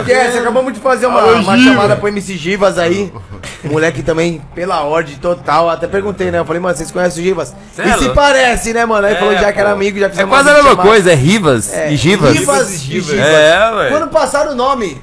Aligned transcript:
Esquece, 0.00 0.38
acabamos 0.38 0.72
de 0.72 0.80
fazer 0.80 1.06
uma, 1.06 1.20
Alô, 1.20 1.34
uma 1.40 1.56
chamada 1.58 1.96
pro 1.96 2.08
MC 2.08 2.36
Givas 2.36 2.78
aí. 2.78 3.12
Moleque 3.64 4.02
também, 4.02 4.40
pela 4.54 4.82
ordem 4.82 5.16
total. 5.16 5.70
Até 5.70 5.86
perguntei, 5.86 6.30
né? 6.30 6.38
Eu 6.38 6.44
falei, 6.44 6.60
mano, 6.60 6.76
vocês 6.76 6.90
conhecem 6.90 7.22
o 7.22 7.26
Givas? 7.26 7.54
Cê 7.74 7.82
e 7.82 7.88
é 7.88 7.92
se 7.94 8.00
louco. 8.00 8.14
parece, 8.14 8.72
né, 8.72 8.84
mano? 8.84 9.06
Aí 9.06 9.14
É, 9.14 9.16
falou 9.16 9.34
já 9.34 9.52
que 9.52 9.60
era 9.60 9.70
pô. 9.70 9.74
amigo, 9.76 9.98
já 9.98 10.06
É 10.06 10.10
fizemos 10.10 10.30
quase 10.30 10.48
a 10.48 10.52
uma 10.52 10.56
mesma 10.58 10.70
chamada. 10.70 10.88
coisa, 10.88 11.12
é 11.12 11.14
Rivas 11.14 11.72
É, 11.72 11.90
e 11.92 11.96
Givas. 11.96 12.32
Rivas 12.36 12.70
e 12.72 12.76
Givas. 12.78 13.06
Givas. 13.10 13.26
É, 13.26 13.70
ué. 13.74 13.88
Quando 13.90 14.08
passaram 14.08 14.52
o 14.52 14.54
nome, 14.54 15.00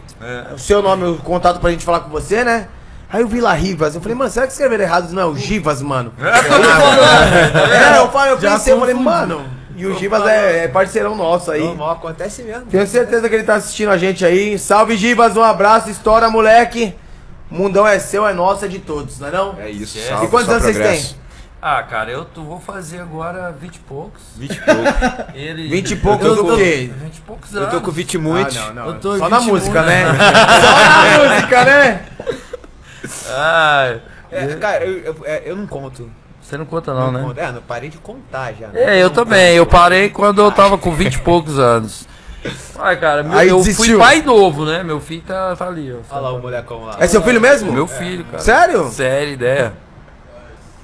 o 0.54 0.60
seu 0.60 0.82
nome, 0.82 1.06
o 1.06 1.16
contato 1.16 1.60
pra 1.60 1.72
gente 1.72 1.84
falar 1.86 2.02
com 2.02 2.10
você, 2.10 2.44
né? 2.44 2.68
Aí 3.14 3.22
eu 3.22 3.28
vi 3.28 3.42
lá 3.42 3.54
Rivas, 3.54 3.94
eu 3.96 4.00
falei, 4.02 4.16
mano, 4.16 4.30
será 4.32 4.46
que 4.48 4.54
escreveram 4.54 4.84
errado? 4.86 5.12
Não 5.12 5.22
é 5.22 5.26
o 5.26 5.36
Givas, 5.36 5.82
mano. 5.82 6.14
é, 6.22 7.98
eu 7.98 8.10
falei, 8.10 8.32
eu 8.34 8.40
Já 8.40 8.52
pensei, 8.54 8.74
eu 8.74 8.80
falei, 8.80 8.96
mano, 8.96 9.44
e 9.76 9.86
o 9.86 9.98
Givas 9.98 10.26
é, 10.28 10.64
é 10.64 10.68
parceirão 10.68 11.16
nosso 11.16 11.52
aí. 11.52 11.64
Normal, 11.64 11.92
acontece 11.92 12.44
mesmo. 12.44 12.66
Tenho 12.66 12.86
certeza 12.88 13.28
que 13.30 13.36
ele 13.36 13.44
tá 13.44 13.56
assistindo 13.56 13.90
a 13.90 13.98
gente 13.98 14.26
aí. 14.26 14.58
Salve 14.60 14.96
Givas, 14.98 15.36
um 15.38 15.44
abraço, 15.44 15.90
estoura, 15.90 16.30
moleque. 16.30 16.96
Mundão 17.50 17.86
é 17.86 18.00
seu, 18.00 18.26
é 18.26 18.34
nosso, 18.34 18.64
é 18.66 18.68
de 18.68 18.80
todos, 18.80 19.20
não 19.20 19.28
é 19.28 19.32
não? 19.32 19.56
É 19.60 19.70
isso, 19.70 19.98
E 19.98 20.02
salve, 20.02 20.26
E 20.26 20.30
quantos 20.30 20.46
só 20.48 20.52
anos 20.54 20.64
vocês 20.64 20.78
progresso. 20.78 21.10
têm? 21.14 21.22
Ah, 21.62 21.84
cara, 21.84 22.10
eu 22.10 22.26
tô- 22.26 22.42
vou 22.44 22.60
fazer 22.60 23.00
agora 23.00 23.52
20 23.52 23.76
e 23.76 23.80
poucos. 23.80 24.22
20 24.38 24.52
e 24.56 24.60
pouco. 24.62 24.82
Ele... 25.36 25.68
20 25.68 25.92
e 25.92 25.96
poucos 25.98 26.26
eu 26.26 26.36
do 26.36 26.44
tô- 26.46 26.56
quê? 26.56 26.90
20 27.04 27.18
e 27.18 27.22
poucos 27.22 27.54
Eu 27.54 27.62
anos. 27.62 27.74
tô 27.74 27.82
com 27.82 27.92
20 27.92 28.14
e 28.14 28.18
muitos. 28.18 28.58
Ah, 28.58 28.68
não, 28.68 28.74
não. 28.74 28.88
Eu 28.88 29.00
tô 29.00 29.18
Só 29.18 29.30
na 29.30 29.38
21, 29.40 29.54
música, 29.54 29.82
né? 29.84 30.06
né? 30.06 30.18
Só 30.62 31.28
na 31.28 31.36
música, 31.36 31.66
né? 31.66 32.06
Ah, 33.30 33.96
É, 34.32 34.48
cara, 34.56 34.86
eu, 34.86 35.00
eu, 35.04 35.16
é, 35.26 35.42
eu 35.46 35.56
não 35.56 35.68
conto. 35.68 36.10
Você 36.52 36.58
não 36.58 36.66
conta 36.66 36.94
não, 36.94 37.12
né? 37.14 37.22
conto. 37.22 37.40
É, 37.40 37.52
não 37.52 37.62
parei 37.62 37.90
de 37.90 37.98
contar 37.98 38.52
já. 38.54 38.68
né? 38.68 38.98
É, 38.98 39.04
eu 39.04 39.10
também. 39.10 39.56
Eu 39.56 39.66
parei 39.66 40.10
quando 40.10 40.42
eu 40.42 40.52
tava 40.52 40.78
com 40.78 40.92
20 40.94 41.14
e 41.16 41.20
poucos 41.20 41.58
anos. 41.58 42.06
Ai, 42.78 42.98
cara, 42.98 43.24
meu, 43.24 43.38
Aí 43.38 43.48
eu 43.48 43.58
desistiu. 43.58 43.86
fui 43.86 43.98
pai 43.98 44.22
novo, 44.22 44.66
né? 44.66 44.84
Meu 44.84 45.00
filho 45.00 45.22
tá, 45.22 45.56
tá 45.56 45.68
ali, 45.68 45.94
ó. 45.94 46.14
Olha 46.14 46.22
lá 46.22 46.34
o 46.34 46.42
molecão 46.42 46.84
lá. 46.86 46.98
É 47.00 47.08
seu 47.08 47.22
filho 47.22 47.40
mesmo? 47.40 47.72
Meu 47.72 47.88
filho, 47.88 48.26
cara. 48.26 48.44
Sério? 48.44 48.90
Sério, 48.90 49.34
ideia. 49.34 49.74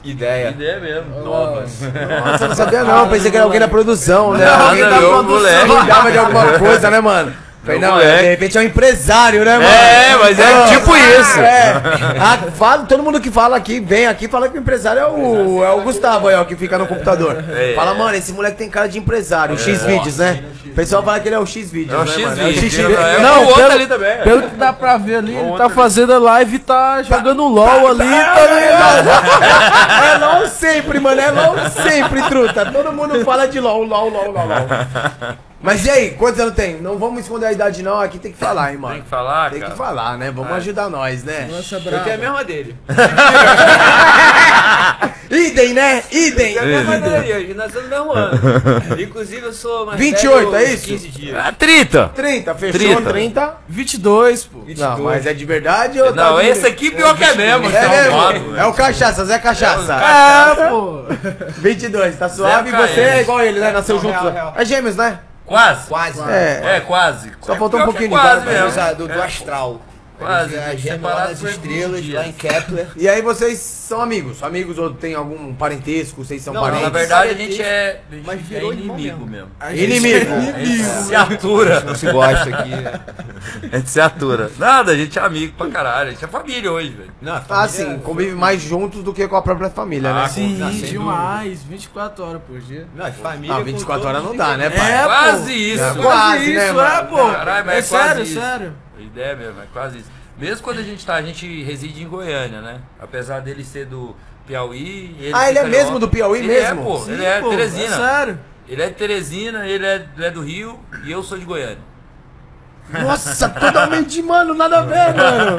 Ideia. 0.03 0.49
Ideia 0.51 0.79
mesmo. 0.79 1.21
Novas. 1.21 1.81
Nossa, 1.81 2.43
eu 2.45 2.47
não 2.49 2.55
sabia 2.55 2.83
não. 2.83 2.99
Eu 2.99 3.07
pensei 3.09 3.29
que 3.29 3.35
era 3.35 3.45
alguém 3.45 3.59
da 3.59 3.67
produção, 3.67 4.33
né? 4.33 4.45
Não, 4.45 4.67
alguém 4.69 4.83
não, 4.83 4.89
da 4.89 4.97
produção 4.99 5.27
moleque. 5.27 5.67
cuidava 5.67 6.11
de 6.11 6.17
alguma 6.17 6.59
coisa, 6.59 6.89
né, 6.89 7.01
mano? 7.01 7.33
Falei, 7.67 7.81
Meu 7.81 7.89
não, 7.89 7.97
moleque. 7.97 8.21
de 8.23 8.29
repente 8.29 8.57
é 8.57 8.61
um 8.61 8.63
empresário, 8.63 9.43
né, 9.45 9.57
mano? 9.57 9.69
É, 9.69 10.15
mas 10.17 10.39
é 10.39 10.67
tipo 10.67 10.95
isso. 10.95 11.39
É. 11.39 11.73
Ah, 12.19 12.37
fala, 12.55 12.83
todo 12.85 13.03
mundo 13.03 13.19
que 13.19 13.29
fala 13.29 13.57
aqui, 13.57 13.79
vem 13.79 14.07
aqui, 14.07 14.27
fala 14.27 14.47
que 14.47 14.57
o 14.57 14.61
empresário 14.61 15.01
é 15.01 15.05
o, 15.07 15.63
é 15.63 15.69
o 15.71 15.81
Gustavo 15.81 16.27
aí, 16.29 16.35
ó, 16.35 16.43
que 16.45 16.55
fica 16.55 16.77
no 16.77 16.87
computador. 16.87 17.43
É. 17.55 17.73
Fala, 17.75 17.93
mano, 17.93 18.15
esse 18.15 18.31
moleque 18.31 18.57
tem 18.57 18.69
cara 18.69 18.87
de 18.87 18.97
empresário, 18.97 19.55
o 19.55 19.57
X 19.59 19.83
vídeos, 19.83 20.17
né? 20.17 20.43
O 20.65 20.69
pessoal 20.77 21.01
fala 21.03 21.19
que 21.19 21.27
ele 21.27 21.35
é 21.35 21.39
o 21.39 21.45
X 21.45 21.71
vídeos, 21.71 21.93
É 21.93 22.01
o 22.01 22.05
né, 22.05 22.11
X? 22.11 22.23
É 22.39 22.43
o. 22.45 22.53
X 22.53 22.79
É, 22.79 22.81
vídeos. 22.83 22.99
é 22.99 23.19
Não, 23.19 23.37
o 23.43 23.45
outro 23.47 23.55
pelo- 23.63 23.71
ali 23.73 23.87
também. 23.87 24.17
Pelo 24.23 24.41
que 24.43 24.55
dá 24.55 24.71
pra 24.73 24.97
ver 24.97 25.15
ali, 25.17 25.35
ele 25.35 25.57
tá 25.57 25.65
ali. 25.65 25.73
fazendo 25.73 26.13
a 26.13 26.17
live 26.19 26.55
e 26.55 26.59
tá 26.59 27.03
jogando 27.03 27.43
LOL 27.47 27.87
ali, 27.87 27.97
tá 27.97 28.47
ligado? 28.55 29.09
É 30.05 30.17
LOL 30.25 30.47
sempre, 30.47 30.99
mano, 30.99 31.19
é 31.19 31.31
LOL 31.31 31.55
sempre, 31.83 32.21
truta. 32.23 32.65
Todo 32.71 32.91
mundo 32.93 33.23
fala 33.25 33.47
de 33.47 33.59
LOL, 33.59 33.83
LOL, 33.83 34.09
LOL, 34.09 34.31
LOL, 34.31 34.45
LOL. 34.47 35.37
Mas 35.59 35.83
e 35.85 35.89
aí, 35.89 36.11
quantos 36.11 36.39
anos 36.39 36.53
tem? 36.53 36.79
Não 36.81 36.97
vamos 36.99 37.21
esconder 37.21 37.47
a 37.47 37.51
idade 37.51 37.81
não, 37.81 37.99
aqui 37.99 38.19
tem 38.19 38.31
que 38.31 38.37
falar, 38.37 38.71
hein, 38.71 38.77
mano. 38.77 38.93
Tem 38.93 39.03
que 39.03 39.09
falar, 39.09 39.49
Tem 39.49 39.59
cara. 39.59 39.71
que 39.71 39.77
falar, 39.77 40.15
né? 40.17 40.29
Vamos 40.31 40.51
ajudar 40.53 40.87
nós, 40.89 41.23
né? 41.23 41.47
Nossa, 41.51 41.75
Eu 41.77 41.81
tenho 41.81 41.95
a 41.95 41.99
brava. 42.03 42.17
mesma 42.17 42.43
dele. 42.43 42.75
Idem, 45.29 45.73
né? 45.73 46.03
Idem. 46.11 46.53
Eu 46.53 46.61
tenho 46.61 46.79
a 46.79 46.83
mesma 46.83 46.99
dele, 46.99 47.33
a 47.33 47.39
gente 47.39 47.53
nasceu 47.55 47.81
no 47.83 47.89
mesmo 47.89 48.11
ano. 48.13 48.39
Inclusive 49.01 49.45
eu 49.47 49.53
sou 49.53 49.85
mais 49.87 49.99
28, 49.99 50.51
velho 50.51 50.65
é 50.65 50.73
isso? 50.73 50.85
15 50.87 51.07
dias. 51.09 51.37
Ah, 51.37 51.51
30. 51.51 52.09
30, 52.15 52.55
fechou 52.55 52.79
30. 52.79 53.09
30. 53.11 53.53
22, 53.67 54.43
pô. 54.45 54.59
Não, 54.77 54.99
mas 55.03 55.25
é 55.25 55.33
de 55.33 55.43
verdade 55.45 55.99
ou 55.99 56.13
Não, 56.15 56.35
tá 56.35 56.41
de- 56.41 56.47
esse 56.49 56.65
aqui 56.67 56.91
pior 56.91 57.15
que 57.17 57.23
é 57.23 57.35
mesmo. 57.35 57.69
É 57.69 57.77
arrombado, 58.05 58.39
mesmo? 58.39 58.55
É 58.55 58.65
o 58.65 58.73
Cachaça, 58.73 59.25
Zé 59.25 59.39
Cachaça. 59.39 59.93
É, 59.95 60.69
pô. 60.69 61.03
22, 61.57 62.15
tá 62.15 62.29
suave. 62.29 62.69
E 62.69 62.71
você 62.71 63.01
é 63.01 63.21
igual 63.21 63.41
ele, 63.41 63.59
né? 63.59 63.71
Nasceu 63.71 63.95
Não, 63.95 64.01
junto. 64.03 64.27
É 64.55 64.63
gêmeos, 64.63 64.95
né? 64.95 65.19
Quase. 65.47 65.87
Quase. 65.87 66.21
É. 66.29 66.75
É, 66.75 66.79
quase. 66.81 67.31
Só 67.41 67.53
É 67.53 67.57
faltou 67.57 67.79
um 67.79 67.83
é 67.83 67.85
pouquinho 67.85 68.09
de 68.09 68.15
Quase 68.15 68.45
mesmo. 68.45 68.95
do, 68.95 69.07
do 69.07 69.21
astral. 69.23 69.81
Quase, 70.17 70.57
A 70.57 70.75
gêmea 70.75 71.09
lá 71.09 71.27
nas 71.27 71.41
estrelas, 71.41 72.03
dias. 72.03 72.15
lá 72.19 72.27
em 72.27 72.31
Kepler. 72.31 72.87
E 72.95 73.07
aí 73.07 73.21
vocês 73.21 73.59
são 73.59 74.01
amigos? 74.01 74.41
Amigos 74.41 74.77
ou 74.77 74.91
tem 74.93 75.13
algum 75.13 75.53
parentesco? 75.53 76.23
Vocês 76.25 76.41
são 76.41 76.53
Não, 76.53 76.61
parentes? 76.61 76.83
Na 76.83 76.89
verdade, 76.89 77.29
a 77.29 77.33
gente 77.35 77.61
é, 77.61 78.01
a 78.11 78.15
gente 78.15 78.25
Mas 78.25 78.41
virou 78.41 78.71
é 78.71 78.75
inimigo 78.75 79.25
mesmo. 79.25 79.25
mesmo. 79.27 79.51
Inimigo. 79.75 80.33
A 80.55 80.59
gente 80.63 80.83
se 80.83 81.15
atura. 81.15 81.79
Não 81.81 81.95
se 81.95 82.11
gosta 82.11 82.49
aqui. 82.49 82.71
A 83.71 83.77
gente 83.77 83.89
se 83.89 84.01
atura. 84.01 84.51
Nada, 84.57 84.91
a 84.91 84.95
gente 84.95 85.17
é 85.17 85.21
amigo 85.21 85.53
pra 85.55 85.67
caralho. 85.67 86.09
A 86.09 86.11
gente 86.11 86.25
é 86.25 86.27
família 86.27 86.71
hoje, 86.71 86.89
velho. 86.89 87.11
Não, 87.21 87.39
Ah, 87.49 87.67
sim, 87.67 87.99
convive 87.99 88.33
mais 88.35 88.59
juntos 88.61 89.03
do 89.03 89.13
que 89.13 89.27
com 89.27 89.35
a 89.35 89.41
própria 89.41 89.69
família, 89.69 90.11
né? 90.11 90.23
Ah, 90.25 90.29
Sim, 90.29 90.57
Não, 90.57 90.71
sem 90.71 90.89
demais. 90.89 91.61
24 91.63 92.23
horas 92.23 92.41
por 92.47 92.59
dia. 92.59 92.87
Não, 92.95 93.11
família. 93.13 93.55
Ah, 93.55 93.59
com 93.59 93.63
24 93.65 94.01
todos 94.01 94.05
horas 94.07 94.23
não 94.23 94.35
dá, 94.35 94.57
né, 94.57 94.65
ingredientes. 94.67 94.79
pai? 94.89 95.01
É, 95.01 95.05
quase 95.05 95.53
isso. 95.53 95.83
É, 95.83 95.87
Quase 95.93 96.01
quase, 96.01 96.53
né, 96.53 96.65
isso, 96.65 96.73
mano? 96.73 96.89
é, 96.89 97.03
pô. 97.03 97.31
Caralho, 97.31 97.65
mas 97.67 97.75
é 97.75 97.77
é 97.77 97.81
quase 97.99 98.07
sério, 98.07 98.23
isso. 98.23 98.39
sério. 98.39 98.73
A 98.97 99.01
ideia 99.01 99.35
mesmo, 99.35 99.61
é 99.61 99.65
quase 99.71 99.99
isso. 99.99 100.09
Mesmo 100.37 100.63
quando 100.63 100.79
a 100.79 100.83
gente 100.83 101.05
tá, 101.05 101.15
a 101.15 101.21
gente 101.21 101.63
reside 101.63 102.01
em 102.01 102.07
Goiânia, 102.07 102.61
né? 102.61 102.81
Apesar 102.99 103.39
dele 103.39 103.63
ser 103.63 103.85
do 103.85 104.15
Piauí. 104.45 105.15
Ele 105.19 105.31
Ah, 105.33 105.49
ele 105.49 105.59
é 105.59 105.63
mesmo 105.63 105.99
do 105.99 106.07
Piauí 106.09 106.39
ele 106.39 106.47
mesmo? 106.47 106.81
É, 106.81 106.83
pô, 106.83 106.99
Sim, 106.99 107.11
ele 107.13 107.25
é 107.25 107.41
pô, 107.41 107.49
Teresina. 107.49 107.83
É 107.83 107.89
sério. 107.89 108.39
Ele 108.67 108.81
é 108.81 108.87
de 108.87 108.95
Teresina, 108.95 109.67
ele 109.67 109.85
é, 109.85 110.07
ele 110.15 110.25
é 110.25 110.31
do 110.31 110.41
Rio 110.41 110.79
e 111.05 111.11
eu 111.11 111.23
sou 111.23 111.37
de 111.37 111.45
Goiânia. 111.45 111.77
Nossa, 112.89 113.49
totalmente, 113.49 114.21
mano, 114.21 114.53
nada 114.53 114.79
a 114.79 114.81
ver, 114.81 115.13
mano. 115.13 115.57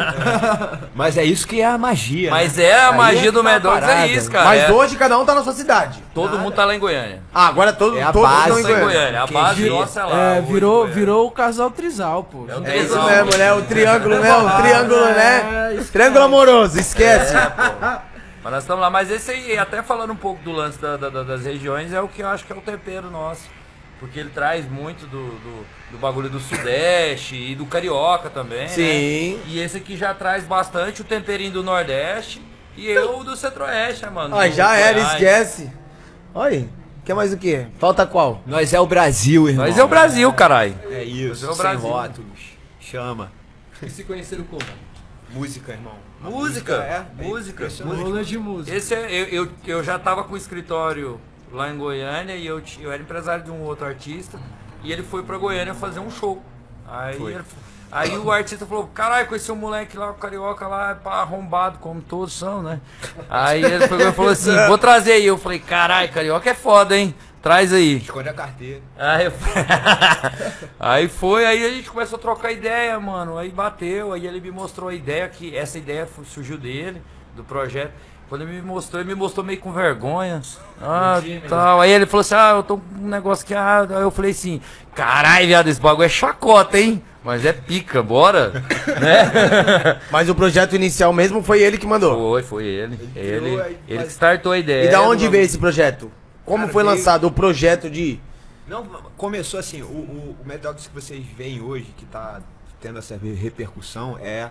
Mas 0.95 1.17
é 1.19 1.25
isso 1.25 1.47
que 1.47 1.61
é 1.61 1.67
a 1.67 1.77
magia. 1.77 2.31
Mas 2.31 2.57
né? 2.57 2.65
é 2.65 2.75
a 2.81 2.89
Aí 2.91 2.97
magia 2.97 3.29
é 3.29 3.33
do 3.33 3.43
tá 3.43 3.49
a 3.49 3.53
Medox, 3.53 3.89
é 3.89 4.07
isso, 4.09 4.31
cara. 4.31 4.45
Mas 4.47 4.63
é. 4.63 4.73
hoje 4.73 4.97
cada 4.97 5.19
um 5.19 5.25
tá 5.27 5.35
na 5.35 5.43
sua 5.45 5.53
cidade. 5.53 6.03
Todo 6.15 6.39
mundo 6.39 6.55
tá 6.55 6.65
lá 6.65 6.75
em 6.75 6.79
Goiânia. 6.79 7.23
Ah, 7.35 7.47
agora 7.49 7.73
todo, 7.73 7.99
É 7.99 8.03
a 8.03 8.13
todos 8.13 8.29
base, 8.31 8.41
estão 8.51 8.59
em 8.59 8.63
Tá 8.63 8.69
em 8.71 8.73
Goiânia. 8.73 8.99
Goiânia. 9.01 9.23
A 9.23 9.27
Quem 9.27 9.37
base 9.37 9.69
nossa 9.69 10.01
é 10.01 10.05
lá. 10.05 10.17
É, 10.37 10.39
hoje, 10.41 10.53
virou, 10.53 10.87
virou 10.87 11.27
o 11.27 11.31
casal 11.31 11.71
trisal, 11.71 12.25
pô. 12.25 12.47
É 12.49 12.57
o 12.57 12.65
É 12.67 12.77
isso 12.79 12.87
Trisal. 12.95 13.05
mesmo, 13.07 13.37
né? 13.39 13.53
O 13.53 13.63
triângulo, 13.63 14.19
né? 14.21 14.35
O 14.37 14.51
triângulo, 14.63 15.05
né? 15.07 15.75
É, 15.79 15.83
Triângulo 15.93 16.25
amoroso, 16.25 16.81
esquece. 16.81 17.35
Mas 18.43 18.53
nós 18.53 18.63
estamos 18.63 18.81
lá. 18.81 18.89
Mas 18.89 19.11
esse 19.11 19.31
aí, 19.31 19.59
até 19.59 19.83
falando 19.83 20.13
um 20.13 20.17
pouco 20.17 20.43
do 20.43 20.53
lance 20.53 20.79
da- 20.81 20.97
da- 20.97 21.23
das 21.23 21.45
regiões, 21.45 21.93
é 21.93 22.01
o 22.01 22.09
que 22.09 22.23
eu 22.23 22.29
acho 22.29 22.45
que 22.45 22.53
é 22.53 22.57
o 22.57 22.61
tempero 22.61 23.11
nosso. 23.11 23.43
Porque 24.01 24.19
ele 24.21 24.31
traz 24.31 24.69
muito 24.71 25.07
do, 25.07 25.27
do, 25.29 25.67
do 25.93 25.99
bagulho 25.99 26.29
do 26.31 26.39
Sudeste 26.39 27.35
e 27.35 27.55
do 27.57 27.67
Carioca 27.67 28.31
também. 28.31 28.61
né? 28.61 28.69
Sim. 28.69 29.41
E 29.47 29.59
esse 29.59 29.77
aqui 29.79 29.97
já 29.97 30.15
traz 30.15 30.45
bastante 30.45 31.01
o 31.01 31.05
temperinho 31.05 31.51
do 31.51 31.63
Nordeste 31.65 32.41
e 32.77 32.87
eu 32.87 33.25
do 33.25 33.37
Centro-Oeste, 33.37 34.05
né, 34.05 34.11
mano? 34.13 34.37
Ah, 34.37 34.49
já 34.49 34.77
era, 34.77 34.93
Goiás. 35.01 35.13
esquece. 35.15 35.73
Olha, 36.33 36.69
quer 37.05 37.15
mais 37.15 37.33
o 37.33 37.37
quê? 37.37 37.67
Falta 37.79 38.07
qual? 38.07 38.41
Nós 38.47 38.73
é 38.73 38.79
o 38.79 38.87
Brasil, 38.87 39.49
irmão. 39.49 39.67
Nós 39.67 39.77
é 39.77 39.83
o 39.83 39.89
Brasil, 39.89 40.33
caralho. 40.33 40.77
É 40.91 41.03
isso, 41.03 41.29
Nós 41.31 41.43
é 41.45 41.49
o 41.49 41.55
sem 41.55 41.63
Brasil. 41.65 41.89
rótulos. 41.89 42.41
Chama. 42.81 43.33
E 43.83 43.91
se 43.91 44.05
conheceram 44.05 44.45
como? 44.45 44.63
Música, 45.31 45.73
irmão. 45.73 45.95
A 46.25 46.31
Música, 46.31 46.75
é, 46.75 47.05
música, 47.23 47.65
impressionante. 47.65 48.01
Rolê 48.03 48.25
de 48.25 48.39
música. 48.39 48.77
Esse 48.77 48.95
é, 48.95 49.13
eu, 49.13 49.27
eu, 49.27 49.49
eu 49.67 49.85
já 49.85 49.99
tava 49.99 50.25
com 50.25 50.35
o 50.35 50.37
escritório 50.37 51.21
lá 51.53 51.69
em 51.71 51.77
Goiânia 51.79 52.35
e 52.37 52.47
eu, 52.47 52.63
eu 52.81 52.93
era 52.93 53.03
empresário 53.03 53.45
de 53.45 53.51
um 53.51 53.63
outro 53.63 53.87
artista 53.87 54.39
e 54.83 54.93
ele 54.93 55.03
foi 55.03 55.23
pra 55.23 55.37
Goiânia 55.39 55.75
fazer 55.75 56.01
um 56.01 56.11
show. 56.11 56.43
Aí, 56.87 57.17
ele- 57.35 57.45
aí 57.93 58.17
o 58.19 58.31
artista 58.31 58.65
falou, 58.67 58.87
caralho, 58.89 59.27
conheci 59.29 59.51
um 59.53 59.57
moleque 59.57 59.97
lá, 59.97 60.11
o 60.11 60.15
carioca 60.15 60.67
lá, 60.67 60.95
pá, 60.95 61.17
arrombado, 61.21 61.79
como 61.79 62.01
todos 62.01 62.33
são, 62.33 62.63
né? 62.63 62.81
Aí 63.29 63.63
ele 63.65 63.87
falou 64.15 64.31
assim, 64.33 64.55
vou 64.67 64.79
trazer 64.79 65.13
aí. 65.13 65.27
Eu 65.27 65.37
falei, 65.39 65.59
caralho, 65.59 66.11
carioca 66.13 66.49
é 66.49 66.55
foda, 66.55 66.97
hein? 66.97 67.15
Traz 67.43 67.73
aí. 67.73 67.99
Esconde 67.99 68.29
a 68.29 68.35
carteira. 68.35 68.81
Aí, 68.99 69.27
eu- 69.27 69.33
aí 70.79 71.09
foi, 71.09 71.45
aí 71.47 71.65
a 71.65 71.71
gente 71.71 71.91
começou 71.91 72.19
a 72.19 72.21
trocar 72.23 72.53
ideia, 72.53 72.99
mano. 72.99 73.39
Aí 73.39 73.51
bateu, 73.51 74.13
aí 74.13 74.27
ele 74.27 74.41
me 74.41 74.51
mostrou 74.51 74.89
a 74.89 74.95
ideia, 74.95 75.29
que 75.29 75.57
essa 75.57 75.79
ideia 75.79 76.09
surgiu 76.27 76.59
dele, 76.59 77.03
do 77.37 77.45
projeto. 77.45 77.93
Quando 78.29 78.43
ele 78.43 78.53
me 78.53 78.63
mostrou, 78.63 79.01
ele 79.01 79.09
me 79.09 79.15
mostrou 79.15 79.45
meio 79.45 79.59
com 79.59 79.73
vergonha. 79.73 80.43
Ah, 80.83 81.21
tal. 81.49 81.81
Aí 81.81 81.91
ele 81.91 82.05
falou 82.07 82.21
assim: 82.21 82.35
Ah, 82.35 82.53
eu 82.57 82.63
tô 82.63 82.77
com 82.77 82.85
um 83.01 83.09
negócio 83.09 83.47
que. 83.47 83.55
Ah, 83.55 83.87
aí 83.89 84.03
eu 84.03 84.11
falei 84.11 84.33
assim: 84.33 84.61
Caralho, 84.95 85.47
viado, 85.47 85.69
esse 85.69 85.81
bagulho 85.81 86.05
é 86.05 86.09
chacota, 86.09 86.79
hein? 86.79 87.03
Mas 87.25 87.45
é 87.45 87.53
pica, 87.53 88.03
bora. 88.03 88.51
né? 89.01 90.01
Mas 90.11 90.29
o 90.29 90.35
projeto 90.35 90.77
inicial 90.77 91.13
mesmo 91.13 91.43
foi 91.43 91.63
ele 91.63 91.79
que 91.79 91.87
mandou. 91.87 92.15
Foi, 92.33 92.43
foi 92.43 92.65
ele. 92.65 92.99
Ele, 93.17 93.61
aí 93.61 93.79
ele 93.89 94.05
que 94.05 94.13
startou 94.13 94.53
a 94.53 94.59
ideia. 94.59 94.89
E 94.89 94.91
da 94.91 95.01
onde 95.03 95.27
veio 95.29 95.45
esse 95.45 95.59
projeto? 95.59 96.11
Como 96.45 96.61
Cara, 96.65 96.73
foi 96.73 96.83
veio- 96.85 96.95
lançado 96.97 97.27
o 97.27 97.31
projeto 97.31 97.91
de. 97.91 98.21
Não, 98.67 98.85
começou 99.17 99.59
assim, 99.59 99.81
o, 99.83 99.87
o, 99.87 100.37
o 100.43 100.47
Medox 100.47 100.87
que 100.87 100.95
vocês 100.95 101.25
veem 101.37 101.61
hoje, 101.63 101.87
que 101.97 102.05
tá 102.05 102.41
tendo 102.81 102.99
essa 102.99 103.17
re- 103.17 103.33
repercussão, 103.35 104.19
é 104.21 104.51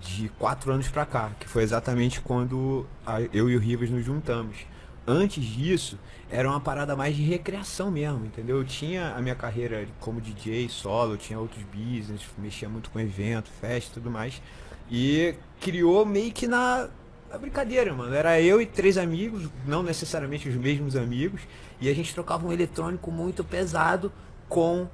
de 0.00 0.28
quatro 0.38 0.72
anos 0.72 0.88
pra 0.88 1.04
cá, 1.06 1.30
que 1.38 1.48
foi 1.48 1.62
exatamente 1.62 2.20
quando 2.20 2.86
eu 3.32 3.48
e 3.50 3.56
o 3.56 3.58
Rivas 3.58 3.90
nos 3.90 4.04
juntamos. 4.04 4.56
antes 5.06 5.44
disso, 5.44 5.98
era 6.28 6.48
uma 6.48 6.60
parada 6.60 6.96
mais 6.96 7.14
de 7.14 7.22
recreação 7.22 7.90
mesmo, 7.90 8.26
entendeu? 8.26 8.58
Eu 8.58 8.64
tinha 8.64 9.14
a 9.14 9.22
minha 9.22 9.36
carreira 9.36 9.86
como 10.00 10.20
DJ 10.20 10.68
solo, 10.68 11.16
tinha 11.16 11.38
outros 11.38 11.62
business, 11.72 12.22
mexia 12.38 12.68
muito 12.68 12.90
com 12.90 12.98
evento, 12.98 13.48
festa 13.60 13.92
e 13.92 13.94
tudo 13.94 14.10
mais. 14.10 14.42
E 14.90 15.34
criou 15.60 16.04
meio 16.04 16.32
que 16.32 16.48
na, 16.48 16.88
na 17.30 17.38
brincadeira, 17.38 17.92
mano. 17.94 18.12
Era 18.14 18.40
eu 18.40 18.60
e 18.60 18.66
três 18.66 18.98
amigos, 18.98 19.48
não 19.64 19.82
necessariamente 19.82 20.48
os 20.48 20.56
mesmos 20.56 20.96
amigos, 20.96 21.42
e 21.80 21.88
a 21.88 21.94
gente 21.94 22.12
trocava 22.12 22.46
um 22.46 22.52
eletrônico 22.52 23.10
muito 23.10 23.44
pesado 23.44 24.12
com 24.48 24.88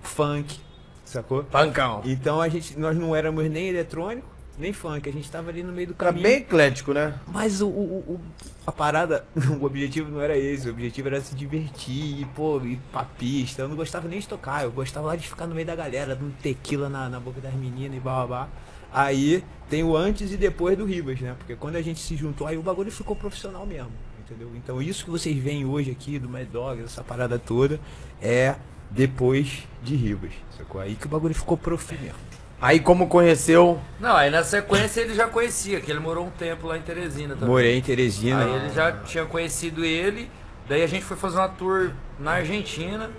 funk, 0.00 0.60
sacou? 1.04 1.42
Pancão. 1.44 2.02
Então 2.04 2.40
a 2.40 2.48
gente, 2.48 2.78
nós 2.78 2.96
não 2.96 3.14
éramos 3.14 3.48
nem 3.50 3.68
eletrônico, 3.68 4.37
nem 4.60 4.72
funk, 4.72 5.08
a 5.08 5.12
gente 5.12 5.30
tava 5.30 5.50
ali 5.50 5.62
no 5.62 5.72
meio 5.72 5.88
do 5.88 5.94
Era 5.94 6.06
caminho. 6.06 6.22
bem 6.22 6.36
eclético, 6.38 6.92
né? 6.92 7.14
Mas 7.32 7.60
o, 7.60 7.68
o- 7.68 7.98
o- 8.14 8.20
a 8.66 8.72
parada, 8.72 9.24
o 9.60 9.64
objetivo 9.64 10.10
não 10.10 10.20
era 10.20 10.36
esse, 10.36 10.68
o 10.68 10.72
objetivo 10.72 11.08
era 11.08 11.20
se 11.20 11.34
divertir, 11.34 12.20
e, 12.20 12.24
pô, 12.34 12.60
ir 12.62 12.78
pra 12.92 13.04
pista. 13.04 13.62
Eu 13.62 13.68
não 13.68 13.76
gostava 13.76 14.08
nem 14.08 14.20
de 14.20 14.28
tocar, 14.28 14.64
eu 14.64 14.70
gostava 14.72 15.06
lá 15.08 15.16
de 15.16 15.28
ficar 15.28 15.46
no 15.46 15.54
meio 15.54 15.66
da 15.66 15.76
galera, 15.76 16.14
dando 16.16 16.34
tequila 16.42 16.88
na, 16.88 17.08
na 17.08 17.20
boca 17.20 17.40
das 17.40 17.54
meninas 17.54 17.96
e 17.96 18.00
blá 18.00 18.14
blá 18.16 18.26
blá. 18.26 18.48
Aí 18.92 19.44
tem 19.68 19.84
o 19.84 19.94
antes 19.96 20.32
e 20.32 20.36
depois 20.36 20.76
do 20.76 20.84
Ribas, 20.86 21.20
né? 21.20 21.34
Porque 21.38 21.54
quando 21.54 21.76
a 21.76 21.82
gente 21.82 22.00
se 22.00 22.16
juntou, 22.16 22.46
aí 22.46 22.56
o 22.56 22.62
bagulho 22.62 22.90
ficou 22.90 23.14
profissional 23.14 23.66
mesmo, 23.66 23.90
entendeu? 24.24 24.50
Então 24.56 24.80
isso 24.80 25.04
que 25.04 25.10
vocês 25.10 25.36
veem 25.36 25.66
hoje 25.66 25.90
aqui 25.90 26.18
do 26.18 26.26
Mad 26.28 26.46
Dog, 26.48 26.82
essa 26.82 27.04
parada 27.04 27.38
toda, 27.38 27.78
é 28.20 28.54
depois 28.90 29.64
de 29.82 29.94
Ribas, 29.94 30.32
sacou? 30.56 30.80
Aí 30.80 30.94
que 30.94 31.04
o 31.04 31.08
bagulho 31.08 31.34
ficou 31.34 31.56
profi 31.58 31.96
mesmo. 31.98 32.18
Aí 32.60 32.80
como 32.80 33.06
conheceu. 33.06 33.80
Não, 34.00 34.16
aí 34.16 34.30
na 34.30 34.42
sequência 34.42 35.00
ele 35.00 35.14
já 35.14 35.28
conhecia, 35.28 35.80
que 35.80 35.90
ele 35.90 36.00
morou 36.00 36.26
um 36.26 36.30
tempo 36.30 36.66
lá 36.66 36.76
em 36.76 36.82
Teresina 36.82 37.34
também. 37.34 37.48
Morei 37.48 37.76
em 37.76 37.80
Teresina. 37.80 38.44
Aí 38.44 38.54
ele 38.54 38.70
já 38.74 38.92
tinha 38.92 39.24
conhecido 39.24 39.84
ele, 39.84 40.28
daí 40.68 40.82
a 40.82 40.86
gente 40.88 41.04
foi 41.04 41.16
fazer 41.16 41.38
uma 41.38 41.48
tour 41.48 41.92
na 42.18 42.32
Argentina. 42.32 43.10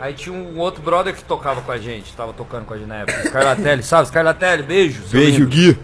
Aí 0.00 0.14
tinha 0.14 0.32
um 0.32 0.58
outro 0.58 0.80
brother 0.80 1.14
que 1.14 1.24
tocava 1.24 1.60
com 1.60 1.72
a 1.72 1.78
gente, 1.78 2.14
tava 2.14 2.32
tocando 2.32 2.64
com 2.64 2.74
a 2.74 2.78
gente 2.78 2.88
na 2.88 2.96
época. 2.96 3.28
Scarlatelli, 3.28 3.82
sabe? 3.82 4.08
Scarlatelli, 4.08 4.62
beijo. 4.62 5.02
Beijo, 5.10 5.38
lindo. 5.40 5.48
Gui. 5.48 5.78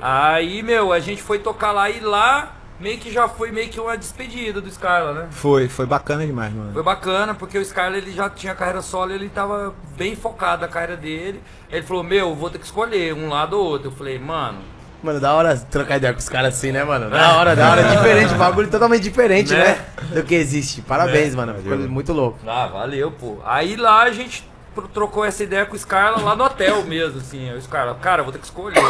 Aí, 0.00 0.62
meu, 0.62 0.92
a 0.92 0.98
gente 1.00 1.22
foi 1.22 1.38
tocar 1.38 1.72
lá 1.72 1.88
e 1.88 2.00
lá 2.00 2.53
meio 2.80 2.98
que 2.98 3.12
já 3.12 3.28
foi 3.28 3.50
meio 3.50 3.68
que 3.68 3.80
uma 3.80 3.96
despedida 3.96 4.60
do 4.60 4.70
Scarla, 4.70 5.12
né? 5.14 5.26
Foi, 5.30 5.68
foi 5.68 5.86
bacana 5.86 6.26
demais, 6.26 6.52
mano. 6.52 6.72
Foi 6.72 6.82
bacana, 6.82 7.34
porque 7.34 7.58
o 7.58 7.64
Scarla 7.64 7.96
ele 7.96 8.12
já 8.12 8.28
tinha 8.28 8.54
carreira 8.54 8.82
solo, 8.82 9.12
ele 9.12 9.28
tava 9.28 9.74
bem 9.96 10.14
focado 10.16 10.62
na 10.62 10.68
carreira 10.68 10.96
dele. 10.96 11.42
Ele 11.70 11.82
falou, 11.86 12.02
meu, 12.02 12.34
vou 12.34 12.50
ter 12.50 12.58
que 12.58 12.64
escolher 12.64 13.14
um 13.14 13.28
lado 13.28 13.58
ou 13.58 13.64
outro. 13.64 13.88
Eu 13.88 13.92
falei, 13.92 14.18
mano, 14.18 14.58
Mano, 15.02 15.20
da 15.20 15.34
hora 15.34 15.54
trocar 15.70 15.98
ideia 15.98 16.14
com 16.14 16.18
os 16.18 16.30
caras 16.30 16.54
assim, 16.56 16.72
né, 16.72 16.82
mano? 16.82 17.10
Da 17.10 17.36
hora, 17.36 17.54
da 17.54 17.70
hora. 17.72 17.82
Diferente, 17.94 18.32
bagulho 18.36 18.70
totalmente 18.70 19.02
diferente, 19.02 19.52
Né? 19.52 19.74
né? 19.74 19.84
Do 20.14 20.22
que 20.24 20.34
existe. 20.34 20.80
Parabéns, 20.80 21.34
mano. 21.34 21.54
Ficou 21.62 21.76
muito 21.76 22.10
louco. 22.14 22.38
Ah, 22.46 22.66
valeu, 22.68 23.10
pô. 23.10 23.36
Aí 23.44 23.76
lá 23.76 24.04
a 24.04 24.10
gente 24.10 24.48
trocou 24.82 25.24
essa 25.24 25.42
ideia 25.42 25.64
com 25.66 25.74
o 25.74 25.78
Scarla 25.78 26.20
lá 26.22 26.34
no 26.36 26.44
hotel 26.44 26.82
mesmo, 26.84 27.20
assim. 27.20 27.52
O 27.52 27.60
Scarla, 27.60 27.94
cara, 27.94 28.22
vou 28.22 28.32
ter 28.32 28.38
que 28.38 28.44
escolher. 28.46 28.80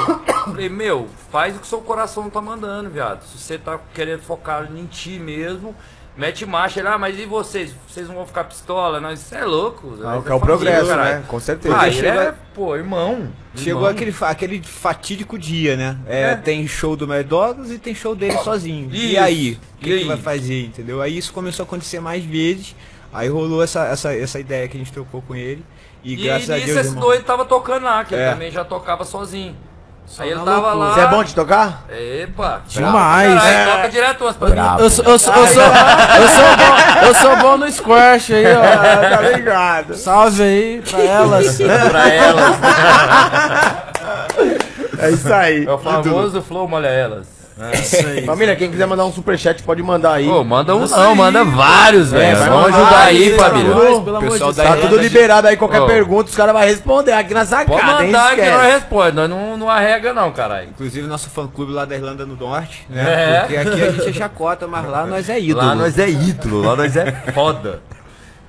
Falei, 0.44 0.68
meu, 0.68 1.08
faz 1.30 1.56
o 1.56 1.60
que 1.60 1.66
seu 1.66 1.80
coração 1.80 2.28
tá 2.30 2.40
mandando, 2.40 2.90
viado. 2.90 3.22
Se 3.24 3.38
você 3.38 3.58
tá 3.58 3.78
querendo 3.94 4.22
focar 4.22 4.68
em 4.74 4.86
ti 4.86 5.18
mesmo, 5.18 5.74
mete 6.16 6.44
marcha. 6.46 6.80
Ele, 6.80 6.88
ah, 6.88 6.98
mas 6.98 7.18
e 7.18 7.24
vocês? 7.26 7.72
Vocês 7.88 8.08
não 8.08 8.14
vão 8.16 8.26
ficar 8.26 8.44
pistola? 8.44 9.00
Nós, 9.00 9.18
você 9.20 9.36
é 9.36 9.44
louco. 9.44 9.88
Nós 9.88 9.98
que 10.24 10.30
é 10.30 10.34
o 10.34 10.38
família, 10.38 10.44
progresso, 10.46 10.86
caralho. 10.88 11.16
né? 11.20 11.24
Com 11.28 11.40
certeza. 11.40 11.76
Ah, 11.78 11.88
ele 11.88 12.06
é, 12.06 12.34
pô, 12.54 12.76
irmão. 12.76 13.28
Chegou 13.54 13.82
irmão. 13.82 13.90
aquele, 13.90 14.14
aquele 14.22 14.62
fatídico 14.62 15.38
dia, 15.38 15.76
né? 15.76 15.98
É, 16.06 16.22
É. 16.32 16.34
Tem 16.36 16.66
show 16.66 16.96
do 16.96 17.06
Mad 17.06 17.26
Dogs 17.26 17.72
e 17.72 17.78
tem 17.78 17.94
show 17.94 18.14
dele 18.14 18.36
sozinho. 18.38 18.88
e 18.92 19.12
Isso. 19.12 19.20
aí? 19.20 19.52
O 19.52 19.56
E 19.80 19.84
que, 19.84 19.98
que 20.00 20.04
vai 20.04 20.16
fazer, 20.16 20.64
entendeu? 20.66 21.00
Aí 21.00 21.16
isso 21.16 21.32
começou 21.32 21.64
a 21.64 21.66
acontecer 21.66 22.00
mais 22.00 22.24
vezes. 22.24 22.74
Aí 23.12 23.28
rolou 23.28 23.62
essa, 23.62 23.86
essa, 23.86 24.12
essa 24.12 24.40
ideia 24.40 24.66
que 24.66 24.76
a 24.76 24.80
gente 24.80 24.92
trocou 24.92 25.22
com 25.22 25.36
ele. 25.36 25.64
E, 26.04 26.12
E, 26.12 26.16
graças 26.16 26.50
a 26.50 26.54
nisso 26.54 26.66
Deus, 26.66 26.78
esse 26.80 26.88
irmão, 26.90 27.02
doido 27.02 27.24
tava 27.24 27.44
tocando 27.46 27.84
lá, 27.84 28.04
que 28.04 28.14
É. 28.14 28.18
ele 28.22 28.30
também 28.32 28.50
já 28.50 28.62
tocava 28.64 29.04
sozinho. 29.04 29.56
Aí 30.18 30.28
ele 30.28 30.40
tava 30.40 30.50
loucura. 30.74 30.74
lá. 30.74 30.94
Você 30.94 31.00
é 31.00 31.06
bom 31.08 31.24
de 31.24 31.34
tocar? 31.34 31.84
Epa, 31.88 32.60
Demais. 32.68 33.34
Caralho, 33.42 33.56
É. 33.56 33.64
toca 33.76 33.88
direto 33.88 34.20
umas 34.24 34.36
Eu 34.80 34.90
sou, 34.90 35.04
eu, 35.06 35.18
sou, 35.18 35.34
eu, 35.34 35.46
sou, 35.46 35.62
eu, 35.62 36.28
sou 36.28 36.56
bom, 36.58 37.06
eu 37.06 37.14
sou 37.14 37.36
bom 37.38 37.56
no 37.56 37.72
squash 37.72 38.34
aí, 38.34 38.44
ó. 38.54 38.60
tá 39.16 39.20
ligado. 39.30 39.94
Salve 39.94 40.42
aí 40.42 40.82
pra 40.82 40.98
elas. 41.02 41.56
pra 41.56 42.08
elas. 42.10 42.56
É 44.98 45.10
isso 45.10 45.32
aí. 45.32 45.64
É 45.66 45.70
o 45.72 45.78
famoso 45.78 46.40
Flow 46.42 46.68
Molha 46.68 46.86
Elas. 46.88 47.26
Isso 47.74 48.04
aí. 48.04 48.24
Família, 48.26 48.56
quem 48.56 48.68
quiser 48.68 48.86
mandar 48.86 49.04
um 49.04 49.12
superchat 49.12 49.62
pode 49.62 49.80
mandar 49.82 50.14
aí. 50.14 50.26
Pô, 50.26 50.42
manda 50.42 50.74
um 50.74 50.86
não, 50.86 51.14
manda 51.14 51.44
vários, 51.44 52.10
velho. 52.10 52.36
vai 52.36 52.48
Vamos 52.48 52.74
ajudar 52.74 53.02
aí, 53.04 53.22
aí, 53.22 53.36
família. 53.36 53.74
Pelo 53.74 54.16
amor 54.16 54.30
pessoal 54.32 54.50
de 54.50 54.56
da 54.56 54.64
Deus. 54.64 54.74
Tá 54.74 54.88
tudo 54.88 55.00
liberado 55.00 55.46
aí, 55.46 55.56
qualquer 55.56 55.82
Ô. 55.82 55.86
pergunta, 55.86 56.30
os 56.30 56.36
caras 56.36 56.52
vão 56.52 56.62
responder 56.62 57.12
aqui 57.12 57.32
na 57.32 57.46
sacada, 57.46 57.70
Pode 57.70 58.04
hein? 58.04 58.12
mandar 58.12 58.34
que 58.34 58.50
nós 58.50 58.72
responde, 58.72 59.16
nós 59.16 59.30
não, 59.30 59.56
não 59.56 59.70
arrega 59.70 60.12
não, 60.12 60.32
caralho. 60.32 60.70
Inclusive 60.70 61.06
nosso 61.06 61.30
fã 61.30 61.46
clube 61.46 61.72
lá 61.72 61.84
da 61.84 61.94
Irlanda 61.94 62.26
do 62.26 62.36
Norte, 62.36 62.84
né? 62.90 63.36
É. 63.36 63.40
Porque 63.40 63.56
aqui 63.56 63.82
a 63.82 63.90
gente 63.92 64.08
é 64.08 64.12
chacota, 64.12 64.66
mas 64.66 64.84
lá 64.88 65.06
nós 65.06 65.28
é 65.28 65.38
ídolo. 65.38 65.66
Lá 65.66 65.74
nós 65.76 65.98
é 65.98 66.08
ídolo, 66.08 66.62
lá 66.62 66.74
nós 66.74 66.96
é 66.96 67.12
foda. 67.32 67.80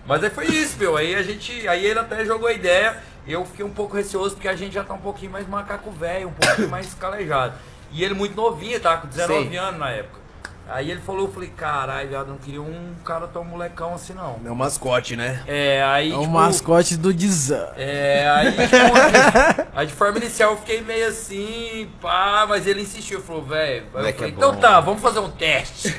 Mas 0.07 0.23
aí 0.23 0.29
foi 0.29 0.45
isso, 0.45 0.77
meu. 0.79 0.97
Aí 0.97 1.15
a 1.15 1.21
gente. 1.23 1.67
Aí 1.67 1.85
ele 1.85 1.99
até 1.99 2.25
jogou 2.25 2.47
a 2.47 2.53
ideia. 2.53 2.95
Eu 3.27 3.43
fiquei 3.43 3.65
um 3.65 3.71
pouco 3.71 3.95
receoso 3.95 4.35
porque 4.35 4.47
a 4.47 4.55
gente 4.55 4.73
já 4.73 4.83
tá 4.83 4.93
um 4.93 4.99
pouquinho 4.99 5.31
mais 5.31 5.47
macaco 5.47 5.89
velho, 5.89 6.27
um 6.27 6.31
pouquinho 6.31 6.69
mais 6.69 6.93
calejado. 6.93 7.53
E 7.95 8.03
ele 8.03 8.13
muito 8.13 8.35
novinho, 8.35 8.77
tava 8.77 9.01
com 9.01 9.07
19 9.07 9.49
Sim. 9.49 9.57
anos 9.57 9.79
na 9.79 9.89
época. 9.89 10.25
Aí 10.67 10.91
ele 10.91 10.99
falou, 10.99 11.27
eu 11.27 11.31
falei, 11.31 11.49
caralho, 11.49 12.09
viado, 12.09 12.27
não 12.27 12.37
queria 12.37 12.61
um 12.61 12.95
cara 13.05 13.27
tão 13.27 13.43
molecão 13.43 13.93
assim 13.93 14.13
não. 14.13 14.39
É 14.43 14.51
um 14.51 14.55
mascote, 14.55 15.15
né? 15.15 15.41
É, 15.45 15.81
aí. 15.83 16.11
É 16.11 16.15
o 16.15 16.21
tipo, 16.21 16.33
mascote 16.33 16.97
do 16.97 17.13
Dizan. 17.13 17.69
É, 17.77 18.27
aí, 18.27 18.51
tipo, 18.67 19.69
aí 19.75 19.87
de 19.87 19.93
forma 19.93 20.17
inicial 20.17 20.51
eu 20.51 20.57
fiquei 20.57 20.81
meio 20.81 21.07
assim, 21.07 21.87
pá, 22.01 22.45
mas 22.49 22.65
ele 22.65 22.81
insistiu, 22.81 23.21
falou, 23.21 23.43
velho. 23.43 23.85
Aí 23.93 24.09
eu 24.09 24.13
falei, 24.15 24.31
é 24.31 24.33
então 24.33 24.55
tá, 24.57 24.81
vamos 24.81 25.01
fazer 25.01 25.19
um 25.19 25.29
teste. 25.29 25.95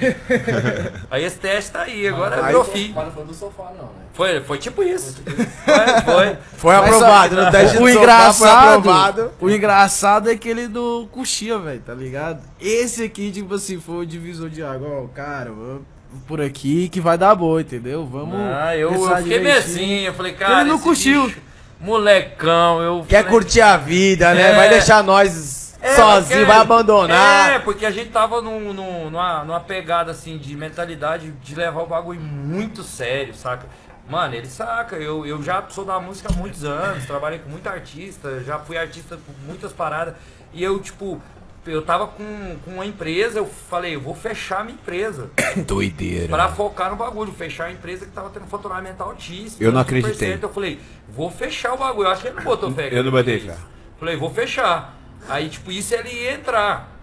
aí 1.10 1.24
esse 1.24 1.38
teste 1.38 1.70
tá 1.70 1.82
aí, 1.82 2.08
agora 2.08 2.36
é 2.36 2.42
meu 2.50 2.64
filho. 2.64 2.92
Para 2.92 3.08
do 3.08 3.34
sofá, 3.34 3.72
não, 3.78 3.84
né? 3.84 4.05
Foi, 4.16 4.40
foi 4.40 4.56
tipo 4.58 4.82
isso. 4.82 5.22
Foi, 5.24 6.14
foi. 6.14 6.36
Foi 6.56 6.74
Mas 6.76 6.84
aprovado, 6.86 7.36
no 7.36 7.50
teste 7.50 7.76
o 7.76 7.80
sofá 7.80 7.90
engraçado, 7.92 8.34
foi 8.34 8.48
aprovado. 8.50 9.30
o 9.40 9.50
engraçado 9.50 10.30
é 10.30 10.32
aquele 10.32 10.66
do 10.68 11.06
coxinha, 11.12 11.58
velho, 11.58 11.80
tá 11.84 11.92
ligado? 11.92 12.40
Esse 12.58 13.04
aqui, 13.04 13.30
tipo 13.30 13.54
assim, 13.54 13.78
foi 13.78 13.96
o 13.96 14.06
divisor 14.06 14.48
de 14.48 14.62
água, 14.62 14.88
ó, 15.04 15.06
cara, 15.08 15.50
vamos 15.50 15.82
por 16.26 16.40
aqui 16.40 16.88
que 16.88 16.98
vai 17.00 17.18
dar 17.18 17.34
boa, 17.34 17.60
entendeu? 17.60 18.06
Vamos. 18.06 18.36
Ah, 18.40 18.74
eu, 18.74 18.90
eu 18.94 19.16
fiquei 19.18 19.38
meio 19.38 19.42
direitinho. 19.42 19.58
assim, 19.58 20.00
eu 20.06 20.14
falei, 20.14 20.32
cara. 20.32 20.60
Ele 20.62 20.70
não 20.70 20.78
curtiu. 20.78 21.26
bicho, 21.26 21.40
molecão, 21.78 22.80
eu. 22.80 23.04
Quer 23.06 23.22
falei, 23.24 23.30
curtir 23.38 23.60
a 23.60 23.76
vida, 23.76 24.32
né? 24.34 24.52
É. 24.52 24.54
Vai 24.54 24.68
deixar 24.70 25.02
nós 25.02 25.74
É, 25.82 25.94
sozinho, 25.94 26.28
porque- 26.40 26.44
vai 26.44 26.56
abandonar. 26.58 27.50
É, 27.50 27.58
porque 27.58 27.84
a 27.84 27.90
gente 27.90 28.10
tava 28.10 28.40
num, 28.40 28.72
num- 28.72 29.10
numa, 29.10 29.44
numa 29.44 29.60
pegada 29.60 30.10
assim 30.10 30.38
de 30.38 30.56
mentalidade 30.56 31.32
de 31.42 31.54
levar 31.54 31.82
o 31.82 31.86
bagulho 31.86 32.20
muito 32.20 32.82
sério, 32.82 33.34
saca? 33.34 33.66
Mano, 34.08 34.34
ele 34.34 34.46
saca, 34.46 34.96
eu, 34.96 35.26
eu 35.26 35.42
já 35.42 35.64
sou 35.68 35.84
da 35.84 35.98
música 35.98 36.28
há 36.32 36.36
muitos 36.36 36.64
anos, 36.64 37.04
trabalhei 37.06 37.40
com 37.40 37.48
muita 37.48 37.70
artista, 37.70 38.40
já 38.44 38.58
fui 38.58 38.78
artista 38.78 39.16
por 39.16 39.34
muitas 39.46 39.72
paradas. 39.72 40.14
E 40.52 40.62
eu, 40.62 40.78
tipo, 40.78 41.20
eu 41.66 41.82
tava 41.82 42.06
com, 42.06 42.56
com 42.64 42.70
uma 42.72 42.86
empresa, 42.86 43.38
eu 43.38 43.46
falei, 43.46 43.96
eu 43.96 44.00
vou 44.00 44.14
fechar 44.14 44.64
minha 44.64 44.76
empresa. 44.76 45.30
Doideira. 45.66 46.28
Pra 46.28 46.48
focar 46.48 46.90
no 46.90 46.96
bagulho, 46.96 47.32
fechar 47.32 47.64
a 47.64 47.72
empresa 47.72 48.06
que 48.06 48.12
tava 48.12 48.30
tendo 48.30 48.46
faturamento 48.46 49.02
altíssimo. 49.02 49.62
Eu 49.62 49.72
não 49.72 49.80
100%. 49.80 49.84
acreditei. 49.84 50.38
Eu 50.40 50.48
falei, 50.48 50.80
vou 51.08 51.30
fechar 51.30 51.74
o 51.74 51.76
bagulho. 51.76 52.06
Eu 52.06 52.12
acho 52.12 52.22
que 52.22 52.28
ele 52.28 52.36
não 52.36 52.44
botou 52.44 52.72
fé. 52.72 52.88
Eu 52.92 53.02
não 53.02 53.10
botei 53.10 53.40
fé. 53.40 53.56
Falei, 53.98 54.16
vou 54.16 54.30
fechar. 54.30 54.94
Aí, 55.28 55.48
tipo, 55.48 55.72
isso 55.72 55.94
ele 55.94 56.10
ia 56.10 56.34
entrar. 56.34 56.95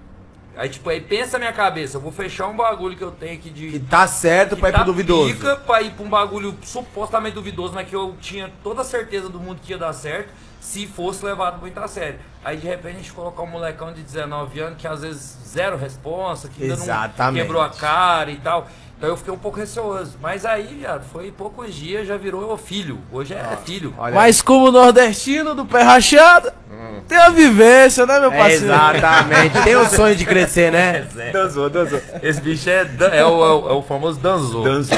Aí, 0.56 0.70
tipo, 0.70 0.88
aí 0.90 1.02
pensa 1.02 1.34
na 1.34 1.40
minha 1.40 1.54
cabeça, 1.54 1.98
eu 1.98 2.02
vou 2.02 2.12
fechar 2.12 2.48
um 2.48 2.56
bagulho 2.56 2.96
que 2.96 3.04
eu 3.04 3.12
tenho 3.12 3.34
aqui 3.34 3.50
de. 3.50 3.68
E 3.76 3.80
tá 3.80 4.06
certo 4.06 4.56
que 4.56 4.62
pra 4.62 4.70
ir 4.70 4.74
pro 4.74 4.82
tá 4.82 4.86
duvidoso. 4.86 5.34
pica 5.34 5.56
pra 5.56 5.82
ir 5.82 5.92
pra 5.92 6.06
um 6.06 6.10
bagulho 6.10 6.56
supostamente 6.62 7.34
duvidoso, 7.34 7.74
mas 7.74 7.88
que 7.88 7.96
eu 7.96 8.16
tinha 8.22 8.52
toda 8.64 8.82
a 8.82 8.86
certeza 8.86 9.30
do 9.30 9.40
mundo 9.40 9.60
que 9.64 9.72
ia 9.72 9.78
dar 9.78 9.94
certo 9.94 10.30
se 10.62 10.88
fosse 10.88 11.26
levado 11.26 11.60
muito 11.60 11.78
a 11.78 11.88
sério. 11.88 12.20
Aí 12.46 12.56
de 12.58 12.68
repente 12.68 12.96
a 12.96 13.00
gente 13.00 13.12
colocar 13.12 13.42
um 13.42 13.48
molecão 13.48 13.92
de 13.92 14.02
19 14.02 14.60
anos 14.60 14.78
que 14.78 14.88
às 14.88 15.02
vezes 15.02 15.38
zero 15.48 15.76
responsa, 15.76 16.48
que 16.48 16.62
ainda 16.64 16.76
não 16.76 16.84
Exatamente. 16.84 17.42
quebrou 17.42 17.62
a 17.62 17.70
cara 17.70 18.32
e 18.32 18.38
tal. 18.38 18.68
Então 19.04 19.12
eu 19.12 19.18
fiquei 19.18 19.34
um 19.34 19.38
pouco 19.38 19.60
receoso. 19.60 20.14
Mas 20.22 20.46
aí, 20.46 20.64
viado, 20.80 21.04
foi 21.12 21.30
poucos 21.30 21.76
dias, 21.76 22.08
já 22.08 22.16
virou 22.16 22.56
filho. 22.56 23.00
Hoje 23.12 23.34
é 23.34 23.58
filho. 23.66 23.94
Olha 23.98 24.16
Mas 24.16 24.42
como 24.42 24.72
nordestino 24.72 25.54
do 25.54 25.66
pé 25.66 25.82
rachado, 25.82 26.50
tem 27.06 27.18
a 27.18 27.28
vivência, 27.30 28.06
né, 28.06 28.18
meu 28.22 28.32
É, 28.32 28.38
parceiro? 28.38 28.64
exatamente. 28.64 29.62
Tem 29.62 29.76
o 29.76 29.86
sonho 29.90 30.16
de 30.16 30.26
crescer, 30.26 30.72
né? 30.72 31.06
Dançou, 31.34 31.70
dançou. 31.70 32.00
Esse 32.22 32.40
bicho 32.40 32.70
é, 32.70 32.86
dan- 32.86 33.10
é, 33.10 33.26
o, 33.26 33.44
é, 33.46 33.52
o, 33.54 33.70
é 33.72 33.74
o 33.74 33.82
famoso 33.82 34.22
danzou. 34.22 34.64
Dançou. 34.64 34.98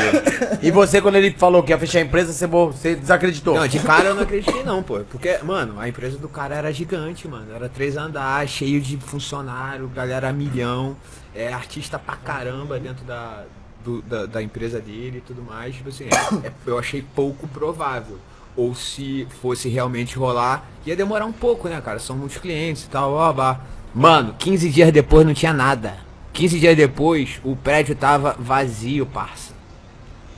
E 0.62 0.69
você, 0.69 1.01
quando 1.01 1.15
ele 1.15 1.31
falou 1.31 1.63
que 1.63 1.71
ia 1.71 1.79
fechar 1.79 1.97
a 1.97 2.01
empresa, 2.03 2.31
você, 2.31 2.45
você 2.45 2.93
desacreditou. 2.95 3.55
Não, 3.55 3.67
de 3.67 3.79
cara 3.79 4.09
eu 4.09 4.13
não 4.13 4.21
acreditei 4.21 4.62
não, 4.62 4.83
pô. 4.83 5.00
Porque, 5.09 5.39
mano, 5.41 5.79
a 5.79 5.89
empresa 5.89 6.19
do 6.19 6.29
cara 6.29 6.53
era 6.53 6.71
gigante, 6.71 7.27
mano. 7.27 7.47
Era 7.55 7.67
três 7.67 7.97
andares, 7.97 8.51
cheio 8.51 8.79
de 8.79 8.97
funcionário, 8.97 9.88
galera 9.88 10.29
a 10.29 10.31
milhão. 10.31 10.95
É 11.33 11.51
artista 11.51 11.97
pra 11.97 12.15
caramba 12.15 12.79
dentro 12.79 13.03
da, 13.03 13.43
do- 13.86 14.01
da, 14.01 14.25
da 14.25 14.42
empresa 14.44 14.82
dele 14.82 15.20
e 15.20 15.22
tudo 15.22 15.42
mais, 15.44 15.75
tipo 15.75 15.89
assim, 15.89 16.06
é- 16.06 16.48
é- 16.48 16.51
eu 16.65 16.77
achei 16.80 17.01
pouco 17.15 17.48
provável. 17.48 18.18
Ou 18.58 18.74
se 18.74 19.27
fosse 19.42 19.70
realmente 19.70 20.18
rolar, 20.18 20.65
ia 20.86 20.96
demorar 20.96 21.25
um 21.25 21.32
pouco, 21.32 21.68
né, 21.70 21.80
cara? 21.82 22.00
São 22.00 22.18
muitos 22.18 22.38
clientes 22.38 22.84
e 22.86 22.89
tal, 22.89 23.13
ó, 23.13 23.32
bah. 23.32 23.60
Mano, 23.94 24.34
15 24.39 24.70
dias 24.70 24.92
depois 24.92 25.25
não 25.25 25.34
tinha 25.34 25.54
nada. 25.54 25.98
15 26.34 26.60
dias 26.60 26.75
depois, 26.75 27.39
o 27.44 27.56
prédio 27.56 27.96
tava 27.96 28.36
vazio, 28.39 29.06
parça. 29.06 29.54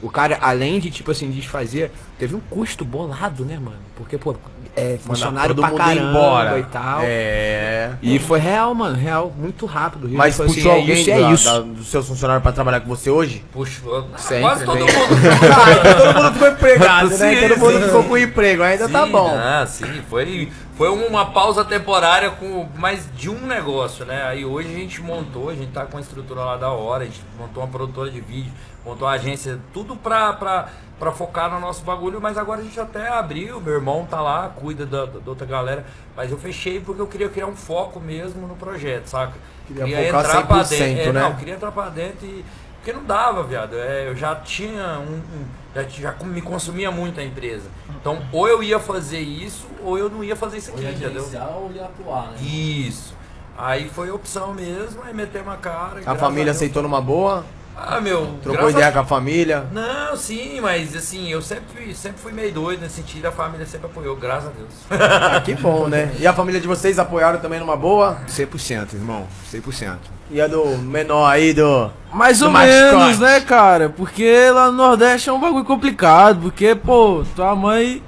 O 0.01 0.09
cara, 0.11 0.37
além 0.41 0.79
de, 0.79 0.91
tipo 0.91 1.09
assim, 1.09 1.31
desfazer, 1.31 1.91
teve 2.19 2.35
um 2.35 2.39
custo 2.39 2.85
bolado, 2.85 3.43
né, 3.45 3.57
mano? 3.57 3.79
Porque, 3.95 4.15
pô, 4.17 4.35
é 4.77 4.97
funcionário 4.99 5.55
todo 5.55 5.61
pra 5.61 5.69
mundo 5.71 5.77
caramba 5.79 6.09
embora. 6.09 6.59
e 6.59 6.63
tal. 6.65 6.99
É. 7.03 7.91
E 8.01 8.19
foi 8.19 8.39
real, 8.39 8.73
mano, 8.75 8.95
real, 8.95 9.33
muito 9.37 9.65
rápido. 9.65 10.07
Mas 10.09 10.37
falou 10.37 10.53
puxou 10.53 10.71
assim, 10.71 10.81
alguém 10.81 11.01
isso, 11.01 11.11
é 11.11 11.19
da- 11.21 11.31
isso. 11.31 11.45
da- 11.45 11.59
dos 11.61 11.87
seus 11.87 12.07
funcionários 12.07 12.43
pra 12.43 12.51
trabalhar 12.51 12.81
com 12.81 12.87
você 12.89 13.09
hoje? 13.09 13.43
Puxou. 13.51 14.07
Sempre, 14.17 14.41
Quase 14.43 14.65
todo 14.65 14.85
vem. 14.85 14.85
mundo. 14.85 15.07
todo 15.97 16.23
mundo 16.23 16.33
ficou 16.33 16.47
empregado, 16.49 17.09
né? 17.09 17.15
Sim, 17.15 17.47
Todo 17.49 17.59
mundo 17.59 17.79
sim. 17.79 17.85
ficou 17.85 18.03
com 18.03 18.17
emprego, 18.17 18.63
ainda 18.63 18.87
tá 18.89 19.05
Sim, 19.05 19.11
bom. 19.11 19.35
Ah, 19.35 19.65
sim, 19.67 20.01
foi, 20.09 20.49
foi 20.77 20.89
uma 20.89 21.25
pausa 21.27 21.65
temporária 21.65 22.29
com 22.29 22.67
mais 22.75 23.07
de 23.15 23.29
um 23.29 23.39
negócio, 23.47 24.05
né? 24.05 24.23
Aí 24.27 24.45
hoje 24.45 24.69
a 24.69 24.77
gente 24.77 25.01
montou, 25.01 25.49
a 25.49 25.55
gente 25.55 25.71
tá 25.71 25.85
com 25.85 25.97
a 25.97 26.01
estrutura 26.01 26.41
lá 26.41 26.55
da 26.57 26.69
hora, 26.69 27.03
a 27.03 27.05
gente 27.05 27.21
montou 27.39 27.63
uma 27.63 27.69
produtora 27.69 28.11
de 28.11 28.21
vídeo, 28.21 28.51
montou 28.85 29.07
uma 29.07 29.15
agência, 29.15 29.57
tudo 29.73 29.95
pra, 29.95 30.33
pra, 30.33 30.67
pra 30.99 31.11
focar 31.11 31.51
no 31.51 31.59
nosso 31.59 31.83
bagulho, 31.83 32.19
mas 32.19 32.37
agora 32.37 32.61
a 32.61 32.63
gente 32.63 32.79
até 32.79 33.07
abriu, 33.07 33.61
meu 33.61 33.73
irmão 33.75 34.05
tá 34.09 34.19
lá, 34.21 34.49
cuida 34.49 34.85
da, 34.85 35.05
da 35.05 35.19
outra 35.29 35.45
galera, 35.45 35.85
mas 36.15 36.31
eu 36.31 36.37
fechei 36.37 36.79
porque 36.79 37.01
eu 37.01 37.07
queria 37.07 37.29
criar 37.29 37.45
um 37.47 37.55
foco 37.55 37.99
mesmo 37.99 38.47
no 38.47 38.55
projeto, 38.55 39.05
saca? 39.07 39.33
Queria 39.67 40.11
focar 40.11 40.65
100%, 40.65 40.81
é, 40.97 41.11
né? 41.11 41.21
Não, 41.21 41.35
queria 41.35 41.53
entrar 41.55 41.71
pra 41.71 41.89
dentro 41.89 42.25
e. 42.25 42.43
Porque 42.77 42.93
não 42.93 43.03
dava, 43.03 43.43
viado. 43.43 43.75
É, 43.75 44.07
eu 44.07 44.15
já 44.15 44.33
tinha 44.35 44.97
um. 44.99 45.15
um- 45.17 45.45
já, 45.75 45.83
já 45.83 46.15
me 46.23 46.41
consumia 46.41 46.89
muito 46.89 47.19
a 47.19 47.23
empresa. 47.23 47.69
Então, 47.99 48.17
ou 48.31 48.47
eu 48.47 48.63
ia 48.63 48.79
fazer 48.79 49.19
isso, 49.19 49.67
ou 49.83 49.97
eu 49.97 50.09
não 50.09 50.23
ia 50.23 50.35
fazer 50.37 50.57
isso 50.57 50.71
aqui, 50.71 50.79
Ou 50.79 50.85
ia 50.85 50.91
entendeu? 50.95 51.29
ou 51.55 51.71
ia 51.73 51.83
atuar, 51.83 52.31
né? 52.31 52.37
Isso. 52.41 53.13
Aí 53.57 53.89
foi 53.89 54.09
opção 54.09 54.53
mesmo, 54.53 55.01
aí 55.03 55.13
metemos 55.13 55.53
a 55.53 55.57
cara. 55.57 55.99
A 56.05 56.15
família 56.15 56.45
Deus- 56.45 56.55
aceitou 56.57 56.81
numa 56.81 57.01
boa, 57.01 57.43
Ah, 57.79 58.01
meu. 58.01 58.35
trocou 58.41 58.69
ideia 58.69 58.87
a- 58.87 58.91
com 58.91 58.99
a 58.99 59.05
família. 59.05 59.65
Não, 59.71 60.15
sim, 60.15 60.59
mas 60.59 60.95
assim, 60.95 61.29
eu 61.29 61.41
sempre, 61.41 61.93
sempre 61.93 62.19
fui 62.21 62.31
meio 62.31 62.51
doido 62.51 62.81
nesse 62.81 62.95
sentido, 62.95 63.27
a 63.27 63.31
família 63.31 63.65
sempre 63.65 63.85
apoiou, 63.87 64.15
graças 64.15 64.49
a 64.49 64.51
Deus. 64.51 65.01
Ah, 65.01 65.39
que 65.41 65.53
bom, 65.55 65.87
né? 65.87 66.11
E 66.19 66.25
a 66.25 66.33
família 66.33 66.59
de 66.59 66.67
vocês 66.67 66.97
apoiaram 66.97 67.39
também 67.39 67.59
numa 67.59 67.75
boa? 67.77 68.17
100%, 68.27 68.93
irmão, 68.95 69.27
100%. 69.51 69.97
E 70.31 70.41
a 70.41 70.47
do 70.47 70.65
menor 70.79 71.25
aí 71.27 71.53
do. 71.53 71.89
Mais 72.11 72.39
Do 72.39 72.47
ou 72.47 72.51
mascote. 72.51 72.95
menos, 72.97 73.19
né, 73.19 73.39
cara? 73.41 73.89
Porque 73.89 74.49
lá 74.51 74.65
no 74.71 74.77
Nordeste 74.77 75.29
é 75.29 75.33
um 75.33 75.39
bagulho 75.39 75.63
complicado. 75.63 76.39
Porque, 76.41 76.75
pô, 76.75 77.23
tua 77.35 77.55
mãe. 77.55 78.03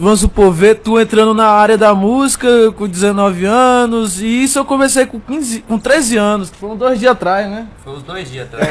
Vamos 0.00 0.20
supor, 0.20 0.50
ver 0.50 0.76
tu 0.76 0.98
entrando 0.98 1.34
na 1.34 1.48
área 1.48 1.76
da 1.76 1.94
música 1.94 2.48
com 2.72 2.88
19 2.88 3.44
anos. 3.44 4.18
E 4.18 4.44
isso 4.44 4.58
eu 4.58 4.64
comecei 4.64 5.04
com 5.04 5.20
15, 5.20 5.60
com 5.60 5.78
13 5.78 6.16
anos. 6.16 6.50
Foram 6.58 6.74
dois 6.74 6.98
dias 6.98 7.12
atrás, 7.12 7.46
né? 7.46 7.66
Foi 7.84 7.92
uns 7.92 8.02
dois 8.02 8.30
dias 8.30 8.48
atrás. 8.48 8.66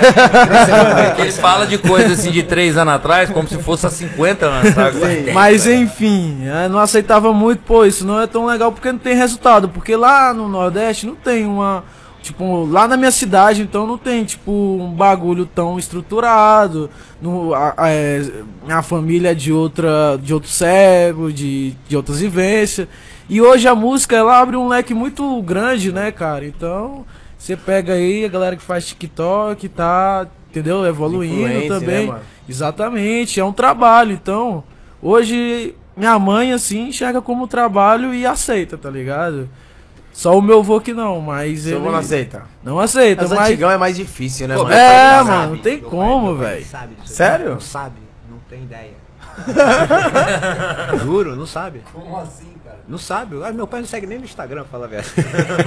Porque 1.10 1.22
ele 1.22 1.32
fala 1.34 1.68
de 1.68 1.78
coisa 1.78 2.14
assim 2.14 2.32
de 2.32 2.42
três 2.42 2.76
anos 2.76 2.96
atrás, 2.96 3.30
como 3.30 3.48
se 3.48 3.60
fosse 3.60 3.86
há 3.86 3.92
50 3.92 4.44
anos 4.48 4.72
atrás. 4.72 4.96
Mas 5.32 5.68
enfim, 5.68 6.46
eu 6.46 6.68
não 6.68 6.80
aceitava 6.80 7.32
muito, 7.32 7.60
pô, 7.60 7.86
isso 7.86 8.08
não 8.08 8.20
é 8.20 8.26
tão 8.26 8.48
legal 8.48 8.72
porque 8.72 8.92
não 8.92 8.98
tem 8.98 9.16
resultado. 9.16 9.70
Porque 9.70 9.96
lá 9.96 10.34
no 10.34 10.50
Nordeste 10.50 11.06
não 11.06 11.16
tem 11.16 11.46
uma. 11.46 11.84
Tipo, 12.22 12.66
lá 12.66 12.88
na 12.88 12.98
minha 12.98 13.12
cidade, 13.12 13.62
então 13.62 13.88
não 13.88 13.98
tem, 13.98 14.24
tipo, 14.26 14.52
um 14.52 14.92
bagulho 14.92 15.46
tão 15.46 15.80
estruturado. 15.80 16.90
No, 17.22 17.54
a, 17.54 17.74
a- 17.78 17.90
é, 17.90 18.22
minha 18.66 18.82
família 18.82 19.32
é 19.32 19.34
de 19.34 19.52
outra. 19.54 20.18
de 20.22 20.34
outro 20.34 20.50
século, 20.50 21.32
de, 21.32 21.72
de 21.88 21.96
outras 21.96 22.20
vivências. 22.20 22.88
E 23.30 23.42
hoje 23.42 23.68
a 23.68 23.76
música 23.76 24.16
ela 24.16 24.40
abre 24.40 24.56
um 24.58 24.68
leque 24.68 24.94
muito 24.94 25.42
grande, 25.44 25.92
né, 25.92 26.12
cara? 26.12 26.46
Então, 26.46 27.06
você 27.38 27.56
pega 27.56 27.94
aí 27.94 28.26
a 28.26 28.28
galera 28.28 28.56
que 28.56 28.64
faz 28.64 28.86
TikTok, 28.88 29.70
tá, 29.70 30.28
entendeu? 30.50 30.86
Evoluindo 30.86 31.36
Influência, 31.48 31.80
também. 31.80 32.08
né? 32.12 32.20
Exatamente, 32.48 33.40
é 33.40 33.46
um 33.46 33.54
trabalho. 33.54 34.12
Então, 34.12 34.64
hoje 35.02 35.74
minha 35.96 36.18
mãe 36.18 36.52
assim 36.54 36.88
enxerga 36.90 37.22
como 37.22 37.48
trabalho 37.48 38.14
e 38.14 38.26
aceita, 38.26 38.78
tá 38.78 38.90
ligado? 38.90 39.48
Só 40.20 40.38
o 40.38 40.42
meu 40.42 40.60
avô 40.60 40.82
que 40.82 40.94
não, 40.94 41.22
mas 41.22 41.62
Seu 41.62 41.78
ele 41.78 41.86
não 41.86 41.96
aceita. 41.96 42.44
não 42.62 42.78
aceita, 42.78 43.22
Mas 43.22 43.32
mas 43.32 43.48
antigão 43.48 43.72
é 43.72 43.78
mais 43.78 43.96
difícil, 43.96 44.50
né, 44.50 44.56
Pô, 44.56 44.64
mano? 44.64 44.76
é, 44.76 45.16
não 45.18 45.24
mano, 45.24 45.28
sabe. 45.40 45.52
não 45.56 45.58
tem 45.60 45.80
Meu 45.80 45.90
como, 45.90 46.36
velho. 46.36 46.66
Sério? 47.06 47.50
Não 47.52 47.60
sabe, 47.62 48.02
não 48.30 48.38
tem 48.50 48.64
ideia. 48.64 48.92
Juro, 51.06 51.38
não 51.38 51.46
sabe. 51.46 51.82
Como 51.94 52.18
assim, 52.20 52.54
cara? 52.66 52.80
Não 52.86 52.98
sabe. 52.98 53.42
Ah, 53.46 53.54
meu 53.54 53.66
pai 53.66 53.80
não 53.80 53.88
segue 53.88 54.08
nem 54.08 54.18
no 54.20 54.26
Instagram, 54.26 54.66
fala 54.70 54.88
a 54.88 54.90
verdade. 54.90 55.14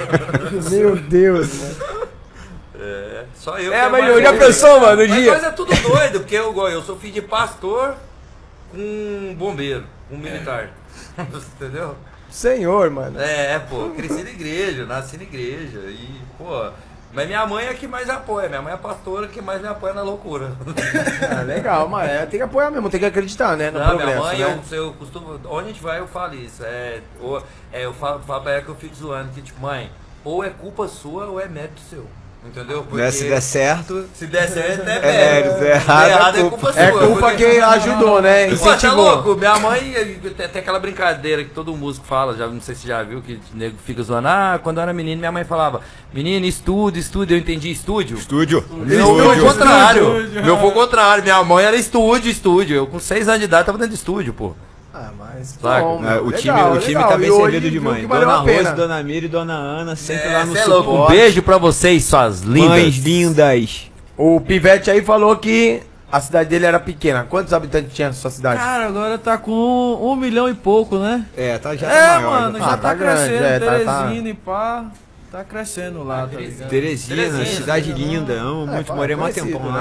Meu 0.70 0.96
Deus, 0.96 1.54
mano. 1.54 2.08
É, 2.78 3.24
só 3.34 3.58
eu. 3.58 3.72
É, 3.72 3.88
mas 3.88 4.06
eu 4.06 4.22
já 4.22 4.34
pensou, 4.34 4.80
mano, 4.82 5.02
no 5.02 5.08
Mas 5.08 5.16
dia? 5.18 5.32
nós 5.32 5.44
é 5.44 5.50
tudo 5.52 5.74
doido, 5.80 6.20
porque 6.20 6.34
eu, 6.34 6.54
eu 6.68 6.82
sou 6.82 6.98
filho 6.98 7.14
de 7.14 7.22
pastor 7.22 7.94
com 8.70 8.76
um 8.76 9.34
bombeiro, 9.34 9.84
um 10.10 10.18
militar. 10.18 10.68
Entendeu? 11.56 11.96
Senhor, 12.32 12.90
mano. 12.90 13.20
É, 13.20 13.58
pô, 13.58 13.90
cresci 13.90 14.24
na 14.24 14.30
igreja, 14.30 14.86
nasci 14.86 15.16
na 15.16 15.22
igreja. 15.24 15.78
E, 15.80 16.20
pô. 16.38 16.70
Mas 17.12 17.26
minha 17.26 17.46
mãe 17.46 17.66
é 17.66 17.74
que 17.74 17.86
mais 17.86 18.08
apoia, 18.08 18.48
minha 18.48 18.62
mãe 18.62 18.72
é 18.72 18.74
a 18.74 18.78
pastora 18.78 19.28
que 19.28 19.42
mais 19.42 19.60
me 19.60 19.68
apoia 19.68 19.92
na 19.92 20.00
loucura. 20.02 20.52
Ah, 21.30 21.42
legal, 21.42 21.88
mas 21.88 22.10
é, 22.10 22.26
tem 22.26 22.40
que 22.40 22.44
apoiar 22.44 22.70
mesmo, 22.70 22.88
tem 22.90 22.98
que 23.00 23.06
acreditar, 23.06 23.56
né? 23.56 23.70
No 23.70 23.78
Não, 23.78 23.84
minha 23.86 23.96
progresso, 23.98 24.22
mãe, 24.22 24.38
né? 24.38 24.60
eu, 24.70 24.76
eu 24.76 24.92
costumo. 24.94 25.40
Onde 25.44 25.64
a 25.64 25.68
gente 25.68 25.82
vai, 25.82 25.98
eu 26.00 26.06
falo 26.08 26.34
isso. 26.34 26.64
É, 26.64 27.00
ou, 27.20 27.42
é, 27.72 27.84
eu 27.84 27.92
falo, 27.92 28.20
falo 28.20 28.42
pra 28.42 28.52
ela 28.52 28.62
que 28.62 28.68
eu 28.68 28.74
fico 28.74 28.94
zoando, 28.94 29.30
que 29.32 29.42
tipo, 29.42 29.60
mãe, 29.60 29.90
ou 30.24 30.42
é 30.42 30.48
culpa 30.50 30.88
sua 30.88 31.26
ou 31.26 31.38
é 31.38 31.46
mérito 31.46 31.80
seu. 31.88 32.06
Entendeu? 32.44 32.84
Né, 32.90 33.08
Se 33.12 33.28
der 33.28 33.40
certo, 33.40 34.04
se 34.14 34.26
der 34.26 34.48
certo, 34.48 34.82
é 34.88 34.96
É 34.96 35.00
mérito. 35.00 35.48
mérito, 35.60 35.64
é 35.64 35.74
errado, 35.76 36.36
é 36.36 36.40
é 36.40 36.48
culpa. 36.50 36.72
sua. 36.72 36.82
É 36.82 36.90
culpa 36.90 37.14
porque- 37.30 37.36
quem 37.50 37.60
ajudou, 37.60 38.20
né? 38.20 38.44
Pô, 38.50 38.56
tá 38.56 38.74
Incentivou. 38.74 39.04
louco? 39.04 39.36
Minha 39.36 39.58
mãe 39.60 39.80
tem, 40.36 40.48
tem 40.48 40.60
aquela 40.60 40.80
brincadeira 40.80 41.44
que 41.44 41.50
todo 41.50 41.72
músico 41.76 42.04
fala, 42.04 42.36
já 42.36 42.48
não 42.48 42.60
sei 42.60 42.74
se 42.74 42.88
já 42.88 43.00
viu, 43.04 43.22
que 43.22 43.34
o 43.34 43.56
nego 43.56 43.76
fica 43.86 44.02
zoando. 44.02 44.26
Ah, 44.26 44.58
quando 44.60 44.78
eu 44.78 44.82
era 44.82 44.92
menino, 44.92 45.20
minha 45.20 45.30
mãe 45.30 45.44
falava, 45.44 45.82
menino, 46.12 46.44
estudo, 46.44 46.98
estudo, 46.98 47.30
eu 47.32 47.38
entendi 47.38 47.70
estúdio. 47.70 48.18
estúdio. 48.18 48.64
Meu 48.72 49.06
foi 49.16 49.40
o 49.40 49.44
contrário. 49.46 50.04
Meu 50.44 50.58
foi 50.58 50.68
o 50.68 50.72
contrário. 50.72 51.22
Minha 51.22 51.44
mãe 51.44 51.64
era 51.64 51.76
estúdio, 51.76 52.28
estúdio. 52.28 52.74
Eu 52.76 52.86
com 52.88 52.98
6 52.98 53.28
anos 53.28 53.38
de 53.38 53.44
idade 53.44 53.66
tava 53.66 53.78
dentro 53.78 53.92
de 53.92 53.98
estúdio, 53.98 54.34
pô. 54.34 54.52
Ah, 54.94 55.10
mas. 55.18 55.58
Bom, 55.60 56.02
É, 56.04 56.20
o 56.20 56.30
time, 56.32 56.52
legal, 56.52 56.72
o 56.72 56.78
time 56.78 56.94
legal. 56.94 57.08
tá 57.08 57.14
E 57.16 57.18
bem 57.20 57.30
hoje 57.30 57.42
servido 57.52 57.70
de 57.70 57.80
mãe. 57.80 58.06
Dona 58.06 58.38
a 58.40 58.42
pena. 58.44 58.62
Rose, 58.70 58.76
Dona 58.76 59.02
Mira 59.02 59.26
e 59.26 59.28
Dona 59.28 59.54
Ana 59.54 59.96
sempre 59.96 60.28
É, 60.28 60.32
lá 60.38 60.44
no 60.44 60.56
é 60.56 60.64
louco. 60.66 60.90
Um 60.90 60.92
suporte. 60.94 61.16
beijo 61.16 61.42
pra 61.42 61.56
vocês, 61.58 62.04
suas 62.04 62.40
lindas. 62.42 62.68
Mães 62.68 62.96
lindas. 62.98 63.90
O 64.18 64.40
Pivete 64.40 64.90
aí 64.90 65.00
falou 65.02 65.34
que 65.36 65.82
a 66.10 66.20
cidade 66.20 66.50
dele 66.50 66.66
era 66.66 66.78
pequena. 66.78 67.24
Quantos 67.28 67.54
habitantes 67.54 67.94
tinha 67.94 68.08
a 68.08 68.12
sua 68.12 68.30
cidade? 68.30 68.58
Cara, 68.60 68.86
agora 68.86 69.16
tá 69.16 69.38
com 69.38 69.50
um, 69.50 70.10
um 70.10 70.14
milhão 70.16 70.46
e 70.46 70.52
pouco, 70.54 70.98
né? 70.98 71.24
É, 71.34 71.56
tá 71.56 71.74
já 71.74 71.86
é, 71.90 72.06
tá 72.06 72.14
maior. 72.20 72.30
mano, 72.42 72.58
já 72.58 72.64
já 72.64 72.66
Ah, 72.66 72.76
tá, 72.76 72.76
tá 72.88 72.94
grande, 72.94 73.28
crescendo, 73.30 73.44
é, 73.46 73.58
tá- 73.60 73.66
tá- 73.84 74.02
Teresina 74.04 74.28
e 74.28 74.34
pá. 74.34 74.84
Tá 75.32 75.42
crescendo 75.44 76.04
lá, 76.04 76.26
tá 76.26 76.38
ligado? 76.38 76.68
Teresina, 76.68 77.16
Teresina, 77.16 77.46
cidade 77.46 77.90
linda, 77.94 78.34
amo 78.34 78.66
muito, 78.66 78.84
fala, 78.84 79.00
morei 79.00 79.16
mó 79.16 79.22
conhecido, 79.22 79.46
tempão 79.46 79.72
né? 79.72 79.80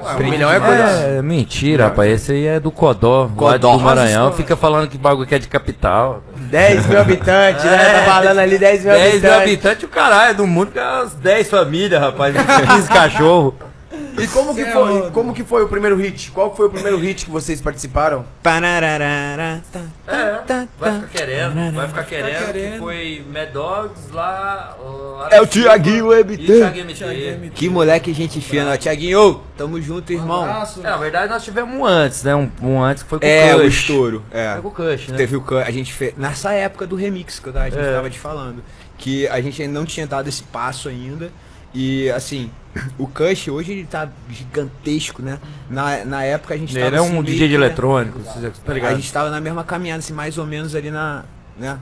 lá. 0.00 0.16
Um 0.16 0.30
milhão 0.30 0.50
é 0.50 0.58
coisa. 0.58 0.82
É, 0.84 1.20
mentira, 1.20 1.84
rapaz. 1.84 2.10
Esse 2.12 2.32
aí 2.32 2.46
é 2.46 2.58
do 2.58 2.70
Codó, 2.70 3.24
lá 3.24 3.28
Codó. 3.36 3.76
do 3.76 3.82
Maranhão. 3.82 4.32
Fica 4.32 4.56
falando 4.56 4.88
que 4.88 4.96
bagulho 4.96 5.26
que 5.26 5.34
é 5.34 5.38
de 5.38 5.48
capital. 5.48 6.22
10 6.34 6.86
mil 6.86 6.98
habitantes, 6.98 7.62
né? 7.64 7.76
Tá 7.76 8.02
falando 8.10 8.38
ali 8.38 8.56
10 8.56 8.84
mil 8.84 8.92
10 8.94 9.02
mil 9.02 9.10
habitantes. 9.12 9.42
habitantes, 9.42 9.84
o 9.84 9.88
caralho, 9.88 10.34
do 10.34 10.46
mundo 10.46 10.72
que 10.72 10.78
é 10.78 10.82
umas 10.82 11.12
10 11.12 11.50
famílias, 11.50 12.00
rapaz. 12.00 12.34
15 12.74 12.88
cachorros. 12.88 13.52
E 14.18 14.26
como 14.28 14.54
que, 14.54 14.64
foi, 14.64 15.10
como 15.10 15.34
que 15.34 15.44
foi 15.44 15.62
o 15.64 15.68
primeiro 15.68 15.96
hit? 15.96 16.30
Qual 16.30 16.54
foi 16.54 16.66
o 16.66 16.70
primeiro 16.70 16.96
hit 16.98 17.24
que 17.24 17.30
vocês 17.30 17.60
participaram? 17.60 18.24
Tá, 19.72 19.80
É, 20.06 20.30
tá, 20.46 20.66
vai 20.78 20.90
tá. 20.92 21.00
ficar 21.00 21.08
querendo, 21.08 21.74
vai 21.74 21.88
ficar 21.88 22.04
querendo, 22.04 22.52
que 22.72 22.78
foi 22.78 23.24
Mad 23.32 23.50
Dogs 23.50 24.12
lá. 24.12 24.76
lá 24.80 25.28
É 25.30 25.40
o 25.40 25.46
Thiaguinho 25.46 26.06
MT. 26.12 26.46
MT. 27.36 27.50
Que 27.54 27.68
moleque 27.68 28.12
gente 28.14 28.40
fina, 28.40 28.76
Tiaguinho, 28.78 29.42
tamo 29.56 29.80
junto, 29.80 30.12
irmão. 30.12 30.44
Abraço. 30.44 30.80
É, 30.80 30.82
na 30.84 30.96
verdade 30.96 31.32
nós 31.32 31.44
tivemos 31.44 31.74
um 31.74 31.84
antes, 31.84 32.22
né? 32.22 32.34
Um, 32.34 32.50
um 32.62 32.82
antes 32.82 33.02
que 33.02 33.08
foi 33.08 33.18
com 33.20 33.26
É, 33.26 33.54
o 33.54 33.58
o 33.58 33.62
Kush. 33.64 33.74
estouro. 33.80 34.22
É. 34.30 34.52
Foi 34.52 34.62
com 34.62 34.68
o 34.68 34.72
Kush, 34.72 35.08
né? 35.08 35.16
Teve 35.16 35.36
o 35.36 35.40
Cush, 35.40 35.64
a 35.66 35.70
gente 35.70 35.92
fez. 35.92 36.14
Nessa 36.16 36.52
época 36.52 36.86
do 36.86 36.96
remix 36.96 37.38
que 37.38 37.50
a 37.50 37.64
gente 37.70 37.78
É. 37.78 37.92
tava 37.94 38.08
te 38.10 38.18
falando. 38.18 38.62
Que 38.98 39.28
a 39.28 39.40
gente 39.40 39.60
ainda 39.60 39.78
não 39.78 39.84
tinha 39.84 40.06
dado 40.06 40.28
esse 40.28 40.42
passo 40.44 40.88
ainda. 40.88 41.30
E 41.74 42.08
assim, 42.10 42.50
o 42.98 43.06
Cush 43.06 43.48
hoje 43.48 43.72
ele 43.72 43.84
tá 43.86 44.08
gigantesco, 44.30 45.22
né? 45.22 45.38
Na, 45.68 46.04
na 46.04 46.22
época 46.24 46.54
a 46.54 46.56
gente 46.56 46.74
Ele 46.76 46.84
tava. 46.84 46.96
é 46.96 46.98
assim, 46.98 47.08
um 47.08 47.12
meio 47.12 47.24
DJ 47.24 47.48
de 47.48 47.58
né, 47.58 47.64
eletrônico, 47.66 48.20
tá 48.20 48.32
A 48.70 48.74
ligado? 48.74 48.96
gente 48.96 49.12
tava 49.12 49.30
na 49.30 49.40
mesma 49.40 49.64
caminhada, 49.64 49.98
assim, 50.00 50.12
mais 50.12 50.38
ou 50.38 50.46
menos 50.46 50.74
ali 50.74 50.90
na. 50.90 51.24
né? 51.58 51.78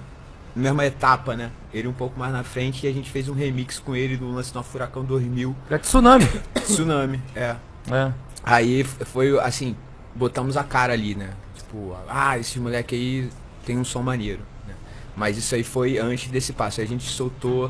Mesma 0.56 0.86
etapa, 0.86 1.34
né? 1.34 1.50
Ele 1.72 1.88
um 1.88 1.92
pouco 1.92 2.16
mais 2.18 2.32
na 2.32 2.44
frente 2.44 2.86
e 2.86 2.88
a 2.88 2.92
gente 2.92 3.10
fez 3.10 3.28
um 3.28 3.34
remix 3.34 3.80
com 3.80 3.96
ele 3.96 4.16
do 4.16 4.30
lance 4.30 4.54
no 4.54 4.62
Furacão 4.62 5.04
2000. 5.04 5.54
É 5.68 5.78
tsunami. 5.78 6.28
Tsunami, 6.62 7.20
é. 7.34 7.56
É. 7.90 8.12
Aí 8.44 8.84
foi 8.84 9.36
assim, 9.40 9.74
botamos 10.14 10.56
a 10.56 10.62
cara 10.62 10.92
ali, 10.92 11.16
né? 11.16 11.30
Tipo, 11.56 11.96
ah, 12.08 12.38
esse 12.38 12.60
moleque 12.60 12.94
aí 12.94 13.30
tem 13.66 13.76
um 13.76 13.84
som 13.84 14.00
maneiro. 14.00 14.42
né? 14.68 14.74
Mas 15.16 15.36
isso 15.36 15.56
aí 15.56 15.64
foi 15.64 15.98
antes 15.98 16.30
desse 16.30 16.52
passo. 16.52 16.80
A 16.80 16.84
gente 16.84 17.02
soltou 17.04 17.68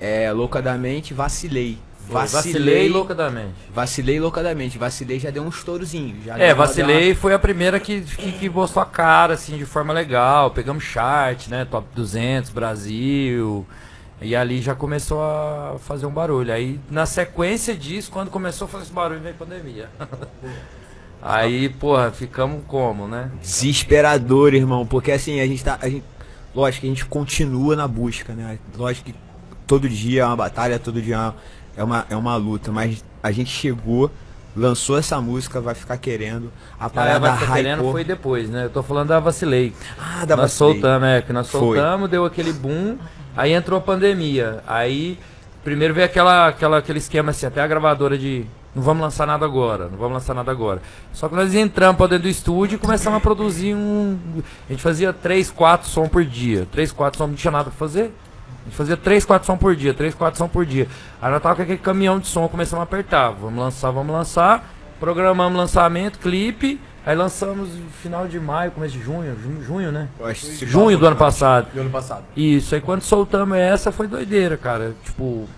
é, 0.00 0.32
loucadamente, 0.32 1.12
vacilei. 1.12 1.76
Vacilei 2.12 2.88
loucadamente. 2.88 3.54
Vacilei 3.74 4.20
loucadamente. 4.20 4.78
Vacilei 4.78 5.18
já 5.18 5.30
deu 5.30 5.46
estourazinho. 5.48 6.16
Já 6.24 6.34
É, 6.34 6.38
deu 6.38 6.46
uma- 6.48 6.54
vacilei 6.66 7.14
foi 7.14 7.34
a 7.34 7.38
primeira 7.38 7.80
que, 7.80 8.00
que, 8.02 8.32
que 8.32 8.48
mostrou 8.48 8.82
a 8.82 8.86
cara, 8.86 9.34
assim, 9.34 9.56
de 9.58 9.64
forma 9.66 9.92
legal. 9.92 10.50
Pegamos 10.50 10.84
chart, 10.84 11.48
né? 11.48 11.64
Top 11.64 11.86
200, 11.94 12.50
Brasil. 12.50 13.66
E 14.20 14.36
ali 14.36 14.62
já 14.62 14.74
começou 14.74 15.20
a 15.22 15.76
fazer 15.80 16.06
um 16.06 16.10
barulho. 16.12 16.52
Aí, 16.52 16.78
na 16.90 17.04
sequência 17.06 17.74
disso, 17.74 18.10
quando 18.12 18.30
começou 18.30 18.66
a 18.66 18.68
fazer 18.68 18.84
esse 18.84 18.92
barulho, 18.92 19.20
veio 19.20 19.34
a 19.34 19.38
pandemia. 19.38 19.88
Aí, 21.20 21.68
porra, 21.68 22.10
ficamos 22.10 22.62
como, 22.66 23.06
né? 23.06 23.30
Desesperador, 23.40 24.54
irmão. 24.54 24.84
Porque 24.86 25.12
assim, 25.12 25.40
a 25.40 25.46
gente 25.46 25.62
tá. 25.62 25.78
A 25.80 25.88
gente, 25.88 26.04
lógico 26.54 26.80
que 26.80 26.86
a 26.86 26.90
gente 26.90 27.04
continua 27.06 27.76
na 27.76 27.86
busca, 27.86 28.32
né? 28.32 28.58
Lógico 28.76 29.06
que 29.10 29.14
todo 29.66 29.88
dia 29.88 30.22
é 30.22 30.26
uma 30.26 30.36
batalha, 30.36 30.78
todo 30.80 31.00
dia 31.00 31.14
é 31.14 31.18
uma, 31.18 31.36
é 31.76 32.16
uma 32.16 32.36
luta. 32.36 32.70
Mas 32.72 33.04
a 33.22 33.30
gente 33.32 33.50
chegou, 33.50 34.10
lançou 34.56 34.98
essa 34.98 35.20
música, 35.20 35.60
vai 35.60 35.74
ficar 35.74 35.96
querendo. 35.96 36.52
A 36.78 36.86
A 36.86 36.90
parada 36.90 37.20
vai 37.20 37.38
ficar 37.38 37.54
querendo 37.54 37.78
hypou. 37.80 37.92
foi 37.92 38.04
depois, 38.04 38.48
né? 38.50 38.64
Eu 38.64 38.70
tô 38.70 38.82
falando 38.82 39.08
da 39.08 39.20
Vacilei. 39.20 39.72
Ah, 39.98 40.24
da 40.24 40.36
nós 40.36 40.50
Vacilei. 40.52 40.72
soltamos, 40.74 41.08
é, 41.08 41.22
que 41.22 41.32
nós 41.32 41.48
Foi. 41.50 41.60
soltamos, 41.60 42.10
deu 42.10 42.24
aquele 42.24 42.52
boom, 42.52 42.96
aí 43.36 43.52
entrou 43.52 43.78
a 43.78 43.82
pandemia. 43.82 44.62
Aí, 44.66 45.18
primeiro 45.64 45.94
veio 45.94 46.06
aquela, 46.06 46.48
aquela, 46.48 46.78
aquele 46.78 46.98
esquema 46.98 47.30
assim, 47.30 47.46
até 47.46 47.60
a 47.60 47.66
gravadora 47.66 48.18
de 48.18 48.44
não 48.74 48.82
vamos 48.82 49.02
lançar 49.02 49.26
nada 49.26 49.44
agora, 49.44 49.84
não 49.90 49.98
vamos 49.98 50.14
lançar 50.14 50.32
nada 50.34 50.50
agora. 50.50 50.80
Só 51.12 51.28
que 51.28 51.34
nós 51.34 51.54
entramos 51.54 51.96
pra 51.96 52.06
dentro 52.06 52.22
do 52.22 52.28
estúdio 52.30 52.76
e 52.76 52.78
começamos 52.78 53.18
a 53.18 53.20
produzir 53.20 53.74
um. 53.74 54.18
A 54.68 54.72
gente 54.72 54.82
fazia 54.82 55.12
3, 55.12 55.50
4 55.50 55.88
som 55.88 56.08
por 56.08 56.24
dia. 56.24 56.66
3, 56.72 56.90
4 56.90 57.18
som, 57.18 57.26
não 57.26 57.34
tinha 57.34 57.50
nada 57.50 57.64
pra 57.64 57.72
fazer. 57.72 58.12
A 58.62 58.64
gente 58.66 58.76
fazia 58.76 58.96
3, 58.96 59.24
4 59.24 59.46
som 59.46 59.56
por 59.56 59.74
dia, 59.74 59.92
3, 59.92 60.14
4 60.14 60.38
som 60.38 60.48
por 60.48 60.64
dia. 60.64 60.86
Aí 61.20 61.30
nós 61.30 61.42
tava 61.42 61.56
com 61.56 61.62
aquele 61.62 61.78
caminhão 61.78 62.18
de 62.18 62.26
som, 62.28 62.46
começamos 62.48 62.80
a 62.80 62.84
apertar. 62.84 63.30
Vamos 63.30 63.58
lançar, 63.58 63.90
vamos 63.90 64.12
lançar. 64.14 64.72
Programamos 65.00 65.58
lançamento, 65.58 66.18
clipe. 66.20 66.80
Aí 67.04 67.16
lançamos 67.16 67.70
no 67.74 67.90
final 67.90 68.28
de 68.28 68.38
maio, 68.38 68.70
começo 68.70 68.96
de 68.96 69.02
junho, 69.02 69.36
junho, 69.42 69.64
junho 69.64 69.90
né? 69.92 70.06
Junho 70.66 70.96
do 70.96 71.04
ano 71.06 71.16
passado. 71.16 71.66
Do 71.74 71.80
ano 71.80 71.90
passado. 71.90 72.22
Isso, 72.36 72.74
aí 72.76 72.80
quando 72.80 73.02
soltamos 73.02 73.56
essa 73.58 73.90
foi 73.90 74.06
doideira, 74.06 74.56
cara. 74.56 74.94
Tipo, 75.04 75.24
o 75.24 75.48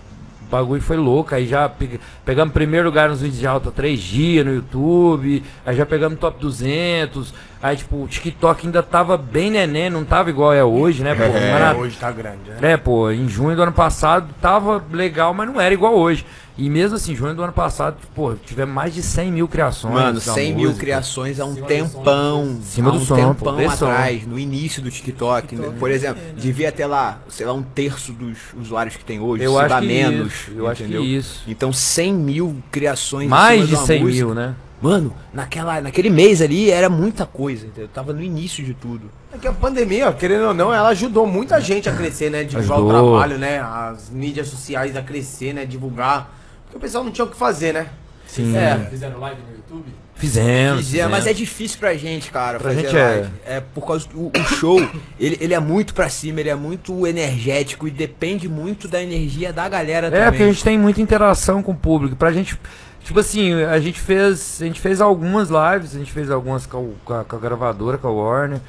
bagulho 0.50 0.80
foi 0.80 0.96
louco. 0.96 1.34
Aí 1.34 1.46
já 1.46 1.68
pe- 1.68 2.00
pegamos 2.24 2.54
primeiro 2.54 2.86
lugar 2.86 3.10
nos 3.10 3.20
vídeos 3.20 3.38
de 3.38 3.46
alta 3.46 3.70
três 3.70 4.00
dias 4.00 4.46
no 4.46 4.54
YouTube. 4.54 5.44
Aí 5.66 5.76
já 5.76 5.84
pegamos 5.84 6.18
top 6.18 6.40
200. 6.40 7.34
Aí, 7.64 7.78
tipo, 7.78 7.96
o 8.04 8.06
TikTok 8.06 8.66
ainda 8.66 8.82
tava 8.82 9.16
bem 9.16 9.50
neném, 9.50 9.88
não 9.88 10.04
tava 10.04 10.28
igual 10.28 10.52
é 10.52 10.62
hoje, 10.62 11.02
né? 11.02 11.14
Pô, 11.14 11.22
não 11.22 11.32
era- 11.34 11.74
hoje 11.74 11.96
tá 11.96 12.10
grande, 12.12 12.50
né? 12.60 12.72
é, 12.72 12.76
pô, 12.76 13.10
em 13.10 13.26
junho 13.26 13.56
do 13.56 13.62
ano 13.62 13.72
passado 13.72 14.28
tava 14.38 14.84
legal, 14.92 15.32
mas 15.32 15.48
não 15.48 15.58
era 15.58 15.72
igual 15.72 15.94
hoje. 15.94 16.26
E 16.58 16.68
mesmo 16.68 16.96
assim, 16.96 17.16
junho 17.16 17.34
do 17.34 17.42
ano 17.42 17.54
passado, 17.54 17.96
pô, 18.14 18.34
tivemos 18.34 18.74
mais 18.74 18.92
de 18.92 19.02
100 19.02 19.32
mil 19.32 19.48
criações. 19.48 19.94
Mano, 19.94 20.12
da 20.12 20.20
100 20.20 20.54
mil 20.54 20.74
criações 20.74 21.40
há 21.40 21.46
um 21.46 21.54
tempão. 21.54 22.58
Cima 22.62 22.90
há 22.90 22.92
do 22.92 22.98
um 22.98 23.04
som, 23.04 23.16
tempão 23.16 23.34
pô, 23.34 23.52
desse 23.52 23.78
som. 23.78 23.86
atrás, 23.90 24.26
no 24.26 24.38
início 24.38 24.82
do 24.82 24.90
TikTok. 24.90 25.56
né? 25.56 25.72
Por 25.80 25.90
exemplo, 25.90 26.22
devia 26.36 26.70
ter 26.70 26.84
lá, 26.84 27.18
sei 27.28 27.46
lá, 27.46 27.54
um 27.54 27.62
terço 27.62 28.12
dos 28.12 28.36
usuários 28.60 28.94
que 28.94 29.04
tem 29.04 29.18
hoje. 29.20 29.42
Eu 29.42 29.52
se 29.54 29.58
acho 29.60 29.68
dá 29.70 29.80
que 29.80 29.86
menos. 29.86 30.32
isso, 30.32 30.52
eu 30.54 30.68
acho 30.68 30.76
que 30.76 30.82
entendeu? 30.84 31.02
isso. 31.02 31.42
Então 31.48 31.72
100 31.72 32.12
mil 32.12 32.62
criações. 32.70 33.24
em 33.24 33.28
Mais 33.28 33.54
cima 33.62 33.66
de 33.66 33.74
uma 33.74 33.86
100 33.86 34.00
música. 34.02 34.24
mil, 34.26 34.34
né? 34.34 34.54
Mano, 34.82 35.14
naquela, 35.32 35.80
naquele 35.80 36.10
mês 36.10 36.42
ali 36.42 36.70
era 36.70 36.90
muita 36.90 37.24
coisa. 37.24 37.66
Entendeu? 37.66 37.88
Tava 37.88 38.12
no 38.12 38.22
início 38.22 38.62
de 38.64 38.74
tudo. 38.74 39.10
É 39.32 39.38
que 39.38 39.48
a 39.48 39.52
pandemia, 39.52 40.08
ó, 40.08 40.12
querendo 40.12 40.48
ou 40.48 40.54
não, 40.54 40.72
ela 40.74 40.88
ajudou 40.88 41.26
muita 41.26 41.60
gente 41.60 41.88
a 41.88 41.92
crescer, 41.92 42.30
né? 42.30 42.44
Divulgar 42.44 42.80
o 42.80 42.88
trabalho, 42.88 43.38
né? 43.38 43.60
As 43.60 44.10
mídias 44.10 44.48
sociais 44.48 44.96
a 44.96 45.02
crescer, 45.02 45.54
né? 45.54 45.64
Divulgar. 45.64 46.30
Porque 46.64 46.76
o 46.76 46.80
pessoal 46.80 47.02
não 47.02 47.10
tinha 47.10 47.24
o 47.24 47.28
que 47.28 47.36
fazer, 47.36 47.72
né? 47.72 47.86
Sim. 48.26 48.56
É. 48.56 48.86
Fizeram 48.90 49.18
live 49.20 49.40
no 49.48 49.56
YouTube? 49.56 49.84
Fizemos. 50.16 50.84
Fizer, 50.86 51.08
mas 51.08 51.18
fizemos. 51.18 51.26
é 51.26 51.32
difícil 51.32 51.78
pra 51.80 51.94
gente, 51.94 52.30
cara. 52.30 52.58
Pra 52.58 52.70
fazer 52.70 52.82
gente 52.82 52.96
é. 52.96 53.02
live. 53.02 53.28
é. 53.46 53.60
por 53.60 53.84
causa 53.86 54.06
do 54.08 54.26
o 54.28 54.44
show, 54.56 54.78
ele, 55.18 55.36
ele 55.40 55.54
é 55.54 55.58
muito 55.58 55.92
pra 55.92 56.08
cima, 56.08 56.38
ele 56.40 56.48
é 56.48 56.54
muito 56.54 57.04
energético 57.06 57.88
e 57.88 57.90
depende 57.90 58.48
muito 58.48 58.86
da 58.86 59.02
energia 59.02 59.52
da 59.52 59.68
galera 59.68 60.06
É, 60.06 60.10
também. 60.10 60.26
porque 60.30 60.42
a 60.44 60.46
gente 60.46 60.62
tem 60.62 60.78
muita 60.78 61.00
interação 61.00 61.62
com 61.62 61.72
o 61.72 61.76
público. 61.76 62.14
Pra 62.16 62.32
gente. 62.32 62.58
Tipo 63.04 63.20
assim, 63.20 63.52
a 63.62 63.78
gente 63.78 64.00
fez. 64.00 64.58
A 64.60 64.64
gente 64.64 64.80
fez 64.80 65.00
algumas 65.00 65.48
lives, 65.50 65.94
a 65.94 65.98
gente 65.98 66.10
fez 66.10 66.30
algumas 66.30 66.66
com 66.66 66.94
com 67.04 67.14
a- 67.14 67.24
com 67.24 67.36
a 67.36 67.38
gravadora, 67.38 67.98
com 67.98 68.08
a 68.08 68.10
Warner. 68.10 68.60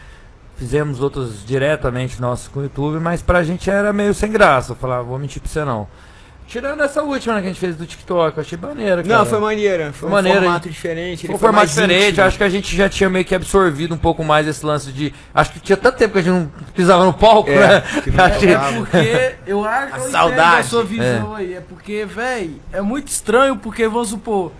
Fizemos 0.58 1.02
outras 1.02 1.46
diretamente 1.46 2.22
nossas 2.22 2.48
com 2.48 2.60
o 2.60 2.64
YouTube, 2.64 3.00
mas 3.00 3.22
pra 3.22 3.44
gente 3.44 3.70
era 3.70 3.92
meio 3.92 4.14
sem 4.14 4.32
graça. 4.32 4.72
Eu 4.72 4.76
falava, 4.76 5.04
vou 5.04 5.18
mentir 5.20 5.42
pra 5.42 5.50
você 5.52 5.66
não. 5.66 5.88
Tirando 6.48 6.82
essa 6.84 7.02
última 7.02 7.36
né, 7.36 7.42
que 7.42 7.48
a 7.48 7.50
gente 7.50 7.60
fez 7.60 7.76
do 7.76 7.86
TikTok, 7.86 8.38
eu 8.38 8.42
achei 8.42 8.58
maneira. 8.58 8.98
Não, 8.98 9.04
cara. 9.10 9.26
foi 9.26 9.40
maneira. 9.40 9.92
Foi 9.94 10.08
um 10.08 10.12
Maneira, 10.12 10.42
formato 10.42 10.70
diferente. 10.70 11.26
Foi 11.26 11.36
um 11.36 11.40
formato 11.40 11.58
mais 11.58 11.70
diferente, 11.72 12.10
íntimo. 12.12 12.24
acho 12.28 12.38
que 12.38 12.44
a 12.44 12.50
gente 12.50 12.76
já 12.76 12.88
tinha 12.88 13.10
meio 13.10 13.26
que 13.26 13.34
absorvido 13.34 13.96
um 13.96 13.98
pouco 13.98 14.24
mais 14.24 14.48
esse 14.48 14.64
lance 14.66 14.92
de. 14.92 15.12
Acho 15.34 15.52
que 15.52 15.60
tinha 15.60 15.76
tanto 15.76 15.98
tempo 15.98 16.14
que 16.14 16.20
a 16.20 16.22
gente 16.22 16.34
não 16.34 16.52
pisava 16.74 17.04
no 17.04 17.14
palco, 17.14 17.50
É, 17.50 17.58
né? 17.68 17.82
que 18.04 18.12
não. 18.48 18.86
Porque 18.86 19.36
eu 19.48 19.64
acho 19.66 19.92
eu 19.94 19.98
entendo 19.98 20.12
saudade. 20.12 20.60
a 20.60 20.64
sua 20.64 20.84
visão 20.84 21.36
aí. 21.36 21.56
É 21.56 21.62
porque, 21.62 22.06
véi, 22.06 22.62
é 22.72 22.82
muito 22.82 23.08
estranho 23.08 23.58
porque, 23.58 23.88
vamos 23.88 24.10
supor, 24.10 24.52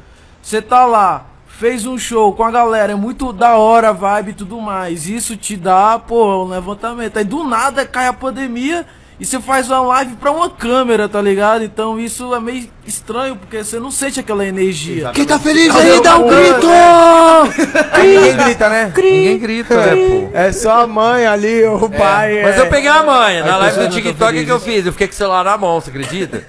você 0.42 0.62
tá 0.62 0.86
lá, 0.86 1.28
fez 1.48 1.86
um 1.86 1.98
show 2.00 2.34
com 2.34 2.44
a 2.44 2.52
galera, 2.52 2.94
é 2.94 2.96
muito 2.96 3.32
da 3.32 3.56
hora 3.58 3.90
a 3.90 3.94
vibe 3.94 4.32
e 4.32 4.34
tudo 4.34 4.60
mais. 4.60 5.08
Isso 5.08 5.38
te 5.38 5.56
dá, 5.56 6.00
pô, 6.00 6.44
um 6.46 6.48
levantamento. 6.50 7.18
Aí 7.18 7.24
do 7.24 7.44
nada 7.44 7.86
cai 7.86 8.08
a 8.08 8.14
pandemia 8.14 8.86
e 9.20 9.26
você 9.26 9.40
faz 9.40 9.70
uma 9.70 9.82
live 9.82 10.16
pra 10.18 10.32
uma 10.32 10.50
câmera, 10.50 11.08
tá 11.08 11.22
ligado? 11.22 11.64
Então 11.64 12.00
isso 12.00 12.34
é 12.34 12.40
meio 12.40 12.70
estranho 12.86 13.36
porque 13.36 13.64
você 13.64 13.80
não 13.80 13.90
sente 13.90 14.20
aquela 14.20 14.46
energia. 14.46 15.12
Quem 15.14 15.26
tá 15.26 15.40
feliz 15.40 15.74
aí, 15.74 16.02
dá 16.02 16.18
um 16.18 16.28
grito! 16.28 16.68
Aí 17.94 18.18
ninguém 18.18 18.38
grita, 18.38 18.70
né? 18.70 18.94
Ninguém 18.96 19.40
grita, 19.40 19.78
né, 19.78 19.96
pô? 19.96 20.30
É 20.38 20.52
só 20.52 20.84
a 20.84 20.88
mãe 20.88 21.26
ali, 21.26 21.64
o 21.66 21.90
pai. 21.90 22.42
Mas 22.44 22.58
é. 22.58 22.62
eu 22.62 22.68
peguei 22.68 22.90
a 22.90 23.04
manha. 23.04 23.46
Na 23.46 23.58
live 23.58 23.78
do 23.78 23.84
tão 23.84 23.90
TikTok, 23.92 24.40
o 24.40 24.46
que 24.46 24.52
eu 24.52 24.60
fiz? 24.60 24.86
Eu 24.86 24.92
fiquei 24.92 25.08
com 25.08 25.14
o 25.14 25.18
celular 25.18 25.46
na 25.46 25.58
mão, 25.58 25.80
você 25.80 25.90
acredita? 25.90 26.44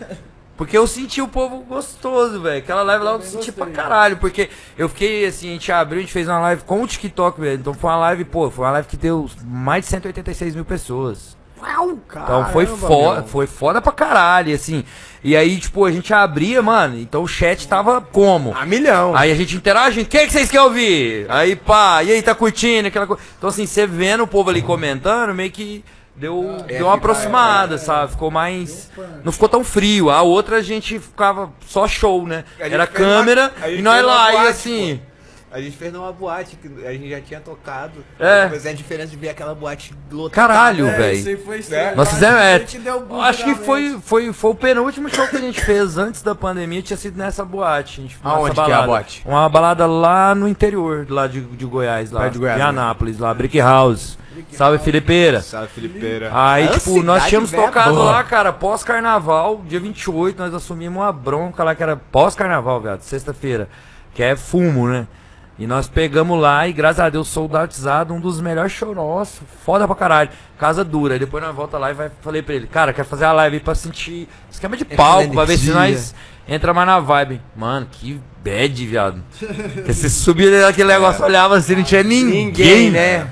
Porque 0.57 0.77
eu 0.77 0.87
senti 0.87 1.21
o 1.21 1.29
povo 1.29 1.59
gostoso, 1.59 2.41
velho. 2.41 2.59
Aquela 2.59 2.83
live 2.83 3.05
lá 3.05 3.13
eu 3.13 3.21
senti 3.21 3.53
pra 3.53 3.67
caralho. 3.67 4.17
Porque 4.17 4.49
eu 4.77 4.89
fiquei 4.89 5.27
assim, 5.27 5.51
a 5.51 5.53
gente 5.53 5.71
abriu, 5.71 5.99
a 5.99 6.01
gente 6.01 6.13
fez 6.13 6.27
uma 6.27 6.41
live 6.41 6.63
com 6.65 6.83
o 6.83 6.87
TikTok, 6.87 7.41
velho. 7.41 7.61
Então 7.61 7.75
foi 7.75 7.91
uma 7.91 7.99
live, 7.99 8.25
pô, 8.25 8.51
foi 8.51 8.65
uma 8.65 8.73
live 8.73 8.89
que 8.89 8.97
deu 8.97 9.29
mais 9.45 9.85
de 9.85 9.91
186 9.91 10.55
mil 10.55 10.65
pessoas. 10.65 11.37
Então 12.23 12.47
foi 12.53 12.67
foda, 12.67 13.23
foi 13.23 13.47
foda 13.47 13.81
pra 13.81 13.93
caralho, 13.93 14.55
assim. 14.55 14.85
E 15.25 15.37
aí, 15.37 15.59
tipo, 15.59 15.85
a 15.85 15.91
gente 15.91 16.13
abria, 16.15 16.63
mano, 16.63 16.99
então 16.99 17.23
o 17.23 17.27
chat 17.27 17.67
tava 17.67 18.01
como? 18.01 18.55
A 18.55 18.65
milhão. 18.65 19.17
Aí 19.17 19.33
a 19.33 19.35
gente 19.35 19.57
interage, 19.57 20.03
o 20.03 20.05
que, 20.07 20.27
que 20.27 20.33
vocês 20.33 20.51
querem 20.51 20.65
ouvir? 20.65 21.27
Aí 21.29 21.57
pá, 21.57 22.03
e 22.05 22.13
aí, 22.13 22.23
tá 22.23 22.35
curtindo 22.35 22.89
aquela 22.89 23.07
coisa. 23.07 23.23
Então 23.37 23.49
assim, 23.49 23.67
você 23.67 23.87
vendo 23.87 24.23
o 24.23 24.27
povo 24.27 24.51
ali 24.51 24.63
comentando, 24.63 25.35
meio 25.35 25.51
que 25.51 25.85
deu, 26.15 26.59
deu 26.67 26.87
uma 26.87 26.95
aproximada, 26.95 27.77
sabe? 27.79 28.13
Ficou 28.13 28.31
mais. 28.31 28.91
Não 29.25 29.33
ficou 29.33 29.49
tão 29.49 29.65
frio. 29.65 30.11
A 30.11 30.23
outra 30.23 30.59
a 30.59 30.63
gente 30.63 30.99
ficava 30.99 31.51
só 31.67 31.89
show, 31.89 32.27
né? 32.27 32.45
Era 32.59 32.87
câmera 32.87 33.53
e 33.69 33.83
nós 33.83 34.05
lá, 34.05 34.33
e 34.45 34.49
assim. 34.49 35.01
A 35.57 35.61
gente 35.63 35.75
fez 35.75 35.91
numa 35.91 36.13
boate 36.13 36.55
que 36.57 36.87
a 36.87 36.93
gente 36.93 37.09
já 37.09 37.19
tinha 37.19 37.41
tocado. 37.41 38.05
É. 38.21 38.47
Mas 38.51 38.67
é 38.67 38.71
a 38.71 38.73
diferença 38.75 39.09
de 39.09 39.17
ver 39.17 39.31
aquela 39.31 39.55
boate 39.55 39.95
lotada. 40.13 40.35
Caralho, 40.35 40.87
É, 40.87 40.97
velho. 40.99 41.19
isso 41.19 41.29
aí 41.31 41.37
foi 41.39 41.59
estranho. 41.61 41.97
Nós 41.97 42.11
fizemos, 42.11 42.37
A 42.37 42.45
é, 42.45 42.59
gente 42.59 42.79
deu 42.79 43.01
bug 43.01 43.21
acho 43.23 43.43
que 43.43 43.55
foi, 43.55 43.99
foi, 44.05 44.33
foi 44.35 44.51
o 44.51 44.55
penúltimo 44.55 45.09
show 45.09 45.27
que 45.27 45.37
a 45.37 45.41
gente 45.41 45.59
fez 45.65 45.97
antes 45.97 46.21
da 46.21 46.35
pandemia, 46.35 46.83
tinha 46.83 46.97
sido 46.99 47.17
nessa 47.17 47.43
boate. 47.43 48.01
A 48.01 48.03
gente 48.03 48.19
Aonde 48.23 48.51
nessa 48.51 48.65
que 48.67 48.71
é 48.71 48.75
a 48.75 48.83
boate? 48.83 49.23
Uma 49.25 49.49
balada 49.49 49.87
lá 49.87 50.35
no 50.35 50.47
interior, 50.47 51.07
lá 51.09 51.27
de, 51.27 51.41
de 51.41 51.65
Goiás, 51.65 52.11
lá 52.11 52.21
Perto 52.21 52.35
de 52.35 52.39
Goiás, 52.41 52.59
em 52.59 52.63
né? 52.63 52.69
Anápolis, 52.69 53.19
lá, 53.19 53.33
Brick 53.33 53.59
House. 53.59 54.19
Salve, 54.53 54.79
Filipeira. 54.79 55.41
Sabe, 55.41 55.69
Felipeira. 55.69 56.31
Aí, 56.35 56.69
A 56.69 56.73
tipo, 56.73 57.03
nós 57.03 57.25
tínhamos 57.25 57.51
velha 57.51 57.63
é 57.63 57.67
tocado 57.67 57.95
boa. 57.95 58.05
lá, 58.11 58.25
cara, 58.25 58.53
pós-carnaval, 58.53 59.63
dia 59.67 59.81
28, 59.81 60.39
nós 60.39 60.53
assumimos 60.53 61.01
uma 61.01 61.11
bronca 61.11 61.65
lá 61.65 61.75
que 61.75 61.83
era 61.83 61.97
pós-carnaval, 61.97 62.79
velho, 62.83 62.99
sexta-feira, 63.01 63.67
que 64.15 64.23
é 64.23 64.37
fumo, 64.37 64.87
né? 64.89 65.07
E 65.59 65.67
nós 65.67 65.89
pegamos 65.89 66.39
lá 66.39 66.69
e, 66.69 66.73
graças 66.73 67.01
a 67.01 67.09
Deus, 67.09 67.29
soldatizado, 67.29 68.13
um 68.13 68.21
dos 68.21 68.41
melhores 68.43 68.79
nossos, 68.95 69.41
foda 69.65 69.87
pra 69.87 69.97
caralho, 69.97 70.31
casa 70.59 70.85
dura. 70.85 71.15
Aí 71.15 71.19
depois 71.21 71.43
nós 71.43 71.55
volta 71.55 71.79
lá 71.79 71.91
e 71.91 71.95
vai, 71.95 72.11
falei 72.21 72.43
pra 72.43 72.55
ele, 72.55 72.67
cara, 72.67 72.93
quer 72.93 73.05
fazer 73.05 73.25
a 73.25 73.33
live 73.33 73.57
aí 73.57 73.61
pra 73.63 73.75
sentir 73.75 74.29
esquema 74.51 74.77
de 74.77 74.85
palco, 74.85 75.33
pra 75.33 75.45
ver 75.47 75.57
se 75.57 75.71
nós 75.71 76.15
entra 76.47 76.75
mais 76.75 76.87
na 76.87 77.01
vibe. 77.01 77.41
Mano, 77.57 77.87
que 77.91 78.21
bad, 78.45 78.87
viado. 78.87 79.23
Porque 79.75 79.95
você 79.95 80.11
subia 80.11 80.61
naquele 80.67 80.89
negócio, 80.93 81.25
olhava 81.25 81.57
assim, 81.57 81.75
não 81.77 81.83
tinha 81.85 82.03
ninguém, 82.03 82.47
Ninguém, 82.47 82.91
né? 82.91 83.27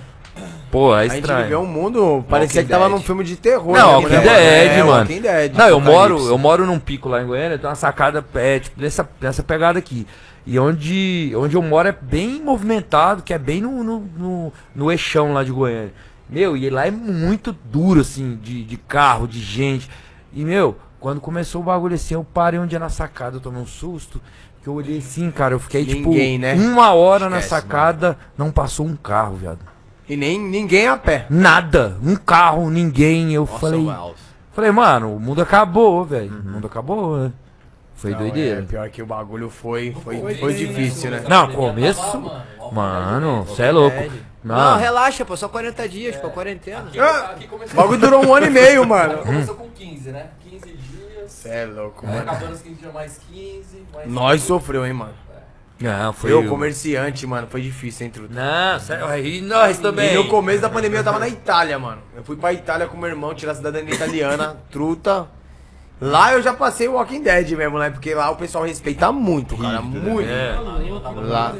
Pô, 0.70 0.96
é 0.96 1.00
A 1.00 1.02
gente 1.02 1.20
viveu 1.20 1.37
estranho. 1.38 1.60
um 1.60 1.66
mundo, 1.66 2.24
parecia 2.28 2.62
Walking 2.62 2.66
que 2.66 2.72
tava 2.72 2.88
Dead. 2.88 2.96
num 2.98 3.04
filme 3.04 3.22
de 3.22 3.37
terror. 3.37 3.76
Não, 3.76 3.87
né, 3.88 3.94
Walking 3.96 4.08
né, 4.08 4.20
Dead, 4.22 4.72
É, 4.72 4.82
mano. 4.82 4.98
Walking 5.00 5.20
Dead, 5.20 5.52
Não, 5.54 5.68
eu 5.68 5.78
moro, 5.78 5.98
Apocalipse. 6.14 6.28
eu 6.30 6.38
moro 6.38 6.66
num 6.66 6.78
pico 6.80 7.08
lá 7.08 7.22
em 7.22 7.26
Goiânia, 7.26 7.58
tem 7.58 7.68
uma 7.68 7.76
sacada 7.76 8.24
é, 8.34 8.58
tipo, 8.58 8.80
dessa, 8.80 9.08
dessa 9.20 9.42
pegada 9.44 9.78
aqui. 9.78 10.04
E 10.46 10.59
onde, 10.59 11.33
onde 11.37 11.57
eu 11.57 11.62
moro 11.62 11.88
é 11.88 11.92
bem 11.92 12.42
movimentado, 12.42 13.22
que 13.22 13.33
é 13.33 13.38
bem 13.38 13.62
no, 13.62 13.83
no, 13.83 14.00
no, 14.00 14.52
no 14.74 14.92
eixão 14.92 15.33
lá 15.33 15.42
de 15.42 15.50
Goiânia. 15.50 15.92
Meu, 16.28 16.57
e 16.57 16.68
lá 16.68 16.87
é 16.87 16.90
muito 16.90 17.52
duro, 17.52 18.00
assim, 18.00 18.38
de, 18.42 18.64
de 18.64 18.76
carro, 18.76 19.26
de 19.26 19.40
gente. 19.40 19.88
E, 20.33 20.44
meu, 20.44 20.76
quando 21.00 21.20
começou 21.20 21.61
o 21.61 21.64
bagulho 21.64 21.94
assim, 21.94 22.14
eu 22.14 22.24
parei 22.24 22.59
um 22.59 22.66
dia 22.66 22.78
na 22.78 22.88
sacada, 22.88 23.37
eu 23.37 23.40
tomei 23.40 23.61
um 23.61 23.66
susto. 23.66 24.20
Que 24.62 24.68
eu 24.68 24.74
olhei 24.74 24.98
assim, 24.98 25.30
cara, 25.30 25.54
eu 25.54 25.61
fiquei 25.61 25.85
Ninguém, 25.85 26.38
tipo 26.38 26.46
né? 26.46 26.54
uma 26.54 26.94
hora 26.94 27.28
na 27.28 27.38
Esquece, 27.38 27.62
sacada, 27.62 28.18
não 28.37 28.50
passou 28.50 28.87
um 28.87 28.96
carro, 28.96 29.37
viado. 29.37 29.59
E 30.09 30.16
nem 30.16 30.40
ninguém 30.40 30.88
a 30.88 30.96
pé. 30.96 31.26
Nada, 31.28 31.98
um 32.02 32.16
carro, 32.16 32.70
ninguém. 32.70 33.33
Eu 33.33 33.44
falei, 33.46 33.87
falei, 34.52 34.70
mano, 34.70 35.14
o 35.14 35.20
mundo 35.20 35.42
acabou, 35.42 36.04
velho. 36.04 36.30
O 36.30 36.50
mundo 36.50 36.66
acabou, 36.66 37.18
né? 37.18 37.33
Foi 37.94 38.11
Não, 38.11 38.18
doideira. 38.18 38.61
é, 38.61 38.62
pior 38.62 38.88
que 38.90 39.00
o 39.02 39.07
bagulho 39.07 39.48
foi, 39.48 39.96
foi, 40.02 40.35
foi 40.37 40.52
difícil, 40.54 41.11
né? 41.11 41.24
Não, 41.28 41.50
começo. 41.52 42.00
Mano, 42.72 43.44
você 43.44 43.62
é 43.64 43.72
louco. 43.72 43.96
Não, 44.42 44.54
Não, 44.57 44.76
relaxa, 44.78 45.24
pô, 45.24 45.37
só 45.37 45.48
40 45.48 45.88
dias, 45.88 46.16
pô, 46.16 46.28
quarentena. 46.28 46.87
Ah, 46.98 47.30
Aqui 47.33 47.46
o 47.46 47.48
começou, 47.48 47.76
bagulho 47.76 47.98
durou 47.98 48.26
um 48.26 48.35
ano 48.35 48.46
e 48.46 48.50
meio, 48.50 48.85
mano. 48.87 49.18
começou 49.18 49.54
com 49.54 49.70
15, 49.70 50.11
né? 50.11 50.26
15 50.50 50.66
dias. 50.72 51.33
Cê 51.33 51.48
é 51.48 51.64
louco, 51.64 52.04
Aí 52.07 52.12
mano. 52.14 52.30
acabando 52.30 52.52
os 52.52 52.61
15 52.61 52.74
dias 52.74 52.92
mais 52.92 53.20
15. 53.33 53.83
Mais 53.94 54.11
Nós 54.11 54.42
sofreu, 54.42 54.85
hein, 54.85 54.92
mano. 54.92 55.14
não, 55.80 56.12
foi. 56.12 56.30
Eu, 56.30 56.46
comerciante, 56.46 57.26
mano, 57.26 57.46
foi 57.50 57.62
difícil, 57.62 58.04
hein, 58.07 58.12
Truta? 58.12 58.35
Não, 58.35 58.80
sério, 58.80 59.07
aí 59.07 59.40
nós 59.40 59.78
também. 59.78 60.12
E 60.12 60.16
no 60.16 60.28
começo 60.28 60.61
da 60.61 60.68
pandemia 60.68 60.98
eu 60.98 61.04
tava 61.04 61.18
na 61.18 61.28
Itália, 61.28 61.78
mano. 61.78 62.02
Eu 62.14 62.22
fui 62.22 62.37
pra 62.37 62.52
Itália 62.52 62.87
com 62.87 62.98
meu 62.98 63.09
irmão, 63.09 63.33
tirar 63.35 63.52
a 63.52 63.54
cidadania 63.54 63.94
italiana, 63.94 64.57
truta. 64.70 65.26
Lá 66.00 66.33
eu 66.33 66.42
já 66.42 66.52
passei 66.52 66.88
o 66.88 66.94
Walking 66.94 67.22
Dead 67.22 67.50
mesmo, 67.52 67.78
né? 67.78 67.90
Porque 67.90 68.14
lá 68.14 68.30
o 68.30 68.37
pessoal 68.37 68.64
respeita 68.64 69.11
muito, 69.12 69.57
cara. 69.57 69.80
Muito. 69.80 70.28
É. 70.28 70.57
Lá. 71.22 71.54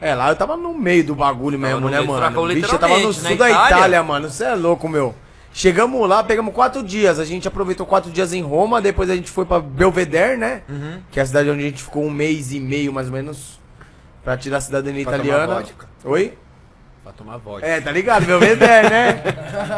É, 0.00 0.14
lá 0.14 0.28
eu 0.30 0.36
tava 0.36 0.56
no 0.56 0.74
meio 0.74 1.04
do 1.04 1.14
bagulho 1.14 1.58
mesmo, 1.58 1.80
no 1.80 1.86
né, 1.88 1.96
meio 1.98 2.02
do 2.06 2.12
mano? 2.12 2.22
furacão, 2.22 2.48
Bicho, 2.48 2.74
eu 2.74 2.78
tava 2.78 2.98
no 2.98 3.08
literalmente, 3.10 3.22
na 3.22 3.28
sul 3.28 3.38
da 3.38 3.50
Itália. 3.50 3.76
Itália, 3.76 4.02
mano. 4.02 4.30
Você 4.30 4.44
é 4.44 4.54
louco, 4.54 4.88
meu. 4.88 5.14
Chegamos 5.52 6.06
lá, 6.06 6.22
pegamos 6.22 6.52
quatro 6.54 6.82
dias. 6.82 7.18
A 7.18 7.24
gente 7.24 7.48
aproveitou 7.48 7.86
quatro 7.86 8.10
dias 8.10 8.32
em 8.34 8.42
Roma, 8.42 8.80
depois 8.80 9.08
a 9.08 9.16
gente 9.16 9.30
foi 9.30 9.46
pra 9.46 9.58
Belvedere, 9.58 10.36
né? 10.36 10.62
Uhum. 10.68 11.00
Que 11.10 11.18
é 11.18 11.22
a 11.22 11.26
cidade 11.26 11.48
onde 11.48 11.62
a 11.62 11.66
gente 11.66 11.82
ficou 11.82 12.04
um 12.04 12.10
mês 12.10 12.52
e 12.52 12.60
meio, 12.60 12.92
mais 12.92 13.06
ou 13.06 13.12
menos, 13.14 13.58
pra 14.22 14.36
tirar 14.36 14.58
a 14.58 14.60
cidadania 14.60 15.02
Pra 15.04 15.12
tomar 15.12 15.24
italiana. 15.24 15.54
vodka. 15.54 15.86
Oi? 16.04 16.34
Pra 17.06 17.12
tomar 17.12 17.36
vodka. 17.36 17.64
É, 17.64 17.80
tá 17.80 17.92
ligado? 17.92 18.26
Belvedere, 18.26 18.90
né? 18.90 19.22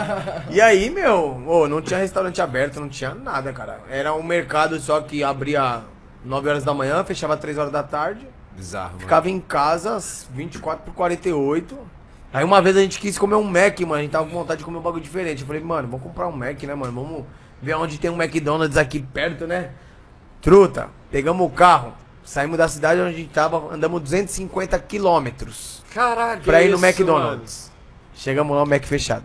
e 0.49 0.63
aí, 0.63 0.89
meu, 0.89 1.43
ô, 1.47 1.69
não 1.69 1.83
tinha 1.83 2.01
restaurante 2.01 2.41
aberto, 2.41 2.81
não 2.81 2.89
tinha 2.89 3.15
nada, 3.15 3.53
cara. 3.53 3.81
Era 3.91 4.15
um 4.15 4.23
mercado 4.23 4.81
só 4.81 5.03
que 5.03 5.23
abria 5.23 5.83
9 6.25 6.49
horas 6.49 6.65
da 6.65 6.73
manhã, 6.73 7.05
fechava 7.05 7.37
3 7.37 7.59
horas 7.59 7.71
da 7.71 7.83
tarde. 7.83 8.27
Bizarro, 8.57 8.93
mano. 8.93 9.01
Ficava 9.01 9.29
em 9.29 9.39
casa 9.41 9.95
às 9.95 10.27
24 10.33 10.87
por 10.87 10.95
48. 10.95 11.79
Aí 12.33 12.43
uma 12.43 12.63
vez 12.63 12.79
a 12.79 12.81
gente 12.81 12.99
quis 12.99 13.19
comer 13.19 13.35
um 13.35 13.45
Mac, 13.45 13.79
mano. 13.81 13.97
A 13.97 14.01
gente 14.01 14.11
tava 14.11 14.25
com 14.25 14.33
vontade 14.33 14.61
de 14.61 14.65
comer 14.65 14.79
um 14.79 14.83
bagulho 14.83 15.03
diferente. 15.03 15.43
Eu 15.43 15.47
falei, 15.47 15.63
mano, 15.63 15.87
vamos 15.87 16.03
comprar 16.03 16.29
um 16.29 16.33
Mac, 16.33 16.63
né, 16.63 16.75
mano? 16.75 16.93
Vamos 16.95 17.25
ver 17.61 17.75
onde 17.75 17.99
tem 17.99 18.11
um 18.11 18.17
McDonald's 18.17 18.79
aqui 18.79 19.01
perto, 19.01 19.47
né? 19.47 19.73
Truta, 20.41 20.89
pegamos 21.11 21.47
o 21.47 21.51
carro, 21.51 21.93
saímos 22.25 22.57
da 22.57 22.69
cidade 22.69 23.03
onde 23.03 23.15
a 23.15 23.19
gente 23.19 23.35
tava, 23.35 23.75
andamos 23.75 24.01
250 24.01 24.79
quilômetros 24.79 25.78
Caralho. 25.93 26.43
pra 26.43 26.63
ir 26.63 26.69
no 26.69 26.77
isso, 26.77 26.87
McDonald's. 26.87 27.71
Chegamos 28.15 28.57
lá, 28.57 28.63
o 28.63 28.67
Mac 28.67 28.85
fechado. 28.85 29.25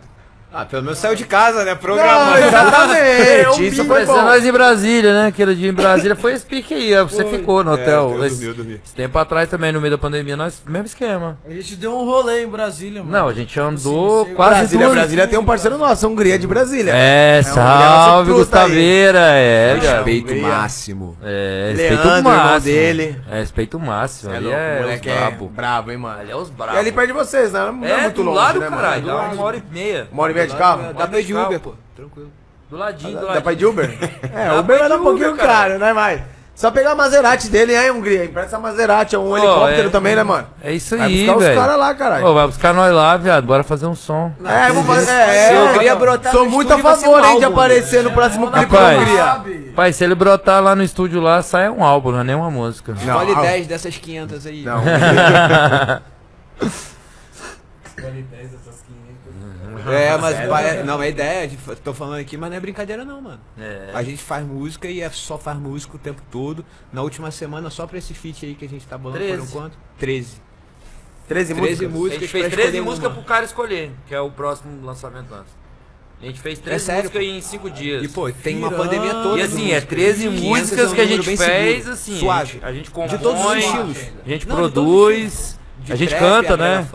Ah, 0.56 0.64
pelo 0.64 0.82
menos 0.84 0.98
saiu 0.98 1.16
de 1.16 1.24
casa, 1.24 1.64
né? 1.64 1.72
Não, 1.72 1.76
Programado. 1.78 2.38
exatamente, 2.38 3.66
isso 3.66 3.84
foi 3.84 4.02
é 4.02 4.06
bom. 4.06 4.22
nós 4.22 4.44
em 4.46 4.52
Brasília, 4.52 5.12
né? 5.12 5.26
Aquele 5.28 5.54
dia 5.54 5.68
em 5.68 5.72
Brasília 5.72 6.14
foi 6.14 6.32
esse 6.34 6.46
pique 6.46 6.72
aí. 6.74 6.94
Você 7.02 7.24
ficou 7.24 7.64
no 7.64 7.72
hotel. 7.72 8.14
eu 8.16 8.24
esse, 8.24 8.36
dormi, 8.36 8.48
eu 8.50 8.54
dormi. 8.54 8.80
esse 8.84 8.94
tempo 8.94 9.18
atrás 9.18 9.48
também, 9.48 9.72
no 9.72 9.80
meio 9.80 9.90
da 9.92 9.98
pandemia, 9.98 10.36
nós, 10.36 10.62
mesmo 10.66 10.86
esquema. 10.86 11.36
A 11.44 11.50
gente 11.50 11.74
deu 11.76 11.92
um 11.98 12.04
rolê 12.04 12.44
em 12.44 12.48
Brasília, 12.48 13.02
mano. 13.02 13.10
Não, 13.18 13.28
a 13.28 13.32
gente 13.34 13.58
andou 13.58 14.26
Sim, 14.26 14.34
quase 14.34 14.54
Brasília, 14.60 14.86
duas... 14.86 14.98
Brasília 14.98 15.26
tem 15.26 15.38
um 15.38 15.44
parceiro 15.44 15.76
nosso, 15.76 16.06
a 16.06 16.08
Hungria 16.08 16.38
de 16.38 16.46
Brasília. 16.46 16.92
É, 16.94 17.40
Hungria 17.40 17.52
salve. 17.54 18.32
Gustaveira. 18.32 19.18
É, 19.18 19.78
cara. 19.82 19.96
Respeito 19.96 20.32
Hungria. 20.32 20.42
máximo. 20.48 21.16
É, 21.22 21.72
Leandro, 21.74 21.82
respeito 21.96 22.16
irmão 22.16 22.32
máximo. 22.36 22.60
dele. 22.60 23.16
É, 23.30 23.38
respeito 23.40 23.80
máximo. 23.80 24.32
É 24.32 24.36
ali 24.36 24.44
louco, 24.46 24.60
é 24.60 24.80
moleque 24.80 25.10
é 25.10 25.16
brabo. 25.16 25.48
brabo, 25.48 25.90
hein, 25.90 25.96
mano. 25.98 26.20
Ali 26.20 26.30
é 26.30 26.36
os 26.36 26.48
E 26.48 26.52
brabo. 26.52 26.78
ali 26.78 26.92
perto 26.92 27.06
de 27.08 27.12
vocês, 27.12 27.52
né? 27.52 27.60
Não 27.72 27.84
é, 27.84 27.90
É, 27.92 28.00
muito 28.02 28.16
do 28.16 28.22
longe, 28.22 28.36
lado, 28.38 28.60
né, 28.60 28.68
caralho. 28.68 29.04
Uma 29.04 29.42
hora 29.42 29.56
e 29.56 29.62
meia. 29.74 30.08
Uma 30.12 30.22
hora 30.22 30.32
e 30.32 30.34
meia 30.34 30.43
de 30.46 30.56
carro? 30.56 30.92
Dá 30.94 31.06
pra 31.06 31.20
ir 31.20 31.24
de. 31.24 31.34
Uber, 31.34 31.60
pô. 31.60 31.74
Tranquilo. 31.94 32.30
Do 32.70 32.76
ladinho, 32.76 33.18
do 33.18 33.26
Dá 33.26 33.40
pra 33.40 33.52
ir 33.52 33.56
ladinho. 33.56 33.58
de 33.58 33.66
Uber? 33.66 33.98
É, 34.34 34.48
Dá 34.48 34.60
Uber 34.60 34.78
vai 34.78 34.88
dar 34.88 34.96
um 34.96 35.02
pouquinho 35.02 35.36
caro, 35.36 35.78
né, 35.78 35.92
mas... 35.92 36.20
Só 36.54 36.70
pegar 36.70 36.92
a 36.92 36.94
Maserati 36.94 37.48
dele, 37.48 37.74
aí, 37.74 37.90
Hungria. 37.90 38.26
Empresta 38.26 38.56
a 38.56 38.60
Maserati, 38.60 39.16
é 39.16 39.18
um 39.18 39.30
Pô, 39.30 39.36
helicóptero 39.36 39.88
é. 39.88 39.90
também, 39.90 40.14
né, 40.14 40.22
mano? 40.22 40.46
É 40.62 40.72
isso 40.72 40.96
Vai 40.96 41.08
aí, 41.08 41.16
buscar 41.26 41.36
os 41.36 41.42
velho. 41.42 41.60
caras 41.60 41.76
lá, 41.76 41.94
caralho. 41.96 42.26
Ô, 42.26 42.32
vai 42.32 42.46
buscar 42.46 42.72
nós 42.72 42.94
lá, 42.94 43.16
viado. 43.16 43.44
Bora 43.44 43.64
fazer 43.64 43.86
um 43.86 43.94
som. 43.96 44.32
É, 44.44 44.68
vamos 44.68 44.86
fazer. 44.86 45.10
É, 45.10 45.48
Se 45.48 45.52
é, 45.52 45.60
o 45.60 45.64
Hungria 45.66 45.96
brotar 45.96 46.30
Sou 46.30 46.48
muito 46.48 46.72
a 46.72 46.76
vai 46.76 46.96
favor, 46.96 47.22
um 47.22 47.26
hein, 47.26 47.38
de 47.40 47.44
aparecer 47.44 48.04
no 48.04 48.12
próximo 48.12 48.52
clipe 48.52 48.72
Rapaz. 48.72 49.00
Hungria. 49.00 49.72
Pai, 49.74 49.92
se 49.92 50.04
ele 50.04 50.14
brotar 50.14 50.62
lá 50.62 50.76
no 50.76 50.84
estúdio 50.84 51.20
lá, 51.20 51.42
sai 51.42 51.68
um 51.68 51.82
álbum, 51.82 52.12
não 52.12 52.20
é 52.20 52.24
nem 52.24 52.36
uma 52.36 52.52
música. 52.52 52.92
Escolhe 52.92 53.32
ah, 53.32 53.40
10 53.40 53.66
dessas 53.66 53.96
500 53.96 54.46
aí. 54.46 54.62
Não, 54.62 54.78
Escolhe 57.84 58.22
10 58.30 58.50
dessas 58.50 58.60
500. 58.60 58.63
É, 59.92 60.16
mas 60.18 60.48
pare- 60.48 60.82
não, 60.82 61.02
é 61.02 61.08
ideia, 61.10 61.48
de- 61.48 61.56
tô 61.82 61.92
falando 61.92 62.20
aqui, 62.20 62.36
mas 62.36 62.50
não 62.50 62.56
é 62.56 62.60
brincadeira 62.60 63.04
não, 63.04 63.20
mano. 63.20 63.40
É. 63.58 63.90
A 63.94 64.02
gente 64.02 64.22
faz 64.22 64.46
música 64.46 64.88
e 64.88 65.00
é 65.00 65.10
só 65.10 65.36
faz 65.38 65.58
música 65.58 65.96
o 65.96 65.98
tempo 65.98 66.22
todo. 66.30 66.64
Na 66.92 67.02
última 67.02 67.30
semana, 67.30 67.70
só 67.70 67.86
pra 67.86 67.98
esse 67.98 68.14
feat 68.14 68.46
aí 68.46 68.54
que 68.54 68.64
a 68.64 68.68
gente 68.68 68.86
tá 68.86 68.96
bolando 68.98 69.20
por 69.20 69.26
13. 69.26 69.42
enquanto. 69.48 69.78
13. 69.98 70.42
13 71.28 71.54
13 71.54 71.86
músicas. 71.88 72.18
A 72.18 72.20
gente 72.20 72.30
fez 72.30 72.46
pra 72.46 72.50
13 72.54 72.68
escolher 72.68 72.84
músicas 72.84 73.12
pro 73.12 73.22
cara 73.22 73.44
escolher, 73.44 73.92
que 74.06 74.14
é 74.14 74.20
o 74.20 74.30
próximo 74.30 74.84
lançamento 74.84 75.30
nosso. 75.30 75.64
A 76.22 76.26
gente 76.26 76.40
fez 76.40 76.58
13 76.58 76.84
sério, 76.84 77.02
músicas 77.10 77.22
em 77.22 77.40
5 77.40 77.70
dias. 77.70 78.02
E 78.04 78.08
pô, 78.08 78.30
tem 78.30 78.56
uma 78.56 78.70
pandemia 78.70 79.12
toda. 79.14 79.38
E 79.38 79.42
assim, 79.42 79.70
é 79.70 79.74
música. 79.74 79.86
13 79.94 80.28
500 80.28 80.42
músicas 80.42 80.92
é 80.92 80.94
que 80.94 81.00
a 81.00 81.06
gente 81.06 81.36
fez, 81.36 81.88
assim, 81.88 82.18
suave. 82.18 82.60
a 82.62 82.72
gente 82.72 82.90
compõe, 82.90 83.16
De 83.16 83.22
todos 83.22 83.44
os 83.44 83.56
estilos. 83.56 83.98
a 84.24 84.28
gente 84.28 84.48
Não, 84.48 84.56
produz, 84.56 85.58
a 85.92 85.96
gente 85.96 86.14
canta, 86.14 86.56
né? 86.56 86.86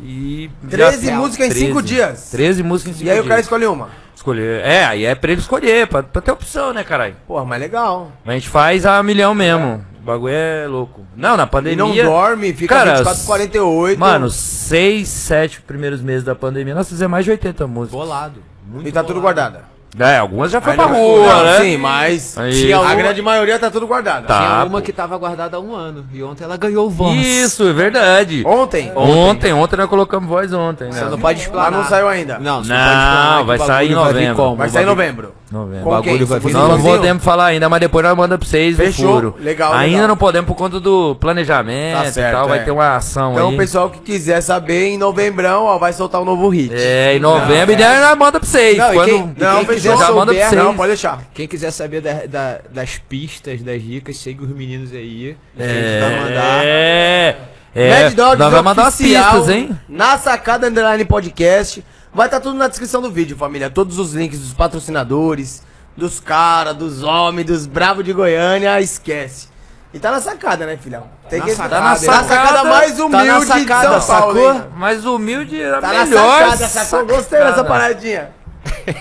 E 0.00 0.50
13 0.68 1.06
já- 1.06 1.16
músicas 1.16 1.48
em 1.48 1.66
5 1.66 1.82
dias. 1.82 2.30
13 2.30 2.62
músicas 2.62 2.94
em 2.94 2.98
5 2.98 3.06
E 3.06 3.10
aí 3.10 3.16
dias. 3.16 3.26
o 3.26 3.28
cara 3.28 3.40
escolhe 3.40 3.66
uma. 3.66 3.88
Escolher. 4.14 4.64
É, 4.64 4.84
aí 4.84 5.04
é 5.04 5.14
pra 5.14 5.30
ele 5.32 5.40
escolher, 5.40 5.86
pra, 5.86 6.02
pra 6.02 6.20
ter 6.20 6.32
opção, 6.32 6.72
né, 6.72 6.82
caralho? 6.82 7.14
Porra, 7.26 7.44
mas 7.44 7.60
legal. 7.60 8.10
A 8.26 8.32
gente 8.32 8.48
faz 8.48 8.84
a 8.84 9.00
milhão 9.02 9.32
mesmo. 9.34 9.84
O 10.00 10.04
bagulho 10.04 10.34
é 10.34 10.66
louco. 10.66 11.06
Não, 11.16 11.36
na 11.36 11.44
E 11.44 11.46
pandemia. 11.46 12.02
não 12.04 12.10
dorme, 12.10 12.52
fica 12.52 12.74
Cara, 12.74 12.92
24, 12.96 13.24
48. 13.24 13.98
Mano, 14.00 14.28
seis, 14.30 15.08
sete 15.08 15.60
primeiros 15.60 16.00
meses 16.00 16.24
da 16.24 16.34
pandemia, 16.34 16.74
nós 16.74 16.88
fizemos 16.88 17.10
mais 17.12 17.24
de 17.24 17.30
80 17.30 17.66
músicas. 17.66 17.98
Bolado. 17.98 18.42
Muito 18.66 18.88
e 18.88 18.92
tá 18.92 19.02
tudo 19.02 19.20
bolado. 19.20 19.40
guardada. 19.40 19.77
É, 19.98 20.18
algumas 20.18 20.50
já 20.50 20.60
foi 20.60 20.72
Aí 20.72 20.76
pra 20.78 20.86
não- 20.88 20.94
rua, 20.96 21.26
não, 21.34 21.44
né? 21.44 21.60
Sim, 21.60 21.76
mas 21.78 22.36
Aí- 22.38 22.50
tinha 22.52 22.62
Tinha 22.66 22.76
a 22.76 22.80
uma- 22.80 22.94
grande 22.94 23.22
maioria 23.22 23.58
tá 23.58 23.70
tudo 23.70 23.86
guardada. 23.86 24.26
Tá. 24.26 24.38
Tinha 24.38 24.64
uma 24.64 24.78
pô. 24.78 24.84
que 24.84 24.92
tava 24.92 25.16
guardada 25.16 25.56
há 25.56 25.60
um 25.60 25.74
ano. 25.74 26.04
E 26.12 26.22
ontem 26.22 26.44
ela 26.44 26.56
ganhou 26.56 26.86
o 26.86 26.90
voz. 26.90 27.16
Isso, 27.18 27.66
é 27.68 27.72
verdade. 27.72 28.42
Ontem? 28.46 28.92
Ontem, 28.94 29.52
ontem 29.52 29.76
nós 29.76 29.88
colocamos 29.88 30.28
voz 30.28 30.52
ontem, 30.52 30.92
Você 30.92 31.00
né? 31.00 31.08
não 31.10 31.18
pode 31.18 31.38
Mas 31.38 31.46
explanar. 31.46 31.70
não 31.72 31.84
saiu 31.84 32.08
ainda. 32.08 32.38
Não, 32.38 32.62
você 32.62 32.68
Não, 32.72 32.76
pode 32.78 32.90
explanar 32.98 33.38
que 33.40 33.44
vai 33.46 33.56
o 33.56 33.60
sair 33.66 33.86
em 33.86 33.94
bagulho 33.94 34.04
vai 34.04 34.12
vir 34.12 34.20
novembro. 34.28 34.36
como? 34.44 34.56
Vai 34.56 34.68
O 34.68 34.70
sair 34.70 34.82
em 34.82 34.86
bagulho- 34.86 35.06
novembro. 35.06 35.34
Novembro. 35.50 35.84
Com 35.84 35.90
bagulho 35.90 36.18
quem? 36.18 36.24
vai 36.26 36.38
vir 36.40 36.48
Você 36.48 36.52
Nós 36.52 36.68
não 36.68 36.76
sozinho? 36.76 36.96
podemos 36.96 37.24
falar 37.24 37.46
ainda, 37.46 37.68
mas 37.70 37.80
depois 37.80 38.04
nós 38.04 38.14
mandamos 38.16 38.40
pra 38.46 38.50
vocês 38.50 38.76
Fechou. 38.76 39.14
furo. 39.14 39.36
Legal, 39.40 39.72
Ainda 39.72 39.92
legal. 39.92 40.08
não 40.08 40.16
podemos 40.18 40.46
por 40.46 40.54
conta 40.54 40.78
do 40.78 41.14
planejamento 41.14 41.96
Tá 42.04 42.12
certo, 42.12 42.28
e 42.28 42.36
tal, 42.36 42.44
é. 42.44 42.48
vai 42.50 42.64
ter 42.64 42.70
uma 42.70 42.96
ação 42.96 43.32
Então, 43.32 43.48
aí. 43.48 43.54
o 43.54 43.56
pessoal 43.56 43.88
que 43.88 43.98
quiser 44.00 44.42
saber, 44.42 44.88
em 44.88 44.98
novembrão, 44.98 45.64
ó, 45.64 45.78
vai 45.78 45.94
soltar 45.94 46.20
um 46.20 46.24
novo 46.26 46.50
hit. 46.50 46.70
É, 46.74 47.16
em 47.16 47.18
novembro, 47.18 47.72
e 47.72 47.76
daí 47.76 47.98
nós 47.98 48.18
manda 48.18 48.38
pra 48.38 48.46
vocês. 48.46 48.76
Não, 48.76 48.90
e 48.90 48.94
Quando... 48.94 49.06
quem- 49.06 49.34
Não, 49.38 49.56
quem 49.64 49.64
quiser 49.80 49.96
já 49.96 50.12
manda 50.12 50.32
pra 50.34 50.48
vocês. 50.48 50.62
Não, 50.64 50.74
pode 50.76 50.88
deixar. 50.88 51.22
Quem 51.34 51.46
quiser 51.48 51.70
saber 51.70 52.00
da- 52.00 52.26
da- 52.26 52.58
das 52.70 52.98
pistas, 52.98 53.62
das 53.62 53.82
dicas, 53.82 54.16
segue 54.16 54.42
os 54.44 54.50
meninos 54.50 54.92
aí. 54.92 55.36
que 55.56 55.62
a 55.62 55.66
gente 55.66 55.76
É, 55.78 56.00
vai 56.00 56.20
mandar. 56.20 56.64
é, 56.64 57.38
é. 57.74 58.02
Mad 58.04 58.14
Dogs 58.14 58.38
nós 58.38 58.50
vamos 58.50 58.64
mandar 58.64 58.88
oficial, 58.88 59.32
pistas, 59.34 59.48
hein? 59.50 59.80
Na 59.88 60.18
sacada 60.18 60.66
underline 60.68 61.04
podcast. 61.04 61.84
Vai 62.12 62.26
estar 62.26 62.40
tudo 62.40 62.56
na 62.56 62.68
descrição 62.68 63.00
do 63.02 63.10
vídeo, 63.10 63.36
família. 63.36 63.68
Todos 63.70 63.98
os 63.98 64.14
links 64.14 64.38
dos 64.40 64.52
patrocinadores, 64.54 65.62
dos 65.96 66.20
caras, 66.20 66.74
dos 66.74 67.02
homens, 67.02 67.46
dos 67.46 67.66
bravos 67.66 68.04
de 68.04 68.12
Goiânia, 68.12 68.80
esquece. 68.80 69.48
E 69.92 69.98
tá 69.98 70.10
na 70.10 70.20
sacada, 70.20 70.66
né, 70.66 70.76
filhão? 70.76 71.04
Tem 71.30 71.38
Na 71.38 71.44
que 71.46 71.52
sacada, 71.52 71.76
tá 71.76 71.80
na 71.82 71.90
hein? 71.92 71.96
sacada 72.28 72.64
mais 72.64 72.96
Tá 72.96 73.04
humilde 73.06 73.26
na 73.26 73.40
sacada, 73.40 73.98
de 73.98 74.04
São 74.04 74.16
Paulo. 74.20 74.34
sacou? 74.34 74.52
hein? 74.54 74.98
O 75.06 75.14
humilde 75.14 75.62
era 75.62 75.80
Tá 75.80 75.88
a 75.88 75.92
na 75.92 76.04
melhor. 76.06 76.40
sacada, 76.50 76.68
sacou? 76.68 77.06
Gostei 77.06 77.38
dessa 77.38 77.64
paradinha. 77.64 78.30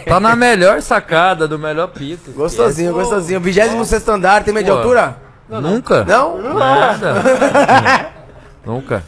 Tá 0.05 0.19
na 0.19 0.35
melhor 0.35 0.81
sacada, 0.81 1.47
do 1.47 1.57
melhor 1.59 1.87
pico. 1.87 2.31
Gostosinho, 2.31 2.93
gostosinho. 2.93 3.39
26 3.39 4.07
andar, 4.09 4.43
tem 4.43 4.53
meio 4.53 4.65
de 4.65 4.71
Pô. 4.71 4.77
altura? 4.77 5.17
Nunca? 5.49 6.03
Não? 6.03 6.41
Nada. 6.53 8.13
Nunca. 8.65 9.03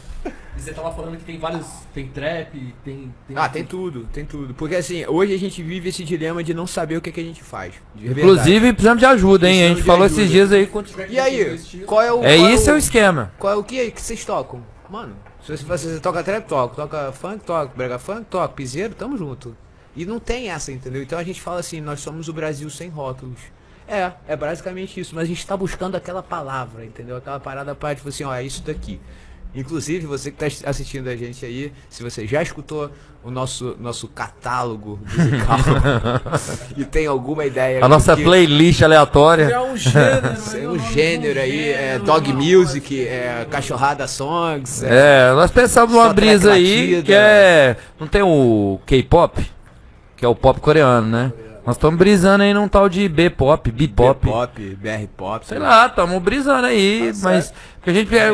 E 0.56 0.62
você 0.62 0.72
tava 0.72 0.92
falando 0.92 1.16
que 1.16 1.24
tem 1.24 1.38
vários 1.38 1.66
Tem 1.94 2.06
trap, 2.08 2.52
tem. 2.84 3.14
tem 3.26 3.36
Ah, 3.36 3.48
tem 3.48 3.64
tudo, 3.64 4.06
tem 4.12 4.24
tudo. 4.26 4.52
Porque 4.54 4.74
assim, 4.76 5.04
hoje 5.06 5.34
a 5.34 5.38
gente 5.38 5.62
vive 5.62 5.88
esse 5.88 6.04
dilema 6.04 6.44
de 6.44 6.52
não 6.52 6.66
saber 6.66 6.96
o 6.98 7.00
que, 7.00 7.10
que 7.10 7.20
a 7.20 7.24
gente 7.24 7.42
faz. 7.42 7.74
Inclusive, 7.96 8.72
precisamos 8.72 9.00
de 9.00 9.06
ajuda, 9.06 9.48
hein? 9.48 9.64
A 9.64 9.68
gente 9.68 9.82
falou 9.82 10.04
ajuda. 10.04 10.20
esses 10.20 10.30
dias 10.30 10.52
aí. 10.52 10.66
quanto- 10.66 10.92
E 11.08 11.18
aí, 11.18 11.58
qual 11.86 12.02
é 12.02 12.12
o. 12.12 12.22
É 12.24 12.36
isso 12.36 12.68
é 12.68 12.72
o 12.72 12.76
o 12.76 12.78
esquema. 12.78 13.32
Qual 13.38 13.52
é 13.52 13.56
o 13.56 13.64
que, 13.64 13.90
que 13.90 14.00
vocês 14.00 14.22
tocam? 14.24 14.62
Mano, 14.88 15.14
se 15.42 15.56
você, 15.56 15.64
você 15.64 16.00
toca 16.00 16.22
trap, 16.22 16.46
toca. 16.46 16.74
Toca 16.76 17.12
funk, 17.12 17.44
toca. 17.44 17.72
Brega 17.74 17.98
funk, 17.98 18.24
toca. 18.28 18.48
Piseiro, 18.48 18.94
tamo 18.94 19.16
junto. 19.16 19.56
E 20.00 20.06
não 20.06 20.18
tem 20.18 20.48
essa, 20.50 20.72
entendeu? 20.72 21.02
Então 21.02 21.18
a 21.18 21.22
gente 21.22 21.40
fala 21.40 21.60
assim, 21.60 21.80
nós 21.80 22.00
somos 22.00 22.26
o 22.28 22.32
Brasil 22.32 22.70
sem 22.70 22.88
rótulos. 22.88 23.38
É, 23.86 24.12
é 24.28 24.34
basicamente 24.36 24.98
isso. 24.98 25.14
Mas 25.14 25.24
a 25.24 25.26
gente 25.26 25.46
tá 25.46 25.56
buscando 25.56 25.94
aquela 25.96 26.22
palavra, 26.22 26.84
entendeu? 26.84 27.16
Aquela 27.16 27.38
parada 27.38 27.74
pra, 27.74 27.94
tipo 27.94 28.08
assim, 28.08 28.24
ó, 28.24 28.34
é 28.34 28.42
isso 28.42 28.62
daqui. 28.62 28.98
Inclusive, 29.52 30.06
você 30.06 30.30
que 30.30 30.36
tá 30.38 30.46
assistindo 30.70 31.08
a 31.08 31.16
gente 31.16 31.44
aí, 31.44 31.72
se 31.88 32.04
você 32.04 32.24
já 32.24 32.40
escutou 32.40 32.88
o 33.24 33.32
nosso, 33.32 33.76
nosso 33.80 34.06
catálogo 34.06 34.98
musical 35.02 35.58
e 36.78 36.84
tem 36.84 37.06
alguma 37.08 37.44
ideia 37.44 37.84
A 37.84 37.88
nossa 37.88 38.14
que- 38.16 38.22
playlist 38.22 38.80
aleatória. 38.82 39.50
É 39.50 39.60
um 39.60 39.76
gênero, 39.76 40.36
tem 40.52 40.60
né? 40.62 40.68
um 40.68 40.78
gênero 40.78 41.40
aí, 41.40 41.68
é 41.70 41.98
dog 41.98 42.32
music, 42.32 43.04
é 43.06 43.44
cachorrada 43.50 44.06
songs, 44.06 44.84
É, 44.84 45.32
nós 45.32 45.50
pensamos 45.50 45.94
numa 45.96 46.12
brisa 46.14 46.52
aí 46.52 47.02
que 47.02 47.12
é. 47.12 47.76
Não 47.98 48.06
tem 48.06 48.22
o 48.22 48.78
K-pop? 48.86 49.50
Que 50.20 50.26
é 50.26 50.28
o 50.28 50.34
pop 50.34 50.60
coreano, 50.60 51.06
né? 51.08 51.32
Nós 51.66 51.76
estamos 51.76 51.98
brisando 51.98 52.42
aí 52.42 52.52
num 52.52 52.68
tal 52.68 52.90
de 52.90 53.08
B-pop, 53.08 53.70
B-pop. 53.70 54.26
pop, 54.26 54.76
BR 54.78 55.06
pop, 55.16 55.46
Sei 55.46 55.58
lá, 55.58 55.86
estamos 55.86 56.22
brisando 56.22 56.66
aí, 56.66 57.10
mas. 57.22 57.54
Que 57.82 57.88
a 57.88 57.92
gente 57.94 58.14
é. 58.18 58.28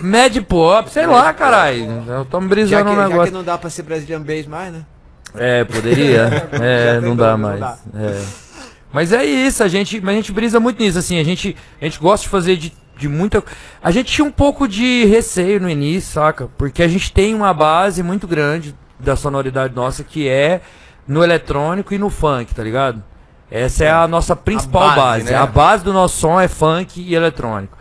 Mad 0.00 0.36
pop, 0.48 0.88
sei 0.88 1.04
lá, 1.06 1.32
caralho. 1.32 2.04
Estamos 2.22 2.48
Já 2.48 2.48
brisando 2.48 2.84
que, 2.84 2.90
um 2.90 2.94
já 2.96 3.02
que 3.04 3.10
negócio. 3.10 3.32
não 3.34 3.42
dá 3.42 3.58
pra 3.58 3.68
ser 3.68 3.82
Brazilian 3.82 4.20
Bass 4.20 4.46
mais, 4.46 4.72
né? 4.72 4.86
É, 5.34 5.64
poderia. 5.64 6.48
É, 6.62 6.94
Já 6.94 7.00
não 7.00 7.16
dá 7.16 7.32
não 7.32 7.38
mais. 7.38 7.58
dá. 7.58 7.76
É. 7.96 8.22
Mas 8.92 9.12
é 9.12 9.24
isso, 9.24 9.64
a 9.64 9.68
gente, 9.68 10.00
mas 10.00 10.12
a 10.14 10.16
gente 10.16 10.30
brisa 10.30 10.60
muito 10.60 10.80
nisso, 10.80 10.98
assim, 10.98 11.18
a 11.18 11.24
gente, 11.24 11.56
a 11.80 11.84
gente 11.84 11.98
gosta 11.98 12.22
de 12.24 12.30
fazer 12.30 12.56
de, 12.56 12.72
de 12.96 13.08
muita. 13.08 13.42
A 13.82 13.90
gente 13.90 14.12
tinha 14.12 14.24
um 14.24 14.30
pouco 14.32 14.68
de 14.68 15.04
receio 15.06 15.60
no 15.60 15.68
início, 15.68 16.12
saca? 16.12 16.48
Porque 16.56 16.84
a 16.84 16.88
gente 16.88 17.12
tem 17.12 17.34
uma 17.34 17.52
base 17.52 18.00
muito 18.00 18.28
grande 18.28 18.76
da 18.98 19.16
sonoridade 19.16 19.74
nossa 19.74 20.04
que 20.04 20.28
é 20.28 20.60
no 21.06 21.22
eletrônico 21.22 21.94
e 21.94 21.98
no 21.98 22.10
funk, 22.10 22.54
tá 22.54 22.62
ligado? 22.62 23.02
Essa 23.50 23.84
é 23.84 23.90
a 23.90 24.06
nossa 24.06 24.36
principal 24.36 24.88
base, 24.88 25.00
base. 25.00 25.24
né? 25.24 25.34
A 25.36 25.46
base 25.46 25.82
do 25.82 25.92
nosso 25.92 26.16
som 26.18 26.40
é 26.40 26.46
funk 26.46 27.00
e 27.00 27.14
eletrônico. 27.14 27.76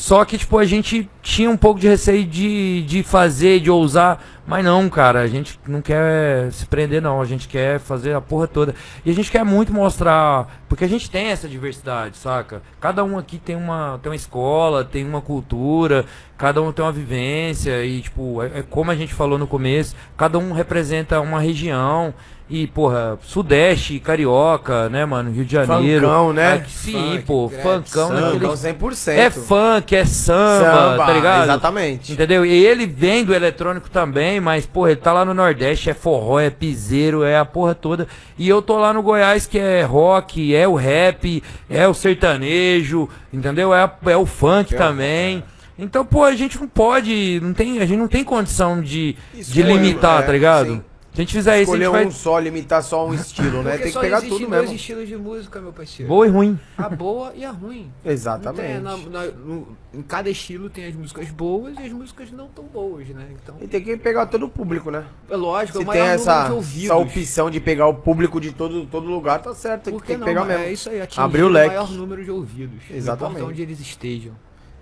Só 0.00 0.24
que, 0.24 0.38
tipo, 0.38 0.56
a 0.56 0.64
gente 0.64 1.10
tinha 1.20 1.50
um 1.50 1.58
pouco 1.58 1.78
de 1.78 1.86
receio 1.86 2.24
de, 2.24 2.82
de 2.84 3.02
fazer, 3.02 3.60
de 3.60 3.70
ousar. 3.70 4.24
Mas 4.46 4.64
não, 4.64 4.88
cara, 4.88 5.20
a 5.20 5.26
gente 5.26 5.60
não 5.68 5.82
quer 5.82 6.50
se 6.52 6.64
prender, 6.64 7.02
não. 7.02 7.20
A 7.20 7.26
gente 7.26 7.46
quer 7.46 7.78
fazer 7.78 8.14
a 8.14 8.20
porra 8.20 8.48
toda. 8.48 8.74
E 9.04 9.10
a 9.10 9.14
gente 9.14 9.30
quer 9.30 9.44
muito 9.44 9.74
mostrar. 9.74 10.62
Porque 10.70 10.84
a 10.84 10.88
gente 10.88 11.10
tem 11.10 11.26
essa 11.26 11.46
diversidade, 11.46 12.16
saca? 12.16 12.62
Cada 12.80 13.04
um 13.04 13.18
aqui 13.18 13.36
tem 13.36 13.54
uma, 13.54 14.00
tem 14.02 14.10
uma 14.10 14.16
escola, 14.16 14.84
tem 14.84 15.04
uma 15.04 15.20
cultura, 15.20 16.06
cada 16.38 16.62
um 16.62 16.72
tem 16.72 16.82
uma 16.82 16.92
vivência. 16.92 17.84
E, 17.84 18.00
tipo, 18.00 18.42
é, 18.42 18.60
é 18.60 18.62
como 18.62 18.90
a 18.90 18.96
gente 18.96 19.12
falou 19.12 19.38
no 19.38 19.46
começo, 19.46 19.94
cada 20.16 20.38
um 20.38 20.52
representa 20.52 21.20
uma 21.20 21.40
região. 21.40 22.14
E, 22.52 22.66
porra, 22.66 23.16
Sudeste, 23.22 24.00
Carioca, 24.00 24.88
né, 24.88 25.04
mano? 25.06 25.30
Rio 25.30 25.44
de 25.44 25.52
Janeiro. 25.52 26.06
Funkão, 26.08 26.32
né? 26.32 26.60
Ah, 26.64 26.68
sim, 26.68 26.92
Funk, 26.92 27.22
pô, 27.22 27.48
trap, 27.48 27.62
funkão 27.62 28.08
samba, 28.08 28.20
daquele 28.22 28.36
Então 28.38 28.52
100%. 28.54 29.08
é 29.18 29.30
funk, 29.30 29.94
é 29.96 30.04
samba, 30.04 30.96
tá 31.06 31.12
ligado? 31.12 31.42
Exatamente. 31.44 32.12
Entendeu? 32.12 32.44
E 32.44 32.50
ele 32.66 32.86
vem 32.86 33.24
do 33.24 33.32
eletrônico 33.32 33.88
também, 33.88 34.40
mas, 34.40 34.66
porra, 34.66 34.90
ele 34.90 35.00
tá 35.00 35.12
lá 35.12 35.24
no 35.24 35.32
Nordeste, 35.32 35.90
é 35.90 35.94
forró, 35.94 36.40
é 36.40 36.50
piseiro, 36.50 37.22
é 37.22 37.38
a 37.38 37.44
porra 37.44 37.72
toda. 37.72 38.08
E 38.36 38.48
eu 38.48 38.60
tô 38.60 38.76
lá 38.78 38.92
no 38.92 39.00
Goiás, 39.00 39.46
que 39.46 39.56
é 39.56 39.82
rock, 39.82 40.52
é 40.52 40.66
o 40.66 40.74
rap, 40.74 41.42
é 41.68 41.86
o 41.86 41.94
sertanejo, 41.94 43.08
entendeu? 43.32 43.72
É, 43.72 43.82
a- 43.84 43.92
é 44.06 44.16
o 44.16 44.26
funk 44.26 44.74
também. 44.74 45.44
Então, 45.78 46.04
pô, 46.04 46.24
a 46.24 46.34
gente 46.34 46.60
não 46.60 46.66
pode, 46.68 47.40
não 47.42 47.54
tem, 47.54 47.78
a 47.80 47.86
gente 47.86 47.98
não 47.98 48.08
tem 48.08 48.22
condição 48.22 48.82
de, 48.82 49.16
de 49.34 49.62
limitar, 49.62 50.20
é, 50.22 50.26
tá 50.26 50.32
ligado? 50.32 50.66
sim. 50.74 50.82
Se 51.12 51.20
a 51.20 51.24
gente 51.24 51.32
fizer 51.34 51.60
isso, 51.60 51.72
a 51.72 51.74
Escolher 51.76 51.84
gente 51.86 51.92
vai. 51.92 52.06
um 52.06 52.10
só, 52.12 52.38
limitar 52.38 52.82
só 52.84 53.04
um 53.08 53.12
estilo, 53.12 53.64
né? 53.64 53.72
Porque 53.72 53.76
Tem 53.78 53.86
que 53.88 53.92
só 53.92 54.00
pegar 54.00 54.20
tudo 54.20 54.38
dois 54.38 54.48
mesmo. 54.48 54.76
estilos 54.76 55.08
de 55.08 55.16
música, 55.16 55.60
meu 55.60 55.72
parceiro. 55.72 56.08
Boa 56.08 56.24
e 56.24 56.30
ruim. 56.30 56.58
A 56.78 56.88
boa 56.88 57.32
e 57.34 57.44
a 57.44 57.50
ruim. 57.50 57.90
Não 57.98 58.02
tem, 58.04 58.12
Exatamente. 58.12 58.80
na- 58.80 58.96
na- 58.96 59.24
no- 59.26 59.76
em 59.92 60.02
cada 60.02 60.30
estilo 60.30 60.70
tem 60.70 60.84
as 60.86 60.94
músicas 60.94 61.28
boas 61.30 61.76
e 61.80 61.82
as 61.82 61.90
músicas 61.92 62.30
não 62.30 62.46
tão 62.46 62.62
boas, 62.64 63.08
né? 63.08 63.26
Então, 63.32 63.56
E 63.60 63.66
tem 63.66 63.82
que 63.82 63.96
pegar 63.96 64.26
todo 64.26 64.46
o 64.46 64.48
público, 64.48 64.88
né? 64.88 65.04
é 65.28 65.34
lógico, 65.36 65.78
é 65.78 65.80
Se 65.82 65.88
o 65.88 65.90
tem 65.90 66.00
maior 66.00 66.14
essa, 66.14 66.32
número 66.34 66.48
de 66.48 66.54
ouvidos. 66.54 66.84
essa 66.84 66.96
opção 66.96 67.50
de 67.50 67.58
pegar 67.60 67.88
o 67.88 67.94
público 67.94 68.40
de 68.40 68.52
todo, 68.52 68.86
todo 68.86 69.06
lugar, 69.08 69.42
tá 69.42 69.52
certo. 69.52 69.82
Tem, 69.82 69.92
Por 69.92 70.02
que- 70.04 70.12
que 70.12 70.12
tem 70.12 70.18
que 70.18 70.32
não? 70.34 70.42
pegar 70.44 70.44
mesmo. 70.44 70.64
É 70.64 70.72
isso 70.72 70.88
aí, 70.90 71.00
atingir 71.00 71.20
Abrir 71.20 71.42
o 71.42 71.46
o 71.46 71.48
leque. 71.48 71.68
maior 71.74 71.90
número 71.90 72.24
de 72.24 72.30
ouvidos. 72.30 72.84
Exatamente. 72.88 73.42
onde 73.42 73.60
eles 73.60 73.80
estejam. 73.80 74.32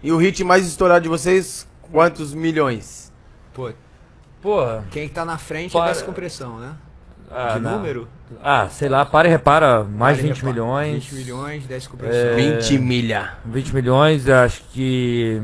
E 0.02 0.12
o 0.12 0.18
hit 0.18 0.44
mais 0.44 0.66
estourado 0.66 1.02
de 1.04 1.08
vocês, 1.08 1.66
quantos 1.90 2.34
milhões? 2.34 3.10
Pô, 3.54 3.70
Porra. 4.42 4.84
quem 4.90 5.08
tá 5.08 5.24
na 5.24 5.38
frente 5.38 5.72
Para- 5.72 5.86
é 5.86 5.88
dessa 5.88 6.04
compressão, 6.04 6.58
né? 6.58 6.72
Ah, 7.30 7.54
de 7.54 7.60
não. 7.60 7.72
número? 7.72 8.08
Ah, 8.42 8.68
sei 8.70 8.88
lá, 8.88 9.04
para 9.04 9.28
e 9.28 9.30
repara, 9.30 9.84
mais 9.84 10.16
de 10.16 10.22
Vale 10.22 10.32
20 10.34 10.36
repar- 10.38 10.50
milhões. 10.52 11.04
20 11.06 11.14
milhões, 11.14 11.66
10 11.66 11.84
É. 11.84 11.88
compressão. 11.88 12.36
20 12.36 12.78
milha. 12.78 13.32
20 13.44 13.74
milhões, 13.74 14.28
acho 14.28 14.62
que. 14.72 15.42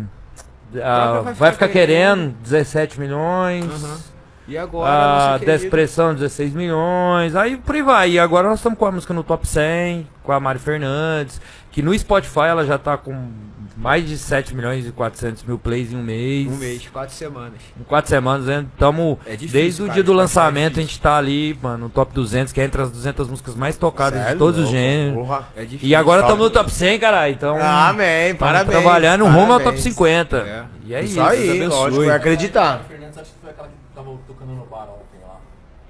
ah, 0.83 1.21
vai 1.23 1.35
vai, 1.35 1.35
ficar 1.35 1.53
ficar 1.53 1.69
querendo 1.69 2.35
17 2.43 2.99
milhões. 2.99 3.65
Aham. 3.67 3.99
E 4.47 4.59
agora, 4.59 4.91
A 4.91 5.09
nossa 5.33 5.39
querida- 5.39 5.59
Despressão 5.59 6.15
16 6.15 6.53
milhões. 6.53 7.35
Aí 7.35 7.57
por 7.57 7.75
aí 7.75 7.83
vai. 7.83 8.11
E 8.13 8.19
agora 8.19 8.49
nós 8.49 8.59
estamos 8.59 8.79
com 8.79 8.85
a 8.85 8.93
música 8.93 9.15
no 9.15 9.23
top 9.25 9.47
100, 9.49 10.07
com 10.23 10.33
a 10.33 10.39
Mari 10.41 10.59
Fernandes, 10.59 11.41
que 11.71 11.81
no 11.81 11.99
Spotify 11.99 12.41
ela 12.51 12.65
já 12.67 12.77
tá 12.79 12.97
com 12.99 13.31
mais 13.77 14.07
de 14.07 14.17
7 14.17 14.55
milhões 14.55 14.87
e 14.87 14.93
400 14.93 15.43
mil 15.43 15.59
plays 15.59 15.93
em 15.93 15.97
um 15.97 16.03
mês. 16.03 16.47
Um 16.47 16.57
mês, 16.57 16.87
quatro 16.93 17.15
semanas. 17.15 17.61
Em 17.79 17.83
4 17.85 18.09
semanas, 18.09 18.47
né? 18.47 18.65
Tamo, 18.79 19.19
É 19.27 19.33
difícil, 19.33 19.53
desde 19.53 19.83
o 19.83 19.87
cara, 19.87 19.95
dia 19.95 20.03
do 20.03 20.07
Spotify 20.07 20.19
é 20.19 20.23
lançamento, 20.23 20.79
a 20.79 20.83
gente 20.83 21.01
tá 21.01 21.17
ali, 21.17 21.59
mano, 21.61 21.79
no 21.85 21.89
top 21.91 22.13
200, 22.15 22.53
que 22.53 22.61
é 22.61 22.65
entre 22.65 22.81
as 22.83 22.91
200 22.91 23.29
músicas 23.29 23.55
mais 23.55 23.77
tocadas 23.77 24.21
é 24.21 24.33
de 24.33 24.39
todos 24.39 24.61
os 24.61 24.69
gêneros. 24.71 25.15
porra. 25.27 25.49
É 25.57 25.63
difícil. 25.65 25.89
E 25.89 25.95
agora 25.95 26.23
estamos 26.23 26.45
no 26.45 26.51
top 26.51 26.71
100, 26.71 26.99
caralho. 26.99 27.35
Então, 27.35 27.57
Amém, 27.61 28.29
tamo 28.29 28.39
parabéns. 28.39 28.71
trabalhando 28.71 29.25
rumo 29.25 29.41
ao 29.53 29.59
top 29.59 29.65
parabéns. 29.65 29.83
50. 29.83 30.37
É. 30.37 30.65
E 30.87 30.95
é 30.95 31.01
isso. 31.03 31.13
Isso 31.13 31.21
aí, 31.23 31.67
lógico, 31.67 32.03
é 32.05 32.15
acreditar. 32.15 32.75
A 32.75 32.79
Fernandes 32.81 33.19
acho 33.19 33.31
que 33.31 33.39
foi 33.41 33.51
aquela 33.51 33.69
que 33.69 33.75
tava 33.95 34.11
tocando 34.27 34.53
no 34.53 34.67
bar. 34.67 34.89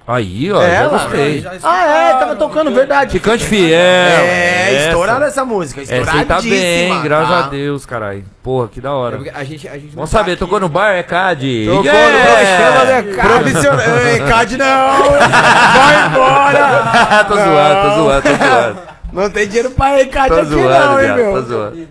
Aí, 0.07 0.51
ó, 0.51 0.61
É 0.61 0.75
já 0.83 0.87
gostei. 0.87 1.43
Ah, 1.63 1.85
é, 1.87 2.13
tava 2.19 2.35
tocando, 2.35 2.69
verdade. 2.69 3.11
Ficante 3.13 3.43
fiel. 3.43 3.73
É, 3.79 4.75
essa. 4.75 4.87
estourada 4.89 5.25
essa 5.25 5.43
música, 5.43 5.81
Essa 5.81 5.93
aí 5.95 6.03
tá 6.05 6.11
estouradíssima. 6.37 6.49
bem, 6.93 7.01
graças 7.01 7.29
tá? 7.29 7.39
a 7.39 7.47
Deus, 7.47 7.85
caralho. 7.87 8.23
Porra, 8.43 8.67
que 8.67 8.79
da 8.79 8.89
É 8.89 8.91
hora. 8.91 9.17
porque 9.17 9.31
a 9.33 9.43
gente, 9.43 9.67
a 9.67 9.73
gente 9.73 9.87
não 9.87 9.95
Vamos 9.95 10.11
tá 10.11 10.19
saber, 10.19 10.31
aqui- 10.33 10.39
tocou 10.39 10.59
no 10.59 10.69
bar, 10.69 10.91
é 10.91 11.01
CAD. 11.01 11.65
Tocou 11.65 11.83
Yeah! 11.85 12.11
no 12.11 12.85
né? 12.85 13.13
Profissional. 13.13 13.97
Ei, 14.05 14.19
Cad 14.19 14.57
não! 14.57 15.01
Vai 15.11 16.07
embora! 16.07 17.25
tô 17.27 17.35
zoando, 17.35 17.81
tô 17.89 17.95
zoando, 17.95 18.21
tô 18.21 18.45
zoando. 18.45 18.79
Não 19.11 19.29
tem 19.29 19.47
dinheiro 19.47 19.71
pra 19.71 19.95
Recade 19.95 20.27
Tô 20.29 20.35
aqui 20.41 20.49
não, 20.51 20.61
zoando, 20.61 20.99
hein, 20.99 21.05
viado, 21.05 21.17
meu? 21.17 21.33
tô 21.33 21.41
zoando. 21.41 21.87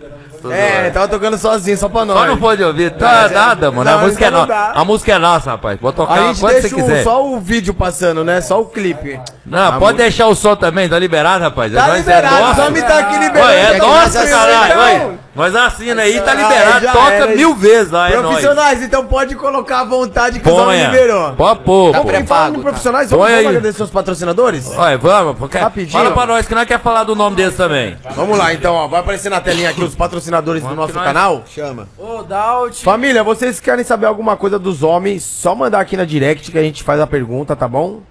É, 0.51 0.79
zoando. 0.79 0.93
tava 0.93 1.07
tocando 1.07 1.37
sozinho, 1.37 1.77
só 1.77 1.89
pra 1.89 2.05
nós. 2.05 2.17
Só 2.17 2.25
não 2.27 2.37
pode 2.37 2.63
ouvir, 2.63 2.91
tá 2.91 3.29
nada, 3.29 3.71
mano. 3.71 3.89
Não, 3.89 3.99
a 3.99 4.01
música 4.01 4.25
é 4.25 4.27
então 4.27 4.45
nossa. 4.45 4.71
A 4.73 4.85
música 4.85 5.11
é 5.13 5.17
nossa, 5.19 5.49
rapaz. 5.51 5.79
Pode 5.79 5.95
tocar 5.95 6.13
A 6.13 6.27
gente 6.27 6.39
quando 6.39 6.53
deixa 6.53 6.67
o- 6.67 6.79
quiser. 6.79 7.03
só 7.03 7.25
o 7.25 7.39
vídeo 7.39 7.73
passando, 7.73 8.23
né? 8.23 8.41
Só 8.41 8.61
o 8.61 8.65
clipe. 8.65 9.19
Não, 9.45 9.79
pode 9.79 9.97
deixar 9.97 10.27
o 10.27 10.35
som 10.35 10.55
também, 10.55 10.87
tá 10.89 10.97
liberado, 10.99 11.43
rapaz. 11.43 11.71
Tá 11.73 11.95
liberado, 11.95 12.35
é 12.35 12.39
nosso. 12.39 12.61
só 12.61 12.69
me 12.69 12.81
tá 12.81 12.99
aqui 12.99 13.17
que 13.19 13.25
é 13.37 13.77
nós 13.77 14.15
é 14.15 14.27
caralho. 14.29 15.24
Então. 15.35 15.43
Nós 15.43 15.55
assina 15.55 16.01
aí, 16.01 16.19
tá 16.21 16.31
Ah, 16.31 16.35
liberado. 16.35 16.85
já 16.85 16.91
Toca 16.93 17.11
era. 17.13 17.27
mil 17.35 17.53
vezes 17.55 17.91
lá, 17.91 18.09
é 18.09 18.13
nóis. 18.15 18.27
Profissionais, 18.27 18.81
então 18.81 19.05
pode 19.05 19.35
colocar 19.35 19.81
à 19.81 19.83
vontade 19.83 20.39
que 20.39 20.49
o 20.49 20.55
Ponha. 20.55 20.85
liberou. 20.87 21.33
Pôr, 21.33 21.47
Tá 21.49 21.55
pô. 21.55 21.89
pré- 21.89 21.89
E 21.89 21.93
falando 21.93 22.05
pré-pago, 22.07 22.57
em 22.57 22.61
profissionais, 22.61 23.09
vamos, 23.09 23.25
Põe 23.25 23.35
vamos 23.35 23.49
agradecer 23.49 23.83
os 23.83 23.89
patrocinadores? 23.91 24.71
Olha, 24.77 24.97
vamos, 24.97 25.37
porque... 25.37 25.57
Rapidinho. 25.57 25.91
fala 25.91 26.11
pra 26.11 26.25
nós 26.25 26.47
que 26.47 26.55
nós 26.55 26.65
quer 26.67 26.79
falar 26.79 27.03
do 27.03 27.15
nome 27.15 27.35
deles 27.35 27.55
também. 27.55 27.97
Vamos 28.15 28.37
lá, 28.37 28.53
então, 28.53 28.73
ó. 28.73 28.87
Vai 28.87 29.01
aparecer 29.01 29.29
na 29.29 29.41
telinha 29.41 29.69
aqui 29.69 29.83
os 29.83 29.93
patrocinadores 29.95 30.63
do 30.63 30.73
nosso 30.75 30.93
nós- 30.93 31.03
canal. 31.03 31.43
Chama. 31.53 31.87
Ô, 31.97 32.23
Daut. 32.23 32.83
Família, 32.83 33.23
vocês 33.23 33.59
querem 33.59 33.83
saber 33.83 34.05
alguma 34.05 34.37
coisa 34.37 34.57
dos 34.57 34.83
homens, 34.83 35.23
só 35.23 35.53
mandar 35.53 35.79
aqui 35.81 35.97
na 35.97 36.05
direct 36.05 36.51
que 36.51 36.57
a 36.57 36.61
gente 36.63 36.83
faz 36.83 36.99
a 37.01 37.07
pergunta, 37.07 37.55
tá 37.55 37.67
bom? 37.67 38.01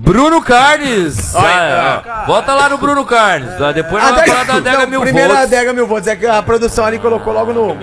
Bruno 0.00 0.40
Carnes! 0.40 1.34
Olha, 1.34 2.02
Ah, 2.06 2.24
Bota 2.26 2.54
lá 2.54 2.68
no 2.68 2.78
Bruno 2.78 3.04
Carnes. 3.04 3.56
tá? 3.58 3.72
Depois 3.72 4.02
nós 4.02 4.12
vamos 4.14 4.30
falar 4.30 4.44
da 4.44 4.54
Adega 4.54 4.78
Não, 4.82 4.86
Mil 4.88 5.00
primeiro 5.00 5.32
a 5.32 5.36
Volts. 5.36 5.52
adega 5.52 5.72
mil 5.72 5.86
volts, 5.86 6.06
é 6.08 6.16
que 6.16 6.26
a 6.26 6.40
produção 6.42 6.84
ali 6.84 6.98
colocou 6.98 7.32
logo 7.32 7.52
no... 7.52 7.76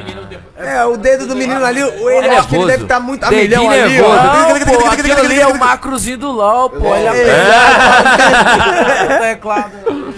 É, 0.58 0.86
o 0.86 0.95
dedo 0.95 1.28
do 1.28 1.36
menino 1.36 1.63
ali, 1.65 1.84
o- 1.84 2.10
ele 2.10 2.28
É 2.28 2.38
acho 2.38 2.47
que 2.47 2.56
ele 2.56 2.65
deve 2.67 2.84
estar 2.84 2.99
muito 3.01 3.25
a 3.25 3.30
Dedinho 3.30 3.60
milhão 3.62 3.69
ali, 3.69 3.93
nervoso. 3.93 4.15
Não, 4.15 4.60
pô, 4.82 4.88
aquilo 4.88 5.19
ali 5.19 5.39
é 5.41 5.47
o 5.47 5.58
macrozinho 5.60 6.17
do 6.17 6.32
LOL, 6.32 6.69
pô. 6.69 6.95
Ele 6.95 7.08
aperta 7.10 7.45
o 9.15 9.19
teclado. 9.19 9.71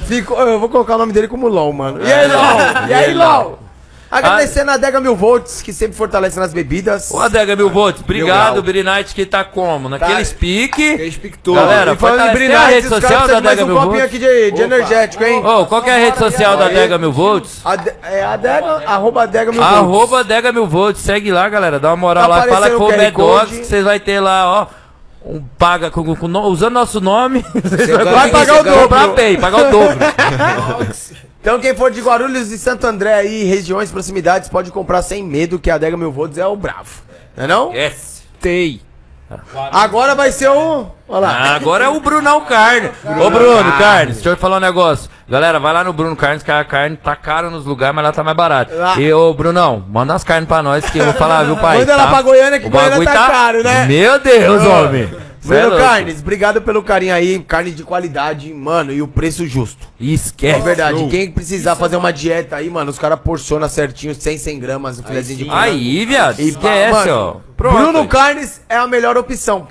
Ficou, 0.07 0.39
eu 0.39 0.59
vou 0.59 0.69
colocar 0.69 0.95
o 0.95 0.97
nome 0.99 1.11
dele 1.11 1.27
como 1.27 1.47
LOL, 1.47 1.73
mano. 1.73 1.99
E 2.05 2.13
aí, 2.13 2.27
LOL? 2.27 2.87
E 2.87 2.93
aí, 2.93 3.13
LOL? 3.15 3.59
Agradecendo 4.09 4.71
a 4.71 4.75
Adega 4.75 4.99
Mil 5.01 5.15
Volts, 5.15 5.61
que 5.61 5.73
sempre 5.73 5.95
fortalece 5.97 6.39
nas 6.39 6.53
bebidas. 6.53 7.11
Ô, 7.11 7.19
Adega 7.19 7.55
Mil 7.55 7.69
Volts, 7.69 8.01
obrigado, 8.01 8.61
Knight, 8.63 9.13
que 9.13 9.25
tá 9.25 9.43
como? 9.43 9.89
Naqueles 9.89 10.31
pique. 10.31 10.93
Aqueles 10.93 11.17
pique 11.17 11.37
Galera, 11.53 11.93
E 11.93 11.95
falando 11.97 12.15
em 12.19 12.23
fortalece- 12.23 12.47
tem 12.47 12.55
a 12.55 12.65
rede 12.67 12.87
social 12.87 13.27
da 13.27 13.37
Adega 13.37 13.63
um 13.63 13.67
Mil 13.67 13.75
copinho 13.75 13.91
Volts. 13.93 14.05
aqui 14.05 14.19
de, 14.19 14.51
de 14.51 14.61
energético, 14.61 15.23
hein? 15.23 15.45
Ô, 15.45 15.65
qual 15.65 15.81
que 15.81 15.89
é 15.89 15.95
a 15.95 15.97
rede 15.99 16.17
social 16.17 16.55
da 16.57 16.65
Adega 16.67 16.97
Mil 16.97 17.11
Volts? 17.11 17.61
Ade- 17.65 17.93
é 18.03 18.23
Adega, 18.23 18.83
arroba 18.85 19.23
Adega 19.23 19.51
Mil 19.51 19.61
Volts. 19.61 19.77
Arroba 19.77 20.19
Adega 20.21 20.51
Mil 20.53 20.67
Volts, 20.67 21.01
segue 21.01 21.31
lá, 21.31 21.49
galera. 21.49 21.79
Dá 21.79 21.89
uma 21.89 21.97
moral 21.97 22.23
Tá 22.23 22.27
lá, 22.29 22.43
fala 22.47 22.69
com 22.71 22.83
o 22.85 22.91
Dogs, 22.91 23.11
Code. 23.11 23.57
que 23.59 23.65
vocês 23.65 23.83
vai 23.83 23.99
ter 23.99 24.19
lá, 24.19 24.47
ó. 24.61 24.67
Um 25.25 25.43
paga 25.57 25.91
com, 25.91 26.15
com- 26.15 26.39
usando 26.43 26.73
nosso 26.75 27.01
nome. 27.01 27.43
Vão 27.53 28.13
vai 28.13 28.29
conseguir 28.31 28.31
pagar 28.31 28.59
o 28.61 28.63
dobro. 28.87 29.13
Pay, 29.13 29.37
pagar 29.37 29.57
o 29.67 29.71
dobro. 29.71 29.97
Então 31.47 31.61
quem 31.61 31.73
for 31.73 31.89
de 31.89 32.01
Guarulhos 32.01 32.51
e 32.51 32.57
Santo 32.57 32.85
André 32.85 33.13
aí, 33.13 33.45
regiões, 33.45 33.89
proximidades, 33.89 34.49
pode 34.49 34.69
comprar 34.69 35.01
sem 35.01 35.23
medo, 35.23 35.57
que 35.57 35.71
a 35.71 35.75
Adega 35.75 35.95
Mil 35.95 36.11
Volts 36.11 36.37
é 36.37 36.45
o 36.45 36.57
bravo. 36.57 36.89
Não 37.37 37.43
é 37.45 37.47
não? 37.47 37.73
yes. 37.73 38.23
Tem. 38.41 38.81
Agora 39.71 40.13
vai 40.13 40.29
ser 40.29 40.49
o... 40.49 40.87
Olha 41.07 41.19
lá. 41.21 41.55
Agora 41.55 41.85
é 41.85 41.87
o 41.87 42.01
Brunão 42.01 42.41
Carne. 42.41 42.91
Ô 43.25 43.29
Bruno 43.29 43.71
Carnes, 43.77 44.15
deixa 44.15 44.31
eu 44.31 44.35
falar 44.35 44.57
um 44.57 44.59
negócio. 44.59 45.09
Galera, 45.29 45.57
vai 45.57 45.71
lá 45.71 45.85
no 45.85 45.93
Bruno 45.93 46.17
Carnes, 46.17 46.43
que 46.43 46.51
a 46.51 46.65
carne 46.65 46.97
tá 46.97 47.15
cara 47.15 47.49
nos 47.49 47.65
lugares, 47.65 47.95
mas 47.95 48.03
lá 48.03 48.11
tá 48.11 48.25
mais 48.25 48.35
barato. 48.35 48.75
Lá. 48.75 48.99
E 48.99 49.13
ô 49.13 49.33
Brunão, 49.33 49.85
manda 49.87 50.13
as 50.13 50.25
carnes 50.25 50.49
pra 50.49 50.61
nós 50.61 50.89
que 50.89 50.97
eu 50.97 51.05
vou 51.05 51.13
falar, 51.13 51.43
viu, 51.43 51.55
pai? 51.55 51.77
Manda 51.77 51.95
lá 51.95 52.07
pra 52.07 52.21
Goiânia, 52.23 52.59
que 52.59 52.67
O 52.67 52.69
Goiânia 52.69 52.91
bagulho 52.91 53.09
tá 53.09 53.27
caro, 53.31 53.63
né? 53.63 53.85
Meu 53.85 54.19
Deus, 54.19 54.65
homem. 54.65 55.09
É 55.53 55.59
Bruno 55.61 55.69
louco. 55.75 55.83
Carnes, 55.83 56.19
obrigado 56.21 56.61
pelo 56.61 56.83
carinho 56.83 57.13
aí, 57.13 57.39
carne 57.39 57.71
de 57.71 57.83
qualidade, 57.83 58.53
mano, 58.53 58.91
e 58.91 59.01
o 59.01 59.07
preço 59.07 59.45
justo. 59.47 59.87
É 59.99 60.05
Esquece. 60.05 60.61
verdade, 60.61 61.07
quem 61.09 61.31
precisar 61.31 61.75
fazer 61.75 61.95
uma 61.95 62.11
dieta 62.13 62.55
aí, 62.55 62.69
mano, 62.69 62.91
os 62.91 62.99
caras 62.99 63.19
porcionam 63.19 63.67
certinho, 63.69 64.13
100, 64.13 64.37
100 64.37 64.59
gramas, 64.59 64.99
o 64.99 65.03
filézinho 65.03 65.39
de 65.39 65.45
frango. 65.45 65.59
Aí, 65.59 66.05
viado. 66.05 66.39
E 66.39 66.49
Esquece, 66.49 67.09
ó. 67.09 67.25
mano, 67.33 67.43
Bruno 67.57 68.07
Carnes 68.07 68.61
é 68.69 68.75
a 68.77 68.87
melhor 68.87 69.17
opção. 69.17 69.67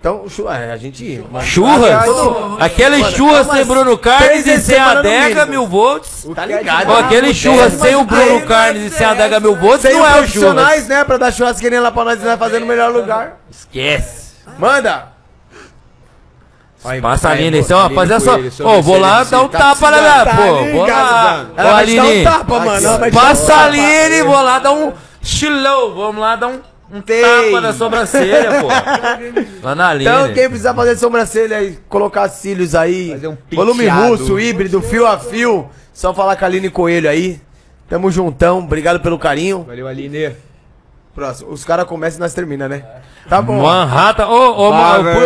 Então, 0.00 0.24
é, 0.48 0.72
a 0.72 0.78
gente... 0.78 1.22
mano, 1.30 1.44
Churras? 1.44 2.04
todo- 2.06 2.56
Aquele 2.58 2.96
Mano, 3.02 3.14
churras 3.14 3.46
sem 3.48 3.64
Bruno 3.66 3.98
Carnes 3.98 4.46
e 4.46 4.58
sem 4.58 4.78
adega 4.78 5.44
mil 5.44 5.66
volts. 5.66 6.26
Tá 6.34 6.46
ligado? 6.46 6.88
Ó, 6.88 7.00
aquele 7.00 7.34
churras 7.34 7.74
sem 7.74 7.94
o 7.96 8.04
Bruno 8.04 8.40
Carnes 8.46 8.84
e 8.84 8.86
é 8.86 8.96
sem 8.96 9.06
adega 9.06 9.38
mil 9.38 9.54
volts 9.56 9.84
não 9.84 9.90
é 9.90 9.94
o 9.94 10.00
churras. 10.00 10.16
profissionais, 10.20 10.88
né, 10.88 11.04
pra 11.04 11.18
dar 11.18 11.30
churrasqueirinha 11.30 11.82
lá 11.82 11.92
pra 11.92 12.04
nós, 12.06 12.18
né, 12.18 12.34
fazer 12.38 12.60
no 12.60 12.66
melhor 12.66 12.90
lugar. 12.90 13.40
Esquece. 13.50 14.29
Manda! 14.60 15.10
Aí, 16.82 17.00
Passa 17.00 17.28
a 17.28 17.32
aí, 17.32 17.40
Aline, 17.40 17.58
pô, 17.58 17.64
então, 17.64 17.78
rapaziada, 17.78 18.50
só. 18.50 18.64
Ô, 18.64 18.80
vou 18.80 18.98
lá 18.98 19.22
dar 19.22 19.42
um 19.42 19.48
de 19.48 19.52
tapa 19.52 19.90
lá, 19.90 19.98
Tá 19.98 20.02
lá, 20.02 20.36
pô. 20.36 20.64
Vou 20.64 20.86
lá. 20.86 21.46
Ô, 21.54 21.60
Ela 21.60 21.72
vai 21.72 21.86
te 21.86 21.96
dar 21.96 22.46
um 22.48 22.70
Aline. 22.70 23.12
Passa 23.12 23.54
a. 23.54 23.64
Aline, 23.64 24.22
vou 24.22 24.42
lá 24.42 24.58
dar 24.58 24.72
um 24.72 24.92
chilão. 25.22 25.94
Vamos 25.94 26.20
lá 26.22 26.36
dar 26.36 26.48
um, 26.48 26.60
um 26.90 27.02
Tem. 27.02 27.22
tapa 27.22 27.60
na 27.60 27.74
sobrancelha, 27.74 28.62
pô. 28.62 28.68
Lá 29.62 29.74
na 29.74 29.88
Aline. 29.90 30.10
Então, 30.10 30.32
quem 30.32 30.48
precisar 30.48 30.74
fazer 30.74 30.96
sobrancelha 30.96 31.62
e 31.62 31.76
colocar 31.86 32.26
cílios 32.30 32.74
aí, 32.74 33.10
Fazer 33.10 33.28
um 33.28 33.36
volume 33.52 33.86
russo, 33.86 34.40
híbrido, 34.40 34.80
fio 34.80 35.06
a 35.06 35.18
fio, 35.18 35.68
só 35.92 36.14
falar 36.14 36.34
com 36.36 36.44
a 36.46 36.48
Aline 36.48 36.70
Coelho 36.70 37.10
aí. 37.10 37.38
Tamo 37.90 38.10
juntão, 38.10 38.60
obrigado 38.60 39.00
pelo 39.00 39.18
carinho. 39.18 39.64
Valeu, 39.68 39.86
Aline. 39.86 40.30
Próximo, 41.14 41.50
os 41.52 41.64
caras 41.64 41.86
começam 41.86 42.18
e 42.18 42.20
nós 42.20 42.32
termina, 42.32 42.68
né? 42.68 42.84
Tá 43.28 43.42
bom. 43.42 43.60
Manhattan. 43.62 44.26
Ô, 44.28 44.68
ô, 44.70 44.72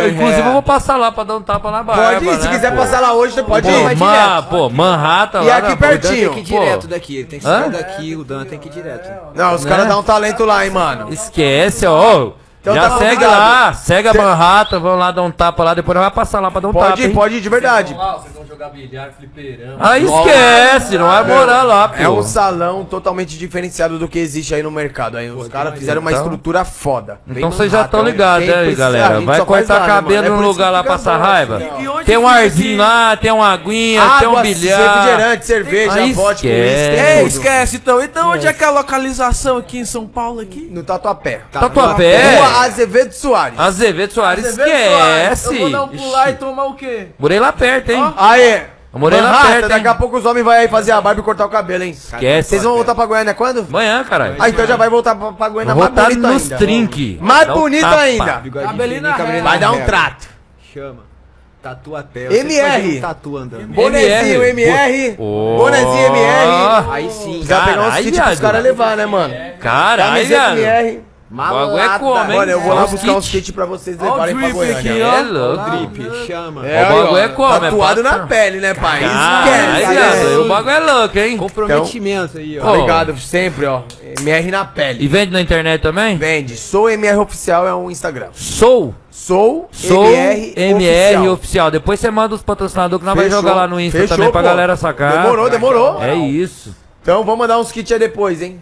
inclusive 0.09 0.41
eu 0.49 0.53
vou 0.53 0.63
passar 0.63 0.97
lá 0.97 1.13
pra 1.13 1.25
dar 1.25 1.37
um 1.37 1.43
tapa 1.43 1.71
na 1.71 1.83
barba. 1.83 2.03
Pode 2.21 2.25
ir, 2.25 2.37
se 2.41 2.45
né, 2.49 2.51
quiser 2.55 2.71
pô. 2.73 2.79
passar 2.79 3.01
lá 3.01 3.13
hoje, 3.13 3.35
você 3.35 3.43
pode 3.43 3.69
Pô, 3.69 3.91
ir. 3.91 3.97
ma- 3.97 4.43
pô, 4.43 4.71
Manhattan 4.71 5.43
E 5.43 5.47
lá. 5.49 5.57
aqui 5.59 5.69
na- 5.69 5.77
perto. 5.77 6.05
O 6.07 6.09
Dan 6.09 6.15
tem 6.15 6.31
que 6.33 6.41
ir 6.41 6.57
Pô. 6.57 6.61
direto 6.61 6.87
daqui. 6.89 7.17
Ele 7.17 7.25
tem 7.27 7.39
que 7.41 7.47
Hã? 7.47 7.61
sair 7.61 7.71
daqui, 7.71 8.17
o 8.17 8.25
Dan 8.25 8.45
tem 8.47 8.59
que 8.59 8.69
ir 8.69 8.73
direto. 8.73 9.11
Não, 9.35 9.55
os 9.55 9.65
Né? 9.65 9.71
caras 9.71 9.87
dão 9.87 10.01
um 10.01 10.03
talento 10.03 10.45
lá, 10.45 10.65
hein, 10.65 10.71
mano. 10.73 11.13
Esquece, 11.13 11.87
ó. 11.87 12.33
Então 12.65 12.75
Já 12.75 12.89
tá 12.89 12.97
segue 12.97 13.15
convidado. 13.17 13.41
lá, 13.41 13.73
segue 13.75 14.09
a 14.09 14.15
Manhattan, 14.15 14.81
vamos 14.81 14.99
lá 14.99 15.11
dar 15.11 15.23
um 15.23 15.31
tapa 15.31 15.63
lá, 15.63 15.75
depois 15.75 15.95
nós 15.97 16.05
vai 16.05 16.11
passar 16.15 16.41
lá 16.41 16.51
pra 16.51 16.63
dar 16.63 16.69
um 16.69 16.73
Pode 16.73 17.03
tapa. 17.03 17.15
pode 17.15 17.35
ir, 17.35 17.41
de 17.43 17.49
verdade. 17.51 17.93
Vão 17.93 18.03
lá, 18.03 18.13
vocês 18.15 18.35
vão 18.35 18.47
jogar 18.47 18.71
bilhar, 18.71 19.11
fliperama. 19.19 19.77
Aí 19.81 20.03
esquece, 20.07 20.97
não 20.97 21.07
vai 21.07 21.25
morar 21.25 21.63
lá, 21.63 21.89
pô. 21.89 22.03
É 22.03 22.09
um 22.09 22.23
salão 22.23 22.83
totalmente 22.83 23.37
diferenciado 23.37 23.99
do 23.99 24.09
que 24.09 24.19
existe 24.19 24.55
aí 24.55 24.63
no 24.63 24.71
mercado. 24.71 25.19
Aí 25.19 25.31
os 25.31 25.47
caras 25.49 25.79
fizeram 25.79 26.01
uma 26.01 26.11
estrutura 26.11 26.65
foda. 26.65 27.21
Bem 27.27 27.37
Então 27.37 27.51
vocês 27.53 27.71
já 27.71 27.83
estão 27.83 28.03
né? 28.03 28.11
ligados, 28.13 28.47
Quem 28.47 28.55
aí, 28.55 28.75
galera. 28.75 29.21
Vai 29.21 29.45
cortar 29.45 29.81
nada, 29.81 29.93
cabelo. 29.93 30.27
É 30.27 30.29
num 30.31 30.41
lugar 30.41 30.71
lá 30.71 30.83
passar 30.83 31.19
raiva. 31.19 31.61
Tem 32.07 32.17
um 32.17 32.27
arzinho 32.27 32.79
lá, 32.79 33.15
tem 33.15 33.31
uma 33.31 33.49
aguinha, 33.53 34.01
tem 34.21 34.29
um 34.29 34.41
bilhar. 34.41 34.81
refrigerante, 34.81 35.45
cerveja, 35.47 35.93
Aí 35.93 36.13
vodka, 36.15 36.47
esquece. 36.49 37.27
esquece 37.27 37.77
então. 37.77 38.03
Então 38.03 38.31
onde 38.31 38.47
é 38.47 38.55
que 38.55 38.65
é 38.65 38.67
a 38.67 38.71
localização 38.71 39.59
aqui 39.59 39.81
em 39.81 39.85
São 39.85 40.07
Paulo 40.07 40.41
aqui? 40.41 40.67
No 40.73 40.83
Tatuapé. 40.83 41.43
Tatuapé. 41.53 42.54
Azevedo 42.63 43.13
Soares. 43.13 43.59
Azevedo 43.59 44.13
Soares, 44.13 44.45
Azevedo 44.47 44.69
Soares. 44.69 45.33
esquece. 45.43 45.55
Eu 45.55 45.61
vou 45.61 45.71
dar 45.71 45.83
um 45.85 45.89
pular 45.89 46.31
e 46.31 46.35
tomar 46.35 46.65
o 46.65 46.75
quê? 46.75 47.09
Morei 47.19 47.39
lá 47.41 47.53
perto, 47.53 47.91
hein? 47.91 48.15
Aí, 48.17 48.63
Eu 48.93 48.99
morei 49.01 49.21
lá 49.21 49.43
perto, 49.43 49.63
hein? 49.65 49.69
daqui 49.69 49.89
a 49.89 49.95
pouco 49.95 50.17
os 50.19 50.25
homens 50.25 50.45
vão 50.45 50.53
aí 50.53 50.69
fazer 50.69 50.93
a 50.93 51.01
barba 51.01 51.21
e 51.21 51.25
cortar 51.25 51.47
o 51.47 51.49
cabelo, 51.49 51.83
hein? 51.85 51.91
Esquece. 51.91 52.49
Vocês 52.51 52.63
vão 52.63 52.75
voltar 52.75 52.95
pra 52.95 53.07
Goiânia 53.07 53.35
quando? 53.35 53.61
Amanhã, 53.69 54.05
caralho. 54.05 54.37
Ah, 54.39 54.49
então 54.49 54.67
já 54.67 54.77
vai 54.77 54.89
voltar 54.89 55.15
pra, 55.17 55.33
pra 55.33 55.49
Goiânia 55.49 55.75
Vou 55.75 55.83
mais 55.83 55.95
voltar 55.95 56.11
bonito 56.11 56.33
nos 56.33 56.43
ainda. 56.45 56.57
trinque. 56.59 57.19
Mais 57.21 57.47
Dá 57.47 57.55
um 57.55 57.59
bonito 57.61 57.81
tapa. 57.83 58.01
ainda. 58.01 58.33
Bigodinho 58.37 58.71
Cabelinho 58.71 59.03
na 59.03 59.15
fininho, 59.15 59.33
régua. 59.33 59.51
Vai 59.51 59.59
dar 59.59 59.73
um 59.73 59.85
trato. 59.85 60.27
Chama. 60.73 61.15
Tatuapé. 61.63 62.27
MR. 62.41 62.99
Um 62.99 63.01
tatu 63.01 63.37
andando. 63.39 63.67
Bonezinho 63.69 64.43
MR. 64.45 65.17
Ô. 65.19 65.57
Bonezinho 65.59 66.07
MR. 66.09 66.91
Aí 66.93 67.11
sim. 67.11 67.31
Precisa 67.39 67.61
pegar 67.63 67.89
uns 67.89 67.97
kits 67.97 68.21
pros 68.21 68.41
caras 68.41 68.63
levar, 68.63 68.97
né, 68.99 69.07
mano? 69.07 69.35
Caralho. 69.61 70.19
MR. 70.25 71.01
O 71.35 71.55
bagulho 71.55 71.79
é 71.83 71.99
como, 71.99 72.33
hein? 72.33 72.39
Olha, 72.39 72.51
eu 72.53 72.61
vou 72.61 72.73
lá 72.75 72.81
Só 72.83 72.85
os 72.87 72.91
buscar 72.93 73.13
uns 73.17 73.29
kits. 73.29 73.51
pra 73.51 73.65
vocês 73.67 73.99
levarem 73.99 74.37
pra 74.37 74.49
Goiânia. 74.51 74.79
aqui, 74.79 75.01
É 75.01 75.05
ó. 75.05 75.21
louco. 75.23 75.71
Drip, 75.71 76.27
chama. 76.27 76.67
É, 76.67 76.85
O 76.85 76.95
bagulho 76.95 77.17
é 77.17 77.29
como, 77.29 77.55
é 77.55 77.61
Tatuado 77.61 78.03
na 78.03 78.19
pele, 78.27 78.61
né, 78.61 78.73
pai? 78.75 79.01
Caralho, 79.01 79.83
Esquece. 79.83 80.37
O 80.37 80.49
bagulho 80.49 80.71
é 80.77 80.81
louco, 80.81 81.19
hein? 81.19 81.37
Comprometimento 81.37 82.39
aí, 82.39 82.59
ó. 82.61 82.65
Ó. 82.67 82.75
Obrigado, 82.75 83.19
sempre, 83.19 83.67
ó. 83.67 83.83
MR 84.21 84.51
na 84.51 84.63
E 84.63 84.67
pele. 84.67 85.09
vende 85.09 85.33
na 85.33 85.41
internet 85.41 85.81
também? 85.83 86.17
Vende. 86.17 86.57
Sou 86.57 86.89
MR 86.89 87.17
Oficial 87.19 87.67
é 87.67 87.75
um 87.75 87.91
Instagram. 87.91 88.29
Sou. 88.33 88.95
Sou, 89.11 89.69
Sou 89.73 90.07
MR, 90.07 90.53
MR 90.57 91.17
Oficial. 91.17 91.33
oficial. 91.33 91.71
Depois 91.71 91.99
você 92.01 92.11
manda 92.11 92.35
os 92.35 92.43
patrocinadores 92.43 93.01
que 93.01 93.07
nós 93.07 93.15
vai 93.15 93.25
Fechou. 93.25 93.41
jogar 93.43 93.55
lá 93.55 93.67
no 93.67 93.81
Insta 93.81 93.99
Fechou, 94.01 94.17
também 94.17 94.31
pra 94.33 94.41
pô. 94.43 94.49
galera 94.49 94.77
sacar. 94.77 95.23
Demorou, 95.23 95.49
demorou. 95.51 96.03
É 96.03 96.15
isso. 96.15 96.75
Então 97.03 97.23
vamos 97.25 97.39
mandar 97.39 97.59
uns 97.59 97.71
kits 97.73 97.91
aí 97.93 97.99
depois, 97.99 98.43
hein? 98.43 98.61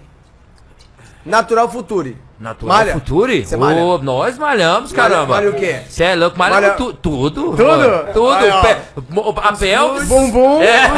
Natural 1.25 1.69
Future. 1.71 2.17
Natural 2.41 2.77
Malha. 2.77 2.93
Futuri? 2.95 3.47
Você 3.47 3.57
malha? 3.57 3.81
Ô, 3.81 3.99
nós 3.99 4.37
malhamos, 4.37 4.91
caramba. 4.93 5.35
malha 5.37 5.51
o 5.51 5.55
quê? 5.55 5.83
Você 5.89 6.03
é 6.03 6.15
louco, 6.17 6.37
malha, 6.37 6.55
Malha- 6.55 6.71
tu- 6.73 6.93
tudo. 6.93 7.51
Tudo? 7.53 7.65
mano. 7.65 8.13
Tudo. 8.13 8.31
Aí. 8.33 8.51
Pé- 8.63 8.79
a 9.45 9.53
pelvis. 9.53 10.09
Bumbum. 10.09 10.61
É. 10.61 10.91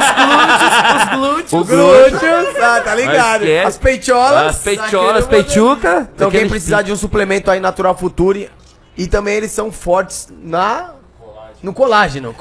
Os 0.96 1.18
glúteos. 1.18 1.52
O 1.52 1.58
Os 1.58 1.68
glúteo. 1.68 2.18
glúteos. 2.20 2.62
Ah, 2.62 2.80
tá 2.82 2.94
ligado. 2.94 3.44
As 3.66 3.76
peitiolas. 3.76 4.56
As 4.56 4.62
peitiolas, 4.62 5.26
peituca. 5.26 6.08
Então 6.14 6.30
quem 6.30 6.48
precisar 6.48 6.80
de 6.80 6.90
um 6.92 6.96
suplemento 6.96 7.50
aí 7.50 7.60
Natural 7.60 7.94
Future. 7.94 8.50
E 8.96 9.06
também 9.06 9.34
eles 9.34 9.50
são 9.50 9.70
fortes 9.72 10.28
na... 10.42 10.92
No 11.64 11.72
colágeno. 11.72 12.34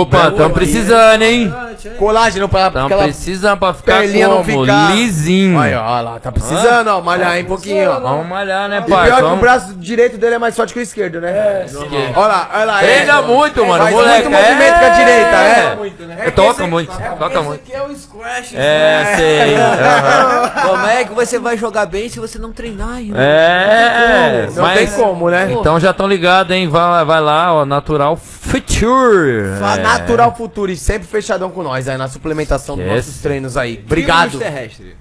Opa, 0.00 0.28
aqui. 0.28 0.48
precisando, 0.54 1.22
hein? 1.22 1.52
Colágeno 1.98 2.48
pra 2.48 2.70
Tão 2.70 2.86
aquela 2.86 3.02
precisando 3.02 3.58
pra 3.58 3.74
ficar 3.74 3.98
perninha 3.98 4.28
não 4.28 4.44
como? 4.44 4.60
ficar... 4.60 4.94
Lisinho. 4.94 5.58
Aí, 5.58 5.74
ó, 5.74 5.82
olha 5.82 6.00
lá. 6.02 6.20
Tá 6.20 6.30
precisando, 6.30 6.86
ó. 6.86 7.00
Malhar 7.00 7.32
aí 7.32 7.42
um 7.42 7.46
pouquinho, 7.46 7.90
ó. 7.90 7.98
Vamos 7.98 8.28
malhar, 8.28 8.68
né, 8.68 8.84
E 8.86 8.88
pai? 8.88 9.06
pior 9.08 9.16
que 9.16 9.22
o 9.22 9.26
Vamos... 9.26 9.40
braço 9.40 9.74
direito 9.74 10.16
dele 10.18 10.36
é 10.36 10.38
mais 10.38 10.54
forte 10.54 10.72
que 10.72 10.78
o 10.78 10.82
esquerdo, 10.82 11.20
né? 11.20 11.30
É, 11.30 11.66
Olha 12.14 12.26
lá, 12.28 12.50
olha 12.54 12.64
lá. 12.64 12.78
Treina 12.78 13.12
é. 13.18 13.22
muito, 13.22 13.66
mano. 13.66 13.82
Faz 13.82 13.96
moleque. 13.96 14.28
muito 14.28 14.40
movimento 14.40 14.78
com 14.78 14.84
a 14.84 14.88
direita, 14.90 15.30
né? 15.30 15.74
Muito, 15.74 16.02
né? 16.04 16.16
É, 16.20 16.30
Toca 16.30 16.66
muito, 16.68 16.92
toca 17.18 17.34
Esse 17.34 17.42
muito. 17.48 17.60
aqui 17.60 17.72
é 17.72 17.82
o 17.82 17.96
squash. 17.96 18.54
É, 18.54 19.14
sei. 19.16 19.56
aham. 19.58 20.68
Como 20.68 20.86
é 20.86 21.04
que 21.04 21.12
você 21.12 21.40
vai 21.40 21.56
jogar 21.56 21.86
bem 21.86 22.08
se 22.08 22.20
você 22.20 22.38
não 22.38 22.52
treinar, 22.52 23.00
irmão? 23.00 23.20
É, 23.20 24.48
Não 24.54 24.62
mas... 24.62 24.78
tem 24.78 25.00
como, 25.00 25.28
né? 25.28 25.50
Então 25.50 25.80
já 25.80 25.90
estão 25.90 26.06
ligados, 26.06 26.54
hein? 26.54 26.68
Vai, 26.68 27.04
vai 27.04 27.20
lá, 27.20 27.52
ó, 27.52 27.64
Natural 27.64 28.16
Future. 28.50 29.56
É. 29.78 29.82
Natural 29.82 30.34
Futuri, 30.34 30.76
sempre 30.76 31.06
fechadão 31.06 31.50
com 31.50 31.62
nós 31.62 31.88
aí 31.88 31.96
na 31.96 32.08
suplementação 32.08 32.76
dos 32.76 32.84
Esquece. 32.84 33.06
nossos 33.08 33.22
treinos 33.22 33.56
aí. 33.56 33.82
Obrigado. 33.84 34.30
Tribos 34.30 34.46
terrestre. 34.46 34.96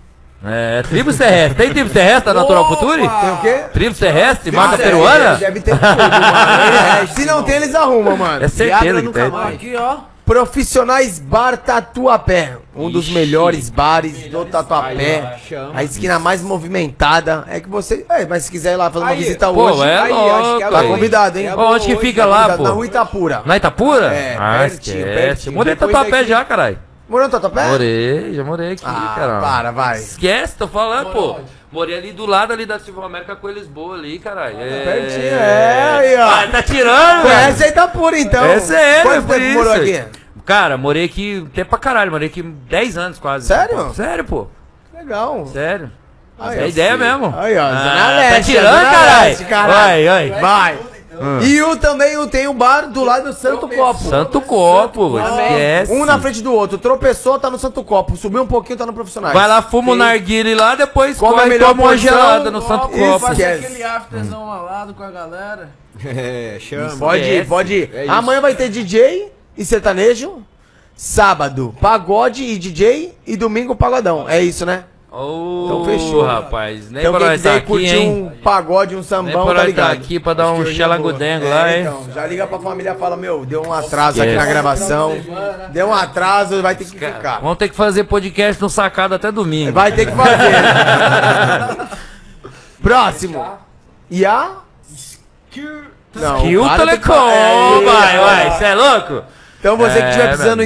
É, 0.45 0.81
tribos 0.83 1.17
terrestres. 1.17 1.57
Tem 1.57 1.69
tribos 1.73 1.91
terrestres 1.91 2.34
da 2.34 2.34
Natural 2.34 2.67
Future? 2.69 2.97
Tem 2.99 3.32
o 3.32 3.38
quê? 3.41 3.63
Tribos 3.74 3.99
terrestres? 3.99 4.53
Marca 4.53 4.76
Ah, 4.76 4.78
peruana? 4.78 5.36
Deve 5.36 5.59
ter 5.59 5.71
tudo, 5.78 5.82
mano. 5.97 7.07
Se 7.15 7.26
não 7.26 7.43
tem, 7.43 7.55
eles 7.55 7.76
arrumam, 7.76 8.15
mano. 8.15 8.45
É 8.45 8.47
certeza 8.47 8.80
Viagra 8.82 8.99
que 9.01 9.05
nunca 9.05 9.21
tem. 9.21 9.32
mais. 9.32 9.55
Aqui, 9.55 9.76
ó. 9.76 9.97
Profissionais 10.30 11.17
Bar 11.17 11.57
Tatuapé. 11.57 12.55
Um 12.75 12.88
dos 12.91 13.05
Ixi. 13.05 13.13
melhores 13.15 13.69
bares 13.71 14.30
do 14.30 14.45
Tatuapé. 14.45 15.39
Chama. 15.49 15.71
A 15.73 15.84
esquina 15.84 16.19
mais 16.19 16.43
movimentada. 16.43 17.45
É 17.49 17.59
que 17.59 17.67
você. 17.67 18.05
É, 18.07 18.27
mas 18.27 18.43
se 18.43 18.51
quiser 18.51 18.73
ir 18.73 18.75
lá 18.75 18.91
fazer 18.91 19.05
uma 19.05 19.11
Aí, 19.11 19.17
visita 19.17 19.51
Pô, 19.51 19.63
hoje. 19.71 19.82
é 19.82 19.97
aí, 19.97 20.13
louco. 20.13 20.63
é 20.63 20.69
Tá 20.69 20.84
convidado, 20.84 21.39
hein? 21.39 21.47
É 21.47 21.55
Ó, 21.55 21.73
onde 21.73 21.88
que 21.88 21.95
fica 21.95 22.21
Tá 22.21 22.27
lá, 22.27 22.38
convidado 22.43 22.63
Na 22.63 22.69
pô? 22.69 22.75
rua 22.75 22.86
Itapura. 22.86 23.41
Na 23.43 23.57
Itapura? 23.57 24.13
É, 24.13 24.36
ah, 24.39 24.57
pertinho, 24.59 24.97
esquece. 24.99 25.15
pertinho. 25.19 25.55
Mudei 25.55 25.73
Depois 25.73 25.91
Tatuapé 25.91 26.17
daqui- 26.17 26.30
já, 26.30 26.45
caralho. 26.45 26.80
Morou 27.10 27.26
no 27.28 27.32
Tatuapé? 27.32 27.68
Morei, 27.68 28.34
já 28.36 28.43
morei 28.43 28.72
aqui, 28.74 28.84
Ah, 28.86 29.14
cara. 29.18 29.39
para, 29.41 29.72
vai. 29.72 29.97
Esquece, 29.97 30.55
tô 30.55 30.68
falando, 30.68 31.07
Morou 31.07 31.34
pô. 31.36 31.39
onde? 31.39 31.49
Morei 31.72 31.97
ali 31.97 32.12
do 32.12 32.26
lado 32.26 32.53
ali 32.53 32.66
da 32.66 32.78
Silva 32.80 33.05
América 33.05 33.36
com 33.36 33.47
Lisboa 33.49 33.95
ali, 33.95 34.20
caralho. 34.20 34.57
É... 34.60 34.84
Pertinho, 34.84 35.24
é, 35.24 35.97
aí, 35.97 36.16
ó. 36.18 36.30
Ah, 36.30 36.47
tá 36.51 36.62
tirando, 36.64 37.24
velho. 37.24 37.36
Conhece 37.45 37.68
Itapura, 37.68 38.20
então. 38.20 38.45
É 38.45 38.60
sério, 38.60 39.10
Quanto 39.10 39.26
por 39.28 39.36
tempo 39.36 39.53
morou 39.57 39.84
isso. 39.84 40.01
aqui? 40.01 40.20
Cara, 40.45 40.78
morei 40.78 41.05
aqui 41.05 41.47
tempo 41.53 41.70
pra 41.72 41.80
caralho, 41.80 42.12
morei 42.12 42.28
aqui 42.28 42.41
10 42.43 42.97
anos 42.97 43.20
quase. 43.20 43.47
Sério? 43.47 43.91
Sério, 43.93 44.24
pô. 44.24 44.47
Legal. 44.93 45.45
Sério. 45.47 45.91
Aí, 46.39 46.60
é 46.60 46.68
ideia 46.70 46.91
filho. 46.97 47.03
mesmo. 47.05 47.36
Aí, 47.38 47.57
ó, 47.57 47.64
Ah, 47.66 48.14
Leste, 48.18 48.36
tá 48.36 48.60
tirando, 48.60 48.91
caralho. 48.91 49.45
Caralho. 49.47 50.05
Vai, 50.07 50.30
vai. 50.41 50.78
Vai. 51.20 51.45
E 51.45 51.61
o 51.61 51.76
também 51.78 52.17
o- 52.17 52.28
tem 52.28 52.47
um 52.47 52.53
bar 52.53 52.88
do 52.89 53.03
lado 53.03 53.26
do 53.26 53.34
Santo 53.34 53.67
Copo. 53.67 54.03
Santo 54.03 54.41
Copo, 54.41 55.17
Também. 55.20 55.45
esquece. 55.47 55.91
Um 55.93 56.05
na 56.05 56.20
frente 56.20 56.41
do 56.41 56.53
outro. 56.53 56.78
Tropeçou, 56.78 57.38
tá 57.39 57.49
no 57.49 57.59
Santo 57.59 57.84
Copo. 57.84 58.15
Subiu 58.17 58.41
um 58.43 58.47
pouquinho, 58.47 58.78
tá 58.78 58.86
no 58.86 58.93
Profissionais. 58.93 59.34
Vai 59.34 59.47
lá, 59.47 59.61
fuma 59.61 59.91
o 59.91 59.95
narguile 59.95 60.55
lá, 60.55 60.76
depois 60.76 61.17
Come 61.17 61.32
a 61.34 61.36
corre 61.36 61.45
e 61.47 61.49
melhor 61.49 61.70
toma 61.70 61.84
uma 61.84 61.97
gelada 61.97 62.49
no 62.51 62.61
Santo 62.61 62.89
isso, 62.91 62.99
Copo. 63.20 63.32
Esquece. 63.32 63.65
aquele 63.65 63.84
afterzão 63.84 64.45
malado 64.45 64.93
com 64.93 65.03
a 65.03 65.11
galera. 65.11 65.70
É, 66.05 66.57
chama. 66.59 66.95
Pode 66.97 67.24
ir, 67.24 67.47
pode 67.47 67.74
ir. 67.74 67.91
É. 67.93 68.07
Amanhã 68.07 68.39
vai 68.39 68.55
ter 68.55 68.70
DJ 68.70 69.32
e 69.57 69.65
sertanejo. 69.65 70.41
Sábado, 70.95 71.74
pagode 71.80 72.43
e 72.43 72.57
DJ. 72.57 73.17
E 73.26 73.38
domingo, 73.38 73.76
pagodão. 73.76 74.28
É 74.30 74.41
isso, 74.41 74.65
né? 74.65 74.84
Ô, 75.12 75.64
Então 75.66 75.86
fechou. 75.86 76.24
rapaz. 76.24 76.91
Nem 76.91 77.01
então 77.01 77.12
pra 77.14 77.22
quem 77.30 77.32
quiser 77.32 77.49
tá 77.49 77.55
aqui, 77.57 77.66
curtir 77.68 77.95
hein? 77.95 78.32
um 78.38 78.41
pagode, 78.43 78.93
um 78.95 78.99
Nem 78.99 79.03
sambão, 79.03 79.43
pra 79.45 79.53
tá 79.55 79.60
tá 79.62 79.66
ligado? 79.66 79.91
aqui 79.93 80.20
pra 80.20 80.34
dar 80.36 80.51
um 80.51 80.62
é 80.62 80.66
xelangudengo 80.68 81.45
boa. 81.45 81.55
lá, 81.55 81.70
É, 81.72 81.76
hein? 81.78 81.82
então, 81.82 82.05
já 82.14 82.28
liga 82.28 82.45
pra 82.45 82.60
família 82.60 82.91
e 82.95 82.99
fala, 82.99 83.18
meu, 83.18 83.43
deu 83.43 83.64
um 83.64 83.74
atraso 83.74 84.22
aqui 84.22 84.36
na 84.36 84.45
gravação. 84.45 85.18
Deu 85.72 85.88
um 85.88 85.93
atraso, 85.95 86.62
vai 86.62 86.76
ter 86.76 86.84
que 86.86 86.91
ficar. 86.91 87.39
Vamos 87.41 87.57
ter 87.57 87.70
que 87.70 87.76
fazer 87.76 88.03
podcast 88.03 88.62
no 88.62 88.70
sacado 88.70 89.16
até 89.16 89.32
domingo. 89.32 89.72
Vai 89.74 89.91
ter 89.91 90.05
que 90.05 90.12
fazer. 90.16 91.88
Próximo. 92.82 93.45
E 94.12 94.26
a? 94.26 94.51
Não, 96.16 96.41
Que 96.41 96.57
o 96.57 96.64
cara 96.68 96.86
tem 96.88 96.99
que 96.99 97.07
Telecom, 97.07 97.30
É, 97.30 97.86
vai, 97.86 98.16
é. 98.16 98.20
vai, 98.20 98.51
você 98.57 98.64
é 98.66 98.76
louco? 98.76 99.24
Então 99.60 99.78
você 99.78 99.93
que 99.95 99.99
É, 100.03 100.10
estiver 100.10 100.28
precisando 100.30 100.64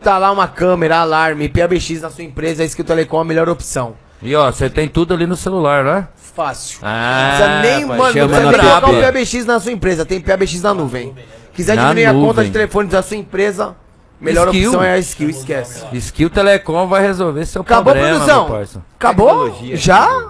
velho. 0.00 0.16
instalar 0.16 0.32
uma 0.32 0.48
câmera, 0.48 0.98
alarme, 0.98 1.48
PABX 1.48 2.00
na 2.02 2.10
sua 2.10 2.24
empresa, 2.24 2.62
a 2.62 2.66
Skill 2.66 2.84
Telecom 2.84 3.18
é 3.18 3.20
a 3.20 3.24
melhor 3.24 3.48
opção. 3.48 3.94
E 4.22 4.34
ó, 4.34 4.50
você 4.50 4.68
tem 4.68 4.88
tudo 4.88 5.14
ali 5.14 5.26
no 5.26 5.36
celular, 5.36 5.84
né? 5.84 6.08
Fácil. 6.16 6.78
Ah, 6.82 7.20
Não 7.22 7.28
precisa 7.28 7.60
nem, 7.62 7.82
rapaz, 7.82 7.88
mano, 7.88 7.98
não 7.98 8.28
precisa 8.28 8.50
nem 8.50 8.60
colocar 8.60 8.90
o 8.90 9.00
PABX 9.02 9.46
na 9.46 9.60
sua 9.60 9.72
empresa, 9.72 10.04
tem 10.06 10.20
PABX 10.20 10.62
na 10.62 10.74
nuvem. 10.74 11.14
Quiser 11.54 11.76
Na 11.76 11.82
diminuir 11.88 12.06
a 12.06 12.12
conta 12.12 12.26
nuvem. 12.26 12.44
de 12.44 12.50
telefone 12.52 12.88
da 12.88 13.02
sua 13.02 13.16
empresa, 13.16 13.74
melhor 14.20 14.48
Skill. 14.48 14.68
opção 14.70 14.82
é 14.84 14.92
a 14.94 14.98
Skill, 14.98 15.30
esquece. 15.30 15.84
Skill 15.92 16.30
Telecom 16.30 16.86
vai 16.86 17.02
resolver 17.02 17.44
seu 17.46 17.62
Acabou 17.62 17.92
a 17.92 17.94
problema, 17.96 18.16
produção? 18.18 18.44
meu 18.48 18.54
parça. 18.56 18.82
Acabou? 18.96 19.28
Tecnologia. 19.44 19.76
Já? 19.76 20.28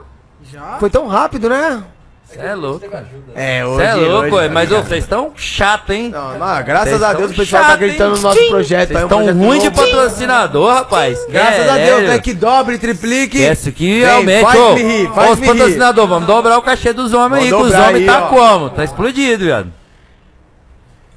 Já? 0.50 0.76
Foi 0.80 0.88
tão 0.90 1.06
rápido, 1.06 1.48
né? 1.48 1.82
Você 2.30 2.38
é 2.38 2.54
louco. 2.54 2.86
É, 3.34 3.64
Você 3.64 3.82
é 3.82 3.94
louco, 3.94 4.36
ué, 4.36 4.48
mas 4.48 4.68
vocês 4.68 5.02
estão 5.02 5.32
chato, 5.34 5.90
hein? 5.90 6.10
Não, 6.10 6.38
mas 6.38 6.64
graças 6.64 7.02
a 7.02 7.12
Deus 7.12 7.32
o 7.32 7.34
pessoal 7.34 7.62
tá 7.62 7.68
chato, 7.70 7.76
acreditando 7.76 8.14
hein? 8.14 8.22
no 8.22 8.28
nosso 8.28 8.48
projeto. 8.48 8.88
Vocês 8.88 9.00
um 9.00 9.02
estão 9.02 9.18
projeto 9.18 9.36
ruim 9.38 9.58
de 9.58 9.70
patrocinador, 9.72 10.72
rapaz. 10.74 11.26
Graças 11.28 11.68
a 11.68 11.76
Deus, 11.76 11.88
Caralho. 11.88 12.08
né? 12.08 12.18
Que 12.20 12.32
dobre, 12.32 12.78
triplique. 12.78 13.38
Esquece 13.38 13.72
que 13.72 13.98
realmente, 13.98 14.42
faz 14.42 14.60
ô, 14.60 14.74
me 14.74 14.82
rir, 14.82 15.10
os 15.10 15.38
me 15.40 15.46
rir. 15.46 15.46
patrocinadores, 15.46 16.08
vamos 16.10 16.26
dobrar 16.28 16.58
o 16.58 16.62
cachê 16.62 16.92
dos 16.92 17.12
homens 17.12 17.42
aí, 17.44 17.48
que 17.48 17.54
os 17.54 17.72
homens 17.74 17.94
aí, 17.96 18.06
tá 18.06 18.24
ó. 18.24 18.28
como? 18.28 18.70
Tá 18.70 18.84
explodido, 18.84 19.44
viado. 19.44 19.72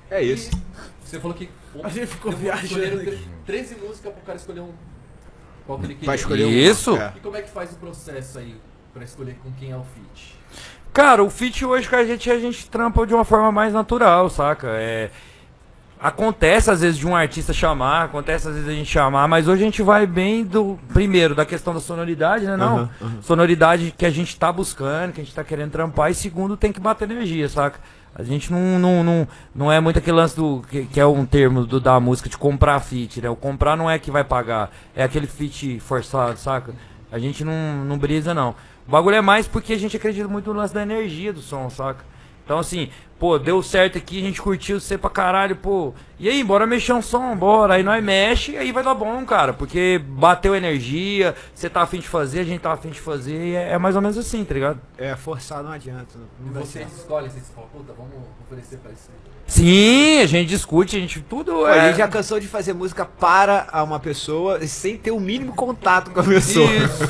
É 0.10 0.22
isso. 0.24 0.50
Você 1.04 1.20
falou 1.20 1.36
que 1.38 1.48
A 1.84 1.90
gente 1.90 2.08
ficou 2.08 2.32
viajando. 2.32 3.02
aqui. 3.02 3.20
13 3.46 3.76
músicas 3.76 4.14
pro 4.14 4.22
cara 4.26 4.38
escolher 4.38 4.62
um. 4.62 4.72
Qual 5.68 5.78
que 5.78 5.86
ele 5.86 5.94
queria. 5.94 6.08
Vai 6.08 6.16
escolher 6.16 6.46
um. 6.46 6.50
Isso. 6.50 6.96
É. 6.98 7.14
E 7.16 7.20
como 7.20 7.38
é 7.38 7.42
que 7.44 7.50
faz 7.52 7.72
o 7.72 7.76
processo 7.76 8.40
aí 8.40 8.56
pra 8.94 9.04
escolher 9.04 9.38
com 9.44 9.52
quem 9.60 9.72
é 9.72 9.76
o 9.76 9.84
feat? 9.94 10.33
Cara, 10.94 11.24
o 11.24 11.30
feat 11.30 11.66
hoje 11.66 11.90
com 11.90 11.96
a 11.96 12.06
gente, 12.06 12.30
a 12.30 12.40
gente 12.40 12.70
trampa 12.70 13.06
de 13.08 13.16
uma 13.16 13.26
forma 13.26 13.52
mais 13.52 13.74
natural, 13.74 14.30
saca? 14.30 14.68
É, 14.74 15.10
acontece 16.00 16.70
às 16.70 16.82
vezes 16.82 17.00
de 17.00 17.08
um 17.08 17.16
artista 17.16 17.52
chamar, 17.52 18.04
acontece 18.04 18.48
às 18.48 18.54
vezes 18.54 18.70
a 18.70 18.74
gente 18.74 18.92
chamar, 18.92 19.28
mas 19.28 19.48
hoje 19.48 19.64
a 19.64 19.66
gente 19.66 19.82
vai 19.82 20.06
bem 20.06 20.44
do, 20.44 20.78
primeiro, 20.94 21.34
da 21.34 21.46
questão 21.48 21.74
da 21.74 21.80
sonoridade, 21.80 22.46
né? 22.46 22.56
Não, 22.56 22.88
sonoridade 23.24 23.92
que 23.98 24.06
a 24.06 24.10
gente 24.12 24.38
tá 24.38 24.52
buscando, 24.52 25.14
que 25.14 25.22
a 25.22 25.24
gente 25.24 25.34
tá 25.34 25.44
querendo 25.44 25.72
trampar, 25.72 26.12
e 26.12 26.14
segundo, 26.14 26.56
tem 26.56 26.72
que 26.72 26.80
bater 26.80 27.10
energia, 27.10 27.50
saca? 27.50 27.80
A 28.14 28.22
gente 28.22 28.54
não, 28.54 28.78
não, 28.78 29.04
não, 29.04 29.28
não 29.56 29.72
é 29.72 29.80
muito 29.80 29.98
aquele 29.98 30.18
lance 30.18 30.36
do. 30.36 30.62
Que, 30.70 30.86
que 30.86 31.00
é 31.00 31.06
um 31.08 31.26
termo 31.26 31.66
do, 31.66 31.80
da 31.80 32.00
música 32.00 32.30
de 32.30 32.38
comprar 32.38 32.80
feat, 32.80 33.20
né? 33.20 33.28
O 33.28 33.36
comprar 33.36 33.76
não 33.76 33.90
é 33.90 33.98
que 33.98 34.12
vai 34.12 34.24
pagar, 34.24 34.70
é 34.96 35.04
aquele 35.04 35.26
feat 35.26 35.80
forçado, 35.80 36.38
saca? 36.38 36.76
A 37.12 37.18
gente 37.18 37.44
não, 37.44 37.84
não 37.86 37.98
brisa, 37.98 38.32
não. 38.32 38.56
O 38.88 38.92
bagulho 38.92 39.16
é 39.16 39.22
mais 39.22 39.48
porque 39.48 39.74
a 39.74 39.78
gente 39.78 39.96
acredita 39.96 40.28
muito 40.28 40.52
no 40.54 40.60
lance 40.60 40.74
da 40.74 40.82
energia 40.82 41.32
do 41.32 41.42
som, 41.42 41.70
saca? 41.70 42.04
Então, 42.44 42.60
assim, 42.60 42.90
pô, 43.18 43.40
deu 43.40 43.64
certo 43.64 43.98
aqui, 43.98 44.20
a 44.20 44.22
gente 44.22 44.42
curtiu 44.42 44.78
você 44.78 44.98
pra 44.98 45.10
caralho, 45.10 45.56
pô. 45.56 45.94
E 46.20 46.28
aí, 46.28 46.44
bora 46.44 46.68
mexer 46.68 46.92
um 46.92 47.02
som, 47.02 47.36
bora. 47.38 47.76
Aí 47.76 47.84
nós 47.84 48.04
mexe, 48.04 48.58
aí 48.58 48.72
vai 48.74 48.84
dar 48.84 48.94
bom, 48.94 49.26
cara. 49.26 49.54
Porque 49.54 50.02
bateu 50.06 50.54
energia, 50.54 51.34
você 51.56 51.70
tá 51.70 51.84
afim 51.84 52.00
de 52.00 52.08
fazer, 52.08 52.42
a 52.42 52.44
gente 52.44 52.60
tá 52.60 52.74
afim 52.74 52.90
de 52.90 53.00
fazer, 53.00 53.48
e 53.48 53.56
é, 53.56 53.72
é 53.72 53.78
mais 53.78 53.96
ou 53.96 54.02
menos 54.02 54.18
assim, 54.18 54.44
tá 54.44 54.54
ligado? 54.54 54.82
É, 54.98 55.16
forçar 55.16 55.64
não 55.64 55.72
adianta. 55.72 56.16
E 56.42 56.46
Não 56.46 56.54
vai 56.54 56.64
vocês 56.64 56.98
escolhem, 56.98 57.30
vocês 57.30 57.50
falam, 57.56 57.70
puta, 57.70 57.94
vamos 57.94 58.14
oferecer 58.46 58.78
pra 58.80 58.92
isso 58.92 59.10
aí. 59.10 59.33
Sim, 59.54 60.20
a 60.20 60.26
gente 60.26 60.50
discute, 60.50 60.98
a 60.98 61.00
gente 61.00 61.22
tudo 61.22 61.52
Pô, 61.52 61.68
é. 61.68 61.80
A 61.80 61.88
gente 61.88 62.00
já 62.00 62.08
cansou 62.08 62.40
de 62.40 62.48
fazer 62.48 62.74
música 62.74 63.06
para 63.06 63.68
uma 63.84 64.00
pessoa 64.00 64.60
sem 64.66 64.98
ter 64.98 65.12
o 65.12 65.20
mínimo 65.20 65.54
contato 65.54 66.10
com 66.10 66.20
a 66.20 66.24
pessoa. 66.24 66.68
Isso. 66.72 67.04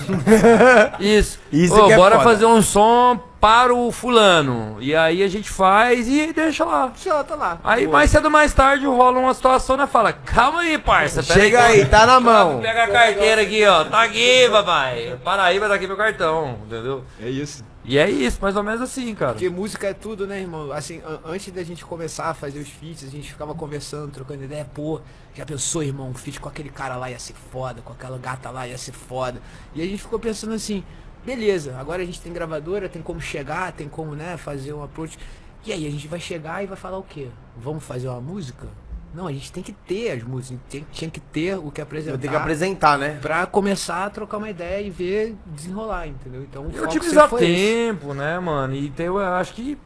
Isso. 0.99 1.39
Isso 1.53 1.81
Ô, 1.81 1.89
é 1.89 1.95
bora 1.95 2.19
fazer 2.19 2.45
um 2.45 2.61
som 2.61 3.17
para 3.39 3.73
o 3.73 3.93
fulano. 3.93 4.75
E 4.81 4.93
aí 4.93 5.23
a 5.23 5.27
gente 5.29 5.49
faz 5.49 6.05
e 6.09 6.33
deixa 6.33 6.65
lá. 6.65 6.91
Já 7.01 7.23
tá 7.23 7.35
lá. 7.35 7.59
Aí 7.63 7.85
Pô, 7.85 7.93
mais 7.93 8.11
cedo 8.11 8.25
ou 8.25 8.31
mais 8.31 8.53
tarde 8.53 8.85
rola 8.85 9.19
uma 9.19 9.33
situação, 9.33 9.77
né? 9.77 9.87
Fala, 9.87 10.11
calma 10.11 10.61
aí, 10.61 10.77
parça. 10.77 11.23
Chega 11.23 11.63
aí, 11.63 11.85
tá 11.85 12.05
na 12.05 12.19
mão. 12.19 12.59
Pega 12.59 12.83
a 12.83 12.87
carteira 12.87 13.41
aqui, 13.41 13.65
ó. 13.65 13.85
Tá 13.85 14.03
aqui, 14.03 14.49
papai. 14.51 15.17
Paraíba 15.23 15.69
tá 15.69 15.75
aqui 15.75 15.87
meu 15.87 15.95
cartão, 15.95 16.59
entendeu? 16.67 17.05
É 17.21 17.29
isso. 17.29 17.63
E 17.85 17.97
é 17.97 18.09
isso, 18.09 18.39
mais 18.41 18.55
ou 18.55 18.63
menos 18.63 18.79
assim, 18.81 19.13
cara. 19.13 19.33
Porque 19.33 19.49
música 19.49 19.87
é 19.87 19.93
tudo, 19.93 20.25
né, 20.25 20.39
irmão? 20.39 20.71
Assim, 20.71 21.01
an- 21.05 21.19
antes 21.25 21.51
da 21.51 21.63
gente 21.63 21.83
começar 21.83 22.27
a 22.29 22.33
fazer 22.33 22.59
os 22.59 22.69
feats, 22.69 23.03
a 23.03 23.09
gente 23.09 23.29
ficava 23.29 23.53
conversando, 23.53 24.09
trocando 24.11 24.43
ideia. 24.43 24.63
Pô, 24.73 25.01
já 25.35 25.45
pensou, 25.45 25.83
irmão, 25.83 26.09
um 26.09 26.13
feat 26.13 26.39
com 26.39 26.47
aquele 26.47 26.69
cara 26.69 26.95
lá 26.95 27.11
ia 27.11 27.19
ser 27.19 27.33
foda, 27.51 27.81
com 27.81 27.91
aquela 27.91 28.17
gata 28.17 28.49
lá 28.49 28.65
ia 28.65 28.77
ser 28.77 28.93
foda. 28.93 29.41
E 29.75 29.81
a 29.81 29.85
gente 29.85 30.01
ficou 30.01 30.17
pensando 30.17 30.53
assim, 30.53 30.81
beleza, 31.25 31.77
agora 31.77 32.01
a 32.01 32.05
gente 32.05 32.21
tem 32.21 32.31
gravadora, 32.31 32.87
tem 32.87 33.01
como 33.01 33.19
chegar, 33.19 33.73
tem 33.73 33.89
como, 33.89 34.15
né, 34.15 34.37
fazer 34.37 34.71
um 34.73 34.81
approach. 34.81 35.17
E 35.65 35.71
aí, 35.73 35.85
a 35.85 35.91
gente 35.91 36.07
vai 36.07 36.19
chegar 36.21 36.63
e 36.63 36.67
vai 36.67 36.77
falar 36.77 36.97
o 36.97 37.03
quê? 37.03 37.27
Vamos 37.57 37.83
fazer 37.83 38.07
uma 38.07 38.19
música? 38.21 38.67
Não, 39.13 39.27
a 39.27 39.31
gente 39.31 39.51
tem 39.51 39.61
que 39.61 39.71
ter 39.71 40.11
as 40.11 40.23
músicas, 40.23 40.59
tem, 40.69 40.85
tinha 40.91 41.09
que 41.09 41.19
ter 41.19 41.55
o 41.57 41.69
que 41.69 41.79
apresentar. 41.79 42.15
Eu 42.15 42.17
tenho 42.19 42.31
que 42.31 42.37
apresentar, 42.39 42.97
né? 42.97 43.19
Pra 43.21 43.45
começar 43.45 44.05
a 44.05 44.09
trocar 44.09 44.37
uma 44.37 44.49
ideia 44.49 44.81
e 44.85 44.89
ver 44.89 45.35
desenrolar, 45.45 46.07
entendeu? 46.07 46.41
Então, 46.41 46.65
E 46.69 46.73
sempre 46.91 47.27
foi 47.29 47.43
esse. 47.43 47.53
tempo, 47.73 48.13
né, 48.15 48.39
mano? 48.39 48.73
E 48.73 48.89
tem, 48.89 49.05
eu 49.05 49.19
acho 49.19 49.53
que 49.53 49.77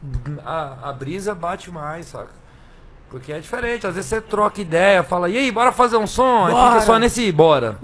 a, 0.44 0.88
a 0.88 0.92
brisa 0.94 1.34
bate 1.34 1.70
mais, 1.70 2.06
saca? 2.06 2.30
Porque 3.10 3.32
é 3.32 3.38
diferente, 3.38 3.86
às 3.86 3.94
vezes 3.94 4.08
você 4.08 4.20
troca 4.20 4.60
ideia, 4.60 5.02
fala, 5.02 5.28
e 5.28 5.36
aí, 5.36 5.50
bora 5.52 5.72
fazer 5.72 5.96
um 5.98 6.06
som? 6.06 6.46
Aí 6.46 6.52
Bora. 6.52 6.70
fica 6.72 6.82
só 6.86 6.98
nesse 6.98 7.30
bora. 7.32 7.76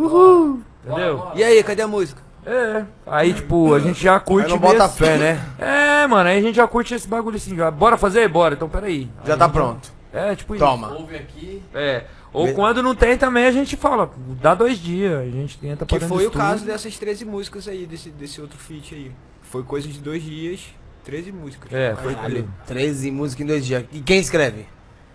Entendeu? 0.84 1.28
E 1.34 1.42
aí, 1.44 1.62
cadê 1.62 1.82
a 1.82 1.88
música? 1.88 2.22
É. 2.46 2.84
Aí, 3.06 3.32
tipo, 3.32 3.72
a 3.74 3.80
gente 3.80 4.02
já 4.02 4.14
Aí 4.16 4.20
curte. 4.20 4.50
não 4.50 4.58
bota 4.58 4.86
fé, 4.88 5.16
né? 5.16 5.40
É, 5.58 6.06
mano, 6.06 6.28
aí 6.28 6.38
a 6.38 6.42
gente 6.42 6.56
já 6.56 6.66
curte 6.68 6.94
esse 6.94 7.08
bagulho 7.08 7.36
assim. 7.36 7.56
Já. 7.56 7.70
Bora 7.70 7.96
fazer? 7.96 8.28
Bora, 8.28 8.54
então 8.54 8.68
peraí. 8.68 9.08
Já 9.24 9.32
Aí 9.32 9.38
tá 9.38 9.44
a 9.44 9.48
gente- 9.48 9.54
pronto. 9.54 9.92
É, 10.14 10.36
tipo 10.36 10.56
Toma. 10.56 10.94
Ouve 10.94 11.16
aqui. 11.16 11.56
isso. 11.56 11.76
É. 11.76 12.04
Ou 12.32 12.52
quando 12.52 12.82
não 12.82 12.94
tem 12.94 13.16
também, 13.18 13.46
a 13.46 13.52
gente 13.52 13.76
fala, 13.76 14.12
dá 14.40 14.54
dois 14.54 14.78
dias, 14.78 15.20
a 15.20 15.24
gente 15.24 15.58
tenta 15.58 15.84
Que 15.86 16.00
foi 16.00 16.26
o 16.26 16.30
caso 16.30 16.64
dessas 16.64 16.96
13 16.96 17.24
músicas 17.24 17.68
aí, 17.68 17.84
desse, 17.86 18.10
desse 18.10 18.40
outro 18.40 18.58
feat 18.58 18.94
aí. 18.94 19.12
Foi 19.42 19.62
coisa 19.62 19.86
de 19.86 20.00
dois 20.00 20.22
dias, 20.22 20.66
13 21.04 21.30
músicas. 21.30 21.72
É, 21.72 21.94
foi 21.94 22.14
Caralho, 22.14 22.48
13 22.66 23.10
músicas 23.10 23.44
em 23.44 23.46
dois 23.46 23.66
dias. 23.66 23.84
E 23.92 24.00
quem 24.00 24.18
escreve? 24.18 24.66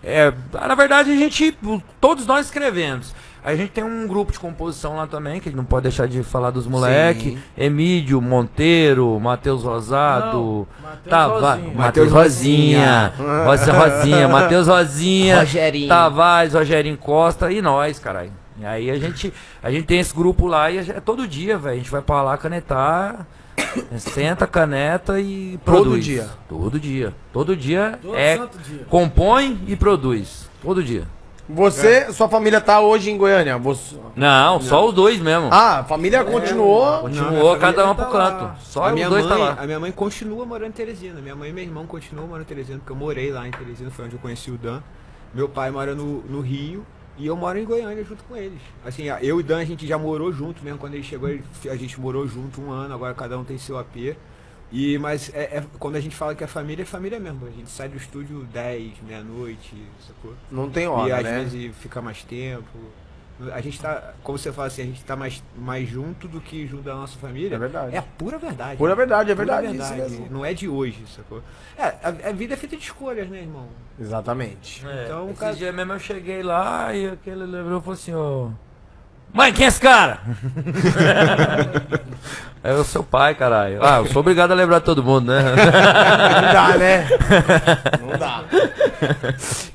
É, 0.02 0.32
na 0.54 0.76
verdade 0.76 1.12
a 1.12 1.16
gente, 1.16 1.58
todos 2.00 2.26
nós 2.26 2.46
escrevemos. 2.46 3.14
A 3.50 3.56
gente 3.56 3.72
tem 3.72 3.84
um 3.84 4.08
grupo 4.08 4.32
de 4.32 4.40
composição 4.40 4.96
lá 4.96 5.08
também, 5.08 5.40
que 5.40 5.50
a 5.50 5.52
gente 5.52 5.58
não 5.58 5.66
pode 5.66 5.84
deixar 5.84 6.08
de 6.08 6.22
falar 6.24 6.52
dos 6.52 6.68
moleque. 6.68 7.32
Sim. 7.32 7.40
Emílio, 7.58 8.22
Monteiro, 8.22 9.20
Matheus 9.20 9.64
Rosado, 9.64 10.38
Não, 10.38 10.68
Matheus 10.84 11.10
Tava- 11.10 11.56
Rosinha. 11.56 11.74
Matheus 11.76 12.12
Rosinha, 12.12 13.14
Rosa 13.46 13.72
Rosinha, 13.74 14.28
Matheus 14.28 14.68
Rosinha, 14.68 15.40
Rogerinho. 15.40 15.88
Tavares, 15.88 16.54
Rogerinho 16.54 16.98
Costa 16.98 17.52
e 17.52 17.62
nós, 17.62 17.98
caralho. 18.00 18.32
E 18.60 18.66
aí 18.66 18.92
a 18.92 18.98
gente, 19.00 19.34
a 19.64 19.72
gente 19.72 19.86
tem 19.86 20.00
esse 20.00 20.14
grupo 20.14 20.46
lá 20.48 20.70
e 20.70 20.84
gente- 20.84 20.98
é 20.98 21.00
todo 21.00 21.28
dia, 21.28 21.58
velho. 21.58 21.76
A 21.76 21.78
gente 21.78 21.90
vai 21.90 22.02
pra 22.02 22.22
lá 22.22 22.38
canetar, 22.38 23.26
senta, 23.98 24.46
caneta 24.46 25.20
e 25.20 25.58
Todo 25.64 25.76
produz. 25.84 26.04
dia? 26.06 26.28
Todo 26.48 26.80
dia. 26.80 27.14
Todo 27.32 27.56
dia 27.56 28.00
Todo 28.02 28.16
é 28.18 28.38
santo 28.38 28.58
dia. 28.60 28.86
compõe 28.90 29.60
e 29.68 29.76
produz. 29.76 30.50
Todo 30.62 30.84
dia. 30.84 31.04
Você, 31.50 32.14
sua 32.14 32.30
família 32.30 32.62
tá 32.62 32.80
hoje 32.80 33.10
em 33.10 33.18
Goiânia? 33.18 33.58
Você... 33.58 33.96
Não, 34.16 34.62
só 34.62 34.86
os 34.88 34.94
dois 34.94 35.20
mesmo. 35.20 35.50
Ah, 35.52 35.80
a 35.80 35.84
família 35.84 36.24
continuou. 36.24 37.00
Continuou 37.00 37.58
cada 37.58 37.90
um 37.90 37.96
pro 37.96 38.06
tá 38.06 38.18
lá. 38.18 38.32
canto. 38.32 38.62
Só 38.62 38.84
a 38.84 38.88
os 38.90 38.94
minha 38.94 39.10
dois 39.10 39.26
mãe, 39.26 39.34
tá 39.34 39.40
lá. 39.44 39.58
A 39.60 39.66
minha 39.66 39.80
mãe 39.80 39.92
continua 39.92 40.46
morando 40.46 40.68
em 40.70 40.72
Teresina. 40.74 41.20
Minha 41.20 41.36
mãe 41.36 41.50
e 41.50 41.54
meu 41.54 41.64
irmão 41.64 41.88
continuam 41.88 42.28
morando 42.28 42.44
em 42.44 42.48
Teresina, 42.50 42.78
porque 42.78 42.92
eu 42.92 42.96
morei 42.96 43.32
lá 43.32 43.48
em 43.48 43.52
Teresina, 43.52 43.90
foi 43.90 44.06
onde 44.06 44.14
eu 44.16 44.20
conheci 44.20 44.52
o 44.52 44.58
Dan. 44.58 44.80
Meu 45.34 45.50
pai 45.50 45.72
mora 45.72 45.96
no, 45.96 46.22
no 46.24 46.40
Rio 46.40 46.86
e 47.18 47.26
eu 47.26 47.36
moro 47.36 47.58
em 47.58 47.66
Goiânia 47.66 48.04
junto 48.04 48.24
com 48.26 48.36
eles. 48.36 48.60
Assim, 48.86 49.06
eu 49.08 49.40
e 49.40 49.42
o 49.42 49.44
Dan 49.44 49.58
a 49.58 49.66
gente 49.66 49.88
já 49.88 49.98
morou 49.98 50.32
junto 50.32 50.64
mesmo. 50.64 50.78
Quando 50.78 50.94
ele 50.94 51.04
chegou, 51.04 51.30
ele- 51.30 51.44
a 51.68 51.76
gente 51.76 52.00
morou 52.00 52.28
junto 52.28 52.62
um 52.62 52.70
ano, 52.72 52.94
agora 52.94 53.14
cada 53.16 53.38
um 53.40 53.44
tem 53.44 53.58
seu 53.58 53.78
AP. 53.80 54.16
E, 54.72 54.98
mas 55.00 55.34
é, 55.34 55.58
é- 55.58 55.64
quando 55.80 55.96
a 55.96 56.00
gente 56.00 56.16
fala 56.16 56.36
que 56.36 56.44
é 56.44 56.48
família, 56.48 56.84
é 56.84 56.86
família 56.86 57.20
mesmo. 57.20 57.46
A 57.48 57.50
gente 57.50 57.70
sai 57.70 57.90
do 57.90 57.98
estúdio 57.98 58.44
10, 58.54 58.94
meia-noite, 59.08 59.74
sacou? 60.08 60.34
Não 60.52 60.70
tem 60.70 60.84
e 60.84 60.88
hora, 60.88 61.18
às 61.18 61.24
né? 61.24 61.40
vezes 61.44 61.76
fica 61.78 62.02
mais 62.02 62.24
tempo. 62.24 62.78
A 63.54 63.62
gente 63.62 63.80
tá, 63.80 64.14
como 64.22 64.38
você 64.38 64.52
fala 64.52 64.68
assim, 64.68 64.82
a 64.82 64.86
gente 64.86 65.02
tá 65.06 65.16
mais, 65.16 65.42
mais 65.56 65.88
junto 65.88 66.28
do 66.28 66.42
que 66.42 66.68
junto 66.68 66.84
da 66.84 66.94
nossa 66.94 67.18
família. 67.18 67.56
É 67.56 67.58
verdade. 67.58 67.96
É 67.96 67.98
a 67.98 68.02
pura 68.02 68.38
verdade. 68.38 68.78
Pura 68.78 68.94
verdade, 68.94 69.32
é 69.32 69.36
Pura 69.36 69.62
verdade, 69.62 69.78
isso 69.78 69.94
mesmo. 69.96 70.28
Não 70.30 70.44
é 70.46 70.54
de 70.54 70.68
hoje, 70.68 71.06
sacou? 71.16 71.42
É, 71.78 71.84
a, 72.04 72.30
a 72.30 72.32
vida 72.34 72.54
é 72.54 72.58
feita 72.58 72.76
de 72.76 72.84
escolhas, 72.84 73.30
né, 73.30 73.40
irmão? 73.40 73.70
Exatamente. 73.98 74.86
É, 74.86 75.06
Então, 75.06 75.30
esse 75.30 75.40
cara- 75.40 75.56
dia 75.56 75.72
mesmo 75.72 75.94
eu 75.94 76.00
cheguei 76.00 76.44
lá 76.44 76.94
e 76.94 77.08
aquele 77.08 77.46
lembrou 77.46 77.80
e 77.80 77.82
falou 77.82 77.94
assim, 77.94 78.14
ô. 78.14 78.52
Mãe, 79.34 79.54
quem 79.54 79.66
é 79.66 79.68
esse 79.68 79.80
cara? 79.80 80.20
é 82.64 82.74
o 82.74 82.84
seu 82.84 83.04
pai, 83.04 83.36
caralho. 83.36 83.80
Ah, 83.82 83.98
eu 84.00 84.08
sou 84.08 84.20
obrigado 84.22 84.52
a 84.52 84.56
lembrar 84.56 84.80
todo 84.82 85.04
mundo, 85.04 85.32
né? 85.32 85.44
Não 85.44 86.54
dá, 86.54 86.78
né? 86.78 87.08
Não 88.02 88.18
dá. 88.18 88.44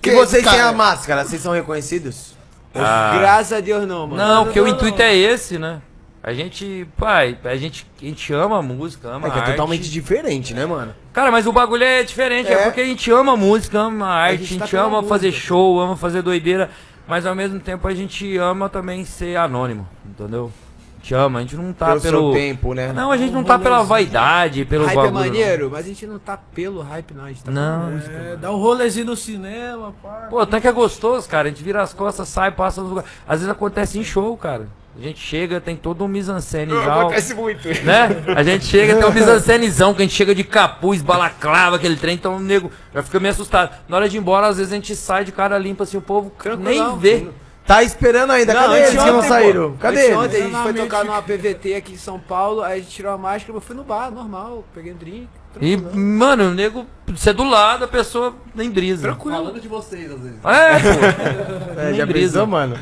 Que 0.02 0.10
e 0.10 0.14
vocês 0.14 0.44
cara? 0.44 0.56
têm 0.56 0.66
a 0.66 0.72
máscara? 0.72 1.24
Vocês 1.24 1.40
são 1.40 1.52
reconhecidos? 1.52 2.34
Ah. 2.74 3.16
Graças 3.18 3.56
a 3.56 3.60
Deus 3.60 3.86
não, 3.86 4.06
mano. 4.08 4.16
Não, 4.22 4.44
porque 4.44 4.60
o 4.60 4.66
intuito 4.66 5.00
é 5.00 5.14
esse, 5.14 5.58
né? 5.58 5.80
A 6.20 6.32
gente, 6.32 6.86
pai, 6.98 7.38
a 7.44 7.54
gente, 7.54 7.86
a 8.02 8.04
gente 8.04 8.32
ama 8.32 8.58
a 8.58 8.62
música, 8.62 9.08
ama 9.08 9.28
É 9.28 9.30
que 9.30 9.36
a 9.36 9.38
é 9.38 9.42
arte. 9.42 9.50
totalmente 9.52 9.90
diferente, 9.90 10.52
né, 10.54 10.66
mano? 10.66 10.92
Cara, 11.12 11.30
mas 11.30 11.46
o 11.46 11.52
bagulho 11.52 11.84
é 11.84 12.02
diferente, 12.02 12.50
é, 12.50 12.54
É. 12.54 12.64
porque 12.64 12.80
a 12.80 12.84
gente 12.84 13.10
ama 13.12 13.34
a 13.34 13.36
música, 13.36 13.78
ama 13.78 14.06
a 14.06 14.14
arte, 14.14 14.34
a 14.34 14.36
gente 14.38 14.48
gente, 14.48 14.60
tá 14.60 14.66
pela 14.66 14.84
ama 14.84 15.02
fazer 15.02 15.28
música. 15.28 15.46
show, 15.46 15.80
ama 15.80 15.96
fazer 15.96 16.22
doideira, 16.22 16.70
mas 17.06 17.26
ao 17.26 17.34
mesmo 17.34 17.60
tempo 17.60 17.86
a 17.86 17.94
gente 17.94 18.36
ama 18.36 18.68
também 18.68 19.04
ser 19.04 19.36
anônimo, 19.36 19.86
entendeu? 20.04 20.50
A 20.96 21.00
gente 21.04 21.14
ama, 21.14 21.38
a 21.38 21.42
gente 21.42 21.56
não 21.56 21.70
tá 21.72 21.86
Pelo 21.88 22.00
pelo. 22.00 22.32
seu 22.32 22.40
tempo, 22.40 22.72
né? 22.72 22.90
Não, 22.94 23.12
a 23.12 23.16
gente 23.18 23.30
não 23.30 23.44
tá 23.44 23.58
pela 23.58 23.82
vaidade, 23.82 24.64
pelo 24.64 24.86
hype 24.86 24.96
bagulho. 24.96 25.10
é 25.10 25.12
não. 25.12 25.20
maneiro, 25.26 25.70
mas 25.70 25.84
a 25.84 25.88
gente 25.88 26.06
não 26.06 26.18
tá 26.18 26.36
pelo 26.36 26.80
hype, 26.80 27.12
não. 27.12 27.24
A 27.24 27.28
gente 27.28 27.44
tá 27.44 27.50
Não. 27.50 27.80
pela 27.80 27.90
música. 27.90 28.12
É, 28.14 28.36
dá 28.36 28.50
um 28.50 28.56
rolezinho 28.56 29.04
no 29.06 29.14
cinema, 29.16 29.94
pá. 30.02 30.28
Pô, 30.30 30.38
até 30.38 30.58
que 30.62 30.66
é 30.66 30.72
gostoso, 30.72 31.28
cara. 31.28 31.48
A 31.48 31.50
gente 31.50 31.62
vira 31.62 31.82
as 31.82 31.92
costas, 31.92 32.26
sai, 32.28 32.52
passa 32.52 32.80
nos 32.80 32.88
lugares. 32.88 33.10
Às 33.28 33.40
vezes 33.40 33.50
acontece 33.52 33.98
em 33.98 34.02
show, 34.02 34.34
cara. 34.38 34.66
A 34.96 35.00
gente 35.00 35.18
chega, 35.18 35.60
tem 35.60 35.74
todo 35.74 36.04
um 36.04 36.08
mise-en-scène 36.08 36.70
já. 36.72 37.00
Acontece 37.00 37.34
muito. 37.34 37.66
né? 37.84 38.08
A 38.36 38.42
gente 38.44 38.64
chega, 38.64 38.94
tem 38.94 39.04
um 39.04 39.12
mise-en-scènezão, 39.12 39.92
que 39.92 40.02
a 40.02 40.04
gente 40.04 40.14
chega 40.14 40.32
de 40.34 40.44
capuz, 40.44 41.02
balaclava, 41.02 41.76
aquele 41.76 41.96
trem, 41.96 42.14
então 42.14 42.36
o 42.36 42.40
nego 42.40 42.70
já 42.94 43.02
fica 43.02 43.18
meio 43.18 43.32
assustado. 43.32 43.74
Na 43.88 43.96
hora 43.96 44.08
de 44.08 44.16
ir 44.16 44.20
embora, 44.20 44.46
às 44.46 44.56
vezes 44.56 44.72
a 44.72 44.76
gente 44.76 44.94
sai 44.94 45.24
de 45.24 45.32
cara 45.32 45.58
limpa, 45.58 45.82
assim, 45.82 45.96
o 45.96 46.00
povo 46.00 46.30
Tranquilão. 46.38 46.90
nem 46.92 46.98
vê. 46.98 47.26
Tá 47.66 47.82
esperando 47.82 48.30
ainda. 48.30 48.52
Não, 48.52 48.60
Cadê 48.62 48.78
eles 48.78 48.90
que 48.90 48.96
não 49.10 49.22
saíram? 49.22 49.72
pô. 49.72 49.78
Cadê 49.78 49.96
eles? 50.00 50.10
Anteontem 50.16 50.40
a 50.42 50.44
gente 50.44 50.62
foi 50.62 50.74
tocar 50.74 51.04
numa 51.04 51.22
PVT 51.22 51.74
aqui 51.74 51.92
em 51.94 51.98
São 51.98 52.20
Paulo, 52.20 52.62
aí 52.62 52.78
a 52.78 52.82
gente 52.82 52.90
tirou 52.90 53.10
a 53.12 53.18
máscara, 53.18 53.56
eu 53.56 53.60
fui 53.60 53.74
no 53.74 53.82
bar, 53.82 54.10
normal, 54.10 54.62
peguei 54.74 54.92
um 54.92 54.96
drink. 54.96 55.28
E, 55.60 55.76
mano, 55.76 56.48
o 56.48 56.50
nego, 56.54 56.84
você 57.06 57.30
é 57.30 57.32
do 57.32 57.44
lado, 57.44 57.84
a 57.84 57.88
pessoa 57.88 58.34
nem 58.54 58.70
brisa. 58.70 59.02
Tranquilo. 59.02 59.36
Falando 59.36 59.60
de 59.60 59.68
vocês, 59.68 60.10
às 60.10 60.20
vezes. 60.20 60.38
É, 60.44 60.78
pô. 60.80 61.74
É, 61.80 61.84
Nem 61.86 61.94
já 61.94 62.06
brisa. 62.06 62.32
pensou, 62.34 62.46
mano? 62.46 62.76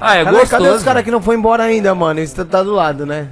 Ah, 0.00 0.16
é 0.16 0.24
Cadê, 0.24 0.38
gostoso. 0.38 0.62
cadê 0.62 0.76
os 0.76 0.82
caras 0.82 1.02
que 1.04 1.10
não 1.10 1.20
foram 1.22 1.38
embora 1.38 1.62
ainda, 1.64 1.94
mano? 1.94 2.20
Isso 2.20 2.44
tá 2.44 2.62
do 2.62 2.72
lado, 2.72 3.04
né? 3.06 3.28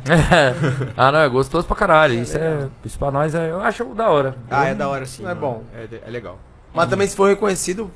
ah, 0.96 1.12
não, 1.12 1.20
é 1.20 1.28
gostoso 1.28 1.66
pra 1.66 1.76
caralho. 1.76 2.14
Isso, 2.14 2.36
é, 2.36 2.66
isso 2.84 2.98
pra 2.98 3.10
nós 3.10 3.34
é, 3.34 3.50
eu 3.50 3.60
acho 3.60 3.84
da 3.86 4.08
hora. 4.08 4.36
Ah, 4.50 4.66
é 4.66 4.74
da 4.74 4.88
hora 4.88 5.04
sim. 5.06 5.22
É 5.22 5.26
mano. 5.28 5.40
bom. 5.40 5.64
É, 5.74 5.86
é 6.06 6.10
legal. 6.10 6.38
Mas 6.74 6.88
também 6.88 7.06
se 7.06 7.16
for 7.16 7.28
reconhecido, 7.28 7.90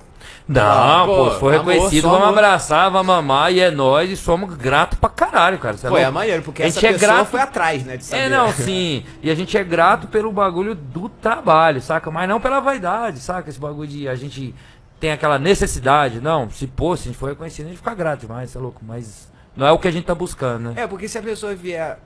Não, 0.48 0.62
Ah, 0.62 1.02
pô, 1.06 1.16
pô, 1.16 1.30
se 1.32 1.38
for 1.40 1.54
amor, 1.54 1.72
reconhecido, 1.72 2.02
vamos 2.02 2.18
amor. 2.22 2.38
abraçar, 2.38 2.90
vamos 2.90 3.14
amar 3.14 3.52
e 3.52 3.60
é 3.60 3.70
nós 3.70 4.10
e 4.10 4.16
somos 4.16 4.54
gratos 4.56 4.98
pra 4.98 5.08
caralho, 5.08 5.58
cara. 5.58 5.76
É 5.82 5.88
Pô, 5.88 5.96
é 5.96 6.10
maneiro, 6.10 6.42
porque 6.42 6.62
A 6.62 6.66
essa 6.66 6.80
gente 6.80 6.90
é 6.90 6.92
pessoa 6.98 7.12
grato- 7.14 7.26
foi 7.28 7.40
atrás, 7.40 7.84
né, 7.84 7.96
de 7.96 8.04
saber. 8.04 8.22
É, 8.24 8.28
não, 8.28 8.50
sim. 8.54 9.04
E 9.22 9.30
a 9.30 9.34
gente 9.34 9.56
é 9.56 9.62
grato 9.64 10.08
pelo 10.08 10.32
bagulho 10.32 10.74
do 10.74 11.08
trabalho, 11.08 11.80
saca? 11.80 12.10
Mas 12.10 12.28
não 12.28 12.40
pela 12.40 12.60
vaidade, 12.60 13.20
saca? 13.20 13.48
Esse 13.48 13.60
bagulho 13.60 13.88
de 13.88 14.08
a 14.08 14.14
gente 14.14 14.54
tem 14.98 15.12
aquela 15.12 15.38
necessidade. 15.38 16.20
Não, 16.20 16.50
se 16.50 16.66
pô, 16.66 16.96
se 16.96 17.04
a 17.04 17.06
gente 17.12 17.18
for 17.18 17.28
reconhecido, 17.28 17.66
a 17.66 17.68
gente 17.68 17.78
fica 17.78 17.94
grato 17.94 18.20
demais, 18.20 18.50
você 18.50 18.58
é 18.58 18.60
louco. 18.60 18.80
Mas 18.86 19.30
não 19.56 19.66
é 19.66 19.72
o 19.72 19.78
que 19.78 19.88
a 19.88 19.90
gente 19.90 20.04
tá 20.04 20.14
buscando, 20.14 20.70
né? 20.72 20.82
É, 20.82 20.86
porque 20.86 21.08
se 21.08 21.16
a 21.16 21.22
pessoa 21.22 21.54
vier 21.54 21.98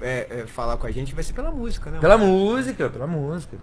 é, 0.00 0.26
é, 0.30 0.46
falar 0.46 0.76
com 0.76 0.86
a 0.86 0.90
gente, 0.90 1.14
vai 1.14 1.22
ser 1.22 1.32
pela 1.32 1.50
música, 1.50 1.90
né? 1.90 1.98
Pela 2.00 2.18
mano? 2.18 2.30
música, 2.30 2.88
pela 2.90 3.06
música. 3.06 3.56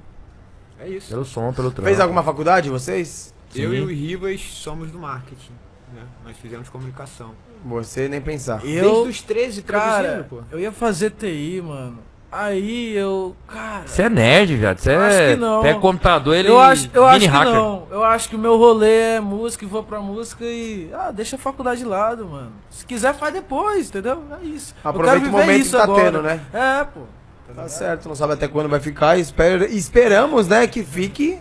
É 0.80 0.88
isso. 0.88 1.10
Pelo 1.10 1.26
som, 1.26 1.52
pelo 1.52 1.72
trampo. 1.72 1.84
fez 1.88 2.00
alguma 2.00 2.24
faculdade, 2.24 2.70
vocês? 2.70 3.34
Eu 3.56 3.72
Sim. 3.72 3.76
e 3.78 3.82
o 3.82 3.88
Rivas 3.88 4.42
somos 4.42 4.92
do 4.92 5.00
marketing, 5.00 5.54
né? 5.94 6.02
Nós 6.26 6.38
fizemos 6.38 6.70
comunicação. 6.70 7.32
Você 7.66 8.08
nem 8.08 8.22
pensar. 8.22 8.60
Desde 8.60 8.78
Eu, 8.78 9.04
os 9.04 9.22
13 9.22 9.62
cara, 9.64 10.26
pô. 10.30 10.42
eu 10.52 10.60
ia 10.60 10.72
fazer 10.72 11.12
TI, 11.12 11.62
mano. 11.66 11.98
Aí 12.32 12.96
eu, 12.96 13.36
cara, 13.48 13.88
Você 13.88 14.04
é 14.04 14.10
nerd, 14.10 14.56
viado. 14.56 14.78
Você 14.78 14.92
Acho 14.92 15.18
é. 15.18 15.34
que 15.34 15.40
não. 15.40 15.64
Pega 15.64 15.80
computador, 15.80 16.36
ele 16.36 16.48
eu 16.48 16.60
acho, 16.60 16.88
eu 16.94 17.04
acho 17.04 17.26
hacker. 17.28 17.54
não. 17.56 17.88
Eu 17.90 18.04
acho 18.04 18.30
que 18.30 18.36
o 18.36 18.40
meu 18.40 18.56
rolê 18.56 19.16
é 19.16 19.20
música 19.20 19.66
e 19.66 19.68
vou 19.68 19.82
pra 19.84 20.00
música 20.00 20.46
e. 20.46 20.92
Ah, 20.94 21.10
deixa 21.12 21.38
a 21.38 21.40
faculdade 21.40 21.80
de 21.82 21.88
lado, 21.88 22.28
mano. 22.28 22.52
Se 22.70 22.86
quiser, 22.86 23.16
faz 23.16 23.34
depois, 23.34 23.90
entendeu? 23.90 24.22
É 24.40 24.46
isso. 24.46 24.76
Eu 24.84 24.90
Aproveita 24.92 25.28
o 25.28 25.32
momento 25.32 25.60
isso 25.60 25.72
que 25.72 25.78
tá 25.78 25.84
agora. 25.84 26.04
tendo, 26.04 26.22
né? 26.22 26.40
É, 26.54 26.84
pô. 26.84 27.00
Tá 27.56 27.68
certo, 27.68 28.08
não 28.08 28.16
sabe 28.16 28.34
até 28.34 28.48
quando 28.48 28.70
vai 28.70 28.80
ficar. 28.80 29.18
Espera, 29.18 29.66
esperamos, 29.68 30.48
né, 30.48 30.68
que 30.68 30.84
fique 30.84 31.40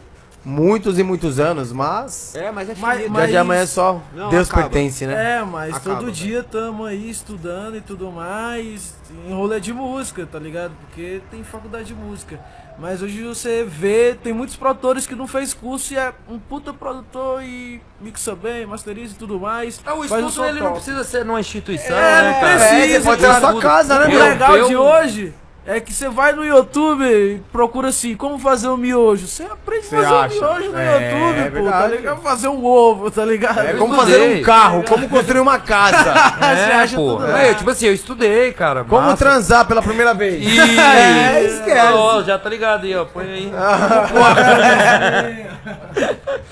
muitos 0.49 0.99
e 0.99 1.03
muitos 1.03 1.39
anos, 1.39 1.71
mas. 1.73 2.35
É, 2.35 2.51
mas 2.51 2.71
é 2.71 2.75
Mas- 2.79 3.09
mas- 3.11 3.31
de 3.31 3.37
amanhã 3.37 3.61
é 3.63 3.67
só 3.67 4.01
Não, 4.15 4.31
Deus 4.31 4.49
acaba. 4.49 4.63
pertence, 4.69 5.07
né? 5.07 5.37
É, 5.41 5.45
mas 5.45 5.75
Acaba, 5.77 5.97
todo 5.97 6.01
velho. 6.07 6.13
dia 6.13 6.43
tamo 6.43 6.85
aí 6.87 7.11
estudando 7.11 7.77
e 7.77 7.81
tudo 7.83 8.11
mais, 8.11 8.95
em 9.29 9.33
rolê 9.35 9.61
de 9.61 9.73
música, 9.75 10.27
tá 10.31 10.39
ligado? 10.39 10.73
Porque 10.87 11.21
tem 11.31 11.45
faculdade 11.45 11.85
de 11.85 11.95
música. 11.95 12.41
Mas 12.79 13.03
hoje 13.03 13.25
você 13.25 13.65
vê, 13.69 14.15
tem 14.23 14.33
muitos 14.33 14.55
produtores 14.55 15.05
que 15.05 15.15
não 15.17 15.27
fez 15.27 15.53
curso 15.53 15.93
e 15.93 15.97
é 15.99 16.13
um 16.31 16.39
puta 16.39 16.73
produtor 16.73 17.43
e 17.43 17.83
mixa 18.01 18.37
bem, 18.37 18.65
masteriza 18.67 19.15
e 19.15 19.19
tudo 19.19 19.39
mais. 19.41 19.81
Ah, 19.85 19.95
o 19.95 20.05
estudo 20.05 20.45
ele 20.47 20.61
não 20.61 20.73
precisa 20.75 21.03
ser 21.03 21.25
numa 21.25 21.41
instituição, 21.41 21.97
É, 21.97 22.23
né, 22.23 22.31
não 22.33 22.41
cara? 22.41 22.57
precisa, 22.57 22.77
É, 22.77 22.89
você 23.01 23.05
pode 23.05 23.21
ter 23.21 23.27
na 23.29 23.41
sua 23.41 23.61
casa, 23.61 23.99
né, 23.99 24.07
O 24.17 24.19
legal 24.19 24.57
eu- 24.57 24.69
de 24.69 24.77
hoje 24.77 25.35
é 25.71 25.81
que 25.81 25.93
você 25.93 26.09
vai 26.09 26.33
no 26.33 26.45
YouTube 26.45 27.05
e 27.05 27.41
procura 27.53 27.89
assim, 27.89 28.17
como 28.17 28.39
fazer 28.39 28.69
um 28.69 28.77
miojo. 28.77 29.27
Você 29.27 29.43
aprende 29.45 29.87
a 29.87 29.91
fazer 29.91 30.07
acha? 30.15 30.35
um 30.35 30.39
miojo 30.41 30.73
no 30.73 30.79
É, 30.79 31.11
YouTube, 31.11 31.39
é 31.41 31.51
pô, 31.63 31.71
tá 31.71 31.87
ligado? 31.87 32.23
Fazer 32.23 32.49
um 32.49 32.65
ovo, 32.65 33.11
tá 33.11 33.25
ligado? 33.25 33.61
É 33.61 33.73
Eu 33.75 33.79
como 33.79 33.95
estudei. 33.95 34.19
fazer 34.19 34.41
um 34.41 34.43
carro, 34.43 34.83
como 34.89 35.09
construir 35.09 35.41
uma 35.41 35.59
casa, 35.59 36.13
Você 36.41 36.45
É, 36.71 36.75
acha 36.75 36.97
pô. 36.97 37.17
tudo 37.19 37.27
É, 37.37 37.51
eu, 37.51 37.55
tipo 37.55 37.71
assim, 37.71 37.87
eu 37.87 37.93
estudei, 37.95 38.53
cara. 38.53 38.83
como 38.85 39.03
massa. 39.03 39.17
transar 39.19 39.67
pela 39.67 39.83
primeira 39.83 40.15
vez. 40.15 40.43
Ih, 40.43 40.59
É, 40.81 41.45
esquece. 41.45 41.93
Ó, 41.93 42.23
já 42.23 42.39
tá 42.39 42.49
ligado 42.49 42.85
aí, 42.85 42.97
ó. 42.97 43.05
Põe 43.05 43.25
aí. 43.31 43.53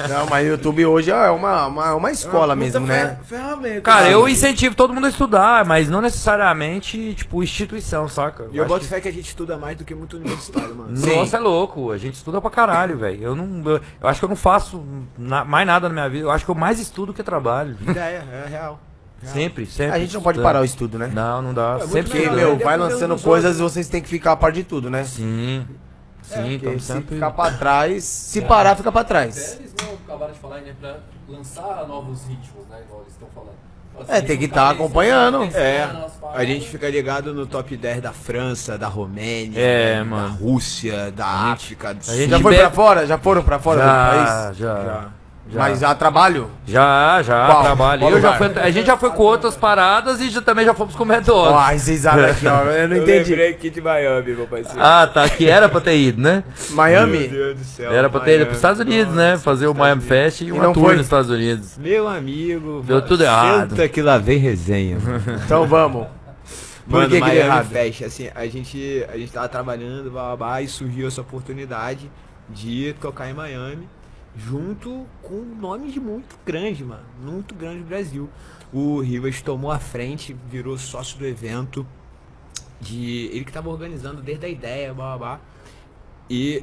Não, 0.08 0.26
mas 0.28 0.46
o 0.46 0.50
YouTube 0.50 0.84
hoje 0.86 1.10
é 1.10 1.30
uma, 1.30 1.66
uma, 1.66 1.94
uma 1.94 2.10
escola 2.10 2.54
Puta 2.54 2.56
mesmo, 2.56 2.86
né? 2.86 3.16
fer- 3.26 3.38
Ferramenta. 3.38 3.80
Cara, 3.80 4.06
Sim. 4.06 4.12
eu 4.12 4.28
incentivo 4.28 4.74
todo 4.74 4.92
mundo 4.92 5.06
a 5.06 5.10
estudar, 5.10 5.64
mas 5.64 5.88
não 5.88 6.00
necessariamente, 6.00 7.14
tipo, 7.14 7.42
instituição, 7.42 8.08
saca? 8.08 8.46
E 8.52 8.56
eu 8.58 8.64
acho 8.64 8.68
boto 8.72 8.84
que- 8.84 8.88
fé 8.90 9.00
que 9.00 9.05
a 9.08 9.12
gente 9.12 9.28
estuda 9.28 9.56
mais 9.56 9.76
do 9.76 9.84
que 9.84 9.94
muito 9.94 10.16
universitário, 10.16 10.74
mano. 10.74 10.96
Sim. 10.96 11.16
Nossa, 11.16 11.36
é 11.36 11.40
louco. 11.40 11.90
A 11.90 11.98
gente 11.98 12.14
estuda 12.14 12.40
pra 12.40 12.50
caralho, 12.50 12.98
velho. 12.98 13.22
Eu 13.22 13.34
não. 13.36 13.62
Eu, 13.70 13.80
eu 14.00 14.08
acho 14.08 14.18
que 14.20 14.24
eu 14.24 14.28
não 14.28 14.36
faço 14.36 14.84
na- 15.18 15.44
mais 15.44 15.66
nada 15.66 15.88
na 15.88 15.92
minha 15.94 16.08
vida. 16.08 16.24
Eu 16.24 16.30
acho 16.30 16.44
que 16.44 16.50
eu 16.50 16.54
mais 16.54 16.78
estudo 16.80 17.12
que 17.14 17.22
trabalho. 17.22 17.76
Ideia, 17.80 18.24
é 18.32 18.46
real. 18.48 18.80
Sempre, 19.22 19.64
sempre. 19.66 19.94
A 19.96 19.98
gente 19.98 20.14
não 20.14 20.20
pode 20.22 20.40
parar 20.40 20.60
o 20.60 20.64
estudo, 20.64 20.98
né? 20.98 21.10
Não, 21.12 21.40
não 21.42 21.54
dá. 21.54 21.78
muito 21.78 21.88
sempre 21.90 22.12
melhor, 22.18 22.32
estudando. 22.34 22.56
meu, 22.56 22.64
vai 22.64 22.76
lançando 22.76 23.18
coisas 23.20 23.58
e 23.58 23.62
vocês 23.62 23.88
têm 23.88 24.02
que 24.02 24.08
ficar 24.08 24.32
a 24.32 24.36
par 24.36 24.52
de 24.52 24.62
tudo, 24.62 24.90
né? 24.90 25.04
Sim. 25.04 25.66
Sim, 26.22 26.34
Porque 26.34 26.54
então 26.54 26.78
se 26.78 26.86
sempre. 26.86 27.14
ficar 27.14 27.30
pra 27.30 27.50
trás, 27.52 28.04
se 28.04 28.42
parar, 28.42 28.74
fica 28.76 28.90
pra 28.92 29.04
trás. 29.04 29.58
Eles 29.60 29.72
não 29.80 29.94
acabaram 29.94 30.32
de 30.32 30.38
falar, 30.38 30.60
né? 30.60 30.74
Pra 30.80 30.98
lançar 31.28 31.86
novos 31.86 32.24
ritmos, 32.26 32.66
né? 32.68 32.80
Igual 32.84 33.02
eles 33.02 33.12
estão 33.12 33.28
falando. 33.34 33.54
É, 34.08 34.20
tem 34.20 34.36
que 34.36 34.44
juntar 34.46 34.66
tá 34.66 34.70
acompanhando. 34.70 35.42
É, 35.54 35.86
paradas. 35.86 36.12
a 36.34 36.44
gente 36.44 36.68
fica 36.68 36.88
ligado 36.88 37.32
no 37.34 37.46
top 37.46 37.76
10 37.76 38.00
da 38.02 38.12
França, 38.12 38.76
da 38.78 38.88
Romênia, 38.88 39.58
É, 39.58 39.98
da 39.98 40.04
mano. 40.04 40.34
Rússia, 40.36 41.10
da 41.12 41.26
África 41.26 41.94
do 41.94 42.00
a 42.10 42.14
gente 42.16 42.30
Já 42.30 42.40
foi 42.40 42.56
pra 42.56 42.70
fora? 42.70 43.06
Já 43.06 43.18
foram 43.18 43.42
pra 43.42 43.58
fora 43.58 43.80
do 43.80 43.86
Já, 43.86 44.06
país? 44.46 44.56
já. 44.58 44.74
Já. 44.84 45.08
Já. 45.48 45.60
Mas 45.60 45.82
a 45.84 45.94
trabalho? 45.94 46.50
Já, 46.66 47.22
já, 47.22 47.46
Qual? 47.46 47.62
trabalho. 47.62 48.00
Qual 48.00 48.10
Eu 48.12 48.20
já 48.20 48.32
fui, 48.32 48.48
a 48.60 48.70
gente 48.70 48.84
já 48.86 48.96
foi 48.96 49.10
com 49.10 49.22
outras 49.22 49.54
paradas 49.56 50.20
e 50.20 50.28
já, 50.28 50.42
também 50.42 50.64
já 50.64 50.74
fomos 50.74 50.96
com 50.96 51.04
o 51.04 51.06
McDonald's. 51.06 51.52
Ó, 51.54 51.78
vocês 51.78 52.00
sabem 52.00 52.24
aqui, 52.24 52.46
ó. 52.48 52.62
Eu 52.64 52.88
não 52.88 52.96
Eu 52.96 53.02
entendi. 53.04 53.30
lembrei 53.30 53.50
aqui 53.50 53.70
de 53.70 53.80
Miami, 53.80 54.34
meu 54.34 54.46
parceiro. 54.48 54.80
Ah, 54.80 55.06
tá, 55.06 55.28
que 55.28 55.48
era 55.48 55.68
pra 55.68 55.80
ter 55.80 55.96
ido, 55.96 56.20
né? 56.20 56.42
Miami? 56.70 57.18
Meu 57.18 57.30
Deus 57.30 57.58
do 57.58 57.64
céu. 57.64 57.92
Era 57.92 58.10
pra 58.10 58.18
ter 58.20 58.36
ido 58.36 58.46
pros 58.46 58.56
Estados 58.58 58.80
Unidos, 58.80 59.14
né? 59.14 59.32
nossa, 59.32 59.44
Fazer 59.44 59.68
o 59.68 59.74
Miami. 59.74 60.02
Fest 60.02 60.40
e 60.40 60.46
E 60.46 60.52
uma 60.52 60.64
não 60.64 60.72
tour 60.72 60.86
foi? 60.86 60.96
nos 60.96 61.06
Estados 61.06 61.30
Unidos. 61.30 61.78
Meu 61.78 62.08
amigo. 62.08 62.82
Deu 62.84 63.00
tudo 63.02 63.22
errado. 63.22 63.70
Senta 63.70 63.88
que 63.88 64.02
lá 64.02 64.18
vem 64.18 64.38
resenha. 64.38 64.98
Então 65.46 65.64
vamos. 65.66 66.08
Por 66.88 66.92
Mano, 67.00 67.08
que 67.08 67.14
que 67.14 67.20
deu 67.20 67.28
Miami 67.28 67.38
errado? 67.48 67.68
Fest, 67.68 68.02
assim, 68.02 68.28
a 68.34 68.46
gente, 68.46 69.06
a 69.12 69.16
gente 69.16 69.30
tava 69.32 69.48
trabalhando, 69.48 70.10
blá, 70.10 70.26
blá, 70.28 70.36
blá, 70.36 70.62
e 70.62 70.68
surgiu 70.68 71.06
essa 71.08 71.20
oportunidade 71.20 72.10
de 72.48 72.94
tocar 73.00 73.28
em 73.28 73.32
Miami, 73.34 73.88
junto 74.36 75.06
com 75.22 75.40
nomes 75.40 75.96
muito 75.96 76.38
grandes, 76.44 76.86
mano, 76.86 77.04
muito 77.22 77.54
grande 77.54 77.80
do 77.80 77.86
Brasil. 77.86 78.28
O 78.72 79.00
Rivas 79.00 79.40
tomou 79.40 79.70
a 79.70 79.78
frente, 79.78 80.36
virou 80.50 80.76
sócio 80.76 81.18
do 81.18 81.26
evento, 81.26 81.86
de 82.80 83.30
ele 83.32 83.44
que 83.44 83.52
tava 83.52 83.70
organizando 83.70 84.20
desde 84.20 84.44
a 84.46 84.48
ideia, 84.48 84.92
blá, 84.92 85.16
blá, 85.16 85.18
blá. 85.36 85.40
E 86.28 86.62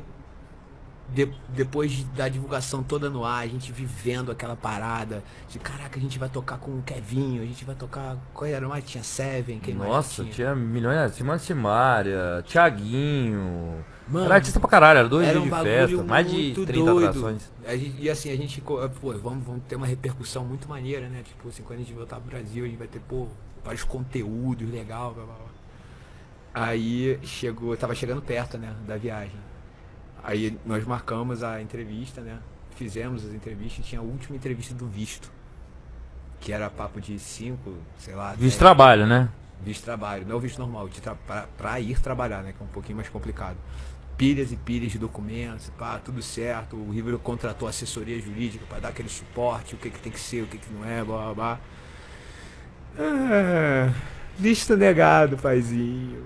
de- 1.10 1.34
depois 1.50 1.92
de- 1.92 2.04
da 2.06 2.28
divulgação 2.30 2.82
toda 2.84 3.10
no 3.10 3.26
ar, 3.26 3.44
a 3.44 3.48
gente 3.48 3.72
vivendo 3.72 4.32
aquela 4.32 4.56
parada 4.56 5.24
de 5.50 5.58
caraca, 5.60 5.98
a 5.98 6.02
gente 6.02 6.18
vai 6.20 6.30
tocar 6.30 6.58
com 6.60 6.72
o 6.78 6.82
Kevinho, 6.84 7.42
a 7.42 7.46
gente 7.46 7.66
vai 7.66 7.76
tocar. 7.76 8.18
Qual 8.34 8.50
era 8.50 8.68
mais? 8.68 8.84
Tinha 8.86 9.04
Seven, 9.04 9.60
quem 9.60 9.74
mais 9.74 9.90
Nossa, 9.90 10.24
tinha? 10.24 10.34
tinha 10.34 10.56
milhões. 10.56 11.14
Simone 11.14 11.40
Simária, 11.40 12.44
Thiaguinho. 12.48 13.84
Mano, 14.08 14.26
era 14.26 14.36
artista 14.36 14.60
pra 14.60 14.70
caralho, 14.70 15.00
era 15.00 15.10
dois 15.10 15.28
Era 15.28 15.40
dias 15.40 15.54
um 15.54 15.58
de 15.58 15.64
festa, 15.64 16.04
mais 16.04 16.28
de 16.30 16.34
muito 16.36 16.66
30 16.66 16.86
doido. 16.92 17.08
atrações. 17.10 17.52
Gente- 17.70 17.96
e 18.02 18.10
assim, 18.10 18.32
a 18.32 18.36
gente, 18.36 18.60
co- 18.62 18.90
pô, 19.02 19.14
vamos, 19.18 19.46
vamos 19.46 19.64
ter 19.68 19.76
uma 19.76 19.88
repercussão 19.88 20.44
muito 20.46 20.68
maneira, 20.68 21.08
né? 21.08 21.22
Tipo, 21.24 21.48
assim, 21.50 21.64
quando 21.64 21.80
a 21.80 21.84
gente 21.84 21.94
voltar 21.94 22.18
pro 22.20 22.30
Brasil, 22.30 22.66
a 22.66 22.68
gente 22.68 22.78
vai 22.78 22.88
ter, 22.88 23.00
pô, 23.00 23.28
vários 23.64 23.84
conteúdos 23.86 24.70
legal, 24.70 25.14
blá, 25.14 25.24
blá, 25.26 25.36
blá. 25.36 25.46
Aí 26.54 27.18
chegou, 27.24 27.76
tava 27.78 27.96
chegando 27.96 28.22
perto, 28.22 28.58
né, 28.58 28.74
da 28.86 28.98
viagem. 28.98 29.40
Aí 30.24 30.58
nós 30.66 30.86
marcamos 30.86 31.42
a 31.44 31.62
entrevista, 31.62 32.22
né? 32.22 32.38
Fizemos 32.76 33.26
as 33.26 33.34
entrevistas 33.34 33.86
tinha 33.86 34.00
a 34.02 34.04
última 34.04 34.36
entrevista 34.36 34.74
do 34.74 34.86
visto. 34.88 35.32
Que 36.40 36.52
era 36.52 36.70
papo 36.70 37.00
de 37.00 37.18
5, 37.18 37.74
sei 37.98 38.16
lá. 38.16 38.32
Visto 38.32 38.42
10 38.42 38.58
trabalho, 38.58 39.08
né? 39.08 39.30
visto 39.62 39.86
trabalho, 39.86 40.26
não 40.28 40.36
o 40.36 40.40
visto 40.42 40.60
normal, 40.60 40.90
de 40.90 41.00
pra, 41.00 41.48
pra 41.58 41.80
ir 41.80 41.98
trabalhar, 42.02 42.44
né? 42.44 42.52
Que 42.52 42.62
é 42.62 42.66
um 42.66 42.70
pouquinho 42.70 42.98
mais 42.98 43.08
complicado. 43.08 43.56
Pilhas 44.24 44.52
e 44.54 44.56
pilhas 44.56 44.92
de 44.94 44.98
documentos, 44.98 45.70
pá, 45.78 46.00
tudo 46.00 46.22
certo. 46.22 46.78
O 46.78 46.92
Ribeiro 46.92 47.20
contratou 47.20 47.68
assessoria 47.68 48.18
jurídica 48.22 48.66
pra 48.70 48.80
dar 48.80 48.90
aquele 48.90 49.10
suporte, 49.10 49.76
o 49.76 49.78
que, 49.78 49.90
que 49.90 50.00
tem 50.00 50.12
que 50.12 50.20
ser, 50.20 50.44
o 50.44 50.48
que, 50.48 50.58
que 50.58 50.72
não 50.74 50.86
é, 50.86 51.04
blá 51.04 51.26
blá 51.26 51.34
blá. 51.34 51.60
Ah, 52.98 53.94
visto 54.38 54.78
negado, 54.78 55.38
paizinho. 55.38 56.24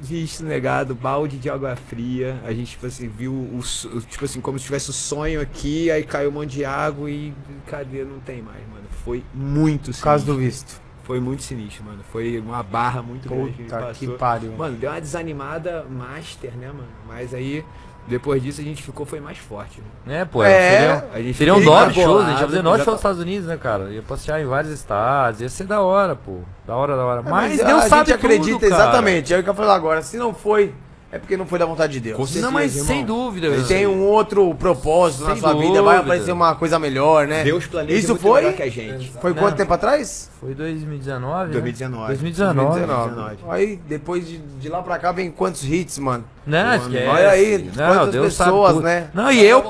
Visto 0.00 0.44
negado, 0.44 0.94
balde 0.94 1.38
de 1.38 1.48
água 1.50 1.76
fria. 1.76 2.40
A 2.44 2.52
gente, 2.52 2.72
tipo 2.72 2.86
assim, 2.86 3.08
viu 3.08 3.32
o, 3.32 3.60
tipo 4.08 4.24
assim, 4.24 4.40
como 4.40 4.58
se 4.58 4.64
tivesse 4.66 4.90
o 4.90 4.92
sonho 4.92 5.40
aqui, 5.40 5.90
aí 5.90 6.04
caiu 6.04 6.30
um 6.30 6.32
monte 6.32 6.52
de 6.52 6.64
água 6.64 7.10
e 7.10 7.32
cadê? 7.66 8.04
Não 8.04 8.20
tem 8.20 8.42
mais, 8.42 8.66
mano. 8.68 8.86
Foi 9.04 9.24
muito 9.32 9.92
Por 9.92 10.00
causa 10.00 10.24
sinistro. 10.24 10.34
do 10.34 10.38
visto. 10.38 10.83
Foi 11.04 11.20
muito 11.20 11.42
sinistro, 11.42 11.84
mano. 11.84 12.00
Foi 12.10 12.38
uma 12.38 12.62
barra 12.62 13.02
muito 13.02 13.28
grande. 13.28 13.52
que 13.52 13.62
Puta 13.64 13.76
que 13.94 14.06
passou. 14.06 14.18
pariu. 14.18 14.52
Mano, 14.56 14.76
deu 14.76 14.90
uma 14.90 15.00
desanimada 15.00 15.84
master, 15.88 16.50
né, 16.56 16.66
mano? 16.68 16.88
Mas 17.06 17.32
aí, 17.34 17.62
depois 18.08 18.42
disso, 18.42 18.60
a 18.60 18.64
gente 18.64 18.82
ficou, 18.82 19.04
foi 19.04 19.20
mais 19.20 19.36
forte. 19.38 19.80
Mano. 20.06 20.18
É, 20.18 20.24
pô, 20.24 20.42
É, 20.42 20.70
seriam, 20.78 21.04
a 21.12 21.20
gente 21.22 21.36
seriam 21.36 21.60
nove 21.60 21.94
shows, 21.94 22.24
a 22.24 22.30
gente 22.30 22.40
ia 22.40 22.46
fazer 22.46 22.62
nove 22.62 22.76
shows 22.78 22.86
nos 22.86 22.96
Estados 23.00 23.20
Unidos, 23.20 23.46
né, 23.48 23.56
cara? 23.58 23.90
Ia 23.90 24.02
passear 24.02 24.40
em 24.40 24.46
vários 24.46 24.72
estados, 24.72 25.40
ia 25.42 25.48
ser 25.50 25.64
da 25.64 25.80
hora, 25.82 26.16
pô. 26.16 26.38
Da 26.66 26.74
hora, 26.74 26.96
da 26.96 27.04
hora. 27.04 27.20
É, 27.20 27.30
Mas, 27.30 27.60
a 27.60 27.64
Deus 27.66 27.80
gente 27.82 27.90
sabe 27.90 28.12
acredita, 28.12 28.58
tudo, 28.58 28.70
cara. 28.70 28.82
exatamente. 28.82 29.34
É 29.34 29.38
o 29.38 29.42
que 29.44 29.48
eu 29.50 29.54
falei 29.54 29.70
agora. 29.72 30.00
Se 30.02 30.16
não 30.16 30.32
foi, 30.32 30.72
é 31.14 31.18
porque 31.18 31.36
não 31.36 31.46
foi 31.46 31.58
da 31.58 31.64
vontade 31.66 31.92
de 31.94 32.00
Deus. 32.00 32.16
Com 32.16 32.40
Não, 32.40 32.50
mas 32.50 32.72
certeza, 32.72 32.86
sem 32.86 33.00
irmão. 33.02 33.16
dúvida. 33.26 33.46
Ele 33.46 33.64
tem 33.64 33.86
um 33.86 34.02
outro 34.02 34.52
propósito 34.56 35.22
na 35.24 35.30
Sem 35.30 35.40
sua 35.40 35.52
vida, 35.54 35.62
vai 35.80 35.96
dúvida. 35.96 36.00
aparecer 36.00 36.32
uma 36.32 36.54
coisa 36.56 36.78
melhor, 36.78 37.26
né? 37.28 37.44
Deus 37.44 37.66
planeja 37.66 37.96
Isso 37.98 38.08
muito 38.08 38.20
foi? 38.22 38.40
melhor 38.42 38.54
que 38.56 38.62
a 38.62 38.70
gente. 38.70 39.10
Foi 39.20 39.30
Não. 39.32 39.38
quanto 39.42 39.56
tempo 39.56 39.72
atrás? 39.72 40.30
Foi 40.40 40.54
2019, 40.54 41.46
né? 41.46 41.52
2019. 41.52 42.06
2019. 42.08 42.68
2019. 42.86 43.36
Aí, 43.48 43.80
depois 43.88 44.26
de, 44.26 44.38
de 44.38 44.68
lá 44.68 44.82
pra 44.82 44.98
cá, 44.98 45.12
vem 45.12 45.30
quantos 45.30 45.62
hits, 45.64 45.98
mano? 45.98 46.24
Não, 46.46 46.74
esquece. 46.74 47.06
Olha 47.06 47.30
aí, 47.30 47.70
Não, 47.76 47.86
quantas 47.94 48.10
Deus 48.12 48.34
sabe 48.34 48.50
pessoas, 48.50 48.82
né? 48.82 49.06
Não, 49.14 49.30
e 49.30 49.42
eu. 49.44 49.62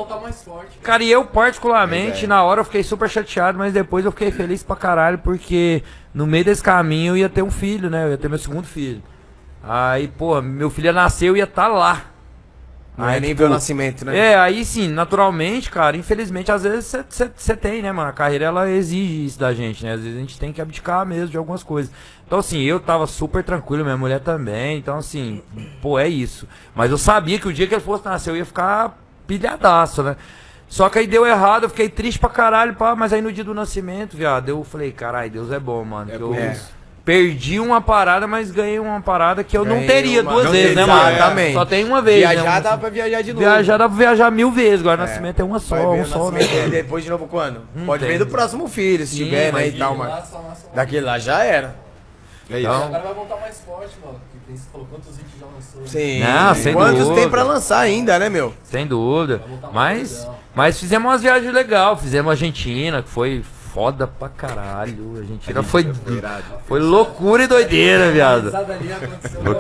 Cara, 0.83 1.03
e 1.05 1.11
eu 1.13 1.25
particularmente, 1.25 2.25
É. 2.25 2.29
na 2.29 2.43
hora 2.43 2.61
eu 2.61 2.65
fiquei 2.65 2.83
super 2.83 3.09
chateado, 3.09 3.59
mas 3.59 3.73
depois 3.73 4.05
eu 4.05 4.11
fiquei 4.11 4.31
feliz 4.31 4.63
pra 4.63 4.75
caralho, 4.77 5.19
porque 5.19 5.83
no 6.13 6.27
meio 6.27 6.45
desse 6.45 6.63
caminho 6.63 7.13
eu 7.13 7.17
ia 7.19 7.29
ter 7.29 7.43
um 7.43 7.51
filho, 7.51 7.89
né? 7.91 8.05
Eu 8.07 8.11
ia 8.11 8.19
ter 8.19 8.29
meu 8.29 8.39
segundo 8.39 8.67
filho. 8.67 9.03
Aí, 9.67 10.09
pô, 10.09 10.41
meu 10.43 10.69
filho 10.69 10.87
ia 10.87 10.93
nascer, 10.93 11.29
eu 11.29 11.37
ia 11.37 11.45
estar 11.45 11.69
lá. 11.69 12.05
Não 12.97 13.09
é 13.09 13.15
Aí, 13.15 13.21
nem 13.21 13.31
tipo, 13.31 13.41
ver 13.41 13.47
o 13.47 13.51
nascimento, 13.51 14.05
né? 14.05 14.17
É, 14.17 14.37
aí 14.37 14.65
sim, 14.65 14.89
naturalmente, 14.89 15.69
cara, 15.69 15.97
infelizmente, 15.97 16.53
às 16.53 16.63
vezes 16.63 16.95
você 17.35 17.57
tem, 17.57 17.83
né, 17.83 17.91
mano? 17.91 18.11
A 18.11 18.13
carreira 18.13 18.45
ela 18.45 18.71
exige 18.71 19.25
isso 19.25 19.39
da 19.39 19.53
gente, 19.53 19.85
né? 19.85 19.95
Às 19.95 20.01
vezes 20.01 20.17
a 20.17 20.21
gente 20.21 20.39
tem 20.39 20.53
que 20.53 20.63
abdicar 20.63 21.05
mesmo 21.05 21.29
de 21.29 21.37
algumas 21.37 21.65
coisas. 21.65 21.91
Então, 22.25 22.39
assim, 22.39 22.61
eu 22.63 22.79
tava 22.79 23.07
super 23.09 23.43
tranquilo, 23.43 23.83
minha 23.83 23.97
mulher 23.97 24.21
também. 24.21 24.79
Então, 24.79 24.99
assim, 24.99 25.43
pô, 25.83 25.99
é 25.99 26.07
isso. 26.07 26.47
Mas 26.73 26.93
eu 26.93 26.99
sabia 26.99 27.39
que 27.39 27.49
o 27.49 27.53
dia 27.53 27.67
que 27.67 27.75
ele 27.75 27.81
fosse 27.81 28.05
nascer, 28.05 28.31
eu 28.31 28.37
ia 28.37 28.45
ficar 28.45 28.97
pilhadaço, 29.27 30.03
né? 30.05 30.17
Só 30.69 30.89
que 30.89 30.99
aí 30.99 31.07
deu 31.07 31.27
errado, 31.27 31.65
eu 31.65 31.69
fiquei 31.69 31.89
triste 31.89 32.19
pra 32.19 32.29
caralho, 32.29 32.75
pá, 32.75 32.95
mas 32.95 33.13
aí 33.13 33.21
no 33.21 33.33
dia 33.33 33.45
do 33.45 33.55
nascimento, 33.55 34.17
viado, 34.17 34.49
eu 34.49 34.63
falei, 34.65 34.93
caralho, 34.93 35.31
Deus 35.31 35.51
é 35.51 35.59
bom, 35.59 35.85
mano. 35.85 36.13
É 36.13 36.17
que 36.17 36.23
eu 36.23 36.35
isso. 36.35 36.74
Perdi 37.05 37.61
uma 37.61 37.81
parada, 37.83 38.27
mas 38.27 38.51
ganhei 38.51 38.79
uma 38.79 39.01
parada 39.01 39.45
que 39.45 39.57
eu 39.57 39.65
não 39.65 39.75
Ganhei 39.75 39.87
teria 39.89 40.23
uma- 40.23 40.33
duas 40.33 40.45
não 40.47 40.53
vezes, 40.53 40.69
teria, 40.75 40.87
né, 40.87 40.93
mano? 40.93 41.11
exatamente. 41.17 41.53
Só 41.53 41.65
tem 41.67 41.85
uma 41.85 42.01
vez. 42.01 42.25
né? 42.25 42.33
Viajar 42.33 42.59
Um- 42.59 42.63
dá 42.63 42.79
pra 42.79 42.89
viajar 42.89 43.23
de 43.23 43.33
novo. 43.35 43.45
Viajar 43.45 43.77
dá 43.77 43.89
pra 43.89 43.99
viajar 43.99 44.31
mil 44.31 44.51
vezes, 44.51 44.81
agora 44.81 45.03
É. 45.03 45.07
nascimento 45.07 45.41
é 45.41 45.45
uma 45.45 45.59
só, 45.59 45.93
um 45.93 46.05
só, 46.07 46.31
né? 46.31 46.41
depois 46.71 47.05
de 47.05 47.11
novo 47.11 47.27
quando? 47.27 47.61
Não 47.75 47.85
Pode 47.85 48.07
ver 48.07 48.19
do 48.19 48.27
próximo 48.27 48.67
filho, 48.69 49.07
se 49.07 49.17
Sim, 49.17 49.25
tiver, 49.25 49.53
né, 49.53 49.69
e 49.69 49.73
tal, 49.73 49.95
mas... 49.97 50.25
Daquele 50.75 51.05
lá 51.05 51.19
já 51.19 51.45
era. 51.45 51.77
É 52.51 52.59
isso. 52.59 52.67
Então- 52.69 52.85
Agora 52.85 53.03
vai 53.03 53.15
voltar 53.15 53.37
mais 53.37 53.61
forte, 53.61 53.95
mano. 54.05 54.19
Porque 54.21 54.47
tem, 54.47 54.57
você 54.57 54.65
falou 54.71 54.87
quantos 54.91 55.19
hits 55.19 55.41
já 55.41 55.47
lançou. 55.47 55.87
Sim. 55.87 56.21
Não, 56.21 56.55
sem 56.55 56.75
Quantos 56.75 56.99
dúvida. 57.01 57.21
tem 57.21 57.31
pra 57.31 57.43
lançar 57.43 57.79
ainda, 57.81 58.19
né, 58.19 58.29
meu? 58.29 58.53
Sem 58.65 58.87
dúvida. 58.87 59.43
Mas, 59.73 60.27
mas 60.55 60.79
fizemos 60.79 61.11
umas 61.11 61.23
viagens 61.23 61.53
legais. 61.53 62.01
Fizemos 62.01 62.31
Argentina, 62.31 63.03
que 63.03 63.09
foi 63.09 63.43
foda 63.75 64.07
pra 64.07 64.29
caralho. 64.29 65.15
A 65.17 65.19
Argentina 65.19 65.63
foi, 65.65 65.93
irado. 66.07 66.45
foi 66.67 66.79
loucura 66.79 67.43
e 67.43 67.47
doideira, 67.49 68.13
viado. 68.13 68.53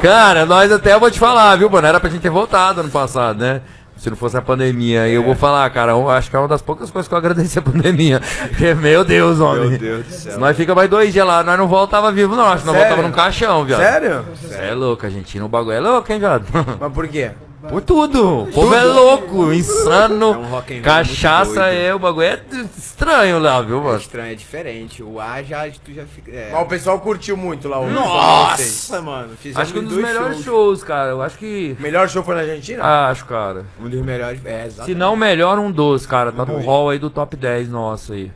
Cara, 0.00 0.46
nós 0.46 0.70
até 0.70 0.94
eu 0.94 1.00
vou 1.00 1.10
te 1.10 1.18
falar, 1.18 1.56
viu, 1.56 1.68
mano? 1.68 1.84
Era 1.84 1.98
pra 1.98 2.08
gente 2.08 2.22
ter 2.22 2.30
voltado 2.30 2.80
ano 2.80 2.90
passado, 2.90 3.40
né? 3.40 3.60
Se 3.96 4.08
não 4.08 4.16
fosse 4.16 4.36
a 4.36 4.42
pandemia. 4.42 5.08
E 5.08 5.14
eu 5.14 5.22
vou 5.22 5.34
falar, 5.34 5.68
cara, 5.70 5.92
eu 5.92 6.08
acho 6.08 6.30
que 6.30 6.36
é 6.36 6.38
uma 6.38 6.48
das 6.48 6.62
poucas 6.62 6.90
coisas 6.90 7.08
que 7.08 7.14
eu 7.14 7.18
agradeci 7.18 7.58
a 7.58 7.62
pandemia. 7.62 8.20
Porque, 8.48 8.74
meu 8.74 9.04
Deus, 9.04 9.40
homem. 9.40 9.70
Meu 9.70 9.78
Deus 9.78 10.06
do 10.06 10.12
céu. 10.12 10.38
Nós 10.38 10.56
fica 10.56 10.74
mais 10.74 10.88
dois 10.88 11.12
dias 11.12 11.26
lá, 11.26 11.42
nós 11.42 11.58
não 11.58 11.66
voltava 11.66 12.12
vivo, 12.12 12.36
não. 12.36 12.46
Acho 12.46 12.62
que 12.62 12.66
nós 12.68 12.76
voltava 12.76 13.02
num 13.02 13.12
caixão, 13.12 13.64
viado. 13.64 13.80
Sério? 13.80 14.24
Cê 14.48 14.54
é 14.56 14.74
louco, 14.74 15.04
Argentina, 15.04 15.44
o 15.44 15.48
bagulho 15.48 15.76
é 15.76 15.80
louco, 15.80 16.12
hein, 16.12 16.18
viado? 16.20 16.44
Mas 16.78 16.92
por 16.92 17.08
quê? 17.08 17.32
Por 17.68 17.82
tudo. 17.82 18.42
O 18.44 18.52
povo 18.52 18.74
é 18.74 18.84
louco, 18.84 19.52
insano. 19.52 20.32
É 20.34 20.36
um 20.36 20.44
rock 20.48 20.72
and 20.72 20.76
roll 20.76 20.84
cachaça 20.84 21.44
muito 21.46 21.54
doido. 21.60 21.76
é, 21.80 21.94
o 21.94 21.98
bagulho 21.98 22.26
é 22.26 22.40
estranho 22.76 23.38
lá, 23.38 23.60
viu, 23.62 23.78
É 23.80 23.82
mano? 23.82 23.98
estranho, 23.98 24.32
é 24.32 24.34
diferente. 24.34 25.02
O 25.02 25.18
ar 25.20 25.42
já, 25.44 25.68
tu 25.70 25.92
já 25.92 26.04
fica. 26.04 26.30
É. 26.30 26.54
O 26.56 26.66
pessoal 26.66 27.00
curtiu 27.00 27.36
muito 27.36 27.68
lá 27.68 27.78
o 27.78 27.90
Nossa, 27.90 29.00
mano. 29.02 29.36
Fizemos 29.36 29.60
Acho 29.62 29.72
que 29.72 29.78
um 29.78 29.84
dos 29.84 29.94
dois 29.94 30.06
melhores 30.06 30.34
shows. 30.36 30.44
shows, 30.44 30.84
cara. 30.84 31.10
Eu 31.10 31.22
acho 31.22 31.38
que. 31.38 31.76
O 31.78 31.82
melhor 31.82 32.08
show 32.08 32.22
foi 32.22 32.34
na 32.34 32.40
Argentina? 32.42 32.82
Acho, 33.08 33.24
cara. 33.26 33.64
Um 33.80 33.88
dos 33.88 34.00
melhores. 34.02 34.44
É, 34.44 34.66
exato. 34.66 34.86
Se 34.88 34.94
não 34.94 35.14
o 35.14 35.16
melhor, 35.16 35.58
um 35.58 35.70
dos, 35.70 36.06
cara. 36.06 36.30
Tá 36.32 36.44
no 36.44 36.58
hall 36.60 36.90
aí 36.90 36.98
do 36.98 37.10
top 37.10 37.36
10 37.36 37.68
nosso 37.68 38.12
aí. 38.12 38.30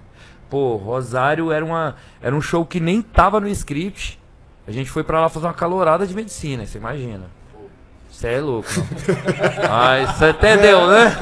Pô, 0.51 0.77
Rosário 0.77 1.53
era, 1.53 1.63
uma, 1.65 1.97
era 2.23 2.35
um 2.35 2.41
show 2.41 2.65
que 2.65 2.81
nem 2.81 3.03
tava 3.03 3.39
no 3.39 3.49
script. 3.49 4.19
A 4.67 4.71
gente 4.73 4.91
foi 4.91 5.03
pra 5.05 5.21
lá 5.21 5.29
fazer 5.29 5.47
uma 5.47 5.53
calorada 5.55 6.07
de 6.07 6.15
medicina, 6.15 6.65
você 6.67 6.79
imagina. 6.79 7.25
Você 8.19 8.27
é 8.27 8.41
louco. 8.41 8.69
Aí, 9.71 10.05
você 10.07 10.31
entendeu, 10.31 10.89
né? 10.89 11.17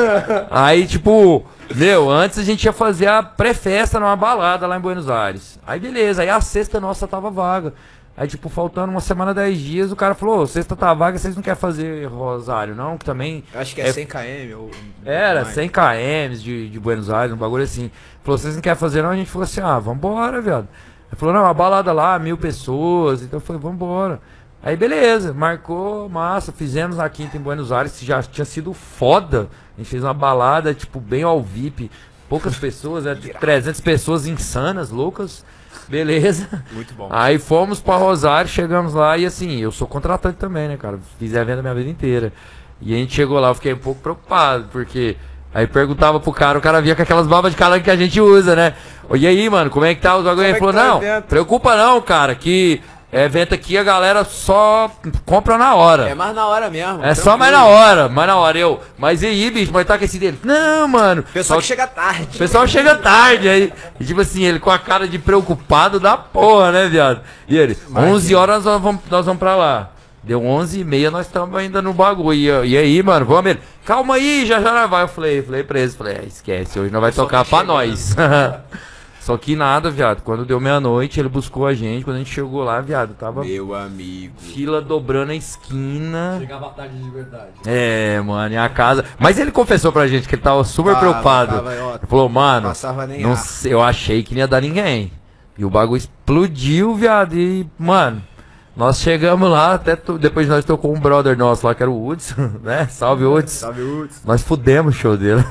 Aí, 0.51 0.87
tipo, 0.87 1.45
meu, 1.75 2.11
antes 2.11 2.39
a 2.39 2.43
gente 2.43 2.65
ia 2.65 2.73
fazer 2.73 3.07
a 3.07 3.23
pré-festa 3.23 4.01
numa 4.01 4.17
balada 4.17 4.67
lá 4.67 4.79
em 4.79 4.81
Buenos 4.81 5.11
Aires. 5.11 5.61
Aí, 5.67 5.79
beleza, 5.79 6.23
aí 6.23 6.31
a 6.31 6.41
sexta 6.41 6.81
nossa 6.81 7.07
tava 7.07 7.31
vaga. 7.31 7.75
Aí, 8.17 8.27
tipo, 8.27 8.49
faltando 8.49 8.91
uma 8.91 9.01
semana, 9.03 9.35
dez 9.35 9.59
dias, 9.59 9.93
o 9.93 9.97
cara 9.97 10.15
falou, 10.15 10.39
"Ô, 10.41 10.47
sexta 10.47 10.75
tá 10.75 10.95
vaga, 10.95 11.19
vocês 11.19 11.37
não 11.37 11.43
querem 11.43 11.61
fazer 11.61 12.07
Rosário, 12.07 12.75
não? 12.75 12.97
Que 12.97 13.05
também 13.05 13.45
Acho 13.55 13.75
que 13.75 13.83
é, 13.83 13.89
É- 13.89 13.93
100 13.93 14.07
km. 14.07 14.57
Ou, 14.57 14.71
era, 15.05 15.43
mais. 15.43 15.55
100 15.55 15.69
km 15.69 16.35
de, 16.43 16.71
de 16.71 16.81
Buenos 16.81 17.11
Aires, 17.11 17.35
um 17.35 17.37
bagulho 17.37 17.65
assim. 17.65 17.91
Falou, 18.25 18.39
vocês 18.39 18.55
não 18.55 18.63
querem 18.63 18.79
fazer 18.79 19.03
não? 19.03 19.11
A 19.11 19.17
gente 19.17 19.31
falou 19.31 19.45
assim, 19.45 19.61
ah, 19.61 19.79
vambora, 19.79 20.41
viado. 20.41 20.67
Ele 21.13 21.21
falou, 21.21 21.35
não, 21.35 21.45
a 21.45 21.53
balada 21.53 21.93
lá, 21.93 22.19
mil 22.19 22.39
pessoas. 22.39 23.21
Então 23.21 23.39
foi, 23.39 23.59
vambora. 23.59 24.19
Aí 24.67 24.75
beleza, 24.75 25.33
marcou, 25.33 26.09
massa, 26.09 26.51
fizemos 26.51 26.97
na 26.97 27.09
quinta 27.09 27.37
em 27.37 27.41
Buenos 27.41 27.71
Aires, 27.71 27.93
que 27.97 28.05
já 28.05 28.21
tinha 28.21 28.45
sido 28.45 28.73
foda. 28.73 29.49
A 29.77 29.81
gente 29.81 29.89
fez 29.89 30.03
uma 30.03 30.13
balada, 30.13 30.75
tipo, 30.75 30.99
bem 30.99 31.23
ao 31.23 31.41
VIP. 31.41 31.89
poucas 32.29 32.57
pessoas, 32.59 33.07
era 33.07 33.15
tipo 33.15 33.39
300 33.39 33.81
pessoas 33.81 34.27
insanas, 34.27 34.91
loucas. 34.91 35.45
Beleza. 35.87 36.49
Muito 36.73 36.93
bom. 36.95 37.07
Aí 37.13 37.39
fomos 37.39 37.79
pra 37.81 37.95
Rosário, 37.95 38.51
chegamos 38.51 38.93
lá 38.93 39.17
e 39.17 39.25
assim, 39.25 39.61
eu 39.61 39.71
sou 39.71 39.87
contratante 39.87 40.37
também, 40.37 40.67
né, 40.67 40.77
cara? 40.77 40.99
Fiz 41.17 41.33
evento 41.33 41.61
a 41.61 41.63
minha 41.63 41.75
vida 41.75 41.89
inteira. 41.89 42.33
E 42.83 42.93
a 42.93 42.97
gente 42.97 43.15
chegou 43.15 43.39
lá, 43.39 43.51
eu 43.51 43.55
fiquei 43.55 43.73
um 43.73 43.79
pouco 43.79 44.01
preocupado, 44.01 44.65
porque 44.73 45.17
aí 45.55 45.69
perguntava 45.69 46.19
pro 46.19 46.33
cara, 46.33 46.59
o 46.59 46.61
cara 46.61 46.83
via 46.83 46.97
com 46.97 47.03
aquelas 47.03 47.29
babas 47.29 47.53
de 47.53 47.57
calango 47.57 47.85
que 47.85 47.91
a 47.93 47.95
gente 47.95 48.21
usa, 48.21 48.57
né? 48.57 48.75
E 49.15 49.29
aí, 49.29 49.49
mano, 49.49 49.71
como 49.71 49.85
é 49.85 49.95
que 49.95 50.01
tá 50.01 50.17
os 50.17 50.25
bagulho? 50.25 50.45
É 50.45 50.49
Ele 50.49 50.55
que 50.55 50.59
falou, 50.59 50.75
tá 50.75 50.89
não, 50.89 50.97
evento?" 51.01 51.27
preocupa 51.27 51.77
não, 51.77 52.01
cara, 52.01 52.35
que 52.35 52.83
evento 53.13 53.55
aqui 53.55 53.79
a 53.79 53.83
galera 53.83 54.25
só 54.25 54.91
compra 55.25 55.57
na 55.57 55.75
hora. 55.75 56.09
É 56.09 56.15
mais 56.15 56.35
na 56.35 56.47
hora 56.47 56.69
mesmo. 56.69 57.05
É 57.05 57.15
só 57.15 57.37
mais 57.37 57.53
na 57.53 57.65
hora, 57.65 58.09
mais 58.09 58.29
na 58.29 58.37
hora. 58.37 58.59
Eu, 58.59 58.81
mas 58.99 59.23
e 59.23 59.27
aí, 59.27 59.51
bicho, 59.51 59.73
mas 59.73 59.87
tá 59.87 59.97
com 59.97 60.05
esse 60.05 60.19
dele? 60.19 60.39
Não, 60.43 60.89
mano. 60.89 61.23
Pessoal 61.33 61.59
Só 61.59 61.63
que 61.63 61.69
chega 61.69 61.87
tarde. 61.87 62.39
pessoal 62.39 62.67
chega 62.67 62.95
tarde 62.97 63.49
aí. 63.49 63.73
E, 64.01 64.05
tipo 64.05 64.21
assim, 64.21 64.45
ele 64.45 64.59
com 64.59 64.71
a 64.71 64.79
cara 64.79 65.07
de 65.07 65.19
preocupado 65.19 66.01
da 66.01 66.17
porra, 66.17 66.73
né, 66.73 66.89
viado? 66.89 67.21
E 67.49 67.57
ele, 67.57 67.77
11 67.95 68.35
horas 68.35 68.65
nós 68.65 68.81
vamos, 68.83 69.01
nós 69.11 69.25
vamos 69.25 69.39
pra 69.39 69.57
lá. 69.57 69.91
Deu 70.23 70.45
11 70.45 70.81
e 70.81 70.85
meia, 70.85 71.09
nós 71.09 71.27
estamos 71.27 71.57
ainda 71.57 71.81
no 71.81 71.93
bagulho. 71.93 72.65
E, 72.65 72.71
e 72.71 72.77
aí, 72.77 73.03
mano, 73.03 73.25
vamos 73.25 73.49
ele. 73.51 73.61
Calma 73.85 74.17
aí, 74.17 74.45
já 74.45 74.61
já 74.61 74.85
vai. 74.87 75.05
Eu 75.05 75.09
falei, 75.09 75.41
falei 75.41 75.63
pra 75.63 75.79
eles, 75.79 75.95
falei, 75.95 76.17
ah, 76.21 76.27
esquece, 76.27 76.81
hoje 76.81 76.93
não 76.93 77.01
vai 77.01 77.13
tocar 77.13 77.45
pra 77.45 77.63
nós. 77.63 78.17
Só 79.27 79.37
que 79.37 79.57
nada, 79.57 79.91
viado. 79.91 80.23
Quando 80.23 80.45
deu 80.45 80.61
meia-noite, 80.61 81.19
ele 81.19 81.29
buscou 81.29 81.67
a 81.67 81.75
gente. 81.75 82.05
Quando 82.05 82.15
a 82.15 82.19
gente 82.21 82.33
chegou 82.33 82.63
lá, 82.63 82.81
viado, 82.81 83.13
tava 83.15 83.43
Meu 83.43 83.75
amigo. 83.75 84.33
fila 84.39 84.81
dobrando 84.81 85.33
a 85.33 85.35
esquina. 85.35 86.37
Chegava 86.39 86.69
tarde 86.69 86.97
de 86.97 87.11
verdade. 87.11 87.51
É, 87.67 88.21
mano, 88.21 88.55
e 88.55 88.57
a 88.57 88.69
casa. 88.69 89.05
Mas 89.19 89.37
ele 89.37 89.51
confessou 89.51 89.91
pra 89.91 90.07
gente 90.07 90.29
que 90.29 90.37
ele 90.37 90.43
tava 90.43 90.63
super 90.63 90.91
Tava, 90.95 91.01
preocupado. 91.01 91.57
tava, 91.57 91.71
ó, 91.83 91.95
ele 91.97 92.07
falou, 92.07 92.29
mano, 92.29 92.69
passava 92.69 93.05
nem 93.05 93.21
não 93.21 93.35
sei, 93.35 93.73
eu 93.73 93.83
achei 93.83 94.23
que 94.23 94.33
não 94.33 94.39
ia 94.43 94.47
dar 94.47 94.61
ninguém. 94.63 95.11
E 95.59 95.65
o 95.65 95.71
bagulho 95.71 95.97
explodiu, 95.99 96.95
viado. 96.95 97.35
E, 97.37 97.69
mano, 97.77 98.23
nós 98.77 99.01
chegamos 99.01 99.51
lá, 99.51 99.75
até 99.75 99.97
tu- 99.97 100.19
depois 100.19 100.47
nós 100.47 100.65
tocou 100.65 100.95
um 100.95 101.01
brother 101.01 101.37
nosso 101.37 101.67
lá, 101.67 101.75
que 101.75 101.83
era 101.83 101.91
o 101.91 101.99
Woods, 102.01 102.33
né? 102.63 102.87
Salve, 102.89 103.25
Woods. 103.25 103.55
Salve, 103.55 103.83
Uts. 103.83 104.23
Nós 104.25 104.41
fudemos 104.43 104.95
o 104.95 104.97
show 104.97 105.17
dele. 105.17 105.43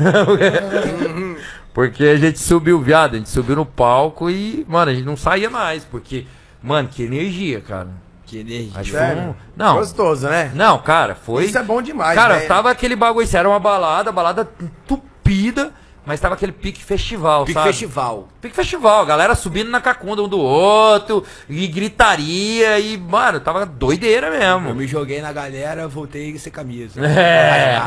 porque 1.75 2.05
a 2.05 2.15
gente 2.15 2.39
subiu, 2.39 2.79
viado, 2.79 3.15
a 3.15 3.17
gente 3.17 3.29
subiu 3.29 3.57
no 3.57 3.65
palco 3.65 4.29
e, 4.29 4.65
mano, 4.65 4.91
a 4.91 4.93
gente 4.93 5.03
não 5.03 5.17
saía 5.17 5.49
mais. 5.49 5.83
Porque, 5.83 6.25
mano, 6.63 6.87
que 6.87 7.03
energia, 7.03 7.59
cara. 7.59 7.89
Que 8.25 8.39
energia. 8.39 8.79
Acho 8.79 9.19
um... 9.19 9.35
Não, 9.57 9.75
Gostoso, 9.75 10.25
né? 10.29 10.53
não, 10.55 10.77
cara, 10.79 11.15
foi. 11.15 11.43
Isso 11.43 11.57
é 11.57 11.63
bom 11.63 11.81
demais, 11.81 12.15
Cara, 12.15 12.37
né? 12.37 12.45
tava 12.45 12.71
aquele 12.71 12.95
bagulho, 12.95 13.25
isso 13.25 13.35
era 13.35 13.47
uma 13.49 13.59
balada, 13.59 14.09
balada 14.09 14.49
entupida, 14.61 15.73
mas 16.05 16.19
tava 16.19 16.35
aquele 16.35 16.51
pique 16.51 16.83
festival, 16.83 17.45
Pique 17.45 17.53
sabe? 17.53 17.67
festival. 17.67 18.27
Pique 18.41 18.55
festival, 18.55 19.05
galera 19.05 19.33
subindo 19.35 19.69
na 19.69 19.81
cacunda 19.81 20.21
um 20.21 20.27
do 20.27 20.39
outro, 20.39 21.23
e 21.49 21.65
gritaria, 21.67 22.79
e, 22.79 22.97
mano, 22.97 23.39
tava 23.39 23.65
doideira 23.65 24.27
Eu 24.27 24.59
mesmo. 24.59 24.75
me 24.75 24.85
joguei 24.87 25.21
na 25.21 25.31
galera, 25.33 25.87
voltei 25.87 26.37
sem 26.37 26.51
camisa. 26.51 26.99
É. 27.05 27.81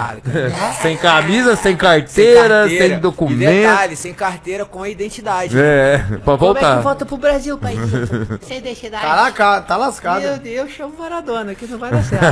Sem 0.83 0.97
camisa, 0.97 1.55
sem 1.57 1.73
Sem 1.73 1.77
carteira, 1.77 2.69
sem, 2.69 2.79
carteira. 2.79 2.95
E 2.95 2.97
documento. 2.99 3.39
detalhe, 3.51 3.97
sem 3.97 4.13
carteira 4.15 4.65
com 4.65 4.83
a 4.83 4.89
identidade. 4.89 5.57
É, 5.59 5.99
pra 5.99 6.19
Como 6.19 6.35
é 6.35 6.37
voltar. 6.39 6.77
que 6.79 6.83
volta 6.83 7.07
pro 7.07 7.17
Brasil, 7.17 7.59
pai? 7.59 7.75
Sem 8.43 8.61
deixar 8.61 8.91
Tá, 8.91 9.15
lascado, 9.15 9.67
tá 9.67 9.77
lascado. 9.77 10.23
Meu 10.23 10.39
Deus, 10.39 10.71
chama 10.71 10.95
o 10.95 10.99
Maradona, 10.99 11.55
que 11.55 11.67
não 11.67 11.79
vai 11.79 11.91
dar 11.91 12.03
certo. 12.03 12.27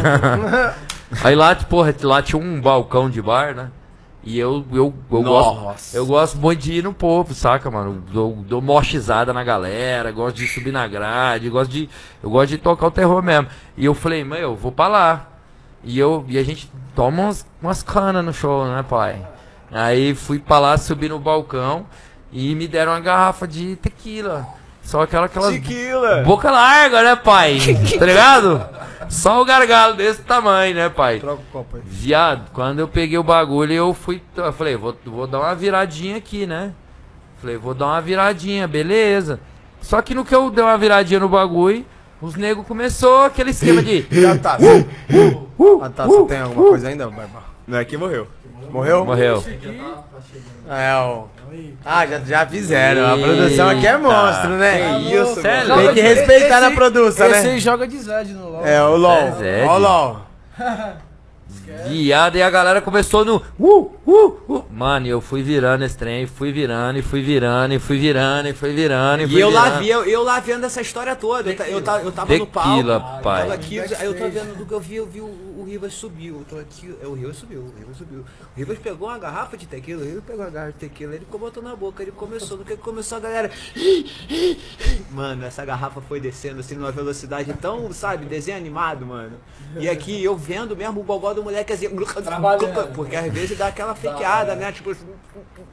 Aí 1.23 1.35
lá, 1.35 1.55
tipo, 1.55 1.71
porra, 1.71 1.95
lá 2.03 2.23
tinha 2.23 2.41
um 2.41 2.61
balcão 2.61 3.09
de 3.11 3.21
bar, 3.21 3.55
né? 3.55 3.69
E 4.27 4.41
eu, 4.41 4.65
eu, 4.73 4.93
eu 5.09 5.23
gosto. 5.23 5.97
Eu 5.97 6.05
gosto 6.05 6.37
muito 6.37 6.61
de 6.61 6.73
ir 6.73 6.83
no 6.83 6.93
povo, 6.93 7.33
saca, 7.33 7.71
mano? 7.71 8.03
Dou, 8.11 8.33
dou 8.35 8.61
mochizada 8.61 9.33
na 9.33 9.45
galera, 9.45 10.11
gosto 10.11 10.35
de 10.35 10.49
subir 10.49 10.73
na 10.73 10.89
grade, 10.89 11.49
gosto 11.49 11.71
de. 11.71 11.89
Eu 12.21 12.29
gosto 12.29 12.49
de 12.49 12.59
tocar 12.59 12.89
o 12.89 12.91
terror 12.91 13.23
mesmo. 13.23 13.47
E 13.77 13.85
eu 13.85 13.95
falei, 13.95 14.25
meu, 14.25 14.39
eu 14.39 14.57
vou 14.57 14.73
pra 14.73 14.89
lá. 14.89 15.29
E, 15.85 15.97
eu, 15.97 16.25
e 16.27 16.39
a 16.39 16.43
gente 16.43 16.69
toma 16.93 17.23
umas, 17.23 17.47
umas 17.63 17.85
canas 17.85 18.25
no 18.25 18.33
show, 18.33 18.67
né, 18.67 18.83
pai? 18.83 19.25
Aí 19.71 20.13
fui 20.13 20.41
pra 20.41 20.59
lá, 20.59 20.77
subi 20.77 21.09
no 21.09 21.21
balcão 21.21 21.87
e 22.33 22.53
me 22.57 22.67
deram 22.67 22.93
uma 22.93 23.01
garrafa 23.01 23.47
de 23.47 23.77
tequila. 23.77 24.45
Só 24.87 25.03
aquela 25.03 25.27
aquelas 25.27 25.53
Tequila. 25.53 26.23
boca 26.23 26.49
larga, 26.49 27.03
né, 27.03 27.17
pai? 27.17 27.59
tá 27.99 28.07
ligado? 28.07 28.65
Só 29.09 29.43
o 29.43 29.45
gargalo 29.45 29.97
desse 29.97 30.23
tamanho, 30.23 30.77
né, 30.77 30.89
pai? 30.89 31.19
Troca 31.19 31.43
o 31.43 31.53
copo 31.53 31.77
aí. 31.77 31.83
Viado, 31.85 32.51
quando 32.53 32.79
eu 32.79 32.87
peguei 32.87 33.19
o 33.19 33.23
bagulho, 33.25 33.73
eu 33.73 33.93
fui. 33.93 34.23
Eu 34.37 34.53
falei, 34.53 34.77
vou, 34.77 34.97
vou 35.05 35.27
dar 35.27 35.41
uma 35.41 35.55
viradinha 35.57 36.17
aqui, 36.17 36.47
né? 36.47 36.73
Falei, 37.41 37.57
vou 37.57 37.75
dar 37.75 37.87
uma 37.87 38.01
viradinha, 38.01 38.69
beleza. 38.69 39.41
Só 39.81 40.01
que 40.01 40.15
no 40.15 40.25
que 40.25 40.33
eu 40.33 40.51
dei 40.51 40.63
uma 40.63 40.79
viradinha 40.79 41.19
no 41.19 41.29
bagulho, 41.29 41.85
os 42.23 42.37
negros 42.37 42.65
começou 42.65 43.25
aquele 43.25 43.51
esquema 43.51 43.83
de. 43.83 44.07
Já 44.09 44.39
tá. 44.39 44.57
Ah, 45.83 45.91
tá. 45.91 46.07
Você 46.07 46.27
tem 46.27 46.41
alguma 46.41 46.69
coisa 46.69 46.89
ainda, 46.89 47.11
Barba? 47.11 47.43
Não 47.67 47.77
é 47.77 47.85
que 47.85 47.97
morreu. 47.97 48.29
Morreu? 48.71 49.05
Morreu. 49.05 49.45
É, 50.69 50.95
ó. 50.97 51.25
Ah, 51.85 52.07
já, 52.07 52.19
já 52.21 52.47
fizeram. 52.47 53.15
A 53.15 53.17
produção 53.19 53.69
aqui 53.71 53.87
é 53.87 53.97
monstro, 53.97 54.51
né? 54.51 54.99
Que 54.99 55.15
isso, 55.15 55.47
é 55.47 55.65
mano. 55.65 55.83
Tem 55.85 55.95
que 55.95 56.01
respeitar 56.01 56.59
esse- 56.59 56.67
a 56.67 56.71
produção, 56.73 57.27
Esse 57.31 57.47
né? 57.47 57.53
aí 57.53 57.61
joga 57.61 57.87
de 57.87 57.99
Zed 57.99 58.33
no 58.35 58.49
LoL. 58.51 58.67
É, 58.67 58.83
o 58.83 58.97
LOL. 58.97 59.43
É. 59.43 59.65
Ó 59.67 59.77
o 59.77 59.79
LOL. 59.79 60.21
Viado, 61.89 62.37
e 62.37 62.43
a 62.43 62.51
galera 62.51 62.81
começou 62.81 63.25
no. 63.25 63.43
Uh, 63.59 63.91
uh, 64.07 64.41
uh. 64.49 64.65
Mano, 64.71 65.07
e 65.07 65.11
eu 65.11 65.21
fui 65.21 65.43
virando 65.43 65.85
esse 65.85 65.97
trem, 65.97 66.27
fui 66.27 66.53
virando, 66.53 66.99
e 66.99 67.03
fui 67.03 67.23
virando, 67.23 67.75
e 67.75 67.79
fui 67.79 67.99
virando, 67.99 68.49
e 68.49 68.53
fui 68.53 68.73
virando, 68.73 69.23
e 69.23 69.27
fui 69.27 69.37
E 69.37 69.41
eu 69.41 69.51
lá, 69.51 69.65
virando. 69.65 69.83
vi, 69.83 69.89
eu, 69.89 70.05
eu 70.05 70.23
lá 70.23 70.39
vendo 70.41 70.65
essa 70.65 70.81
história 70.81 71.17
toda. 71.17 71.51
Eu, 71.51 71.65
eu, 71.67 71.79
eu 71.79 72.13
tava 72.13 72.37
no 72.37 72.47
palco. 72.47 72.71
Tequila, 72.71 73.01
Tava 73.01 73.23
pai. 73.23 73.51
aqui, 73.51 73.81
aí 73.81 74.07
eu 74.07 74.17
tô 74.17 74.29
vendo 74.29 74.57
do 74.57 74.65
que 74.65 74.73
eu 74.73 74.81
vi, 74.81 74.97
eu 74.97 75.07
vi 75.07 75.21
o, 75.21 75.25
o 75.25 75.65
Rivas 75.67 75.93
subiu. 75.95 76.39
Eu 76.39 76.45
tô 76.49 76.59
aqui, 76.59 76.95
é, 77.03 77.07
o 77.07 77.15
Rivas 77.15 77.37
subiu, 77.37 77.61
o 77.61 77.79
Rivas 77.79 77.97
subiu. 77.97 78.21
O 78.21 78.59
Rivas 78.59 78.79
pegou 78.79 79.09
uma 79.09 79.19
garrafa 79.19 79.57
de 79.57 79.67
tequila, 79.67 80.03
o 80.03 80.07
Rivas 80.07 80.25
pegou 80.25 80.45
uma 80.45 80.51
garrafa 80.51 80.73
de 80.73 80.79
tequila, 80.79 81.15
ele 81.15 81.27
botou 81.31 81.63
na 81.63 81.75
boca, 81.75 82.03
ele 82.03 82.13
começou, 82.13 82.57
no 82.57 82.65
que 82.65 82.77
começou 82.77 83.19
a 83.19 83.21
galera. 83.21 83.51
Mano, 85.11 85.45
essa 85.45 85.65
garrafa 85.65 86.01
foi 86.01 86.21
descendo 86.21 86.61
assim 86.61 86.75
numa 86.75 86.93
velocidade 86.93 87.53
tão, 87.55 87.93
sabe, 87.93 88.25
desenho 88.27 88.57
animado, 88.57 89.05
mano. 89.05 89.37
E 89.79 89.89
aqui 89.89 90.23
eu 90.23 90.37
vendo 90.37 90.77
mesmo 90.77 91.01
o 91.01 91.05
bogó 91.05 91.35
do 91.35 91.43
moleque 91.43 91.56
assim, 91.61 91.89
Trabalhando. 92.23 92.89
porque 92.95 93.17
às 93.17 93.33
vezes 93.33 93.57
dá 93.57 93.69
aquela 93.69 93.95
fequeada, 93.95 94.55
né? 94.55 94.73
Tipo, 94.73 94.95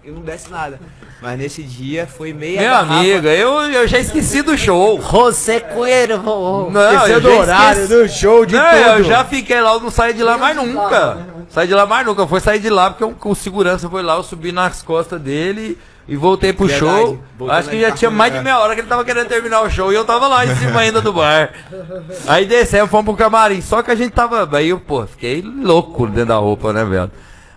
e 0.03 0.11
não 0.11 0.21
desce 0.21 0.49
nada. 0.51 0.79
Mas 1.21 1.37
nesse 1.39 1.63
dia 1.63 2.05
foi 2.05 2.33
meia 2.33 2.59
Meu 2.61 2.69
garrafa. 2.71 2.93
amigo, 2.99 3.27
eu, 3.27 3.51
eu 3.71 3.87
já 3.87 3.99
esqueci 3.99 4.41
do 4.41 4.57
show. 4.57 5.01
José 5.01 5.59
Cuervo. 5.61 6.69
Não, 6.69 6.93
Esqueceu 6.95 7.13
eu 7.15 7.21
do 7.21 7.29
já 7.29 7.39
horário, 7.39 7.81
esqueci. 7.83 8.01
do 8.03 8.09
show, 8.09 8.45
de 8.45 8.55
não, 8.55 8.69
tudo. 8.69 8.79
eu 8.81 9.03
já 9.03 9.23
fiquei 9.25 9.61
lá, 9.61 9.73
eu 9.73 9.79
não 9.79 9.89
saí 9.91 10.13
de 10.13 10.23
lá 10.23 10.37
mais 10.37 10.55
nunca. 10.55 11.17
Saí 11.49 11.67
de 11.67 11.73
lá 11.73 11.85
mais 11.85 12.05
nunca. 12.05 12.27
Foi 12.27 12.39
sair 12.39 12.59
de 12.59 12.69
lá 12.69 12.89
porque 12.91 13.03
o, 13.05 13.15
o 13.31 13.35
segurança 13.35 13.89
foi 13.89 14.01
lá, 14.03 14.15
eu 14.15 14.23
subi 14.23 14.51
nas 14.51 14.81
costas 14.81 15.21
dele 15.21 15.77
e 15.79 15.92
voltei 16.15 16.51
pro 16.51 16.67
Verdade, 16.67 16.85
show. 16.85 17.49
Acho 17.49 17.69
que 17.69 17.79
já 17.79 17.91
tinha 17.91 18.11
mais 18.11 18.33
de 18.33 18.39
meia 18.41 18.59
hora 18.59 18.75
que 18.75 18.81
ele 18.81 18.87
tava 18.87 19.05
querendo 19.05 19.27
terminar 19.27 19.61
o 19.61 19.69
show 19.69 19.91
e 19.91 19.95
eu 19.95 20.03
tava 20.03 20.27
lá 20.27 20.45
em 20.45 20.53
cima 20.55 20.81
ainda 20.81 21.01
do 21.01 21.13
bar. 21.13 21.51
Aí 22.27 22.45
descemos, 22.45 22.89
fomos 22.89 23.05
pro 23.05 23.15
camarim. 23.15 23.61
Só 23.61 23.81
que 23.81 23.89
a 23.89 23.95
gente 23.95 24.11
tava. 24.11 24.49
Aí 24.57 24.69
eu, 24.69 24.79
pô, 24.79 25.05
fiquei 25.05 25.41
louco 25.41 26.05
dentro 26.07 26.27
da 26.27 26.35
roupa, 26.35 26.73
né, 26.73 26.83
velho? 26.83 27.11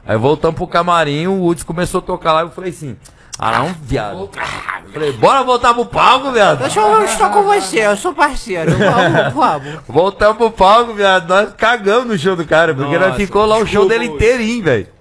Aí 0.07 0.17
voltamos 0.17 0.57
pro 0.57 0.69
camarim, 0.69 1.27
o 1.27 1.41
Woods 1.41 1.65
começou 1.65 1.99
a 1.99 2.03
tocar 2.03 2.33
lá 2.33 2.43
e 2.43 2.45
eu 2.45 2.51
falei 2.51 2.71
assim. 2.71 2.97
Ah, 3.39 3.59
não, 3.59 3.75
viado. 3.83 4.31
Falei, 4.93 5.13
bora 5.13 5.43
voltar 5.43 5.75
pro 5.75 5.85
palco, 5.85 6.31
viado. 6.31 6.63
Eu, 6.63 6.71
sou, 6.71 6.83
eu 6.83 7.05
estou 7.05 7.29
com 7.29 7.43
você, 7.43 7.81
eu 7.81 7.97
sou 7.97 8.15
parceiro. 8.15 8.71
Vamos, 8.71 9.35
vamos. 9.35 9.81
Voltamos 9.87 10.37
pro 10.39 10.51
palco, 10.51 10.95
viado. 10.95 11.29
Nós 11.29 11.53
cagamos 11.55 12.07
no 12.07 12.17
show 12.17 12.35
do 12.35 12.47
cara, 12.47 12.75
porque 12.75 12.97
nós 12.97 13.09
Nossa, 13.09 13.17
ficou 13.17 13.45
lá 13.45 13.59
o 13.59 13.67
show 13.67 13.87
dele 13.87 14.07
inteirinho, 14.07 14.65
velho. 14.65 14.96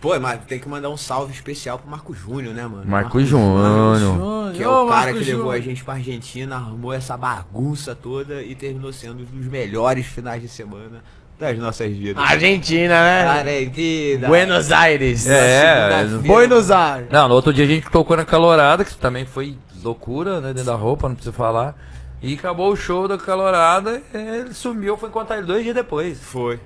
Pô, 0.00 0.18
mas 0.20 0.40
tem 0.44 0.58
que 0.58 0.68
mandar 0.68 0.90
um 0.90 0.96
salve 0.96 1.32
especial 1.32 1.78
pro 1.78 1.90
Marco 1.90 2.14
Júnior, 2.14 2.54
né, 2.54 2.66
mano? 2.66 2.84
Marco 2.86 3.18
Júnior. 3.24 3.98
Júnior. 3.98 4.52
Que 4.52 4.62
é 4.62 4.68
Ô, 4.68 4.84
o 4.84 4.88
cara 4.88 5.06
Marco 5.06 5.18
que 5.18 5.24
levou 5.24 5.44
Júnior. 5.44 5.54
a 5.54 5.60
gente 5.60 5.84
pra 5.84 5.94
Argentina, 5.94 6.56
arrumou 6.56 6.92
essa 6.92 7.16
bagunça 7.16 7.94
toda 7.94 8.42
e 8.42 8.54
terminou 8.54 8.92
sendo 8.92 9.22
um 9.22 9.24
dos 9.24 9.46
melhores 9.46 10.06
finais 10.06 10.42
de 10.42 10.48
semana 10.48 11.02
das 11.38 11.58
nossas 11.58 11.90
vidas. 11.92 12.22
Argentina, 12.22 12.94
né? 12.94 13.26
Argentina. 13.26 14.28
Buenos 14.28 14.70
Aires. 14.72 15.26
É, 15.26 15.88
segunda-feira. 15.98 16.26
Buenos 16.26 16.70
Aires. 16.70 17.08
Não, 17.10 17.28
no 17.28 17.34
outro 17.34 17.52
dia 17.52 17.64
a 17.64 17.68
gente 17.68 17.90
tocou 17.90 18.16
na 18.16 18.24
calorada, 18.24 18.84
que 18.84 18.94
também 18.96 19.24
foi 19.26 19.56
loucura, 19.82 20.40
né? 20.40 20.48
Dentro 20.48 20.64
da 20.64 20.74
roupa, 20.74 21.08
não 21.08 21.14
precisa 21.14 21.34
falar. 21.34 21.74
E 22.22 22.34
acabou 22.34 22.72
o 22.72 22.76
show 22.76 23.06
da 23.06 23.18
calorada, 23.18 24.02
ele 24.12 24.54
sumiu, 24.54 24.94
eu 24.94 24.96
fui 24.96 25.08
encontrar 25.08 25.36
ele 25.38 25.46
dois 25.46 25.62
dias 25.62 25.74
depois. 25.74 26.18
Foi. 26.20 26.58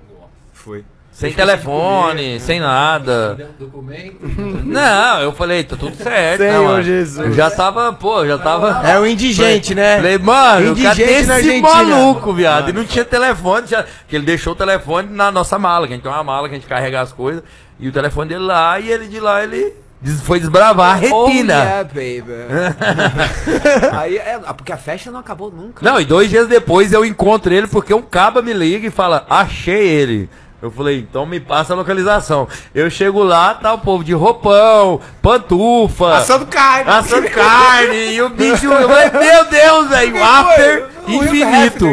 Foi. 0.53 0.85
Sem 1.13 1.33
telefone, 1.35 2.41
sem 2.41 2.61
nada. 2.61 3.53
Documento. 3.59 4.17
Não, 4.65 5.21
eu 5.21 5.33
falei, 5.33 5.63
tá 5.65 5.77
tudo 5.77 5.95
certo, 5.95 6.41
né, 6.41 6.51
Senhor 6.53 6.65
mano? 6.65 6.83
Jesus. 6.83 7.27
Eu 7.27 7.33
já 7.35 7.51
tava, 7.51 7.93
pô, 7.93 8.27
já 8.27 8.39
tava. 8.39 8.81
É 8.89 8.99
o 8.99 9.07
indigente, 9.07 9.75
né? 9.75 9.97
Falei, 9.97 10.17
mano, 10.19 10.69
Indigente 10.69 11.01
cadê 11.01 11.13
esse 11.19 11.31
Argentina. 11.31 11.69
maluco, 11.69 12.33
viado? 12.33 12.71
E 12.71 12.73
não 12.73 12.85
tinha 12.87 13.05
telefone, 13.05 13.67
tinha... 13.67 13.85
que 14.09 14.17
ele 14.17 14.25
deixou 14.25 14.55
o 14.55 14.57
telefone 14.57 15.09
na 15.11 15.31
nossa 15.31 15.59
mala, 15.59 15.87
que 15.87 15.93
a 15.93 15.97
gente 15.97 16.03
tem 16.05 16.11
uma 16.13 16.25
mala 16.25 16.49
que 16.49 16.55
a 16.55 16.59
gente 16.59 16.69
carrega 16.69 17.03
as 17.03 17.13
coisas, 17.13 17.43
e 17.79 17.87
o 17.89 17.93
telefone 17.93 18.31
dele 18.31 18.45
lá, 18.45 18.81
e 18.81 18.91
ele 18.91 19.07
de 19.07 19.21
lá, 19.21 19.43
ele 19.45 19.75
foi 20.23 20.41
desbravar 20.41 20.95
a 21.05 21.15
Oh, 21.15 21.27
retina. 21.27 21.53
yeah, 21.53 21.85
baby. 21.85 22.25
Aí, 23.93 24.17
é, 24.17 24.39
porque 24.57 24.73
a 24.73 24.77
festa 24.79 25.11
não 25.11 25.21
acabou 25.21 25.51
nunca. 25.51 25.85
Não, 25.85 26.01
e 26.01 26.05
dois 26.07 26.31
dias 26.31 26.49
depois 26.49 26.93
eu 26.95 27.05
encontro 27.05 27.53
ele 27.53 27.67
porque 27.67 27.93
um 27.93 28.01
caba 28.01 28.41
me 28.41 28.55
liga 28.55 28.87
e 28.87 28.91
fala, 28.91 29.27
achei 29.29 29.87
ele. 29.87 30.31
Eu 30.63 30.71
falei, 30.71 30.99
então 30.99 31.25
me 31.25 31.41
passa 31.41 31.73
a 31.73 31.77
localização. 31.77 32.47
Eu 32.75 32.91
chego 32.91 33.23
lá, 33.23 33.55
tá 33.55 33.73
o 33.73 33.79
povo 33.79 34.05
de 34.05 34.13
roupão, 34.13 35.01
pantufa, 35.23 36.17
Assando 36.19 36.47
carne. 36.47 36.91
assando 36.91 37.31
carne, 37.31 38.13
e 38.13 38.21
o 38.23 38.29
bicho, 38.29 38.67
eu 38.67 38.89
falei, 38.89 39.11
meu 39.11 39.45
Deus, 39.47 39.89
velho, 39.89 40.23
after 40.23 40.87
infinito. 41.09 41.87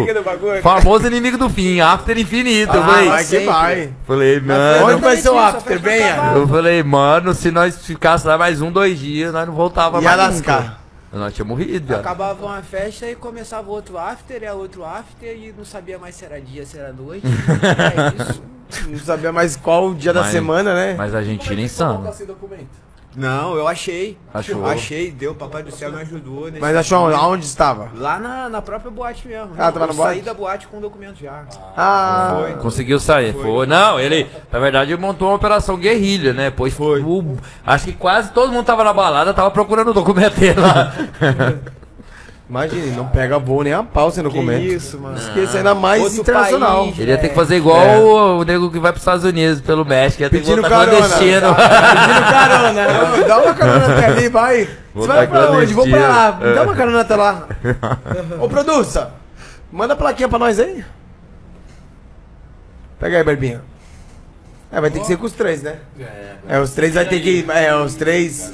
Famoso 0.62 1.08
inimigo 1.08 1.38
do 1.38 1.50
fim, 1.50 1.80
after 1.80 2.18
infinito. 2.18 2.76
eu 2.76 2.84
Ah, 2.84 2.86
falei, 2.86 3.10
vai 3.10 3.24
que 3.26 3.40
vai. 3.40 3.90
falei, 4.06 4.40
mano. 4.42 4.86
Onde 4.88 5.02
vai 5.02 5.18
ser 5.18 5.30
o 5.30 5.40
after? 5.40 5.80
Venha. 5.80 6.34
Eu 6.36 6.48
falei, 6.48 6.84
mano, 6.84 7.34
se 7.34 7.52
nós 7.52 7.78
ficássemos 7.86 8.26
lá 8.34 8.38
mais 8.38 8.62
um, 8.62 8.72
dois 8.72 9.00
dias, 9.00 9.32
nós 9.34 9.48
não 9.48 9.54
voltava 9.54 9.98
Ia 10.02 10.04
mais 10.04 10.18
lascar. 10.18 10.60
nunca. 10.62 10.87
Nós 11.18 11.34
tínhamos 11.34 11.58
morrido, 11.58 11.88
viado. 11.88 12.00
Acabava 12.00 12.46
uma 12.46 12.62
festa 12.62 13.10
e 13.10 13.16
começava 13.16 13.70
outro 13.70 13.98
after, 13.98 14.42
e 14.44 14.50
outro 14.50 14.84
after, 14.86 15.36
e 15.36 15.54
não 15.58 15.66
sabia 15.66 15.98
mais 15.98 16.16
se 16.16 16.26
era 16.26 16.40
dia, 16.42 16.66
se 16.66 16.78
era 16.78 16.94
noite. 16.94 17.26
é 17.28 18.24
isso. 18.24 18.44
Não 18.90 19.00
sabia 19.00 19.32
mais 19.32 19.56
qual 19.56 19.88
o 19.90 19.96
dia 19.96 20.12
da 20.14 20.22
Mas- 20.22 20.32
semana, 20.32 20.74
né? 20.74 20.96
Mas 20.98 21.14
a 21.16 21.20
Argentina 21.20 21.60
é 21.62 21.64
insano. 21.64 22.08
esse 22.10 22.26
documento? 22.26 22.87
Não, 23.18 23.56
eu 23.56 23.68
achei. 23.68 24.16
Achou? 24.32 24.64
Achei, 24.64 25.10
deu, 25.10 25.34
papai 25.34 25.64
do 25.64 25.72
céu 25.72 25.92
me 25.92 26.00
ajudou. 26.02 26.46
nesse 26.46 26.60
Mas 26.60 26.76
achou 26.76 27.08
onde? 27.08 27.16
aonde 27.16 27.46
estava? 27.48 27.90
Lá 27.96 28.20
na, 28.20 28.48
na 28.48 28.62
própria 28.62 28.92
boate 28.92 29.28
mesmo. 29.28 29.54
Ah, 29.58 29.72
tava 29.72 29.86
eu 29.86 29.88
na 29.88 29.94
boate? 29.94 30.14
saí 30.14 30.22
da 30.22 30.36
boate 30.36 30.68
com 30.68 30.78
o 30.78 30.82
documento 30.82 31.20
já. 31.20 31.44
Ah, 31.76 32.38
Foi. 32.40 32.54
Conseguiu 32.58 33.00
sair. 33.00 33.34
Foi. 33.34 33.66
Não, 33.66 34.00
ele, 34.00 34.28
na 34.52 34.60
verdade, 34.60 34.94
ele 34.94 35.02
montou 35.02 35.30
uma 35.30 35.36
operação 35.36 35.78
guerrilha, 35.78 36.32
né? 36.32 36.52
Pois 36.52 36.76
foi. 36.76 37.04
acho 37.66 37.86
que 37.86 37.94
quase 37.94 38.32
todo 38.34 38.52
mundo 38.54 38.66
tava 38.66 38.84
na 38.84 38.94
balada, 38.94 39.34
tava 39.34 39.50
procurando 39.50 39.90
o 39.90 39.94
documento 39.96 40.40
dele 40.40 40.60
lá. 40.60 40.94
imagine, 42.50 42.92
não 42.92 43.08
pega 43.08 43.38
voo 43.40 43.62
nem 43.64 43.74
a 43.74 43.84
pau 43.84 44.10
sem 44.12 44.24
documento. 44.24 44.62
isso, 44.64 45.00
mano. 45.00 45.18
Esqueça 45.18 45.58
ainda 45.58 45.76
mais 45.76 46.02
Outro 46.04 46.22
internacional. 46.22 46.84
país. 46.86 47.00
Ele 47.00 47.12
ia 47.12 47.18
ter 47.18 47.30
que 47.30 47.36
fazer 47.36 47.58
igual 47.58 47.82
É. 47.82 47.98
o, 47.98 48.40
o 48.40 48.44
nego 48.44 48.72
que 48.72 48.80
vai 48.80 48.92
pros 48.92 49.02
Estados 49.02 49.24
Unidos 49.26 49.62
pelo 49.62 49.84
México, 49.86 50.22
ia 50.24 50.30
ter 50.30 50.38
que 50.40 50.44
Pedindo 50.46 50.62
voltar 50.62 50.86
carona. 50.86 50.98
clandestino. 50.98 51.56
Pedindo 51.56 52.32
carona. 52.32 52.88
Ô, 53.24 53.28
Dá 53.28 53.38
uma 53.40 53.54
carona 53.54 53.86
até 53.98 54.06
ali, 54.06 54.30
vai. 54.30 54.58
Você 54.66 54.70
Vou 54.94 55.08
vai 55.08 55.28
dar 55.28 55.28
pra 55.28 55.52
onde? 55.52 55.74
Vou 55.74 55.88
pra 55.90 56.00
lá. 56.00 56.16
clandestino. 56.32 56.56
Dá 56.56 56.64
uma 56.64 56.76
carona 56.76 57.02
até 57.02 57.16
lá. 57.16 57.48
Ô, 58.40 58.48
produça. 58.48 59.12
Manda 59.72 59.94
a 59.94 59.98
plaquinha 59.98 60.30
pra 60.30 60.40
nós 60.40 60.60
aí. 60.60 60.84
Pega 63.00 63.18
aí, 63.18 63.24
Berbinha. 63.24 63.62
É, 64.70 64.82
vai 64.82 64.92
ter 64.92 65.00
que 65.00 65.08
ser 65.08 65.16
com 65.18 65.26
os 65.26 65.32
três, 65.32 65.64
né? 65.64 65.78
É, 66.50 66.60
os 66.60 66.72
três 66.72 66.94
vai 66.94 67.06
ter 67.06 67.22
que. 67.22 67.46
É, 67.50 67.74
os 67.76 67.96
três. 67.96 68.52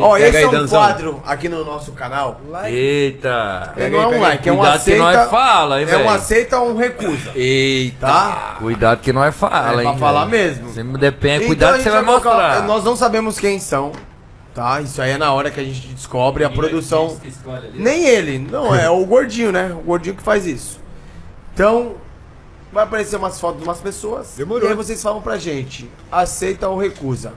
Ó, 0.00 0.16
esse 0.16 0.36
aí, 0.38 0.44
é 0.44 0.48
um 0.48 0.50
Danzão. 0.50 0.80
quadro 0.80 1.22
aqui 1.26 1.46
no 1.48 1.62
nosso 1.64 1.92
canal. 1.92 2.40
Eita. 2.64 3.72
É, 3.76 3.90
não 3.90 4.00
é 4.00 4.06
um 4.06 4.20
like, 4.20 4.48
é 4.48 4.52
um 4.52 4.56
Cuidado 4.56 4.72
que 4.72 4.78
aceita. 4.92 5.02
nós 5.02 5.30
fala, 5.30 5.80
hein, 5.82 5.86
é 5.90 5.96
um 5.98 6.08
aceita 6.08 6.58
ou 6.58 6.70
um 6.70 6.76
recusa. 6.76 7.30
Eita. 7.34 8.06
Tá? 8.06 8.56
Cuidado 8.58 9.00
que 9.00 9.12
nós 9.12 9.34
fala, 9.34 9.82
É 9.82 9.84
hein. 9.84 9.90
pra 9.90 9.98
falar 9.98 10.26
mesmo. 10.26 10.68
Você 10.70 10.82
me 10.82 10.96
depende, 10.98 11.36
Então, 11.44 11.46
cuidado 11.48 11.76
que 11.76 11.82
você 11.82 11.90
vai 11.90 12.04
colocar- 12.04 12.30
mostrar. 12.30 12.62
Nós 12.62 12.84
não 12.84 12.96
sabemos 12.96 13.38
quem 13.38 13.58
são, 13.60 13.92
tá? 14.54 14.80
Isso 14.80 15.00
aí 15.02 15.10
é 15.12 15.18
na 15.18 15.32
hora 15.32 15.50
que 15.50 15.60
a 15.60 15.64
gente 15.64 15.86
descobre 15.88 16.44
a 16.44 16.50
produção. 16.50 17.14
Que. 17.16 17.30
Nem 17.74 18.06
ele, 18.06 18.38
não, 18.38 18.74
é 18.74 18.88
o 18.88 19.04
gordinho, 19.04 19.52
né? 19.52 19.70
O 19.72 19.82
gordinho 19.82 20.16
que 20.16 20.22
faz 20.22 20.46
isso. 20.46 20.80
Então, 21.54 21.96
vai 22.72 22.84
aparecer 22.84 23.16
umas 23.16 23.38
fotos 23.38 23.58
de 23.60 23.64
umas 23.68 23.78
pessoas. 23.78 24.34
Demorou. 24.36 24.66
E 24.68 24.70
aí 24.70 24.74
vocês 24.76 25.02
falam 25.02 25.20
pra 25.20 25.36
gente, 25.36 25.90
aceita 26.10 26.68
ou 26.68 26.78
recusa. 26.78 27.34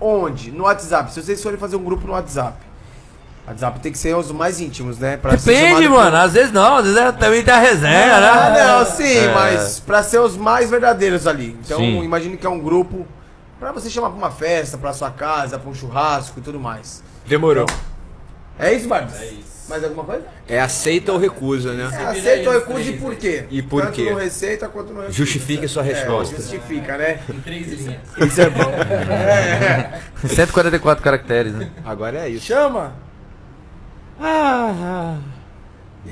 Onde? 0.00 0.50
No 0.50 0.64
WhatsApp. 0.64 1.12
Se 1.12 1.22
vocês 1.22 1.42
forem 1.42 1.58
fazer 1.58 1.76
um 1.76 1.84
grupo 1.84 2.06
no 2.06 2.12
WhatsApp. 2.12 2.56
WhatsApp 3.46 3.80
tem 3.80 3.90
que 3.92 3.98
ser 3.98 4.16
os 4.16 4.30
mais 4.32 4.60
íntimos, 4.60 4.98
né? 4.98 5.16
Pra 5.16 5.32
Depende, 5.34 5.88
mano. 5.88 6.16
Às 6.16 6.32
vezes 6.32 6.52
não, 6.52 6.76
às 6.76 6.84
vezes 6.84 6.98
é- 6.98 7.12
também 7.12 7.42
tem 7.42 7.52
a 7.52 7.58
resenha, 7.58 8.20
né? 8.20 8.28
ah, 8.28 8.78
não, 8.78 8.86
sim, 8.86 9.16
É. 9.16 9.34
mas 9.34 9.80
pra 9.80 10.02
ser 10.02 10.18
os 10.20 10.36
mais 10.36 10.70
verdadeiros 10.70 11.26
ali. 11.26 11.56
Então, 11.64 11.78
Sim. 11.78 12.02
imagine 12.02 12.36
que 12.36 12.46
é 12.46 12.50
um 12.50 12.60
grupo 12.60 13.04
pra 13.58 13.72
você 13.72 13.90
chamar 13.90 14.10
pra 14.10 14.18
uma 14.18 14.30
festa, 14.30 14.78
pra 14.78 14.92
sua 14.92 15.10
casa, 15.10 15.58
pra 15.58 15.68
um 15.68 15.74
churrasco 15.74 16.38
e 16.38 16.42
tudo 16.42 16.58
mais. 16.60 17.02
Demorou. 17.26 17.66
É 18.58 18.72
isso, 18.72 18.88
Barbs? 18.88 19.20
É 19.20 19.26
isso. 19.26 19.51
Mais 19.72 19.84
alguma 19.84 20.04
coisa? 20.04 20.22
É 20.46 20.60
aceita 20.60 21.12
ou 21.12 21.18
recusa, 21.18 21.72
né? 21.72 21.86
Aceita 21.86 22.50
ou 22.50 22.56
recusa 22.58 22.80
e 22.90 22.98
por 22.98 23.14
quê? 23.16 23.44
E 23.50 23.62
por 23.62 23.80
Tanto 23.82 23.94
quê? 23.94 24.10
no 24.10 24.18
receita 24.18 24.68
quanto 24.68 24.92
no 24.92 25.00
recusa. 25.00 25.16
Justifique 25.16 25.66
sua 25.66 25.82
É, 25.82 25.86
resposta. 25.94 26.36
justifica, 26.36 26.98
né? 26.98 27.20
Em 27.32 27.40
três 27.40 27.68
linhas. 27.68 28.00
Isso 28.18 28.40
é 28.42 28.50
bom. 28.50 28.70
É. 30.22 30.28
144 30.28 31.02
caracteres, 31.02 31.54
né? 31.54 31.70
Agora 31.86 32.18
é 32.18 32.28
isso. 32.28 32.44
Chama! 32.44 32.92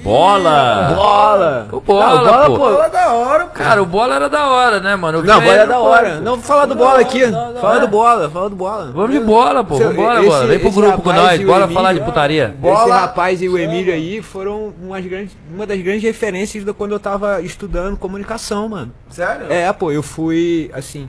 Bola! 0.03 0.93
Bola! 0.95 1.69
O 1.73 1.81
bola, 1.81 2.15
Não, 2.15 2.25
bola, 2.25 2.47
pô. 2.47 2.53
pô. 2.53 2.59
Bola 2.59 2.89
da 2.89 3.13
hora, 3.13 3.45
pô. 3.47 3.51
Cara, 3.55 3.83
o 3.83 3.87
bola 3.87 4.15
era 4.15 4.29
da 4.29 4.47
hora, 4.49 4.79
né, 4.81 4.95
mano? 4.95 5.19
Eu 5.19 5.25
Não, 5.25 5.41
bola 5.41 5.53
é 5.53 5.57
ele 5.59 5.67
da 5.67 5.79
hora. 5.81 6.09
corpo. 6.11 6.23
Não, 6.25 6.35
vou 6.37 6.45
falar 6.45 6.67
do 6.67 6.75
bola 6.77 7.01
aqui. 7.01 7.27
não, 7.27 7.53
não, 7.53 7.61
Fala 7.61 7.77
é. 7.77 7.81
do 7.81 7.89
bola, 7.89 8.31
fala 8.31 8.51
do 8.51 8.57
bola. 8.57 8.93
Vamos 8.93 9.11
de 9.11 9.21
bola, 9.21 9.65
pô. 9.65 9.77
Vambora, 9.77 10.23
bola. 10.23 10.47
Vem 10.47 10.59
pro 10.61 10.71
grupo 10.71 11.03
com 11.03 11.13
nós. 11.13 11.41
o 11.41 11.45
Bora 11.47 11.65
Emílio- 11.65 11.75
falar 11.75 11.93
de 11.93 12.01
putaria. 12.03 12.55
Bola- 12.59 12.83
Esse 12.83 12.91
rapaz 12.91 13.43
e 13.43 13.49
o 13.49 13.59
Emílio 13.59 13.93
aí 13.93 14.23
foram 14.23 14.73
umas 14.81 15.05
grandes, 15.05 15.37
uma 15.53 15.67
das 15.67 15.81
grandes 15.83 16.03
referências 16.05 16.65
de 16.65 16.73
quando 16.73 16.93
eu 16.93 17.01
tava 17.01 17.41
estudando 17.43 17.97
comunicação, 17.97 18.69
mano. 18.69 18.93
Sério? 19.11 19.47
É, 19.53 19.73
pô, 19.73 19.91
eu 19.91 20.03
fui, 20.05 20.71
assim, 20.73 21.09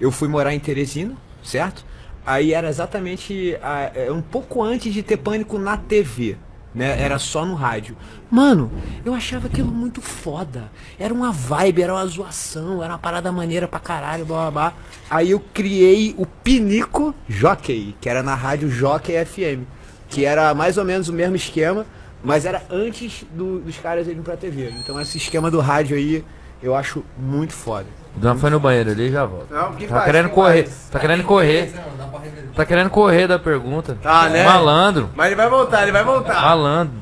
eu 0.00 0.12
fui 0.12 0.28
morar 0.28 0.54
em 0.54 0.60
Teresina, 0.60 1.14
certo? 1.42 1.84
Aí 2.24 2.54
era 2.54 2.68
exatamente 2.68 3.56
ah, 3.62 3.90
é, 3.94 4.10
um 4.12 4.22
pouco 4.22 4.62
antes 4.62 4.94
de 4.94 5.02
ter 5.02 5.16
pânico 5.16 5.58
na 5.58 5.76
TV, 5.76 6.36
né? 6.74 7.00
Era 7.02 7.18
só 7.18 7.44
no 7.44 7.54
rádio. 7.54 7.96
Mano, 8.30 8.70
eu 9.04 9.14
achava 9.14 9.46
aquilo 9.48 9.70
muito 9.70 10.00
foda. 10.00 10.70
Era 10.98 11.12
uma 11.12 11.32
vibe, 11.32 11.82
era 11.82 11.92
uma 11.94 12.06
zoação, 12.06 12.82
era 12.82 12.92
uma 12.92 12.98
parada 12.98 13.30
maneira 13.32 13.66
pra 13.66 13.80
caralho, 13.80 14.24
blá 14.24 14.42
blá 14.42 14.50
blá. 14.70 14.72
Aí 15.08 15.30
eu 15.32 15.40
criei 15.52 16.14
o 16.16 16.24
Pinico 16.26 17.14
Jockey, 17.28 17.94
que 18.00 18.08
era 18.08 18.22
na 18.22 18.34
rádio 18.34 18.70
Jockey 18.70 19.12
FM, 19.24 19.64
que 20.08 20.24
era 20.24 20.54
mais 20.54 20.76
ou 20.78 20.84
menos 20.84 21.08
o 21.08 21.12
mesmo 21.12 21.36
esquema, 21.36 21.84
mas 22.22 22.44
era 22.44 22.62
antes 22.70 23.24
do- 23.32 23.60
dos 23.60 23.76
caras 23.78 24.06
irem 24.06 24.22
pra 24.22 24.36
TV. 24.36 24.72
Então 24.78 25.00
esse 25.00 25.16
esquema 25.18 25.50
do 25.50 25.58
rádio 25.60 25.96
aí 25.96 26.24
eu 26.62 26.74
acho 26.74 27.02
muito 27.18 27.52
foda. 27.52 27.86
O 28.16 28.18
Dan 28.18 28.36
foi 28.36 28.50
no 28.50 28.58
banheiro 28.60 28.90
ali 28.90 29.08
e 29.08 29.12
já 29.12 29.24
volta. 29.24 29.54
Não, 29.54 29.72
que 29.74 29.86
Tá 29.86 29.94
faz, 29.94 30.04
querendo 30.06 30.28
que 30.28 30.34
correr. 30.34 30.62
faz. 30.64 30.88
Tá 30.90 30.98
querendo 30.98 31.24
correr. 31.24 31.72
Não. 31.74 32.10
Tá 32.54 32.64
querendo 32.66 32.90
correr 32.90 33.26
da 33.28 33.38
pergunta. 33.38 33.96
Tá, 34.02 34.28
né? 34.28 34.44
Malandro. 34.44 35.10
Mas 35.14 35.26
ele 35.28 35.36
vai 35.36 35.48
voltar, 35.48 35.82
ele 35.82 35.92
vai 35.92 36.04
voltar. 36.04 36.34
Malandro. 36.42 36.94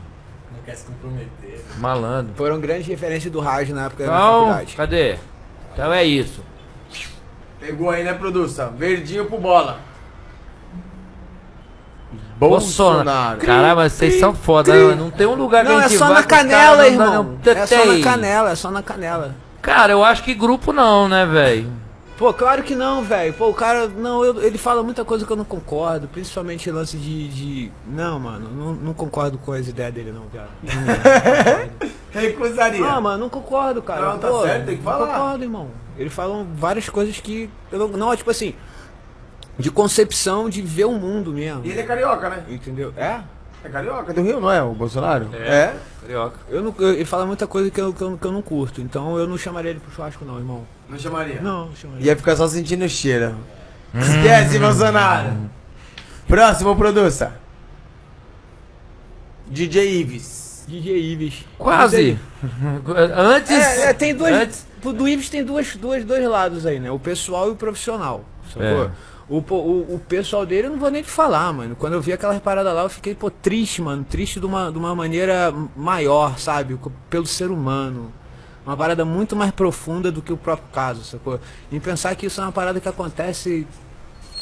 Não 0.53 0.63
quer 0.65 0.75
se 0.77 0.85
comprometer. 0.85 1.65
Malandro. 1.79 2.35
Foram 2.37 2.61
grandes 2.61 2.87
referências 2.87 3.33
do 3.33 3.41
rádio 3.41 3.75
na 3.75 3.87
época 3.87 4.05
da 4.07 4.13
Então, 4.13 4.41
faculdade. 4.47 4.77
cadê? 4.77 5.17
Então 5.73 5.93
é 5.93 6.05
isso. 6.05 6.43
Pegou 7.59 7.91
aí, 7.91 8.05
né, 8.05 8.13
produção? 8.15 8.73
Verdinho 8.77 9.25
pro 9.25 9.39
bola. 9.39 9.79
Bolsonaro. 12.39 13.39
Caralho, 13.41 13.77
mas 13.77 13.93
vocês 13.95 14.21
são 14.21 14.33
foda. 14.35 14.73
né? 14.73 14.95
Não 14.95 15.11
tem 15.11 15.27
um 15.27 15.35
lugar 15.35 15.65
que 15.65 15.71
Não, 15.73 15.79
a 15.79 15.85
é 15.85 15.89
gente 15.89 15.99
só 15.99 16.07
vai 16.07 16.15
na 16.15 16.23
que 16.23 16.29
canela, 16.29 16.77
não 16.77 16.85
irmão. 16.87 17.23
um 17.45 17.51
É 17.51 17.67
só 17.67 17.85
na 17.85 18.01
canela, 18.03 18.51
é 18.51 18.55
só 18.55 18.71
na 18.71 18.83
canela. 18.83 19.35
Cara, 19.63 19.93
eu 19.93 20.05
acho 20.05 20.23
que 20.23 20.35
grupo 20.35 20.73
não, 20.73 21.09
né, 21.09 21.27
velho? 21.27 21.71
Pô, 22.17 22.33
claro 22.35 22.65
que 22.65 22.75
não, 22.75 23.03
velho. 23.03 23.33
Pô, 23.35 23.49
o 23.49 23.55
cara, 23.55 23.87
não, 23.87 24.25
eu- 24.25 24.43
ele 24.43 24.59
fala 24.59 24.83
muita 24.83 25.05
coisa 25.05 25.25
que 25.25 25.31
eu 25.33 25.37
não 25.37 25.45
concordo, 25.45 26.09
principalmente 26.09 26.69
lance 26.71 26.97
de, 26.97 27.29
de... 27.29 27.73
Não, 27.87 28.19
mano, 28.19 28.49
não, 28.51 28.73
não 28.73 28.93
concordo 28.95 29.39
com 29.39 29.53
as 29.53 29.69
ideias 29.69 29.95
dele 29.95 30.11
não, 30.13 30.23
viado. 30.29 30.49
Não, 32.15 32.21
Recusaria. 32.23 32.81
não, 32.81 33.01
mano, 33.03 33.19
não 33.25 33.29
concordo, 33.29 33.83
cara. 33.83 34.01
Não, 34.01 34.19
tá 34.19 34.29
Pô, 34.29 34.43
certo, 34.43 34.65
tem 34.67 34.79
que 34.79 34.83
não 34.83 34.91
falar. 34.93 35.07
concordo, 35.13 35.45
irmão. 35.45 35.69
Ele 35.97 36.09
fala 36.09 36.45
várias 36.55 36.89
coisas 36.89 37.21
que... 37.21 37.51
Eu 37.71 37.79
não, 37.79 37.89
não, 37.89 38.17
tipo 38.17 38.31
assim, 38.31 38.55
de 39.59 39.71
concepção 39.71 40.49
de 40.49 40.63
ver 40.63 40.87
o 40.87 40.93
mundo 40.93 41.33
mesmo. 41.33 41.61
E 41.65 41.71
ele 41.71 41.81
é 41.81 41.85
carioca, 41.85 42.31
né? 42.31 42.45
Entendeu? 42.49 42.93
É? 42.97 43.21
É 43.65 43.69
carioca 43.69 44.13
do 44.13 44.23
Rio, 44.23 44.41
não 44.41 44.51
é? 44.51 44.63
O 44.63 44.73
Bolsonaro? 44.73 45.29
É. 45.35 45.75
Carioca. 46.03 46.39
Eu 46.49 46.63
não, 46.63 46.75
eu- 46.79 46.95
ele 46.95 47.05
fala 47.05 47.27
muita 47.27 47.47
coisa 47.47 47.71
que 47.71 47.81
eu, 47.81 47.93
que, 47.93 48.01
eu, 48.03 48.17
que 48.17 48.25
eu 48.25 48.33
não 48.33 48.41
curto, 48.43 48.81
então 48.81 49.19
eu 49.19 49.27
não 49.27 49.37
chamaria 49.37 49.73
ele 49.73 49.81
pro 49.81 49.91
churrasco 49.93 50.25
não, 50.25 50.39
irmão. 50.39 50.65
Não 50.89 50.99
chamaria? 50.99 51.41
Não, 51.41 51.67
não 51.67 51.77
chamaria. 51.77 52.07
Ia 52.07 52.17
ficar 52.17 52.37
só 52.37 52.47
sentindo 52.47 52.85
o 52.85 52.89
cheiro. 52.89 53.35
Esquece, 53.95 54.59
Bolsonaro. 54.59 55.33
Próximo, 56.27 56.77
produça. 56.77 57.33
DJ 59.47 60.01
Ives. 60.01 60.65
DJ 60.69 61.13
Ives. 61.13 61.45
Quase. 61.57 62.19
Antes. 63.17 63.51
É, 63.51 63.91
é, 63.91 63.93
tem 63.95 64.15
dois. 64.15 64.35
Antes. 64.35 64.68
Do 64.81 65.09
Ives 65.09 65.29
tem 65.29 65.45
duas, 65.45 65.77
duas, 65.77 66.05
dois 66.05 66.25
lados 66.27 66.67
aí, 66.67 66.79
né? 66.79 66.91
O 66.91 66.99
pessoal 66.99 67.49
e 67.49 67.53
o 67.53 67.57
profissional. 67.57 68.25
Sacou? 68.49 68.85
É. 68.85 68.91
O, 69.29 69.39
o, 69.39 69.95
o 69.97 70.01
pessoal 70.09 70.47
dele 70.47 70.69
eu 70.69 70.71
não 70.73 70.79
vou 70.79 70.91
nem 70.91 71.03
te 71.03 71.11
falar, 71.11 71.53
mano. 71.53 71.77
Quando 71.77 71.93
eu 71.93 72.01
vi 72.01 72.13
aquela 72.13 72.39
parada 72.41 72.73
lá, 72.73 72.83
eu 72.83 72.89
fiquei, 72.89 73.15
pô, 73.15 73.31
triste, 73.31 73.83
mano. 73.83 74.05
Triste 74.05 74.41
de 74.41 74.47
uma, 74.47 74.73
de 74.73 74.79
uma 74.79 74.95
maneira 74.95 75.53
maior, 75.77 76.39
sabe? 76.39 76.79
Pelo 77.11 77.27
ser 77.27 77.51
humano. 77.51 78.13
Uma 78.65 78.77
parada 78.77 79.05
muito 79.05 79.35
mais 79.37 79.51
profunda 79.51 80.11
do 80.11 80.23
que 80.23 80.33
o 80.33 80.37
próprio 80.37 80.69
caso, 80.73 81.05
sacou? 81.05 81.41
Em 81.71 81.81
pensar 81.81 82.15
que 82.15 82.27
isso 82.27 82.41
é 82.41 82.45
uma 82.45 82.53
parada 82.53 82.81
que 82.81 82.89
acontece 82.89 83.67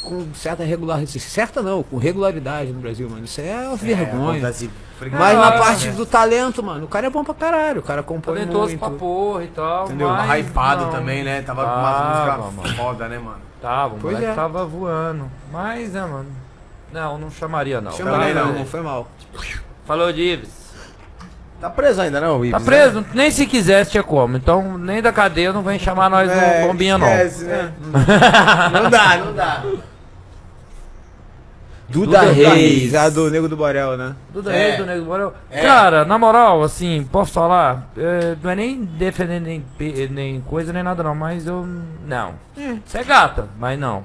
com 0.01 0.33
certa 0.33 0.63
regularidade. 0.63 1.19
Certa 1.19 1.61
não, 1.61 1.83
com 1.83 1.97
regularidade 1.97 2.71
no 2.71 2.79
Brasil, 2.79 3.09
mano. 3.09 3.25
Isso 3.25 3.41
é 3.41 3.67
uma 3.67 3.75
vergonha. 3.75 4.37
acontece- 4.39 4.69
Mas 5.01 5.37
na 5.37 5.47
Ah, 5.49 5.51
parte 5.59 5.87
é. 5.89 5.91
do 5.91 6.05
talento, 6.05 6.63
mano, 6.63 6.85
o 6.85 6.87
cara 6.87 7.07
é 7.07 7.09
bom 7.09 7.23
pra 7.23 7.33
caralho. 7.33 7.79
O 7.81 7.83
cara 7.83 8.01
compõe 8.01 8.33
Talentoso 8.35 8.67
muito. 8.69 8.79
pra 8.79 8.89
porra 8.91 9.43
e 9.43 9.47
tal. 9.47 9.85
Entendeu? 9.85 10.09
mas 10.09 10.45
Hypado 10.47 10.85
não. 10.85 10.91
também, 10.91 11.23
né? 11.23 11.41
Tava 11.43 11.63
com 11.65 11.69
umas 11.79 12.27
mano. 12.37 12.51
músicas 12.53 12.71
foda, 12.77 13.07
né, 13.07 13.19
mano? 13.19 13.37
Tava, 13.61 13.95
o 13.95 13.99
Pois 13.99 14.13
moleque 14.15 14.31
é. 14.31 14.35
tava 14.35 14.65
voando. 14.65 15.31
Mas, 15.51 15.93
né, 15.93 16.01
mano. 16.01 16.25
Não, 16.91 17.17
não 17.17 17.29
chamaria 17.29 17.81
não. 17.81 17.91
Chama 17.91 18.11
Também 18.11 18.29
ele, 18.29 18.39
não, 18.39 18.47
não. 18.47 18.59
não 18.59 18.65
foi 18.65 18.81
mal. 18.81 19.07
Falou 19.85 20.11
de 20.13 20.21
Ives. 20.21 20.66
Tá 21.59 21.69
preso 21.71 22.01
ainda, 22.01 22.21
não, 22.21 22.37
Ibis? 22.45 22.51
Tá 22.51 22.59
preso? 22.59 23.03
Nem 23.13 23.31
se 23.31 23.45
quisesse 23.47 23.91
tinha 23.91 24.03
como. 24.03 24.37
Então, 24.37 24.77
nem 24.77 25.01
da 25.01 25.11
cadeia 25.11 25.51
não 25.51 25.63
vem 25.63 25.79
chamar 25.79 26.09
nós 26.09 26.29
É, 26.29 26.61
no 26.61 26.67
bombinha, 26.67 26.97
não. 26.97 27.07
esquece, 27.07 27.45
né? 27.45 27.71
não 28.73 28.89
dá, 28.89 29.17
não 29.17 29.33
dá. 29.33 29.63
Duda, 31.89 32.19
Duda 32.19 32.31
Reis, 32.33 32.53
Reis. 32.53 32.95
a 32.95 33.09
do 33.09 33.31
Nego 33.31 33.47
do 33.47 33.55
Borel, 33.55 33.95
né? 33.95 34.13
Duda 34.33 34.51
É. 34.53 34.65
Reis 34.67 34.77
do 34.77 34.85
Nego 34.85 34.99
do 34.99 35.05
Borel. 35.05 35.33
É. 35.49 35.61
Cara, 35.61 36.03
na 36.03 36.17
moral, 36.17 36.61
assim, 36.61 37.07
posso 37.09 37.31
falar? 37.31 37.89
É, 37.97 38.35
não 38.43 38.51
é 38.51 38.55
nem 38.55 38.83
defender 38.83 39.39
nem, 39.39 39.63
nem 40.11 40.41
coisa 40.41 40.73
nem 40.73 40.83
nada, 40.83 41.01
não. 41.01 41.15
Mas 41.15 41.47
eu. 41.47 41.65
Não. 42.05 42.33
Você 42.85 42.97
é 42.99 43.03
gata, 43.05 43.47
mas 43.57 43.79
não. 43.79 44.03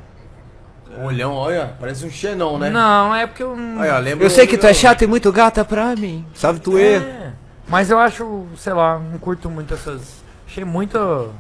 Olhão, 1.05 1.33
olha, 1.35 1.73
parece 1.81 2.07
um 2.07 2.11
xenon, 2.11 2.59
né? 2.59 2.71
Não, 2.71 3.15
é 3.17 3.27
porque 3.27 3.43
eu. 3.43 3.57
não- 3.57 3.81
Olha, 3.81 3.99
lembra 3.99 4.25
Eu 4.27 4.31
sei 4.31 4.47
que 4.47 4.57
tu 4.59 4.67
é 4.67 4.75
chato 4.75 5.03
e 5.03 5.07
muito 5.07 5.33
gata 5.33 5.65
pra 5.65 5.97
mim. 5.97 6.25
Sabe 6.35 6.61
tu 6.61 6.79
é? 6.79 7.33
É. 7.73 7.75
Mas 7.75 7.91
eu 7.91 7.99
acho, 7.99 8.47
sei 8.57 8.75
lá, 8.75 8.99
não 8.99 9.19
curto 9.19 9.49
muito 9.49 9.73
essas. 9.73 10.23
Achei 10.47 10.63
muito. 10.63 11.31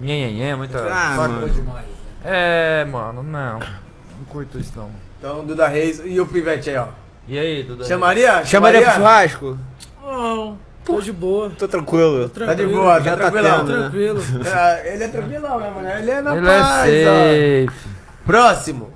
Nhenhenhé, 0.00 0.54
muita. 0.56 0.78
Ah, 0.86 1.16
saca? 1.16 1.28
mano. 1.28 1.48
demais, 1.50 1.84
né? 1.84 1.92
É, 2.24 2.84
mano, 2.86 3.22
não. 3.22 3.58
Não 3.58 4.24
curto 4.30 4.58
isso 4.58 4.72
não. 4.74 4.90
Então, 5.18 5.44
Duda 5.44 5.68
Reis 5.68 6.00
e 6.04 6.18
o 6.18 6.26
Pivete 6.26 6.70
aí, 6.70 6.76
ó. 6.76 6.86
E 7.28 7.38
aí, 7.38 7.62
Duda? 7.62 7.84
Chamaria? 7.84 8.44
Chamaria 8.46 8.80
pro 8.82 8.92
churrasco? 8.92 9.58
Não, 10.02 10.58
tô 10.84 11.00
de 11.02 11.12
boa. 11.12 11.50
Tô 11.58 11.68
tranquilo. 11.68 12.28
Tá 12.30 12.54
de 12.54 12.66
boa, 12.66 13.00
Já 13.00 13.16
tá 13.16 13.24
tá 13.24 13.30
tranquilão. 13.30 13.58
tendo, 13.58 13.72
né? 13.72 13.80
Tranquilo. 13.82 14.22
É, 14.48 14.94
ele 14.94 15.04
é 15.04 15.08
tranquilão, 15.08 15.60
né, 15.60 15.70
mano? 15.70 15.88
Ele 15.90 16.10
é 16.10 16.22
na 16.22 16.36
Ele 16.36 16.46
paz, 16.46 16.90
é 16.92 17.66
ó. 17.66 17.70
safe. 17.70 17.88
Próximo. 18.24 18.90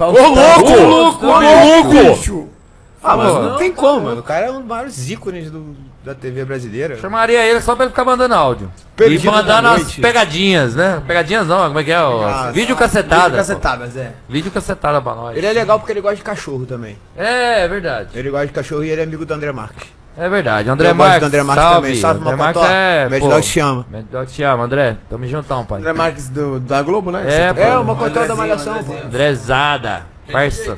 Ô, 0.00 0.04
louco! 0.04 0.72
Ô, 0.72 0.86
louco! 0.86 1.26
Ô, 1.26 1.40
louco! 1.40 2.57
Ah, 3.02 3.16
mas 3.16 3.30
Pô. 3.32 3.40
não 3.42 3.56
tem 3.56 3.72
como, 3.72 4.00
mano. 4.06 4.20
O 4.20 4.22
cara 4.24 4.46
é 4.46 4.50
um 4.50 4.58
dos 4.58 4.66
maiores 4.66 5.08
ícones 5.10 5.50
do, 5.50 5.76
da 6.04 6.14
TV 6.14 6.44
brasileira. 6.44 6.96
Chamaria 6.98 7.44
ele 7.44 7.60
só 7.60 7.74
pra 7.76 7.84
ele 7.84 7.90
ficar 7.90 8.04
mandando 8.04 8.34
áudio. 8.34 8.70
Perdido 8.96 9.24
e 9.24 9.30
mandando 9.30 9.68
as 9.68 9.94
pegadinhas, 9.94 10.74
né? 10.74 11.00
Pegadinhas 11.06 11.46
não, 11.46 11.68
como 11.68 11.78
é 11.78 11.84
que 11.84 11.92
é? 11.92 12.00
ó? 12.00 12.26
Ah, 12.26 12.50
vídeo 12.50 12.74
cacetada. 12.74 13.30
pô. 13.30 13.36
Cacetadas, 13.36 13.96
é. 13.96 14.12
Vídeo 14.28 14.50
cacetada 14.50 15.00
pra 15.00 15.14
nós. 15.14 15.36
Ele 15.36 15.46
é 15.46 15.52
legal 15.52 15.78
porque 15.78 15.92
ele 15.92 16.00
gosta 16.00 16.16
de 16.16 16.22
cachorro 16.22 16.66
também. 16.66 16.98
É, 17.16 17.62
é 17.62 17.68
verdade. 17.68 18.08
Ele 18.14 18.30
gosta 18.30 18.46
de 18.48 18.52
cachorro 18.52 18.82
e 18.82 18.90
ele 18.90 19.00
é 19.00 19.04
amigo 19.04 19.24
do 19.24 19.32
André 19.32 19.52
Marques. 19.52 19.86
É 20.16 20.28
verdade. 20.28 20.68
André 20.68 20.88
Eu 20.90 20.94
gosto 20.96 21.08
Marques. 21.08 21.20
do 21.20 21.26
André 21.26 21.42
Marques 21.44 21.64
salve. 21.64 21.80
também. 21.86 22.00
Salve, 22.00 22.20
André. 22.20 22.36
Marques 22.36 22.62
é. 22.64 23.08
Mad 23.08 23.20
Dog 23.22 23.42
te 23.46 23.60
ama. 23.60 23.86
Mad 23.88 24.04
Dog 24.10 24.26
te 24.32 24.42
ama, 24.42 24.64
André. 24.64 24.96
Tamo 25.08 25.26
juntão, 25.28 25.64
pai. 25.64 25.78
André 25.78 25.92
Marques 25.92 26.28
do, 26.28 26.58
da 26.58 26.82
Globo, 26.82 27.12
né? 27.12 27.24
É, 27.28 27.52
pô. 27.54 27.60
É, 27.60 27.78
o 27.78 27.84
Mocotó 27.84 28.26
da 28.26 28.34
Malhação, 28.34 28.82
pô. 28.82 28.94
Andrezada. 28.94 30.02
Parça. 30.32 30.76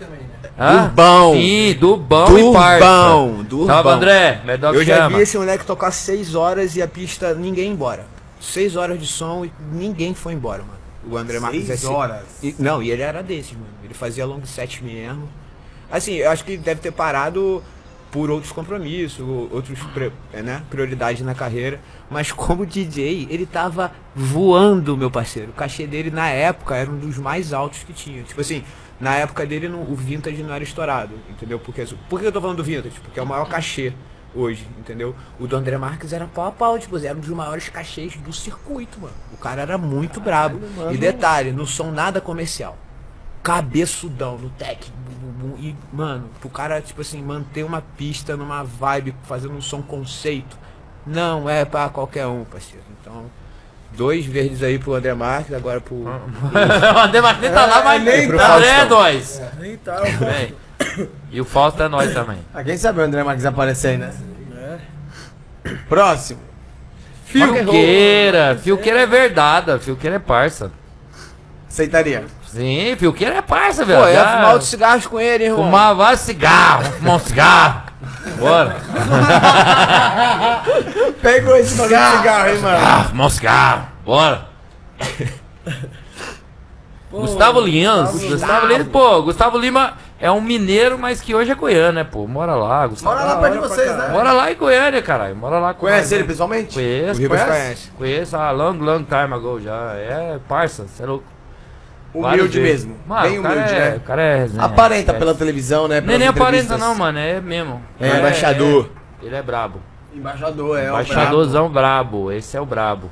Hã? 0.61 0.83
Durbão. 0.89 1.33
Sim, 1.35 1.75
do 1.81 1.97
bom 1.97 2.39
e 2.39 2.53
parça. 2.53 2.85
Durbão, 2.87 3.45
Durbão. 3.45 3.67
Salve, 3.67 3.89
André. 3.89 4.43
Mad 4.45 4.61
Dog 4.61 4.77
Eu 4.77 4.85
já 4.85 5.09
vi 5.09 5.21
esse 5.23 5.39
moleque 5.39 5.65
tocar 5.65 5.91
6 5.91 6.35
horas 6.35 6.77
e 6.77 6.83
a 6.83 6.87
pista 6.89 7.33
ninguém 7.35 7.65
ia 7.69 7.71
embora. 7.73 8.07
6 8.41 8.77
horas 8.77 9.01
de 9.01 9.07
som 9.07 9.45
e 9.45 9.53
ninguém 9.73 10.13
foi 10.15 10.35
embora, 10.35 10.63
mano. 10.63 10.79
O 11.11 11.17
André 11.17 11.41
Marques 11.41 11.67
Seis 11.67 11.71
é 11.83 11.87
assim- 11.87 11.95
horas. 11.95 12.25
E- 12.43 12.55
não, 12.59 12.83
e 12.83 12.91
ele 12.91 13.01
era 13.01 13.23
desses, 13.23 13.53
mano. 13.53 13.67
Ele 13.83 13.95
fazia 13.95 14.27
long 14.27 14.45
set 14.45 14.85
mesmo. 14.85 15.29
Assim, 15.91 16.13
eu 16.15 16.31
acho 16.31 16.45
que 16.45 16.59
deve 16.59 16.81
ter 16.83 16.93
parado 16.93 17.63
por 18.11 18.31
outros 18.31 18.53
compromissos, 18.53 19.21
ou- 19.21 19.49
outros 19.53 19.79
né, 20.45 20.63
prioridades 20.69 21.23
na 21.23 21.35
carreira. 21.35 21.81
Mas 22.11 22.33
como 22.33 22.67
DJ, 22.67 23.27
ele 23.31 23.47
tava 23.47 23.93
voando, 24.15 24.95
meu 24.97 25.11
parceiro. 25.11 25.51
O 25.51 25.55
cachê 25.55 25.87
dele 25.87 26.11
na 26.11 26.29
época 26.29 26.77
era 26.77 26.91
um 26.91 26.99
dos 26.99 27.17
mais 27.17 27.53
altos 27.55 27.79
que 27.83 27.93
tinha. 27.95 28.23
Tipo 28.23 28.41
assim, 28.43 28.63
na 29.01 29.15
época 29.17 29.47
dele 29.47 29.69
não- 29.69 29.83
o 29.83 29.95
vintage 29.95 30.43
não 30.43 30.53
era 30.55 30.63
estourado, 30.63 31.15
entendeu? 31.29 31.59
Porque, 31.59 31.85
por 32.09 32.21
que 32.21 32.27
eu 32.27 32.33
tô 32.33 32.41
falando 32.41 32.59
do 32.59 32.65
vintage? 32.65 33.01
Porque 33.01 33.19
é 33.19 33.23
o 33.23 33.27
maior 33.27 33.49
cachê 33.49 33.93
hoje, 34.35 34.67
entendeu? 34.79 35.15
O 35.39 35.47
do 35.47 35.57
André 35.57 35.77
Marques 35.79 36.13
era 36.13 36.27
pau 36.27 36.47
a 36.47 36.53
pau, 36.53 36.79
tipo, 36.79 36.97
era 36.99 37.17
um 37.17 37.21
dos 37.21 37.31
maiores 37.31 37.69
cachês 37.69 38.17
do 38.17 38.33
circuito, 38.33 39.01
mano. 39.01 39.15
O 39.33 39.37
cara 39.37 39.63
era 39.63 39.77
muito 39.79 40.21
brabo. 40.21 40.61
E 40.93 40.97
detalhe, 40.99 41.51
no 41.53 41.67
som 41.67 41.91
nada 41.91 42.21
comercial. 42.21 42.77
Cabeçudão 43.43 44.37
no 44.39 44.51
tech. 44.51 44.93
E, 45.59 45.75
mano, 45.93 46.29
pro 46.41 46.51
cara, 46.51 46.81
tipo 46.81 47.01
assim, 47.01 47.23
manter 47.23 47.65
uma 47.65 47.81
pista 47.81 48.37
numa 48.37 48.63
vibe, 48.63 49.15
fazendo 49.25 49.55
um 49.55 49.61
som 49.63 49.81
conceito, 49.81 50.59
não 51.07 51.49
é 51.49 51.65
pra 51.65 51.89
qualquer 51.89 52.27
um, 52.27 52.45
parceiro. 52.45 52.85
Dois 53.93 54.25
verdes 54.25 54.63
aí 54.63 54.79
pro 54.79 54.95
André 54.95 55.15
Marques, 55.15 55.55
agora 55.55 55.81
pro. 55.81 55.97
o 56.05 56.99
André 56.99 57.21
Marques 57.21 57.43
nem 57.43 57.53
tá 57.53 57.67
lá, 57.67 57.85
mas 57.85 58.03
nem 58.03 58.29
nem 58.29 58.37
tá. 58.37 58.57
André 58.57 58.69
é 58.69 58.85
nós. 58.85 59.43
Nem 59.59 59.77
tá. 59.77 60.01
Vem. 60.01 60.55
E 61.31 61.41
o 61.41 61.45
Fausto 61.45 61.83
é 61.83 61.89
nós 61.89 62.13
também. 62.13 62.39
Ah, 62.55 62.65
quem 62.65 62.77
sabe 62.77 63.01
o 63.01 63.03
André 63.03 63.23
Marques 63.23 63.45
aparecer 63.45 63.89
aí, 63.89 63.99
né? 63.99 64.13
É. 65.65 65.71
Próximo. 65.89 66.41
Filqueira. 67.25 68.59
Filqueira 68.61 69.01
é 69.01 69.07
verdade. 69.07 69.79
Filqueira 69.79 70.17
é 70.17 70.19
parça. 70.19 70.73
Aceitaria. 71.69 72.25
Sim, 72.47 72.97
Filqueira 72.99 73.37
é 73.37 73.43
parça, 73.43 73.85
velho. 73.85 74.01
Pô, 74.01 74.09
é 74.09 74.15
Já 74.15 74.33
fumar 74.33 74.53
outros 74.53 74.71
cigarros 74.71 75.07
com 75.07 75.21
ele, 75.21 75.45
irmão. 75.45 75.65
Fumar 75.65 75.95
vários 75.95 76.21
cigarros. 76.23 76.89
Fumar 76.89 77.17
um 77.17 77.19
cigarro. 77.21 77.90
Bora. 78.39 78.77
Pegou 81.23 81.57
esse 81.57 81.77
bagulho 81.77 81.99
de 81.99 82.17
cigarro, 82.17 82.49
hein, 82.49 82.59
mano? 82.59 82.79
Ah, 82.79 83.05
fumar 83.05 83.27
um 83.27 83.31
cigarro. 83.31 83.89
Bora. 84.05 84.47
Gustavo 87.11 87.61
Lima. 87.61 88.05
Gustavo 88.05 88.67
Lima, 88.67 88.85
pô, 88.85 89.23
Gustavo 89.23 89.59
Lima 89.59 89.95
é 90.21 90.31
um 90.31 90.41
mineiro, 90.41 90.99
mas 90.99 91.21
que 91.21 91.35
hoje 91.35 91.51
é 91.51 91.55
goiano, 91.55 91.95
né, 91.95 92.05
pô? 92.05 92.27
Mora 92.27 92.55
lá, 92.55 92.87
Gustavo. 92.87 93.17
Mora 93.17 93.27
lá 93.27 93.41
perto 93.41 93.55
de 93.55 93.59
vocês, 93.59 93.97
né? 93.97 94.09
Mora 94.09 94.33
lá 94.33 94.53
em 94.53 94.55
Goiânia, 94.55 95.03
caralho. 95.03 95.35
Mora 95.35 95.59
lá 95.59 95.75
Conhece 95.75 96.15
ele 96.15 96.23
né? 96.23 96.29
pessoalmente? 96.29 96.75
Conheço, 96.75 97.29
conhece. 97.29 97.91
conheço 97.97 98.37
há 98.37 98.51
long, 98.51 98.75
long 98.75 99.03
time 99.03 99.35
ago 99.35 99.61
já. 99.61 99.95
É 99.95 100.39
parça, 100.47 100.87
você 100.87 101.03
é 101.03 101.07
louco. 101.07 101.25
Humilde 102.13 102.61
vezes. 102.61 102.85
mesmo. 102.87 103.01
Mano, 103.07 103.23
Bem 103.23 103.39
humilde, 103.39 103.57
é, 103.75 103.91
né? 103.91 103.97
O 103.97 104.01
cara 104.01 104.23
é 104.23 104.37
resenha, 104.39 104.65
Aparenta 104.65 105.13
é. 105.13 105.19
pela 105.19 105.35
televisão, 105.35 105.87
né? 105.89 106.01
Nem 106.01 106.19
nem 106.19 106.29
aparenta 106.29 106.77
não, 106.77 106.95
mano, 106.95 107.19
é 107.19 107.41
mesmo. 107.41 107.81
É 108.01 108.19
embaixador. 108.19 108.91
é- 109.23 109.27
ele 109.27 109.37
é 109.37 109.43
brabo. 109.43 109.81
Embaixador, 110.15 110.79
é. 110.79 110.87
o 110.87 110.89
Embaixadorzão 110.89 111.69
brabo. 111.69 112.33
esse 112.33 112.57
é 112.57 112.61
o 112.61 112.67
brabo. 112.67 113.11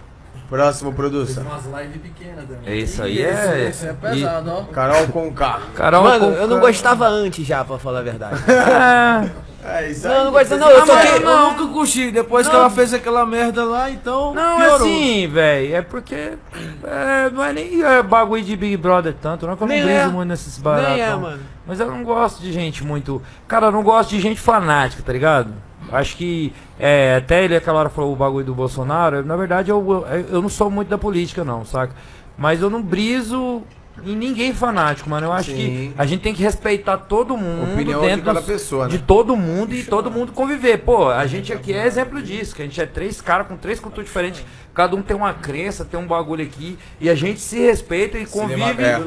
Próximo, 0.49 0.93
produção. 0.95 1.43
Umas 1.45 1.65
lives 1.67 2.01
pequenas 2.01 2.45
também. 2.47 2.61
É 2.67 2.77
isso 2.77 3.03
aí, 3.03 3.23
é. 3.23 3.69
esse 3.69 3.87
é 3.87 3.93
pesado, 3.93 4.51
ó. 4.51 4.63
Carol 4.65 5.07
com 5.09 5.33
K. 5.33 5.61
Carol 5.75 6.05
Mano, 6.05 6.27
com- 6.27 6.33
eu 6.33 6.49
não 6.49 6.59
gostava 6.59 7.07
antes 7.07 7.47
já, 7.47 7.65
pra 7.65 7.79
falar 7.79 7.99
a 8.01 8.03
verdade. 8.03 8.41
É, 9.69 9.91
isso 9.91 10.07
Não, 10.07 10.15
eu 10.15 10.21
não 10.21 10.27
aí. 10.29 10.45
gosto 10.45 10.57
não, 10.57 10.71
eu 10.71 10.87
toquei... 10.87 11.17
eu 11.17 11.21
nunca 11.21 11.67
curti. 11.67 12.11
Depois 12.11 12.49
que 12.49 12.55
ela 12.55 12.71
fez 12.71 12.95
aquela 12.95 13.27
merda 13.27 13.65
lá, 13.65 13.91
então. 13.91 14.33
Não, 14.33 14.63
é 14.63 14.67
piorou. 14.67 14.87
assim, 14.87 15.29
velho. 15.29 15.77
É 15.77 15.83
porque. 15.83 16.15
é, 16.85 17.31
não 17.31 17.45
é 17.45 17.53
nem 17.53 17.83
é, 17.83 18.03
bagulho 18.03 18.43
de 18.43 18.57
Big 18.57 18.77
Brother 18.77 19.15
tanto. 19.21 19.47
Não 19.47 19.53
é 19.53 19.57
que 19.57 19.63
eu 19.63 19.67
não 19.67 19.75
briso 19.75 19.89
é. 19.91 20.07
muito 20.07 20.29
nesses 20.29 20.57
baratos. 20.59 20.93
Nem 20.93 21.03
é, 21.03 21.11
não. 21.11 21.21
mano. 21.21 21.43
Mas 21.67 21.81
eu 21.81 21.87
não 21.87 22.03
gosto 22.03 22.41
de 22.41 22.51
gente 22.53 22.83
muito. 22.83 23.21
Cara, 23.47 23.67
eu 23.67 23.73
não 23.73 23.83
gosto 23.83 24.11
de 24.11 24.21
gente 24.21 24.41
fanática, 24.41 25.03
tá 25.05 25.13
ligado? 25.13 25.53
Acho 25.93 26.17
que. 26.17 26.53
É, 26.79 27.17
até 27.17 27.45
ele 27.45 27.57
aquela 27.57 27.81
hora 27.81 27.89
falou 27.89 28.13
o 28.13 28.17
bagulho 28.17 28.45
do 28.45 28.55
Bolsonaro. 28.55 29.25
Na 29.25 29.37
verdade, 29.37 29.71
eu, 29.71 30.07
eu 30.31 30.43
não 30.43 30.49
sou 30.49 30.71
muito 30.71 30.89
da 30.89 30.99
política, 30.99 31.45
não, 31.45 31.65
saca? 31.65 31.95
Mas 32.37 32.61
eu 32.61 32.71
não 32.71 32.83
briso 32.83 33.63
em 34.05 34.17
ninguém 34.17 34.53
fanático, 34.55 35.09
mano. 35.11 35.27
Eu 35.27 35.33
acho 35.33 35.51
Sim. 35.51 35.57
que 35.57 35.93
a 35.97 36.07
gente 36.07 36.21
tem 36.21 36.35
que 36.35 36.43
respeitar 36.43 36.97
todo 36.99 37.37
mundo 37.37 37.73
Opinião 37.75 38.01
de 38.01 38.07
dentro 38.09 38.25
cada 38.25 38.41
dos- 38.41 38.49
pessoa, 38.49 38.85
né? 38.85 38.91
de 38.91 38.99
todo 38.99 39.37
mundo 39.37 39.75
e 39.75 39.83
todo 39.83 40.11
mundo 40.11 40.33
conviver. 40.33 40.79
Pô, 40.79 41.09
a 41.09 41.27
gente 41.27 41.53
aqui 41.53 41.73
é 41.73 41.87
exemplo 41.87 42.21
disso, 42.23 42.55
que 42.55 42.63
a 42.63 42.65
gente 42.65 42.81
é 42.81 42.87
três 42.87 43.21
caras 43.21 43.47
com 43.47 43.57
três 43.57 43.79
culturas 43.81 44.07
diferentes, 44.07 44.45
cada 44.75 44.95
um 44.95 45.03
tem 45.03 45.17
uma 45.17 45.35
crença, 45.35 45.85
tem 45.85 45.99
um 45.99 46.07
bagulho 46.07 46.45
aqui, 46.45 46.79
e 47.01 47.11
a 47.11 47.15
gente 47.15 47.41
se 47.41 47.59
respeita 47.59 48.17
e 48.17 48.25
convive 48.27 48.81
é. 48.85 49.01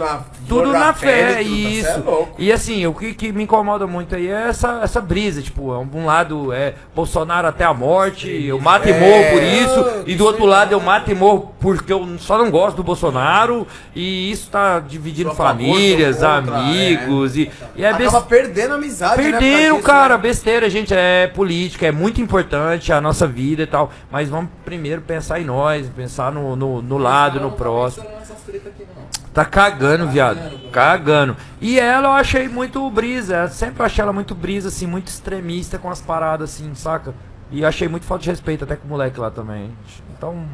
Tudo 0.47 0.73
na, 0.73 0.93
fé, 0.93 1.35
tudo, 1.37 1.49
isso. 1.49 2.01
Você 2.01 2.09
é. 2.09 2.27
E 2.39 2.51
assim, 2.51 2.85
o 2.87 2.93
que, 2.93 3.13
que 3.13 3.31
me 3.31 3.43
incomoda 3.43 3.87
muito 3.87 4.13
aí 4.15 4.27
é 4.27 4.47
essa, 4.49 4.81
essa 4.83 4.99
brisa, 4.99 5.41
tipo, 5.41 5.71
um 5.73 6.05
lado 6.05 6.51
é 6.51 6.73
Bolsonaro 6.93 7.47
até 7.47 7.63
a 7.63 7.73
morte, 7.73 8.29
eu 8.29 8.59
mato 8.59 8.89
e 8.89 8.93
morro 8.93 9.23
por 9.31 9.41
isso, 9.43 10.03
e 10.07 10.15
do 10.15 10.25
outro 10.25 10.45
lado 10.45 10.73
eu 10.73 10.79
mato 10.81 11.09
e 11.09 11.15
morro 11.15 11.53
porque 11.61 11.93
eu 11.93 12.17
só 12.17 12.37
não 12.37 12.51
gosto 12.51 12.75
do 12.77 12.83
Bolsonaro, 12.83 13.65
e 13.95 14.29
isso 14.31 14.49
tá 14.49 14.80
dividindo 14.87 15.33
famílias, 15.33 16.17
contra, 16.17 16.57
amigos, 16.57 17.37
e, 17.37 17.51
e 17.75 17.83
é 17.83 17.89
Acaba 17.89 18.21
perdendo 18.21 18.75
amizade, 18.75 19.21
né? 19.21 19.31
Perderam, 19.31 19.75
disso, 19.77 19.87
cara, 19.87 20.15
né? 20.15 20.21
besteira, 20.21 20.69
gente. 20.69 20.93
É 20.93 21.27
política, 21.27 21.87
é 21.87 21.91
muito 21.91 22.21
importante 22.21 22.91
a 22.91 22.99
nossa 22.99 23.27
vida 23.27 23.63
e 23.63 23.67
tal. 23.67 23.91
Mas 24.11 24.29
vamos 24.29 24.49
primeiro 24.65 25.01
pensar 25.01 25.39
em 25.39 25.45
nós, 25.45 25.87
pensar 25.89 26.31
no, 26.31 26.55
no, 26.55 26.81
no 26.81 26.97
lado, 26.97 27.39
no 27.39 27.51
próximo. 27.51 28.05
Aqui. 28.05 28.85
Tá 29.33 29.45
cagando, 29.45 30.07
viado. 30.09 30.69
Cagando. 30.71 31.37
E 31.61 31.79
ela 31.79 32.09
eu 32.09 32.11
achei 32.13 32.49
muito 32.49 32.89
brisa. 32.89 33.43
eu 33.43 33.49
Sempre 33.49 33.83
achei 33.83 34.01
ela 34.01 34.11
muito 34.11 34.35
brisa, 34.35 34.67
assim, 34.67 34.85
muito 34.85 35.07
extremista 35.07 35.77
com 35.77 35.89
as 35.89 36.01
paradas, 36.01 36.53
assim, 36.53 36.73
saca? 36.75 37.13
E 37.49 37.63
achei 37.63 37.87
muito 37.87 38.05
falta 38.05 38.23
de 38.23 38.29
respeito 38.29 38.63
até 38.63 38.75
com 38.75 38.87
o 38.87 38.89
moleque 38.89 39.19
lá 39.19 39.31
também. 39.31 39.71
Então, 40.17 40.45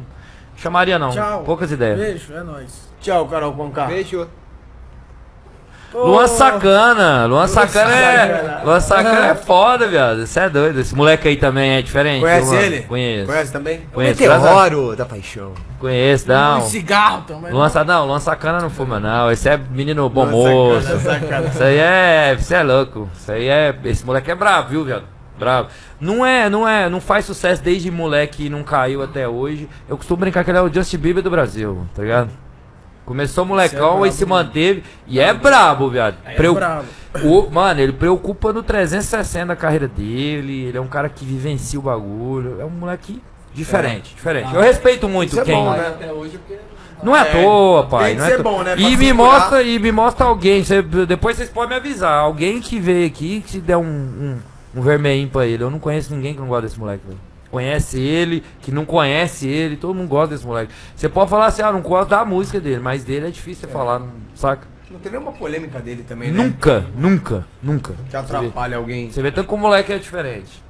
chamaria 0.56 0.98
não. 0.98 1.10
Tchau. 1.10 1.42
Poucas 1.44 1.72
ideias. 1.72 1.98
Beijo, 1.98 2.32
é 2.32 2.42
nóis. 2.42 2.87
Tchau, 3.00 3.26
Carol 3.26 3.52
Conká. 3.52 3.86
Beijo. 3.86 4.28
Luan 5.94 6.26
Sacana. 6.26 7.24
Luan 7.26 7.46
Sacana 7.48 7.94
é. 7.94 8.60
Luan 8.62 8.80
Sacana 8.80 9.26
é 9.28 9.34
foda, 9.34 9.88
viado. 9.88 10.26
Você 10.26 10.40
é 10.40 10.50
doido. 10.50 10.80
Esse 10.80 10.94
moleque 10.94 11.28
aí 11.28 11.36
também 11.36 11.76
é 11.76 11.82
diferente. 11.82 12.20
Conhece 12.20 12.50
Luan. 12.50 12.60
ele? 12.60 12.82
Conheço. 12.82 13.26
Conhece 13.26 13.52
também? 13.52 13.80
Conheço. 13.92 14.20
Meteoro 14.22 14.96
da 14.96 15.06
paixão. 15.06 15.54
Conheço, 15.80 16.28
não. 16.28 16.58
Um 16.58 16.62
cigarro 16.62 17.22
também. 17.22 17.52
Luan, 17.52 17.70
não, 17.86 18.06
Luan 18.06 18.20
Sacana 18.20 18.60
não 18.60 18.68
fuma, 18.68 19.00
não. 19.00 19.30
Esse 19.30 19.48
é 19.48 19.56
menino 19.56 20.08
bom 20.10 20.24
Luan 20.24 20.50
moço. 20.50 20.82
Sacana, 20.82 21.20
Sacana. 21.20 21.46
Isso 21.48 21.62
aí 21.62 21.78
é. 21.78 22.36
Você 22.38 22.54
é 22.54 22.62
louco. 22.62 23.08
Isso 23.18 23.32
aí 23.32 23.48
é. 23.48 23.74
Esse 23.84 24.04
moleque 24.04 24.30
é 24.30 24.34
bravo, 24.34 24.68
viu, 24.68 24.84
viado? 24.84 25.04
Bravo. 25.38 25.68
Não 26.00 26.26
é, 26.26 26.50
não 26.50 26.68
é, 26.68 26.88
não 26.88 27.00
faz 27.00 27.24
sucesso 27.24 27.62
desde 27.62 27.90
moleque 27.90 28.46
e 28.46 28.50
não 28.50 28.62
caiu 28.62 29.02
até 29.02 29.26
hoje. 29.26 29.68
Eu 29.88 29.96
costumo 29.96 30.18
brincar 30.18 30.44
que 30.44 30.50
ele 30.50 30.58
é 30.58 30.62
o 30.62 30.72
Justin 30.72 30.98
Bieber 30.98 31.22
do 31.22 31.30
Brasil, 31.30 31.86
tá 31.94 32.02
ligado? 32.02 32.30
Começou 33.08 33.46
molecão 33.46 34.04
e 34.04 34.12
se 34.12 34.26
manteve. 34.26 34.84
E 35.06 35.18
é 35.18 35.32
brabo, 35.32 35.88
viado. 35.88 36.16
Preu- 36.36 36.54
brabo. 36.54 36.84
o, 37.24 37.48
mano, 37.50 37.80
ele 37.80 37.92
preocupa 37.94 38.52
no 38.52 38.62
360 38.62 39.50
a 39.50 39.56
carreira 39.56 39.88
dele. 39.88 40.66
Ele 40.66 40.76
é 40.76 40.80
um 40.80 40.86
cara 40.86 41.08
que 41.08 41.24
vivencia 41.24 41.78
o 41.78 41.82
bagulho. 41.82 42.60
É 42.60 42.64
um 42.66 42.70
moleque 42.70 43.22
diferente, 43.54 44.14
diferente. 44.14 44.54
Eu 44.54 44.60
respeito 44.60 45.08
muito 45.08 45.40
é 45.40 45.42
quem. 45.42 45.54
bom, 45.54 45.70
Vai 45.70 45.78
né? 45.78 45.94
Não 47.02 47.16
é 47.16 47.20
à 47.20 47.26
É, 47.26 47.42
toa, 47.42 47.86
pai. 47.86 48.08
tem 48.10 48.16
que 48.16 48.22
é 48.22 48.26
ser 48.36 48.42
bom, 48.42 48.62
né, 48.62 48.74
E 48.76 48.96
me 48.96 49.12
mostra 49.12 49.62
e 49.62 49.78
me 49.78 49.90
mostra 49.90 50.26
alguém. 50.26 50.62
cê- 50.64 50.82
depois 50.82 51.36
vocês 51.36 51.48
podem 51.48 51.70
me 51.70 51.76
avisar. 51.76 52.12
Alguém 52.20 52.60
que 52.60 52.78
veio 52.78 53.06
aqui 53.06 53.40
que 53.40 53.52
se 53.52 53.60
der 53.60 53.76
um, 53.78 53.84
um, 53.84 54.36
um 54.76 54.82
vermelhinho 54.82 55.28
pra 55.30 55.46
ele. 55.46 55.62
Eu 55.62 55.70
não 55.70 55.78
conheço 55.78 56.14
ninguém 56.14 56.34
que 56.34 56.40
não 56.40 56.48
gosta 56.48 56.62
desse 56.66 56.78
moleque. 56.78 57.04
velho. 57.06 57.18
Conhece 57.50 57.98
ele, 57.98 58.44
que 58.60 58.70
não 58.70 58.84
conhece 58.84 59.48
ele, 59.48 59.76
todo 59.76 59.94
mundo 59.94 60.08
gosta 60.08 60.34
desse 60.34 60.46
moleque. 60.46 60.72
Você 60.94 61.08
pode 61.08 61.30
falar 61.30 61.46
assim, 61.46 61.62
ah, 61.62 61.72
não 61.72 61.80
gosto 61.80 62.10
da 62.10 62.24
música 62.24 62.60
dele, 62.60 62.80
mas 62.80 63.04
dele 63.04 63.28
é 63.28 63.30
difícil 63.30 63.66
você 63.66 63.72
falar, 63.72 63.98
não- 64.00 64.10
saca? 64.34 64.66
Não 64.90 64.98
tem 64.98 65.12
nenhuma 65.12 65.32
polêmica 65.32 65.78
dele 65.80 66.02
também, 66.06 66.30
né? 66.30 66.42
Nunca, 66.44 66.84
nunca, 66.96 67.44
nunca. 67.62 67.94
Que 68.10 68.16
atrapalha 68.16 68.76
alguém. 68.76 69.10
Você 69.10 69.20
vê 69.22 69.30
tanto 69.30 69.48
que 69.48 69.54
o 69.54 69.58
moleque 69.58 69.92
é 69.92 69.98
diferente. 69.98 70.62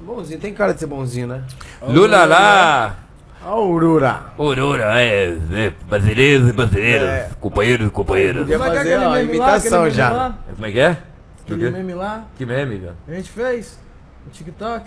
Bonzinho, 0.00 0.40
tem 0.40 0.52
cara 0.52 0.72
de 0.74 0.80
ser 0.80 0.86
bonzinho, 0.86 1.28
né? 1.28 1.44
Lula 1.86 2.24
lá! 2.24 2.96
Aurora. 3.44 4.26
Aurora, 4.38 5.00
é, 5.00 5.36
é, 5.52 5.72
brasileiros 5.88 6.48
e 6.48 6.52
brasileiras, 6.52 7.08
É. 7.08 7.30
companheiros 7.40 7.86
e 7.88 7.90
companheiras. 7.90 8.42
Podia 8.42 8.58
Como 8.58 8.68
é 8.68 8.72
que 8.72 8.76
é 8.76 8.82
fazer 8.82 8.96
lá, 9.06 9.22
imitação 9.22 9.82
meme 9.82 9.94
já. 9.94 10.10
lá? 10.10 10.38
Como 10.54 10.66
é 10.66 10.72
que 10.72 10.80
é? 10.80 10.98
Aquele 11.44 11.70
meme 11.70 11.94
lá, 11.94 12.24
Que 12.36 12.46
meme, 12.46 12.76
velho? 12.76 12.94
a 13.08 13.12
gente 13.14 13.30
fez 13.30 13.78
no 14.26 14.32
TikTok. 14.32 14.84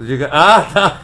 Diga- 0.00 0.30
Ah, 0.32 0.64
tá. 0.72 0.96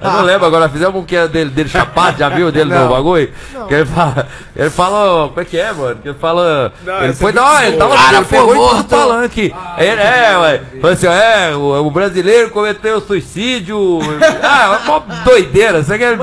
Eu 0.00 0.10
não 0.12 0.22
lembro 0.22 0.46
agora, 0.46 0.66
fizemos 0.68 0.94
um 0.98 1.04
que 1.04 1.14
é 1.14 1.28
dele, 1.28 1.50
dele 1.50 1.68
chapado, 1.68 2.16
já 2.18 2.30
viu 2.30 2.50
dele 2.50 2.70
no 2.72 2.80
Não. 2.80 2.88
bagulho? 2.88 3.30
Que 3.68 3.74
ele 3.74 3.84
fala, 3.84 4.26
ele 4.56 4.70
fala, 4.70 5.28
como 5.28 5.40
é 5.40 5.44
que 5.44 5.58
é, 5.58 5.70
mano? 5.74 5.96
Que 6.02 6.08
ele 6.08 6.18
fala, 6.18 6.72
Não, 6.86 7.02
ele 7.04 7.12
foi 7.12 7.30
é 7.30 7.34
dar 7.34 7.42
uma, 7.42 7.66
ele 7.66 7.76
tava, 7.76 7.94
Cara, 7.94 8.16
ele 8.16 8.24
foi 8.24 8.38
pegou 8.38 8.54
e 8.54 8.58
morto. 8.58 8.88
falando 8.88 9.28
que, 9.28 9.54
ele, 9.76 10.00
é, 10.00 10.38
ué, 10.38 10.62
falou 10.80 10.92
assim, 10.94 11.06
é, 11.06 11.54
o, 11.54 11.86
o 11.86 11.90
brasileiro 11.90 12.48
cometeu 12.50 12.98
suicídio, 13.02 13.98
ah, 14.42 14.80
é 14.86 14.88
uma 14.90 15.00
doideira, 15.22 15.82
você 15.82 15.98
quer, 15.98 16.16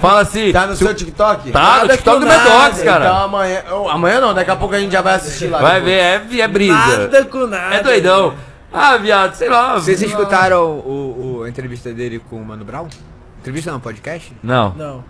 fala 0.00 0.22
assim, 0.22 0.50
Tá 0.50 0.66
no 0.66 0.74
se 0.76 0.82
o- 0.82 0.86
seu 0.86 0.94
TikTok? 0.96 1.50
Tá, 1.50 1.80
no 1.84 1.88
TikTok 1.90 2.20
do 2.20 2.26
Medox, 2.26 2.82
cara. 2.82 3.04
Então 3.04 3.16
amanhã. 3.24 3.60
oh, 3.70 3.88
amanhã 3.90 4.20
não, 4.20 4.32
daqui 4.32 4.50
a 4.50 4.56
pouco 4.56 4.74
a 4.74 4.78
gente 4.80 4.92
já 4.92 5.02
vai 5.02 5.14
assistir 5.16 5.48
lá. 5.48 5.58
vai 5.60 5.74
depois. 5.74 5.84
ver, 6.30 6.38
é, 6.38 6.40
é 6.40 6.48
brisa, 6.48 6.72
Nada 6.74 7.24
com 7.26 7.46
nada. 7.46 7.74
é 7.74 7.82
doidão. 7.82 8.32
Ah, 8.72 8.96
viado, 8.98 9.34
sei 9.34 9.48
lá. 9.48 9.74
Vocês 9.74 10.00
escutaram 10.02 10.78
o, 10.80 11.38
o- 11.38 11.42
a 11.44 11.48
entrevista 11.48 11.92
dele 11.92 12.18
com 12.18 12.36
o 12.40 12.44
Mano 12.44 12.64
Brown? 12.64 12.86
Entrevista 13.40 13.72
não, 13.72 13.80
podcast? 13.80 14.32
Não. 14.42 14.74
Não. 14.74 15.04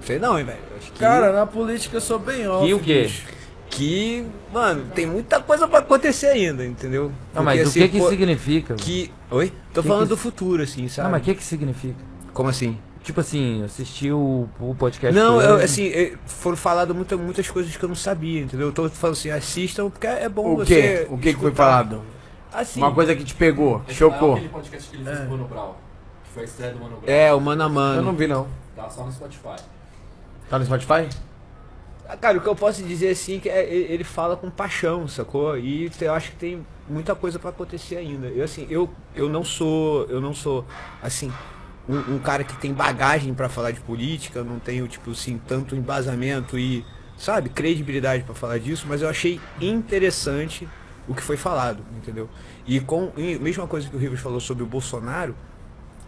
Sei 0.00 0.18
não, 0.18 0.36
hein, 0.38 0.44
velho. 0.44 0.58
Acho 0.76 0.90
que, 0.92 0.98
Cara, 0.98 1.32
na 1.32 1.46
política 1.46 1.96
eu 1.96 2.00
sou 2.00 2.18
bem 2.18 2.48
off. 2.48 2.66
E 2.66 2.74
o 2.74 2.80
quê? 2.80 3.02
bicho. 3.02 3.26
que, 3.70 4.26
mano, 4.52 4.84
tem 4.94 5.06
muita 5.06 5.40
coisa 5.40 5.66
pra 5.68 5.78
acontecer 5.78 6.26
ainda, 6.26 6.66
entendeu? 6.66 7.12
Não, 7.32 7.42
mas 7.44 7.62
Porque, 7.62 7.68
o 7.68 7.72
que 7.72 7.78
assim, 7.84 7.92
que 7.92 7.98
pô, 8.00 8.08
significa? 8.10 8.74
que... 8.74 9.10
Oi? 9.30 9.52
Tô 9.72 9.80
Que 9.80 9.88
falando 9.88 10.02
que- 10.02 10.08
do 10.10 10.16
futuro, 10.16 10.62
assim, 10.62 10.88
sabe? 10.88 11.04
Não, 11.04 11.12
mas 11.12 11.22
o 11.22 11.24
que 11.24 11.34
que 11.36 11.44
significa? 11.44 11.94
Como 12.34 12.48
assim? 12.48 12.76
Tipo 13.02 13.20
assim, 13.20 13.64
assistiu 13.64 14.16
o, 14.18 14.48
o 14.60 14.74
podcast. 14.76 15.14
Não, 15.18 15.40
eu, 15.40 15.56
assim, 15.56 15.90
foram 16.24 16.56
faladas 16.56 16.94
muita, 16.94 17.16
muitas 17.16 17.50
coisas 17.50 17.76
que 17.76 17.84
eu 17.84 17.88
não 17.88 17.96
sabia, 17.96 18.40
entendeu? 18.40 18.68
Eu 18.68 18.72
tô 18.72 18.88
falando 18.88 19.16
assim, 19.16 19.30
assistam, 19.30 19.90
porque 19.90 20.06
é 20.06 20.28
bom 20.28 20.54
O 20.54 20.56
você... 20.58 21.04
quê? 21.04 21.06
O 21.10 21.18
que 21.18 21.34
que 21.34 21.40
foi 21.40 21.50
falado? 21.52 22.02
Assim, 22.52 22.80
Uma 22.80 22.92
coisa 22.92 23.16
que 23.16 23.24
te 23.24 23.34
pegou, 23.34 23.82
é 23.88 23.92
chocou. 23.92 24.34
aquele 24.34 24.50
podcast 24.50 24.88
que 24.90 24.96
ele 24.96 25.04
fez 25.04 25.18
com 25.18 25.24
o 25.24 25.30
Mano 25.30 25.44
Brown. 25.46 25.72
Que 26.22 26.30
foi 26.30 26.42
a 26.42 26.44
estreia 26.44 26.72
do 26.72 26.78
Mano 26.80 26.96
Brown. 26.98 27.02
é, 27.14 27.34
o 27.34 27.40
mano 27.40 27.62
a 27.62 27.66
Eu 27.66 27.70
mano. 27.70 28.02
não 28.02 28.14
vi, 28.14 28.26
não. 28.26 28.46
Tá 28.76 28.88
só 28.88 29.04
no 29.04 29.12
Spotify. 29.12 29.56
Tá 30.48 30.58
no 30.58 30.64
Spotify? 30.64 31.08
Ah, 32.08 32.16
Cara, 32.16 32.36
o 32.38 32.40
que 32.40 32.46
eu 32.46 32.54
posso 32.54 32.82
dizer 32.82 33.08
assim 33.08 33.40
que 33.40 33.48
é, 33.48 33.64
ele 33.64 33.94
ele 33.94 34.04
fala 34.04 34.36
com 34.36 34.50
paixão, 34.50 35.08
sacou? 35.08 35.56
E 35.56 35.90
eu 36.00 36.12
acho 36.12 36.30
que 36.32 36.36
tem 36.36 36.66
muita 36.88 37.14
coisa 37.14 37.38
pra 37.38 37.50
acontecer 37.50 37.96
ainda. 37.96 38.26
Eu 38.28 38.44
assim, 38.44 38.66
eu, 38.68 38.88
eu 39.14 39.28
não 39.28 39.42
sou, 39.42 40.04
eu 40.10 40.20
não 40.20 40.34
sou 40.34 40.64
assim 41.02 41.32
um, 41.88 42.14
um 42.16 42.18
cara 42.18 42.44
que 42.44 42.56
tem 42.56 42.72
bagagem 42.72 43.34
pra 43.34 43.48
falar 43.48 43.70
de 43.72 43.80
política, 43.80 44.42
não 44.44 44.58
tenho 44.58 44.86
tipo 44.88 45.10
assim 45.10 45.40
tanto 45.48 45.74
embasamento 45.74 46.58
e 46.58 46.84
sabe 47.16 47.48
credibilidade 47.48 48.22
pra 48.24 48.34
falar 48.34 48.58
disso, 48.58 48.86
mas 48.88 49.02
eu 49.02 49.08
achei 49.08 49.40
interessante 49.60 50.68
o 51.08 51.14
que 51.14 51.22
foi 51.22 51.36
falado, 51.36 51.82
entendeu? 51.96 52.28
E 52.66 52.78
com 52.80 53.12
e 53.16 53.38
mesma 53.38 53.66
coisa 53.66 53.88
que 53.88 53.96
o 53.96 53.98
Rivas 53.98 54.20
falou 54.20 54.40
sobre 54.40 54.62
o 54.62 54.66
Bolsonaro, 54.66 55.34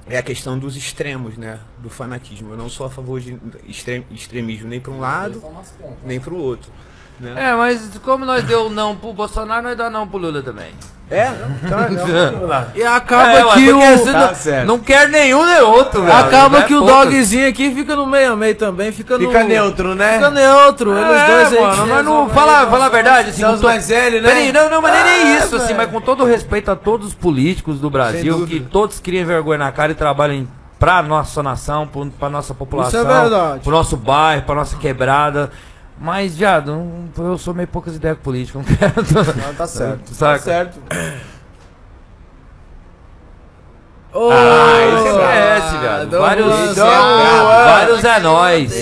é 0.07 0.19
a 0.19 0.23
questão 0.23 0.59
dos 0.59 0.77
extremos, 0.77 1.37
né? 1.37 1.59
Do 1.79 1.89
fanatismo. 1.89 2.51
Eu 2.51 2.57
não 2.57 2.69
sou 2.69 2.87
a 2.87 2.91
favor 2.91 3.19
de 3.21 3.39
extrem- 3.67 4.05
extremismo 4.11 4.69
nem 4.69 4.79
para 4.81 4.93
um 4.93 5.01
lado, 5.01 5.43
nem 6.05 6.21
para 6.21 6.33
o 6.35 6.37
outro. 6.37 6.71
Né? 7.21 7.33
É, 7.37 7.55
mas 7.55 7.91
como 8.05 8.25
nós 8.25 8.43
deu 8.45 8.69
não 8.69 8.97
pro 8.97 9.13
Bolsonaro, 9.13 9.63
nós 9.63 9.77
dá 9.77 9.89
não 9.89 10.07
pro 10.07 10.19
Lula 10.19 10.43
também. 10.43 10.73
É? 11.11 11.29
Então, 11.63 11.79
E 12.75 12.83
acaba 12.83 13.31
É, 13.31 13.45
ué, 13.45 13.55
que 13.55 13.73
o. 13.73 13.79
Tá 14.11 14.33
não, 14.61 14.65
não 14.65 14.79
quer 14.79 15.07
nenhum 15.09 15.45
nem 15.45 15.61
outro, 15.61 16.03
velho. 16.03 16.17
Acaba 16.17 16.61
É 16.61 16.63
que 16.63 16.75
o 16.75 16.79
poucas. 16.79 17.05
dogzinho 17.05 17.47
aqui 17.49 17.75
fica 17.75 17.95
no 17.95 18.07
meio 18.07 18.33
a 18.33 18.37
meio 18.37 18.55
também, 18.55 18.91
fica 18.91 19.19
no. 19.19 19.27
Fica 19.27 19.45
neutro, 19.45 19.95
né? 19.95 20.15
Fica 20.15 20.31
neutro, 20.31 20.97
eles 20.97 21.21
É, 21.21 21.27
dois 21.27 21.53
aí. 21.53 21.61
mano, 21.61 21.87
nós 21.87 22.05
não 22.05 22.29
fala, 22.31 22.67
fala 22.69 22.87
a 22.87 22.89
verdade, 22.89 23.31
assim, 23.31 23.43
São 23.43 23.53
os 23.55 23.61
to- 23.61 23.67
mais 23.67 23.87
velhos, 23.89 24.23
né? 24.23 24.29
Peraí, 24.29 24.51
não, 24.53 24.71
não, 24.71 24.81
mas 24.81 24.93
nem, 24.95 25.05
nem 25.05 25.35
É, 25.37 25.39
isso, 25.41 25.55
assim, 25.57 25.75
mas 25.75 25.91
com 25.91 26.01
todo 26.01 26.25
respeito 26.25 26.71
a 26.71 26.75
todos 26.77 27.09
os 27.09 27.15
políticos 27.15 27.79
do 27.79 27.91
Brasil, 27.91 28.47
que 28.47 28.59
todos 28.61 28.99
criam 28.99 29.27
vergonha 29.27 29.59
na 29.59 29.71
cara 29.71 29.93
e 29.93 29.95
trabalham 29.95 30.49
pra 30.79 31.03
nossa 31.03 31.43
nação, 31.43 31.89
pra 32.19 32.31
nossa 32.31 32.55
população, 32.55 33.03
Isso 33.03 33.11
é 33.11 33.21
verdade. 33.21 33.61
pro 33.61 33.71
nosso 33.73 33.97
bairro, 33.97 34.43
pra 34.43 34.55
nossa 34.55 34.77
quebrada. 34.79 35.51
Mas, 35.99 36.37
viado, 36.37 36.73
não- 36.73 37.25
eu 37.25 37.39
sou 37.39 37.55
meio 37.55 37.69
poucas 37.69 37.97
ideias 37.97 38.17
com 38.19 38.25
política, 38.25 38.59
não 38.59 38.65
quero. 38.65 38.95
Não, 39.47 39.55
tá 39.55 39.67
certo. 39.67 40.09
Saca? 40.15 40.39
Tá 40.39 40.45
certo. 40.45 40.81
Ô, 44.13 44.31
Ah, 44.31 44.97
isso 44.97 45.09
esquece, 45.09 45.77
viado. 45.79 46.09
Dom 46.11 46.21
Vários, 46.21 46.55
Zé. 46.75 46.75
Juan. 46.75 47.45
vários 47.65 48.05
é 48.05 48.21
nóis. 48.21 48.73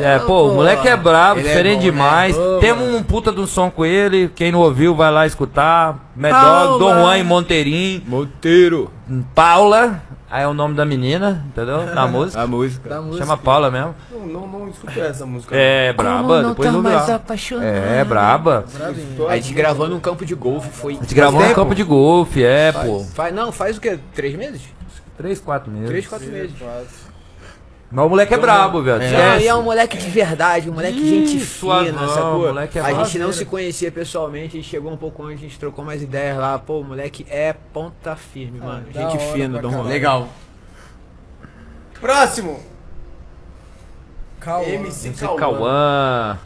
É, 0.00 0.18
pô, 0.26 0.48
o 0.50 0.54
moleque 0.54 0.88
é 0.88 0.96
brabo, 0.96 1.38
Ele 1.40 1.48
é 1.48 1.50
diferente 1.50 1.76
bom, 1.80 1.84
né? 1.84 1.90
demais. 1.90 2.38
Ô, 2.38 2.58
Temos 2.60 2.94
um 2.94 3.02
puta 3.02 3.30
de 3.30 3.40
um 3.40 3.46
som 3.46 3.70
com 3.70 3.84
ele. 3.84 4.30
Quem 4.34 4.50
não 4.52 4.60
ouviu, 4.60 4.94
vai 4.94 5.10
lá 5.10 5.26
escutar. 5.26 6.10
Mad 6.16 6.30
Paula. 6.32 6.66
Dog, 6.66 6.78
Dom 6.78 6.94
Juan 7.02 7.18
e 7.18 7.22
Monteirinho. 7.24 8.02
Monteiro. 8.06 8.90
Paula, 9.34 10.00
aí 10.34 10.42
é 10.42 10.48
o 10.48 10.52
nome 10.52 10.74
da 10.74 10.84
menina, 10.84 11.44
entendeu? 11.46 11.86
Na 11.94 12.06
música. 12.08 12.42
A 12.42 12.46
música. 12.46 12.88
Da 12.88 13.00
música. 13.00 13.24
Chama 13.24 13.36
Paula 13.36 13.70
mesmo. 13.70 13.94
Não, 14.10 14.26
não, 14.26 14.48
não 14.48 14.68
escutei 14.68 15.04
essa 15.04 15.24
música. 15.24 15.54
É, 15.54 15.92
braba, 15.92 16.42
depois 16.42 16.72
não 16.72 16.82
lá. 16.82 17.20
É, 17.62 18.02
braba. 18.02 18.64
Bravinho. 18.74 19.28
A 19.28 19.36
gente 19.36 19.54
gravou 19.54 19.88
num 19.88 20.00
campo 20.00 20.26
de 20.26 20.34
golfe, 20.34 20.68
foi. 20.70 20.94
A 20.94 20.96
gente 20.96 21.14
gravou 21.14 21.40
no 21.40 21.46
tempo? 21.46 21.60
campo 21.60 21.74
de 21.74 21.84
golfe, 21.84 22.42
é, 22.42 22.72
pô. 22.72 23.04
Faz, 23.14 23.32
não, 23.32 23.52
faz 23.52 23.76
o 23.76 23.80
quê? 23.80 23.96
Três 24.12 24.34
meses? 24.34 24.62
Três, 25.16 25.38
quatro 25.38 25.70
meses. 25.70 25.88
Três, 25.88 26.08
quatro 26.08 26.26
meses. 26.26 26.52
Mas 27.94 28.06
o 28.06 28.08
moleque 28.08 28.34
é 28.34 28.38
brabo, 28.38 28.82
velho. 28.82 29.00
Esquece. 29.04 29.44
e 29.44 29.46
é 29.46 29.54
um 29.54 29.62
moleque 29.62 29.96
de 29.96 30.10
verdade, 30.10 30.68
um 30.68 30.72
moleque 30.72 30.98
Ih, 30.98 31.26
gente 31.28 31.38
fina, 31.44 32.08
sacou? 32.08 32.40
moleque 32.40 32.76
é 32.76 32.82
a 32.82 32.92
gente 32.92 33.18
não 33.20 33.32
se 33.32 33.44
conhecia 33.44 33.92
pessoalmente, 33.92 34.56
a 34.56 34.60
gente 34.60 34.68
chegou 34.68 34.90
um 34.90 34.96
pouco 34.96 35.22
antes, 35.22 35.38
a 35.38 35.42
gente 35.42 35.58
trocou 35.60 35.84
mais 35.84 36.02
ideias 36.02 36.36
lá. 36.36 36.58
Pô, 36.58 36.80
o 36.80 36.84
moleque 36.84 37.24
é 37.30 37.52
ponta 37.52 38.16
firme, 38.16 38.58
mano. 38.58 38.84
da 38.92 39.00
gente 39.00 39.16
hora 39.16 39.32
fina, 39.32 39.48
pra 39.52 39.60
Dom 39.62 39.68
caralho. 39.68 39.84
Juan. 39.84 39.92
Legal. 39.92 40.28
Próximo. 42.00 42.60
Calma. 44.40 44.66
MC 44.66 45.06
MC 45.08 45.24
Cauã. 45.24 45.38
Cauã. 45.38 46.38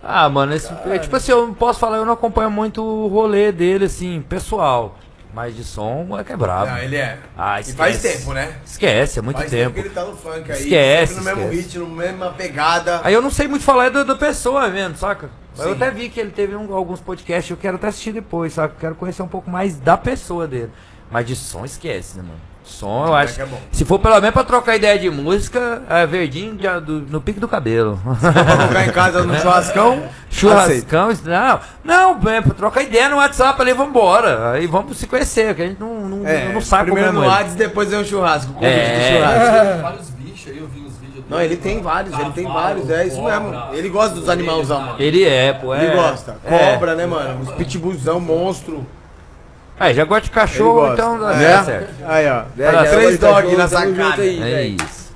Ah, 0.00 0.28
mano, 0.28 0.54
esse, 0.54 0.72
é, 0.88 0.98
tipo 1.00 1.16
assim, 1.16 1.32
eu 1.32 1.48
não 1.48 1.54
posso 1.54 1.80
falar, 1.80 1.96
eu 1.96 2.06
não 2.06 2.12
acompanho 2.12 2.48
muito 2.48 2.80
o 2.80 3.08
rolê 3.08 3.50
dele, 3.50 3.86
assim, 3.86 4.22
pessoal. 4.22 4.96
Mas 5.36 5.54
de 5.54 5.62
som, 5.64 6.00
o 6.00 6.06
moleque 6.06 6.32
é. 6.32 6.36
Não, 6.38 6.78
ele 6.78 6.96
é. 6.96 7.18
Ah, 7.36 7.60
E 7.60 7.64
faz 7.74 7.96
esquece. 7.96 8.18
tempo, 8.20 8.32
né? 8.32 8.56
Esquece, 8.64 9.18
é 9.18 9.22
muito 9.22 9.36
faz 9.36 9.50
tempo. 9.50 9.74
que 9.74 9.80
ele 9.80 9.90
tá 9.90 10.02
no 10.06 10.16
funk 10.16 10.50
aí. 10.50 10.62
Esquece, 10.62 11.12
sempre 11.12 11.30
no 11.30 11.36
mesmo 11.36 11.52
esquece. 11.52 11.78
ritmo, 11.78 11.94
mesma 11.94 12.30
pegada. 12.30 13.02
Aí 13.04 13.12
eu 13.12 13.20
não 13.20 13.30
sei 13.30 13.46
muito 13.46 13.62
falar 13.62 13.90
da, 13.90 14.02
da 14.02 14.16
pessoa 14.16 14.66
mesmo, 14.70 14.96
saca? 14.96 15.28
Eu 15.58 15.72
até 15.72 15.90
vi 15.90 16.08
que 16.08 16.18
ele 16.18 16.30
teve 16.30 16.56
um- 16.56 16.74
alguns 16.74 17.00
podcasts, 17.02 17.50
eu 17.50 17.56
quero 17.58 17.76
até 17.76 17.88
assistir 17.88 18.12
depois, 18.12 18.54
saca? 18.54 18.74
Eu 18.76 18.80
quero 18.80 18.94
conhecer 18.94 19.20
um 19.22 19.28
pouco 19.28 19.50
mais 19.50 19.76
da 19.76 19.98
pessoa 19.98 20.46
dele. 20.48 20.70
Mas 21.10 21.26
de 21.26 21.36
som 21.36 21.66
esquece, 21.66 22.16
né, 22.16 22.22
mano? 22.22 22.40
Som 22.66 23.06
eu 23.06 23.14
acho. 23.14 23.34
que 23.36 23.42
é 23.42 23.46
bom. 23.46 23.58
Se 23.70 23.84
for 23.84 23.98
pelo 23.98 24.16
menos 24.20 24.32
pra 24.34 24.42
trocar 24.44 24.74
ideia 24.76 24.98
de 24.98 25.08
música, 25.08 25.82
é 25.88 26.04
verdinho 26.04 26.58
já 26.60 26.78
do- 26.80 27.00
no 27.08 27.20
pique 27.20 27.38
do 27.40 27.46
cabelo. 27.48 27.98
Pra 28.20 28.68
ficar 28.68 28.86
em 28.86 28.90
casa 28.90 29.22
no 29.22 29.34
churrascão. 29.38 29.92
aceito. 29.92 30.10
Churrascão, 30.30 31.10
isso- 31.10 31.22
não, 31.28 31.60
não, 31.84 32.30
é 32.30 32.40
pra 32.40 32.52
trocar 32.54 32.82
ideia 32.82 33.08
no 33.08 33.16
WhatsApp 33.16 33.60
ali, 33.62 33.72
vambora. 33.72 34.50
Aí 34.52 34.66
vamos 34.66 34.96
se 34.98 35.06
conhecer, 35.06 35.54
que 35.54 35.62
a 35.62 35.66
gente 35.66 35.78
não, 35.80 35.94
não, 36.08 36.26
É, 36.26 36.52
não 36.52 36.60
sabe 36.60 36.86
primeiro 36.86 37.08
como 37.10 37.20
no 37.20 37.24
é. 37.24 37.28
WhatsApp, 37.28 37.54
depois 37.56 37.92
é 37.92 37.98
um 37.98 38.04
churrasco. 38.04 38.52
Convite 38.52 38.68
É. 38.72 38.98
do 38.98 39.16
churrasco. 39.16 39.72
Tem 39.72 39.82
vários 39.82 40.10
bichos 40.10 40.48
aí, 40.52 40.58
eu 40.58 40.66
vi 40.66 40.80
vídeos 40.80 41.24
Não, 41.30 41.40
ele 41.40 41.56
tem 41.56 41.80
vários, 41.80 42.18
ele 42.18 42.30
tem 42.32 42.44
Cavalo, 42.44 42.62
vários, 42.64 42.90
é 42.90 43.06
isso 43.06 43.16
cobra, 43.16 43.40
mesmo. 43.40 43.62
Ele 43.74 43.88
gosta 43.88 44.14
dos 44.16 44.28
animalzão, 44.28 44.80
mano. 44.80 44.96
Ele 44.98 45.24
é, 45.24 45.52
pô, 45.52 45.72
é. 45.74 45.84
Ele 45.84 45.94
gosta. 45.94 46.36
É. 46.44 46.72
Cobra, 46.72 46.94
né, 46.94 47.06
mano? 47.06 47.40
Os 47.42 47.52
pitbullzão, 47.52 48.18
monstro. 48.20 48.84
É, 49.78 49.92
já 49.92 50.04
gosta 50.04 50.22
de 50.22 50.30
cachorro, 50.30 50.74
gosta. 50.80 50.94
então 50.94 51.18
dá 51.18 51.34
É. 51.42 51.62
certo. 51.62 51.94
Aí, 52.06 52.26
ó. 52.28 52.42
É, 52.58 52.72
já 52.72 52.84
três 52.86 52.92
gosta 52.92 53.10
de 53.10 53.18
dog 53.42 53.56
na 53.56 53.68
sacada. 53.68 54.22
aí. 54.22 54.42
É 54.42 54.62
isso. 54.68 55.06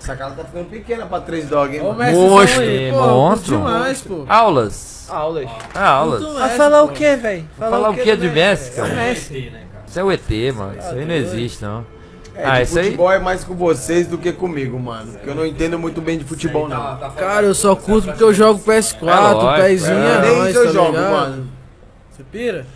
Essa 0.00 0.16
casa 0.16 0.34
tá 0.36 0.44
ficando 0.44 0.70
pequena 0.70 1.04
pra 1.06 1.20
três 1.20 1.46
dog, 1.48 1.74
hein? 1.76 1.82
Ô, 1.82 1.92
Monstro, 1.92 2.62
aí, 2.62 2.90
pô, 2.92 2.98
monstro. 2.98 3.56
demais, 3.58 4.00
pô. 4.00 4.24
Aulas. 4.28 5.06
Aulas. 5.10 5.50
Ah, 5.74 5.88
aulas. 5.88 6.22
Vai 6.34 6.50
falar 6.56 6.82
o 6.82 6.88
que, 6.88 7.16
velho? 7.16 7.44
Falar 7.58 7.90
o 7.90 7.94
que 7.94 8.16
de 8.16 8.28
Messi, 8.30 8.70
cara? 8.72 8.94
Messi, 8.94 9.50
né, 9.52 9.62
cara? 9.72 9.84
Isso 9.86 9.98
é 10.00 10.04
o 10.04 10.12
ET, 10.12 10.30
mano. 10.54 10.78
Isso 10.78 10.88
aí 10.88 11.04
não 11.04 11.14
existe, 11.14 11.62
não. 11.64 11.84
É, 12.34 12.44
ah, 12.44 12.56
de 12.58 12.62
isso 12.62 12.78
aí. 12.78 12.84
futebol 12.86 13.10
é 13.12 13.18
mais 13.18 13.42
com 13.42 13.54
vocês 13.54 14.06
do 14.06 14.16
que 14.16 14.30
comigo, 14.32 14.78
mano. 14.78 15.12
Porque 15.12 15.28
eu 15.28 15.34
não 15.34 15.44
entendo 15.44 15.76
muito 15.78 16.00
bem 16.00 16.16
de 16.16 16.24
futebol, 16.24 16.68
Tá- 16.68 16.76
não. 16.76 16.96
tá 16.96 17.10
Cara, 17.10 17.44
eu 17.46 17.54
só 17.54 17.74
curto 17.74 18.06
porque 18.08 18.22
eu 18.22 18.32
jogo 18.32 18.60
É 18.64 18.70
PS4, 18.78 19.32
lógico, 19.32 19.62
pezinho, 19.62 19.98
É, 19.98 20.14
é 20.16 20.20
nem 20.20 20.48
isso 20.50 20.58
eu 20.58 20.66
tá 20.66 20.72
jogo, 20.72 20.90
ligado? 20.92 21.10
mano. 21.10 21.48
Você 22.18 22.24
pira? 22.32 22.66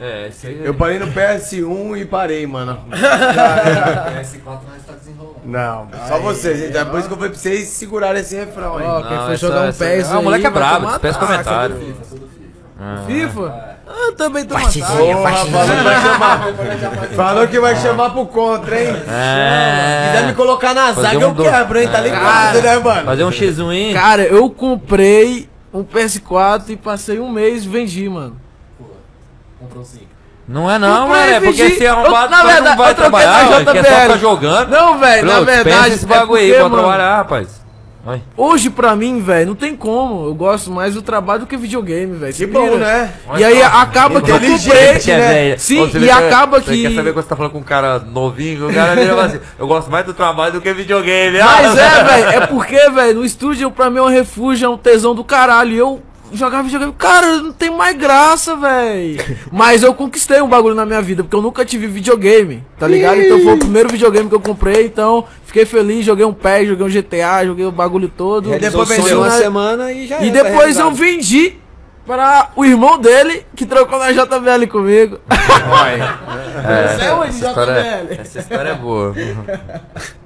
É, 0.00 0.26
isso 0.28 0.44
aí. 0.48 0.60
Eu 0.64 0.74
parei 0.74 0.98
no 0.98 1.06
PS1 1.06 1.96
e 2.00 2.04
parei, 2.04 2.44
mano. 2.44 2.80
PS4 2.90 4.44
nós 4.44 4.82
tá 4.84 4.94
desenrolando. 4.98 5.36
Não, 5.44 5.88
só 6.08 6.18
vocês, 6.18 6.58
gente. 6.58 6.76
É 6.76 6.84
por 6.84 6.98
isso 6.98 7.06
que 7.06 7.14
eu 7.14 7.18
falei 7.18 7.30
pra 7.30 7.38
vocês 7.38 7.68
segurarem 7.68 8.20
esse 8.20 8.34
refrão 8.34 8.78
aí. 8.78 8.84
Ó, 8.84 9.02
quem 9.02 9.16
Não, 9.16 9.24
for 9.26 9.32
essa- 9.32 9.46
jogar 9.46 9.60
um 9.62 9.68
essa- 9.68 9.84
PES 9.84 10.10
Ah, 10.10 10.18
o 10.18 10.22
moleque 10.24 10.44
é 10.44 10.48
aí, 10.48 10.52
vai 10.54 10.62
brabo, 10.62 10.86
tomar 10.86 10.98
peça 10.98 11.18
taça. 11.20 11.32
comentário. 11.32 11.76
FIFA, 11.76 12.04
sou 12.04 12.18
do 12.18 12.26
FIFA. 12.28 13.06
FIFA? 13.06 13.72
Ah, 13.86 14.06
eu 14.06 14.12
também 14.16 14.44
tô 14.44 14.54
matado. 14.54 14.80
Porra, 14.80 15.30
falou 15.46 15.76
que 15.76 15.82
vai 15.84 16.00
chamar. 16.00 16.40
Falou 17.14 17.48
que 17.48 17.60
vai 17.60 17.76
chamar 17.76 18.10
pro 18.10 18.26
contra, 18.26 18.82
hein? 18.82 18.96
É. 19.08 20.10
quiser 20.12 20.26
me 20.26 20.34
colocar 20.34 20.74
na 20.74 20.92
Fazer 20.94 21.02
zaga, 21.02 21.18
um 21.18 21.22
eu 21.22 21.34
do- 21.34 21.42
quebro, 21.44 21.78
hein? 21.78 21.88
Tá 21.88 22.00
ligado, 22.00 22.60
né, 22.62 22.78
mano? 22.78 23.04
Fazer 23.04 23.24
um 23.24 23.30
X1 23.30 23.70
aí. 23.70 23.92
Cara, 23.94 24.22
eu 24.22 24.50
comprei 24.50 25.48
um 25.72 25.84
PS4 25.84 26.70
e 26.70 26.76
passei 26.76 27.20
um 27.20 27.30
mês 27.30 27.64
e 27.64 27.68
vendi, 27.68 28.08
mano. 28.08 28.41
Comprou 29.62 29.84
5. 29.84 30.04
Não 30.48 30.68
é 30.68 30.78
não, 30.78 31.08
mano. 31.08 31.22
É 31.22 31.40
porque 31.40 31.70
se 31.70 31.84
é 31.84 31.88
arrombado, 31.88 32.30
na 32.30 32.42
verdade, 32.42 32.76
não 32.76 32.76
vai 32.76 32.94
trabalhar, 32.94 33.44
na 33.44 33.56
ué, 33.58 33.64
quer 33.64 33.84
só 33.84 34.00
ficar 34.00 34.18
jogando. 34.18 34.70
Não, 34.70 34.98
velho, 34.98 35.26
na 35.26 35.40
verdade. 35.40 35.94
esse 35.94 36.04
é 36.04 36.08
bagulho 36.08 36.40
aí 36.40 36.48
porque, 36.48 36.60
pra 36.60 36.68
mano, 36.68 36.82
trabalhar, 36.82 37.16
rapaz. 37.16 37.62
Vai. 38.04 38.20
Hoje, 38.36 38.68
pra 38.68 38.96
mim, 38.96 39.20
velho, 39.22 39.46
não 39.46 39.54
tem 39.54 39.76
como. 39.76 40.26
Eu 40.26 40.34
gosto 40.34 40.72
mais 40.72 40.94
do 40.94 41.02
trabalho 41.02 41.42
do 41.42 41.46
que 41.46 41.56
videogame, 41.56 42.16
velho. 42.16 42.34
Que 42.34 42.46
bom, 42.46 42.76
né? 42.76 43.12
E 43.38 43.44
aí 43.44 43.62
acaba 43.62 44.20
que 44.20 44.28
eu 44.28 44.40
comprei. 44.40 44.50
Né, 44.58 44.98
velho? 44.98 45.60
Sim, 45.60 45.84
e 45.84 45.90
que- 45.90 46.10
acaba 46.10 46.60
você 46.60 46.72
que. 46.72 46.82
Quer 46.82 46.94
saber 46.96 47.12
quando 47.12 47.22
você 47.22 47.28
tá 47.28 47.36
falando 47.36 47.52
com 47.52 47.58
um 47.58 47.62
cara 47.62 48.00
novinho? 48.00 48.68
O 48.68 48.74
cara 48.74 48.96
vira 48.96 49.24
assim: 49.24 49.38
Eu 49.56 49.68
gosto 49.68 49.88
mais 49.88 50.04
do 50.04 50.12
trabalho 50.12 50.54
do 50.54 50.60
que 50.60 50.72
videogame. 50.72 51.38
Mas 51.38 51.78
é, 51.78 52.02
velho, 52.02 52.28
é 52.42 52.46
porque, 52.48 52.90
velho, 52.90 53.20
no 53.20 53.24
estúdio 53.24 53.70
pra 53.70 53.88
mim 53.88 53.98
é 53.98 54.02
um 54.02 54.08
refúgio, 54.08 54.66
é 54.66 54.68
um 54.68 54.76
tesão 54.76 55.14
do 55.14 55.22
caralho. 55.22 55.70
E 55.70 55.78
eu 55.78 56.02
jogava 56.32 56.62
videogame, 56.64 56.92
cara, 56.98 57.38
não 57.38 57.52
tem 57.52 57.70
mais 57.70 57.96
graça, 57.96 58.56
velho. 58.56 59.22
Mas 59.52 59.82
eu 59.82 59.92
conquistei 59.94 60.40
um 60.42 60.48
bagulho 60.48 60.74
na 60.74 60.84
minha 60.86 61.00
vida, 61.02 61.22
porque 61.22 61.36
eu 61.36 61.42
nunca 61.42 61.64
tive 61.64 61.86
videogame, 61.86 62.64
tá 62.78 62.86
ligado? 62.86 63.20
Então 63.20 63.40
foi 63.40 63.54
o 63.54 63.58
primeiro 63.58 63.88
videogame 63.88 64.28
que 64.28 64.34
eu 64.34 64.40
comprei, 64.40 64.86
então 64.86 65.24
fiquei 65.44 65.64
feliz, 65.66 66.04
joguei 66.04 66.24
um 66.24 66.32
PES, 66.32 66.68
joguei 66.68 66.86
um 66.86 66.90
GTA, 66.90 67.44
joguei 67.46 67.64
o 67.66 67.72
bagulho 67.72 68.08
todo. 68.08 68.54
E 68.54 68.58
depois 68.58 68.88
vendeu 68.88 69.18
uma 69.18 69.26
na- 69.28 69.38
semana 69.38 69.92
e 69.92 70.06
já 70.06 70.20
E 70.20 70.28
era, 70.28 70.42
tá 70.42 70.48
depois 70.50 70.78
eu 70.78 70.90
vendi 70.92 71.54
para 72.06 72.50
o 72.56 72.64
irmão 72.64 72.98
dele, 72.98 73.46
que 73.54 73.64
trocou 73.64 73.98
na 73.98 74.10
JBL 74.12 74.66
comigo. 74.70 75.18
É, 76.64 76.96
Você 76.96 77.04
é 77.04 77.12
onde, 77.14 77.28
essa, 77.30 77.48
história, 77.48 77.74
JBL? 78.04 78.20
essa 78.20 78.38
história 78.38 78.68
é 78.70 78.74
boa. 78.74 79.14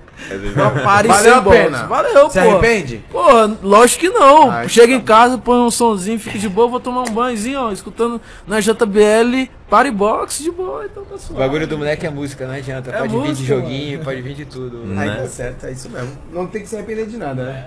Pare 0.82 1.09
Valeu 1.09 1.22
sem 1.22 1.32
a 1.32 1.43
pena. 1.43 1.86
Valeu, 1.86 2.30
Se 2.30 2.40
pô. 2.40 2.48
arrepende? 2.51 3.05
Pô, 3.12 3.20
lógico 3.62 4.01
que 4.01 4.09
não. 4.09 4.51
Ah, 4.51 4.66
Chega 4.66 4.93
em 4.94 5.01
casa, 5.01 5.36
põe 5.38 5.59
um 5.59 5.70
sonzinho, 5.70 6.18
fica 6.18 6.38
de 6.38 6.48
boa, 6.48 6.66
vou 6.68 6.80
tomar 6.80 7.02
um 7.02 7.12
banhozinho, 7.12 7.60
ó, 7.60 7.70
escutando 7.70 8.20
na 8.47 8.59
JBL, 8.60 9.48
Party 9.68 9.90
Box 9.90 10.43
de 10.43 10.51
boa, 10.51 10.86
então 10.86 11.05
tá 11.05 11.14
O 11.14 11.18
suave. 11.18 11.38
bagulho 11.43 11.66
do 11.66 11.78
moleque 11.78 12.06
é 12.06 12.10
música, 12.10 12.47
não 12.47 12.55
adianta. 12.55 12.90
É 12.90 12.98
pode 12.98 13.12
vir 13.12 13.22
de 13.22 13.28
música, 13.28 13.47
joguinho, 13.55 14.02
pode 14.02 14.22
vir 14.22 14.34
de 14.34 14.44
tudo. 14.47 14.78
Aí 14.98 15.09
Né? 15.09 15.16
tá 15.16 15.26
certo, 15.28 15.66
é 15.66 15.72
isso 15.72 15.88
mesmo. 15.90 16.10
Não 16.32 16.47
tem 16.47 16.62
que 16.62 16.68
se 16.68 16.76
arrepender 16.76 17.06
de 17.06 17.16
nada, 17.18 17.44
né? 17.44 17.66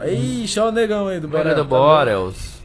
Aí, 0.00 0.48
chama 0.48 0.68
o 0.68 0.72
negão 0.72 1.06
aí 1.08 1.20
do 1.20 1.28
Bora 1.28 1.42
Borel. 1.50 1.56
do 1.56 1.64
Borels. 1.68 2.55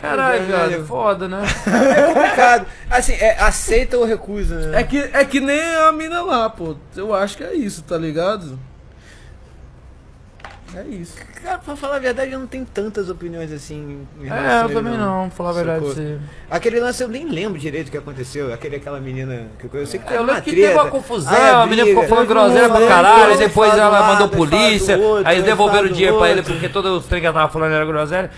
Caralho, 0.00 0.44
viado, 0.46 0.86
foda, 0.86 1.28
né? 1.28 1.42
É 1.66 2.02
complicado. 2.12 2.66
Assim, 2.88 3.12
é, 3.12 3.38
aceita 3.38 3.98
ou 3.98 4.04
recusa, 4.04 4.68
né? 4.68 4.80
É 4.80 4.84
que, 4.84 4.98
é 4.98 5.24
que 5.24 5.40
nem 5.40 5.60
a 5.76 5.92
mina 5.92 6.22
lá, 6.22 6.48
pô. 6.48 6.74
Eu 6.96 7.14
acho 7.14 7.36
que 7.36 7.44
é 7.44 7.54
isso, 7.54 7.82
tá 7.82 7.98
ligado? 7.98 8.58
É 10.74 10.82
isso. 10.84 11.16
Cara, 11.42 11.58
pra 11.58 11.74
falar 11.74 11.96
a 11.96 11.98
verdade, 11.98 12.32
eu 12.32 12.38
não 12.38 12.46
tenho 12.46 12.64
tantas 12.64 13.10
opiniões 13.10 13.50
assim. 13.50 14.06
É, 14.22 14.64
eu 14.64 14.72
também 14.72 14.96
não, 14.96 15.28
pra 15.28 15.36
falar 15.36 15.50
a 15.50 15.52
verdade. 15.52 15.84
Você... 15.84 16.18
Aquele 16.48 16.78
lance 16.78 17.02
eu 17.02 17.08
nem 17.08 17.26
lembro 17.28 17.58
direito 17.58 17.88
o 17.88 17.90
que 17.90 17.98
aconteceu. 17.98 18.52
Aquele, 18.52 18.76
aquela 18.76 19.00
menina. 19.00 19.48
Que 19.58 19.66
eu, 19.66 19.80
eu 19.80 19.86
sei 19.86 19.98
que 19.98 20.06
teve 20.06 20.18
Eu 20.18 20.24
lembro 20.24 20.42
que 20.42 20.50
treta. 20.52 20.68
teve 20.68 20.80
uma 20.80 20.90
confusão, 20.90 21.32
Aí 21.34 21.50
a 21.50 21.66
menina 21.66 21.88
ficou 21.88 22.06
falando 22.06 22.28
groselha 22.28 22.68
pra 22.68 22.86
caralho, 22.86 23.36
depois 23.38 23.72
ela 23.72 23.88
do 23.98 24.04
mandou 24.04 24.26
lado, 24.26 24.36
polícia, 24.36 24.96
outro, 24.96 25.28
aí 25.28 25.42
devolveram 25.42 25.88
o 25.88 25.92
dinheiro 25.92 26.18
pra 26.18 26.28
ele 26.28 26.38
outro. 26.38 26.52
porque 26.52 26.68
todos 26.68 26.92
os 26.92 27.06
trem 27.06 27.20
que 27.20 27.26
ela 27.26 27.34
tava 27.40 27.52
falando 27.52 27.72
era 27.72 27.84
groselha. 27.84 28.30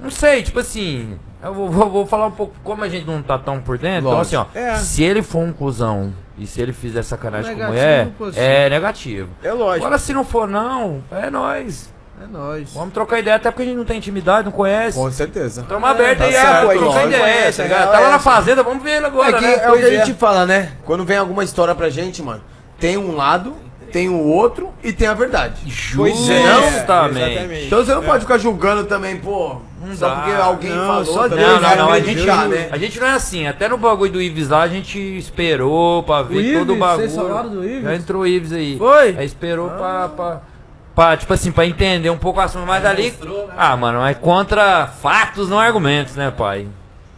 Não 0.00 0.10
sei, 0.10 0.42
tipo 0.42 0.58
assim, 0.58 1.18
eu 1.42 1.54
vou, 1.54 1.70
vou- 1.70 1.90
vou 1.90 2.06
falar 2.06 2.26
um 2.26 2.30
pouco, 2.32 2.54
como 2.64 2.82
a 2.84 2.88
gente 2.88 3.06
não 3.06 3.22
tá 3.22 3.38
tão 3.38 3.60
por 3.60 3.78
dentro, 3.78 4.08
então 4.08 4.20
assim, 4.20 4.36
ó, 4.36 4.46
É. 4.54 4.76
se 4.76 5.02
ele 5.02 5.22
for 5.22 5.38
um 5.38 5.52
cuzão 5.52 6.12
e 6.36 6.46
se 6.46 6.60
ele 6.60 6.72
fizer 6.72 7.02
sacanagem 7.02 7.52
com 7.52 7.58
Negativo, 7.58 7.72
mulher, 7.78 8.08
positivo. 8.18 8.44
é 8.46 8.68
negativo. 8.70 9.28
É 9.42 9.52
lógico. 9.52 9.86
Agora 9.86 9.98
se 9.98 10.12
não 10.12 10.24
for 10.24 10.48
não, 10.48 11.02
é 11.12 11.30
nóis. 11.30 11.92
É 12.22 12.26
nóis. 12.28 12.72
Vamos 12.72 12.94
trocar 12.94 13.18
ideia, 13.18 13.36
até 13.36 13.50
porque 13.50 13.62
a 13.62 13.66
gente 13.66 13.76
não 13.76 13.84
tem 13.84 13.98
intimidade, 13.98 14.44
não 14.44 14.52
conhece. 14.52 14.96
Com 14.96 15.10
certeza. 15.10 15.64
Tamo 15.68 15.84
aberto 15.84 16.18
tá 16.18 16.24
aí, 16.26 16.32
certo, 16.32 16.46
ah, 16.46 16.58
a 16.58 16.66
gente 16.74 16.78
trocar 16.78 17.06
ideia, 17.06 17.20
conhece, 17.22 17.56
tá 17.56 17.62
a 17.62 17.66
ligado? 17.66 17.80
real 17.80 17.92
Tá 17.92 18.00
lá 18.00 18.06
é 18.06 18.10
na 18.10 18.18
fazenda, 18.20 18.62
vamos 18.62 18.82
ver 18.84 18.90
ele 18.98 19.06
agora, 19.06 19.30
É, 19.30 19.32
que 19.32 19.40
né? 19.46 19.54
é 19.64 19.70
o 19.70 19.76
que 19.76 19.84
a 19.84 19.88
é. 19.94 20.04
gente 20.04 20.14
fala, 20.18 20.46
né? 20.46 20.72
Quando 20.84 21.04
vem 21.04 21.16
alguma 21.16 21.42
história 21.42 21.74
pra 21.74 21.88
gente, 21.90 22.22
mano, 22.22 22.40
tem 22.78 22.96
um 22.96 23.16
lado, 23.16 23.54
tem 23.94 24.08
o 24.08 24.18
outro 24.24 24.70
e 24.82 24.92
tem 24.92 25.06
a 25.06 25.14
verdade. 25.14 25.54
Pois 25.94 26.28
é, 26.28 26.42
Justamente. 26.42 26.74
exatamente. 26.74 27.66
Então 27.66 27.84
você 27.84 27.94
não 27.94 28.02
pode 28.02 28.22
ficar 28.22 28.38
julgando 28.38 28.82
também, 28.86 29.18
pô, 29.18 29.58
Não 29.80 29.94
só 29.94 30.08
dá. 30.08 30.16
porque 30.16 30.32
alguém 30.32 30.70
Não, 30.72 30.86
falou. 30.88 31.04
só 31.04 31.28
Deus, 31.28 31.40
Não, 31.40 31.60
vai 31.60 31.76
não, 31.76 31.84
não. 31.86 31.92
A 31.92 32.00
gente, 32.00 32.26
né? 32.26 32.68
a 32.72 32.76
gente 32.76 32.98
não 32.98 33.06
é 33.06 33.12
assim. 33.12 33.46
Até 33.46 33.68
no 33.68 33.78
bagulho 33.78 34.10
do 34.10 34.20
Ives 34.20 34.48
lá, 34.48 34.62
a 34.62 34.66
gente 34.68 34.98
esperou 34.98 36.02
pra 36.02 36.22
ver 36.22 36.58
todo 36.58 36.70
o 36.70 36.72
Ives? 36.72 36.78
bagulho. 36.80 37.08
Vocês 37.08 37.14
falaram 37.14 37.50
do 37.50 37.64
Ives? 37.64 37.84
Já 37.84 37.94
entrou 37.94 38.22
o 38.22 38.26
Ives 38.26 38.52
aí. 38.52 38.76
Foi? 38.76 39.16
Aí 39.16 39.24
esperou 39.24 39.70
pra, 39.70 40.08
pra, 40.08 40.40
pra, 40.92 41.16
tipo 41.16 41.32
assim, 41.32 41.52
pra 41.52 41.64
entender 41.64 42.10
um 42.10 42.18
pouco 42.18 42.40
o 42.40 42.42
assunto. 42.42 42.66
Mas 42.66 42.84
ali. 42.84 43.12
mostrou, 43.12 43.46
né? 43.46 43.54
Ah, 43.56 43.76
mano, 43.76 44.00
mas 44.00 44.18
contra 44.18 44.88
fatos, 44.88 45.48
não 45.48 45.60
argumentos, 45.60 46.16
né, 46.16 46.32
pai? 46.36 46.66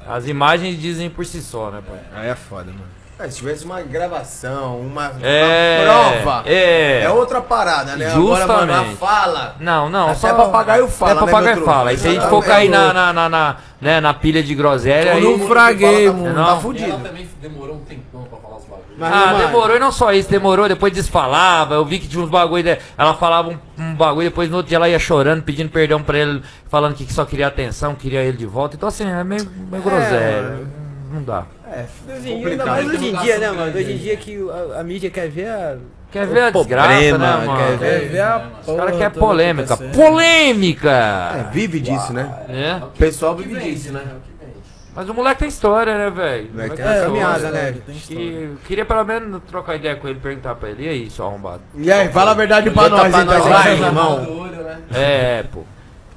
As 0.06 0.28
imagens 0.28 0.78
dizem 0.78 1.08
por 1.08 1.24
si 1.24 1.40
só, 1.40 1.70
né, 1.70 1.80
pai? 1.88 2.00
Aí 2.14 2.28
é 2.28 2.34
foda, 2.34 2.66
mano. 2.66 2.95
É, 3.18 3.30
se 3.30 3.38
tivesse 3.38 3.64
uma 3.64 3.80
gravação, 3.80 4.78
uma, 4.78 5.10
É, 5.22 5.82
uma 5.86 6.12
prova, 6.22 6.42
é. 6.46 7.00
é 7.04 7.08
outra 7.10 7.40
parada, 7.40 7.96
né? 7.96 8.10
Agora, 8.12 8.46
mano, 8.46 8.62
a 8.62 8.66
Justamente. 8.76 8.96
fala. 8.98 9.56
Não, 9.58 9.88
não, 9.88 10.06
Até 10.10 10.14
só. 10.16 10.34
papagaio 10.34 10.86
fala, 10.86 11.12
É 11.12 11.14
né, 11.14 11.20
papagaio 11.20 11.56
truque? 11.56 11.70
fala. 11.70 11.92
E 11.94 11.96
se 11.98 12.08
a 12.08 12.10
gente 12.12 12.26
for 12.26 12.44
cair 12.44 12.68
na, 12.68 12.92
na, 12.92 13.12
na, 13.14 13.28
na, 13.30 13.56
né, 13.80 14.00
na 14.02 14.12
pilha 14.12 14.42
de 14.42 14.54
groselha. 14.54 15.12
Eu 15.12 15.16
aí- 15.16 15.22
não 15.38 15.48
fraguei, 15.48 16.06
Tá, 16.08 16.12
mano. 16.12 16.34
Não. 16.34 16.34
tá 16.34 16.40
E 16.42 16.50
ela 16.52 16.60
fudido. 16.60 16.98
também 16.98 17.26
demorou 17.40 17.76
um 17.76 17.80
tempão 17.80 18.22
pra 18.24 18.38
falar 18.38 18.56
os 18.58 18.64
bagulhos. 18.64 18.96
Mas, 18.98 19.12
ah, 19.14 19.32
demorou 19.46 19.76
e 19.76 19.78
não 19.80 19.90
só 19.92 20.12
isso, 20.12 20.28
demorou, 20.28 20.68
depois 20.68 20.92
desfalava. 20.92 21.74
Eu 21.74 21.86
vi 21.86 21.98
que 21.98 22.08
tinha 22.08 22.22
uns 22.22 22.28
bagulho. 22.28 22.76
Ela 22.98 23.14
falava 23.14 23.48
um, 23.48 23.58
um 23.78 23.94
bagulho, 23.94 24.28
depois 24.28 24.50
no 24.50 24.58
outro 24.58 24.68
dia 24.68 24.76
ela 24.76 24.90
ia 24.90 24.98
chorando, 24.98 25.42
pedindo 25.42 25.70
perdão 25.70 26.02
pra 26.02 26.18
ele, 26.18 26.42
falando 26.68 26.94
que 26.94 27.10
só 27.10 27.24
queria 27.24 27.46
atenção, 27.46 27.94
queria 27.94 28.20
ele 28.20 28.36
de 28.36 28.44
volta. 28.46 28.76
Então, 28.76 28.90
assim, 28.90 29.08
é 29.10 29.24
meio, 29.24 29.50
meio 29.70 29.82
groselha. 29.82 30.66
Não 31.10 31.22
dá. 31.22 31.44
É, 31.68 31.84
dia, 32.20 32.48
ainda 32.48 32.66
mais 32.66 32.86
hoje 32.86 33.08
em 33.08 33.16
dia, 33.16 33.38
né, 33.38 33.50
mano? 33.50 33.76
Hoje 33.76 33.92
em 33.92 33.96
dia 33.98 34.16
que 34.16 34.38
a, 34.74 34.80
a 34.80 34.84
mídia 34.84 35.10
quer 35.10 35.28
ver 35.28 35.48
a. 35.48 35.76
Quer 36.12 36.26
ver 36.26 36.42
a 36.44 36.50
desgraça, 36.50 36.88
problema, 36.88 37.18
né, 37.18 37.46
mano? 37.46 37.58
quer 37.58 37.78
Quer 37.78 37.98
ver- 38.00 38.08
ver 38.10 38.20
a 38.20 38.50
Os 38.64 38.76
caras 38.76 38.96
querem 38.96 39.10
polêmica. 39.18 39.74
acontecendo. 39.74 40.02
É, 40.02 40.08
Polêmica! 40.08 41.50
vive 41.52 41.80
disso, 41.80 42.12
né? 42.12 42.32
É. 42.48 42.84
O 42.84 42.88
pessoal 42.90 43.34
vive 43.36 43.58
disso, 43.60 43.92
né? 43.92 44.02
Mas 44.94 45.08
o 45.10 45.12
moleque 45.12 45.40
tem 45.40 45.48
história, 45.48 45.98
né, 45.98 46.08
velho? 46.08 46.48
O 46.48 46.52
Moleque 46.54 46.76
tem 46.76 46.84
caminhada, 47.02 47.50
né? 47.50 47.74
Tem 47.84 47.94
história. 47.96 48.22
E 48.22 48.56
queria 48.66 48.84
pelo 48.86 49.04
menos 49.04 49.42
trocar 49.46 49.74
ideia 49.76 49.94
com 49.96 50.08
ele, 50.08 50.18
perguntar 50.18 50.54
pra 50.54 50.70
ele, 50.70 50.84
e 50.86 50.88
aí, 50.88 51.10
seu 51.10 51.26
arrombado? 51.26 51.60
E 51.74 51.92
aí, 51.92 52.08
fala 52.08 52.30
a 52.30 52.34
verdade 52.34 52.70
pra 52.70 52.88
nós, 52.88 53.10
pra 53.10 53.22
então. 53.22 53.38
nós 53.38 53.44
Vai, 53.46 53.72
irmão. 53.74 54.20
Né? 54.20 54.78
É, 54.94 55.44
pô. 55.52 55.64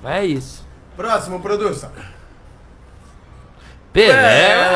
Mas 0.01 0.13
é 0.15 0.25
isso. 0.25 0.65
Próximo, 0.95 1.41
produção. 1.41 1.89
Pelé. 3.93 4.69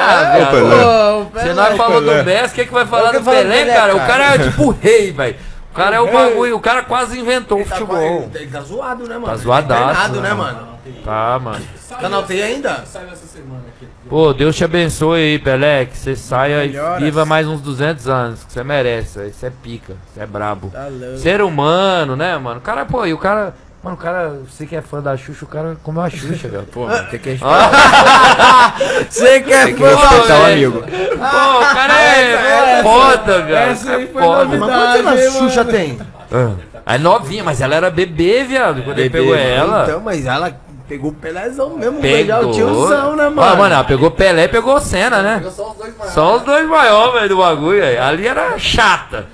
Pelé. 0.52 1.28
Você 1.34 1.54
não 1.54 1.78
falou 1.78 2.02
do 2.02 2.24
Messi, 2.24 2.56
quem 2.56 2.66
que 2.66 2.74
vai 2.74 2.86
falar 2.86 3.12
que 3.12 3.20
do 3.20 3.26
Pelé, 3.26 3.64
Pelé, 3.64 3.74
cara? 3.74 3.96
O 3.96 4.00
cara. 4.00 4.36
é 4.36 4.38
tipo 4.40 4.64
o 4.64 4.72
rei, 4.72 5.12
velho. 5.12 5.36
O 5.72 5.76
cara 5.76 5.96
é 5.96 6.00
o 6.00 6.12
bagulho, 6.12 6.56
o 6.56 6.60
cara 6.60 6.84
quase 6.84 7.20
inventou 7.20 7.58
o 7.58 7.62
Ele 7.62 7.70
tá, 7.70 7.76
futebol. 7.78 8.30
ele 8.36 8.48
tá 8.48 8.62
zoado, 8.62 9.08
né, 9.08 9.16
mano? 9.16 9.26
Tá 9.26 9.36
zoadaço, 9.36 9.84
Internado, 9.84 10.22
né, 10.22 10.30
né, 10.30 10.36
mano? 10.36 10.68
Tá, 11.04 11.40
mano. 11.40 11.66
Canal 12.00 12.24
tem 12.24 12.44
ainda? 12.44 12.84
Saiu 12.86 13.08
essa 13.08 13.26
semana 13.26 13.64
aqui. 13.76 13.88
Pô, 14.08 14.34
Deus 14.34 14.56
te 14.56 14.64
abençoe 14.64 15.20
aí, 15.20 15.40
Pelé, 15.40 15.86
que 15.86 15.98
você 15.98 16.16
saia 16.16 16.64
e 16.66 17.04
viva 17.04 17.26
mais 17.26 17.48
uns 17.48 17.60
200 17.62 18.08
anos, 18.08 18.44
que 18.44 18.54
você 18.54 18.64
merece. 18.64 19.32
Você 19.32 19.48
é 19.48 19.50
pica, 19.50 19.96
você 20.14 20.22
é 20.22 20.26
brabo. 20.28 20.70
Tá. 20.70 20.88
Ser 21.18 21.42
humano, 21.42 22.16
né, 22.16 22.38
mano? 22.38 22.60
O 22.60 22.62
cara, 22.62 22.86
pô, 22.86 23.04
e 23.08 23.14
o 23.14 23.18
cara. 23.18 23.56
Mano, 23.84 23.98
o 23.98 24.00
cara, 24.00 24.40
você 24.50 24.66
que 24.66 24.78
é 24.78 24.82
fã 24.82 25.02
da 25.02 25.18
Xuxa, 25.18 25.44
o 25.44 25.48
cara 25.48 25.76
comeu 25.84 26.02
a 26.02 26.10
Xuxa, 26.10 26.48
velho. 26.48 26.64
Pô, 26.72 26.88
mano, 26.88 27.06
tem 27.10 27.20
que 27.20 27.38
Você 29.10 29.42
quer 29.42 29.66
Tem 29.66 29.76
que 29.76 29.84
respeitar 29.84 30.40
o 30.40 30.46
amigo. 30.46 30.82
Pô, 30.82 30.88
o 30.88 31.74
cara 31.74 32.02
é 32.02 32.82
foda, 32.82 33.42
velho. 33.42 33.56
essa 33.72 33.96
aí 33.96 34.04
é 34.06 34.08
foi 34.08 34.22
foda. 34.22 34.58
Mas 34.58 34.70
quantos 34.70 35.06
anos 35.06 35.36
a. 35.36 35.40
Xuxa 35.40 35.66
tem? 35.66 36.00
Ah, 36.32 36.96
É 36.96 36.98
novinha, 36.98 37.44
mas 37.44 37.60
ela 37.60 37.76
era 37.76 37.90
bebê, 37.92 38.46
viado, 38.46 38.84
quando 38.84 39.00
ele 39.00 39.10
pegou 39.10 39.36
ela. 39.36 39.84
Então, 39.84 40.00
mas 40.00 40.26
ela 40.26 40.54
pegou 40.88 41.12
o 41.12 41.14
Pelézão 41.14 41.76
mesmo, 41.76 42.00
Pegou. 42.00 42.50
o 42.50 42.52
tiozão, 42.54 43.16
né, 43.18 43.28
mano? 43.30 43.42
Ah, 43.42 43.56
mano, 43.56 43.76
ela 43.76 43.84
pegou 43.84 44.12
Pelé 44.12 44.46
e 44.46 44.48
pegou 44.48 44.80
Senna, 44.80 45.22
né? 45.22 45.36
Pegou 45.40 45.52
só 45.52 45.72
os 45.72 45.78
dois 45.78 45.94
maiores. 45.98 46.14
Só 46.14 46.36
os 46.38 46.42
dois 46.44 46.68
maiores, 46.70 47.14
velho, 47.16 47.30
do 47.30 47.38
bagulho, 47.38 47.82
velho. 47.82 48.02
Ali 48.02 48.28
era 48.28 48.58
chata. 48.58 49.26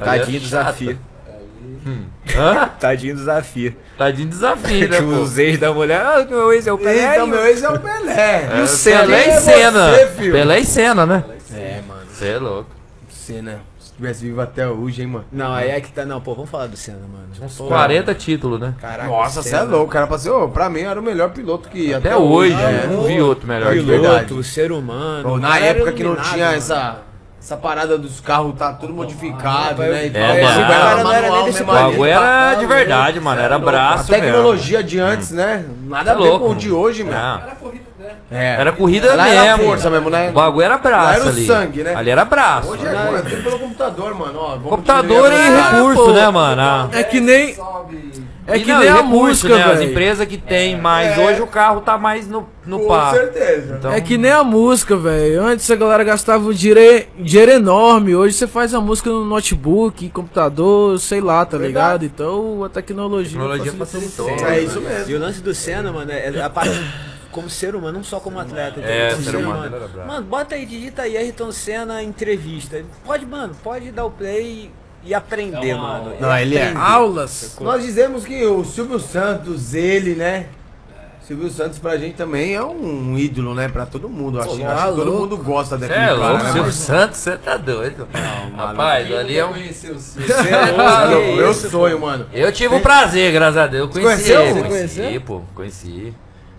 Ali 0.00 0.20
Tadinho 0.20 0.40
desafio. 0.40 0.98
Hã? 2.36 2.68
Tadinho 2.80 3.14
do 3.14 3.18
desafio. 3.20 3.74
Tadinho 3.96 4.26
de 4.28 4.34
desafio, 4.34 4.88
né, 4.88 4.96
Que 4.98 5.02
pô? 5.02 5.10
os 5.20 5.38
ex 5.38 5.58
da 5.58 5.72
mulher. 5.72 6.00
Ah, 6.00 6.26
meu 6.28 6.52
ex 6.52 6.66
é 6.66 6.72
o 6.72 6.78
Pelé. 6.78 7.12
Então, 7.14 7.18
e 7.18 7.22
o- 7.22 7.26
meu 7.28 7.46
ex 7.46 7.62
é 7.62 7.68
o 7.68 7.78
Pelé. 7.78 8.48
É, 8.58 8.62
o 8.62 8.66
Senna 8.66 9.00
Pelé 9.00 9.26
e 9.26 9.30
é 9.30 9.40
Senna. 9.40 9.90
você, 9.92 10.06
filho. 10.08 10.32
Pelé 10.32 10.58
e 10.60 10.64
Senna, 10.64 11.06
né? 11.06 11.24
É, 11.54 11.80
mano. 11.86 12.00
Você 12.12 12.28
é 12.28 12.38
louco. 12.38 12.70
Senna. 13.10 13.60
Se 13.78 13.92
tivesse 13.94 14.24
vivo 14.24 14.40
até 14.40 14.68
hoje, 14.68 15.02
hein, 15.02 15.08
mano. 15.08 15.24
Não, 15.32 15.52
aí 15.52 15.70
é 15.70 15.80
que 15.80 15.90
tá. 15.90 16.04
Não, 16.04 16.20
pô, 16.20 16.32
vamos 16.34 16.48
falar 16.50 16.66
do 16.68 16.76
Senna, 16.76 16.98
mano. 17.00 17.26
Uns 17.40 17.56
Pô, 17.56 17.66
40 17.66 18.14
títulos, 18.14 18.60
né? 18.60 18.74
Caraca, 18.80 19.08
Nossa, 19.08 19.40
o 19.40 19.42
você 19.42 19.48
é 19.48 19.58
Senna. 19.58 19.70
louco. 19.70 19.86
O 19.86 19.88
cara 19.88 20.06
passou, 20.06 20.44
ô, 20.44 20.48
pra 20.48 20.68
mim 20.70 20.80
era 20.82 20.98
o 21.00 21.02
melhor 21.02 21.30
piloto 21.30 21.68
que 21.68 21.92
Até 21.94 22.16
hoje, 22.16 22.52
é. 22.54 22.86
não 22.90 23.02
vi 23.04 23.20
outro 23.20 23.46
melhor 23.48 23.72
que 23.72 23.78
ele. 23.78 23.86
Verdade. 23.90 24.24
Piloto, 24.26 24.42
ser 24.44 24.70
humano. 24.72 25.22
Pô, 25.24 25.34
o 25.34 25.38
na 25.38 25.58
época 25.58 25.92
que 25.92 26.04
não 26.04 26.14
tinha 26.16 26.46
mano. 26.46 26.56
essa, 26.58 26.98
essa 27.40 27.56
parada 27.56 27.96
dos 27.96 28.20
carros, 28.20 28.54
tá 28.58 28.72
tudo 28.72 28.92
modificado, 28.92 29.82
né? 29.82 30.06
E 30.06 30.16
É, 30.16 30.42
mano. 30.42 30.60
O 30.64 30.68
cara 30.68 31.02
não 31.04 31.12
era 31.12 31.30
nem 31.30 31.44
desse 31.44 31.62
O 31.62 31.66
bagulho 31.66 32.04
era 32.04 32.20
tá 32.20 32.54
de 32.54 32.66
verdade, 32.66 33.20
mano. 33.20 33.40
Era 33.40 33.54
A 33.56 33.58
braço 33.58 34.10
mesmo. 34.10 34.26
tecnologia 34.26 34.82
de 34.82 34.98
antes, 34.98 35.30
né? 35.30 35.64
Nada 35.84 36.12
a 36.12 36.14
Tá 36.14 36.20
ver 36.20 36.28
louco, 36.28 36.46
com 36.46 36.52
o 36.52 36.54
de 36.56 36.70
hoje, 36.70 37.04
mano. 37.04 37.16
Não. 37.16 37.38
Era 37.40 37.54
corrida, 37.54 37.84
né? 37.98 38.10
É. 38.30 38.60
Era 38.60 38.72
corrida 38.72 39.14
Lá 39.14 39.24
mesmo. 39.24 39.38
era 39.44 39.58
força 39.58 39.90
mesmo, 39.90 40.10
né? 40.10 40.28
O 40.30 40.32
bagulho 40.32 40.64
era 40.64 40.76
braço 40.78 41.04
Lá 41.04 41.14
era 41.14 41.24
o 41.24 41.28
ali. 41.28 41.46
sangue, 41.46 41.82
né? 41.84 41.94
Ali 41.94 42.10
era 42.10 42.24
braço. 42.24 42.68
Hoje 42.70 42.86
é, 42.86 42.90
é 42.90 43.22
tudo 43.22 43.42
pelo 43.44 43.58
computador, 43.60 44.14
mano. 44.14 44.38
Ó, 44.38 44.48
vamos 44.50 44.68
Computador 44.70 45.32
e 45.32 45.36
diminuir 45.36 45.60
a 45.60 45.70
velocidade. 45.70 45.76
recurso, 45.76 46.12
né, 46.12 46.28
mano? 46.30 46.62
Ah. 46.62 46.88
É 46.92 47.02
que 47.04 47.20
nem, 47.20 47.54
Sobe. 47.54 48.07
É 48.48 48.56
E 48.56 48.62
que 48.64 48.72
não, 48.72 48.80
nem 48.80 48.88
a 48.88 48.94
recurso, 48.94 49.14
música, 49.16 49.56
né? 49.56 49.62
As 49.64 49.78
velho. 49.78 49.90
empresas 49.90 50.26
que 50.26 50.38
tem, 50.38 50.80
mas 50.80 51.18
É. 51.18 51.24
hoje 51.26 51.42
o 51.42 51.46
carro 51.46 51.80
tá 51.82 51.98
mais 51.98 52.26
no, 52.26 52.48
no 52.66 52.80
Com 52.80 52.88
par. 52.88 53.14
certeza. 53.14 53.76
Então, 53.78 53.92
É 53.92 54.00
que 54.00 54.16
nem 54.16 54.30
a 54.30 54.42
música, 54.42 54.96
velho. 54.96 55.42
Antes 55.44 55.70
a 55.70 55.76
galera 55.76 56.02
gastava 56.02 56.48
um 56.48 56.52
dinheiro, 56.52 57.06
dinheiro 57.18 57.52
enorme. 57.52 58.16
Hoje 58.16 58.34
você 58.34 58.46
faz 58.46 58.72
a 58.74 58.80
música 58.80 59.10
no 59.10 59.24
notebook, 59.24 60.08
computador, 60.08 60.98
sei 60.98 61.20
lá, 61.20 61.44
tá 61.44 61.58
ligado? 61.58 62.04
Então 62.04 62.64
a 62.64 62.68
tecnologia. 62.68 63.38
Tecnologia 63.38 63.72
facilitou. 63.72 64.26
facilitou. 64.28 64.48
É 64.50 64.60
isso 64.60 64.80
mesmo. 64.80 65.10
E 65.10 65.14
o 65.14 65.20
lance 65.20 65.40
do 65.42 65.54
Senna, 65.54 65.92
mano, 65.92 66.10
é 66.10 66.40
a 66.42 66.48
parte 66.50 66.70
como 67.30 67.50
ser 67.50 67.74
humano, 67.76 67.98
não 67.98 68.02
só 68.04 68.18
como 68.18 68.40
atleta. 68.40 68.80
É, 68.80 69.10
Como 69.12 69.22
ser 69.22 69.36
humano, 69.36 69.70
bravo. 69.92 70.08
Mano, 70.08 70.24
bota 70.26 70.54
aí, 70.54 70.64
digita 70.64 71.02
aí 71.02 71.16
Ayrton 71.16 71.52
Senna 71.52 72.02
entrevista. 72.02 72.82
Pode, 73.04 73.26
mano, 73.26 73.54
pode 73.62 73.92
dar 73.92 74.06
o 74.06 74.10
play 74.10 74.70
e 75.08 75.14
aprender, 75.14 75.70
É 75.70 75.74
uma 75.74 75.98
mano. 75.98 76.12
Não, 76.20 76.36
ele 76.38 76.56
é. 76.56 76.72
Aulas. 76.76 77.56
Nós 77.60 77.82
dizemos 77.82 78.26
que 78.26 78.44
o 78.44 78.62
Silvio 78.62 79.00
Santos, 79.00 79.72
ele, 79.72 80.14
né? 80.14 80.46
Silvio 81.22 81.50
Santos 81.50 81.78
pra 81.78 81.96
gente 81.96 82.14
também 82.14 82.54
é 82.54 82.62
um 82.62 83.16
ídolo, 83.18 83.54
né? 83.54 83.68
Pra 83.68 83.86
todo 83.86 84.08
mundo. 84.08 84.38
Acho, 84.40 84.58
tá 84.58 84.72
acho 84.74 84.88
que 84.90 84.96
todo 84.96 85.12
mundo 85.12 85.36
gosta 85.38 85.76
Cê 85.76 85.80
daquele 85.86 86.00
é 86.04 86.06
cara, 86.08 86.18
louco, 86.18 86.32
né, 86.36 86.44
Silvio 86.44 86.60
mano? 86.60 86.72
Santos, 86.72 87.18
você 87.18 87.36
tá 87.36 87.56
doido. 87.56 88.08
Rapaz, 88.56 89.06
Quem 89.08 89.16
ali 89.18 89.38
é 89.38 89.46
um. 89.46 89.54
é 89.56 91.10
louco, 91.10 91.36
meu 91.36 91.54
sonho, 91.54 92.00
mano. 92.00 92.26
Eu 92.32 92.52
tive 92.52 92.74
o 92.74 92.80
prazer, 92.80 93.32
graças 93.32 93.56
a 93.56 93.66
Deus. 93.66 93.94
Eu 93.94 94.02
conheci 94.02 94.32
conheceu? 94.32 94.40
ele. 94.42 94.52
Você 94.62 94.68
Conheci, 94.68 95.00
conheceu? 95.00 95.20
pô. 95.22 95.42
Conheci. 95.54 96.14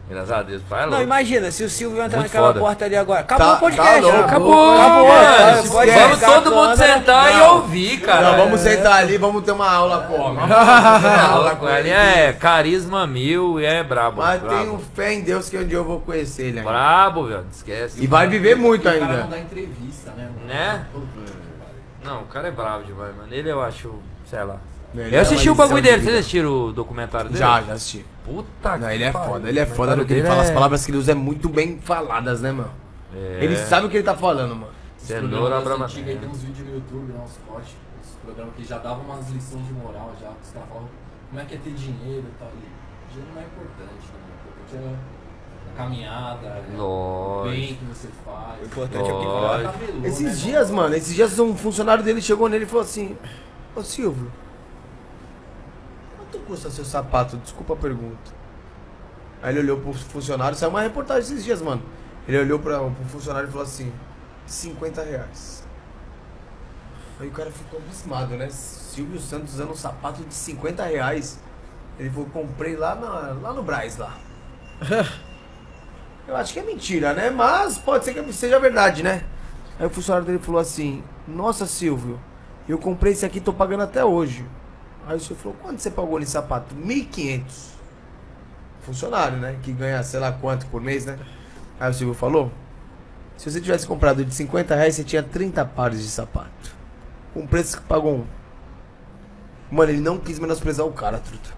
Graças 0.09 0.31
a 0.31 0.41
Deus. 0.41 0.61
Vai 0.67 0.81
Não, 0.81 0.89
louco. 0.89 1.03
imagina, 1.03 1.51
se 1.51 1.63
o 1.63 1.69
Silvio 1.69 2.03
entrar 2.03 2.17
Muito 2.17 2.29
naquela 2.29 2.47
foda. 2.47 2.59
porta 2.59 2.85
ali 2.85 2.95
agora. 2.95 3.19
Acabou 3.19 3.45
Tá- 3.47 3.53
o 3.53 3.59
podcast. 3.59 4.01
tá. 4.01 4.19
Acabou, 4.21 4.75
acabou. 4.75 5.71
Pode 5.71 5.91
Vamos 5.91 6.19
todo 6.19 6.51
mundo 6.55 6.75
sentar 6.77 7.31
e 7.31 7.37
Não. 7.37 7.55
ouvir, 7.57 8.01
cara. 8.01 8.31
Não, 8.31 8.37
vamos 8.37 8.59
sentar 8.61 8.93
ali, 8.93 9.17
vamos 9.19 9.43
ter 9.43 9.51
uma 9.51 9.69
aula 9.71 10.07
com 10.07 10.13
o 10.17 10.19
homem. 10.21 10.39
Aula 10.51 11.55
com 11.55 11.69
ele 11.69 11.89
é 11.91 12.33
carisma 12.33 13.05
mil 13.05 13.59
e 13.61 13.65
é 13.65 13.83
brabo. 13.83 14.17
Mas 14.21 14.41
brabo. 14.41 14.57
tenho 14.57 14.79
fé 14.95 15.13
em 15.13 15.21
Deus 15.21 15.47
que 15.47 15.57
um 15.59 15.63
dia 15.67 15.77
eu 15.77 15.83
vou 15.85 15.99
conhecer 15.99 16.45
ele 16.47 16.57
ainda. 16.59 16.71
Brabo, 16.71 17.25
velho. 17.27 17.45
Esquece. 17.51 18.03
E 18.03 18.07
vai 18.07 18.27
viver 18.27 18.55
muito 18.55 18.81
O 18.81 18.83
cara 18.85 18.99
não 18.99 19.09
ainda. 19.11 19.23
dá 19.25 19.39
entrevista, 19.39 20.11
né? 20.17 20.23
mano? 20.35 20.47
Né? 20.47 20.85
Não, 22.03 22.21
o 22.21 22.25
cara 22.25 22.47
é 22.47 22.51
bravo 22.51 22.83
demais, 22.83 23.15
mano. 23.15 23.27
Ele 23.31 23.51
eu 23.51 23.61
acho, 23.61 23.93
sei 24.25 24.43
lá. 24.43 24.55
Ele 24.93 25.15
eu 25.15 25.19
é 25.19 25.21
assisti 25.21 25.49
o 25.49 25.55
bagulho 25.55 25.81
de 25.81 25.83
dele. 25.83 25.97
vida. 25.97 26.11
Vocês 26.11 26.19
assistiram 26.21 26.65
o 26.67 26.73
documentário 26.73 27.29
dele? 27.29 27.39
Já, 27.39 27.61
já 27.61 27.73
assisti. 27.73 28.05
Puta 28.25 28.77
Não, 28.77 28.87
que 28.87 28.93
ele 28.95 29.03
é 29.03 29.11
pariu. 29.11 29.29
foda, 29.29 29.49
ele 29.49 29.59
é 29.59 29.65
foda 29.65 29.95
no 29.95 30.01
documentário 30.01 30.07
que 30.07 30.13
ele 30.13 30.27
fala. 30.27 30.41
As 30.41 30.49
é- 30.49 30.53
palavras 30.53 30.85
que 30.85 30.91
ele 30.91 30.97
usa 30.97 31.11
é 31.11 31.15
muito 31.15 31.47
bem 31.47 31.79
faladas, 31.79 32.41
né, 32.41 32.51
mano? 32.51 32.71
É. 33.15 33.37
Ele 33.41 33.55
sabe 33.57 33.87
o 33.87 33.89
que 33.89 33.97
ele 33.97 34.03
tá 34.03 34.15
falando, 34.15 34.55
mano. 34.55 34.79
Cenoura 34.97 35.57
antigos 35.57 36.09
aí 36.09 36.17
tem 36.17 36.29
uns 36.29 36.41
vídeos 36.41 36.67
no 36.67 36.75
YouTube, 36.75 37.11
né, 37.13 37.19
uns 37.23 37.37
cortes, 37.47 37.73
uns 37.99 38.15
programas 38.23 38.53
que 38.55 38.63
já 38.63 38.77
davam 38.77 39.03
umas 39.05 39.27
lições 39.29 39.65
de 39.65 39.73
moral 39.73 40.13
já, 40.21 40.29
os 40.29 40.51
caras 40.51 40.67
falavam 40.69 40.89
como 41.29 41.41
é 41.41 41.45
que 41.45 41.55
é 41.55 41.57
ter 41.57 41.71
dinheiro 41.71 42.25
e 42.27 42.39
tal. 42.39 42.49
E 42.49 43.11
dinheiro 43.13 43.31
não 43.33 43.41
é 43.41 43.45
importante, 43.45 44.05
né? 44.13 44.19
O 44.19 44.61
importante 44.61 44.85
é 44.85 45.73
a 45.73 45.77
caminhada, 45.77 46.47
é 46.47 46.81
o 46.81 47.41
bem 47.45 47.75
que 47.75 47.85
você 47.85 48.07
faz. 48.23 48.61
O 48.61 48.65
importante 48.65 49.09
é 49.09 49.13
o 49.13 50.01
que 50.01 50.07
Esses 50.07 50.21
né, 50.21 50.51
dias, 50.51 50.69
mano, 50.69 50.95
esses 50.95 51.15
dias 51.15 51.39
um 51.39 51.55
funcionário 51.55 52.03
dele 52.03 52.21
chegou 52.21 52.49
nele 52.49 52.65
e 52.65 52.67
falou 52.67 52.83
assim: 52.83 53.17
Ô 53.75 53.81
Silvio, 53.81 54.31
quanto 56.29 56.39
custa 56.45 56.69
seu 56.69 56.85
sapato? 56.85 57.37
Desculpa 57.37 57.73
a 57.73 57.77
pergunta. 57.77 58.31
Aí 59.41 59.53
ele 59.53 59.59
olhou 59.59 59.79
pro 59.79 59.93
funcionário, 59.93 60.57
saiu 60.57 60.69
uma 60.69 60.81
reportagem 60.81 61.21
esses 61.21 61.43
dias, 61.43 61.61
mano. 61.61 61.81
Ele 62.27 62.37
olhou 62.39 62.59
pra, 62.59 62.79
pro 62.79 63.05
funcionário 63.05 63.49
e 63.49 63.51
falou 63.51 63.65
assim: 63.65 63.91
50 64.45 65.03
reais. 65.03 65.63
Aí 67.19 67.27
o 67.27 67.31
cara 67.31 67.51
ficou 67.51 67.79
abismado, 67.79 68.35
né? 68.35 68.49
Silvio 68.49 69.19
Santos 69.19 69.53
usando 69.53 69.71
um 69.71 69.75
sapato 69.75 70.23
de 70.23 70.33
50 70.33 70.83
reais. 70.85 71.39
Ele 71.97 72.09
falou: 72.09 72.29
comprei 72.29 72.75
lá, 72.75 72.95
na, 72.95 73.33
lá 73.41 73.53
no 73.53 73.63
Braz 73.63 73.97
lá. 73.97 74.17
Eu 76.27 76.35
acho 76.35 76.53
que 76.53 76.59
é 76.59 76.63
mentira, 76.63 77.13
né? 77.13 77.31
Mas 77.31 77.79
pode 77.79 78.05
ser 78.05 78.13
que 78.13 78.33
seja 78.33 78.59
verdade, 78.59 79.01
né? 79.01 79.23
Aí 79.79 79.87
o 79.87 79.89
funcionário 79.89 80.27
dele 80.27 80.37
falou 80.37 80.61
assim: 80.61 81.03
Nossa, 81.27 81.65
Silvio, 81.65 82.19
eu 82.67 82.77
comprei 82.77 83.13
esse 83.13 83.25
aqui, 83.25 83.39
tô 83.39 83.51
pagando 83.51 83.81
até 83.81 84.05
hoje. 84.05 84.45
Aí 85.09 85.17
o 85.17 85.19
Silvio 85.19 85.37
falou: 85.37 85.57
Quanto 85.59 85.79
você 85.79 85.89
pagou 85.89 86.19
nesse 86.19 86.33
sapato? 86.33 86.75
1.500. 86.75 87.41
Funcionário, 88.83 89.37
né? 89.37 89.57
Que 89.63 89.71
ganha 89.71 90.03
sei 90.03 90.19
lá 90.19 90.31
quanto 90.31 90.67
por 90.67 90.79
mês, 90.79 91.03
né? 91.03 91.17
Aí 91.79 91.89
o 91.89 91.93
Silvio 91.93 92.13
falou: 92.13 92.51
Se 93.35 93.49
você 93.49 93.59
tivesse 93.59 93.87
comprado 93.87 94.23
de 94.23 94.33
50 94.33 94.75
reais, 94.75 94.95
você 94.95 95.03
tinha 95.03 95.23
30 95.23 95.65
pares 95.65 96.03
de 96.03 96.09
sapato. 96.09 96.75
Com 97.33 97.47
preço 97.47 97.77
que 97.77 97.83
pagou 97.83 98.17
um. 98.17 98.25
Mano, 99.71 99.91
ele 99.91 99.99
não 99.99 100.19
quis 100.19 100.37
menosprezar 100.37 100.85
o 100.85 100.91
cara, 100.91 101.17
truta. 101.17 101.49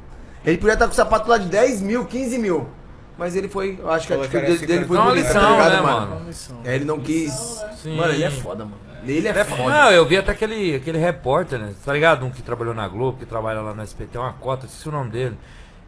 Ele 0.45 0.57
podia 0.57 0.73
estar 0.73 0.85
com 0.85 0.93
o 0.93 0.95
sapato 0.95 1.29
lá 1.29 1.37
de 1.37 1.49
10 1.49 1.81
mil, 1.81 2.05
15 2.05 2.37
mil. 2.37 2.69
Mas 3.17 3.35
ele 3.35 3.49
foi, 3.49 3.77
eu 3.79 3.91
acho 3.91 4.07
que 4.07 4.13
a 4.13 4.15
atitude 4.15 4.41
dele, 4.41 4.65
dele 4.65 4.85
foi 4.85 4.97
Dá 4.97 5.03
uma 5.03 5.11
bonita, 5.11 5.27
lição, 5.27 5.41
tá 5.41 5.51
ligado, 5.51 5.71
né, 5.71 5.81
mano? 5.81 6.15
mano? 6.15 6.31
É, 6.63 6.75
ele 6.75 6.85
não 6.85 6.99
quis. 6.99 7.63
Sim. 7.83 7.97
Mano, 7.97 8.13
ele 8.13 8.23
é 8.23 8.31
foda, 8.31 8.63
mano. 8.65 8.90
Ele 9.05 9.27
é 9.27 9.31
É 9.31 9.43
foda. 9.43 9.63
Não, 9.69 9.91
eu 9.91 10.05
vi 10.05 10.17
até 10.17 10.31
aquele, 10.31 10.75
aquele 10.75 10.97
repórter, 10.97 11.59
né? 11.59 11.73
Tá 11.83 11.93
ligado? 11.93 12.25
Um 12.25 12.29
que 12.31 12.41
trabalhou 12.41 12.73
na 12.73 12.87
Globo, 12.87 13.17
que 13.17 13.25
trabalha 13.25 13.61
lá 13.61 13.73
no 13.73 13.83
SPT, 13.83 14.17
uma 14.17 14.33
cota, 14.33 14.65
esqueci 14.65 14.89
o 14.89 14.91
nome 14.91 15.09
dele. 15.11 15.37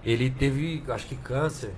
Ele 0.04 0.30
teve, 0.30 0.84
acho 0.90 1.06
que 1.06 1.16
câncer. 1.16 1.72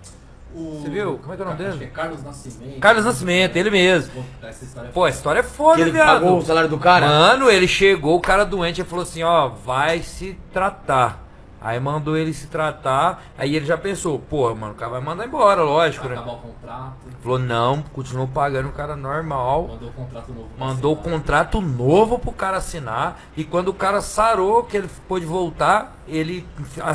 O- 0.54 0.80
Você 0.82 0.90
viu? 0.90 1.18
Como 1.18 1.34
é 1.34 1.36
que 1.36 1.42
é 1.42 1.46
o 1.46 1.50
nome 1.50 1.58
dele? 1.64 1.84
é 1.84 1.88
Carlos 1.88 2.24
Nascimento. 2.24 2.80
Carlos 2.80 3.04
Nascimento, 3.06 3.56
ele 3.58 3.70
mesmo. 3.70 4.24
Pô, 4.42 4.48
Essa 4.48 4.64
história 4.64 4.88
é 4.88 4.92
Pô, 4.92 5.04
a 5.04 5.10
história 5.10 5.40
é 5.42 5.44
foda, 5.44 5.82
ele 5.82 5.92
viado. 5.92 6.08
pagou 6.22 6.38
o 6.38 6.42
salário 6.46 6.70
do 6.70 6.78
cara? 6.78 7.06
Mano, 7.08 7.52
ele 7.52 7.68
chegou, 7.68 8.16
o 8.16 8.22
cara 8.22 8.46
doente, 8.46 8.80
ele 8.82 8.88
falou 8.88 9.04
assim, 9.04 9.22
ó, 9.22 9.50
vai 9.50 10.00
se 10.02 10.38
tratar. 10.54 11.25
Aí 11.66 11.80
mandou 11.80 12.16
ele 12.16 12.32
se 12.32 12.46
tratar, 12.46 13.24
aí 13.36 13.56
ele 13.56 13.66
já 13.66 13.76
pensou, 13.76 14.20
porra, 14.20 14.54
mano, 14.54 14.74
o 14.74 14.76
cara 14.76 14.92
vai 14.92 15.02
mandar 15.02 15.26
embora, 15.26 15.64
lógico, 15.64 16.06
Vai 16.08 16.16
né? 16.16 16.22
acabar 16.22 16.38
o 16.38 16.42
contrato. 16.42 16.94
Falou, 17.24 17.40
não, 17.40 17.82
continuou 17.92 18.28
pagando 18.28 18.70
o 18.70 18.72
cara 18.72 18.96
normal. 18.96 19.70
Mandou 19.72 19.90
o 19.90 19.94
contrato 19.94 20.32
novo. 20.32 20.48
pra 20.56 20.68
Mandou 20.68 20.94
o 20.94 20.96
contrato 20.96 21.62
novo 21.62 22.20
pro 22.20 22.32
cara 22.32 22.58
assinar. 22.58 23.20
E 23.36 23.44
quando 23.44 23.70
o 23.70 23.74
cara 23.74 24.00
sarou, 24.00 24.62
que 24.62 24.78
ele 24.78 24.88
pôde 25.08 25.26
voltar, 25.26 25.96
ele 26.08 26.46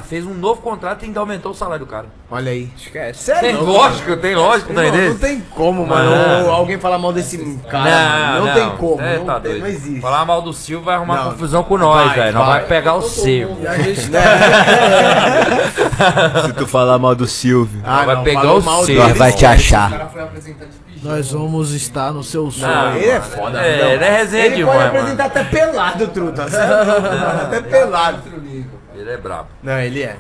fez 0.05 0.25
um 0.25 0.35
novo 0.35 0.63
contrato 0.63 1.03
e 1.03 1.07
ainda 1.07 1.19
aumentou 1.19 1.51
o 1.51 1.55
salário 1.55 1.85
do 1.85 1.91
cara. 1.91 2.07
Olha 2.31 2.53
aí. 2.53 2.71
Esquece. 2.77 3.33
Tem 3.41 3.57
lógico, 3.57 4.17
tem 4.19 4.37
lógico, 4.37 4.73
tá 4.73 4.83
Não, 4.85 5.09
não 5.09 5.19
tem 5.19 5.41
como, 5.41 5.85
mano. 5.85 6.49
Alguém 6.49 6.79
falar 6.79 6.97
mal 6.97 7.13
desse 7.13 7.37
cara. 7.69 8.39
Não, 8.39 8.47
não, 8.47 8.55
tem 8.55 8.71
como. 8.77 9.01
É, 9.03 9.19
não, 9.19 9.25
tá 9.25 9.41
tem, 9.41 9.51
doido. 9.51 9.63
não 9.63 9.69
existe. 9.69 10.01
Falar 10.01 10.25
mal 10.25 10.41
do 10.41 10.53
Silvio 10.53 10.85
vai 10.85 10.95
arrumar 10.95 11.25
Não. 11.25 11.33
confusão 11.33 11.65
com 11.65 11.77
nós, 11.77 12.13
velho. 12.13 12.33
Nós 12.35 12.47
vai. 12.47 12.67
pegar 12.67 12.95
o. 12.95 13.01
E 13.01 13.67
a 13.67 13.79
gente 13.79 14.11
Se 16.47 16.53
tu 16.55 16.67
falar 16.67 16.99
mal 16.99 17.15
do 17.15 17.27
Silvio, 17.27 17.81
Ah, 17.85 18.05
vai 18.05 18.15
não, 18.17 18.25
pegar 18.25 18.41
falou 18.41 18.61
o 18.61 18.63
mal 18.63 18.87
nós 18.87 19.19
vai 19.19 19.33
te 19.33 19.45
O 19.45 19.49
achar. 19.49 19.91
cara 19.91 20.07
foi 20.09 20.23
de 20.41 20.53
pijama. 20.55 20.71
Nós 21.03 21.33
vamos 21.33 21.73
estar 21.73 22.13
no 22.13 22.23
seu 22.23 22.51
sonho. 22.51 22.73
Não, 22.75 22.97
Ele 22.97 23.07
é 23.07 23.21
foda, 23.21 23.59
É, 23.61 23.83
não. 23.85 23.91
ele 23.93 24.05
é 24.05 24.17
resenha 24.19 24.45
Ele 24.47 24.65
pode 24.65 24.73
demais, 24.79 24.89
apresentar 24.89 25.25
até 25.27 25.45
pelado, 25.45 26.07
truta. 26.09 26.45
até 27.43 27.61
pelado. 27.63 28.19
Outro 28.25 28.41
nível. 28.41 28.79
Ele 28.95 29.11
é 29.11 29.17
brabo. 29.17 29.49
Não, 29.63 29.79
ele 29.79 30.03
é. 30.03 30.17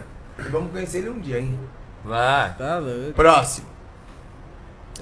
Vamos 0.50 0.70
conhecer 0.72 0.98
ele 0.98 1.10
um 1.10 1.18
dia, 1.18 1.38
hein? 1.38 1.58
Vai. 2.04 2.54
Tá 2.56 2.78
louco. 2.78 3.12
Próximo. 3.14 3.66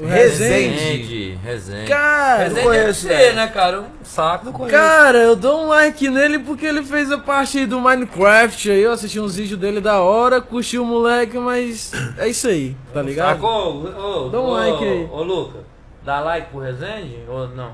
O 0.01 0.07
Resende. 0.07 0.69
Resende, 0.69 1.39
Resende. 1.43 1.89
Cara, 1.89 2.39
Resende 2.45 2.55
deve 2.55 2.67
conheço, 2.67 3.09
velho. 3.09 3.37
né, 3.37 3.49
cara? 3.49 3.81
Um 3.81 4.05
saco. 4.05 4.67
Cara, 4.69 5.19
eu 5.19 5.35
dou 5.35 5.65
um 5.65 5.69
like 5.69 6.09
nele 6.09 6.39
porque 6.39 6.67
ele 6.67 6.83
fez 6.85 7.11
a 7.11 7.19
parte 7.19 7.59
aí 7.59 7.67
do 7.67 7.81
Minecraft 7.81 8.71
aí, 8.71 8.81
eu 8.81 8.93
assisti 8.93 9.19
uns 9.19 9.37
vídeos 9.37 9.59
dele 9.59 9.81
da 9.81 10.01
hora, 10.01 10.41
curti 10.41 10.79
o 10.79 10.85
moleque, 10.85 11.37
mas 11.39 11.91
é 12.17 12.29
isso 12.29 12.47
aí, 12.47 12.77
tá 12.95 13.03
ligado? 13.03 13.35
Sacou? 13.41 13.85
Ô, 13.85 14.27
ô, 14.27 14.29
Dá 14.29 14.41
um 14.41 14.45
ô, 14.45 14.51
like 14.53 14.85
aí. 14.85 15.09
Ô, 15.11 15.23
Luca, 15.23 15.59
dá 16.05 16.21
like 16.21 16.51
pro 16.51 16.61
Resende 16.61 17.19
ou 17.29 17.49
não? 17.49 17.73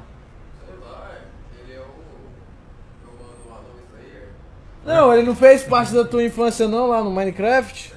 Não, 4.85 5.15
ele 5.15 5.23
não 5.27 5.35
fez 5.35 5.63
parte 5.63 5.95
da 5.95 6.05
tua 6.05 6.23
infância 6.23 6.69
não 6.69 6.89
lá 6.89 7.03
no 7.03 7.11
Minecraft? 7.11 7.93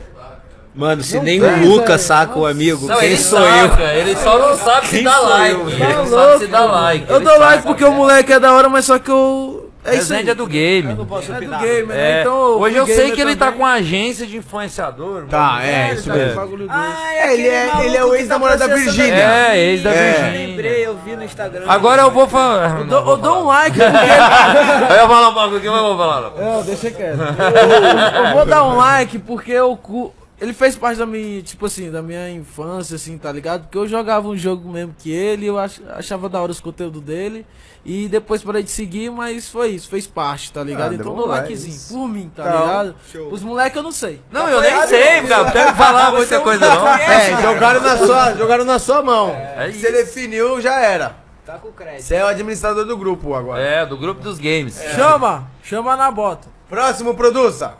Mano, 0.77 1.01
se 1.03 1.15
Não 1.17 1.23
nem 1.23 1.41
o 1.41 1.67
Luca 1.67 1.87
velho. 1.87 1.99
saca 1.99 2.37
o 2.37 2.45
amigo, 2.45 2.87
Não, 2.87 2.97
quem 2.99 3.07
ele 3.09 3.17
sou 3.17 3.39
eu? 3.39 3.69
saca, 3.69 3.83
ele 3.93 4.15
só 4.15 4.37
não 4.37 4.55
sabe 4.55 4.87
se 4.87 4.95
Quem 4.97 5.03
dá 5.03 5.11
sou 5.13 5.29
like. 5.29 5.53
eu, 5.55 5.69
Ele 5.69 5.77
Tá 5.79 5.87
não 5.87 6.05
sabe 6.05 6.09
louco, 6.15 6.39
se 6.39 6.47
dá 6.47 6.65
like. 6.65 7.05
Eu 7.11 7.19
dou 7.19 7.33
saca. 7.33 7.45
like 7.45 7.63
porque 7.63 7.83
o 7.85 7.91
moleque 7.91 8.33
é 8.33 8.39
da 8.39 8.53
hora, 8.53 8.69
mas 8.69 8.85
só 8.85 8.99
que 8.99 9.09
eu... 9.09 9.63
É 9.85 9.95
isso 9.95 10.13
aí. 10.13 10.27
É 10.29 10.35
do 10.35 10.45
game. 10.45 10.91
É 10.91 10.95
do 10.95 11.05
game, 11.05 11.87
né? 11.87 12.17
É, 12.17 12.21
Então, 12.21 12.59
hoje 12.59 12.75
eu 12.75 12.85
sei 12.85 13.11
que 13.11 13.21
ele 13.21 13.37
tá 13.37 13.53
com 13.53 13.59
uma 13.59 13.71
agência 13.75 14.27
de 14.27 14.35
influenciador. 14.35 15.23
Tá, 15.29 15.39
mano. 15.53 15.61
é, 15.61 15.85
ele 15.91 15.93
isso 15.99 16.09
tá 16.09 16.13
mesmo. 16.15 16.67
Ah, 16.69 16.93
É, 17.15 17.33
ele 17.33 17.47
é, 17.47 17.71
ele 17.85 17.95
é 17.97 18.03
o 18.03 18.11
que 18.11 18.17
ex-namorado 18.17 18.59
da 18.59 18.67
tá 18.67 18.75
Virgínia. 18.75 19.13
É, 19.53 19.57
ex 19.57 19.83
da 19.83 19.91
É. 19.91 20.11
Virgínia. 20.11 20.47
Lembrei, 20.47 20.85
eu 20.85 20.97
vi 21.05 21.15
no 21.15 21.23
Instagram. 21.23 21.63
Agora 21.69 22.01
eu 22.01 22.11
vou 22.11 22.27
falar. 22.27 22.79
Eu 22.79 22.85
dou, 22.85 23.09
eu 23.11 23.17
dou 23.17 23.43
um 23.43 23.45
like 23.45 23.77
porque... 23.79 24.93
Eu 24.93 24.95
ia 24.97 25.07
falar 25.07 25.29
um 25.29 25.33
bagulho 25.33 25.61
que 25.61 25.67
eu 25.67 25.71
vou 25.71 25.97
falar. 25.97 26.31
não. 26.37 26.53
Não, 26.55 26.63
deixa 26.63 26.91
quieto. 26.91 27.19
Eu, 27.21 28.25
eu 28.25 28.33
vou 28.33 28.45
dar 28.45 28.63
um 28.65 28.75
like 28.75 29.17
porque 29.19 29.53
eu 29.53 29.77
cu- 29.77 30.13
ele 30.39 30.53
fez 30.53 30.75
parte 30.75 30.97
da 30.99 31.05
minha, 31.05 31.41
tipo 31.41 31.65
assim, 31.65 31.89
da 31.89 32.01
minha 32.01 32.29
infância, 32.29 32.95
assim, 32.95 33.17
tá 33.17 33.31
ligado? 33.31 33.63
Porque 33.63 33.77
eu 33.77 33.87
jogava 33.87 34.27
um 34.27 34.37
jogo 34.37 34.69
mesmo 34.69 34.93
que 34.97 35.11
ele, 35.11 35.45
eu 35.47 35.57
ach- 35.57 35.81
achava 35.95 36.29
da 36.29 36.39
hora 36.41 36.51
os 36.51 36.59
conteúdos 36.59 37.01
dele. 37.01 37.45
E 37.85 38.07
depois 38.09 38.43
parei 38.43 38.61
de 38.63 38.69
seguir, 38.69 39.09
mas 39.09 39.47
foi 39.47 39.69
isso, 39.69 39.87
fez 39.89 40.05
parte, 40.05 40.51
tá 40.51 40.61
ligado? 40.61 40.91
Ah, 40.91 40.95
então 40.95 41.15
dou 41.15 41.25
é 41.33 41.39
likezinho, 41.39 41.79
por 42.01 42.07
mim, 42.09 42.29
tá 42.35 42.43
Então, 42.45 42.59
ligado? 42.61 42.95
show. 43.11 43.31
Os 43.31 43.41
moleques 43.41 43.77
eu 43.77 43.83
não 43.83 43.91
sei. 43.93 44.21
Não, 44.29 44.47
eu 44.49 44.59
nem 44.61 44.87
sei, 44.87 45.21
cara. 45.23 45.43
Não 45.45 45.51
quero 45.51 45.75
falar 45.75 46.11
muita 46.11 46.39
coisa, 46.41 46.65
não. 46.75 46.87
É, 46.87 47.41
jogaram 47.41 47.79
na 47.81 47.97
sua, 47.97 48.33
jogaram 48.35 48.65
na 48.65 48.77
sua 48.79 49.01
mão. 49.01 49.29
É 49.29 49.71
Você 49.71 49.89
definiu, 49.91 50.59
já 50.61 50.81
era. 50.81 51.15
Tá 51.45 51.53
com 51.57 51.71
crédito. 51.71 52.01
Você 52.03 52.15
é 52.15 52.25
o 52.25 52.27
administrador 52.27 52.83
do 52.83 52.97
grupo 52.97 53.33
agora. 53.33 53.61
É, 53.61 53.85
do 53.85 53.95
grupo 53.97 54.19
dos 54.21 54.37
games. 54.37 54.77
Chama, 54.93 55.49
chama 55.63 55.95
na 55.95 56.11
bota. 56.11 56.49
Próximo, 56.69 57.15
produça. 57.15 57.75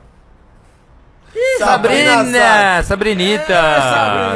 Sabrina, 1.60 2.84
Sabrinita. 2.84 3.48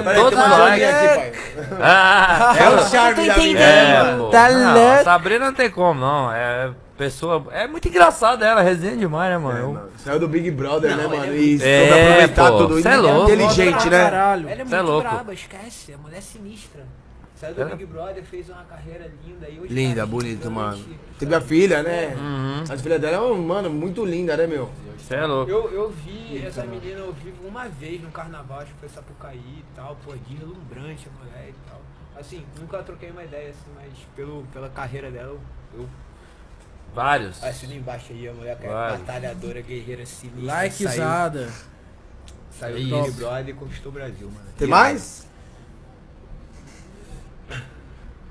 Peraí, 0.04 0.16
Todos 0.16 0.40
tem 0.40 0.48
uma 0.48 0.58
like. 0.58 0.80
joguinha 0.86 1.00
aqui, 1.02 1.16
pai. 1.16 1.32
Ah, 1.82 2.56
É 2.58 2.70
o 2.70 2.90
charme 2.90 3.28
da 3.28 3.34
vida. 3.36 3.60
É, 3.60 4.16
pô. 4.18 4.28
Tá 4.30 4.50
não, 4.50 4.74
louco. 4.74 5.04
Sabrina 5.04 5.46
não 5.46 5.54
tem 5.54 5.70
como, 5.70 6.00
não. 6.00 6.32
É 6.32 6.72
pessoa. 6.98 7.44
É 7.52 7.68
muito 7.68 7.88
engraçado 7.88 8.44
ela, 8.44 8.62
resenha 8.62 8.96
demais, 8.96 9.32
né, 9.32 9.38
mano? 9.38 9.58
É, 9.58 9.62
mano, 9.74 9.90
Saiu 9.98 10.20
do 10.20 10.28
Big 10.28 10.52
Brother, 10.52 10.96
né, 10.96 11.08
mano? 11.08 11.36
E 11.36 11.56
É, 11.62 11.88
soube 11.88 12.02
aproveitar 12.04 12.52
pô, 12.52 12.58
tudo. 12.58 12.82
cê 12.82 12.90
é 12.90 12.98
louco. 12.98 13.24
Inteligente, 13.32 13.90
né? 13.90 14.04
Caralho. 14.04 14.50
Ela 14.50 14.58
é 14.58 14.62
é 14.62 14.66
muito 14.66 14.82
louco. 14.84 15.10
braba, 15.10 15.34
esquece. 15.34 15.94
A 15.94 15.98
mulher 15.98 16.18
é 16.18 16.22
sinistra. 16.22 16.84
Saiu 17.42 17.56
do 17.56 17.62
É? 17.64 17.76
Big 17.76 17.86
Brother, 17.88 18.24
fez 18.24 18.50
uma 18.50 18.64
carreira 18.66 19.12
linda. 19.26 19.50
E 19.50 19.60
hoje 19.60 19.74
Linda, 19.74 20.02
tá 20.02 20.06
bonita, 20.06 20.44
gigante, 20.44 20.54
mano. 20.54 20.86
Teve 21.18 21.34
a 21.34 21.42
filha, 21.42 21.82
né? 21.82 22.16
Uhum. 22.16 22.64
As 22.72 22.80
filhas 22.80 23.02
dela 23.02 23.18
é, 23.18 23.20
uma, 23.20 23.36
mano, 23.56 23.70
muito 23.72 24.06
linda, 24.06 24.38
né, 24.38 24.46
meu? 24.46 24.70
Cê 25.00 25.16
é 25.16 25.26
louco. 25.26 25.50
Eu, 25.50 25.72
eu 25.72 25.90
vi 25.90 26.46
essa 26.46 26.64
menina 26.66 27.02
ao 27.02 27.12
vivo 27.12 27.48
uma 27.48 27.68
vez 27.68 28.00
no 28.00 28.12
carnaval, 28.12 28.60
acho 28.60 28.72
que 28.74 28.80
foi 28.82 28.90
Sapucaí 28.90 29.40
e 29.40 29.64
tal, 29.76 29.98
pô, 30.06 30.14
deslumbrante 30.30 31.08
a 31.10 31.26
mulher 31.26 31.50
e 31.50 31.56
tal. 31.68 31.82
Assim, 32.16 32.46
nunca 32.60 32.84
troquei 32.84 33.10
uma 33.10 33.24
ideia 33.24 33.50
assim, 33.50 33.72
mas 33.76 33.92
pelo, 34.16 34.46
pela 34.54 34.70
carreira 34.70 35.10
dela, 35.10 35.36
eu, 35.74 35.90
Vários. 36.94 37.44
assino 37.44 37.74
embaixo 37.74 38.14
aí, 38.14 38.28
a 38.28 38.34
mulher 38.34 38.56
que 38.60 38.68
é 38.68 38.70
batalhadora, 38.70 39.62
guerreira 39.62 40.06
sinistra. 40.06 40.44
Likezada. 40.46 41.50
Saiu, 42.52 42.78
saiu 42.78 42.88
do 42.88 43.04
Big 43.04 43.12
Brother 43.18 43.50
e 43.50 43.54
conquistou 43.54 43.92
o 43.92 43.96
Brasil, 43.96 44.28
mano. 44.28 44.48
Tem 44.56 44.68
mais? 44.68 45.31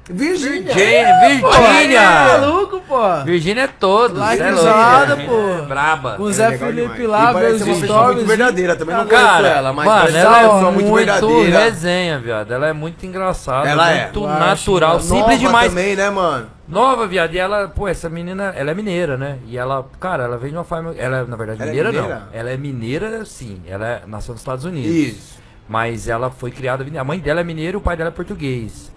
Virgínia. 0.08 0.74
Virgínia, 0.74 1.20
Virgínia. 1.20 2.10
Maluco, 2.40 2.80
pô. 2.80 3.24
Virgínia 3.24 3.62
é 3.62 3.66
todo. 3.68 4.20
é 4.20 5.26
pô. 5.26 5.64
Braba. 5.68 6.14
Com 6.16 6.22
o 6.24 6.32
Zé 6.32 6.48
legal 6.48 6.68
Felipe 6.68 7.06
lá, 7.06 7.26
vê 7.28 7.32
parece 7.34 7.54
os 7.54 7.62
uma 7.62 7.86
stories. 7.86 8.14
muito 8.16 8.26
verdadeira, 8.26 8.76
também 8.76 8.96
não 8.96 9.06
Cara, 9.06 9.36
conheço 9.36 9.56
ela, 9.58 9.72
mas 9.72 9.86
mano, 9.86 10.16
ela 10.16 10.30
uma 10.30 10.38
é 10.38 10.42
pessoa 10.54 10.72
muito, 10.72 10.94
verdadeira. 10.94 11.58
resenha, 11.60 12.18
viado. 12.18 12.52
Ela 12.52 12.66
é 12.68 12.72
muito 12.72 13.06
engraçada, 13.06 13.68
Ela 13.68 13.90
é. 13.90 14.02
muito 14.04 14.26
acho, 14.26 14.38
natural, 14.38 14.90
mano. 14.94 15.00
simples 15.02 15.22
Nova 15.26 15.38
demais. 15.38 15.68
também, 15.68 15.96
né, 15.96 16.10
mano? 16.10 16.46
Nova, 16.66 17.06
viado. 17.06 17.34
E 17.34 17.38
ela, 17.38 17.68
pô, 17.68 17.86
essa 17.86 18.08
menina, 18.08 18.52
ela 18.56 18.70
é 18.70 18.74
mineira, 18.74 19.16
né? 19.16 19.38
E 19.46 19.56
ela, 19.56 19.84
cara, 20.00 20.24
ela 20.24 20.38
vem 20.38 20.50
de 20.50 20.56
uma 20.56 20.64
família. 20.64 21.00
Ela, 21.00 21.24
na 21.24 21.36
verdade, 21.36 21.60
Ela 21.62 21.70
é 21.70 21.74
mineira, 21.74 21.92
mineira? 21.92 22.14
não. 22.32 22.38
Ela 22.40 22.50
é 22.50 22.56
mineira, 22.56 23.24
sim. 23.24 23.60
Ela 23.66 23.86
é, 23.86 24.02
nasceu 24.06 24.32
nos 24.32 24.40
Estados 24.40 24.64
Unidos. 24.64 24.90
Isso. 24.90 25.40
Mas 25.68 26.08
ela 26.08 26.30
foi 26.30 26.50
criada. 26.50 26.84
A 26.98 27.04
mãe 27.04 27.18
dela 27.18 27.40
é 27.40 27.44
mineira 27.44 27.72
e 27.74 27.76
o 27.76 27.80
pai 27.80 27.96
dela 27.96 28.08
é 28.08 28.12
português. 28.12 28.90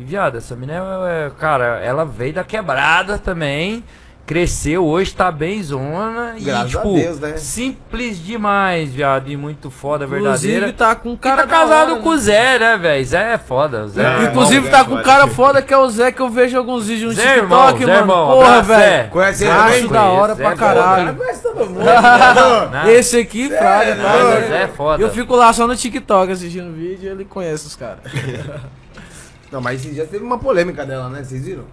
E, 0.00 0.04
viado, 0.04 0.38
essa 0.38 0.56
menina 0.56 0.82
é, 1.06 1.26
é- 1.26 1.30
Cara, 1.38 1.78
ela 1.84 2.04
veio 2.06 2.32
da 2.32 2.42
quebrada 2.44 3.18
também. 3.18 3.84
Cresceu, 4.26 4.86
hoje 4.86 5.12
tá 5.12 5.30
bem 5.32 5.60
zona. 5.60 6.36
Graças 6.40 6.72
e, 6.72 6.76
a 6.76 6.80
tipo, 6.80 6.94
Deus, 6.94 7.18
né? 7.18 7.36
simples 7.36 8.24
demais, 8.24 8.90
viado. 8.90 9.28
E 9.28 9.36
muito 9.36 9.72
foda, 9.72 10.04
Inclusive 10.04 10.52
verdadeira. 10.52 10.72
tá 10.72 10.94
com 10.94 11.10
um 11.10 11.14
E 11.14 11.16
cara 11.16 11.38
tá 11.38 11.46
da 11.46 11.48
casado 11.48 11.92
hora, 11.94 12.00
com 12.00 12.08
o 12.10 12.14
né? 12.14 12.18
Zé, 12.20 12.58
né, 12.60 12.76
velho? 12.78 13.04
Zé 13.04 13.32
é 13.32 13.38
foda. 13.38 13.88
Zé 13.88 14.02
é 14.04 14.22
Inclusive 14.30 14.56
irmão, 14.66 14.70
tá 14.70 14.78
Zé, 14.78 14.84
com 14.88 14.94
um 14.94 15.02
cara 15.02 15.26
foda 15.26 15.60
que 15.60 15.74
é 15.74 15.76
o 15.76 15.90
Zé, 15.90 16.12
que 16.12 16.22
eu 16.22 16.30
vejo 16.30 16.56
alguns 16.56 16.86
vídeos 16.86 17.16
no 17.16 17.20
Zé, 17.20 17.38
irmão, 17.38 17.58
TikTok, 17.72 17.84
Zé, 17.84 17.86
mano. 17.86 18.00
irmão, 18.02 18.26
Porra, 18.36 18.62
Zé. 18.62 18.76
velho. 18.76 19.10
Conhece 19.10 19.44
ele 19.44 19.52
Acho 19.52 19.88
da 19.88 20.04
hora 20.04 20.34
Zé 20.36 20.42
pra 20.44 20.52
é 20.52 20.56
caralho. 20.56 21.14
Conhece 21.16 21.42
todo 21.42 21.66
mundo. 21.66 21.80
Não. 22.72 22.88
Esse 22.88 23.18
aqui, 23.18 23.48
fraga, 23.48 23.96
tá? 23.96 24.02
Não, 24.02 24.48
Zé 24.48 24.62
é 24.62 24.68
foda. 24.68 25.02
Eu 25.02 25.10
fico 25.10 25.34
lá 25.34 25.52
só 25.52 25.66
no 25.66 25.74
TikTok 25.74 26.30
assistindo 26.32 26.72
vídeo 26.72 27.08
e 27.08 27.08
ele 27.08 27.24
conhece 27.24 27.66
os 27.66 27.74
caras. 27.74 27.98
Não, 29.50 29.60
mas 29.60 29.82
já 29.82 30.06
teve 30.06 30.24
uma 30.24 30.38
polêmica 30.38 30.84
dela, 30.84 31.08
né? 31.08 31.22
Vocês 31.24 31.44
viram? 31.44 31.64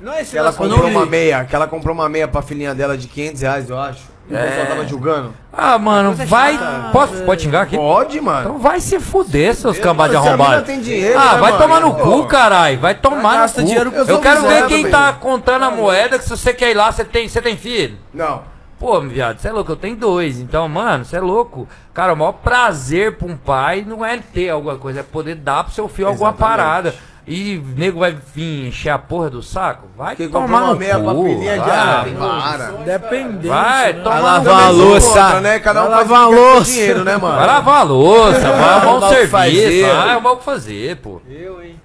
Não, 0.00 0.12
esse 0.18 0.32
Que 0.32 0.38
ela 0.38 0.50
não 0.50 0.58
comprou 0.58 0.88
vi. 0.88 0.90
uma 0.96 1.06
meia, 1.06 1.44
que 1.44 1.54
ela 1.54 1.68
comprou 1.68 1.94
uma 1.94 2.08
meia 2.08 2.26
pra 2.26 2.42
filhinha 2.42 2.74
dela 2.74 2.96
de 2.98 3.06
500 3.06 3.40
reais, 3.42 3.70
eu 3.70 3.78
acho. 3.78 4.02
E 4.28 4.34
o 4.34 4.36
É. 4.36 4.46
pessoal 4.48 4.66
tava 4.66 4.84
julgando. 4.86 5.34
Ah, 5.52 5.78
mano, 5.78 6.12
vai. 6.26 6.58
Posso, 6.92 7.22
pode 7.22 7.42
xingar 7.42 7.62
aqui? 7.62 7.76
Pode, 7.76 8.20
mano. 8.20 8.40
Então 8.48 8.58
vai 8.58 8.80
se 8.80 8.98
fuder, 8.98 9.54
seus 9.54 9.78
cambada 9.78 10.10
de 10.10 10.16
arrombado. 10.16 10.64
tem 10.64 10.80
dinheiro, 10.80 11.16
Ah, 11.18 11.34
né, 11.34 11.40
vai 11.40 11.52
mano? 11.52 11.62
tomar 11.62 11.80
no 11.80 11.94
Pô. 11.94 12.22
cu, 12.22 12.26
caralho. 12.26 12.78
Vai 12.80 12.94
tomar 12.96 13.42
no 13.46 13.52
cu. 13.52 13.62
dinheiro 13.62 13.92
Eu 14.08 14.20
quero 14.20 14.42
ver 14.42 14.66
quem 14.66 14.90
tá 14.90 15.12
contando 15.12 15.64
a 15.64 15.70
moeda, 15.70 16.18
que 16.18 16.24
se 16.24 16.30
você 16.30 16.52
quer 16.52 16.70
ir 16.72 16.74
lá, 16.74 16.90
você 16.90 17.04
tem, 17.04 17.28
você 17.28 17.40
tem 17.40 17.56
filho. 17.56 17.96
Não. 18.12 18.42
Pô, 18.80 19.00
viado, 19.00 19.38
você 19.38 19.46
é 19.48 19.52
louco, 19.52 19.70
eu 19.70 19.76
tenho 19.76 19.94
dois. 19.94 20.40
Então, 20.40 20.68
mano, 20.68 21.04
você 21.04 21.16
é 21.16 21.20
louco. 21.20 21.68
Cara, 21.94 22.12
o 22.12 22.16
maior 22.16 22.32
prazer 22.32 23.16
pra 23.16 23.28
um 23.28 23.36
pai 23.36 23.84
não 23.86 24.04
é 24.04 24.18
ter 24.18 24.50
alguma 24.50 24.76
coisa, 24.76 25.00
é 25.00 25.02
poder 25.04 25.36
dar 25.36 25.62
pro 25.62 25.72
seu 25.72 25.86
filho 25.88 26.08
alguma 26.08 26.30
Exatamente. 26.30 26.56
parada. 26.58 26.94
E 27.24 27.56
o 27.58 27.78
nego 27.78 28.00
vai 28.00 28.16
vir 28.34 28.66
encher 28.66 28.90
a 28.90 28.98
porra 28.98 29.30
do 29.30 29.42
saco? 29.42 29.86
Vai 29.96 30.16
comprou 30.16 30.42
tomar 30.42 30.62
uma 30.64 30.72
no 30.72 30.78
meia 30.78 30.98
filhinha 30.98 31.52
de 31.52 31.58
vai. 31.60 31.70
ah, 31.70 32.04
para. 32.18 32.64
Dependente. 32.84 33.46
Vai, 33.46 33.92
né? 33.92 34.00
toma 34.02 34.14
Vai 34.14 34.22
lavar 34.22 34.62
a 34.64 34.68
louça. 34.70 35.22
Contra, 35.22 35.40
né? 35.40 35.58
Cada 35.60 35.84
um 35.84 35.88
Vai 35.88 35.98
lavar 35.98 36.28
que 36.28 36.34
a 36.34 36.36
louça. 36.36 36.70
dinheiro, 36.72 37.04
né, 37.04 37.16
mano? 37.16 37.36
Vai 37.36 37.46
lavar 37.46 37.80
a 37.80 37.82
louça, 37.84 38.40
vai 38.40 38.50
arrumar 38.50 38.94
um 38.96 39.00
que 39.00 39.08
serviço, 39.08 39.30
fazer. 39.30 39.82
vai 39.86 40.08
arrumar 40.10 40.32
o 40.32 40.36
que 40.38 40.44
fazer, 40.44 40.96
pô. 40.96 41.22
Eu, 41.30 41.62
hein? 41.62 41.80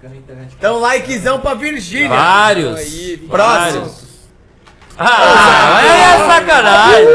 Então, 0.58 0.80
likezão 0.80 1.38
pra 1.38 1.54
Virgínia. 1.54 2.08
Vários. 2.08 2.76
Aí, 2.80 3.16
Próximo. 3.28 3.80
Vários. 3.82 4.07
Ah, 4.98 5.76
aí 5.76 6.00
é 6.00 6.26
sacanagem. 6.26 7.06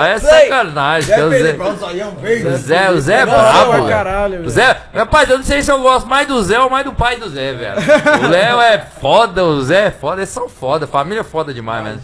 Aí 0.00 0.10
é 0.12 0.18
sacanagem. 0.18 1.08
Zé 1.08 1.14
que 1.16 1.20
o 1.22 1.30
Zé- 1.30 1.56
o 2.48 2.56
Zé, 2.56 2.90
o 2.90 3.00
Zé 3.00 3.14
é 3.20 3.26
brabo, 3.26 3.88
caralho, 3.88 4.42
O. 4.46 4.48
Zé, 4.48 4.76
rapaz, 4.94 5.28
eu 5.28 5.38
não 5.38 5.44
sei 5.44 5.62
se 5.62 5.70
eu 5.70 5.80
gosto 5.80 6.06
mais 6.08 6.26
do 6.28 6.40
Zé 6.42 6.60
ou 6.60 6.70
mais 6.70 6.84
do 6.84 6.92
pai 6.92 7.16
do 7.16 7.28
Zé, 7.28 7.52
velho. 7.54 7.74
O 8.24 8.28
Léo 8.28 8.60
é 8.60 8.78
foda, 9.00 9.44
o 9.44 9.60
Zé 9.62 9.86
é 9.86 9.90
foda, 9.90 10.20
eles 10.20 10.28
são 10.30 10.48
foda, 10.48 10.86
família 10.86 11.20
é 11.20 11.24
foda 11.24 11.52
demais, 11.52 11.84
velho. 11.84 12.00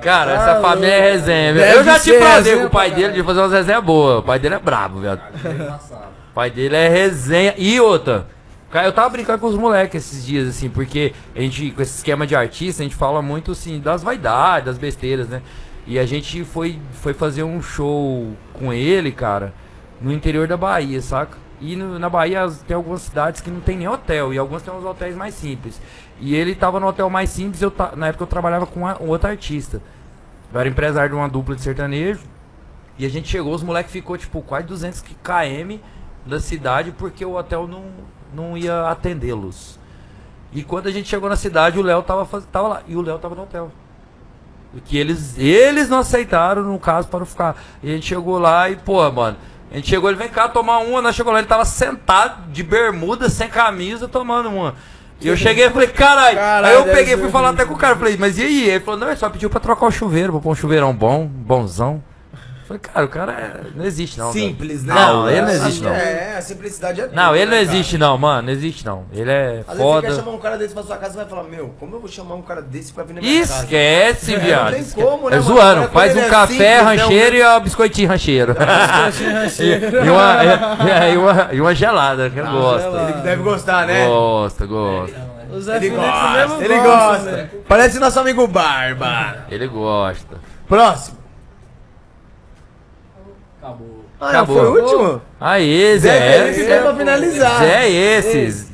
Cara, 0.00 0.32
essa 0.32 0.60
família 0.60 0.94
é 0.94 1.10
resenha, 1.10 1.52
velho. 1.54 1.76
Eu 1.78 1.84
já 1.84 1.98
tive 1.98 2.18
prazer 2.18 2.58
com 2.60 2.66
o 2.66 2.70
pai 2.70 2.90
dele 2.92 3.14
de 3.14 3.22
fazer 3.24 3.40
umas 3.40 3.52
resenhas 3.52 3.82
boas. 3.82 4.20
O 4.20 4.22
pai 4.22 4.38
dele 4.38 4.54
é 4.54 4.58
brabo, 4.60 5.00
velho. 5.00 5.20
É 5.44 5.48
engraçado. 5.48 6.06
O 6.30 6.34
pai 6.34 6.50
dele 6.50 6.76
é 6.76 6.88
resenha. 6.88 7.54
E 7.58 7.80
outra, 7.80 8.26
cara, 8.70 8.86
eu 8.86 8.92
tava 8.92 9.08
brincando 9.10 9.38
com 9.38 9.46
os 9.46 9.54
moleques 9.56 10.04
esses 10.04 10.24
dias, 10.26 10.48
assim, 10.48 10.68
porque 10.68 11.12
a 11.34 11.40
gente, 11.40 11.70
com 11.70 11.82
esse 11.82 11.96
esquema 11.98 12.26
de 12.26 12.34
artista, 12.36 12.82
a 12.82 12.84
gente 12.84 12.94
fala 12.96 13.22
muito, 13.22 13.52
assim, 13.52 13.80
das 13.80 14.02
vaidades, 14.02 14.66
das 14.66 14.78
besteiras, 14.78 15.28
né? 15.28 15.42
E 15.86 15.98
a 15.98 16.04
gente 16.04 16.44
foi, 16.44 16.78
foi 16.92 17.14
fazer 17.14 17.42
um 17.44 17.62
show 17.62 18.34
com 18.52 18.72
ele, 18.72 19.10
cara, 19.10 19.54
no 20.00 20.12
interior 20.12 20.46
da 20.46 20.56
Bahia, 20.56 21.00
saca? 21.00 21.38
E 21.60 21.74
no- 21.74 21.98
na 21.98 22.08
Bahia 22.10 22.46
tem 22.66 22.74
algumas 22.76 23.02
cidades 23.02 23.40
que 23.40 23.50
não 23.50 23.60
tem 23.60 23.76
nem 23.76 23.88
hotel, 23.88 24.32
e 24.34 24.38
algumas 24.38 24.62
tem 24.62 24.72
uns 24.72 24.84
hotéis 24.84 25.16
mais 25.16 25.34
simples. 25.34 25.80
E 26.20 26.34
ele 26.34 26.54
tava 26.54 26.78
no 26.78 26.86
hotel 26.86 27.08
mais 27.08 27.30
simples, 27.30 27.62
eu 27.62 27.70
ta- 27.70 27.94
na 27.96 28.08
época 28.08 28.24
eu 28.24 28.28
trabalhava 28.28 28.66
com 28.66 28.80
uma- 28.80 29.00
um 29.02 29.08
outro 29.08 29.28
artista. 29.30 29.80
Eu 30.52 30.60
era 30.60 30.68
empresário 30.68 31.10
de 31.10 31.16
uma 31.16 31.28
dupla 31.28 31.54
de 31.56 31.62
sertanejo. 31.62 32.20
E 32.98 33.06
a 33.06 33.08
gente 33.08 33.28
chegou, 33.28 33.54
os 33.54 33.62
moleques 33.62 33.92
ficou 33.92 34.16
tipo 34.18 34.42
quase 34.42 34.66
200 34.66 35.00
km 35.02 35.78
da 36.26 36.40
cidade 36.40 36.90
porque 36.92 37.24
o 37.24 37.36
hotel 37.36 37.66
não, 37.68 37.84
não 38.34 38.56
ia 38.56 38.88
atendê-los. 38.88 39.78
E 40.52 40.62
quando 40.62 40.86
a 40.86 40.90
gente 40.90 41.08
chegou 41.08 41.28
na 41.28 41.36
cidade, 41.36 41.78
o 41.78 41.82
Léo 41.82 42.02
tava, 42.02 42.26
tava 42.52 42.68
lá. 42.68 42.82
E 42.86 42.96
o 42.96 43.02
Léo 43.02 43.18
tava 43.18 43.34
no 43.34 43.42
hotel. 43.42 43.70
O 44.74 44.80
Que 44.80 44.98
eles, 44.98 45.38
eles 45.38 45.88
não 45.88 45.98
aceitaram, 45.98 46.62
no 46.62 46.78
caso, 46.78 47.08
para 47.08 47.20
não 47.20 47.26
ficar. 47.26 47.56
E 47.82 47.90
a 47.90 47.94
gente 47.94 48.06
chegou 48.06 48.38
lá 48.38 48.68
e, 48.70 48.76
pô, 48.76 49.10
mano. 49.10 49.36
A 49.70 49.76
gente 49.76 49.88
chegou, 49.88 50.08
ele 50.08 50.18
vem 50.18 50.28
cá 50.28 50.48
tomar 50.48 50.78
uma, 50.78 51.02
nós 51.02 51.14
chegou 51.14 51.32
lá, 51.32 51.40
ele 51.40 51.48
tava 51.48 51.64
sentado 51.64 52.50
de 52.50 52.62
bermuda, 52.62 53.28
sem 53.28 53.48
camisa, 53.48 54.08
tomando 54.08 54.48
uma. 54.48 54.74
E 55.20 55.28
eu 55.28 55.36
cheguei 55.36 55.66
e 55.66 55.70
falei, 55.70 55.88
caralho. 55.88 56.36
Caralho, 56.36 56.66
Aí 56.66 56.74
eu 56.74 56.84
peguei, 56.84 57.16
fui 57.16 57.28
falar 57.28 57.50
até 57.50 57.64
com 57.66 57.74
o 57.74 57.76
cara, 57.76 57.96
falei, 57.96 58.16
mas 58.16 58.38
e 58.38 58.42
aí? 58.42 58.70
Ele 58.70 58.80
falou, 58.80 59.00
não, 59.00 59.08
ele 59.08 59.16
só 59.16 59.28
pediu 59.28 59.50
pra 59.50 59.60
trocar 59.60 59.86
o 59.86 59.90
chuveiro, 59.90 60.32
pra 60.32 60.40
pôr 60.40 60.52
um 60.52 60.54
chuveirão 60.54 60.94
bom, 60.94 61.26
bonzão. 61.26 62.02
Eu 62.70 62.76
Falei, 62.76 62.80
cara, 62.82 63.04
o 63.06 63.08
cara 63.08 63.32
é- 63.32 63.60
não 63.74 63.84
existe 63.86 64.18
não. 64.18 64.30
Simples, 64.30 64.84
né? 64.84 64.92
Não, 64.92 65.30
ele 65.30 65.40
não 65.40 65.48
existe 65.48 65.82
não. 65.82 65.90
É, 65.90 66.36
a 66.36 66.42
simplicidade 66.42 67.00
é 67.00 67.04
tudo, 67.04 67.16
Não, 67.16 67.34
ele 67.34 67.46
não 67.46 67.52
né, 67.52 67.64
cara? 67.64 67.76
existe 67.76 67.96
não, 67.98 68.18
mano, 68.18 68.42
não 68.42 68.52
existe 68.52 68.84
não. 68.84 69.04
Ele 69.10 69.30
é 69.30 69.46
Às 69.46 69.48
vezes 69.54 69.64
você 69.66 69.78
foda. 69.78 70.06
quer 70.08 70.14
chamar 70.16 70.30
um 70.32 70.38
cara 70.38 70.58
desse 70.58 70.74
pra 70.74 70.82
sua 70.82 70.96
casa 70.98 71.14
e 71.14 71.16
vai 71.16 71.24
falar, 71.26 71.44
meu, 71.44 71.74
como 71.80 71.96
eu 71.96 72.00
vou 72.00 72.08
chamar 72.10 72.34
um 72.34 72.42
cara 72.42 72.60
desse 72.60 72.92
pra 72.92 73.04
vir 73.04 73.14
na 73.14 73.20
minha 73.22 73.40
casa? 73.40 73.62
Esquece, 73.62 74.36
viado. 74.36 74.64
não 74.66 74.72
tem 74.72 74.80
esquece. 74.82 75.06
como, 75.06 75.30
né, 75.30 75.36
É 75.36 75.40
mano? 75.40 75.42
zoando, 75.54 75.88
faz 75.88 76.14
um 76.14 76.20
é 76.20 76.28
café 76.28 76.46
simples, 76.52 76.68
né, 76.68 76.80
rancheiro 76.80 77.36
e 77.36 77.46
um 77.56 77.60
biscoitinho 77.60 78.08
rancheiro. 78.08 78.54
e, 79.60 79.62
e 80.06 80.10
uma, 80.10 80.44
e, 80.44 81.12
e 81.14 81.16
uma, 81.16 81.48
e 81.52 81.60
uma 81.62 81.74
gelada, 81.74 82.28
que 82.28 82.38
ele 82.38 82.50
gosta. 82.50 82.90
gelada. 82.90 83.10
Ele 83.12 83.22
deve 83.22 83.42
gostar, 83.42 83.86
né? 83.86 84.06
Gosta, 84.06 84.66
gosta. 84.66 85.16
O 85.50 85.58
Zé 85.60 85.76
Ele 85.76 85.80
Felipe 85.88 85.96
gosta, 85.96 86.64
ele 86.64 86.74
gosta, 86.74 86.84
gosta. 86.84 87.30
né? 87.32 87.48
Parece 87.66 87.98
nosso 87.98 88.20
amigo 88.20 88.46
Barba. 88.46 89.46
Ele 89.50 89.66
gosta. 89.66 90.36
Próximo. 90.68 91.17
Acabou. 93.68 94.04
Ah, 94.20 94.28
Acabou. 94.30 94.56
foi 94.56 94.66
o 94.66 94.82
último? 94.84 95.22
Aí, 95.40 95.98
Zé 95.98 96.08
Zé. 96.18 96.42
Felipe 96.44 96.64
veio 96.64 96.82
pra 96.82 96.94
finalizar. 96.96 97.58
Zé 97.60 97.84
é 97.86 97.90
esses. 98.18 98.68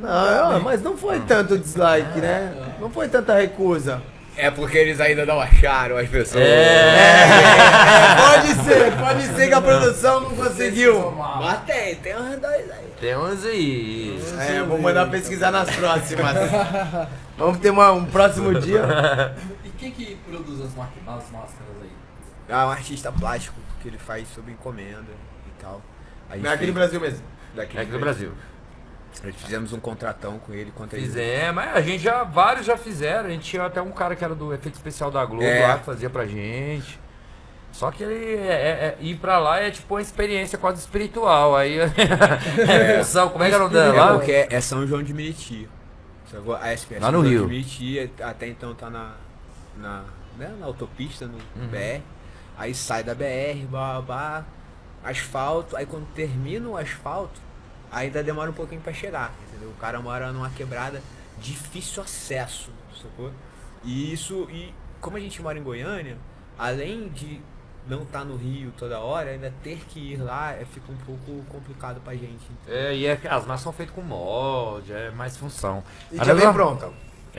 Não, 0.00 0.60
mas 0.60 0.82
não 0.82 0.96
foi 0.96 1.18
tanto 1.20 1.58
dislike, 1.58 2.20
né? 2.20 2.52
Não 2.80 2.88
foi 2.90 3.08
tanta 3.08 3.34
recusa. 3.34 4.00
É 4.36 4.52
porque 4.52 4.78
eles 4.78 5.00
ainda 5.00 5.26
não 5.26 5.40
acharam 5.40 5.96
as 5.96 6.08
pessoas. 6.08 6.44
É. 6.44 7.24
É, 7.26 8.14
pode 8.16 8.54
ser, 8.64 8.92
pode 8.96 9.22
ser 9.34 9.48
que 9.48 9.54
a 9.54 9.60
produção 9.60 10.20
não 10.20 10.30
conseguiu. 10.36 11.10
Mas 11.10 11.58
tem, 11.66 11.96
tem 11.96 12.14
uns 12.16 12.38
dois 12.38 12.70
aí. 12.70 12.86
Tem 13.00 13.16
uns 13.16 13.44
aí. 13.44 14.22
É, 14.38 14.62
vou 14.62 14.78
mandar 14.80 15.10
pesquisar 15.10 15.50
nas 15.50 15.68
próximas. 15.74 16.36
Vamos 17.36 17.58
ter 17.58 17.70
uma- 17.70 17.90
um 17.90 18.04
próximo 18.04 18.54
dia. 18.60 19.34
E 19.64 19.70
quem 19.70 19.90
que 19.90 20.16
produz 20.30 20.60
as, 20.60 20.72
máscaras 20.76 21.74
aí? 21.82 21.90
É 22.48 22.54
um 22.56 22.70
artista 22.70 23.10
plástico 23.10 23.56
que 23.80 23.88
ele 23.88 23.98
faz 23.98 24.28
sob 24.34 24.50
encomenda 24.50 25.06
e 25.46 25.62
tal. 25.62 25.80
A 26.30 26.36
gente 26.36 26.46
Aqui 26.48 26.66
no 26.66 26.72
Brasil 26.72 27.00
mesmo. 27.00 27.24
Daqui 27.54 27.78
É 27.78 27.82
aqui 27.82 27.90
do 27.90 27.98
Brasil. 27.98 28.32
Nós 29.24 29.34
fizemos 29.36 29.72
um 29.72 29.80
contratão 29.80 30.38
com 30.38 30.52
ele 30.52 30.70
quanto. 30.74 30.94
Fizemos, 30.94 31.54
mas 31.54 31.74
a 31.76 31.80
gente 31.80 32.02
já, 32.02 32.22
vários 32.24 32.66
já 32.66 32.76
fizeram. 32.76 33.28
A 33.28 33.32
gente 33.32 33.42
tinha 33.48 33.64
até 33.64 33.80
um 33.80 33.90
cara 33.90 34.14
que 34.14 34.22
era 34.24 34.34
do 34.34 34.52
efeito 34.52 34.74
especial 34.74 35.10
da 35.10 35.24
Globo 35.24 35.42
É. 35.44 35.66
lá 35.66 35.78
que 35.78 35.84
fazia 35.84 36.10
pra 36.10 36.26
gente. 36.26 37.00
Só 37.72 37.90
que 37.90 38.02
ele 38.02 38.36
é, 38.36 38.46
é- 38.46 38.96
é- 39.00 39.04
ir 39.04 39.16
pra 39.16 39.38
lá 39.38 39.60
é 39.60 39.70
tipo 39.70 39.94
uma 39.94 40.02
experiência 40.02 40.58
quase 40.58 40.80
espiritual. 40.80 41.56
Aí 41.56 41.78
é, 41.80 42.98
função, 42.98 43.30
como 43.30 43.44
é 43.44 43.48
que 43.48 43.54
era 43.54 43.64
o 43.64 43.68
nome 43.68 43.78
É 43.80 43.92
dela 43.92 44.04
lá? 44.12 44.14
porque 44.18 44.46
é 44.50 44.60
São 44.60 44.86
João 44.86 45.02
de 45.02 45.14
Meriti. 45.14 45.68
A 46.60 46.68
SPS 46.72 47.00
Lá 47.00 47.10
no 47.10 47.22
São 47.22 47.30
João 47.30 47.30
Rio. 47.30 47.42
de 47.42 47.48
Meriti 47.48 48.10
até 48.22 48.46
então 48.48 48.74
tá 48.74 48.90
na, 48.90 49.12
na, 49.78 50.02
né, 50.36 50.54
na 50.60 50.66
autopista, 50.66 51.26
no 51.26 51.38
Uhum. 51.56 51.68
BR. 51.68 52.02
Aí 52.58 52.74
sai 52.74 53.02
da 53.04 53.14
BR, 53.14 53.66
blá, 53.70 54.00
blá, 54.00 54.02
blá, 54.02 54.44
asfalto. 55.04 55.76
Aí 55.76 55.86
quando 55.86 56.06
termina 56.12 56.68
o 56.68 56.76
asfalto, 56.76 57.40
ainda 57.90 58.22
demora 58.22 58.50
um 58.50 58.54
pouquinho 58.54 58.80
pra 58.80 58.92
chegar, 58.92 59.32
entendeu? 59.48 59.68
O 59.70 59.80
cara 59.80 60.00
mora 60.00 60.32
numa 60.32 60.50
quebrada 60.50 61.00
difícil 61.38 62.02
acesso, 62.02 62.70
sacou? 63.00 63.30
E 63.84 64.12
isso, 64.12 64.48
e 64.50 64.74
como 65.00 65.16
a 65.16 65.20
gente 65.20 65.40
mora 65.40 65.56
em 65.58 65.62
Goiânia, 65.62 66.16
além 66.58 67.08
de 67.08 67.40
não 67.86 68.02
estar 68.02 68.24
no 68.24 68.36
Rio 68.36 68.72
toda 68.76 68.98
hora, 68.98 69.30
ainda 69.30 69.54
ter 69.62 69.78
que 69.88 69.98
ir 70.12 70.16
lá 70.20 70.52
é, 70.52 70.64
fica 70.64 70.90
um 70.92 70.96
pouco 70.96 71.42
complicado 71.48 72.00
pra 72.00 72.12
gente. 72.14 72.44
É, 72.66 72.94
e 72.94 73.06
é, 73.06 73.18
as 73.30 73.46
massas 73.46 73.62
são 73.62 73.72
feitas 73.72 73.94
com 73.94 74.02
molde, 74.02 74.92
é 74.92 75.10
mais 75.12 75.36
função. 75.36 75.82
E 76.12 76.16
já 76.16 76.34
vem 76.34 76.44
não- 76.44 76.52
pronta. 76.52 76.90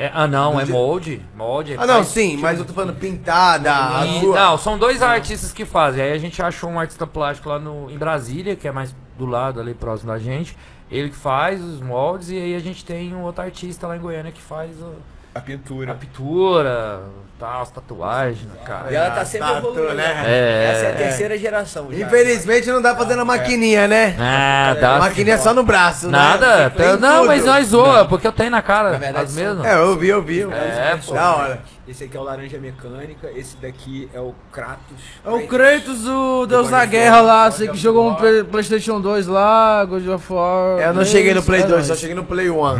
É, 0.02 0.10
ah, 0.14 0.26
não, 0.28 0.54
Do 0.54 0.62
é 0.62 0.66
molde. 0.66 1.22
Molde. 1.36 1.74
Ah, 1.78 1.86
não, 1.86 1.96
faz- 1.96 2.08
sim, 2.08 2.38
mas 2.38 2.58
eu 2.58 2.64
tô 2.64 2.72
falando 2.74 2.96
pintada, 2.98 3.70
E- 4.06 4.26
não, 4.26 4.58
são 4.58 4.78
dois 4.78 5.04
artistas 5.04 5.52
que 5.52 5.66
fazem. 5.66 6.02
Aí 6.02 6.14
a 6.14 6.18
gente 6.18 6.42
achou 6.42 6.70
um 6.70 6.80
artista 6.80 7.06
plástico 7.06 7.50
lá 7.50 7.60
no, 7.60 7.92
em 7.92 7.98
Brasília, 7.98 8.56
que 8.56 8.66
é 8.66 8.72
mais 8.72 8.96
do 9.18 9.26
lado 9.26 9.60
ali 9.60 9.74
próximo 9.74 10.10
da 10.12 10.18
gente. 10.18 10.56
Ele 10.90 11.10
que 11.10 11.16
faz 11.18 11.62
os 11.62 11.82
moldes 11.82 12.30
e 12.30 12.38
aí 12.38 12.56
a 12.56 12.60
gente 12.60 12.86
tem 12.86 13.14
um 13.14 13.24
outro 13.24 13.44
artista 13.44 13.88
lá 13.88 13.98
em 13.98 14.00
Goiânia 14.00 14.32
que 14.32 14.42
faz 14.42 14.72
o- 14.82 14.96
A 15.40 15.42
pintura. 15.42 15.92
a 15.92 15.96
pintura, 15.96 17.00
tal, 17.40 17.62
as 17.62 17.72
tatuagens, 17.72 18.48
cara. 18.66 18.92
E 18.92 18.96
ela 18.96 19.12
tá 19.12 19.24
sempre 19.26 19.48
Tá, 19.48 19.58
evoluindo. 19.58 19.94
né? 19.94 20.24
É. 20.26 20.72
Essa 20.74 20.86
é 20.86 20.92
a 20.92 20.96
terceira 20.96 21.38
geração. 21.38 21.88
já. 21.92 22.06
Infelizmente 22.06 22.68
não 22.70 22.82
dá 22.82 22.94
pra 22.94 23.04
fazer 23.04 23.16
na 23.16 23.24
maquininha, 23.26 23.88
né? 23.88 24.16
Ah, 24.20 24.72
A 24.72 24.74
dá. 24.74 25.00
maquininha 25.00 25.36
é 25.36 25.38
só 25.38 25.54
no 25.54 25.64
braço, 25.64 26.08
né? 26.08 26.18
Nada. 26.18 26.70
Tem 26.70 26.98
não, 26.98 27.26
mas 27.26 27.46
nós 27.46 27.68
zoa, 27.68 28.06
porque 28.06 28.28
eu 28.28 28.32
tenho 28.32 28.52
na 28.52 28.62
cara 28.62 28.92
Na 28.92 28.98
verdade, 28.98 29.26
as 29.26 29.34
mesmas. 29.34 29.66
É, 29.66 29.76
eu 29.76 29.98
vi, 29.98 30.10
eu 30.10 30.22
vi. 30.22 30.40
eu 30.40 30.50
vi. 30.50 30.56
É, 30.56 31.00
pô. 31.06 31.14
Da 31.14 31.36
hora. 31.36 31.60
Esse 31.90 32.04
aqui 32.04 32.16
é 32.16 32.20
o 32.20 32.24
Laranja 32.24 32.60
Mecânica, 32.60 33.32
esse 33.36 33.58
daqui 33.58 34.08
é 34.14 34.20
o 34.20 34.36
Kratos. 34.52 34.96
É 35.26 35.30
o 35.30 35.48
Kratos, 35.48 36.06
o 36.08 36.46
Deus 36.46 36.70
da 36.70 36.86
Guerra 36.86 37.20
lá, 37.22 37.50
sei 37.50 37.68
que 37.68 37.78
jogou 37.78 38.12
um 38.12 38.14
Play- 38.16 38.44
Playstation 38.44 39.02
2 39.02 39.26
lá, 39.26 39.84
God 39.86 40.08
of 40.08 40.32
War. 40.32 40.80
Eu 40.80 40.94
não 40.94 41.04
cheguei 41.04 41.34
no 41.34 41.42
Play 41.42 41.62
É 41.62 41.66
2, 41.66 41.88
só 41.88 41.96
cheguei 41.96 42.14
no 42.16 42.24
Play 42.24 42.48
1. 42.52 42.54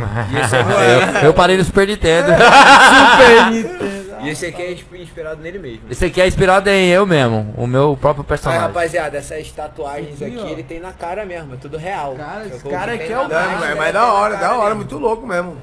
eu, 1.22 1.24
eu 1.24 1.34
parei 1.34 1.56
no 1.56 1.64
Super 1.64 1.88
Nintendo. 1.88 2.28
Super 2.38 3.50
Nintendo. 3.50 4.00
E 4.22 4.28
esse 4.28 4.46
aqui 4.46 4.62
é 4.62 4.72
insp- 4.74 4.94
inspirado 4.94 5.40
nele 5.42 5.58
mesmo. 5.58 5.80
Esse 5.90 6.04
aqui 6.04 6.20
é 6.20 6.28
inspirado 6.28 6.68
em 6.68 6.88
eu 6.90 7.04
mesmo, 7.06 7.52
o 7.56 7.66
meu 7.66 7.96
próprio 8.00 8.22
Aí, 8.22 8.28
personagem. 8.28 8.66
rapaziada, 8.66 9.16
essas 9.16 9.50
tatuagens 9.50 10.20
Aqui, 10.22 10.36
ele 10.52 10.62
tem 10.62 10.78
na 10.78 10.92
cara 10.92 11.24
mesmo, 11.24 11.54
é 11.54 11.56
tudo 11.56 11.76
real. 11.78 12.14
Cara, 12.16 12.46
esse 12.46 12.68
cara 12.68 12.92
aqui 12.92 13.10
é 13.12 13.18
o 13.18 13.28
cara, 13.28 13.66
É, 13.66 13.74
tem 13.82 13.92
da 13.92 14.12
hora, 14.12 14.36
da 14.36 14.54
hora, 14.56 14.74
muito 14.74 14.96
louco 14.98 15.26
mesmo. 15.26 15.56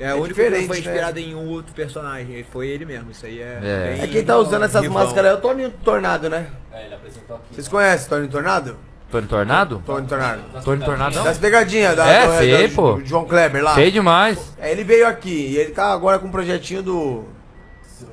É, 0.00 0.10
É 0.10 0.14
o 0.14 0.18
único 0.18 0.34
que 0.34 0.48
foi 0.48 0.50
né? 0.50 0.60
inspirado 0.78 1.18
em 1.18 1.34
um 1.34 1.48
outro 1.48 1.72
personagem, 1.74 2.44
foi 2.52 2.68
ele 2.68 2.84
mesmo. 2.84 3.10
Isso 3.10 3.26
aí 3.26 3.40
é. 3.40 3.58
É. 3.62 3.92
bem 3.94 4.02
É 4.02 4.06
quem 4.06 4.24
tá 4.24 4.36
usando 4.36 4.64
essas 4.64 4.80
vivão. 4.82 5.02
máscaras 5.02 5.30
é 5.32 5.34
o 5.34 5.38
Tony 5.38 5.68
Tornado, 5.84 6.28
né? 6.30 6.46
É, 6.72 6.84
ele 6.86 6.94
apresentou 6.94 7.36
aqui. 7.36 7.46
Vocês 7.54 7.66
conhecem 7.68 8.06
o 8.06 8.10
Tony 8.10 8.28
Tornado? 8.28 8.76
Tony 9.10 9.26
Tornado? 9.26 9.82
Tony 9.86 10.06
Tornado. 10.06 10.42
Tony 10.62 10.84
Tornado 10.84 11.16
não? 11.16 11.24
Das 11.24 11.38
pegadinhas 11.38 11.96
da, 11.96 12.06
É, 12.06 12.26
do, 12.26 12.32
sei, 12.38 12.68
do- 12.68 12.74
pô. 12.74 12.92
do 12.92 13.06
João 13.06 13.24
Kleber 13.24 13.62
lá. 13.64 13.74
Sei 13.74 13.90
demais. 13.90 14.54
É, 14.58 14.70
ele 14.70 14.84
veio 14.84 15.06
aqui 15.08 15.30
e 15.52 15.56
ele 15.56 15.70
tá 15.72 15.86
agora 15.92 16.18
com 16.18 16.26
um 16.28 16.30
projetinho 16.30 16.82
do 16.82 17.24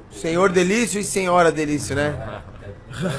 Senhor 0.10 0.50
Delício 0.50 1.00
e 1.00 1.04
Senhora 1.04 1.52
Delício, 1.52 1.96
né? 1.96 2.16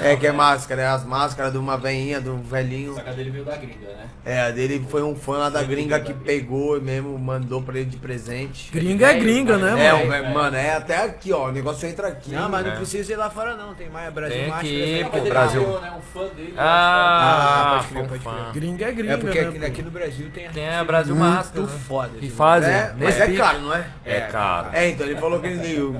É, 0.02 0.16
que 0.16 0.26
é 0.26 0.32
máscara, 0.32 0.82
é 0.82 0.86
as 0.86 1.04
máscaras 1.04 1.52
de 1.52 1.58
uma 1.58 1.76
veinha, 1.76 2.20
de 2.20 2.28
um 2.28 2.40
velhinho. 2.42 2.94
Só 2.94 3.00
que 3.00 3.10
a 3.10 3.12
dele 3.12 3.30
veio 3.30 3.44
da 3.44 3.56
gringa, 3.56 3.86
né? 3.88 4.06
É, 4.24 4.40
a 4.42 4.50
dele 4.50 4.84
foi 4.88 5.02
um 5.02 5.14
fã 5.14 5.38
lá 5.38 5.48
da 5.50 5.62
gringa 5.62 5.98
que 6.00 6.12
pegou 6.12 6.76
e 6.76 6.80
mesmo 6.80 7.16
mandou 7.18 7.62
pra 7.62 7.76
ele 7.76 7.84
de 7.90 7.96
presente. 7.96 8.70
Gringa 8.72 9.08
é 9.12 9.14
gringa, 9.18 9.56
né, 9.56 9.86
É, 9.86 9.92
mano? 9.92 10.10
velho- 10.10 10.34
mano, 10.34 10.56
é 10.56 10.74
até 10.74 11.04
aqui, 11.04 11.32
ó. 11.32 11.48
O 11.48 11.52
negócio 11.52 11.88
entra 11.88 12.08
aqui. 12.08 12.32
Não, 12.32 12.48
mas 12.48 12.64
não 12.66 12.72
É. 12.72 12.76
precisa 12.76 13.12
ir 13.12 13.16
lá 13.16 13.30
fora 13.30 13.54
não, 13.56 13.74
tem 13.74 13.88
mais 13.88 14.12
Brasil 14.12 14.36
Tem 14.36 14.70
ir, 14.70 15.04
aí. 15.04 15.04
pô, 15.10 15.20
Brasil. 15.20 15.80
né? 15.80 15.92
Um 15.96 16.00
fã 16.00 16.26
dele. 16.34 16.54
Ah, 16.56 17.76
pode 17.78 17.88
crer, 17.92 18.08
pode 18.08 18.22
fã. 18.22 18.30
crer. 18.50 18.52
Gringa 18.52 18.84
é 18.86 18.92
gringa, 18.92 19.12
É 19.14 19.16
porque 19.16 19.40
né, 19.40 19.48
aqui, 19.48 19.64
aqui 19.64 19.82
no 19.82 19.90
Brasil 19.90 20.30
tem 20.32 20.48
Tem 20.50 20.68
a 20.68 20.84
Brasil 20.84 21.14
muito 21.14 21.30
Máscara, 21.34 21.62
né? 21.66 21.72
foda. 21.86 22.10
Que 22.18 22.26
assim. 22.26 22.34
fazem. 22.34 22.70
É, 22.72 22.94
mas 22.98 23.20
é 23.20 23.32
caro, 23.32 23.60
não 23.60 23.74
é? 23.74 23.86
É 24.04 24.20
caro. 24.22 24.68
É, 24.72 24.88
então 24.88 25.06
ele 25.06 25.16
falou 25.20 25.40
que 25.40 25.46
ele, 25.46 25.92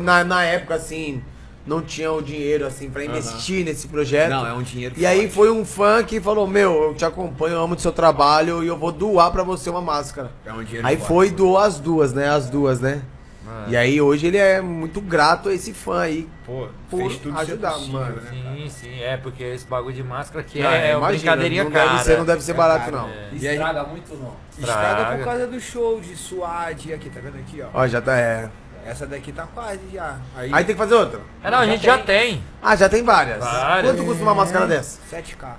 na 0.00 0.44
época 0.44 0.74
assim, 0.74 1.22
não 1.66 1.80
tinha 1.82 2.12
o 2.12 2.20
dinheiro 2.22 2.66
assim 2.66 2.90
pra 2.90 3.04
investir 3.04 3.64
nesse 3.64 3.88
projeto. 3.88 4.30
Não, 4.30 4.46
é 4.46 4.52
um 4.52 4.62
dinheiro 4.62 4.94
E 4.98 5.06
aí 5.06 5.28
foi 5.30 5.50
um 5.50 5.64
fã 5.64 6.02
que 6.04 6.20
falou: 6.20 6.46
Meu, 6.46 6.84
eu 6.88 6.94
te 6.94 7.04
acompanho, 7.04 7.54
eu 7.54 7.62
amo 7.62 7.74
o 7.74 7.78
seu 7.78 7.92
trabalho 7.92 8.62
e 8.62 8.66
eu 8.66 8.76
vou 8.76 8.92
doar 8.92 9.30
pra 9.30 9.42
você 9.42 9.70
uma 9.70 9.80
máscara. 9.82 10.30
É 10.44 10.52
um 10.52 10.62
dinheiro 10.62 10.86
Aí 10.86 10.96
forte. 10.96 11.08
foi 11.08 11.26
e 11.28 11.30
doou 11.30 11.58
as 11.58 11.78
duas, 11.80 12.12
né? 12.12 12.28
As 12.28 12.48
duas, 12.50 12.80
né? 12.80 13.02
Ah. 13.46 13.66
E 13.68 13.76
aí 13.76 14.00
hoje 14.00 14.26
ele 14.26 14.38
é 14.38 14.60
muito 14.62 15.00
grato 15.02 15.50
a 15.50 15.54
esse 15.54 15.72
fã 15.74 16.00
aí. 16.00 16.26
Pô, 16.46 16.66
por 16.90 16.98
fez 17.00 17.18
tudo 17.18 17.38
ajudar, 17.38 17.72
possível, 17.72 18.00
mano. 18.00 18.16
né? 18.16 18.30
Sim, 18.30 18.68
sim, 18.70 19.00
é, 19.02 19.16
porque 19.18 19.42
esse 19.42 19.66
bagulho 19.66 19.94
de 19.94 20.02
máscara 20.02 20.40
aqui 20.40 20.60
Não, 20.60 20.70
é, 20.70 20.90
é 20.90 20.96
uma 20.96 21.08
imagina, 21.10 21.18
brincadeirinha 21.32 21.64
não 21.64 21.70
cara. 21.70 21.90
Deve 21.90 22.04
ser, 22.04 22.18
não 22.18 22.24
deve 22.24 22.42
ser 22.42 22.52
barato, 22.54 22.84
cara, 22.86 22.96
não. 22.96 23.08
É. 23.08 23.28
E 23.32 23.46
aí- 23.48 23.54
Estraga 23.56 23.84
muito 23.84 24.14
não. 24.16 24.32
Estraga 24.58 24.90
Estraga. 24.90 25.16
por 25.18 25.24
causa 25.24 25.46
do 25.46 25.60
show 25.60 26.00
de 26.00 26.16
SWAT 26.16 26.92
aqui, 26.94 27.10
tá 27.10 27.20
vendo 27.22 27.36
aqui, 27.38 27.62
ó. 27.62 27.66
Ó, 27.74 27.86
já 27.86 28.00
tá. 28.00 28.16
É. 28.16 28.48
Essa 28.84 29.06
daqui 29.06 29.32
tá 29.32 29.46
quase 29.54 29.80
já. 29.92 30.16
Aí, 30.36 30.50
Aí 30.52 30.64
tem 30.64 30.74
que 30.74 30.78
fazer 30.80 30.94
outra. 30.94 31.20
É, 31.42 31.50
não, 31.50 31.58
a 31.58 31.66
gente 31.66 31.84
já 31.84 31.98
tem. 31.98 32.42
Ah, 32.62 32.76
já 32.76 32.88
tem 32.88 33.02
várias. 33.02 33.38
Várias. 33.38 33.92
Quanto 33.92 34.04
custa 34.04 34.22
uma 34.22 34.34
máscara 34.34 34.66
dessa? 34.66 35.00
7K. 35.10 35.54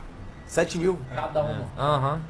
7 0.45 0.77
mil. 0.77 0.99
Cada 1.13 1.41
uma. 1.41 1.65
Aham. 1.77 2.21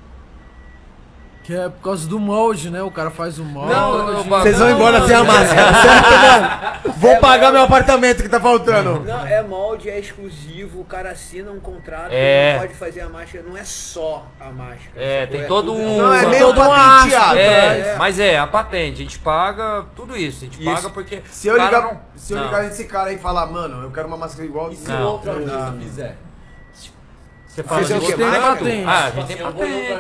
Que 1.46 1.56
é 1.56 1.70
por 1.70 1.80
causa 1.84 2.08
do 2.08 2.20
molde, 2.20 2.72
né? 2.72 2.82
O 2.82 2.90
cara 2.90 3.12
faz 3.12 3.38
o 3.38 3.44
molde. 3.44 3.72
Não, 3.72 4.24
Vocês 4.24 4.58
vão 4.58 4.72
embora 4.72 5.06
sem 5.06 5.16
a 5.16 5.24
máscara, 5.24 5.74
certo, 5.76 6.84
mano? 6.84 6.96
Vou 6.98 7.18
pagar 7.20 7.52
meu 7.52 7.62
apartamento 7.62 8.24
que 8.24 8.30
tá 8.30 8.40
faltando. 8.40 9.02
Não, 9.02 9.28
é 9.28 9.44
molde, 9.44 9.88
é 9.88 10.00
exclusivo, 10.00 10.82
o 10.82 10.86
cara 10.86 11.12
assina 11.12 11.52
um 11.52 11.60
contrato, 11.60 12.10
É. 12.12 12.54
não 12.54 12.62
pode 12.62 12.74
fazer 12.74 13.02
a 13.02 13.10
máscara, 13.10 13.44
não 13.48 13.56
é 13.56 13.64
só 13.64 14.26
a 14.40 14.46
máscara. 14.50 14.90
É, 14.96 15.28
tem 15.28 15.46
todo 15.46 15.68
tudo- 15.72 15.74
um- 15.80 15.98
Não, 16.00 16.14
é 16.16 16.22
Todo 16.22 16.30
meio 16.32 16.50
uma 16.50 16.68
patenteado. 16.68 17.38
É, 17.38 17.70
né? 17.84 17.96
mas 18.00 18.20
é, 18.20 18.40
a 18.40 18.48
patente, 18.48 18.94
a 19.02 19.04
gente 19.04 19.20
paga 19.20 19.86
tudo 19.96 20.18
isso, 20.18 20.38
a 20.44 20.46
gente 20.48 20.60
Isso. 20.64 20.74
paga 20.74 20.90
porque. 20.90 21.22
Se 21.30 21.48
eu 21.48 21.54
ligar, 21.64 21.82
não- 21.84 22.00
se 22.16 22.34
eu 22.34 22.38
não. 22.38 22.46
ligar 22.46 22.66
esse 22.66 22.86
cara 22.86 23.10
aí 23.12 23.18
e 23.18 23.20
falar, 23.20 23.46
mano, 23.46 23.84
eu 23.84 23.92
quero 23.92 24.08
uma 24.08 24.18
máscara 24.18 24.46
igual 24.46 24.72
E 24.72 24.76
se 24.76 24.90
Não. 24.90 25.00
o 25.04 25.12
outro 25.12 25.30
artista 25.32 25.58
Não. 25.70 25.80
fizer? 25.80 26.18
Você 27.56 27.64
fala 27.64 27.84
de 27.86 27.94
outro 27.94 28.18
patente. 28.18 28.84
Ah, 28.86 29.06
a 29.06 29.10
gente 29.12 29.28
tem 29.28 29.36
Assim, 29.36 29.44
patente. 29.44 29.94
A 29.96 30.00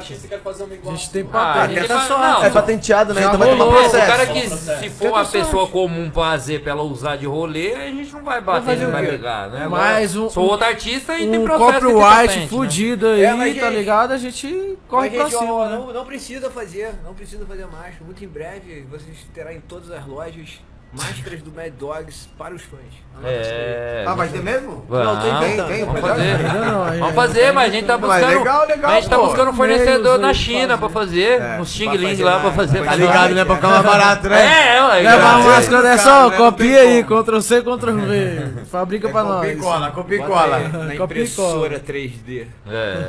gente 0.92 1.10
tem 1.10 1.24
Ah, 1.24 1.54
patente. 1.54 1.80
a 1.80 1.88
faz- 1.88 2.08
sorte. 2.08 2.22
não, 2.22 2.44
É 2.44 2.50
patenteado, 2.50 3.14
né? 3.14 3.22
Já 3.22 3.28
Então 3.28 3.40
vai 3.40 3.50
tomar 3.50 3.64
rolou. 3.64 3.80
O 3.80 3.82
processo. 3.90 4.08
cara 4.12 4.26
que, 4.26 4.48
Processo. 4.48 4.80
se 4.84 4.90
for 4.90 5.08
uma 5.08 5.26
pessoa 5.26 5.68
comum 5.70 6.12
fazer 6.12 6.62
pra 6.62 6.72
ela 6.74 6.84
usar 6.84 7.16
de 7.16 7.26
rolê, 7.26 7.74
a 7.74 7.88
gente 7.88 8.12
não 8.12 8.24
vai 8.26 8.42
bater, 8.42 8.78
não 8.78 8.92
vai 8.92 9.06
brigar, 9.06 9.50
né? 9.50 9.68
Mas 9.70 10.18
um- 10.18 10.30
Sou 10.30 10.44
outro 10.50 10.66
artista 10.68 11.18
e 11.18 11.30
tem 11.30 11.40
Um 11.40 11.46
processo 11.46 11.80
que 11.80 11.86
tem 11.86 11.94
copyright 11.94 12.40
né? 12.40 12.48
fudido 12.48 13.08
aí, 13.08 13.24
É, 13.24 13.32
tá 13.32 13.46
gente, 13.46 13.70
ligado? 13.70 14.12
A 14.12 14.18
gente 14.18 14.78
corre 14.90 15.10
pra 15.12 15.24
gente, 15.24 15.36
ó, 15.36 15.40
cima, 15.40 15.70
né? 15.70 15.76
não, 15.78 15.94
não 15.94 16.06
precisa 16.06 16.50
fazer, 16.50 16.94
não 17.06 17.14
precisa 17.14 17.46
fazer 17.46 17.66
máscara. 17.68 17.96
Muito 18.02 18.22
em 18.22 18.28
breve 18.28 18.86
vocês 18.92 19.16
terão 19.34 19.52
em 19.52 19.62
todas 19.62 19.90
as 19.92 20.06
lojas 20.06 20.60
máscaras 20.96 21.42
do 21.42 21.52
Mad 21.52 21.72
Dogs 21.78 22.28
para 22.38 22.54
os 22.56 22.62
fãs. 22.64 22.80
É. 23.24 24.04
Ah, 24.06 24.14
vai 24.14 24.28
ter 24.28 24.42
mesmo? 24.44 24.86
Vamos, 24.90 25.06
Não, 25.06 25.22
tem- 25.22 25.56
tem- 25.58 25.66
tem, 25.68 25.86
vamos 25.86 26.02
fazer. 26.02 26.38
Não, 26.44 27.00
Vamos 27.00 27.16
fazer, 27.16 27.52
mas 27.54 27.70
a 27.72 27.74
gente 27.76 27.86
tá 27.86 27.98
buscando. 27.98 28.28
legal, 28.40 28.68
legal, 28.68 28.92
a 28.92 28.96
gente 28.96 29.10
tá 29.10 29.18
buscando 29.18 29.52
um 29.52 29.54
fornecedor 29.54 30.20
na 30.20 30.34
China 30.34 30.78
pra 30.78 30.90
fazer. 30.90 31.42
É, 31.42 31.56
pra 31.56 31.66
Xing 31.66 31.90
Ling 31.96 32.22
lá 32.24 32.32
na- 32.36 32.40
pra 32.42 32.52
fazer. 32.52 32.84
Tá 32.84 32.96
ligado, 32.96 33.34
né? 33.36 33.46
Pra 33.46 33.56
ficar 33.56 33.70
mais 33.70 33.84
barato, 33.86 34.28
né? 34.30 34.76
É, 34.76 34.84
ué. 34.84 35.02
Leva 35.02 35.26
uma 35.30 35.42
Sim. 35.42 35.48
máscara 35.48 35.82
dessa, 35.84 36.04
Cara, 36.04 36.26
ó, 36.26 36.30
né? 36.30 36.38
Não 36.38 36.46
copia 36.46 36.78
tem 36.80 36.88
aí. 36.98 37.04
Ctrl 37.04 37.40
C, 37.42 37.62
Ctrl 37.62 37.92
V. 38.00 38.54
Fabrica 38.72 39.10
pra 39.10 39.24
Copia 39.24 39.52
e 39.52 39.56
nós. 39.56 39.66
cola, 39.66 39.92
copia 39.92 40.18
e 40.18 40.20
cola. 40.24 40.60
Na 40.60 40.70
Copia 40.70 40.80
e 40.94 40.98
cola. 40.98 41.04
impressora 41.06 41.80
3D. 41.80 42.48
É. 42.68 43.08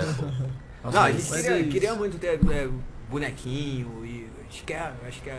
Não, 0.85 1.03
a 1.03 1.11
gente 1.11 1.65
queria, 1.71 1.89
é 1.91 1.93
muito 1.95 2.17
ter 2.19 2.39
é, 2.49 2.69
bonequinho 3.11 4.05
e 4.05 4.29
acho 4.49 4.63
que 4.65 4.73
é, 4.73 4.91
acho 5.09 5.21
que 5.21 5.31
é, 5.31 5.39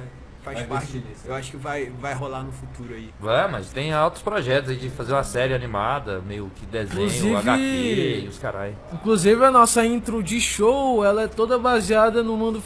faz 0.54 0.60
Vai 0.60 0.68
parte. 0.80 0.94
nisso. 0.98 1.22
Eu 1.26 1.36
acho 1.36 1.52
que 1.52 1.58
vai, 1.58 1.92
vai 2.00 2.14
rolar 2.14 2.44
no 2.44 2.52
futuro 2.52 2.94
aí. 2.94 3.10
Vai, 3.20 3.50
mas 3.52 3.70
tem 3.70 3.92
altos 3.94 4.22
projetos 4.22 4.70
aí 4.70 4.78
de 4.78 4.90
fazer 4.90 5.14
uma 5.14 5.24
série 5.24 5.54
animada, 5.54 6.22
meio 6.26 6.50
que 6.56 6.66
desenho, 6.66 7.02
Inclusive- 7.08 7.36
HQ 7.36 8.22
e 8.24 8.28
os 8.28 8.38
carai. 8.40 8.76
Inclusive 8.94 9.44
a 9.46 9.52
nossa 9.52 9.86
intro 9.86 10.24
de 10.24 10.40
show, 10.40 11.04
ela 11.04 11.24
é 11.24 11.28
toda 11.28 11.58
baseada 11.60 12.24
no 12.24 12.38
mundo 12.38 12.62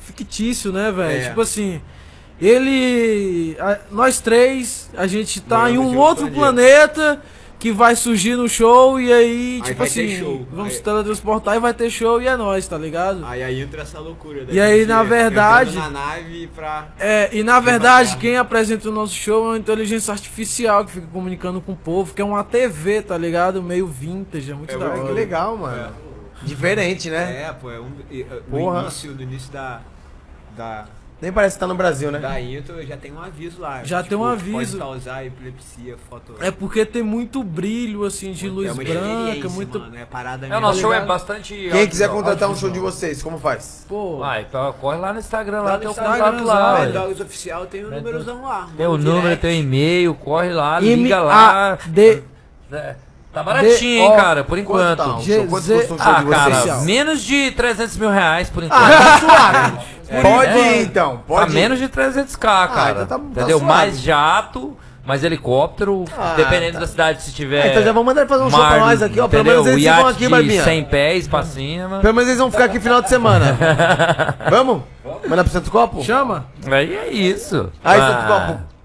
fictício, 0.00 0.72
né, 0.72 0.90
velho? 0.90 1.22
É. 1.24 1.28
Tipo 1.28 1.40
assim, 1.42 1.80
ele. 2.40 3.56
a- 3.58 3.78
nós 3.90 4.20
três, 4.20 4.90
a 4.96 5.06
gente 5.06 5.40
tá 5.40 5.70
em 5.70 5.78
um 5.78 5.96
outro 5.96 6.24
outro 6.26 6.30
planeta 6.30 7.20
que 7.66 7.72
vai 7.72 7.96
surgir 7.96 8.36
no 8.36 8.48
show 8.48 9.00
e 9.00 9.12
aí, 9.12 9.60
tipo 9.64 9.78
vai 9.78 9.90
ter 9.90 10.04
assim, 10.04 10.18
show. 10.20 10.46
vamos 10.52 10.66
Aí- 10.66 10.76
se 10.76 10.82
teletransportar 10.84 11.56
e 11.56 11.58
vai 11.58 11.74
ter 11.74 11.90
show 11.90 12.22
e 12.22 12.28
é 12.28 12.36
nós, 12.36 12.68
tá 12.68 12.78
ligado? 12.78 13.24
Aí 13.26 13.42
aí 13.42 13.60
entra 13.60 13.82
essa 13.82 13.98
loucura. 13.98 14.44
da 14.44 14.52
E 14.52 14.60
aí, 14.60 14.86
na 14.86 15.02
verdade- 15.02 15.76
na 15.76 15.90
nave 15.90 16.48
pra. 16.54 16.88
É, 16.96 17.28
e 17.32 17.42
na 17.42 17.58
verdade, 17.58 18.16
quem 18.18 18.36
apresenta 18.36 18.88
o 18.88 18.92
nosso 18.92 19.14
show 19.14 19.46
é 19.46 19.48
uma 19.48 19.58
inteligência 19.58 20.12
artificial 20.12 20.84
que 20.84 20.92
fica 20.92 21.08
comunicando 21.08 21.60
com 21.60 21.72
o 21.72 21.76
povo, 21.76 22.14
que 22.14 22.22
é 22.22 22.24
uma 22.24 22.44
TV, 22.44 23.02
tá 23.02 23.18
ligado? 23.18 23.60
Meio 23.60 23.88
vintage, 23.88 24.52
é 24.52 24.54
muito 24.54 24.72
É, 24.72 24.78
da 24.78 24.86
hora. 24.86 25.02
que 25.06 25.12
legal, 25.12 25.56
mano. 25.56 25.92
Diferente, 26.44 27.10
né? 27.10 27.46
É, 27.48 27.52
pô, 27.52 27.68
é 27.70 27.80
um, 27.80 27.90
Porra. 28.48 28.74
no 28.76 28.82
início, 28.82 29.10
no 29.12 29.22
início 29.22 29.52
da. 29.52 29.80
Da, 30.56 30.86
Nem 31.20 31.32
parece 31.32 31.56
que 31.56 31.60
tá 31.60 31.66
no 31.66 31.74
Brasil, 31.74 32.10
né? 32.12 32.18
da 32.18 32.38
intro 32.38 32.84
já 32.86 32.94
tem 32.94 33.10
um 33.10 33.18
aviso 33.20 33.58
lá. 33.60 33.82
Já 33.82 34.02
tem 34.02 34.18
um 34.18 34.20
Pode 34.20 34.32
aviso. 34.42 34.76
causar 34.76 35.24
epilepsia, 35.24 35.96
foto. 36.10 36.34
É 36.40 36.50
porque 36.50 36.84
tem 36.84 37.02
muito 37.02 37.42
brilho, 37.42 38.04
assim, 38.04 38.32
de 38.32 38.48
luz 38.50 38.68
é 38.68 38.72
uma 38.72 38.84
branca, 38.84 39.48
muito. 39.48 39.78
Mano, 39.80 39.96
é 39.96 40.04
parada 40.04 40.46
É, 40.46 40.56
o 40.56 40.60
nosso 40.60 40.78
show 40.80 40.92
é 40.92 41.02
bastante. 41.06 41.54
Quem 41.54 41.68
quiser 41.70 42.04
audiovisual. 42.04 42.16
contratar 42.16 42.50
um 42.50 42.54
show 42.54 42.68
de 42.68 42.78
vocês, 42.78 43.22
como 43.22 43.38
faz? 43.38 43.86
Pô, 43.88 44.18
Vai, 44.18 44.42
então 44.42 44.70
corre 44.74 44.98
lá 44.98 45.14
no 45.14 45.18
Instagram, 45.18 45.62
lá 45.62 45.70
Lá 45.72 45.78
tem 45.78 45.84
no 45.86 45.88
o 45.88 45.92
Instagram, 45.92 46.30
contato 46.32 46.44
lá. 46.44 46.84
Dogs 46.86 47.22
Oficial 47.22 47.66
tem 47.66 47.84
o 47.84 47.90
númerozão 47.90 48.42
lá. 48.42 48.68
Tem 48.76 48.86
o 48.86 48.98
número, 48.98 49.36
tem 49.38 49.58
o 49.60 49.62
e-mail, 49.64 50.14
corre 50.14 50.52
lá, 50.52 50.78
liga 50.80 51.22
lá. 51.22 51.72
A 51.72 51.76
D 51.88 52.22
É, 52.70 52.94
Tá 53.36 53.42
baratinho, 53.42 54.02
hein, 54.04 54.16
cara, 54.16 54.42
por 54.44 54.56
enquanto. 54.58 54.96
Quanto 54.96 55.10
tá 55.10 55.16
um 55.18 55.20
G-? 55.22 55.36
Quanto 55.46 55.50
custa 55.50 55.74
um 55.94 55.98
show 55.98 55.98
Ah, 56.00 56.22
de 56.22 56.30
cara, 56.30 56.54
vocês? 56.54 56.82
menos 56.84 57.22
de 57.22 57.50
300 57.50 57.96
mil 57.98 58.08
reais 58.10 58.48
por 58.48 58.64
enquanto. 58.64 58.80
Ah, 58.82 58.88
tá 58.88 59.18
suave. 59.18 59.78
Pode 60.22 60.50
É. 60.58 60.78
ir, 60.78 60.82
então. 60.86 61.16
tá 61.16 61.22
Pode 61.26 61.50
ir. 61.50 61.54
menos 61.54 61.78
de 61.78 61.86
300k, 61.88 62.38
cara. 62.68 63.02
então 63.02 63.06
tá- 63.06 63.18
tá 63.18 63.24
entendeu? 63.30 63.58
suave. 63.58 63.64
mais 63.74 64.00
jato, 64.00 64.74
mais 65.04 65.22
helicóptero, 65.22 66.06
Ah, 66.16 66.32
dependendo 66.34 66.74
tá. 66.74 66.78
da 66.80 66.86
cidade, 66.86 67.22
se 67.22 67.32
tiver. 67.32 67.62
Ah, 67.62 67.66
então 67.68 67.82
já 67.82 67.92
vamos 67.92 68.06
mandar 68.06 68.22
ele 68.22 68.28
fazer 68.30 68.42
um 68.42 68.48
show 68.50 68.58
pra 68.58 68.70
mar, 68.70 68.80
nós 68.80 69.02
aqui, 69.02 69.20
ó. 69.20 69.28
Pelo 69.28 69.42
entendeu? 69.42 69.64
menos 69.64 69.78
eles 69.82 69.94
vão 69.96 70.06
aqui, 70.06 70.18
de 70.24 70.28
Barbinha. 70.30 70.64
100 70.64 70.84
pés 70.84 71.28
pra 71.28 71.42
cima. 71.42 71.98
Pelo 72.00 72.14
menos 72.14 72.28
eles 72.30 72.40
vão 72.40 72.50
ficar 72.50 72.64
aqui 72.64 72.80
final 72.80 73.02
de 73.02 73.10
semana. 73.10 73.54
Vamos? 74.48 74.80
Mandar 75.28 75.44
pro 75.44 75.52
Santo 75.52 75.70
Copo? 75.70 76.02
chama? 76.02 76.46
Aí 76.70 76.94
é 76.96 77.08
isso. 77.12 77.70
Aí, 77.84 78.00
Ah, 78.00 78.06
Santo 78.08 78.26
Copo. 78.26 78.75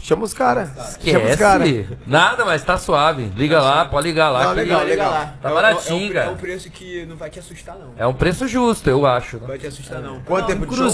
Chama 0.00 0.24
os 0.24 0.32
caras. 0.34 0.68
Chama 1.04 1.28
os 1.30 1.36
caras. 1.36 1.68
Esquece. 1.68 1.98
Nada, 2.06 2.44
mas 2.44 2.62
tá 2.64 2.76
suave. 2.78 3.30
Liga 3.36 3.60
lá, 3.60 3.84
pode 3.84 4.08
ligar 4.08 4.30
lá. 4.30 4.44
Não, 4.44 4.50
que 4.54 4.60
legal, 4.60 4.80
Liga 4.80 4.90
legal. 4.90 5.10
lá. 5.10 5.34
Tá 5.42 5.48
É 5.48 5.52
o- 5.52 5.54
baratinho, 5.54 6.10
é 6.10 6.14
cara. 6.14 6.26
É 6.26 6.30
um 6.30 6.36
preço 6.36 6.70
que 6.70 7.04
não 7.06 7.16
vai 7.16 7.30
te 7.30 7.38
assustar, 7.38 7.76
não. 7.76 7.92
É 7.96 8.06
um 8.06 8.14
preço 8.14 8.48
justo, 8.48 8.88
eu 8.88 9.04
acho. 9.06 9.38
Não 9.38 9.46
vai 9.46 9.58
te 9.58 9.66
assustar, 9.66 10.00
não. 10.00 10.20
Quanto 10.22 10.46
tempo 10.46 10.66
de 10.66 10.74
show? 10.74 10.84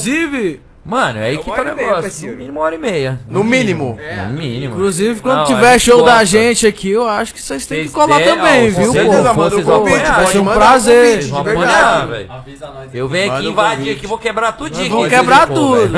Mano, 0.86 1.18
é 1.18 1.24
aí 1.24 1.34
uma 1.34 1.42
que 1.42 1.50
tá 1.50 1.62
o 1.62 1.64
meia, 1.64 1.74
negócio. 1.74 2.30
No 2.30 2.36
mínimo 2.36 2.52
uma 2.52 2.60
hora 2.64 2.74
e 2.74 2.78
meia. 2.78 3.20
No 3.28 3.42
mínimo. 3.44 3.98
É. 4.00 4.26
No 4.26 4.32
mínimo. 4.34 4.74
inclusive 4.74 5.20
quando 5.20 5.38
Não, 5.38 5.44
tiver 5.46 5.78
show 5.80 5.98
da 6.04 6.12
gosta. 6.12 6.26
gente 6.26 6.66
aqui, 6.66 6.90
eu 6.90 7.08
acho 7.08 7.34
que 7.34 7.42
vocês 7.42 7.66
têm 7.66 7.84
que 7.86 7.90
colar 7.90 8.18
der- 8.18 8.28
também, 8.36 8.68
ó, 8.68 8.70
viu, 8.70 8.76
com 8.76 8.86
pô? 8.86 8.92
certeza, 8.92 9.32
manda 9.34 9.50
Vocês 9.50 9.66
vão 9.66 9.78
convite, 9.80 9.96
apoiar, 9.96 10.16
vai 10.16 10.26
ser 10.26 10.38
um 10.38 10.44
prazer. 10.44 11.12
Vocês 11.12 11.28
vão 11.28 11.44
velho. 11.44 12.32
Avisa 12.32 12.66
nós. 12.68 12.94
Eu 12.94 13.08
venho 13.08 13.32
aqui 13.32 13.46
invadir 13.48 13.92
aqui, 13.96 14.06
vou 14.06 14.18
quebrar 14.18 14.52
tudo 14.52 14.76
vamos 14.88 15.08
quebrar 15.08 15.46
tudo. 15.48 15.92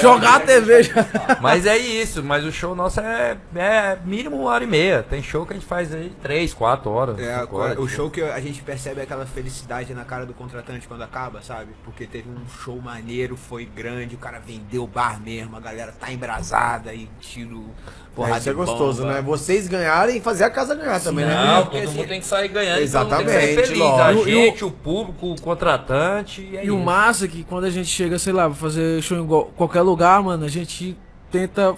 Jogar 0.00 0.36
a 0.36 0.40
TV 0.40 0.82
já. 0.84 1.06
Mas 1.40 1.66
é 1.66 1.76
isso, 1.76 2.22
mas 2.22 2.44
o 2.44 2.52
show 2.52 2.74
nosso 2.74 3.00
é, 3.00 3.36
é 3.56 3.98
mínimo 4.04 4.36
uma 4.36 4.50
hora 4.50 4.64
e 4.64 4.66
meia. 4.66 5.02
Tem 5.08 5.22
show 5.22 5.44
que 5.44 5.52
a 5.52 5.56
gente 5.56 5.66
faz 5.66 5.92
aí 5.94 6.12
três, 6.22 6.54
quatro 6.54 6.90
horas. 6.90 7.18
É, 7.18 7.46
horas. 7.50 7.78
o 7.78 7.88
show 7.88 8.10
que 8.10 8.22
a 8.22 8.40
gente 8.40 8.62
percebe 8.62 9.00
é 9.00 9.02
aquela 9.04 9.26
felicidade 9.26 9.92
na 9.94 10.04
cara 10.04 10.24
do 10.24 10.32
contratante 10.34 10.86
quando 10.86 11.02
acaba, 11.02 11.42
sabe? 11.42 11.72
Porque 11.84 12.06
teve 12.06 12.28
um 12.28 12.46
show 12.62 12.75
maneiro, 12.82 13.36
foi 13.36 13.64
grande, 13.64 14.14
o 14.14 14.18
cara 14.18 14.38
vendeu 14.38 14.84
o 14.84 14.86
bar 14.86 15.20
mesmo, 15.20 15.56
a 15.56 15.60
galera 15.60 15.92
tá 15.92 16.12
embrasada 16.12 16.92
e 16.94 17.08
tiro, 17.20 17.64
porrada 18.14 18.36
É, 18.36 18.38
isso 18.40 18.50
é 18.50 18.52
gostoso, 18.52 19.02
bomba. 19.02 19.14
né? 19.14 19.22
Vocês 19.22 19.68
ganharem 19.68 20.16
e 20.16 20.20
fazer 20.20 20.44
a 20.44 20.50
casa 20.50 20.74
ganhar 20.74 21.00
também, 21.00 21.24
né? 21.24 21.34
Não, 21.34 21.62
Porque 21.64 21.78
todo 21.80 21.88
assim- 21.88 21.98
mundo 21.98 22.08
tem 22.08 22.20
que 22.20 22.26
sair 22.26 22.48
ganhando. 22.48 22.80
Exatamente, 22.80 23.24
todo 23.26 23.32
mundo 23.32 23.40
tem 23.40 23.48
que 23.48 23.54
sair 23.54 23.66
feliz. 23.66 24.00
A 24.00 24.10
o- 24.12 24.24
gente, 24.24 24.64
o 24.64 24.70
público, 24.70 25.32
o 25.32 25.40
contratante. 25.40 26.40
E, 26.42 26.56
é 26.56 26.64
E 26.66 26.70
o 26.70 26.78
massa 26.78 27.24
é 27.24 27.28
que 27.28 27.44
quando 27.44 27.64
a 27.64 27.70
gente 27.70 27.88
chega, 27.88 28.18
sei 28.18 28.32
lá, 28.32 28.46
pra 28.46 28.54
fazer 28.54 29.02
show 29.02 29.18
em 29.18 29.26
qualquer 29.54 29.82
lugar, 29.82 30.22
mano, 30.22 30.44
a 30.44 30.48
gente 30.48 30.96
tenta 31.30 31.74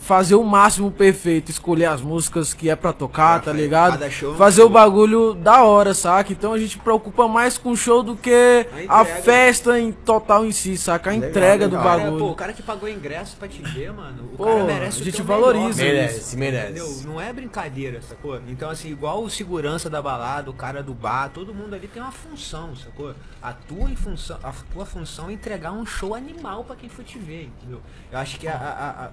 fazer 0.00 0.34
o 0.34 0.42
máximo 0.42 0.90
perfeito, 0.90 1.50
escolher 1.50 1.84
as 1.86 2.00
músicas 2.00 2.52
que 2.52 2.68
é 2.68 2.74
pra 2.74 2.92
tocar, 2.92 3.40
tá 3.40 3.52
ligado? 3.52 4.10
show 4.10 4.34
Fazer 4.34 4.62
o 4.62 4.68
bagulho 4.68 5.34
da 5.34 5.62
hora, 5.62 5.94
saca? 5.94 6.32
Então 6.32 6.52
a 6.52 6.58
gente 6.58 6.78
preocupa 6.78 7.28
mais 7.28 7.56
com 7.58 7.70
o 7.70 7.76
show 7.76 8.02
do 8.02 8.16
que 8.16 8.66
A 8.88 9.00
a, 9.00 9.04
festa 9.04 9.78
em 9.78 9.92
total 9.92 10.44
em 10.44 10.52
si, 10.52 10.76
saca? 10.76 11.10
A 11.10 11.12
Legal, 11.12 11.28
entrega 11.30 11.68
do 11.68 11.76
legal. 11.76 11.84
Cara, 11.90 12.02
bagulho. 12.04 12.24
pô, 12.24 12.30
o 12.30 12.34
cara 12.34 12.52
que 12.52 12.62
pagou 12.62 12.88
ingresso 12.88 13.36
pra 13.36 13.46
te 13.46 13.62
ver, 13.62 13.92
mano, 13.92 14.24
o 14.32 14.36
Pô, 14.36 14.44
cara 14.46 14.64
merece 14.64 14.98
a 14.98 15.02
o 15.02 15.04
gente 15.04 15.22
valoriza 15.22 15.82
melhor, 15.82 15.94
Merece, 16.00 16.18
isso, 16.20 16.38
merece. 16.38 16.66
Entendeu? 16.70 17.12
Não 17.12 17.20
é 17.20 17.32
brincadeira, 17.32 18.00
sacou? 18.02 18.40
Então, 18.48 18.70
assim, 18.70 18.88
igual 18.90 19.22
o 19.22 19.30
segurança 19.30 19.88
da 19.90 20.00
balada, 20.02 20.50
o 20.50 20.54
cara 20.54 20.82
do 20.82 20.94
bar, 20.94 21.30
todo 21.32 21.54
mundo 21.54 21.74
ali 21.74 21.86
tem 21.86 22.02
uma 22.02 22.12
função, 22.12 22.74
sacou? 22.74 23.14
A 23.42 23.52
tua, 23.52 23.90
em 23.90 23.96
função, 23.96 24.38
a 24.42 24.52
tua 24.72 24.84
função 24.86 25.28
é 25.28 25.32
entregar 25.32 25.72
um 25.72 25.84
show 25.86 26.14
animal 26.14 26.64
pra 26.64 26.74
quem 26.76 26.88
for 26.88 27.04
te 27.04 27.18
ver, 27.18 27.50
entendeu? 27.58 27.80
Eu 28.10 28.18
acho 28.18 28.38
que 28.38 28.48
a- 28.48 28.52
a- 28.54 29.04
a- 29.06 29.10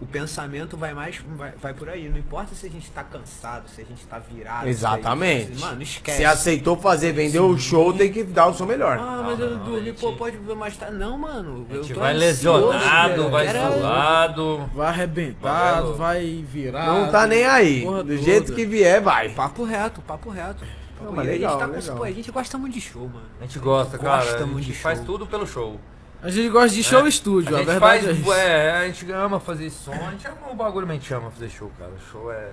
o 0.00 0.06
pensamento 0.06 0.76
vai 0.76 0.92
mais 0.92 1.20
vai, 1.36 1.52
vai 1.52 1.72
por 1.72 1.88
aí. 1.88 2.08
Não 2.08 2.18
importa 2.18 2.54
se 2.54 2.66
a 2.66 2.70
gente 2.70 2.90
tá 2.90 3.02
cansado, 3.04 3.68
se 3.68 3.80
a 3.80 3.84
gente 3.84 4.04
tá 4.06 4.18
virado. 4.18 4.62
se 4.62 4.66
a 4.66 4.70
Exatamente. 4.70 5.48
gente- 5.52 5.60
mano, 5.60 5.82
esquece. 5.82 6.18
Se 6.18 6.24
aceitou 6.24 6.76
fazer, 6.76 7.12
vendeu 7.12 7.46
o 7.48 7.58
show, 7.58 7.92
tem 7.92 8.12
que 8.12 8.22
dar 8.24 8.48
o 8.48 8.54
seu 8.54 8.66
melhor. 8.66 8.98
Ah, 8.98 9.22
mas 9.24 9.38
eu 9.40 9.50
não, 9.50 9.58
dormi, 9.64 9.78
a 9.80 9.82
gente- 9.84 10.00
pô, 10.00 10.12
pode 10.14 10.36
ver 10.36 10.56
mais 10.56 10.76
tarde. 10.76 10.96
Não, 10.96 11.16
mano. 11.16 11.66
A 11.70 11.74
eu 11.74 11.82
gente 11.82 11.94
tô 11.94 12.00
vai 12.00 12.14
ansioso, 12.14 12.66
lesionado, 12.68 13.14
velho. 13.16 13.30
vai 13.30 13.46
zoado. 13.80 14.70
Vai 14.74 14.88
arrebentado, 14.88 15.94
Vai, 15.94 16.44
virar. 16.48 16.86
Não 16.86 17.10
tá 17.10 17.26
nem 17.26 17.44
aí. 17.44 17.82
porra 17.82 18.02
Do 18.04 18.10
toda. 18.10 18.22
jeito 18.22 18.52
que 18.54 18.66
vier, 18.66 19.00
vai. 19.00 19.28
Papo 19.30 19.64
reto, 19.64 20.00
papo 20.02 20.28
reto. 20.30 20.64
Não, 21.02 21.12
mas 21.12 21.26
legal, 21.26 21.50
a, 21.50 21.52
gente 21.52 21.60
tá 21.60 21.68
com- 21.68 21.80
legal. 21.80 21.96
pô, 21.96 22.04
a 22.04 22.10
gente 22.10 22.30
gosta 22.32 22.58
muito 22.58 22.74
de 22.74 22.80
show, 22.80 23.02
mano. 23.02 23.26
A 23.40 23.44
gente 23.44 23.58
gosta, 23.58 23.98
Gosta 23.98 24.26
cara. 24.32 24.42
A 24.42 24.46
muito 24.46 24.64
gente 24.66 24.74
de 24.76 24.80
faz 24.80 24.98
show. 24.98 25.06
tudo 25.06 25.26
pelo 25.26 25.46
show. 25.46 25.78
A 26.24 26.30
gente 26.30 26.48
gosta 26.48 26.70
de 26.74 26.82
show 26.82 27.04
É. 27.04 27.08
estúdio, 27.08 27.50
a 27.54 27.58
a, 27.58 27.58
gente 27.60 27.66
verdade 27.70 28.02
faz, 28.02 28.06
é 28.08 28.12
isso. 28.20 28.32
é, 28.32 28.70
a 28.78 28.86
gente 28.86 29.12
ama 29.12 29.38
fazer 29.38 29.68
som, 29.70 29.92
a 29.92 30.10
gente 30.10 30.26
ama 30.26 30.50
o 30.50 30.54
bagulho, 30.54 30.86
mas 30.86 30.96
a 30.96 31.00
gente 31.00 31.12
ama 31.14 31.30
fazer 31.30 31.50
show, 31.50 31.70
cara. 31.78 31.92
Show 32.10 32.32
é. 32.32 32.50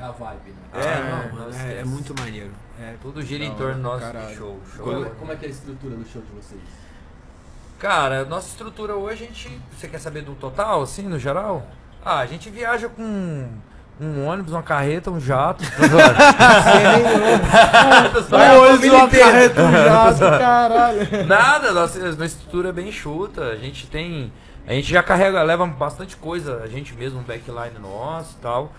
É 0.00 0.02
a 0.02 0.10
vibe, 0.12 0.50
né? 0.50 0.56
É, 0.72 0.92
Ah, 0.94 1.00
não, 1.00 1.28
não, 1.28 1.38
mano, 1.40 1.50
esquece. 1.50 1.72
é, 1.74 1.80
é 1.80 1.84
muito 1.84 2.14
maneiro. 2.18 2.50
É, 2.80 2.94
Tudo 3.02 3.20
gira 3.20 3.44
em 3.44 3.50
Da 3.50 3.56
torno 3.56 3.82
nosso 3.82 4.00
caralho. 4.00 4.28
de 4.28 4.34
show. 4.36 4.60
show 4.74 4.84
Como, 4.84 5.04
é- 5.04 5.10
como 5.10 5.32
é 5.32 5.36
que 5.36 5.44
é 5.44 5.48
a 5.48 5.50
estrutura 5.50 5.96
do 5.96 6.08
show 6.08 6.22
de 6.22 6.30
vocês? 6.40 6.60
Cara, 7.78 8.24
nossa 8.24 8.48
estrutura 8.48 8.94
hoje, 8.96 9.24
a 9.24 9.26
gente. 9.26 9.60
Você 9.76 9.86
quer 9.88 9.98
saber 9.98 10.22
do 10.22 10.34
total, 10.34 10.82
assim, 10.82 11.02
no 11.02 11.18
geral? 11.18 11.66
Ah, 12.04 12.20
a 12.20 12.26
gente 12.26 12.48
viaja 12.48 12.88
com 12.88 13.48
um 14.00 14.26
ônibus, 14.26 14.52
uma 14.52 14.62
carreta, 14.62 15.10
um 15.10 15.20
jato. 15.20 15.64
A 18.32 18.54
Hoje 18.58 18.72
família 18.74 18.98
uma 18.98 19.08
carreta, 19.08 19.62
um 19.62 19.72
jato, 19.72 20.18
caralho. 20.38 21.26
Nada, 21.26 21.72
nossa, 21.72 21.98
nossa 21.98 22.24
estrutura 22.24 22.68
é 22.68 22.72
bem 22.72 22.92
chuta. 22.92 23.42
A 23.44 23.56
gente 23.56 23.86
tem. 23.86 24.32
A 24.66 24.72
gente 24.72 24.90
já 24.90 25.02
carrega, 25.02 25.42
leva 25.42 25.66
bastante 25.66 26.16
coisa, 26.16 26.62
a 26.62 26.66
gente 26.68 26.94
mesmo, 26.94 27.20
um 27.20 27.22
backline 27.22 27.78
nosso 27.80 28.36
e 28.38 28.42
tal. 28.42 28.72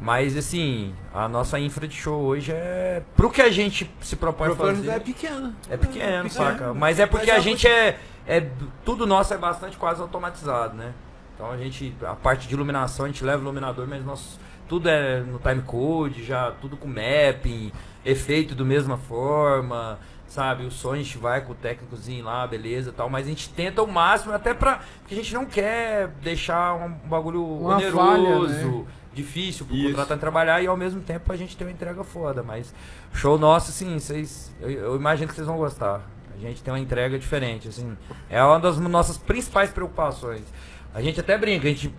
Mas 0.00 0.36
assim, 0.36 0.94
a 1.12 1.28
nossa 1.28 1.58
infra 1.58 1.88
de 1.88 1.96
show 1.96 2.20
hoje 2.22 2.52
é. 2.52 3.02
Pro 3.16 3.30
que 3.30 3.42
a 3.42 3.50
gente 3.50 3.90
se 4.00 4.14
propõe 4.16 4.52
a 4.52 4.54
fazer. 4.54 4.88
é 4.90 4.98
pequeno. 5.00 5.54
É 5.68 5.76
pequeno, 5.76 6.24
pequeno. 6.24 6.30
saca? 6.30 6.74
Mas 6.74 7.00
é 7.00 7.06
porque 7.06 7.26
Mas 7.26 7.34
é 7.34 7.38
a 7.38 7.40
gente 7.40 7.66
é, 7.66 7.98
é. 8.26 8.46
Tudo 8.84 9.06
nosso 9.06 9.34
é 9.34 9.38
bastante 9.38 9.76
quase 9.76 10.00
automatizado, 10.00 10.76
né? 10.76 10.92
Então 11.34 11.50
a 11.50 11.56
gente. 11.56 11.94
A 12.02 12.14
parte 12.14 12.46
de 12.46 12.54
iluminação 12.54 13.06
a 13.06 13.08
gente 13.08 13.24
leva 13.24 13.38
o 13.38 13.42
iluminador, 13.42 13.86
mas 13.88 14.04
nós, 14.04 14.38
tudo 14.68 14.88
é 14.88 15.20
no 15.20 15.38
timecode, 15.38 16.24
já 16.24 16.50
tudo 16.52 16.76
com 16.76 16.86
mapping, 16.86 17.72
efeito 18.04 18.54
da 18.54 18.64
mesma 18.64 18.96
forma, 18.96 19.98
sabe? 20.26 20.64
O 20.64 20.70
som 20.70 20.92
a 20.92 20.96
gente 20.96 21.16
vai 21.18 21.40
com 21.40 21.52
o 21.52 21.54
técnicozinho 21.54 22.24
lá, 22.24 22.46
beleza 22.46 22.92
tal, 22.92 23.08
mas 23.08 23.26
a 23.26 23.30
gente 23.30 23.48
tenta 23.50 23.82
o 23.82 23.86
máximo, 23.86 24.32
até 24.32 24.54
pra. 24.54 24.80
Porque 25.00 25.14
a 25.14 25.16
gente 25.16 25.32
não 25.34 25.46
quer 25.46 26.08
deixar 26.22 26.74
um 26.74 26.90
bagulho 27.08 27.44
Uma 27.44 27.76
oneroso. 27.76 27.96
falha, 27.96 28.48
né? 28.48 28.84
Difícil 29.14 29.66
pro 29.66 29.74
Isso. 29.74 29.88
contratante 29.88 30.20
trabalhar 30.20 30.62
e 30.62 30.66
ao 30.68 30.76
mesmo 30.76 31.00
tempo 31.00 31.32
a 31.32 31.36
gente 31.36 31.56
tem 31.56 31.66
uma 31.66 31.72
entrega 31.72 32.04
foda, 32.04 32.40
mas 32.42 32.72
show 33.12 33.36
nosso, 33.36 33.70
assim, 33.70 33.98
vocês. 33.98 34.54
Eu, 34.60 34.70
eu 34.70 34.96
imagino 34.96 35.26
que 35.28 35.34
vocês 35.34 35.46
vão 35.46 35.56
gostar. 35.56 36.02
A 36.32 36.40
gente 36.40 36.62
tem 36.62 36.72
uma 36.72 36.78
entrega 36.78 37.18
diferente, 37.18 37.66
assim. 37.66 37.96
É 38.30 38.40
uma 38.44 38.60
das 38.60 38.78
nossas 38.78 39.18
principais 39.18 39.70
preocupações. 39.70 40.42
A 40.94 41.02
gente 41.02 41.20
até 41.20 41.38
brinca, 41.38 41.68
a 41.68 41.70
gente, 41.70 41.92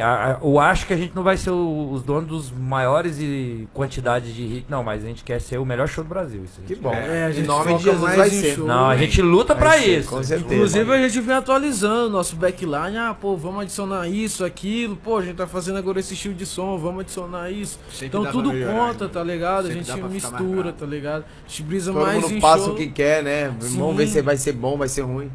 a- 0.00 0.32
a- 0.32 0.38
eu 0.44 0.58
acho 0.58 0.86
que 0.86 0.92
a 0.92 0.96
gente 0.96 1.14
não 1.14 1.22
vai 1.22 1.36
ser 1.36 1.50
o- 1.50 1.90
os 1.92 2.02
donos 2.02 2.28
dos 2.28 2.50
maiores 2.50 3.16
e 3.18 3.66
quantidades 3.72 4.34
de 4.34 4.44
hit, 4.44 4.66
não, 4.68 4.82
mas 4.82 5.02
a 5.02 5.06
gente 5.06 5.24
quer 5.24 5.40
ser 5.40 5.56
o 5.58 5.64
melhor 5.64 5.88
show 5.88 6.04
do 6.04 6.08
Brasil. 6.10 6.42
Isso 6.44 6.60
a 6.62 6.66
Que 6.66 6.74
gente 6.74 6.82
bom. 6.82 6.92
É, 6.92 7.24
a 7.24 7.30
em 7.30 7.32
gente 7.32 7.46
nome 7.46 7.76
de 7.76 7.84
Jesus 7.84 8.02
mais 8.02 8.16
vai 8.16 8.28
em 8.28 8.30
ser. 8.32 8.54
show. 8.56 8.66
Não, 8.66 8.90
a 8.90 8.96
gente 8.98 9.22
luta 9.22 9.56
ser, 9.78 9.98
isso. 10.00 10.08
Com 10.10 10.22
certeza. 10.22 10.54
Inclusive 10.54 10.92
a 10.92 11.08
gente 11.08 11.20
vem 11.22 11.34
atualizando 11.36 12.10
nosso 12.10 12.36
backline, 12.36 12.98
ah, 12.98 13.16
pô, 13.18 13.34
vamos 13.36 13.62
adicionar 13.62 14.06
isso, 14.08 14.44
aquilo, 14.44 14.96
pô, 14.96 15.16
a 15.18 15.22
gente 15.22 15.36
tá 15.36 15.46
fazendo 15.46 15.78
agora 15.78 16.00
esse 16.00 16.12
estilo 16.12 16.34
de 16.34 16.44
som, 16.44 16.76
vamos 16.76 17.02
adicionar 17.02 17.50
isso. 17.50 17.78
Sempre 17.90 18.18
então 18.18 18.30
tudo 18.32 18.50
conta, 18.50 19.04
né? 19.06 19.10
tá 19.12 19.22
ligado? 19.22 19.68
Sempre 19.68 19.80
a 19.80 19.82
gente 19.94 20.02
mistura, 20.12 20.72
tá 20.72 20.84
ligado? 20.84 21.24
A 21.24 21.48
gente 21.48 21.62
brisa 21.62 21.92
Todo 21.92 22.02
mais 22.02 22.20
mundo 22.22 22.34
em 22.34 22.40
passa 22.40 22.64
show. 22.64 22.74
o 22.74 22.76
que 22.76 22.88
quer, 22.88 23.22
né? 23.22 23.54
Vamos 23.58 23.96
ver 23.96 24.06
se 24.08 24.20
vai 24.20 24.36
ser 24.36 24.52
bom, 24.52 24.76
vai 24.76 24.88
ser 24.88 25.02
ruim. 25.02 25.30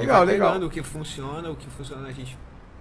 Legal, 0.00 0.18
vai 0.18 0.26
legal. 0.34 0.48
pegando 0.52 0.66
o 0.66 0.70
que 0.70 0.82
funciona, 0.82 1.50
o 1.50 1.56
que 1.56 1.66
funciona 1.70 2.08
a 2.08 2.12
gente 2.12 2.36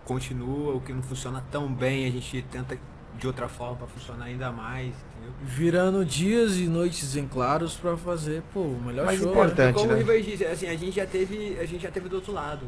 continua, 0.06 0.76
o 0.76 0.82
que 0.82 0.92
não 0.94 1.02
funciona 1.04 1.44
tão 1.52 1.72
bem 1.72 2.06
a 2.08 2.12
gente 2.12 2.42
tenta 2.52 2.78
de 3.18 3.28
outra 3.28 3.48
forma 3.48 3.76
pra 3.76 3.88
funcionar 3.88 4.26
ainda 4.26 4.52
mais, 4.52 4.88
entendeu? 4.88 5.32
Virando 5.44 6.04
dias 6.04 6.58
e 6.58 6.68
noites 6.68 7.16
em 7.16 7.28
claros 7.28 7.76
pra 7.76 7.96
fazer, 7.96 8.42
pô, 8.54 8.62
o 8.62 8.82
melhor 8.84 9.06
Mais 9.06 9.20
show. 9.20 9.30
importante. 9.30 9.76
Como 9.76 9.88
né? 9.90 9.94
o 9.94 9.98
Rivas 9.98 10.26
disse, 10.26 10.46
assim, 10.46 10.68
a 10.68 10.76
gente 10.76 10.92
já 10.96 11.06
teve, 11.06 11.58
a 11.60 11.66
gente 11.66 11.84
já 11.84 11.92
teve 11.92 12.10
do 12.10 12.16
outro 12.16 12.34
lado, 12.34 12.66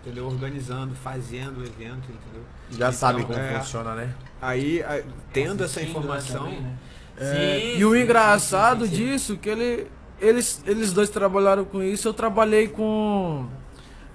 entendeu? 0.00 0.26
Organizando, 0.26 0.94
fazendo 0.94 1.58
o 1.60 1.62
evento, 1.62 2.08
entendeu? 2.10 2.42
Já 2.70 2.90
sabe 2.90 3.20
Então, 3.20 3.34
como 3.34 3.46
é. 3.46 3.58
funciona, 3.60 3.94
né? 3.94 4.14
Aí, 4.40 4.82
a- 4.82 5.02
tendo 5.32 5.62
essa 5.62 5.80
né, 5.80 5.86
informação, 5.86 6.44
também, 6.44 6.60
né? 6.62 6.76
É, 7.18 7.60
Sim, 7.74 7.78
e 7.78 7.84
o 7.84 7.94
engraçado 7.94 8.86
sim, 8.86 8.90
sim, 8.90 8.96
sim. 8.96 9.04
disso, 9.04 9.36
que 9.36 9.48
ele, 9.50 9.86
eles, 10.18 10.62
eles 10.66 10.92
dois 10.94 11.10
trabalharam 11.10 11.64
com 11.66 11.82
isso, 11.82 12.08
eu 12.08 12.14
trabalhei 12.14 12.66
com, 12.68 13.46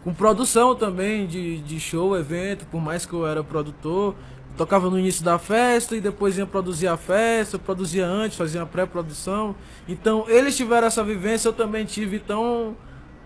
com 0.07 0.13
produção 0.13 0.73
também 0.73 1.27
de, 1.27 1.57
de 1.57 1.81
show, 1.81 2.17
evento, 2.17 2.65
por 2.67 2.79
mais 2.79 3.05
que 3.05 3.11
eu 3.11 3.27
era 3.27 3.43
produtor. 3.43 4.15
Tocava 4.55 4.89
no 4.89 4.97
início 4.97 5.21
da 5.21 5.37
festa 5.37 5.97
e 5.97 5.99
depois 5.99 6.37
ia 6.37 6.45
produzir 6.45 6.87
a 6.87 6.95
festa, 6.95 7.59
produzia 7.59 8.05
antes, 8.05 8.37
fazia 8.37 8.61
a 8.61 8.65
pré-produção. 8.65 9.53
Então 9.85 10.23
eles 10.29 10.55
tiveram 10.55 10.87
essa 10.87 11.03
vivência, 11.03 11.49
eu 11.49 11.53
também 11.53 11.83
tive, 11.83 12.15
então 12.15 12.73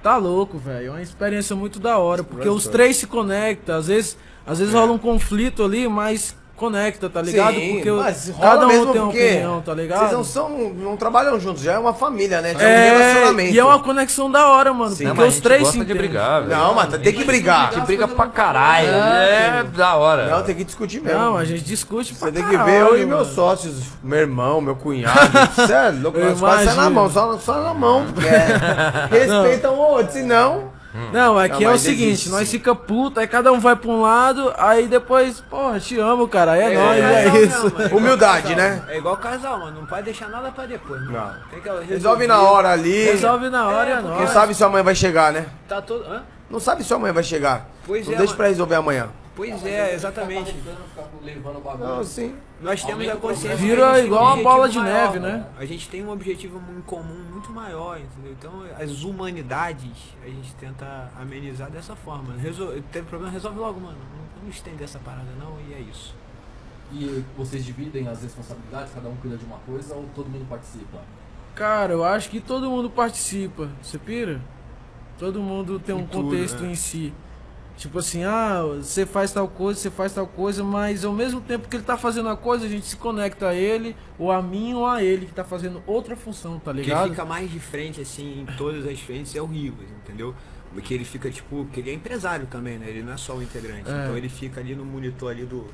tá 0.02 0.18
louco, 0.18 0.58
velho. 0.58 0.88
É 0.88 0.90
uma 0.90 1.02
experiência 1.04 1.56
muito 1.56 1.80
da 1.80 2.00
hora, 2.00 2.24
porque 2.24 2.50
os 2.50 2.56
Gostou. 2.56 2.72
três 2.72 2.98
se 2.98 3.06
conectam, 3.06 3.76
às 3.76 3.86
vezes, 3.86 4.18
às 4.44 4.58
vezes 4.58 4.74
rola 4.74 4.92
um 4.92 4.98
conflito 4.98 5.64
ali, 5.64 5.88
mas 5.88 6.36
conecta, 6.62 7.10
tá 7.10 7.22
ligado? 7.22 7.56
Sim, 7.56 7.74
porque 7.76 7.90
o- 7.92 7.98
mas 7.98 8.30
rola 8.30 8.50
cada 8.52 8.66
um 8.66 8.68
mesmo 8.70 8.92
tem 8.94 9.02
uma 9.02 9.10
opinião, 9.10 9.62
tá 9.62 9.74
ligado? 9.74 10.00
Vocês 10.00 10.12
não 10.12 10.24
são, 10.24 10.50
não 10.74 10.96
trabalham 10.96 11.40
juntos, 11.40 11.64
já 11.64 11.74
é 11.74 11.78
uma 11.80 11.94
família, 11.94 12.40
né? 12.40 12.54
Já 12.54 12.62
é 12.62 12.66
um 12.66 12.70
É, 12.70 12.90
relacionamento. 13.00 13.54
e 13.56 13.60
é 13.60 13.66
uma 13.66 13.80
conexão 13.80 14.30
da 14.32 14.48
hora, 14.48 14.72
mano. 14.74 14.96
Sim. 14.96 15.08
Porque 15.08 15.24
os 15.24 15.40
três 15.40 15.62
gosta 15.64 15.80
se 15.80 15.86
de 15.86 15.94
brigar, 15.94 16.44
velho. 16.44 16.56
Não, 16.60 16.74
mas 16.76 16.90
tem 16.98 17.14
que 17.14 17.24
brigar. 17.24 17.70
A 17.70 17.72
gente 17.74 17.86
briga 17.88 18.08
pra 18.08 18.28
caralho. 18.28 18.88
É, 18.88 19.60
É, 19.60 19.64
da 19.76 19.96
hora. 19.96 20.28
Não, 20.30 20.44
tem 20.44 20.54
que 20.56 20.64
discutir 20.64 21.02
mesmo. 21.02 21.20
Não, 21.20 21.36
a 21.38 21.44
gente 21.44 21.64
discute 21.64 22.14
pra 22.14 22.28
Você 22.28 22.32
tem 22.34 22.44
que 22.44 22.52
caralho, 22.52 22.72
ver 22.72 22.80
eu 22.82 22.96
e 22.98 23.06
mano. 23.06 23.18
meus 23.18 23.28
sócios, 23.36 23.74
meu 24.04 24.20
irmão, 24.20 24.62
meu 24.62 24.76
cunhado. 24.76 25.20
É 25.72 25.90
louco, 25.92 26.20
nós 26.20 26.40
quase 26.40 26.66
na 26.76 26.90
mão, 26.90 27.10
só, 27.10 27.38
só 27.40 27.62
na 27.64 27.74
mão. 27.74 28.06
é- 28.24 29.08
respeitam 29.10 29.74
o 29.74 29.78
outro, 29.80 30.14
senão. 30.14 30.70
Não, 31.14 31.38
aqui 31.40 31.54
Não, 31.54 31.62
é 31.64 31.68
o 31.68 31.72
mas 31.72 31.82
seguinte, 31.82 32.04
existe, 32.10 32.30
nós 32.30 32.48
sim. 32.50 32.58
fica 32.58 32.76
puta, 32.76 33.22
aí 33.22 33.28
cada 33.28 33.52
um 33.52 33.60
vai 33.60 33.76
pra 33.76 33.90
um 33.90 34.02
lado, 34.02 34.54
aí 34.58 34.88
depois, 34.88 35.40
porra, 35.42 35.80
te 35.80 35.98
amo, 36.00 36.28
cara, 36.28 36.58
é, 36.58 36.74
É, 36.74 36.78
nóis, 36.78 37.00
é 37.04 37.24
é, 37.24 37.28
isso. 37.46 37.64
mesmo, 37.66 37.82
é 37.82 37.86
Humildade, 37.96 38.54
casal. 38.54 38.58
né? 38.58 38.84
É 38.90 38.98
igual 38.98 39.16
casal, 39.18 39.60
mano. 39.60 39.80
Não 39.82 39.86
pode 39.88 40.04
deixar 40.04 40.28
nada 40.28 40.52
pra 40.52 40.66
depois. 40.66 41.00
mano. 41.02 41.12
Não. 41.14 41.34
Tem 41.50 41.62
que 41.62 41.86
Resolve 41.94 42.28
na 42.28 42.42
hora 42.42 42.72
ali. 42.72 43.06
Resolve 43.06 43.50
na 43.50 43.68
hora, 43.70 43.90
é, 43.90 43.94
É, 43.94 44.02
nóis. 44.02 44.18
Quem 44.18 44.28
sabe 44.28 44.54
sua 44.54 44.70
mãe 44.70 44.84
vai 44.84 44.96
chegar, 44.96 45.32
né? 45.32 45.46
Tá 45.68 45.82
todo. 45.82 46.04
Hã? 46.06 46.24
Não 46.50 46.60
sabe 46.60 46.82
se 46.84 46.90
sua 46.90 47.00
mãe 47.00 47.14
vai 47.14 47.24
chegar. 47.24 47.68
Pois 47.88 48.06
não 48.06 48.14
é, 48.14 48.18
deixa 48.18 48.32
mano. 48.32 48.38
pra 48.38 48.48
resolver 48.48 48.76
amanhã. 48.76 49.08
Pois 49.36 49.66
é, 49.66 49.94
exatamente. 49.94 50.54
Não, 51.80 52.04
sim. 52.04 52.36
Nós 52.60 52.84
temos 52.84 53.08
a 53.08 53.16
consciência. 53.16 53.54
a 53.54 53.56
Vira 53.56 53.86
gente 53.88 53.96
tem 53.96 54.06
igual 54.06 54.24
um 54.24 54.34
uma 54.34 54.44
bola 54.44 54.70
de 54.70 54.78
maior, 54.78 54.94
neve, 54.94 55.20
né? 55.20 55.32
mano. 55.32 55.46
A 55.58 55.66
gente 55.66 55.90
tem 55.90 56.06
um 56.06 56.12
objetivo 56.12 56.62
em 56.78 56.82
comum 56.82 57.24
muito 57.32 57.52
maior, 57.52 58.00
entendeu? 58.00 58.34
Então, 58.34 58.52
as 58.78 59.04
humanidades, 59.04 60.16
a 60.24 60.28
gente 60.28 60.54
tenta 60.56 61.10
amenizar 61.20 61.72
dessa 61.72 61.96
forma. 61.96 62.36
Resol... 62.36 62.74
Teve 62.92 63.08
problema, 63.08 63.32
resolve 63.32 63.58
logo, 63.58 63.80
mano. 63.80 63.98
Não, 63.98 64.44
não 64.44 64.50
estender 64.50 64.84
essa 64.84 65.00
parada, 65.00 65.30
não, 65.40 65.58
e 65.70 65.74
é 65.74 65.80
isso. 65.80 66.14
E 66.92 67.24
vocês 67.38 67.64
dividem 67.64 68.08
as 68.10 68.22
responsabilidades, 68.22 68.94
cada 68.94 69.08
um 69.08 69.16
cuida 69.16 69.38
de 69.38 69.46
uma 69.46 69.58
coisa 69.60 69.96
ou 69.96 70.06
todo 70.14 70.30
mundo 70.30 70.46
participa? 70.50 71.00
Cara, 71.56 71.94
eu 71.94 72.04
acho 72.04 72.30
que 72.30 72.42
todo 72.42 72.70
mundo 72.70 72.90
participa, 72.90 73.70
você 73.82 73.98
pira? 73.98 74.42
Todo 75.18 75.42
mundo 75.42 75.80
tem 75.80 75.96
um 75.96 76.00
Em 76.00 76.06
tudo, 76.06 76.24
contexto 76.26 76.64
né? 76.64 76.72
em 76.72 76.76
si. 76.76 77.14
Tipo 77.78 78.00
assim, 78.00 78.24
ah, 78.24 78.62
você 78.78 79.06
faz 79.06 79.32
tal 79.32 79.48
coisa, 79.48 79.80
você 79.80 79.90
faz 79.90 80.14
tal 80.14 80.28
coisa, 80.28 80.64
mas 80.64 81.04
ao 81.04 81.14
mesmo 81.14 81.42
tempo 81.42 81.68
que 81.68 81.76
ele 81.76 81.84
tá 81.84 81.98
fazendo 81.98 82.30
a 82.30 82.38
coisa, 82.38 82.66
a 82.66 82.70
gente 82.70 82.86
se 82.86 82.96
conecta 82.96 83.48
a 83.48 83.56
ele, 83.56 83.96
ou 84.20 84.32
a 84.32 84.42
mim, 84.42 84.74
ou 84.74 84.86
a 84.86 85.04
ele, 85.04 85.26
que 85.26 85.34
tá 85.34 85.44
fazendo 85.44 85.82
outra 85.88 86.16
função, 86.16 86.60
tá 86.60 86.72
ligado? 86.72 87.10
fica 87.10 87.26
mais 87.26 87.50
de 87.50 87.60
frente, 87.60 88.02
assim, 88.02 88.42
em 88.42 88.46
todas 88.56 88.86
as 88.86 89.00
frentes 89.00 89.36
é 89.36 89.42
o 89.42 89.46
Rivas, 89.46 89.88
entendeu? 90.04 90.36
Porque 90.74 90.94
ele 90.94 91.04
fica, 91.04 91.30
tipo, 91.30 91.66
que 91.74 91.80
ele 91.80 91.90
é 91.90 91.94
empresário 91.94 92.46
também, 92.46 92.78
né? 92.78 92.88
Ele 92.88 93.04
não 93.04 93.14
é 93.14 93.18
só 93.18 93.36
o 93.36 93.42
integrante. 93.42 93.90
É. 93.90 94.04
Então 94.04 94.16
ele 94.16 94.30
fica 94.30 94.62
ali 94.62 94.76
no 94.76 94.86
monitor 94.86 95.32
ali 95.32 95.46
do, 95.46 95.68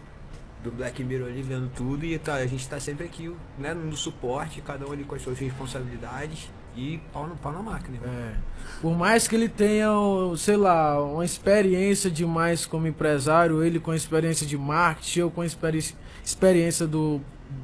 do 0.63 0.71
Black 0.71 1.03
Mirror 1.03 1.27
ali 1.27 1.41
vendo 1.41 1.69
tudo 1.75 2.05
e 2.05 2.17
tá, 2.17 2.35
a 2.35 2.47
gente 2.47 2.67
tá 2.67 2.79
sempre 2.79 3.05
aqui, 3.05 3.33
né, 3.59 3.73
no 3.73 3.95
suporte, 3.95 4.61
cada 4.61 4.87
um 4.87 4.91
ali 4.91 5.03
com 5.03 5.13
as 5.13 5.21
suas 5.21 5.37
responsabilidades 5.37 6.49
e 6.77 6.99
pau, 7.11 7.27
no, 7.27 7.35
pau 7.35 7.51
na 7.51 7.61
máquina. 7.61 7.97
É. 8.05 8.33
Por 8.81 8.95
mais 8.95 9.27
que 9.27 9.35
ele 9.35 9.49
tenha, 9.49 9.89
sei 10.37 10.55
lá, 10.55 11.03
uma 11.03 11.25
experiência 11.25 12.11
demais 12.11 12.65
como 12.65 12.85
empresário, 12.85 13.63
ele 13.63 13.79
com 13.79 13.93
experiência 13.93 14.45
de 14.45 14.55
marketing, 14.57 15.19
eu 15.19 15.31
com 15.31 15.43
experi 15.43 15.83
experiência 16.23 16.85
do, 16.85 17.19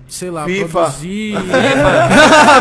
sei 0.07 0.31
lá, 0.31 0.45
FIFA. 0.45 0.67
produzir. 0.67 1.35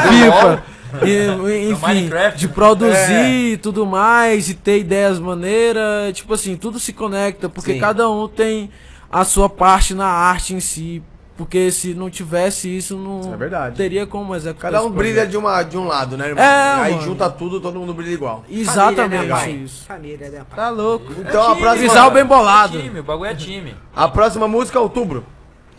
FIFA. 0.09 0.65
E, 1.07 1.71
enfim, 1.71 1.87
Minecraft. 1.87 2.39
de 2.39 2.49
produzir 2.49 3.53
e 3.53 3.57
tudo 3.57 3.87
mais, 3.87 4.51
e 4.51 4.55
ter 4.55 4.81
ideias 4.81 5.19
maneiras, 5.19 6.15
tipo 6.15 6.35
assim, 6.35 6.55
tudo 6.55 6.79
se 6.79 6.93
conecta, 6.93 7.49
porque 7.49 7.73
Sim. 7.73 7.81
cada 7.81 8.11
um 8.11 8.29
tem 8.29 8.69
a 9.11 9.25
sua 9.25 9.49
parte 9.49 9.95
na 9.95 10.07
arte 10.07 10.55
em 10.55 10.61
si. 10.61 11.03
Porque 11.37 11.71
se 11.71 11.95
não 11.95 12.11
tivesse 12.11 12.69
isso, 12.77 12.97
não 12.97 13.33
É 13.33 13.37
verdade. 13.37 13.75
teria 13.77 14.07
como 14.07 14.35
executar 14.35 14.71
Cada 14.71 14.85
um 14.85 14.89
esse 14.89 14.97
brilha 14.97 15.27
de, 15.27 15.37
uma, 15.37 15.63
de 15.63 15.79
um 15.79 15.87
lado, 15.87 16.17
né, 16.17 16.29
irmão? 16.29 16.45
É, 16.45 16.73
Aí 16.83 16.93
mano. 16.93 17.05
junta 17.05 17.31
tudo, 17.31 17.59
todo 17.59 17.79
mundo 17.81 17.95
brilha 17.95 18.13
igual. 18.13 18.45
Exatamente 18.51 19.29
Família, 19.29 19.37
né, 19.37 19.51
isso. 19.65 19.85
Família, 19.87 20.29
né, 20.31 20.43
pai? 20.49 20.57
Tá 20.57 20.69
louco. 20.71 21.13
Então 21.19 21.43
a 21.43 21.55
time, 21.55 21.61
próxima, 21.63 22.11
bem 22.11 22.25
bolado. 22.25 22.79
É 22.79 22.83
time, 22.83 23.01
o 23.01 23.03
bagulho 23.03 23.31
é 23.31 23.35
time. 23.35 23.75
a 23.97 24.09
próxima 24.09 24.47
música 24.47 24.79
é 24.79 24.83
outubro. 24.83 25.25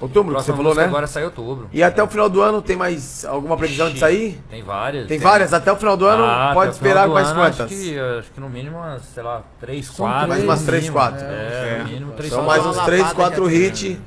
Outubro, 0.01 0.35
que 0.35 0.43
você 0.43 0.51
falou, 0.51 0.75
né? 0.75 0.83
Agora 0.83 1.07
sai 1.07 1.23
outubro. 1.23 1.69
E 1.71 1.81
até 1.81 2.03
o 2.03 2.07
final 2.07 2.27
do 2.27 2.41
ano 2.41 2.61
tem 2.61 2.75
mais 2.75 3.23
alguma 3.23 3.55
previsão 3.55 3.89
de 3.89 3.99
sair? 3.99 4.37
Tem 4.49 4.61
várias. 4.61 5.07
Tem 5.07 5.17
várias? 5.17 5.53
Até 5.53 5.71
o 5.71 5.77
final 5.77 5.95
do 5.95 6.05
ano 6.05 6.25
Ah, 6.25 6.51
pode 6.53 6.71
esperar 6.73 7.07
mais 7.07 7.29
ano, 7.29 7.39
quantas? 7.39 7.61
Acho 7.61 7.67
que, 7.73 7.97
acho 7.99 8.31
que 8.31 8.39
no 8.41 8.49
mínimo, 8.49 8.79
sei 9.13 9.23
lá, 9.23 9.43
três, 9.61 9.85
São 9.85 10.05
quatro. 10.05 10.27
Mais 10.27 10.31
três, 10.39 10.43
umas 10.43 10.59
no 10.59 10.65
três, 10.65 10.83
mínimo. 10.83 10.99
quatro. 10.99 11.25
É, 11.25 11.77
no 11.79 11.89
mínimo 11.89 12.11
três, 12.13 12.33
São 12.33 12.43
quatro. 12.43 12.63
mais 12.63 12.65
uns 12.75 12.77
uma 12.77 12.85
3, 12.85 13.01
lapada 13.01 13.15
4 13.15 13.49
já 13.49 13.55
hits. 13.55 13.97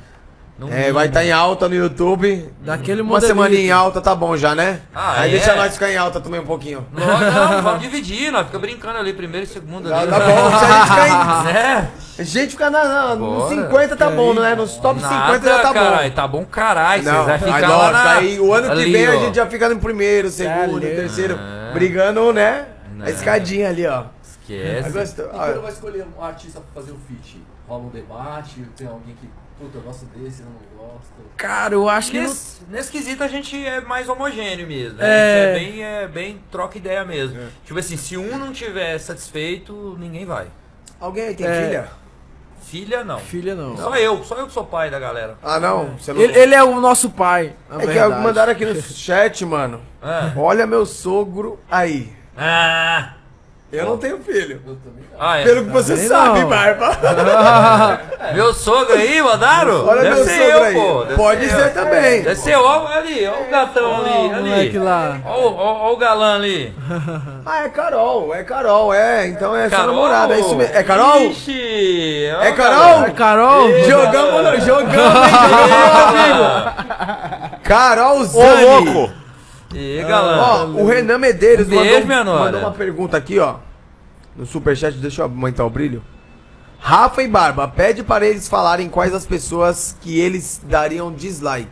No 0.58 0.68
É, 0.72 0.76
mínimo. 0.76 0.94
vai 0.94 1.06
estar 1.06 1.22
em 1.24 1.30
alta 1.32 1.68
no 1.68 1.74
YouTube. 1.74 2.50
Daquele 2.60 3.02
Uma 3.02 3.10
modelito. 3.10 3.26
semana 3.36 3.54
em 3.54 3.70
alta 3.70 4.00
tá 4.00 4.14
bom 4.14 4.34
já, 4.38 4.54
né? 4.54 4.80
Ah, 4.94 5.20
Aí 5.20 5.28
é? 5.28 5.32
deixa 5.32 5.54
nós 5.54 5.74
ficar 5.74 5.90
em 5.90 5.96
alta 5.98 6.18
também 6.18 6.40
um 6.40 6.46
pouquinho. 6.46 6.86
Não, 6.92 7.06
não, 7.06 7.62
vamos 7.62 7.82
dividir, 7.82 8.32
nós 8.32 8.46
fica 8.46 8.58
brincando 8.58 8.98
ali, 8.98 9.12
primeiro 9.12 9.44
e 9.44 9.48
segundo 9.48 9.88
Tá, 9.90 9.98
ali. 10.00 10.10
tá 10.10 10.18
bom, 10.20 10.58
se 10.58 10.64
a 10.64 10.72
gente 10.72 10.82
ficar 10.88 11.44
Né? 11.44 11.90
em... 11.92 12.06
A 12.18 12.22
gente 12.22 12.50
ficar 12.52 12.70
na, 12.70 12.82
na, 12.84 13.14
nos 13.14 13.50
Bora. 13.50 13.54
50 13.68 13.96
tá 13.96 14.08
bom, 14.08 14.32
né? 14.32 14.54
Nos 14.54 14.76
top 14.76 14.98
50 14.98 15.40
já 15.46 15.58
tá 15.60 15.74
carai, 15.74 16.08
bom. 16.08 16.16
tá 16.16 16.26
bom 16.26 16.44
caralho, 16.46 17.02
Não, 17.02 17.24
vocês 17.24 17.42
aí 17.42 17.52
ficar 17.52 17.68
lá 17.68 17.76
lógico, 17.76 17.92
na... 18.04 18.12
aí 18.14 18.40
o 18.40 18.54
ano 18.54 18.66
que 18.68 18.72
ali, 18.72 18.92
vem 18.92 19.06
a 19.06 19.10
ó. 19.10 19.20
gente 19.20 19.34
já 19.34 19.46
fica 19.46 19.68
no 19.68 19.78
primeiro, 19.78 20.30
segundo, 20.30 20.78
ali. 20.78 20.96
terceiro, 20.96 21.38
Ah. 21.38 21.72
brigando, 21.74 22.32
né? 22.32 22.64
A 22.98 23.04
Né. 23.04 23.10
escadinha 23.10 23.68
ali, 23.68 23.86
ó. 23.86 24.04
Esquece. 24.22 24.88
E 24.88 25.22
quando 25.22 25.60
vai 25.62 25.72
escolher 25.72 26.06
um 26.18 26.24
artista 26.24 26.58
pra 26.72 26.80
fazer 26.80 26.92
o 26.92 26.98
feat? 27.06 27.38
Rola 27.68 27.82
um 27.82 27.88
debate? 27.90 28.64
Tem 28.74 28.86
alguém 28.86 29.14
que, 29.20 29.28
puta, 29.58 29.78
eu 29.78 29.82
gosto 29.82 30.04
desse, 30.06 30.40
eu 30.42 30.46
não 30.46 30.86
gosto. 30.86 31.06
Cara, 31.36 31.74
eu 31.74 31.88
acho 31.88 32.10
que. 32.10 32.18
não- 32.20 32.28
Nesse, 32.28 32.62
nesse 32.68 32.90
quesito 32.90 33.22
a 33.22 33.28
gente 33.28 33.56
é 33.64 33.80
mais 33.80 34.08
homogêneo 34.08 34.66
mesmo. 34.66 34.98
Né? 34.98 35.04
É. 35.06 35.54
A 35.54 35.58
gente 35.58 35.66
é 35.66 35.72
bem, 35.72 35.82
é 35.84 36.08
bem 36.08 36.40
troca 36.50 36.78
ideia 36.78 37.04
mesmo. 37.04 37.38
Tipo 37.64 37.78
assim, 37.78 37.96
se 37.96 38.16
um 38.16 38.38
não 38.38 38.52
tiver 38.52 38.98
satisfeito, 38.98 39.96
ninguém 39.98 40.24
vai. 40.24 40.46
Alguém 41.00 41.28
aí 41.28 41.34
tem 41.34 41.46
É. 41.46 41.64
filha? 41.64 41.88
Filha 42.62 43.04
não. 43.04 43.18
Filha 43.20 43.54
não. 43.54 43.76
Só 43.76 43.94
eu, 43.96 44.24
só 44.24 44.34
eu 44.36 44.46
que 44.48 44.52
sou 44.52 44.64
pai 44.64 44.90
da 44.90 44.98
galera. 44.98 45.38
Ah, 45.42 45.60
não. 45.60 45.96
Você 45.98 46.12
não... 46.12 46.20
Ele, 46.20 46.36
ele 46.36 46.54
é 46.54 46.64
o 46.64 46.80
nosso 46.80 47.10
pai. 47.10 47.54
na 47.70 47.76
É 47.76 47.80
que 47.80 47.86
verdade. 47.86 48.22
mandaram 48.22 48.50
aqui 48.52 48.64
no 48.64 48.74
chat, 48.82 49.44
mano. 49.46 49.80
Ah. 50.02 50.32
Olha 50.36 50.66
meu 50.66 50.84
sogro 50.84 51.60
aí. 51.70 52.12
Ah, 52.36 53.14
Eu 53.78 53.86
não 53.86 53.98
tenho 53.98 54.18
filho. 54.18 54.60
Eu 54.66 54.76
também 54.76 55.04
não. 55.12 55.16
ah, 55.20 55.38
é. 55.38 55.44
Pelo 55.44 55.64
que 55.64 55.70
você 55.70 55.92
Também 55.94 56.08
sabe, 56.08 56.40
não. 56.40 56.48
Barba. 56.48 56.98
Meu 58.34 58.52
sogro 58.54 58.94
aí, 58.94 59.22
mandaram? 59.22 59.86
Olha 59.86 60.02
Deve 60.02 60.14
meu 60.16 60.24
ser 60.24 60.30
sogro 60.38 60.50
eu, 60.58 60.62
aí. 60.64 60.74
pô. 60.74 61.02
Deve 61.04 61.14
Pode 61.16 61.48
ser 61.48 61.60
eu. 61.66 61.74
também. 61.74 62.22
Deve 62.22 62.36
ser 62.36 62.56
ó, 62.56 62.86
ali, 62.88 63.26
ó 63.26 63.42
o 63.46 63.50
gatão 63.50 63.96
ali, 64.00 64.10
Ó, 64.10 64.20
o 64.26 64.32
moleque 64.34 64.76
ali. 64.76 64.78
lá. 64.78 65.18
Ó, 65.24 65.40
o- 65.40 65.56
ó, 65.56 65.72
ó 65.88 65.92
o 65.92 65.96
galã 65.96 66.34
ali. 66.36 66.74
Ah, 67.48 67.64
é 67.64 67.68
Carol, 67.68 68.34
é 68.34 68.42
Carol, 68.42 68.92
é. 68.92 69.28
Então 69.28 69.54
é 69.54 69.68
sua 69.70 69.86
namorada, 69.86 70.34
é 70.34 70.40
isso 70.40 70.56
mesmo. 70.56 70.74
É 70.76 70.82
Carol? 70.82 71.20
Ixi, 71.28 72.28
ó, 72.36 72.42
É 72.42 72.52
Carol? 72.52 73.04
É 73.04 73.10
Carol? 73.10 73.68
Jogamos, 73.84 73.86
jogamos, 73.86 74.54
hein? 74.54 74.60
Jogamos, 74.62 74.92
meu 74.92 75.06
amigo. 76.08 77.56
Carol 77.62 78.24
Zani. 78.24 79.12
E 79.74 80.02
galã. 80.02 80.38
Ó, 80.38 80.64
o 80.82 80.86
Renan 80.86 81.18
Medeiros 81.18 81.66
Um 81.66 81.70
beijo, 81.70 82.06
mandou, 82.06 82.24
nora. 82.24 82.44
mandou 82.44 82.60
uma 82.60 82.70
pergunta 82.72 83.16
aqui, 83.16 83.38
ó. 83.38 83.56
No 84.36 84.46
superchat, 84.46 84.96
deixa 84.98 85.22
eu 85.22 85.24
aumentar 85.26 85.64
o 85.64 85.70
brilho. 85.70 86.02
Rafa 86.78 87.22
e 87.22 87.28
Barba, 87.28 87.66
pede 87.66 88.02
para 88.02 88.26
eles 88.26 88.48
falarem 88.48 88.88
quais 88.88 89.14
as 89.14 89.26
pessoas 89.26 89.96
que 90.00 90.18
eles 90.20 90.60
dariam 90.64 91.12
dislike. 91.12 91.68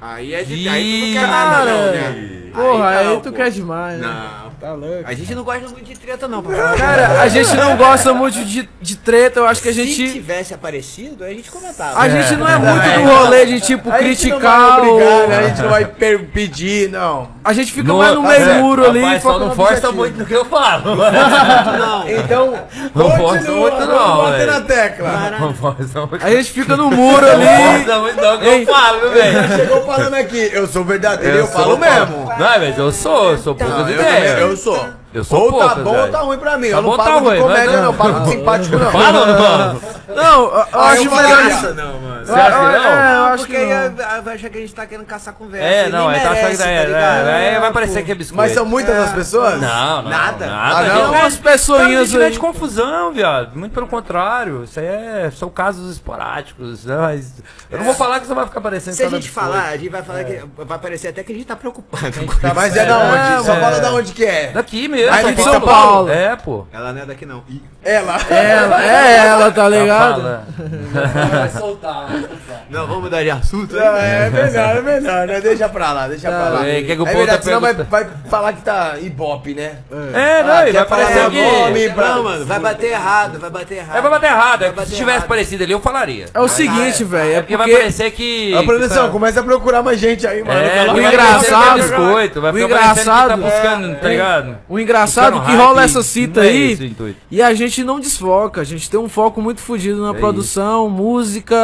Aí 0.00 0.34
é 0.34 0.42
de 0.42 0.68
aí 0.68 1.00
tu 1.00 1.06
não 1.06 1.12
quer 1.22 1.26
nada, 1.28 1.56
cara. 1.56 1.70
não, 1.70 1.92
né? 1.92 2.50
Porra, 2.52 2.88
aí, 2.88 3.06
não, 3.06 3.20
tu 3.20 3.30
pô. 3.30 3.36
quer 3.36 3.50
demais. 3.50 4.00
né? 4.00 4.06
Não. 4.06 4.45
Tá 4.66 4.72
louco. 4.72 5.04
A 5.04 5.14
gente 5.14 5.32
não 5.32 5.44
gosta 5.44 5.68
muito 5.68 5.84
de 5.84 5.96
treta, 5.96 6.26
não. 6.26 6.42
falar. 6.42 6.76
Cara, 6.76 7.20
a 7.22 7.28
gente 7.28 7.54
não 7.54 7.76
gosta 7.76 8.12
muito 8.12 8.44
de, 8.44 8.68
de 8.82 8.96
treta, 8.96 9.38
eu 9.38 9.46
acho 9.46 9.62
que 9.62 9.68
a 9.68 9.72
Se 9.72 9.84
gente. 9.84 10.12
tivesse 10.12 10.52
aparecido, 10.52 11.22
a 11.22 11.28
gente 11.28 11.48
comentava. 11.52 12.00
A 12.00 12.08
gente 12.08 12.34
não 12.34 12.48
é 12.48 12.58
muito 12.58 12.82
do 12.82 13.14
rolê 13.14 13.46
de 13.46 13.60
tipo 13.60 13.88
A 13.92 14.02
gente 14.02 14.28
não 14.28 14.38
criticar 14.40 14.80
vai 14.80 14.88
obrigar, 14.88 15.12
ou. 15.12 15.28
né? 15.28 15.38
A 15.38 15.42
gente 15.48 15.62
não 15.62 15.68
vai 15.70 15.84
per- 15.84 16.24
pedir, 16.32 16.90
não. 16.90 17.28
A 17.44 17.52
gente 17.52 17.70
fica 17.70 17.86
No- 17.86 17.98
mais 17.98 18.12
no 18.16 18.28
é, 18.28 18.38
meio 18.40 18.54
muro 18.64 18.86
ali. 18.86 19.00
Rapaz, 19.02 19.22
só 19.22 19.38
não 19.38 19.54
força 19.54 19.92
muito 19.92 20.18
no 20.18 20.26
que 20.26 20.34
eu 20.34 20.44
falo. 20.44 20.96
Não. 20.96 22.06
Então, 22.26 22.54
Não 22.94 23.10
força 23.16 23.52
muito 23.52 23.80
não, 23.86 24.16
bater 24.24 24.46
na 24.46 24.60
tecla. 24.62 25.30
Não 25.38 25.54
força 25.54 26.06
muito. 26.06 26.24
A 26.26 26.30
gente 26.30 26.50
fica 26.50 26.76
no 26.76 26.90
muro 26.90 27.24
Não 27.24 27.32
ali. 27.32 27.46
força 27.84 28.00
muito 28.00 28.20
não 28.20 28.38
que 28.38 28.46
eu 28.46 28.66
falo, 28.66 29.00
viu, 29.00 29.10
velho? 29.12 29.56
Chegou 29.56 29.84
falando 29.86 30.14
aqui, 30.14 30.50
eu 30.52 30.66
sou 30.66 30.84
verdadeiro, 30.84 31.36
eu, 31.38 31.46
sou 31.46 31.54
falo 31.54 31.78
mesmo. 31.78 32.16
Não, 32.38 32.58
mas 32.58 32.78
eu 32.78 32.90
sou, 32.90 33.30
eu 33.32 33.38
sou 33.38 33.54
poucas 33.54 33.76
Não, 33.78 33.88
eu, 33.88 33.94
ideias. 34.00 34.38
Também, 34.64 34.94
eu 35.16 35.24
sou. 35.24 35.44
Ou 35.44 35.58
tá 35.58 35.68
poucas, 35.68 35.84
bom 35.84 35.90
ou 35.90 35.96
velho. 35.96 36.12
tá 36.12 36.20
ruim 36.20 36.38
pra 36.38 36.58
mim. 36.58 36.70
Tá 36.70 36.76
eu 36.76 36.82
não 36.82 36.90
bom, 36.90 36.96
falo 36.96 37.08
tá 37.08 37.18
de 37.18 37.26
ruim, 37.26 37.40
comédia, 37.40 37.72
mas 37.72 37.82
não. 37.82 37.92
Falo 37.94 38.20
de 38.20 38.30
simpático, 38.30 38.76
não. 38.76 38.92
Fala 38.92 39.20
ou 39.20 39.26
não? 39.26 39.80
Não, 40.14 40.44
eu 40.72 40.80
acho 40.80 41.10
melhor. 41.10 41.46
isso. 41.46 41.74
não, 41.74 42.00
mano. 42.00 42.26
Você 42.26 42.32
acha 42.32 42.50
que 42.50 42.78
não? 42.78 42.90
É, 42.90 43.14
eu 43.14 43.24
acho 43.24 43.44
Porque 43.44 43.52
que 43.52 43.72
aí 43.72 43.88
não. 43.88 44.22
vai 44.22 44.34
achar 44.34 44.50
que 44.50 44.58
a 44.58 44.60
gente 44.60 44.74
tá 44.74 44.86
querendo 44.86 45.06
caçar 45.06 45.34
conversa. 45.34 45.66
É, 45.66 45.88
não, 45.88 46.08
aí 46.08 46.20
tá 46.20 46.30
achando 46.30 46.50
que 46.50 46.56
tá, 46.58 46.68
é, 46.68 46.84
ligado? 46.86 47.28
é, 47.28 47.54
aí 47.54 47.60
vai 47.60 47.72
parecer 47.72 48.04
que 48.04 48.12
é 48.12 48.14
biscoito. 48.14 48.36
Mas 48.36 48.52
são 48.52 48.64
muitas 48.66 48.96
as 48.96 49.12
pessoas? 49.12 49.60
Não, 49.60 50.02
não. 50.02 50.10
Nada. 50.10 50.46
Nada. 50.46 50.94
Não? 50.94 51.12
Umas 51.12 51.36
pessoinhas 51.36 52.08
isso 52.08 52.16
não 52.16 52.22
é 52.22 52.26
aí. 52.26 52.32
de 52.32 52.38
confusão, 52.38 53.12
viado. 53.12 53.56
Muito 53.56 53.72
pelo 53.72 53.86
contrário. 53.86 54.64
Isso 54.64 54.78
aí 54.78 54.86
é, 54.86 55.30
são 55.34 55.48
casos 55.48 55.92
esporádicos. 55.92 56.84
Né? 56.84 56.96
Mas 56.96 57.32
eu 57.70 57.78
não 57.78 57.84
vou 57.84 57.94
falar 57.94 58.20
que 58.20 58.26
você 58.26 58.34
vai 58.34 58.46
ficar 58.46 58.60
parecendo 58.60 58.96
Se 58.96 59.04
a 59.04 59.08
gente 59.08 59.30
falar, 59.30 59.68
a 59.68 59.76
gente 59.76 59.88
vai 59.88 60.02
falar 60.02 60.24
que 60.24 60.42
vai 60.56 60.78
parecer 60.78 61.08
até 61.08 61.22
que 61.22 61.32
a 61.32 61.34
gente 61.34 61.46
tá 61.46 61.56
preocupado. 61.56 62.26
Tá, 62.40 62.52
mas 62.54 62.76
é 62.76 62.84
da 62.84 62.98
onde? 62.98 63.46
Só 63.46 63.54
é. 63.54 63.60
fala 63.60 63.80
da 63.80 63.92
onde 63.92 64.12
que 64.12 64.24
é. 64.24 64.52
Daqui 64.52 64.88
mesmo. 64.88 65.05
Ah, 65.10 65.22
de 65.32 65.42
São 65.42 65.60
Paulo. 65.60 66.10
É, 66.10 66.36
pô. 66.36 66.66
Ela 66.72 66.92
não 66.92 67.02
é 67.02 67.06
daqui 67.06 67.26
não. 67.26 67.42
Ela. 67.84 68.16
Ela, 68.30 68.84
é 68.84 69.16
ela, 69.26 69.50
tá 69.52 69.68
ligado? 69.68 70.22
Vai 70.22 71.48
soltar, 71.50 72.06
vai 72.08 72.20
soltar. 72.20 72.62
Não, 72.68 72.86
vamos 72.86 73.04
mudar 73.04 73.22
de 73.22 73.30
assunto. 73.30 73.76
Não, 73.76 73.96
é 73.96 74.28
melhor, 74.30 74.76
é 74.76 74.80
melhor, 74.82 75.26
né? 75.26 75.40
Deixa 75.40 75.68
pra 75.68 75.92
lá, 75.92 76.08
deixa 76.08 76.28
pra 76.28 76.48
lá. 76.48 76.66
É, 76.66 76.82
que 76.82 76.96
que 76.96 77.02
o 77.02 77.06
é 77.06 77.14
verdade, 77.14 77.38
tá 77.38 77.44
senão 77.44 77.60
vai, 77.60 77.74
vai 77.74 78.06
falar 78.28 78.52
que 78.54 78.62
tá 78.62 78.94
ibope, 79.00 79.54
né? 79.54 79.76
É, 80.14 80.42
não, 80.42 80.52
Ah, 80.52 80.68
e 80.68 80.72
vai 80.72 80.84
parecer 80.84 81.12
falar 81.14 81.30
que... 81.30 81.42
nome? 81.42 81.88
Não, 81.88 82.22
mano, 82.24 82.44
vai 82.44 82.58
bater 82.58 82.90
errado, 82.90 83.38
vai 83.38 83.50
bater 83.50 83.78
errado. 83.78 83.96
É 83.96 84.00
pra 84.00 84.10
bater 84.10 84.26
errado. 84.26 84.62
É 84.62 84.66
Vai 84.66 84.74
bater 84.76 84.90
se 84.90 84.96
tivesse 84.96 85.18
errado. 85.18 85.28
parecido 85.28 85.62
ali, 85.64 85.72
eu 85.72 85.80
falaria. 85.80 86.26
É 86.34 86.40
o 86.40 86.48
seguinte, 86.48 87.04
velho. 87.04 87.30
É 87.30 87.34
É 87.36 87.40
porque 87.42 87.56
vai 87.56 87.70
parecer 87.70 88.10
que... 88.10 88.54
Ô, 88.56 88.64
produção, 88.64 89.10
começa 89.10 89.40
a 89.40 89.42
procurar 89.44 89.82
mais 89.82 89.98
gente 90.00 90.26
aí, 90.26 90.42
mano. 90.42 90.58
É, 90.60 90.90
o 90.90 90.98
engraçado- 90.98 91.36
Deus. 91.40 91.50
Vai 91.50 91.72
ficar 91.82 91.96
biscoito, 91.96 92.40
vai 92.40 92.52
o 92.52 92.58
engraçado- 92.58 93.28
tá 93.28 93.36
buscando, 93.36 93.96
tá 94.00 94.08
ligado? 94.08 94.58
O 94.68 94.78
engraçado 94.86 95.42
que 95.44 95.54
rola 95.54 95.82
essa 95.82 96.02
cita 96.02 96.44
é 96.44 96.48
aí 96.48 96.96
e 97.30 97.42
a 97.42 97.52
gente 97.54 97.82
não 97.84 97.98
desfoca, 98.00 98.60
a 98.60 98.64
gente 98.64 98.88
tem 98.90 98.98
um 98.98 99.08
foco 99.08 99.42
muito 99.42 99.60
fodido 99.60 100.00
na 100.02 100.10
É 100.16 100.20
produção, 100.20 100.88
música, 100.88 101.56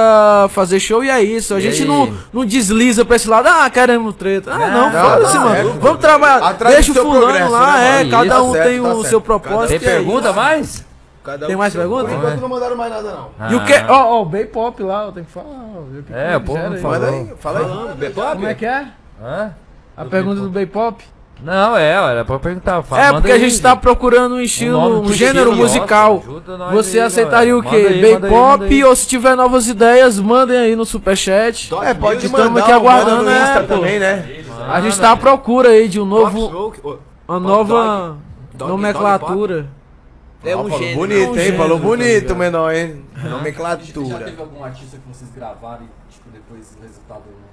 fazer 0.51 0.81
show 0.81 1.03
e 1.05 1.09
é 1.09 1.23
isso. 1.23 1.55
A 1.55 1.59
E 1.59 1.63
gente 1.63 1.83
aí? 1.83 1.89
não, 1.89 2.13
não 2.33 2.45
desliza 2.45 3.05
pra 3.05 3.17
esse 3.17 3.29
lado, 3.29 3.47
ah, 3.49 3.71
queremos 3.71 4.15
treta. 4.15 4.53
Ah, 4.53 4.59
não, 4.59 4.91
Não, 4.93 5.11
foda-se, 5.11 5.39
mano. 5.39 5.55
é, 5.55 5.63
Vamos 5.81 6.01
trabalhar. 6.01 6.45
atrás 6.49 6.75
Deixa 6.75 6.93
do 6.93 7.01
o 7.01 7.05
fulano 7.05 7.51
lá, 7.51 7.77
né, 7.79 7.87
é, 7.87 7.99
mano? 7.99 8.11
cada 8.11 8.35
Tá 8.35 8.43
um 8.43 8.53
certo, 8.53 8.69
tem 8.69 8.83
tá 8.83 8.89
o 8.89 8.93
certo. 8.95 9.09
seu 9.09 9.21
Tem 9.21 9.27
propósito. 9.27 9.73
e 9.73 9.77
é 9.77 9.79
pergunta 9.79 10.29
isso. 10.29 10.37
mais? 10.37 10.85
Cada 11.25 11.45
um 11.45 11.49
Tem 11.49 11.57
mais 11.57 11.73
seu- 11.73 11.83
Por 11.89 11.89
pergunta? 12.05 12.17
enquanto 12.19 12.41
não 12.41 12.49
mandaram 12.49 12.77
mais 12.77 12.91
nada, 12.91 13.13
não. 13.39 13.49
E 13.51 13.55
o 13.55 13.65
que? 13.65 13.73
Ó, 13.89 13.95
ó, 14.19 14.23
o 14.23 14.25
Bay 14.25 14.45
Pop 14.45 14.83
lá, 14.83 15.05
eu 15.05 15.13
tenho 15.13 15.25
que 15.27 15.31
falar. 15.33 15.47
que 16.07 16.13
É, 16.13 16.37
o 16.37 16.41
povo 16.41 16.59
não 16.69 16.77
fala. 16.79 17.09
Aí, 17.09 17.33
fala 17.39 17.59
aí. 17.61 18.13
Como 18.35 18.47
é 18.49 18.55
que 18.55 18.67
é? 18.67 18.87
Hã? 19.23 19.51
A 19.97 20.05
pergunta 20.05 20.41
do 20.41 20.51
Bay 20.51 20.67
Pop? 20.67 21.05
Não, 21.45 21.77
é, 21.77 21.91
era 21.91 22.25
pra 22.25 22.39
perguntar. 22.39 22.83
Fala, 22.83 23.03
É, 23.03 23.13
porque 23.13 23.31
a 23.33 23.35
aí, 23.35 23.41
gente 23.41 23.61
tá 23.61 23.75
procurando 23.75 24.37
um 24.37 24.41
estilo, 24.41 24.79
um 24.79 25.03
do 25.03 25.13
gênero 25.13 25.51
estilo, 25.51 25.57
musical. 25.57 26.23
nossa, 26.47 26.73
Você 26.75 27.01
aí, 27.01 27.07
aceitaria 27.07 27.57
o 27.57 27.61
galera. 27.63 27.89
quê? 27.89 28.13
Manda 28.13 28.27
aí, 28.29 28.33
aí. 28.35 28.41
Pop 28.41 28.85
ou 28.85 28.97
se 28.97 29.07
tiver 29.09 29.35
novas 29.37 29.67
ideias, 29.69 30.21
mandem 30.21 30.57
aí 30.57 30.77
no 30.77 30.85
superchat. 30.85 31.69
É, 31.83 31.95
pode 31.95 32.27
Estamos 32.27 32.49
mandar, 32.49 32.61
aqui 32.63 32.73
aguardando, 32.73 33.25
né, 33.25 33.43
Insta 33.43 33.63
também, 33.65 33.99
né? 33.99 34.43
A 34.69 34.81
gente 34.81 34.99
tá 35.01 35.13
à 35.13 35.17
procura 35.17 35.71
aí 35.71 35.89
de 35.89 36.01
um 36.01 36.05
novo, 36.05 36.73
uma 37.27 37.41
nova 37.41 38.17
Dog, 38.55 38.71
nomenclatura. 38.71 39.67
É 40.45 40.57
um 40.57 40.65
falou 40.65 40.79
gênero. 40.79 40.99
bonito, 40.99 41.31
um 41.33 41.39
hein? 41.39 41.57
Falou 41.57 41.79
bonito, 41.79 42.35
menor, 42.37 42.75
hein? 42.75 43.05
Já 43.17 43.29
Nomenclatura. 43.29 44.25
teve 44.25 44.41
algum 44.41 44.65
artista 44.65 44.97
que 44.97 45.17
vocês 45.17 45.31
gravaram 45.35 45.83
e, 45.85 46.13
tipo, 46.13 46.29
depois 46.33 46.77
o 46.79 46.83
resultado 46.83 47.23
não... 47.27 47.52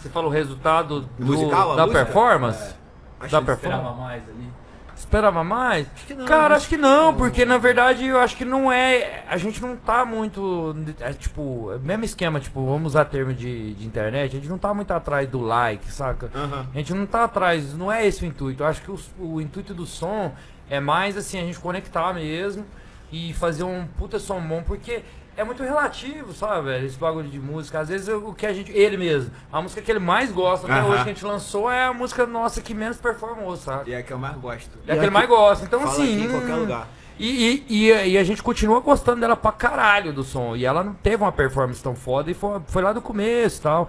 Você 0.00 0.08
falou 0.08 0.30
o 0.30 0.32
resultado 0.32 1.00
do- 1.02 1.24
Musical, 1.26 1.76
da 1.76 1.86
música? 1.86 2.04
performance? 2.04 2.74
Acho 3.20 3.32
Da 3.32 3.38
que 3.40 3.44
performance? 3.46 3.82
Esperava 3.82 3.94
mais 4.00 4.22
ali? 4.28 4.50
Esperava 4.96 5.44
mais? 5.44 5.86
que 6.06 6.14
não, 6.14 6.24
Cara, 6.26 6.46
acho 6.46 6.54
acho 6.56 6.68
que 6.68 6.76
não, 6.76 7.14
porque 7.14 7.44
na 7.46 7.56
verdade 7.58 8.04
eu 8.06 8.18
acho 8.18 8.36
que 8.36 8.44
não 8.44 8.70
é. 8.70 9.24
A 9.28 9.36
gente 9.38 9.60
não 9.62 9.74
tá 9.76 10.04
muito. 10.04 10.76
É, 11.00 11.12
tipo, 11.12 11.72
é 11.72 11.78
mesmo 11.78 12.04
esquema, 12.04 12.38
tipo, 12.38 12.64
vamos 12.66 12.88
usar 12.92 13.06
termo 13.06 13.32
de, 13.32 13.72
de 13.74 13.86
internet, 13.86 14.36
a 14.36 14.40
gente 14.40 14.48
não 14.48 14.58
tá 14.58 14.74
muito 14.74 14.90
atrás 14.90 15.26
do 15.28 15.40
like, 15.40 15.90
saca? 15.90 16.30
A 16.34 16.76
gente 16.78 16.92
não 16.92 17.06
tá 17.06 17.24
atrás, 17.24 17.72
não 17.74 17.90
é 17.90 18.06
esse 18.06 18.22
o 18.22 18.26
intuito. 18.26 18.62
Eu 18.62 18.66
acho 18.66 18.82
que 18.82 18.90
o, 18.90 18.98
o 19.18 19.40
intuito 19.40 19.72
do 19.72 19.86
som 19.86 20.34
é 20.68 20.80
mais 20.80 21.16
assim, 21.16 21.38
a 21.38 21.44
gente 21.44 21.58
conectar 21.58 22.12
mesmo. 22.12 22.64
e 23.12 23.32
fazer 23.34 23.64
um 23.64 23.86
puta 23.98 24.18
som 24.20 24.40
bom, 24.40 24.62
porque 24.62 25.02
é 25.40 25.44
muito 25.44 25.62
relativo, 25.62 26.34
sabe, 26.34 26.66
velho? 26.66 26.86
Esse 26.86 26.98
bagulho 26.98 27.28
de 27.28 27.40
música. 27.40 27.80
Às 27.80 27.88
vezes 27.88 28.08
o 28.08 28.34
que 28.34 28.44
a 28.46 28.52
gente. 28.52 28.70
Ele 28.72 28.96
mesmo, 28.96 29.30
a 29.50 29.62
música 29.62 29.80
que 29.80 29.90
ele 29.90 29.98
mais 29.98 30.30
gosta 30.30 30.66
até 30.66 30.80
Aham. 30.80 30.88
hoje 30.88 31.04
que 31.04 31.10
a 31.10 31.12
gente 31.14 31.24
lançou 31.24 31.70
é 31.70 31.86
a 31.86 31.92
música 31.94 32.26
nossa 32.26 32.60
que 32.60 32.74
menos 32.74 32.98
performou, 32.98 33.56
sabe? 33.56 33.90
E 33.90 33.94
é 33.94 33.98
a 33.98 34.02
que 34.02 34.12
eu 34.12 34.18
mais 34.18 34.36
gosto. 34.36 34.78
É 34.86 34.92
a 34.92 34.96
que 34.96 35.02
ele 35.02 35.10
mais 35.10 35.28
gosta. 35.28 35.64
Então, 35.64 35.80
Fala 35.80 35.92
assim. 35.92 36.14
aqui 36.14 36.24
em 36.24 36.30
qualquer 36.30 36.54
hum, 36.54 36.60
lugar. 36.60 36.88
E, 37.18 37.64
e, 37.68 37.90
e, 37.90 38.08
e 38.10 38.18
a 38.18 38.24
gente 38.24 38.42
continua 38.42 38.80
gostando 38.80 39.20
dela 39.20 39.36
pra 39.36 39.52
caralho 39.52 40.12
do 40.12 40.22
som. 40.22 40.54
E 40.54 40.66
ela 40.66 40.84
não 40.84 40.92
teve 40.92 41.22
uma 41.22 41.32
performance 41.32 41.82
tão 41.82 41.94
foda 41.94 42.30
e 42.30 42.34
foi, 42.34 42.60
foi 42.66 42.82
lá 42.82 42.92
do 42.92 43.00
começo 43.00 43.60
e 43.60 43.62
tal. 43.62 43.88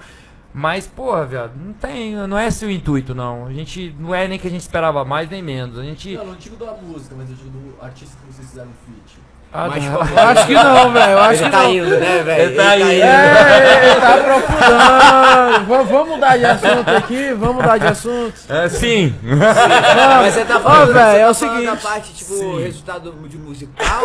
Mas, 0.53 0.87
porra, 0.87 1.25
viado, 1.25 1.53
não 1.55 1.73
tem. 1.73 2.15
Não 2.15 2.37
é 2.37 2.47
esse 2.47 2.65
o 2.65 2.71
intuito, 2.71 3.13
não. 3.13 3.45
A 3.47 3.53
gente. 3.53 3.93
Não 3.99 4.15
é 4.15 4.27
nem 4.27 4.39
que 4.39 4.47
a 4.47 4.51
gente 4.51 4.61
esperava 4.61 5.03
mais 5.03 5.29
nem 5.29 5.41
menos. 5.41 5.77
A 5.77 5.83
gente. 5.83 6.15
Não, 6.15 6.27
não 6.27 6.35
digo 6.35 6.55
da 6.55 6.73
música, 6.73 7.15
mas 7.17 7.29
eu 7.29 7.35
digo 7.35 7.49
do 7.49 7.83
artista 7.83 8.17
que 8.17 8.33
vocês 8.33 8.49
fizeram 8.49 8.71
feat. 8.85 9.30
Ah, 9.53 9.67
não. 9.67 10.21
Eu 10.23 10.29
acho 10.29 10.45
que 10.47 10.53
não, 10.53 10.91
velho. 10.93 11.17
Acho 11.19 11.33
Ele 11.33 11.43
que 11.43 11.49
tá 11.49 11.63
não. 11.63 11.71
indo, 11.73 11.89
né, 11.99 12.21
velho? 12.23 12.41
Ele 12.43 12.55
tá 12.55 12.77
indo. 12.77 12.89
É, 12.89 13.91
ele 13.91 14.01
tá 14.01 14.13
aprofundando. 14.15 15.65
Va- 15.67 15.81
Vamos 15.83 16.07
mudar 16.09 16.37
de 16.37 16.45
assunto 16.45 16.89
aqui, 16.89 17.33
vamos 17.33 17.55
mudar 17.57 17.77
de 17.77 17.87
assunto. 17.87 18.33
É, 18.47 18.69
sim. 18.69 19.13
Mas 19.21 20.33
você 20.33 20.45
tá 20.45 20.59
falando, 20.59 20.93
velho, 20.93 21.11
você 21.11 21.17
é 21.19 21.25
tá 21.25 21.29
o 21.29 21.33
falando 21.33 21.65
da 21.65 21.71
seguinte. 21.75 21.83
parte, 21.83 22.13
tipo, 22.13 22.57
resultado 22.59 23.13
de 23.27 23.37
musical 23.37 24.03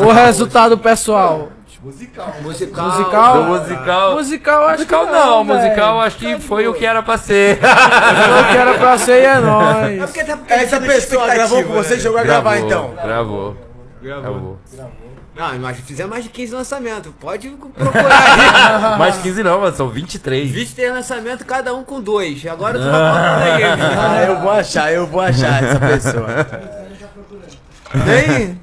ou? 0.00 0.06
O 0.08 0.12
resultado 0.12 0.76
pessoal. 0.78 1.48
Musical. 1.82 2.34
musical? 2.42 2.84
Musical? 2.86 3.34
Do 3.34 3.42
musical. 3.48 4.12
Musical, 4.14 4.62
acho 4.68 4.72
Musical 4.78 5.06
que 5.06 5.12
não, 5.12 5.44
velho. 5.44 5.58
musical 5.60 6.00
acho 6.00 6.16
que 6.16 6.38
foi 6.38 6.68
o 6.68 6.74
que 6.74 6.86
era 6.86 7.02
pra 7.02 7.16
ser. 7.18 7.58
Foi 7.58 8.40
o 8.42 8.48
que 8.52 8.56
era 8.56 8.74
pra 8.74 8.98
ser 8.98 9.22
e 9.22 9.24
é 9.24 9.30
É 9.32 9.38
nóis. 9.40 9.98
porque 10.04 10.20
até 10.20 10.36
porque 10.36 10.52
Essa 10.52 10.76
ele 10.76 10.86
pessoa 10.86 11.22
tinha 11.24 11.34
gravou 11.34 11.64
com 11.64 11.72
você 11.72 11.94
né? 11.96 12.00
chegou 12.00 12.18
a 12.18 12.22
gravar 12.22 12.50
Gravou, 12.60 12.66
então. 12.68 12.94
Gravou. 13.04 13.56
Gravou. 14.02 14.58
Gravou. 14.72 14.92
Não, 15.36 15.58
nós 15.60 15.78
fizemos 15.78 16.10
mais 16.10 16.24
de 16.24 16.30
15 16.30 16.52
lançamentos. 16.54 17.12
Pode 17.20 17.48
procurar 17.48 18.92
aí. 18.92 18.98
Mais 18.98 19.16
15 19.18 19.42
não, 19.42 19.60
mano, 19.60 19.74
são 19.76 19.88
23. 19.88 20.50
23 20.50 20.92
lançamentos, 20.92 21.46
cada 21.46 21.72
um 21.74 21.82
com 21.84 22.00
dois. 22.00 22.44
Agora 22.46 22.78
tu 22.78 22.84
vai 22.84 23.62
aí. 23.62 23.62
Ah, 23.64 24.24
eu 24.28 24.40
vou 24.40 24.50
achar, 24.50 24.92
eu 24.92 25.06
vou 25.06 25.20
achar 25.20 25.62
essa 25.62 25.78
pessoa. 25.86 26.26
Tem? 28.04 28.60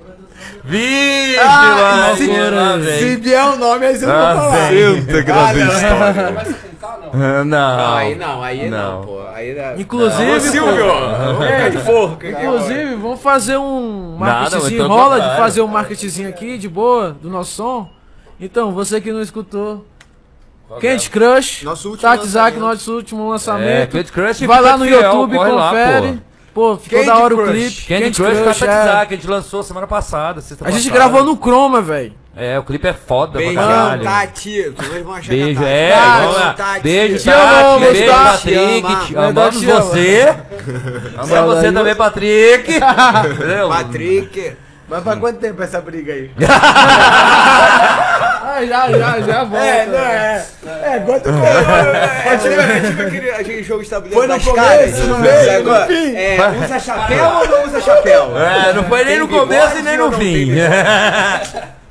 Vixe, 0.64 1.40
Ah, 1.40 1.76
lá, 2.10 2.16
se- 2.16 2.26
Se 2.26 3.06
vem. 3.06 3.18
vier 3.18 3.44
o 3.46 3.56
nome, 3.58 3.86
aí 3.86 3.98
você 3.98 4.06
não 4.06 4.14
Ah, 4.14 4.34
vai 4.34 4.36
falar. 4.36 4.70
senta 4.70 5.24
que 5.24 5.32
lá 5.32 5.54
vem 5.54 5.68
história. 5.68 6.69
Não? 7.14 7.46
Não, 7.46 7.46
Não, 7.78 7.96
aí 7.96 8.16
não, 8.16 8.44
aí 8.44 8.70
não, 8.70 8.92
Não. 9.00 9.06
pô. 9.06 9.20
Aí 9.34 9.56
dá... 9.56 9.76
Inclusive, 9.78 10.32
Ô, 10.32 10.40
Silvio, 10.40 10.86
vamos 10.86 11.72
de 11.72 11.78
forro. 11.80 12.18
Inclusive, 12.24 12.96
vamos 12.96 13.22
fazer 13.22 13.58
um 13.58 14.18
Nada, 14.20 14.34
marketingzinho. 14.42 14.78
pelo 14.84 14.90
Rola 14.90 15.16
de 15.16 15.22
contrário. 15.22 15.38
fazer 15.44 15.62
um 15.62 15.68
marketingzinho 15.68 16.30
aqui, 16.30 16.58
de 16.58 16.68
boa, 16.70 17.12
do 17.22 17.30
nosso 17.30 17.52
som. 17.54 17.90
Então, 18.40 18.72
você 18.72 19.00
que 19.02 19.12
não 19.12 19.22
escutou, 19.22 19.86
Candy 20.80 21.10
Crush, 21.10 21.64
Nosso 21.64 21.90
último 21.90 22.60
nosso 22.60 22.94
último 22.96 23.26
É, 23.26 23.30
lançamento. 23.30 23.92
Candy 23.92 24.12
Crush 24.12 24.46
Vai 24.46 24.62
lá 24.62 24.78
no 24.78 24.86
fiel, 24.86 25.02
YouTube, 25.02 25.36
corre 25.36 25.52
lá, 25.52 25.70
confere. 25.70 26.22
Pô, 26.54 26.78
ficou 26.78 27.00
Candy 27.00 27.12
da 27.12 27.18
hora 27.18 27.34
o 27.34 27.38
Crush. 27.38 27.52
clipe. 27.52 27.88
Candy, 27.88 28.12
Crush, 28.12 28.38
com 28.44 28.50
a 28.50 28.54
Tati 28.54 28.66
é. 28.66 28.92
A 28.92 29.06
gente 29.06 29.28
lançou 29.28 29.64
semana 29.64 29.88
passada, 29.88 30.40
A 30.40 30.42
gente 30.44 30.58
passada. 30.60 30.90
gravou 30.92 31.24
no 31.24 31.36
Chroma, 31.36 31.82
velho. 31.82 32.14
É, 32.38 32.58
o 32.58 32.64
clipe 32.64 32.88
é 32.88 32.94
foda 32.94 33.34
pra 33.34 33.42
Beijão, 33.42 33.64
caralho. 33.68 34.04
Tati. 34.04 34.74
Achar 34.78 35.30
Beijo, 35.30 35.64
a 35.64 35.68
é, 35.68 35.92
Tati. 35.92 36.20
vamos 36.22 36.36
lá. 36.38 36.54
Tati. 36.54 36.80
Beijo, 36.82 37.18
Te 37.18 37.26
Tati, 37.26 37.42
amamos, 37.42 37.92
beijo, 37.92 38.12
Tati. 38.12 38.32
Patrick, 38.32 38.82
Te 38.82 39.06
te 39.08 39.16
ama. 39.16 39.28
amamos 39.28 39.64
você. 39.64 40.36
Amamos 41.18 41.56
você 41.58 41.72
também, 41.72 41.96
Patrick. 41.96 42.72
Entendeu? 43.34 43.70
Patrick. 43.70 44.54
Mas 44.88 45.04
faz 45.04 45.20
quanto 45.20 45.40
tempo 45.40 45.62
essa 45.62 45.82
briga 45.82 46.14
aí? 46.14 46.32
Ah, 48.52 48.66
já, 48.66 48.90
já, 48.92 49.20
já 49.22 49.44
volta. 49.44 49.64
É, 49.66 49.86
não 49.86 50.00
é. 50.00 50.46
É, 50.66 51.00
quanto 51.06 51.24
tempo? 51.24 51.38
É, 51.46 52.38
tipo, 52.38 52.88
tipo 52.90 53.02
aquele, 53.04 53.30
aquele 53.30 53.64
jogo 53.64 53.84
estabelecido 53.84 54.18
Foi 54.20 54.28
no 54.28 54.34
das 54.34 54.44
começo, 54.44 54.66
caras. 54.66 54.98
no 55.08 55.18
meio, 55.20 55.46
Sabe 55.46 55.64
no 55.64 55.86
fim. 55.88 56.16
É, 56.16 56.38
usa 56.66 56.80
chapéu 56.80 57.26
ou 57.26 57.48
não 57.48 57.66
usa 57.68 57.82
chapéu? 57.82 58.38
É, 58.40 58.74
não 58.74 58.84
foi 58.86 59.04
nem 59.04 59.20
no 59.20 59.28
começo 59.28 59.78
e 59.78 59.82
nem 59.84 59.98
no 59.98 60.10
não 60.10 60.18
fim. 60.20 60.52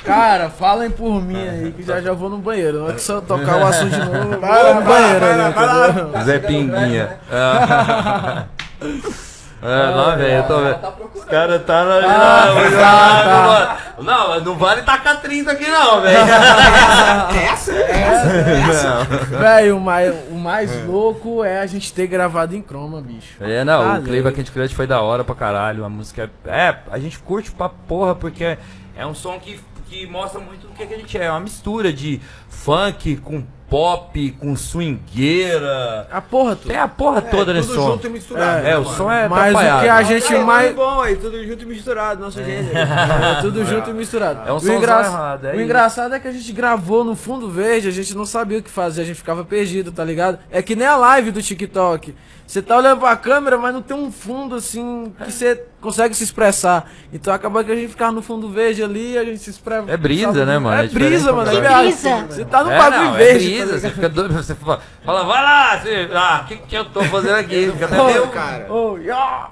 Cara, 0.05 0.49
falem 0.49 0.91
por 0.91 1.21
mim 1.23 1.37
aí, 1.49 1.73
que 1.77 1.83
já 1.83 2.01
já 2.01 2.13
vou 2.13 2.31
no 2.31 2.39
banheiro. 2.39 2.81
Não 2.81 2.91
é 2.91 2.93
que 2.95 3.11
eu 3.11 3.21
tocar 3.23 3.57
o 3.59 3.67
assunto 3.67 3.91
de 3.91 3.99
novo, 3.99 4.29
vou 4.31 4.41
Vai 4.41 4.63
lá, 4.63 4.75
no 4.75 4.81
lá, 4.81 4.87
banheiro 4.87 5.27
lá, 5.27 5.37
lá. 5.37 5.89
entendeu? 5.91 6.23
Zé 6.25 6.39
Pinguinha. 6.39 7.19
Ah. 7.31 8.45
É, 9.61 9.91
não, 9.93 10.17
velho, 10.17 10.35
eu 10.37 10.43
tô 10.45 10.61
vendo. 10.61 10.75
Tá 10.79 10.93
Os 11.17 11.25
caras 11.25 11.65
tá 11.65 11.85
na. 11.85 11.95
Ah, 11.97 12.47
não, 12.55 12.79
tá, 12.79 13.77
não, 13.99 14.05
não, 14.05 14.29
mas 14.29 14.45
não 14.45 14.55
vale 14.57 14.83
tacar 14.83 15.21
30 15.21 15.51
aqui, 15.51 15.67
não, 15.69 16.01
velho. 16.01 16.17
Essa? 17.53 17.73
Essa? 17.73 19.05
Não. 19.33 19.39
Velho, 19.41 19.77
o 19.77 19.81
mais, 19.81 20.15
o 20.31 20.37
mais 20.37 20.87
louco 20.87 21.43
é 21.43 21.59
a 21.59 21.67
gente 21.67 21.93
ter 21.93 22.07
gravado 22.07 22.55
em 22.55 22.63
croma, 22.63 23.01
bicho. 23.01 23.35
É, 23.41 23.65
não, 23.65 23.83
Tá 23.83 23.95
o 23.99 24.03
clipe 24.03 24.13
louco. 24.23 24.29
aqui 24.29 24.43
de 24.45 24.53
Crush 24.53 24.73
foi 24.75 24.87
da 24.87 25.01
hora 25.01 25.25
pra 25.25 25.35
caralho. 25.35 25.85
A 25.85 25.89
música 25.89 26.31
é. 26.47 26.69
É, 26.69 26.77
a 26.93 26.99
gente 27.01 27.19
curte 27.19 27.51
pra 27.51 27.69
porra, 27.69 28.15
porque 28.15 28.57
é 28.97 29.05
um 29.05 29.13
som 29.15 29.41
que, 29.41 29.59
que 29.89 30.07
mostra 30.07 30.41
muito 30.41 30.67
do 30.67 30.75
que, 30.75 30.87
que 30.87 30.95
a 30.95 30.99
gente 30.99 31.19
é. 31.19 31.25
É 31.25 31.31
uma 31.31 31.41
mistura 31.41 31.93
de 31.93 32.21
funk 32.49 33.17
com 33.17 33.43
pop, 33.69 34.31
com 34.41 34.57
swingueira. 34.57 36.07
A 36.11 36.21
porra 36.23 36.57
toda. 36.57 36.69
Tem 36.73 36.79
a 36.79 36.89
porra 36.89 37.21
toda 37.23 37.53
nesse 37.53 37.69
Tudo 37.69 37.81
som. 37.81 37.91
junto 37.93 38.07
e 38.07 38.11
misturado. 38.11 38.67
É, 38.67 38.79
o 38.79 38.85
som 38.85 39.11
é 39.11 39.29
Mas 39.29 39.55
o 39.55 39.59
que 39.59 39.89
a 39.89 40.03
gente 40.03 40.35
Aí, 40.35 40.45
mais. 40.45 40.75
bom, 40.75 41.01
aí 41.01 41.17
tudo 41.17 41.45
junto 41.47 41.65
e 41.65 41.67
misturado, 41.67 42.21
nosso 42.21 42.43
gênero. 42.43 42.69
É 42.79 43.41
tudo 43.43 43.65
junto 43.67 43.91
e 43.91 43.93
misturado. 43.93 44.49
É 44.49 44.53
um 44.53 44.57
o, 44.57 44.61
somzão 44.61 44.77
engra- 44.77 45.01
errado, 45.05 45.45
é 45.47 45.51
o 45.51 45.55
isso. 45.55 45.65
engraçado 45.65 46.15
é 46.15 46.21
que 46.21 46.29
a 46.29 46.33
gente 46.33 46.51
gravou 46.53 47.05
no 47.05 47.15
fundo 47.15 47.51
verde, 47.51 47.89
a 47.89 47.93
gente 47.93 48.17
não 48.17 48.25
sabia 48.25 48.59
o 48.59 48.63
que 48.63 48.71
fazer, 48.71 49.03
a 49.03 49.05
gente 49.05 49.17
ficava 49.17 49.45
perdido, 49.45 49.93
tá 49.93 50.05
ligado? 50.05 50.39
É 50.51 50.63
que 50.63 50.75
nem 50.75 50.87
a 50.87 50.97
live 50.97 51.31
do 51.31 51.43
TikTok. 51.43 52.15
Você 52.49 52.63
tá 52.63 52.79
olhando 52.79 52.99
pra 53.01 53.15
câmera, 53.15 53.59
mas 53.59 53.75
não 53.75 53.83
tem 53.83 53.95
um 53.95 54.11
fundo 54.11 54.55
assim 54.55 55.13
que 55.23 55.31
você 55.31 55.65
consegue 55.83 56.15
se 56.15 56.25
expressar. 56.25 56.91
Então 57.13 57.31
acaba 57.31 57.63
que 57.63 57.71
a 57.71 57.75
gente 57.75 57.91
ficava 57.91 58.11
no 58.11 58.23
fundo 58.23 58.49
verde 58.49 58.83
ali, 58.83 59.19
a 59.19 59.23
gente 59.25 59.39
se 59.41 59.51
expressa. 59.51 59.85
É 59.91 59.99
brisa, 59.99 60.47
né, 60.47 60.59
mano? 60.59 60.81
É, 60.81 60.87
É 60.87 60.89
brisa, 60.89 61.31
mano. 61.31 61.51
É. 61.51 61.83
Brisa. 61.83 62.25
Você 62.27 62.47
tá 62.47 62.65
no 62.65 62.71
É, 62.73 62.79
bagulho 62.79 63.05
não, 63.05 63.13
verde. 63.13 63.53
É 63.55 63.65
brisa, 63.67 63.79
você 63.79 63.91
fica 63.91 64.09
doido, 64.09 64.33
você 64.33 64.55
fala, 64.55 64.81
fala 65.05 65.25
vai 65.25 65.43
lá, 65.45 65.77
você, 65.79 66.09
ah, 66.15 66.41
o 66.43 66.47
que, 66.49 66.57
que 66.57 66.75
eu 66.75 66.87
tô 66.87 67.03
fazendo 67.05 67.35
aqui? 67.35 67.71
Fica 67.71 67.85
até 67.85 68.03
meio, 68.03 68.29
cara. 68.29 68.67
Oh, 68.73 68.97
yeah. 68.97 69.51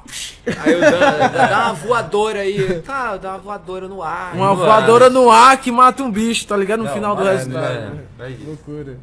Aí 0.65 0.73
eu 0.73 0.81
dá, 0.81 1.29
dá- 1.29 1.65
uma 1.67 1.73
voadora 1.75 2.39
aí. 2.41 2.81
Tá, 2.81 3.19
dá 3.19 3.33
uma 3.33 3.39
voadora 3.39 3.87
no 3.89 4.03
ar. 4.03 4.33
Uma 4.35 4.55
voadora 4.55 5.11
no 5.11 5.31
ar 5.31 5.59
que 5.59 5.71
mata 5.71 6.03
um 6.03 6.11
bicho, 6.11 6.47
tá 6.47 6.57
ligado? 6.57 6.79
No 6.79 6.85
Não, 6.87 6.95
final 6.95 7.15
do 7.15 7.29
é, 7.29 7.33
resultado. 7.33 7.67
é, 8.21 8.25
é 8.27 8.31
isso. 8.31 8.43
Loucura. 8.47 8.97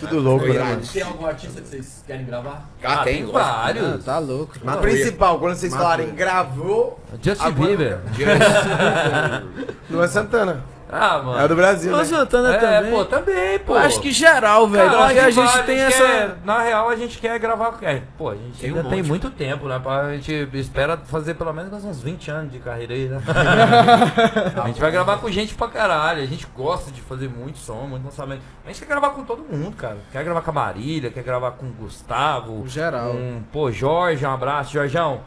Tudo 0.00 0.20
louco, 0.20 0.46
né, 0.46 0.58
mano? 0.58 0.82
Tem 0.92 1.02
algum 1.02 1.26
artista 1.26 1.60
que 1.60 1.68
vocês 1.68 2.02
querem 2.06 2.26
gravar? 2.26 2.68
Ah, 2.82 2.98
tem, 3.04 3.20
lógico. 3.24 3.32
vários. 3.38 4.04
tá 4.04 4.18
louco. 4.18 4.54
Mas 4.62 4.76
principal, 4.80 5.38
quando 5.38 5.54
vocês 5.54 5.72
falarem 5.72 6.10
gravou, 6.14 6.98
Justin 7.22 7.44
Agora- 7.44 7.68
Bieber. 7.68 7.98
Luan 9.90 10.08
Santana. 10.08 10.64
Ah, 10.94 11.22
mano. 11.22 11.40
É 11.40 11.44
o 11.46 11.48
do 11.48 11.56
Brasil, 11.56 11.96
né? 11.96 12.04
Santana 12.04 12.54
É, 12.54 12.58
também. 12.58 12.90
pô, 12.92 13.04
também, 13.06 13.58
pô. 13.60 13.74
Acho 13.74 13.98
que 13.98 14.12
geral, 14.12 14.68
velho. 14.68 14.90
Porque 14.90 15.18
a 15.18 15.30
gente 15.30 15.46
vai, 15.46 15.62
tem 15.64 15.76
quer- 15.78 15.86
essa. 15.88 16.36
na 16.44 16.60
real, 16.60 16.90
a 16.90 16.96
gente 16.96 17.18
quer 17.18 17.38
gravar. 17.38 17.78
É, 17.80 18.02
pô, 18.18 18.28
a 18.28 18.34
gente 18.34 18.60
Tem 18.60 18.70
um 18.72 18.76
ainda 18.76 18.88
tem 18.90 18.98
monte. 18.98 19.08
muito 19.08 19.30
tempo, 19.30 19.66
né? 19.68 19.78
Pra, 19.82 20.00
a 20.02 20.12
gente 20.16 20.48
espera 20.52 20.98
fazer 20.98 21.32
pelo 21.34 21.50
menos 21.54 21.82
uns 21.82 22.02
20 22.02 22.30
anos 22.30 22.52
de 22.52 22.58
carreira 22.58 22.92
aí, 22.92 23.08
né? 23.08 23.22
a 24.62 24.66
gente 24.66 24.80
vai 24.80 24.90
gravar 24.90 25.16
com 25.18 25.30
gente 25.30 25.54
pra 25.54 25.68
caralho. 25.68 26.22
A 26.22 26.26
gente 26.26 26.46
gosta 26.54 26.90
de 26.90 27.00
fazer 27.00 27.28
muito 27.28 27.58
som, 27.58 27.86
muito 27.86 28.04
lançamento. 28.04 28.42
A 28.64 28.68
gente 28.68 28.80
quer 28.80 28.86
gravar 28.88 29.10
com 29.10 29.24
todo 29.24 29.42
mundo, 29.50 29.74
cara. 29.76 29.96
Quer 30.12 30.22
gravar 30.24 30.42
com 30.42 30.50
a 30.50 30.54
Marília, 30.54 31.10
quer 31.10 31.22
gravar 31.22 31.52
com 31.52 31.66
o 31.66 31.70
Gustavo. 31.70 32.52
Com 32.60 32.66
geral. 32.68 33.12
Com, 33.12 33.42
pô, 33.50 33.70
Jorge, 33.72 34.24
um 34.26 34.30
abraço, 34.32 34.72
Jorjão. 34.72 35.20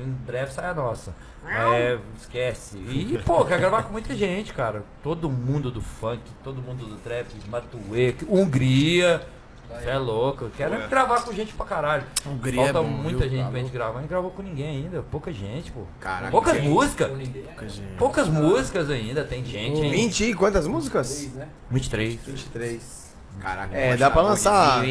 Em 0.00 0.08
breve 0.08 0.52
sai 0.52 0.66
a 0.70 0.74
nossa. 0.74 1.12
É, 1.46 1.98
esquece. 2.20 2.76
E, 2.78 3.18
pô, 3.24 3.44
quer 3.44 3.58
gravar 3.58 3.82
com 3.84 3.92
muita 3.92 4.14
gente, 4.14 4.52
cara. 4.52 4.84
Todo 5.02 5.28
mundo 5.30 5.70
do 5.70 5.80
funk, 5.80 6.20
todo 6.44 6.60
mundo 6.62 6.84
do 6.86 6.96
trap, 6.96 7.26
Matuê, 7.48 8.14
Hungria. 8.28 9.26
Você 9.68 9.88
é 9.88 9.98
louco. 9.98 10.46
Eu 10.46 10.50
quero 10.50 10.88
gravar 10.88 11.22
com 11.22 11.32
gente 11.32 11.52
pra 11.54 11.64
caralho. 11.64 12.02
Hungria 12.26 12.56
Falta 12.64 12.78
é 12.80 12.82
bom, 12.82 12.88
muita 12.88 13.20
viu? 13.20 13.30
gente 13.30 13.44
Tá 13.44 13.50
pra 13.50 13.60
gente 13.60 13.70
gravar. 13.70 13.98
A 13.98 14.00
gente 14.02 14.10
gravou 14.10 14.30
com 14.32 14.42
ninguém 14.42 14.66
ainda. 14.84 15.02
Pouca 15.02 15.32
gente, 15.32 15.70
pô. 15.70 15.82
Caraca, 16.00 16.30
Poucas 16.32 16.54
gente. 16.54 16.68
músicas. 16.68 17.16
ninguém. 17.16 17.44
Poucas 17.96 18.28
músicas 18.28 18.90
ainda. 18.90 19.22
Tem 19.24 19.44
gente, 19.44 19.80
hein? 19.80 19.92
20 19.92 20.24
e 20.24 20.34
quantas 20.34 20.66
músicas? 20.66 21.14
Três, 21.14 21.34
né? 21.34 21.48
23. 21.70 22.18
23. 22.26 23.14
Caraca, 23.40 23.76
É, 23.76 23.96
dá 23.96 24.10
pra 24.10 24.22
lançar 24.22 24.84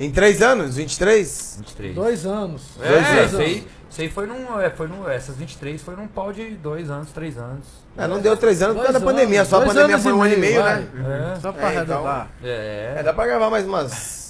em 0.00 0.10
3 0.10 0.40
anos? 0.40 0.76
23? 0.76 1.56
23. 1.60 1.94
Dois 1.94 2.24
anos. 2.24 2.62
É, 2.80 2.88
Dois 2.88 3.06
anos. 3.06 3.32
isso 3.32 3.66
aí 4.00 4.08
foi 4.08 4.26
num. 4.26 4.58
É, 4.58 4.70
foi 4.70 4.88
num. 4.88 5.06
Essas 5.06 5.36
23 5.36 5.82
foi 5.82 5.94
num 5.96 6.06
pau 6.08 6.32
de 6.32 6.50
dois 6.52 6.90
anos, 6.90 7.10
três 7.12 7.36
anos. 7.36 7.66
É, 7.96 8.06
não 8.06 8.20
deu 8.20 8.34
3 8.34 8.62
anos 8.62 8.76
por 8.76 8.84
causa 8.84 8.98
da 8.98 9.04
pandemia. 9.04 9.44
Só 9.44 9.62
a 9.62 9.66
pandemia 9.66 9.98
foi 9.98 10.12
um 10.14 10.22
ano 10.22 10.32
e 10.32 10.36
meio, 10.38 10.52
meio, 10.54 10.62
vai. 10.62 10.80
né? 10.80 11.34
É. 11.36 11.40
Só 11.40 11.52
pra 11.52 11.72
É, 11.72 11.76
então-. 11.76 12.26
É. 12.42 12.94
É, 12.96 13.02
dá 13.02 13.12
pra 13.12 13.26
gravar 13.26 13.50
mais 13.50 13.66
umas 13.66 14.22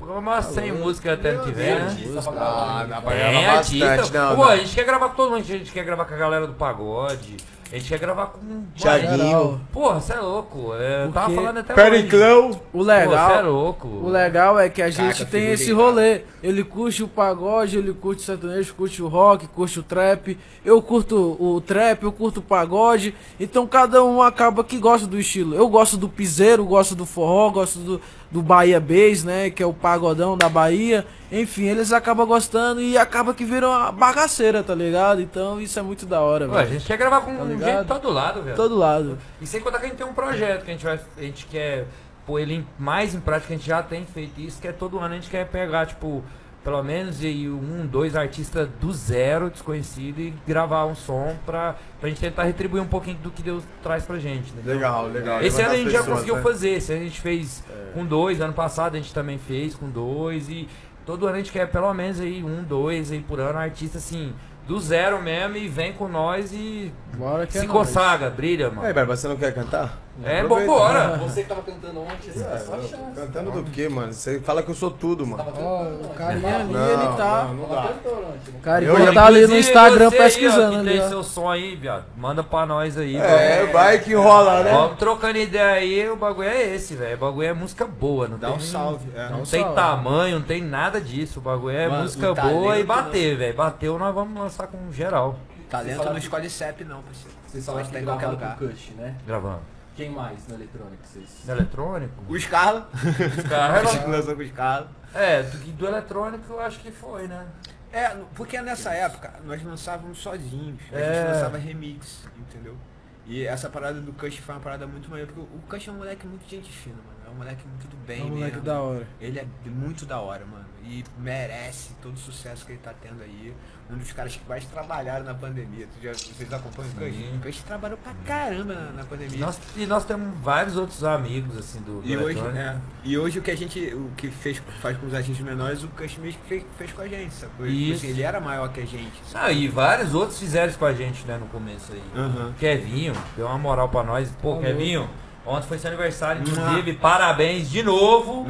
Umas 0.00 0.44
100 0.44 0.72
músicas 0.72 1.14
até 1.18 1.30
ano 1.30 1.42
que 1.42 1.50
vem, 1.50 1.74
né? 1.74 1.82
Artista 1.82 2.30
Ah, 2.38 2.86
dá 2.88 3.00
pra 3.00 3.14
gravar 3.16 3.38
artista. 3.56 3.86
bastante, 3.96 4.12
não, 4.12 4.36
Pô, 4.36 4.44
não. 4.44 4.50
a 4.50 4.56
gente 4.58 4.74
quer 4.74 4.84
gravar 4.84 5.08
com 5.08 5.14
todo 5.16 5.30
mundo. 5.30 5.40
A 5.40 5.42
gente 5.42 5.72
quer 5.72 5.84
gravar 5.84 6.04
com 6.04 6.14
a 6.14 6.16
galera 6.16 6.46
do 6.46 6.52
pagode. 6.52 7.36
A 7.72 7.76
gente 7.76 7.88
quer 7.88 7.98
gravar 7.98 8.26
com. 8.26 8.64
Thiaguinho. 8.76 9.60
Porra, 9.72 10.00
você 10.00 10.12
é 10.12 10.20
louco. 10.20 10.72
É, 10.74 11.04
eu 11.04 11.12
tava 11.12 11.34
falando 11.34 11.58
até. 11.58 11.74
Periclão. 11.74 12.50
O 12.72 12.78
Pô, 12.78 12.84
você 12.84 12.90
é 12.92 13.06
legal, 13.06 13.52
louco. 13.52 13.88
o 13.88 14.08
legal 14.08 14.58
é 14.58 14.68
que 14.68 14.80
a 14.80 14.88
gente 14.88 15.18
Caca, 15.18 15.30
tem 15.30 15.50
esse 15.50 15.72
rolê. 15.72 16.22
Ele 16.42 16.62
curte 16.62 17.02
o 17.02 17.08
pagode, 17.08 17.76
ele 17.76 17.92
curte 17.92 18.22
o 18.22 18.24
sertanejo, 18.24 18.74
curte 18.74 19.02
o 19.02 19.08
rock, 19.08 19.48
curte 19.48 19.80
o 19.80 19.82
trap. 19.82 20.38
Eu 20.64 20.80
curto 20.80 21.36
o 21.40 21.60
trap, 21.60 22.04
eu 22.04 22.12
curto 22.12 22.38
o 22.38 22.42
pagode. 22.42 23.14
Então 23.40 23.66
cada 23.66 24.04
um 24.04 24.22
acaba 24.22 24.62
que 24.62 24.78
gosta 24.78 25.06
do 25.06 25.18
estilo. 25.18 25.54
Eu 25.56 25.68
gosto 25.68 25.96
do 25.96 26.08
piseiro, 26.08 26.64
gosto 26.64 26.94
do 26.94 27.04
forró, 27.04 27.50
gosto 27.50 27.80
do, 27.80 28.00
do 28.30 28.42
Bahia 28.42 28.80
Bass, 28.80 29.24
né? 29.24 29.50
Que 29.50 29.62
é 29.62 29.66
o 29.66 29.72
pagodão 29.72 30.36
da 30.36 30.48
Bahia. 30.48 31.06
Enfim, 31.30 31.64
eles 31.64 31.92
acabam 31.92 32.26
gostando 32.26 32.80
e 32.80 32.96
acaba 32.96 33.34
que 33.34 33.44
viram 33.44 33.68
uma 33.70 33.90
bagaceira, 33.92 34.62
tá 34.62 34.74
ligado? 34.74 35.20
Então 35.20 35.60
isso 35.60 35.78
é 35.78 35.82
muito 35.82 36.06
da 36.06 36.20
hora, 36.20 36.46
Pô, 36.46 36.54
a 36.54 36.58
velho. 36.58 36.70
gente 36.72 36.86
quer 36.86 36.96
gravar 36.96 37.20
com 37.22 37.34
Tá 37.36 37.44
gente 37.44 37.58
ligado? 37.58 37.86
todo 37.86 38.10
lado, 38.12 38.42
velho. 38.42 38.56
Todo 38.56 38.76
lado. 38.76 39.18
E 39.40 39.46
sem 39.46 39.60
contar 39.60 39.78
que 39.78 39.86
a 39.86 39.88
gente 39.88 39.98
tem 39.98 40.06
um 40.06 40.12
projeto 40.14 40.64
que 40.64 40.70
a 40.70 40.74
gente 40.74 40.84
vai. 40.84 41.00
A 41.16 41.20
gente 41.22 41.46
quer 41.46 41.86
pôr 42.26 42.40
ele 42.40 42.66
mais 42.78 43.14
em 43.14 43.20
prática, 43.20 43.54
a 43.54 43.56
gente 43.56 43.66
já 43.66 43.82
tem 43.82 44.04
feito 44.04 44.40
isso, 44.40 44.60
que 44.60 44.66
é 44.68 44.72
todo 44.72 44.98
ano 44.98 45.14
a 45.14 45.16
gente 45.16 45.30
quer 45.30 45.46
pegar, 45.46 45.86
tipo, 45.86 46.24
pelo 46.66 46.82
menos 46.82 47.22
aí 47.22 47.48
um, 47.48 47.86
dois 47.86 48.16
artistas 48.16 48.68
do 48.80 48.92
zero, 48.92 49.48
desconhecido, 49.48 50.18
e 50.18 50.34
gravar 50.44 50.84
um 50.84 50.96
som 50.96 51.36
pra, 51.46 51.76
pra 52.00 52.08
gente 52.08 52.20
tentar 52.20 52.42
retribuir 52.42 52.82
um 52.82 52.88
pouquinho 52.88 53.16
do 53.18 53.30
que 53.30 53.40
Deus 53.40 53.62
traz 53.84 54.04
pra 54.04 54.18
gente. 54.18 54.50
entendeu? 54.50 54.74
Legal, 54.74 55.06
legal. 55.06 55.40
Esse 55.40 55.62
ano 55.62 55.70
a 55.70 55.76
gente 55.76 55.92
já 55.92 55.98
pessoas, 55.98 56.14
conseguiu 56.16 56.34
né? 56.34 56.42
fazer, 56.42 56.70
esse 56.70 56.92
ano 56.92 57.02
a 57.02 57.04
gente 57.04 57.20
fez 57.20 57.62
com 57.94 58.04
dois, 58.04 58.40
ano 58.40 58.52
passado 58.52 58.96
a 58.96 58.98
gente 58.98 59.14
também 59.14 59.38
fez 59.38 59.76
com 59.76 59.88
dois, 59.88 60.48
e 60.48 60.68
todo 61.06 61.28
ano 61.28 61.36
a 61.36 61.38
gente 61.38 61.52
quer 61.52 61.70
pelo 61.70 61.94
menos 61.94 62.18
aí 62.18 62.42
um, 62.42 62.64
dois 62.64 63.12
aí 63.12 63.20
por 63.20 63.38
ano, 63.38 63.60
artista 63.60 63.98
assim, 63.98 64.34
do 64.66 64.80
zero 64.80 65.22
mesmo, 65.22 65.56
e 65.56 65.68
vem 65.68 65.92
com 65.92 66.08
nós 66.08 66.52
e 66.52 66.92
Bora 67.16 67.46
que 67.46 67.52
se 67.52 67.64
é 67.64 67.68
consagra, 67.68 68.28
brilha, 68.28 68.70
mano. 68.70 68.88
Aí, 68.88 68.92
Barba, 68.92 69.16
você 69.16 69.28
não 69.28 69.36
quer 69.36 69.54
cantar? 69.54 70.02
É, 70.24 70.42
bom, 70.44 70.64
bora. 70.66 71.16
Você 71.28 71.42
que 71.42 71.48
tava 71.48 71.62
cantando 71.62 72.00
ontem, 72.00 72.30
essa 72.30 72.44
é 72.44 72.58
só 72.58 72.74
a 72.74 72.78
chance. 72.78 72.96
Cantando 73.14 73.50
do 73.50 73.64
quê, 73.70 73.88
mano? 73.88 74.12
Você 74.12 74.40
fala 74.40 74.62
que 74.62 74.70
eu 74.70 74.74
sou 74.74 74.90
tudo, 74.90 75.26
mano. 75.26 75.44
Ó, 75.58 75.82
o 75.84 76.08
carinha 76.14 76.56
ali, 76.56 76.72
Não, 76.72 76.88
ele 76.88 77.16
tá. 77.16 77.44
não, 77.48 77.54
não 77.54 77.64
Tava 77.68 77.88
dá. 77.88 78.10
O 78.56 78.60
carinha 78.60 78.90
Eu 78.92 79.04
já- 79.06 79.12
tá 79.12 79.26
ali 79.26 79.46
no 79.46 79.56
Instagram 79.56 80.08
você 80.10 80.16
aí, 80.16 80.20
ó, 80.20 80.24
pesquisando 80.24 80.70
que 80.72 80.76
ali, 80.78 80.90
tem 80.92 81.00
ó. 81.02 81.08
seu 81.08 81.22
som 81.22 81.50
aí, 81.50 81.76
viado. 81.76 82.04
Manda 82.16 82.42
pra 82.42 82.64
nós 82.66 82.96
aí. 82.96 83.16
É, 83.16 83.66
vai 83.72 83.98
que 83.98 84.14
rola, 84.14 84.62
né? 84.62 84.70
Vamos 84.72 84.98
trocando 84.98 85.36
ideia 85.38 85.72
aí, 85.74 86.08
o 86.08 86.16
bagulho 86.16 86.48
é 86.48 86.74
esse, 86.74 86.94
velho. 86.94 87.16
O 87.16 87.20
bagulho 87.20 87.48
é 87.48 87.52
música 87.52 87.86
boa, 87.86 88.26
não 88.28 88.38
Dá 88.38 88.48
tem 88.48 88.56
um 88.56 88.60
salve. 88.60 89.08
é. 89.14 89.28
Não 89.28 89.40
um 89.40 89.44
tem 89.44 89.60
salve. 89.60 89.74
tamanho, 89.76 90.38
não 90.38 90.46
tem 90.46 90.62
nada 90.62 91.00
disso. 91.00 91.38
O 91.40 91.42
bagulho 91.42 91.76
é 91.76 91.88
Mano, 91.88 92.02
música 92.02 92.32
boa 92.34 92.78
e 92.78 92.84
bater, 92.84 93.36
velho. 93.36 93.54
Bateu, 93.54 93.98
nós 93.98 94.14
vamos 94.14 94.40
lançar 94.40 94.66
com 94.66 94.78
geral. 94.92 95.36
Talento 95.68 96.04
não 96.04 96.12
que- 96.14 96.20
escolhe 96.20 96.48
CEP 96.48 96.84
não, 96.84 97.02
parceiro. 97.02 97.36
Vocês 97.46 97.64
falaram 97.66 97.84
Pode 97.86 97.92
que 97.92 97.98
estar 97.98 98.12
em 98.12 98.18
qualquer 98.18 98.32
lugar. 98.34 98.56
com 98.56 98.64
o 98.64 98.68
Kush, 98.68 98.90
né? 98.96 99.14
Gravando. 99.26 99.60
Quem 99.96 100.10
mais 100.10 100.46
no 100.46 100.54
eletrônico 100.54 101.02
vocês? 101.04 101.28
No 101.46 101.52
eletrônico? 101.54 102.22
O 102.28 102.38
Scarla. 102.38 102.88
Os 102.94 103.42
caras. 103.48 104.06
Lançou 104.06 104.36
com 104.36 104.42
o 104.42 104.46
Scarla. 104.46 104.88
É, 105.14 105.42
do, 105.42 105.58
do 105.72 105.86
eletrônico 105.86 106.52
eu 106.52 106.60
acho 106.60 106.78
que 106.80 106.90
foi, 106.90 107.26
né? 107.26 107.46
É, 107.92 108.10
porque 108.34 108.60
nessa 108.60 108.92
época 108.92 109.32
nós 109.44 109.62
lançávamos 109.62 110.18
sozinhos. 110.18 110.80
A 110.92 110.98
É. 110.98 111.14
gente 111.24 111.32
lançava 111.34 111.56
remix, 111.56 112.28
entendeu? 112.38 112.76
E 113.24 113.44
essa 113.46 113.70
parada 113.70 114.00
do 114.00 114.12
Kush 114.12 114.36
foi 114.38 114.54
uma 114.54 114.60
parada 114.60 114.86
muito 114.86 115.08
maneira, 115.08 115.32
porque 115.32 115.48
o 115.56 115.60
Kush 115.68 115.88
é 115.88 115.92
um 115.92 115.96
moleque 115.96 116.26
muito 116.26 116.46
gente 116.48 116.70
fina, 116.70 116.96
mano. 116.96 117.16
É 117.26 117.30
um 117.30 117.34
moleque 117.34 117.66
muito 117.66 117.88
do 117.88 117.96
bem 118.06 118.20
É 118.20 118.24
um 118.24 118.28
moleque 118.28 118.50
mesmo. 118.56 118.62
da 118.62 118.80
hora. 118.80 119.06
Ele 119.20 119.38
é 119.40 119.46
muito 119.68 120.04
da 120.06 120.20
hora, 120.20 120.44
mano. 120.44 120.65
E 120.88 121.04
merece 121.18 121.90
todo 122.00 122.14
o 122.14 122.18
sucesso 122.18 122.64
que 122.64 122.72
ele 122.72 122.80
tá 122.82 122.92
tendo 123.02 123.20
aí. 123.22 123.52
Um 123.90 123.96
dos 123.96 124.12
caras 124.12 124.34
que 124.36 124.48
mais 124.48 124.64
trabalharam 124.64 125.24
na 125.24 125.34
pandemia. 125.34 125.86
Tu 125.86 126.02
já, 126.04 126.12
vocês 126.12 126.52
acompanham 126.52 126.90
o? 126.92 127.12
Sim. 127.12 127.36
O 127.36 127.40
trabalhou 127.64 127.96
pra 127.98 128.12
caramba 128.24 128.74
na, 128.74 128.92
na 128.92 129.04
pandemia. 129.04 129.38
Nós- 129.38 129.58
e 129.76 129.86
nós 129.86 130.04
temos 130.04 130.36
vários 130.40 130.76
outros 130.76 131.02
amigos, 131.04 131.56
assim, 131.56 131.80
do, 131.80 132.00
do 132.00 132.08
E 132.08 132.16
hoje, 132.16 132.38
eletrônico. 132.38 132.58
é, 132.58 132.76
e 133.04 133.16
hoje 133.18 133.38
o 133.38 133.42
que 133.42 133.50
a 133.50 133.56
gente, 133.56 133.78
o 133.94 134.10
que 134.16 134.28
fez, 134.28 134.60
faz 134.80 134.96
com 134.98 135.06
os 135.06 135.14
artistas 135.14 135.44
menores, 135.44 135.82
o 135.84 135.88
mesmo 136.20 136.40
fez, 136.48 136.64
fez 136.76 136.92
com 136.92 137.02
a 137.02 137.08
gente, 137.08 137.32
sacou? 137.34 137.64
Tipo 137.66 137.78
Isso. 137.78 137.94
assim, 138.04 138.08
ele 138.08 138.22
era 138.22 138.40
maior 138.40 138.68
que 138.72 138.80
a 138.80 138.86
gente. 138.86 139.22
Ah, 139.34 139.52
e 139.52 139.68
vários 139.68 140.14
outros 140.14 140.38
fizeram 140.38 140.68
isso 140.68 140.78
com 140.78 140.84
a 140.86 140.92
gente, 140.92 141.24
né, 141.26 141.36
no 141.38 141.46
começo 141.46 141.92
aí. 141.92 142.02
Aham. 142.16 142.54
Kevinho, 142.58 143.12
deu 143.36 143.46
uma 143.46 143.58
moral 143.58 143.88
pra 143.88 144.02
nós. 144.02 144.28
Pô, 144.42 144.56
Tá 144.56 144.62
Kevinho, 144.62 145.08
ontem 145.46 145.66
foi 145.66 145.78
seu 145.78 145.88
aniversário, 145.88 146.42
inclusive, 146.42 146.94
parabéns 146.94 147.70
de 147.70 147.82
novo. 147.82 148.44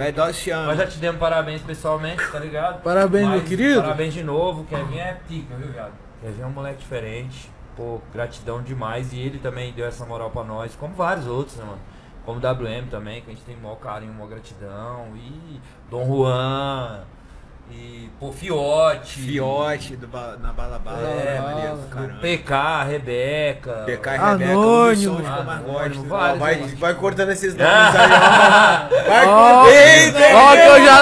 Ama. 0.52 0.66
Nós 0.66 0.78
já 0.78 0.86
te 0.86 0.98
demos 0.98 1.20
parabéns 1.20 1.62
pessoalmente, 1.62 2.26
tá 2.30 2.38
ligado? 2.38 2.82
Parabéns, 2.82 3.28
meu 3.28 3.38
Mas, 3.38 3.48
querido. 3.48 3.82
Parabéns 3.82 4.14
de 4.14 4.22
novo, 4.22 4.64
Kevin 4.64 4.98
é 4.98 5.18
pica, 5.28 5.54
viu, 5.54 5.68
viado? 5.72 5.92
Kevin 6.22 6.42
é 6.42 6.46
um 6.46 6.50
moleque 6.50 6.78
diferente. 6.78 7.50
Pô, 7.76 8.00
gratidão 8.12 8.62
demais. 8.62 9.12
E 9.12 9.18
ele 9.20 9.38
também 9.38 9.72
deu 9.72 9.86
essa 9.86 10.04
moral 10.06 10.30
pra 10.30 10.42
nós, 10.42 10.74
como 10.74 10.94
vários 10.94 11.26
outros, 11.26 11.56
né, 11.56 11.64
mano? 11.64 11.78
Como 12.24 12.40
o 12.40 12.42
WM 12.42 12.88
também, 12.90 13.20
que 13.20 13.30
a 13.30 13.34
gente 13.34 13.44
tem 13.44 13.56
maior 13.56 13.76
carinho, 13.76 14.12
maior 14.12 14.28
gratidão. 14.28 15.08
E 15.14 15.60
Dom 15.90 16.06
Juan. 16.06 17.04
E, 17.70 18.08
pô, 18.20 18.30
Fiote. 18.32 19.18
Fiote 19.20 19.96
do 19.96 20.06
na 20.40 20.52
bala 20.52 20.78
bala. 20.78 20.98
É, 21.08 21.40
Bala. 21.40 21.76
do 21.76 21.88
caramba. 21.88 22.20
PK, 22.20 22.84
Rebeca. 22.88 23.72
PK 23.86 24.10
e 24.10 24.16
Anônimo. 24.16 24.36
Rebeca, 24.38 24.58
um 24.58 24.88
dos 24.94 25.02
sons 25.02 25.16
que 25.16 25.38
eu 25.38 25.44
mais 25.44 25.58
Anônimo, 25.60 26.04
gosto. 26.04 26.08
vários. 26.08 26.38
Vai, 26.38 26.54
vai 26.78 26.94
cortando 26.94 27.30
esses 27.32 27.54
nomes 27.58 27.96
aí, 27.96 28.10
ó. 28.12 29.08
Vai 29.08 29.26
cortando. 29.26 30.36
Ó, 30.36 30.52
que 30.52 30.68
eu 30.68 30.84
já. 30.84 30.98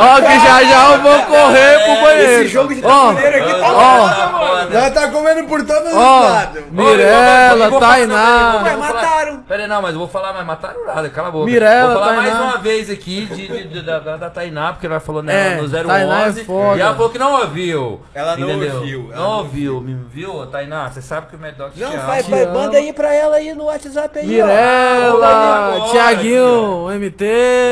Ó, 0.00 0.16
que 0.20 0.40
já 0.46 0.64
já 0.64 0.92
eu 0.92 1.02
vou 1.02 1.22
correr 1.22 1.78
pro 1.84 2.02
banheiro. 2.02 2.42
Esse 2.42 2.48
jogo 2.48 2.74
de 2.74 2.82
tabuleiro 2.82 3.36
aqui 3.44 3.60
tá 3.60 3.72
ó, 3.72 4.08
foda, 4.08 4.26
mano. 4.26 4.70
Nós 4.70 4.90
tá 4.94 5.08
comendo 5.08 5.44
por 5.48 5.64
todos 5.64 5.88
os 5.88 5.94
lados. 5.94 6.62
Mirella, 6.70 7.70
falar- 7.70 7.80
Tainá. 7.88 8.58
Mas 8.62 8.78
mataram. 8.78 9.34
Pera 9.44 9.62
aí, 9.62 9.68
não, 9.68 9.82
mas 9.82 9.92
eu 9.92 9.98
vou 9.98 10.08
falar, 10.08 10.32
mas 10.32 10.46
mataram 10.46 10.84
nada, 10.86 11.08
cala 11.10 11.28
a 11.28 11.30
boca. 11.30 11.44
Mirella, 11.46 11.94
Vou 11.94 12.02
falar 12.02 12.16
mais 12.16 12.34
uma 12.34 12.56
vez 12.58 12.88
aqui 12.90 13.26
de, 13.26 13.46
de- 13.46 13.68
de- 13.68 13.82
da, 13.82 14.30
Tainá, 14.30 14.72
porque 14.72 14.86
ela 14.86 15.00
falou 15.00 15.22
nela 15.22 15.38
É, 15.38 15.56
no 15.56 15.64
011. 15.64 15.83
Tainá 15.88 16.26
é 16.26 16.32
foda. 16.32 16.76
E 16.76 16.80
ela 16.80 16.94
falou 16.94 17.10
que 17.10 17.18
não 17.18 17.40
ouviu. 17.40 18.00
Ela 18.14 18.36
não 18.36 18.50
entendeu? 18.50 18.74
ouviu, 18.76 19.08
ela 19.12 19.16
Não 19.22 19.30
não 19.30 19.38
ouviu, 19.38 19.80
me 19.80 19.94
viu, 20.10 20.46
Tainá? 20.46 20.90
Você 20.90 21.02
sabe 21.02 21.26
que 21.28 21.36
o 21.36 21.38
Mad 21.38 21.54
Dog 21.54 21.72
te 21.74 21.80
Não, 21.80 21.92
ama. 21.92 22.02
vai, 22.06 22.22
vai, 22.22 22.46
manda 22.46 22.76
aí 22.78 22.92
pra 22.92 23.12
ela 23.14 23.36
aí 23.36 23.54
no 23.54 23.64
WhatsApp 23.64 24.18
aí, 24.18 24.24
ó. 24.42 24.46
Mirella, 24.46 25.26
agora, 25.74 25.90
Thiaguinho, 25.92 26.88
MT. 26.90 27.24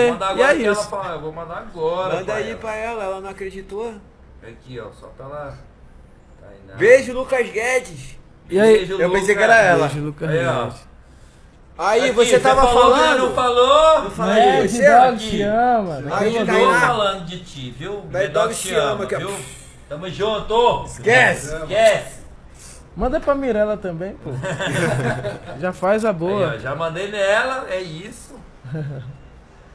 Vou 0.08 0.12
mandar 0.12 0.36
E 0.36 0.40
é 0.42 0.44
ela 0.64 0.72
isso. 0.72 0.88
fala, 0.88 1.18
vou 1.18 1.32
mandar 1.32 1.58
agora. 1.58 2.14
Manda 2.16 2.32
pai. 2.32 2.42
aí 2.42 2.54
pra 2.56 2.74
ela, 2.76 3.04
ela 3.04 3.20
não 3.20 3.30
acreditou. 3.30 3.94
Aqui, 4.42 4.80
ó, 4.80 4.90
só 4.98 5.06
pra 5.16 5.26
lá. 5.26 5.54
Tainá. 6.40 6.74
Beijo, 6.78 7.12
Lucas 7.12 7.48
Guedes. 7.50 8.18
E 8.50 8.60
aí? 8.60 8.78
Beijo, 8.78 8.92
Eu 8.94 9.10
pensei 9.10 9.20
Lucas. 9.20 9.36
que 9.36 9.42
era 9.42 9.56
ela. 9.62 9.86
Beijo, 9.88 10.04
Lucas 10.04 10.28
Aí, 10.30 10.46
ó. 10.46 10.68
Aí, 11.84 12.00
Aqui, 12.04 12.12
você 12.12 12.38
tava 12.38 12.62
falou 12.62 12.94
falando. 12.96 13.18
Não 13.18 13.34
falou? 13.34 14.10
Fala 14.10 14.34
Mad 14.34 14.38
aí, 14.42 14.68
você 14.68 14.88
Dog 14.88 15.14
aqui. 15.16 15.30
te 15.30 15.42
ama. 15.42 15.96
Aí, 15.96 16.02
Naquele 16.04 16.38
Eu 16.38 16.46
tô 16.46 16.74
falando 16.74 17.24
de 17.24 17.40
ti, 17.40 17.70
viu? 17.76 18.04
Mad 18.10 18.30
Dog 18.30 18.54
te 18.54 18.74
ama, 18.74 19.06
que 19.06 19.14
é- 19.14 19.18
viu? 19.18 19.30
Tamo 19.88 20.08
junto. 20.08 20.84
Esquece. 20.86 21.54
Esquece. 21.56 22.22
Manda 22.96 23.18
pra 23.18 23.34
Mirella 23.34 23.76
também, 23.76 24.14
pô. 24.14 24.30
Já 25.58 25.72
faz 25.72 26.04
a 26.04 26.10
Aí, 26.10 26.14
boa. 26.14 26.54
ó, 26.54 26.58
já 26.58 26.74
mandei 26.74 27.10
nela, 27.10 27.66
é 27.68 27.80
isso. 27.80 28.34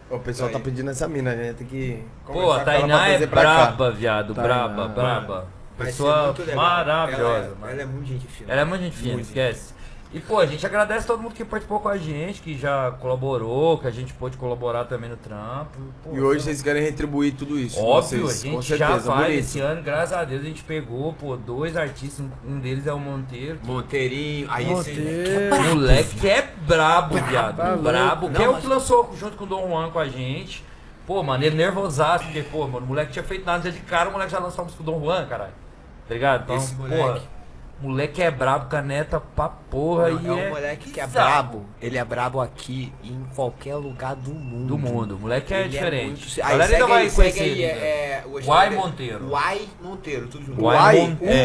O 0.10 0.20
pessoal 0.20 0.50
tá 0.50 0.60
pedindo 0.60 0.90
essa 0.92 1.08
mina, 1.08 1.36
né? 1.36 1.54
Tem 1.58 1.68
que. 1.68 2.04
Pô, 2.26 2.52
a 2.54 2.62
Tainá 2.62 3.08
é 3.10 3.26
braba, 3.26 3.92
viado. 3.92 4.34
Tainá, 4.34 4.68
braba, 4.68 4.88
braba. 4.88 5.48
Pessoa 5.78 6.34
legal. 6.40 6.56
maravilhosa. 6.56 7.56
Ela 7.62 7.70
é, 7.70 7.74
ela 7.74 7.82
é 7.82 7.86
muito 7.86 8.08
gente 8.08 8.28
fina. 8.28 8.52
Ela 8.52 8.62
é 8.62 8.66
muito 8.66 8.82
gente 8.84 8.96
fina, 8.98 9.14
Muito. 9.16 9.26
esquece. 9.28 9.74
E, 10.18 10.20
pô, 10.20 10.40
a 10.40 10.46
gente 10.46 10.66
agradece 10.66 11.06
todo 11.06 11.22
mundo 11.22 11.34
que 11.36 11.46
participou 11.46 11.80
com 11.80 11.90
a 11.90 11.98
gente, 11.98 12.42
que 12.42 12.58
já 12.58 12.92
colaborou, 13.00 13.78
que 13.78 13.88
a 13.88 13.92
gente 13.92 14.14
pôde 14.14 14.36
colaborar 14.36 14.86
também 14.86 15.10
no 15.10 15.18
trampo. 15.18 15.78
Pô, 16.04 16.10
E 16.14 16.20
hoje 16.20 16.44
vocês 16.44 16.62
querem 16.62 16.82
retribuir 16.82 17.36
tudo 17.36 17.60
isso. 17.60 17.80
Óbvio, 17.80 18.22
vocês, 18.24 18.52
a 18.52 18.56
com 18.56 18.62
gente 18.62 18.78
já 18.78 18.88
faz. 18.88 19.06
bonito. 19.06 19.30
Esse 19.32 19.60
ano, 19.60 19.82
graças 19.84 20.14
a 20.14 20.24
Deus, 20.24 20.42
a 20.42 20.46
gente 20.46 20.64
pegou, 20.64 21.14
pô, 21.14 21.36
dois 21.38 21.78
artistas. 21.78 22.26
Um 22.46 22.60
deles 22.60 22.88
é 22.88 22.94
o 22.94 23.00
Monteiro. 23.00 23.60
Monteirinho, 23.64 24.48
aí 24.50 24.64
esse 24.66 24.74
Monteiro. 24.74 25.56
Moleque 25.76 26.16
que 26.20 26.28
é 26.30 26.42
brabo, 26.66 27.16
viado. 27.16 27.58
Tá 27.58 27.76
brabo. 27.76 28.22
louco. 28.26 28.36
Que 28.36 28.44
é 28.44 28.50
o 28.50 28.58
que 28.58 28.68
lançou 28.68 29.14
junto 29.16 29.38
com 29.38 29.44
o 29.44 29.48
Dom 29.48 29.68
Juan 29.70 29.92
com 29.92 30.00
a 30.00 30.08
gente. 30.08 30.66
Pô, 31.06 31.24
mano, 31.24 31.44
ele 31.44 31.56
nervosaço, 31.56 32.26
porque, 32.26 32.42
pô, 32.44 32.68
mano, 32.68 32.86
o 32.86 32.90
moleque 32.90 33.14
tinha 33.14 33.24
feito 33.24 33.46
nada 33.46 33.64
já 33.64 33.70
de 33.70 33.80
cara, 33.80 34.10
o 34.10 34.12
moleque 34.12 34.32
já 34.32 34.40
lançou 34.40 34.62
a 34.62 34.66
música 34.66 34.84
com 34.84 34.90
o 34.90 34.94
Dom 34.94 35.06
Juan, 35.06 35.26
caralho. 35.26 35.54
Tá 36.08 36.14
ligado? 36.14 36.44
Então, 36.44 36.56
Esse 36.58 36.76
porra, 36.76 37.22
moleque. 37.82 38.22
É 38.22 38.32
brabo, 38.32 38.68
caneta 38.70 39.20
pra 39.20 39.50
porra. 39.50 40.10
Não, 40.10 40.22
e 40.22 40.28
é 40.28 40.32
um 40.32 40.40
é 40.40 40.50
moleque 40.50 40.90
que 40.92 41.00
é 41.00 41.08
brabo. 41.08 41.66
Ele 41.82 41.98
é 41.98 42.04
brabo 42.04 42.42
aqui 42.42 42.92
e 43.04 43.10
em 43.12 43.24
qualquer 43.36 43.76
lugar 43.76 44.16
do 44.16 44.34
mundo. 44.34 44.68
Do 44.68 44.78
mundo. 44.78 45.18
Moleque 45.20 45.54
é 45.54 45.62
Ele 45.62 45.70
diferente. 45.70 46.26
muito- 46.26 46.42
A 46.42 46.50
galera 46.52 46.74
ainda 46.74 46.88
vai 46.88 47.10
conhecer. 47.10 47.44
ele, 47.44 47.64
é, 47.64 47.68
é, 47.68 48.24
o 48.26 48.48
Uai 48.48 48.70
Monteiro. 48.72 49.30
Uai 49.30 49.62
Monteiro, 49.82 50.28
tudo 50.28 50.46
junto. 50.46 50.64
Uai 50.64 50.98
Uai, 50.98 51.18
é. 51.22 51.44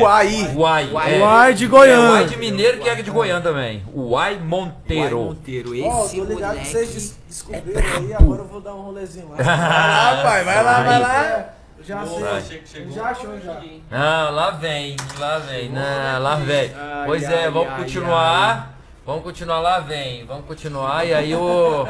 Uai. 0.56 0.90
Uai. 0.92 1.50
É. 1.50 1.52
De 1.52 1.64
É, 1.64 1.68
Goiânia. 1.68 2.10
Uai 2.10 2.24
de 2.26 2.36
Mineiro 2.36 2.78
que 2.80 2.88
é 2.88 2.94
de 2.94 3.10
Goiânia 3.10 3.42
também. 3.42 3.82
Uai 3.94 4.34
Uai 4.34 4.38
Monteiro. 4.38 5.18
Monteiro. 5.20 5.74
Esse 5.74 5.86
Ó, 5.86 6.06
tô 6.08 6.24
ligado 6.24 6.48
moleque... 6.48 6.60
que 6.60 6.66
vocês 6.66 6.92
des- 6.94 7.18
descobriram 7.28 7.80
aí, 7.98 8.14
agora 8.14 8.42
eu 8.42 8.46
vou 8.46 8.60
dar 8.60 8.74
um 8.74 8.82
rolezinho 8.82 9.28
lá. 9.30 9.36
Vai 9.36 9.46
lá, 9.46 10.22
pai, 10.22 10.44
vai 10.44 10.64
lá, 10.64 10.82
vai 10.82 11.00
lá. 11.00 11.48
Já 11.84 12.04
Boa, 12.04 12.20
sei. 12.20 12.38
achei 12.38 12.58
que 12.58 12.68
chegou. 12.68 12.92
Já 12.94 13.04
achou, 13.06 13.40
já. 13.40 13.60
Ah, 13.90 14.30
lá 14.30 14.50
vem, 14.50 14.96
lá 15.18 15.38
vem, 15.38 15.68
não, 15.68 16.22
lá 16.22 16.36
vem. 16.36 16.72
Ai, 16.74 17.06
Pois 17.06 17.24
ai, 17.24 17.44
é, 17.44 17.50
vamos 17.50 17.72
ai, 17.72 17.82
continuar. 17.82 18.78
Vamos 19.04 19.22
continuar, 19.24 19.58
lá 19.60 19.80
vem. 19.80 20.24
Vamos 20.24 20.46
continuar. 20.46 21.04
E 21.06 21.12
aí 21.12 21.34
o. 21.34 21.86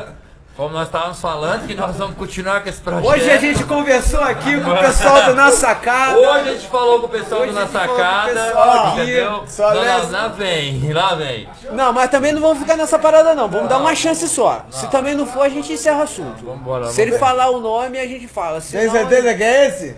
Como 0.54 0.68
nós 0.74 0.86
estávamos 0.86 1.18
falando, 1.18 1.66
que 1.66 1.74
nós 1.74 1.96
vamos 1.96 2.14
continuar 2.14 2.62
com 2.62 2.68
esse 2.68 2.78
projeto. 2.80 3.06
Hoje 3.08 3.30
a 3.30 3.38
gente 3.38 3.64
conversou 3.64 4.20
aqui 4.20 4.60
com 4.60 4.70
o 4.70 4.78
pessoal 4.78 5.24
do 5.24 5.34
Na 5.34 5.50
Sacada. 5.50 6.18
Hoje 6.18 6.28
a 6.50 6.52
gente 6.52 6.68
falou 6.68 7.00
com 7.00 7.06
o 7.06 7.08
pessoal 7.08 7.40
Hoje 7.40 7.52
do 7.52 7.58
Na 7.58 7.66
com 7.66 7.72
Sacada. 7.72 8.32
pessoal 8.34 8.86
aqui. 8.88 9.00
entendeu? 9.00 9.44
Só 9.46 9.72
Não, 9.74 9.82
não, 9.84 10.10
lá 10.10 10.28
vem, 10.28 10.92
lá 10.92 11.14
vem. 11.14 11.48
Não, 11.72 11.92
mas 11.94 12.10
também 12.10 12.32
não 12.32 12.42
vamos 12.42 12.58
ficar 12.58 12.76
nessa 12.76 12.98
parada 12.98 13.34
não. 13.34 13.48
Vamos 13.48 13.70
dar 13.70 13.78
uma 13.78 13.94
chance 13.94 14.28
só. 14.28 14.66
Se 14.70 14.86
também 14.88 15.14
não 15.14 15.24
for, 15.26 15.42
a 15.42 15.48
gente 15.48 15.72
encerra 15.72 16.00
o 16.00 16.02
assunto. 16.02 16.44
Vambora, 16.44 16.88
Se 16.88 17.00
ele 17.00 17.12
vambora. 17.12 17.30
falar 17.30 17.50
o 17.50 17.58
nome, 17.58 17.98
a 17.98 18.06
gente 18.06 18.28
fala. 18.28 18.60
Se 18.60 18.76
Tem 18.76 18.86
não, 18.86 18.92
certeza 18.92 19.34
que 19.34 19.42
é 19.42 19.68
esse? 19.68 19.96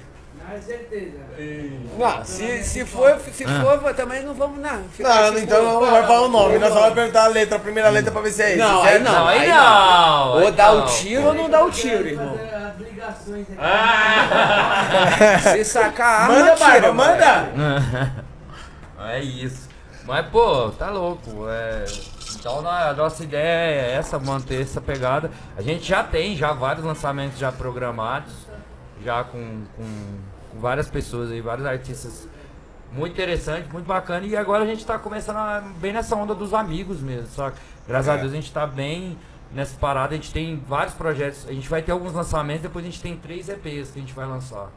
Não, 1.98 2.24
se, 2.24 2.62
se 2.65 2.85
for, 2.85 3.19
se 3.32 3.44
for, 3.44 3.94
também 3.94 4.23
não 4.23 4.35
vamos 4.35 4.59
não. 4.59 4.73
Não, 4.73 4.89
tipo- 4.89 5.39
então 5.39 5.65
não 5.65 5.90
vai 5.90 6.02
falar 6.06 6.23
o 6.23 6.28
nome. 6.28 6.59
Nós 6.59 6.73
só 6.73 6.81
vamos 6.81 6.94
perguntar 6.94 7.24
a 7.24 7.28
letra, 7.28 7.56
a 7.56 7.61
primeira 7.61 7.89
letra 7.89 8.11
pra 8.12 8.20
ver 8.20 8.31
se 8.32 8.43
é 8.43 8.48
esse. 8.51 8.59
Não, 8.59 8.82
aí 8.82 8.98
não. 8.98 9.28
Aí 9.28 9.48
não. 9.48 10.43
Ou 10.43 10.52
dá 10.52 10.73
o 10.73 10.86
tiro 10.86 11.23
ou 11.27 11.35
não 11.35 11.51
dá 11.51 11.65
o 11.65 11.70
tiro, 11.70 12.06
irmão. 12.06 12.39
Ah! 13.59 15.39
Se 15.52 15.65
sacar 15.65 16.06
a 16.06 16.23
arma, 16.24 16.35
Manda, 16.39 16.55
tira, 16.55 16.93
manda. 16.93 18.24
É 19.06 19.20
isso. 19.20 19.69
Mas, 20.05 20.27
pô, 20.28 20.70
tá 20.70 20.89
louco. 20.90 21.47
É... 21.48 21.85
Então 22.36 22.66
a 22.66 22.93
nossa 22.94 23.23
ideia 23.23 23.43
é 23.43 23.93
essa, 23.97 24.19
manter 24.19 24.62
essa 24.62 24.81
pegada. 24.81 25.31
A 25.56 25.62
gente 25.62 25.86
já 25.86 26.02
tem 26.02 26.36
já 26.36 26.52
vários 26.52 26.85
lançamentos 26.85 27.39
já 27.39 27.52
programados, 27.52 28.32
já 29.05 29.24
com, 29.24 29.65
com 29.77 29.85
várias 30.61 30.89
pessoas 30.89 31.31
aí, 31.31 31.41
vários 31.41 31.67
artistas 31.67 32.29
muito 32.93 33.13
interessante, 33.13 33.69
muito 33.73 33.87
bacana. 33.87 34.25
E 34.27 34.37
agora 34.37 34.63
a 34.63 34.67
gente 34.67 34.85
tá 34.87 34.99
começando 34.99 35.37
a- 35.37 35.63
bem 35.81 35.93
nessa 35.93 36.15
onda 36.17 36.35
dos 36.35 36.55
amigos 36.55 37.01
mesmo, 37.01 37.27
só 37.29 37.53
graças 37.89 38.09
a 38.09 38.17
Deus 38.17 38.33
a 38.33 38.37
gente 38.37 38.53
tá 38.53 38.67
bem 38.67 39.19
nessa 39.53 39.77
parada, 39.79 40.15
a 40.15 40.17
gente 40.17 40.33
tem 40.33 40.63
vários 40.67 40.95
projetos, 40.95 41.47
a 41.49 41.53
gente 41.53 41.69
vai 41.69 41.81
ter 41.83 41.93
alguns 41.93 42.13
lançamentos, 42.13 42.63
depois 42.63 42.85
a 42.85 42.89
gente 42.89 43.01
tem 43.01 43.17
três 43.17 43.49
EPs 43.49 43.91
que 43.91 43.99
a 43.99 44.03
gente 44.03 44.13
vai 44.15 44.27
lançar. 44.27 44.69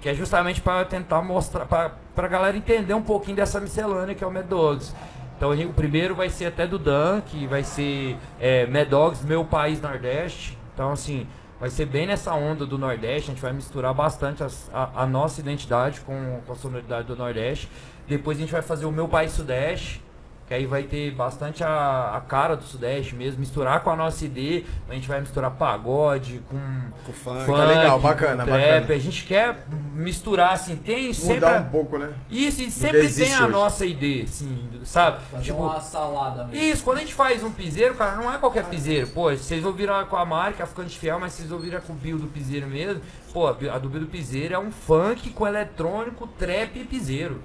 Que 0.00 0.08
é 0.08 0.14
justamente 0.14 0.60
para 0.60 0.84
tentar 0.84 1.22
mostrar, 1.22 1.64
para 1.66 1.92
a 2.16 2.28
galera 2.28 2.56
entender 2.56 2.92
um 2.94 3.02
pouquinho 3.02 3.36
dessa 3.36 3.58
miscelânea 3.60 4.14
que 4.14 4.22
é 4.22 4.26
o 4.26 4.30
Mad 4.32 4.44
Dogs. 4.46 4.94
Então 5.36 5.50
o 5.52 5.72
primeiro 5.72 6.14
vai 6.14 6.28
ser 6.28 6.46
até 6.46 6.66
do 6.66 6.78
Dan, 6.78 7.20
que 7.22 7.46
vai 7.46 7.64
ser 7.64 8.16
é, 8.40 8.66
Mad 8.66 8.88
Dogs, 8.88 9.24
Meu 9.24 9.44
País 9.44 9.80
Nordeste. 9.80 10.58
Então 10.74 10.92
assim, 10.92 11.26
vai 11.64 11.70
ser 11.70 11.86
bem 11.86 12.06
nessa 12.06 12.34
onda 12.34 12.66
do 12.66 12.76
Nordeste, 12.76 13.30
a 13.30 13.32
gente 13.32 13.40
vai 13.40 13.50
misturar 13.54 13.94
bastante 13.94 14.44
as- 14.44 14.68
a, 14.70 15.02
a 15.04 15.06
nossa 15.06 15.40
identidade 15.40 16.02
com, 16.02 16.42
com 16.46 16.52
a 16.52 16.56
sonoridade 16.56 17.08
do 17.08 17.16
Nordeste. 17.16 17.70
Depois 18.06 18.36
a 18.36 18.40
gente 18.42 18.52
vai 18.52 18.60
fazer 18.60 18.84
o 18.84 18.92
Meu 18.92 19.08
País 19.08 19.32
Sudeste, 19.32 20.02
que 20.46 20.52
aí 20.54 20.66
vai 20.66 20.82
ter 20.82 21.10
bastante 21.12 21.64
a, 21.64 22.14
a 22.16 22.20
cara 22.20 22.54
do 22.56 22.64
Sudeste 22.64 23.14
mesmo, 23.14 23.40
misturar 23.40 23.80
com 23.80 23.90
a 23.90 23.96
nossa 23.96 24.24
ID, 24.26 24.64
a 24.88 24.94
gente 24.94 25.08
vai 25.08 25.20
misturar 25.20 25.50
pagode 25.52 26.40
com 26.50 26.58
Com 27.06 27.12
funk. 27.12 27.46
Tá 27.46 27.64
legal, 27.64 27.96
com 27.96 28.02
bacana, 28.02 28.44
trap. 28.44 28.60
bacana. 28.80 28.94
A 28.94 28.98
gente 28.98 29.24
quer 29.24 29.64
misturar 29.94 30.52
assim, 30.52 30.76
tem 30.76 31.12
sempre 31.14 31.36
Mudar 31.36 31.56
a- 31.56 31.60
um 31.60 31.70
pouco, 31.70 31.96
né? 31.98 32.12
isso 32.30 32.60
e 32.60 32.70
sempre 32.70 33.08
tem 33.08 33.32
a 33.34 33.42
hoje. 33.44 33.52
nossa 33.52 33.86
ID, 33.86 34.24
assim, 34.24 34.68
sabe? 34.84 35.18
Fazer 35.30 35.44
Tipo, 35.44 35.62
uma 35.62 35.80
salada 35.80 36.44
mesmo. 36.44 36.62
isso, 36.62 36.84
quando 36.84 36.98
a 36.98 37.00
gente 37.00 37.14
faz 37.14 37.42
um 37.42 37.50
piseiro, 37.50 37.94
cara, 37.94 38.16
não 38.16 38.32
é 38.32 38.36
qualquer 38.38 38.64
piseiro. 38.66 39.06
Pô, 39.08 39.30
vocês 39.30 39.64
ouviram 39.64 40.04
com 40.06 40.16
a 40.16 40.24
marca, 40.26 40.66
Ficante 40.66 40.98
Fiel, 40.98 41.18
mas 41.18 41.32
vocês 41.32 41.50
ouviram 41.50 41.80
com 41.80 41.92
o 41.92 41.96
Bill 41.96 42.18
do 42.18 42.26
piseiro 42.26 42.66
mesmo. 42.66 43.00
Pô, 43.32 43.46
a 43.48 43.52
do 43.78 43.88
Bill 43.88 44.02
do 44.02 44.06
piseiro 44.06 44.54
é 44.54 44.58
um 44.58 44.70
funk 44.70 45.30
com 45.30 45.46
eletrônico, 45.46 46.26
trap 46.38 46.78
e 46.78 46.84
piseiro. 46.84 47.40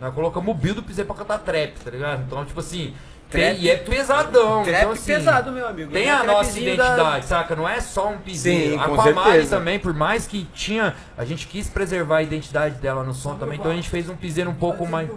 Nós 0.00 0.14
colocamos 0.14 0.50
o 0.50 0.54
Bill 0.56 0.74
do 0.74 0.82
piseiro 0.82 1.06
pra 1.06 1.16
cantar 1.16 1.38
trap, 1.38 1.72
tá 1.82 1.90
ligado? 1.90 2.22
Então, 2.26 2.44
tipo 2.44 2.60
assim, 2.60 2.94
tem- 3.30 3.50
Trap- 3.54 3.60
e 3.62 3.70
é 3.70 3.76
pesadão. 3.76 4.62
Trap 4.64 4.78
então, 4.78 4.90
assim, 4.92 5.12
pesado, 5.14 5.50
meu 5.52 5.66
amigo. 5.66 5.90
Tem 5.92 6.06
é 6.06 6.10
a 6.10 6.22
nossa 6.24 6.50
trapzinho 6.52 6.76
da- 6.76 6.84
identidade, 6.92 7.26
saca? 7.26 7.56
Não 7.56 7.68
é 7.68 7.80
só 7.80 8.08
um 8.10 8.18
piseiro. 8.18 8.74
Sim, 8.74 8.78
a 8.78 9.02
certeza. 9.02 9.56
também, 9.56 9.78
por 9.78 9.94
mais 9.94 10.26
que 10.26 10.44
tinha, 10.54 10.94
a 11.16 11.24
gente 11.24 11.46
quis 11.46 11.68
preservar 11.68 12.18
a 12.18 12.22
identidade 12.22 12.76
dela 12.76 13.02
no 13.02 13.14
som 13.14 13.34
também, 13.36 13.58
então 13.58 13.70
a 13.70 13.74
gente 13.74 13.88
fez 13.88 14.08
um 14.08 14.16
piseiro 14.16 14.50
um 14.50 14.54
pouco 14.54 14.86
mais. 14.86 15.08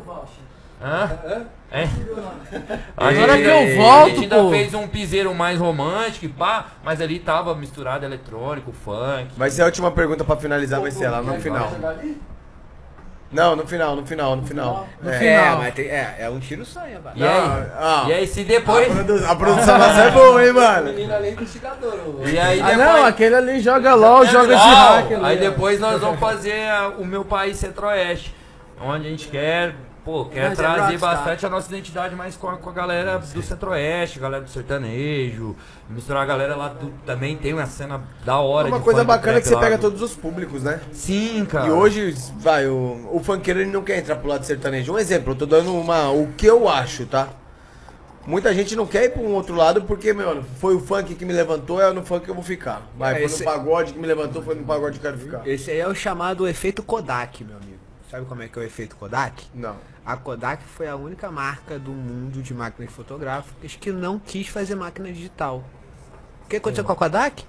Hã? 0.81 1.09
É? 1.71 1.87
Agora 2.95 3.35
que 3.37 3.43
eu 3.43 3.57
A 3.57 3.75
volto, 3.83 4.09
gente 4.09 4.23
ainda 4.23 4.35
pô. 4.37 4.49
fez 4.51 4.73
um 4.73 4.87
piseiro 4.87 5.33
mais 5.33 5.59
romântico 5.59 6.25
e 6.25 6.29
pá, 6.29 6.67
mas 6.83 7.01
ali 7.01 7.19
tava 7.19 7.53
misturado 7.55 8.05
eletrônico, 8.05 8.71
funk. 8.71 9.27
Vai 9.35 9.49
ser 9.49 9.63
a 9.63 9.65
última 9.65 9.91
pergunta 9.91 10.23
pra 10.23 10.37
finalizar, 10.37 10.79
vai 10.79 10.91
ser 10.91 11.09
lá 11.09 11.21
no 11.21 11.41
final. 11.41 11.71
Não, 13.31 13.57
no 13.57 13.67
final, 13.67 13.95
no 13.95 14.05
final, 14.05 14.35
no 14.37 14.45
final. 14.45 14.87
No 15.01 15.09
É. 15.11 15.19
final. 15.19 15.43
É, 15.43 15.55
mas 15.57 15.73
tem, 15.73 15.85
é, 15.87 16.15
é 16.19 16.29
um 16.29 16.39
tiro 16.39 16.63
só, 16.65 16.85
hein, 16.87 16.97
E 17.15 17.23
aí? 17.23 17.29
ah. 17.77 18.05
E 18.07 18.13
aí 18.13 18.27
se 18.27 18.41
A, 18.41 18.43
depois. 18.45 18.87
produ- 18.87 19.25
a 19.25 19.35
produção 19.35 19.77
nossa 19.77 20.01
é 20.03 20.11
boa, 20.11 20.45
hein, 20.45 20.53
mano? 20.53 20.93
Menino 20.93 21.13
ali 21.13 21.27
é 21.27 21.31
investigador. 21.31 21.93
E 22.25 22.39
aí 22.39 22.61
Ah, 22.61 22.65
depois. 22.69 22.77
não, 22.87 23.05
aquele 23.05 23.35
ali 23.35 23.59
joga 23.59 23.93
LOL, 23.95 24.25
joga 24.27 24.47
de 24.55 24.61
hack. 24.63 25.11
Aí 25.23 25.37
ó. 25.37 25.39
depois 25.41 25.77
nós 25.79 25.99
vamos 25.99 26.19
fazer 26.21 26.61
o 26.97 27.03
meu 27.05 27.25
país 27.25 27.57
centro-oeste, 27.57 28.33
onde 28.81 29.07
a 29.07 29.09
gente 29.09 29.27
quer, 29.27 29.75
pô, 30.07 30.23
quer 30.23 30.47
Mas 30.49 30.53
é 30.53 30.55
trazer 30.63 30.79
rockstar. 30.83 31.15
bastante 31.17 31.45
a 31.45 31.49
nossa 31.49 31.67
identidade 31.67 32.15
mais 32.15 32.37
com 32.37 32.47
a, 32.47 32.55
com 32.55 32.69
a 32.69 32.71
galera 32.73 33.17
do 33.19 33.41
centro-oeste, 33.43 34.19
galera 34.19 34.41
do 34.41 34.49
sertanejo, 34.49 35.53
misturar 35.89 36.23
a 36.23 36.25
galera 36.25 36.55
lá 36.55 36.69
do, 36.69 36.89
também 37.05 37.35
tem 37.35 37.53
uma 37.53 37.65
cena 37.65 38.01
da 38.23 38.37
hora. 38.39 38.69
É 38.69 38.71
uma 38.71 38.77
de 38.77 38.85
coisa 38.85 39.03
bacana 39.03 39.33
trap 39.33 39.43
que 39.43 39.49
você 39.49 39.57
pega 39.57 39.77
do- 39.77 39.81
todos 39.81 40.01
os 40.01 40.15
públicos, 40.15 40.63
né? 40.63 40.79
Sim, 40.93 41.43
cara. 41.45 41.67
E 41.67 41.71
hoje, 41.71 42.15
vai, 42.37 42.65
o, 42.67 43.09
o 43.11 43.19
funkeiro 43.21 43.59
ele 43.59 43.69
não 43.69 43.83
quer 43.83 43.97
entrar 43.97 44.15
pro 44.15 44.29
lado 44.29 44.45
sertanejo. 44.45 44.93
Um 44.93 44.97
exemplo, 44.97 45.33
eu 45.33 45.35
tô 45.35 45.45
dando 45.45 45.73
uma, 45.75 46.09
o 46.09 46.29
que 46.37 46.45
eu 46.45 46.69
acho, 46.69 47.05
tá? 47.05 47.27
Muita 48.25 48.53
gente 48.53 48.77
não 48.77 48.85
quer 48.87 49.03
ir 49.05 49.09
pra 49.11 49.21
um 49.21 49.33
outro 49.33 49.55
lado 49.55 49.81
porque, 49.81 50.13
meu, 50.13 50.41
foi 50.59 50.73
o 50.73 50.79
funk 50.79 51.15
que 51.15 51.25
me 51.25 51.33
levantou, 51.33 51.81
é 51.81 51.91
no 51.91 52.03
funk 52.05 52.23
que 52.23 52.31
eu 52.31 52.35
vou 52.35 52.43
ficar. 52.45 52.81
Vai, 52.97 53.11
É, 53.11 53.15
foi 53.17 53.25
esse- 53.25 53.43
no 53.43 53.51
pagode 53.51 53.91
que 53.93 53.99
me 53.99 54.07
levantou, 54.07 54.41
foi 54.41 54.55
no 54.55 54.63
pagode 54.63 54.99
que 54.99 55.05
eu 55.05 55.11
quero 55.11 55.21
ficar. 55.23 55.45
Esse 55.45 55.69
aí 55.71 55.79
é 55.79 55.87
o 55.87 55.93
chamado 55.93 56.47
efeito 56.47 56.81
Kodak, 56.81 57.43
meu 57.43 57.57
amigo. 57.57 57.76
Sabe 58.09 58.25
como 58.25 58.41
é 58.41 58.47
que 58.47 58.57
é 58.57 58.61
o 58.61 58.65
efeito 58.65 58.95
Kodak? 58.95 59.45
Não. 59.53 59.75
A 60.05 60.15
Kodak 60.15 60.63
foi 60.63 60.87
a 60.87 60.95
única 60.95 61.29
marca 61.29 61.77
do 61.77 61.91
mundo 61.91 62.41
de 62.41 62.53
máquinas 62.53 62.91
fotográficas 62.93 63.75
que 63.75 63.91
não 63.91 64.17
quis 64.17 64.47
fazer 64.47 64.75
máquina 64.75 65.11
digital. 65.11 65.63
O 66.45 66.47
que 66.47 66.55
aconteceu 66.55 66.85
com 66.85 66.93
a 66.93 66.95
Kodak? 66.95 67.43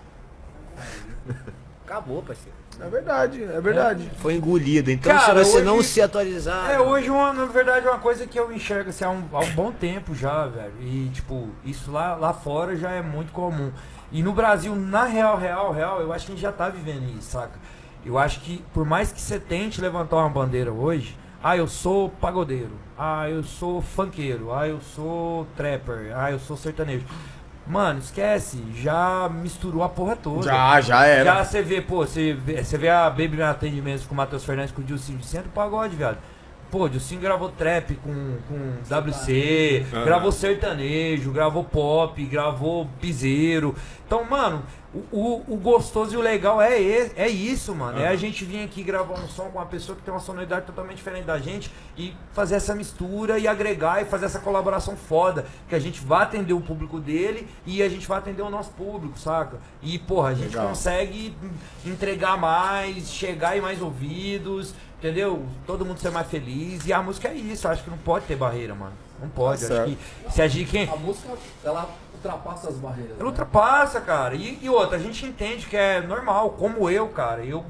Acabou, 1.86 2.22
parceiro. 2.22 2.56
É 2.80 2.88
verdade, 2.88 3.42
é 3.42 3.60
verdade. 3.60 4.10
Foi 4.18 4.34
engolido. 4.34 4.90
Então, 4.90 5.12
Cara, 5.12 5.42
se 5.44 5.50
você 5.50 5.56
hoje- 5.56 5.64
não 5.66 5.82
se 5.82 6.00
atualizar. 6.00 6.70
É, 6.70 6.78
hoje, 6.78 7.10
uma, 7.10 7.32
na 7.32 7.44
verdade, 7.46 7.86
é 7.86 7.90
uma 7.90 7.98
coisa 7.98 8.24
que 8.26 8.38
eu 8.38 8.52
enxergo 8.52 8.90
assim, 8.90 9.04
há, 9.04 9.10
um, 9.10 9.24
há 9.32 9.40
um 9.40 9.50
bom 9.52 9.72
tempo 9.72 10.14
já, 10.14 10.46
velho. 10.46 10.74
E, 10.80 11.08
tipo, 11.12 11.48
isso 11.64 11.90
lá, 11.90 12.14
lá 12.14 12.32
fora 12.32 12.76
já 12.76 12.90
é 12.90 13.02
muito 13.02 13.32
comum. 13.32 13.72
E 14.12 14.22
no 14.22 14.32
Brasil, 14.32 14.76
na 14.76 15.04
real, 15.04 15.36
real, 15.36 15.72
real, 15.72 16.00
eu 16.00 16.12
acho 16.12 16.26
que 16.26 16.32
a 16.32 16.34
gente 16.36 16.42
já 16.42 16.52
tá 16.52 16.68
vivendo 16.68 17.08
isso, 17.18 17.32
saca? 17.32 17.58
Eu 18.04 18.18
acho 18.18 18.40
que, 18.40 18.64
por 18.72 18.84
mais 18.84 19.12
que 19.12 19.20
você 19.20 19.38
tente 19.38 19.80
levantar 19.80 20.16
uma 20.16 20.28
bandeira 20.28 20.72
hoje, 20.72 21.16
ah, 21.42 21.56
eu 21.56 21.68
sou 21.68 22.08
pagodeiro, 22.08 22.72
ah, 22.98 23.28
eu 23.28 23.42
sou 23.42 23.80
funkeiro, 23.80 24.52
ah, 24.52 24.66
eu 24.66 24.80
sou 24.80 25.46
trapper, 25.56 26.12
ah, 26.16 26.32
eu 26.32 26.38
sou 26.38 26.56
sertanejo. 26.56 27.04
Mano, 27.66 27.98
esquece, 27.98 28.64
já 28.74 29.28
misturou 29.28 29.82
a 29.82 29.88
porra 29.88 30.16
toda. 30.16 30.44
Já, 30.44 30.80
já 30.80 31.04
era. 31.04 31.24
Já 31.24 31.44
você 31.44 31.62
vê, 31.62 31.82
pô, 31.82 31.98
você 31.98 32.32
vê, 32.32 32.64
você 32.64 32.78
vê 32.78 32.88
a 32.88 33.10
Baby 33.10 33.36
no 33.36 33.44
atendimento 33.44 34.08
com 34.08 34.14
o 34.14 34.16
Matheus 34.16 34.42
Fernandes 34.42 34.72
com 34.72 34.80
o 34.80 34.84
Dilcinho 34.84 35.18
de 35.18 35.26
Centro 35.26 35.50
Pagode, 35.50 35.94
viado. 35.94 36.16
Pô, 36.70 36.84
o 36.84 36.88
Dilcinho 36.88 37.20
gravou 37.20 37.48
trap 37.48 37.94
com, 37.96 38.36
com 38.46 39.08
WC, 39.08 39.86
gravou 40.04 40.30
sertanejo, 40.30 41.30
gravou 41.32 41.64
pop, 41.64 42.22
gravou 42.26 42.86
piseiro. 43.00 43.74
Então, 44.06 44.24
mano, 44.24 44.62
o, 44.94 44.98
o, 45.12 45.44
o 45.48 45.56
gostoso 45.56 46.14
e 46.14 46.16
o 46.16 46.20
legal 46.20 46.62
é, 46.62 46.78
é 47.14 47.28
isso, 47.28 47.74
mano. 47.74 47.98
É 47.98 48.08
a 48.08 48.16
gente 48.16 48.42
vir 48.42 48.64
aqui 48.64 48.82
gravar 48.82 49.14
um 49.14 49.28
som 49.28 49.44
com 49.50 49.58
uma 49.58 49.66
pessoa 49.66 49.94
que 49.94 50.02
tem 50.02 50.12
uma 50.12 50.20
sonoridade 50.20 50.64
totalmente 50.64 50.96
diferente 50.96 51.24
da 51.24 51.38
gente 51.38 51.70
e 51.96 52.14
fazer 52.32 52.54
essa 52.54 52.74
mistura 52.74 53.38
e 53.38 53.46
agregar 53.46 54.00
e 54.00 54.06
fazer 54.06 54.24
essa 54.24 54.38
colaboração 54.38 54.96
foda. 54.96 55.44
Que 55.68 55.74
a 55.74 55.78
gente 55.78 56.00
vai 56.00 56.22
atender 56.22 56.54
o 56.54 56.60
público 56.60 56.98
dele 56.98 57.46
e 57.66 57.82
a 57.82 57.88
gente 57.88 58.06
vai 58.06 58.18
atender 58.18 58.40
o 58.40 58.48
nosso 58.48 58.70
público, 58.70 59.18
saca? 59.18 59.58
E, 59.82 59.98
porra, 59.98 60.30
a 60.30 60.34
gente 60.34 60.56
Legal. 60.56 60.68
consegue 60.68 61.36
entregar 61.84 62.38
mais, 62.38 63.10
chegar 63.10 63.58
em 63.58 63.60
mais 63.60 63.82
ouvidos. 63.82 64.74
Entendeu? 64.98 65.44
Todo 65.66 65.84
mundo 65.84 65.98
ser 65.98 66.10
mais 66.10 66.26
feliz. 66.28 66.86
E 66.86 66.92
a 66.92 67.02
música 67.02 67.28
é 67.28 67.34
isso, 67.34 67.66
acho 67.68 67.82
que 67.84 67.90
não 67.90 67.98
pode 67.98 68.26
ter 68.26 68.36
barreira, 68.36 68.74
mano. 68.74 68.92
Não 69.20 69.28
pode. 69.28 69.66
Tá 69.66 69.82
acho 69.82 69.84
que 69.84 69.98
se 70.32 70.42
a 70.42 70.48
gente. 70.48 70.70
Quem, 70.70 70.88
A 70.88 70.96
música, 70.96 71.28
ela 71.64 71.88
ultrapassa 72.14 72.68
as 72.68 72.76
barreiras. 72.76 73.12
ela 73.12 73.20
né? 73.24 73.26
ultrapassa, 73.26 74.00
cara. 74.00 74.34
E, 74.34 74.58
e 74.62 74.68
outra, 74.68 74.96
a 74.96 75.00
gente 75.00 75.24
entende 75.26 75.66
que 75.66 75.76
é 75.76 76.00
normal, 76.00 76.50
como 76.50 76.88
eu, 76.90 77.08
cara. 77.08 77.44
Eu 77.44 77.64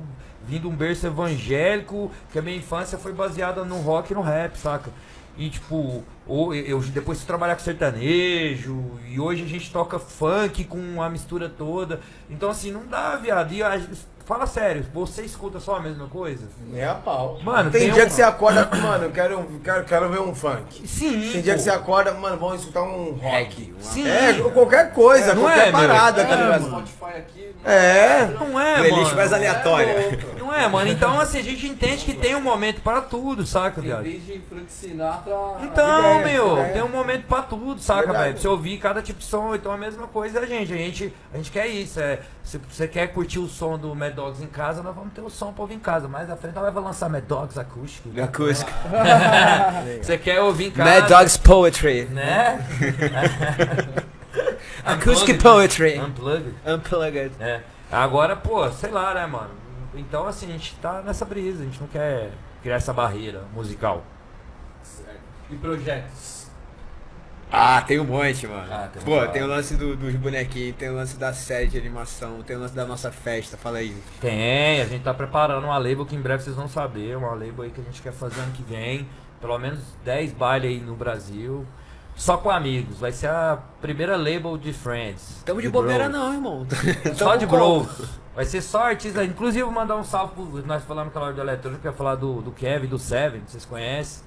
vim 0.45 0.59
de 0.61 0.67
um 0.67 0.75
berço 0.75 1.07
evangélico, 1.07 2.11
que 2.33 2.39
a 2.39 2.43
minha 2.43 2.57
infância 2.57 2.99
foi 2.99 3.13
baseada 3.13 3.65
no 3.65 3.79
rock 3.81 4.13
e 4.13 4.15
no 4.15 4.23
rap, 4.23 4.57
saca? 4.57 4.91
E 5.37 5.49
tipo, 5.51 6.03
ou 6.27 6.53
eu, 6.55 6.65
eu 6.67 6.81
depois 6.81 7.19
fui 7.19 7.27
trabalhar 7.27 7.55
com 7.55 7.63
sertanejo, 7.63 8.99
e 9.07 9.21
hoje 9.21 9.45
a 9.45 9.47
gente 9.47 9.71
toca 9.73 9.99
funk 9.99 10.65
com 10.65 11.01
a 11.03 11.09
mistura 11.09 11.49
toda. 11.49 12.01
Então 12.29 12.51
assim, 12.51 12.71
não 12.73 12.87
dá, 12.87 13.17
viado. 13.17 13.53
E 13.53 13.63
a- 13.63 13.81
fala 14.29 14.47
sério, 14.47 14.85
você 14.93 15.23
escuta 15.23 15.59
só 15.59 15.77
a 15.77 15.81
mesma 15.81 16.07
coisa? 16.07 16.47
Nem 16.71 16.85
a 16.85 16.95
pau. 16.95 17.39
Mano, 17.43 17.71
tem, 17.71 17.81
tem 17.83 17.93
dia 17.93 18.05
um- 18.05 18.07
que 18.07 18.13
você 18.13 18.23
acorda, 18.23 18.69
mano, 18.77 19.05
eu 19.07 19.11
quero, 19.11 19.61
quero, 19.65 19.85
quero 19.85 20.09
ver 20.11 20.21
um 20.21 20.35
funk. 20.35 20.87
Sim. 20.87 21.33
Tem 21.33 21.41
dia 21.43 21.55
que 21.55 21.59
pô. 21.59 21.59
você 21.65 21.71
acorda, 21.71 22.13
mano, 22.13 22.37
vamos 22.37 22.61
escutar 22.61 22.83
um 22.83 23.13
rock. 23.13 23.75
Sim. 23.81 24.07
É, 24.07 24.35
qualquer 24.53 24.93
coisa, 24.93 25.31
É, 25.33 25.35
não 25.35 25.43
qualquer 25.43 25.69
é, 25.69 25.73
meu? 25.73 25.81
parada, 25.81 26.25
tá 26.25 26.33
É, 26.33 26.37
ligado? 26.37 26.65
Spotify 26.67 27.05
aqui. 27.17 27.55
É. 27.65 28.27
Não 28.27 28.61
é, 28.61 28.75
Playlist 28.77 29.03
mano. 29.05 29.17
mais 29.17 29.33
aleatória. 29.33 30.19
Não 30.39 30.55
é, 30.55 30.69
mano. 30.69 30.91
Então, 30.91 31.19
assim, 31.21 31.39
a 31.39 31.43
gente 31.43 31.67
entende 31.67 32.05
que 32.05 32.15
tem 32.15 32.35
um 32.35 32.41
momento 32.41 32.81
pra 32.83 33.01
tudo, 33.01 33.45
saca, 33.47 33.81
viado? 33.81 34.03
desde 34.05 34.41
Frank 34.49 34.67
Sinatra. 34.71 35.35
a- 35.35 35.59
Então, 35.65 36.21
ideia, 36.21 36.27
meu, 36.27 36.53
ideia. 36.53 36.73
tem 36.75 36.83
um 36.83 36.89
momento 36.89 37.25
pra 37.27 37.43
tudo, 37.43 37.81
saca, 37.81 38.13
velho? 38.13 38.33
Pra 38.35 38.41
você 38.43 38.49
ouvir 38.49 38.79
cada 38.79 39.03
tipo 39.03 39.19
de 39.19 39.25
som, 39.25 39.55
então 39.55 39.73
a 39.73 39.77
mesma 39.77 40.07
coisa 40.07 40.41
a 40.41 40.47
gente. 40.47 40.73
A 40.73 40.77
gente, 40.77 41.13
a 41.33 41.37
gente 41.37 41.51
quer 41.51 41.67
isso. 41.67 41.99
É, 42.01 42.21
se 42.43 42.59
você 42.59 42.87
quer 42.89 43.09
curtir 43.09 43.39
o 43.39 43.49
som 43.49 43.77
do 43.79 43.95
Mad 43.95 44.18
Dogs 44.19 44.43
em 44.43 44.49
casa, 44.49 44.83
nós 44.83 44.97
vamos 44.97 45.13
ter 45.13 45.21
o 45.21 45.31
som 45.31 45.53
pra 45.53 45.63
ouvir 45.63 45.75
em 45.75 45.79
casa. 45.79 46.09
Mais 46.09 46.29
à 46.29 46.37
frente 46.37 46.57
nós 46.57 46.75
vamos 46.75 46.89
lançar 46.89 47.09
Mad 47.09 47.25
Dogs 47.25 47.57
acústico. 47.57 48.09
Acústico. 48.21 48.71
Você 50.03 50.19
quer 50.19 50.41
ouvir 50.41 50.67
em 50.67 50.71
casa. 50.73 50.91
Mad 50.91 51.09
Dogs 51.09 51.39
Poetry. 51.39 52.07
Né? 52.07 52.67
Acoustic 54.85 55.37
Unplugged. 55.37 55.43
Poetry. 55.43 56.01
Unplugged. 56.01 56.55
Unplugged. 56.67 57.33
É. 57.39 57.63
Agora, 57.93 58.35
pô, 58.35 58.69
sei 58.73 58.91
lá, 58.91 59.15
né, 59.15 59.25
mano? 59.25 59.51
Então, 59.95 60.27
assim, 60.27 60.47
a 60.47 60.53
gente 60.53 60.75
tá 60.77 61.01
nessa 61.01 61.25
brisa, 61.25 61.63
a 61.63 61.65
gente 61.65 61.81
não 61.81 61.87
quer 61.87 62.31
criar 62.61 62.77
essa 62.77 62.93
barreira 62.93 63.45
musical. 63.55 64.03
Certo. 64.83 65.21
E 65.49 65.57
projetos? 65.57 66.38
Ah, 67.51 67.81
tem 67.81 67.99
um 67.99 68.05
monte, 68.05 68.47
mano. 68.47 68.67
Ah, 68.71 68.89
tem 68.93 69.01
um 69.03 69.05
Pô, 69.05 69.27
tem 69.33 69.43
o 69.43 69.47
lance 69.47 69.75
do- 69.75 69.97
dos 69.97 70.15
bonequinhos, 70.17 70.77
tem 70.77 70.91
o 70.91 70.95
lance 70.95 71.17
da 71.17 71.33
série 71.33 71.67
de 71.67 71.79
animação, 71.79 72.43
tem 72.43 72.57
o 72.57 72.61
lance 72.61 72.75
da 72.75 72.85
nossa 72.85 73.11
festa, 73.11 73.57
fala 73.57 73.79
aí. 73.79 73.97
Tem, 74.21 74.83
a 74.83 74.85
gente 74.85 75.03
tá 75.03 75.15
preparando 75.15 75.65
uma 75.65 75.79
label 75.79 76.05
que 76.05 76.15
em 76.15 76.21
breve 76.21 76.43
vocês 76.43 76.55
vão 76.55 76.69
saber, 76.69 77.17
uma 77.17 77.31
label 77.31 77.63
aí 77.65 77.71
que 77.71 77.81
a 77.81 77.85
gente 77.85 78.03
quer 78.03 78.13
fazer 78.13 78.41
ano 78.41 78.53
que 78.53 78.63
vem, 78.63 79.09
pelo 79.41 79.59
menos 79.59 79.81
10 80.05 80.33
bailes 80.33 80.71
aí 80.73 80.81
no 80.81 80.95
Brasil, 80.95 81.65
só 82.15 82.37
com 82.37 82.51
amigos, 82.51 82.99
vai 82.99 83.13
ser 83.13 83.29
a 83.29 83.59
primeira 83.81 84.17
label 84.17 84.59
de 84.59 84.73
Friends. 84.75 85.43
Tamo 85.47 85.63
de 85.63 85.69
bros. 85.71 85.83
bobeira 85.85 86.09
não, 86.09 86.35
irmão. 86.35 86.67
Só 87.17 87.37
de 87.37 87.47
bros. 87.47 87.87
Vai 88.35 88.45
ser 88.45 88.61
só 88.63 88.85
artista, 88.85 89.25
inclusive 89.25 89.65
vou 89.65 89.73
mandar 89.73 89.97
um 89.97 90.05
salve 90.05 90.35
pro, 90.35 90.45
nós 90.67 90.85
falamos 90.85 91.09
aquela 91.11 91.27
hora 91.27 91.35
do 91.35 91.41
eletrônico, 91.41 91.85
eu 91.85 91.91
ia 91.91 91.97
falar 91.97 92.15
do, 92.15 92.41
do 92.41 92.53
Kevin, 92.53 92.87
do 92.87 92.99
Seven, 92.99 93.43
vocês 93.47 93.65
conhecem, 93.65 94.23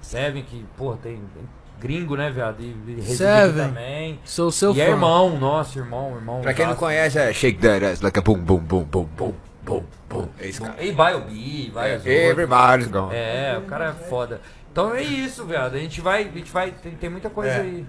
Seven 0.00 0.44
que, 0.44 0.64
porra, 0.76 0.98
tem, 1.02 1.16
tem 1.34 1.42
gringo, 1.80 2.16
né, 2.16 2.30
viado, 2.30 2.60
e, 2.60 2.74
e 2.86 2.94
reside 2.96 3.16
Seven. 3.16 3.68
também. 3.68 4.20
Sou 4.24 4.50
seu 4.50 4.72
e 4.72 4.76
fã. 4.76 4.80
é 4.82 4.88
irmão, 4.90 5.38
nosso 5.38 5.78
irmão, 5.78 6.14
irmão. 6.16 6.40
Pra 6.40 6.54
quem 6.54 6.66
não 6.66 6.74
conhece, 6.76 7.18
é 7.18 7.32
Shake 7.32 7.58
That 7.60 7.84
Ass 7.84 8.00
Like 8.00 8.18
a 8.18 8.22
Boom 8.22 8.38
Boom 8.38 8.58
Boom 8.60 8.84
Boom 8.84 9.04
Boom 9.16 9.34
Boom 9.62 9.84
Boom. 10.08 10.28
É 10.40 10.48
isso, 10.48 10.62
cara. 10.62 10.82
E 10.82 10.92
vai 10.92 11.14
o 11.14 11.20
Bi, 11.22 11.70
vai 11.72 11.92
as 11.94 11.98
outras. 11.98 12.14
Everybody's 12.16 12.86
gone. 12.88 13.14
É, 13.14 13.58
o 13.58 13.62
cara 13.62 13.86
é 13.90 13.92
foda. 14.08 14.40
Então 14.72 14.94
é 14.94 15.02
isso, 15.02 15.44
viado. 15.44 15.74
A 15.74 15.78
gente 15.78 16.00
vai, 16.00 16.22
a 16.22 16.38
gente 16.38 16.52
vai, 16.52 16.70
tem, 16.70 16.92
tem 16.92 17.10
muita 17.10 17.30
coisa 17.30 17.50
É. 17.52 17.60
aí. 17.60 17.86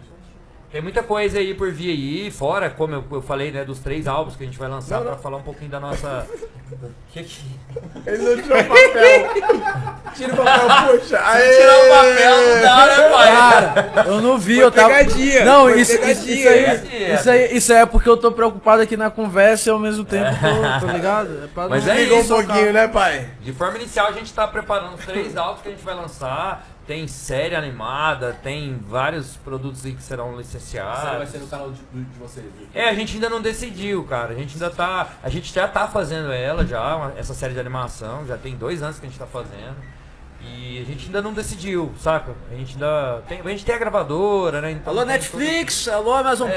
Tem 0.72 0.82
muita 0.82 1.02
coisa 1.02 1.40
aí 1.40 1.54
por 1.54 1.72
vir 1.72 1.92
aí, 1.92 2.30
fora, 2.30 2.70
como 2.70 2.94
eu, 2.96 3.04
eu 3.10 3.22
falei, 3.22 3.52
né, 3.52 3.64
dos 3.64 3.80
três 3.80 4.06
álbuns 4.06 4.36
que 4.36 4.44
a 4.44 4.46
gente 4.46 4.60
vai 4.60 4.68
lançar 4.68 5.00
pra 5.02 5.16
falar 5.16 5.38
um 5.38 5.42
pouquinho 5.42 5.72
da 5.72 5.80
nossa. 5.80 6.28
Que 7.14 7.24
que... 7.24 7.42
Ele 8.06 8.18
não 8.18 8.42
tirou 8.44 8.60
o 8.60 8.66
papel. 8.66 9.54
Tira 10.14 10.34
o 10.34 10.36
papel, 10.36 11.00
puxa. 11.00 11.20
Aê! 11.24 11.58
Tirar 11.58 11.78
o 11.78 11.90
papel 11.90 12.38
não 12.38 12.62
dá, 12.62 12.86
né, 12.86 13.10
pai? 13.10 13.28
Cara, 13.28 14.04
eu 14.06 14.22
não 14.22 14.38
vi, 14.38 14.58
eu 14.60 14.70
tava. 14.70 14.90
pegadinha, 14.90 15.46
Não, 15.46 15.62
foi 15.64 15.80
isso, 15.80 15.94
isso, 15.94 16.02
pegadinha, 16.02 16.36
isso 16.36 16.50
aí, 16.50 16.60
pegadinha. 16.66 17.14
isso 17.16 17.30
aí. 17.30 17.58
Isso 17.58 17.74
aí 17.74 17.80
é 17.80 17.86
porque 17.86 18.10
eu 18.10 18.18
tô 18.18 18.34
preocupado 18.34 18.82
aqui 18.82 18.98
na 18.98 19.10
conversa 19.10 19.70
e 19.70 19.72
ao 19.72 19.80
mesmo 19.80 20.04
tempo 20.04 20.30
tô, 20.82 20.86
tô 20.88 20.92
ligado? 20.92 21.46
É 21.46 21.48
pra 21.48 21.70
Mas 21.70 21.86
não 21.86 21.94
é 21.94 22.02
Ligou 22.04 22.18
um 22.18 22.22
isso, 22.22 22.36
pouquinho, 22.36 22.74
né, 22.74 22.88
pai? 22.90 23.30
De 23.40 23.54
forma 23.54 23.78
inicial, 23.78 24.08
a 24.08 24.12
gente 24.12 24.34
tá 24.34 24.46
preparando 24.46 24.96
os 24.96 25.06
três 25.06 25.38
álbuns 25.38 25.62
que 25.62 25.70
a 25.70 25.72
gente 25.72 25.84
vai 25.86 25.96
lançar. 25.96 26.68
Tem 26.88 27.06
série 27.06 27.54
animada, 27.54 28.32
tem 28.42 28.78
vários 28.78 29.36
produtos 29.36 29.86
aí 29.86 29.94
que 29.94 30.02
serão 30.02 30.38
licenciados. 30.38 31.04
vai 31.18 31.28
ser 31.28 31.40
no 31.40 31.48
canal 31.48 31.70
de, 31.70 31.82
de 31.82 32.18
vocês. 32.18 32.46
viu? 32.58 32.68
É, 32.74 32.88
a 32.88 32.94
gente 32.94 33.16
ainda 33.16 33.30
não 33.30 33.42
decidiu, 33.42 34.06
cara. 34.06 34.32
A 34.32 34.36
gente 34.36 34.54
ainda 34.54 34.70
tá. 34.70 35.10
A 35.22 35.28
gente 35.30 35.54
já 35.54 35.68
tá 35.68 35.88
fazendo 35.90 36.32
ela 36.32 36.66
já, 36.66 37.12
essa 37.18 37.34
série 37.34 37.54
de 37.54 37.60
animação. 37.60 38.26
Já 38.26 38.38
tem 38.38 38.56
dois 38.56 38.82
anos 38.82 39.00
que 39.00 39.06
a 39.06 39.10
gente 39.10 39.20
tá 39.20 39.28
fazendo. 39.28 39.76
E 40.40 40.82
a 40.82 40.86
gente 40.86 41.08
ainda 41.08 41.22
não 41.22 41.34
decidiu, 41.34 41.92
saca? 42.00 42.32
A 42.52 42.56
gente 42.56 42.74
ainda. 42.74 43.22
Tem, 43.28 43.42
a 43.44 43.50
gente 43.50 43.66
tem 43.66 43.74
a 43.74 43.78
gravadora, 43.78 44.62
né? 44.62 44.72
Então 44.72 44.94
Alô 44.94 45.04
Netflix, 45.04 45.88
alô 45.88 46.14
Amazon 46.14 46.48
É, 46.50 46.54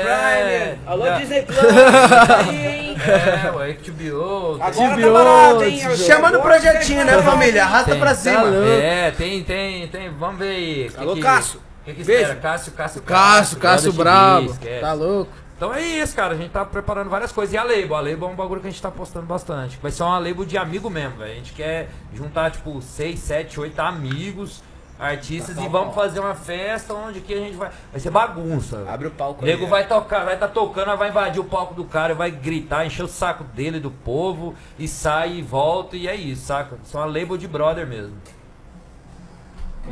Prime, 0.75 0.81
alô 0.87 1.07
já. 1.07 1.19
Disney 1.19 1.43
Plus, 1.43 1.57
tá 1.59 2.37
aí, 2.39 2.67
hein? 2.67 2.97
todo- 2.99 3.11
É, 3.11 3.51
o 3.51 3.75
HBO. 3.75 4.55
Agora 4.63 4.73
tá 4.73 4.97
HBO, 4.97 5.13
barato, 5.13 5.65
hein? 5.65 5.97
Chama 5.97 6.31
no 6.31 6.43
projetinho, 6.43 7.05
né, 7.05 7.23
família? 7.23 7.63
Arrasta 7.65 7.91
tem- 7.93 8.01
pra 8.01 8.15
cima. 8.15 8.55
É, 8.67 9.11
tem, 9.13 9.43
tem, 9.43 9.89
tem. 9.89 10.11
Vamos 10.11 10.39
ver 10.39 10.51
aí. 10.51 10.91
Alô, 10.99 11.15
que, 11.15 11.23
Cássio. 11.23 11.61
Que, 11.85 11.95
que 11.95 12.05
Beijo. 12.05 12.23
espera? 12.23 12.41
Cássio, 12.41 12.73
Cássio, 12.73 13.03
Cássio, 13.03 13.59
Cássio 13.59 13.93
Brabo. 13.95 14.43
TV, 14.49 14.53
esquece. 14.53 14.81
Tá 14.83 14.93
louco? 14.93 15.33
Então 15.61 15.75
é 15.75 15.83
isso, 15.83 16.17
cara. 16.17 16.33
A 16.33 16.37
gente 16.39 16.53
tá 16.53 16.65
preparando 16.65 17.11
várias 17.11 17.33
coisas. 17.33 17.53
E 17.53 17.59
a 17.59 17.63
label? 17.63 17.95
A 17.95 18.01
label 18.01 18.31
é 18.31 18.33
um 18.33 18.35
bagulho 18.35 18.63
que 18.63 18.69
a 18.69 18.71
gente 18.71 18.81
tá 18.81 18.91
postando 18.91 19.27
bastante. 19.27 19.77
Vai 19.77 19.91
ser 19.91 20.05
uma 20.05 20.19
label 20.19 20.47
de 20.47 20.57
amigo 20.57 20.89
mesmo, 20.89 21.19
velho. 21.19 21.33
A 21.33 21.35
gente 21.35 21.53
quer 21.53 21.91
juntar, 22.15 22.51
tipo, 22.51 22.81
6, 22.81 23.19
7, 23.19 23.61
8 23.61 23.79
amigos, 23.81 24.63
artistas, 24.99 25.59
e 25.59 25.69
vamos 25.69 25.95
fazer 25.95 26.19
uma 26.19 26.35
festa 26.35 26.95
onde 26.95 27.21
que 27.21 27.35
a 27.35 27.37
gente 27.37 27.59
vai. 27.59 27.71
Vai 27.91 28.01
ser 28.01 28.11
bagunça. 28.11 28.87
Abre 28.89 29.09
o 29.09 29.11
palco 29.11 29.43
O 29.43 29.47
nego 29.47 29.67
vai 29.67 29.87
tocar, 29.87 30.25
vai 30.25 30.39
tá 30.39 30.49
tocando, 30.49 30.97
vai 30.97 31.11
invadir 31.11 31.43
o 31.43 31.45
palco 31.45 31.75
do 31.75 31.85
cara, 31.85 32.15
vai 32.15 32.31
gritar, 32.31 32.87
encher 32.87 33.03
o 33.03 33.09
saco 33.09 33.45
dele, 33.45 33.79
do 33.79 33.91
povo, 33.91 34.55
e 34.79 34.89
sai 34.89 35.35
e 35.35 35.43
volta, 35.43 35.95
e 35.95 36.09
é 36.09 36.15
isso, 36.15 36.47
saca? 36.47 36.79
São 36.85 37.03
uma 37.03 37.07
label 37.07 37.37
de 37.37 37.47
brother 37.47 37.87
mesmo. 37.87 38.17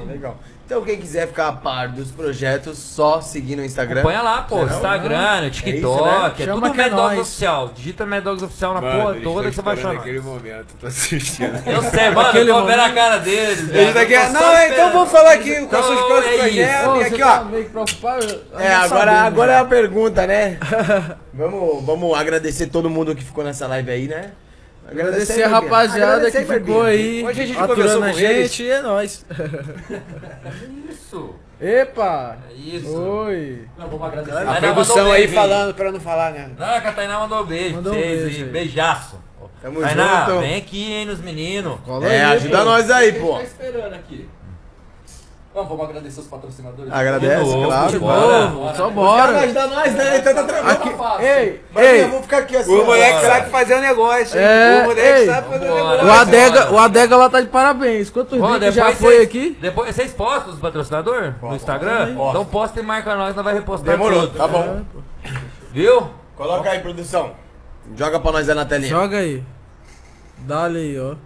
Legal. 0.06 0.38
Então, 0.68 0.82
quem 0.82 0.98
quiser 0.98 1.26
ficar 1.26 1.48
a 1.48 1.52
par 1.52 1.88
dos 1.88 2.10
projetos, 2.10 2.76
só 2.76 3.22
seguir 3.22 3.56
no 3.56 3.64
Instagram. 3.64 4.00
Acompanha 4.00 4.20
lá, 4.20 4.42
pô, 4.42 4.56
Não, 4.56 4.66
Instagram, 4.66 5.40
no 5.40 5.50
TikTok, 5.50 6.42
é, 6.42 6.44
Chama 6.44 6.60
tudo 6.60 6.74
que 6.74 6.80
é 6.82 6.90
Mad 6.90 6.92
Dogs. 6.94 7.20
Oficial. 7.22 7.68
Digita 7.74 8.04
Mad 8.04 8.22
Dogs 8.22 8.44
Oficial 8.44 8.74
na 8.74 8.80
Mano, 8.82 9.00
porra 9.00 9.14
toda 9.22 9.48
que 9.48 9.54
você 9.56 9.62
vai 9.62 9.72
achar. 9.72 9.94
esperando 9.94 9.94
nós. 9.94 10.00
aquele 10.02 10.20
momento, 10.20 10.74
tô 10.78 10.86
assistindo. 10.86 11.54
Eu 11.66 11.82
sei, 11.84 12.10
mano, 12.10 12.28
Aquele 12.28 12.50
eu 12.50 12.54
tô 12.56 12.64
vendo 12.66 12.80
a 12.80 12.90
cara 12.90 13.16
deles. 13.16 13.70
Eles 13.70 13.94
daqui, 13.94 14.14
não, 14.28 14.62
então 14.62 14.92
vamos 14.92 15.10
falar 15.10 15.32
aqui 15.32 15.54
com 15.54 15.70
seus 15.70 15.84
Então, 15.86 16.06
próximos 16.06 16.26
é 16.26 16.34
isso. 16.34 16.38
projetos. 16.42 17.06
Aqui, 17.06 17.18
tá 17.18 17.40
ó. 17.40 17.44
meio 17.46 17.70
preocupado? 17.70 18.24
Eu 18.26 18.58
É, 18.58 18.68
não 18.68 18.76
agora, 18.82 18.88
sabendo 19.12 19.26
agora 19.26 19.52
é 19.52 19.54
já. 19.54 19.60
a 19.62 19.64
pergunta, 19.64 20.26
né? 20.26 20.58
vamos, 21.32 21.82
vamos 21.86 22.18
agradecer 22.18 22.66
todo 22.66 22.90
mundo 22.90 23.14
que 23.16 23.24
ficou 23.24 23.42
nessa 23.42 23.66
live 23.66 23.90
aí, 23.90 24.06
né? 24.06 24.32
Agradecer 24.90 25.42
a 25.42 25.48
rapaziada 25.48 26.12
Agradecer, 26.16 26.46
que 26.46 26.52
ficou 26.54 26.82
aí, 26.82 27.22
Hoje 27.24 27.42
a 27.42 27.46
gente 27.46 27.58
aturando 27.58 28.04
a 28.04 28.12
gente 28.12 28.62
e 28.62 28.70
é 28.70 28.80
nóis. 28.80 29.24
Isso. 30.90 31.34
Epa! 31.60 32.38
É 32.50 32.54
isso. 32.54 32.96
Oi! 32.96 33.68
Não, 33.76 33.88
vamos 33.88 34.06
agradecer. 34.06 34.32
Tainá 34.34 34.52
A 34.52 34.60
produção 34.60 34.96
mandou 34.96 35.12
aí 35.12 35.20
beijo, 35.22 35.34
falando 35.34 35.74
pra 35.74 35.92
não 35.92 36.00
falar, 36.00 36.30
né? 36.32 36.50
Não, 36.56 36.66
a 36.74 36.80
Catarina 36.80 37.18
mandou 37.18 37.42
um 37.42 37.46
beijo 37.46 37.74
Mandou 37.76 37.92
pra 37.92 38.00
um 38.00 38.04
vocês 38.04 38.22
beijo 38.22 38.44
aí. 38.44 38.50
Beijaço. 38.50 39.16
Tamo 39.60 39.80
Tainá, 39.80 40.24
junto. 40.26 40.40
vem 40.40 40.56
aqui, 40.56 40.92
hein, 40.92 41.04
nos 41.06 41.20
meninos. 41.20 41.80
Cola 41.84 42.06
É, 42.06 42.24
aí, 42.24 42.36
ajuda 42.36 42.58
pô. 42.58 42.64
nós 42.64 42.90
aí, 42.90 43.08
A 43.08 43.10
gente 43.10 43.20
pô. 43.20 43.34
tá 43.36 43.42
esperando 43.42 43.94
aqui. 43.94 44.28
Vamos, 45.58 45.70
vamos 45.76 45.84
agradecer 45.90 46.20
os 46.20 46.26
patrocinadores. 46.28 46.92
Agradece, 46.92 47.44
De 47.44 47.50
novo, 47.50 47.66
claro. 47.66 47.90
de 47.90 47.98
bora. 47.98 48.48
novo. 48.48 48.76
Só 48.76 48.90
bora! 48.90 49.38
ajuda 49.40 49.66
nós, 49.66 49.92
né? 49.94 50.18
Então 50.18 50.34
tá 50.34 50.44
tranquilo. 50.44 51.02
Aqui, 51.02 51.24
ei, 51.24 51.60
ei! 51.76 52.02
vamos 52.04 52.20
ficar 52.22 52.38
aqui 52.38 52.56
assim. 52.56 52.72
O 52.72 52.84
moleque 52.86 53.12
Bora. 53.20 53.26
sabe 53.26 53.50
fazer 53.50 53.74
o 53.74 53.80
negócio, 53.80 54.38
hein? 54.38 54.46
É, 54.46 54.80
O 54.82 54.84
moleque 54.86 55.00
ei. 55.20 55.26
sabe 55.26 55.48
fazer 55.48 55.64
o 55.64 55.74
Vambora. 55.74 55.90
negócio. 55.96 56.06
O 56.06 56.12
Adega, 56.20 56.72
o 56.72 56.78
Adega 56.78 57.16
lá 57.16 57.28
tá 57.30 57.40
de 57.40 57.48
parabéns. 57.48 58.08
Quantos 58.08 58.40
Ó, 58.40 58.52
vídeos 58.52 58.72
já 58.74 58.92
foi 58.92 59.14
vocês- 59.16 59.22
aqui? 59.28 59.58
Depois, 59.60 59.96
vocês 59.96 60.12
postam 60.12 60.52
os 60.54 60.60
patrocinadores 60.60 61.34
no 61.42 61.56
Instagram? 61.56 62.14
Posto. 62.14 62.30
Então 62.30 62.44
posta 62.44 62.78
e 62.78 62.82
marca 62.84 63.16
nós, 63.16 63.34
nós 63.34 63.44
vai 63.44 63.54
repostar 63.54 63.90
Demorou, 63.90 64.28
tudo. 64.28 64.38
tá 64.38 64.46
bom. 64.46 64.82
Viu? 65.72 66.08
Coloca 66.36 66.70
aí, 66.70 66.78
produção. 66.78 67.32
Joga 67.96 68.20
pra 68.20 68.30
nós 68.30 68.48
aí 68.48 68.54
na 68.54 68.64
telinha. 68.64 68.90
Joga 68.90 69.16
aí. 69.18 69.42
Dá-lhe 70.38 70.78
aí, 70.78 71.00
ó. 71.00 71.16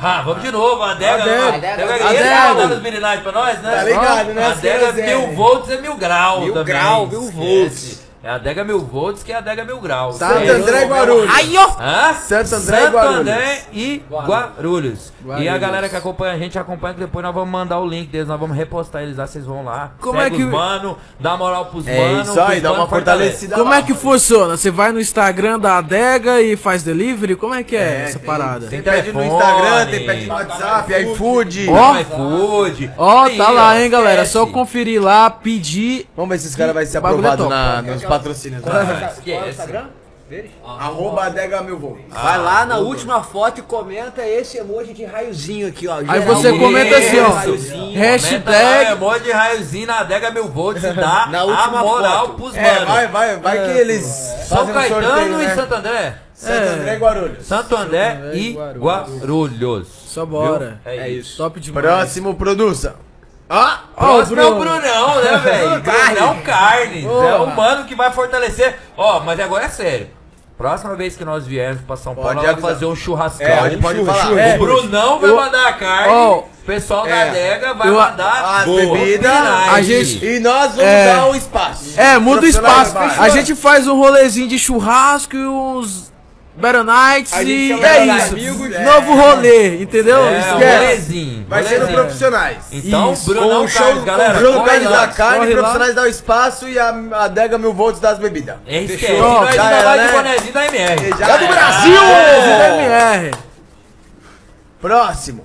Ah, 0.00 0.22
vamos 0.22 0.42
de 0.42 0.50
novo, 0.50 0.82
a 0.82 0.92
adega. 0.92 1.22
Adega. 1.22 1.48
Adega. 1.48 1.84
Adega. 1.84 2.10
Ele 2.14 2.28
tá 2.28 2.54
dando 2.54 2.74
os 2.74 2.82
virilhais 2.82 3.20
pra 3.20 3.32
nós, 3.32 3.58
né? 3.60 3.76
Tá 3.76 3.84
ligado, 3.84 4.34
né? 4.34 4.44
A 4.44 4.48
As 4.50 4.58
adega 4.58 4.92
mil 4.92 5.20
é. 5.22 5.26
volts 5.34 5.70
é 5.70 5.80
mil 5.80 5.96
grau 5.96 6.40
Mil 6.40 6.64
grau, 6.64 7.06
mil 7.06 7.30
volts. 7.30 8.01
É 8.24 8.28
a 8.30 8.34
Adega 8.36 8.62
Mil 8.62 8.78
Volts, 8.78 9.24
que 9.24 9.32
é 9.32 9.34
a 9.34 9.38
Adega 9.38 9.64
Mil 9.64 9.80
Graus. 9.80 10.16
Santo 10.16 10.38
É. 10.44 10.48
André 10.50 10.84
e 10.84 10.86
Guarulhos. 10.88 11.34
Aí, 11.34 11.56
ó. 11.56 11.66
Hã? 11.80 12.14
Santo 12.14 12.54
André 12.54 12.76
e 12.78 12.80
Santo 12.84 12.92
Guarulhos. 12.92 13.20
André 13.20 13.62
e 13.72 14.02
Guarulhos. 14.08 15.12
E 15.20 15.24
a 15.24 15.26
Guarulhos. 15.32 15.60
galera 15.60 15.88
que 15.88 15.96
acompanha 15.96 16.32
a 16.34 16.38
gente, 16.38 16.56
acompanha 16.58 16.94
que 16.94 17.00
depois 17.00 17.24
nós 17.24 17.34
vamos 17.34 17.50
mandar 17.50 17.80
o 17.80 17.86
link 17.86 18.08
deles, 18.10 18.28
nós 18.28 18.38
vamos 18.38 18.56
repostar 18.56 19.02
eles 19.02 19.16
lá, 19.16 19.26
vocês 19.26 19.44
vão 19.44 19.64
lá. 19.64 19.90
Como 20.00 20.20
segue 20.20 20.36
é 20.36 20.38
que- 20.38 20.44
os 20.44 20.50
mano, 20.52 20.96
dá 21.18 21.36
moral 21.36 21.66
pros 21.66 21.84
É 21.88 21.98
mano. 21.98 22.22
isso 22.22 22.40
aí, 22.40 22.60
dá 22.60 22.68
mano 22.70 22.82
uma 22.82 22.88
fortalecida 22.88 23.56
Como 23.56 23.70
lá. 23.70 23.78
é 23.78 23.82
que 23.82 23.92
funciona? 23.94 24.56
Você 24.56 24.70
vai 24.70 24.92
no 24.92 25.00
Instagram 25.00 25.58
da 25.58 25.78
adega 25.78 26.40
e 26.40 26.54
faz 26.56 26.84
delivery? 26.84 27.34
Como 27.34 27.54
é 27.54 27.64
que 27.64 27.74
é, 27.74 28.04
essa 28.04 28.18
tem- 28.20 28.26
parada? 28.26 28.66
Tem 28.68 28.82
pede 28.82 29.12
no. 29.12 29.24
Instagram, 29.24 29.86
tem 29.86 30.06
pede 30.06 30.26
no 30.26 30.34
WhatsApp, 30.34 30.92
iFood. 30.94 31.66
Ó. 31.70 31.98
iFood. 31.98 32.90
Ó, 32.96 33.22
Aí, 33.24 33.36
tá 33.36 33.50
lá, 33.50 33.80
hein, 33.80 33.90
galera. 33.90 34.24
Só 34.24 34.40
esquece. 34.40 34.52
conferir 34.52 35.02
lá, 35.02 35.28
pedir. 35.28 36.06
Vamos 36.16 36.30
ver 36.30 36.38
se 36.38 36.46
esse 36.46 36.56
cara 36.56 36.72
vai 36.72 36.86
ser 36.86 36.98
O 36.98 37.00
bagulho 37.00 37.22
é 38.14 38.58
aprovado 38.58 38.60
top. 38.60 38.60
na, 38.60 38.60
nos 38.60 38.64
patrocínios. 38.64 38.66
Ah, 38.66 38.84
né? 38.84 39.12
esquece. 39.16 40.02
Arroba 40.64 41.24
adega 41.24 41.60
mil 41.62 41.78
volts. 41.78 42.04
Vai 42.08 42.38
lá 42.38 42.64
na 42.64 42.78
última 42.78 43.22
foto 43.22 43.58
e 43.58 43.62
comenta 43.62 44.26
esse 44.26 44.56
emoji 44.56 44.94
de 44.94 45.04
raiozinho 45.04 45.68
aqui, 45.68 45.86
ó. 45.86 45.98
Aí 46.08 46.20
você 46.20 46.50
isso, 46.50 46.58
comenta 46.58 46.96
assim, 46.96 47.18
ó. 47.20 47.28
raiozinho. 47.28 47.92
Comenta 47.92 48.50
lá, 48.50 48.56
é 48.56 48.78
Hashtag. 48.78 49.00
monte 49.00 49.22
de 49.24 49.30
raiozinho 49.32 49.86
na 49.86 49.98
adega 50.00 50.30
mil 50.30 50.48
volts 50.48 50.82
e 50.82 50.92
dá 50.94 51.26
Na 51.26 51.40
a 51.40 51.44
última 51.44 51.82
moral 51.82 52.26
foto. 52.28 52.36
pros 52.36 52.56
É, 52.56 52.74
mano. 52.74 52.86
vai, 52.86 53.08
vai, 53.08 53.36
vai 53.36 53.64
que 53.64 53.78
eles. 53.78 54.04
São 54.46 54.66
Caetano 54.72 55.02
sorteio, 55.06 55.42
e 55.42 55.46
né? 55.46 55.54
Santo 55.54 55.74
André. 55.74 56.14
Santo 56.34 56.52
É. 56.54 56.68
André 56.68 56.94
e 56.94 56.98
Guarulhos. 56.98 57.46
Santo 57.46 57.76
André 57.76 58.20
e 58.32 58.38
e 58.50 58.52
Guarulhos. 58.78 59.88
Só 59.88 60.24
bora. 60.24 60.80
É 60.84 61.08
isso. 61.10 61.36
Top 61.36 61.60
demais. 61.60 61.84
Próximo 61.86 62.34
produção. 62.34 62.94
Ah, 63.54 63.80
é 64.00 64.04
o 64.04 64.24
Bruno. 64.26 64.60
Brunão, 64.60 65.16
né, 65.22 65.36
velho? 65.44 65.80
Brunão 65.82 66.38
Carnes. 66.42 67.04
É 67.04 67.36
o 67.36 67.46
mano 67.54 67.84
que 67.84 67.94
vai 67.94 68.10
fortalecer. 68.10 68.78
Ó, 68.96 69.20
mas 69.20 69.38
agora 69.38 69.64
é 69.66 69.68
sério. 69.68 70.08
Próxima 70.56 70.94
vez 70.94 71.16
que 71.16 71.24
nós 71.24 71.44
viermos 71.46 71.82
pra 71.82 71.96
São 71.96 72.14
Paulo, 72.14 72.28
Pode 72.28 72.36
nós 72.36 72.46
vamos 72.46 72.58
avisar. 72.64 72.74
fazer 72.74 72.86
um 72.86 72.94
churrascão. 72.96 73.46
É, 73.46 73.76
pode, 73.76 74.04
falar. 74.04 74.26
churras. 74.26 74.38
É, 74.38 74.54
O 74.56 74.58
Brunão 74.60 75.18
vai 75.18 75.30
Eu- 75.30 75.36
mandar 75.36 75.66
a 75.68 75.72
carne, 75.72 76.12
Ó, 76.12 76.38
o 76.38 76.44
pessoal 76.64 77.02
da 77.04 77.10
é. 77.10 77.28
adega 77.30 77.74
vai 77.74 77.88
Eu- 77.88 77.94
mandar 77.94 78.58
as 78.60 78.64
bebidas, 78.66 79.32
a 79.32 79.82
gente- 79.82 80.24
E 80.24 80.38
nós 80.38 80.68
vamos 80.70 80.84
É. 80.84 81.14
dar 81.16 81.26
o 81.26 81.34
espaço. 81.34 82.00
É, 82.00 82.18
muda 82.18 82.42
o 82.42 82.46
espaço. 82.46 82.96
A 82.96 83.28
gente 83.28 83.54
faz 83.56 83.88
um 83.88 83.98
rolezinho 83.98 84.46
de 84.46 84.58
churrasco 84.58 85.34
e 85.34 85.46
uns 85.46 86.11
Better 86.54 86.84
Nights 86.84 87.32
e 87.32 87.72
é 87.72 88.06
isso. 88.06 88.32
amigos, 88.34 88.72
é. 88.72 88.84
Novo 88.84 89.14
rolê, 89.14 89.82
entendeu? 89.82 90.22
É, 90.26 90.38
Esquece. 90.38 90.76
rolezinho. 90.76 91.46
Vai 91.48 91.64
ser 91.64 91.80
no 91.80 91.88
profissionais. 91.88 92.58
Então, 92.70 93.12
Isso. 93.14 93.24
Brunão 93.32 93.64
o 93.64 93.68
show, 93.68 94.02
galera. 94.02 94.34
com 94.34 94.38
o 94.38 94.62
Bruno 94.62 94.90
da 94.90 95.08
carne, 95.08 95.46
lá. 95.46 95.52
profissionais 95.54 95.94
dá 95.94 96.02
o 96.02 96.06
espaço 96.06 96.68
e 96.68 96.78
a 96.78 96.94
adega 97.12 97.56
mil 97.56 97.72
volts 97.72 98.00
das 98.00 98.18
bebidas. 98.18 98.56
É, 98.66 98.82
esquece. 98.82 99.12
Fechou. 99.12 99.40
Nós 99.40 99.54
Já 99.54 99.62
ainda 99.68 99.82
vai 99.82 99.98
de 99.98 100.04
né? 100.04 100.12
bonezinho 100.12 100.52
da 100.52 100.66
MR. 100.66 101.08
Já 101.18 101.28
É 101.34 101.38
do. 101.38 101.46
Brasil! 101.46 102.02
MR. 102.82 103.30
Próximo. 104.80 105.44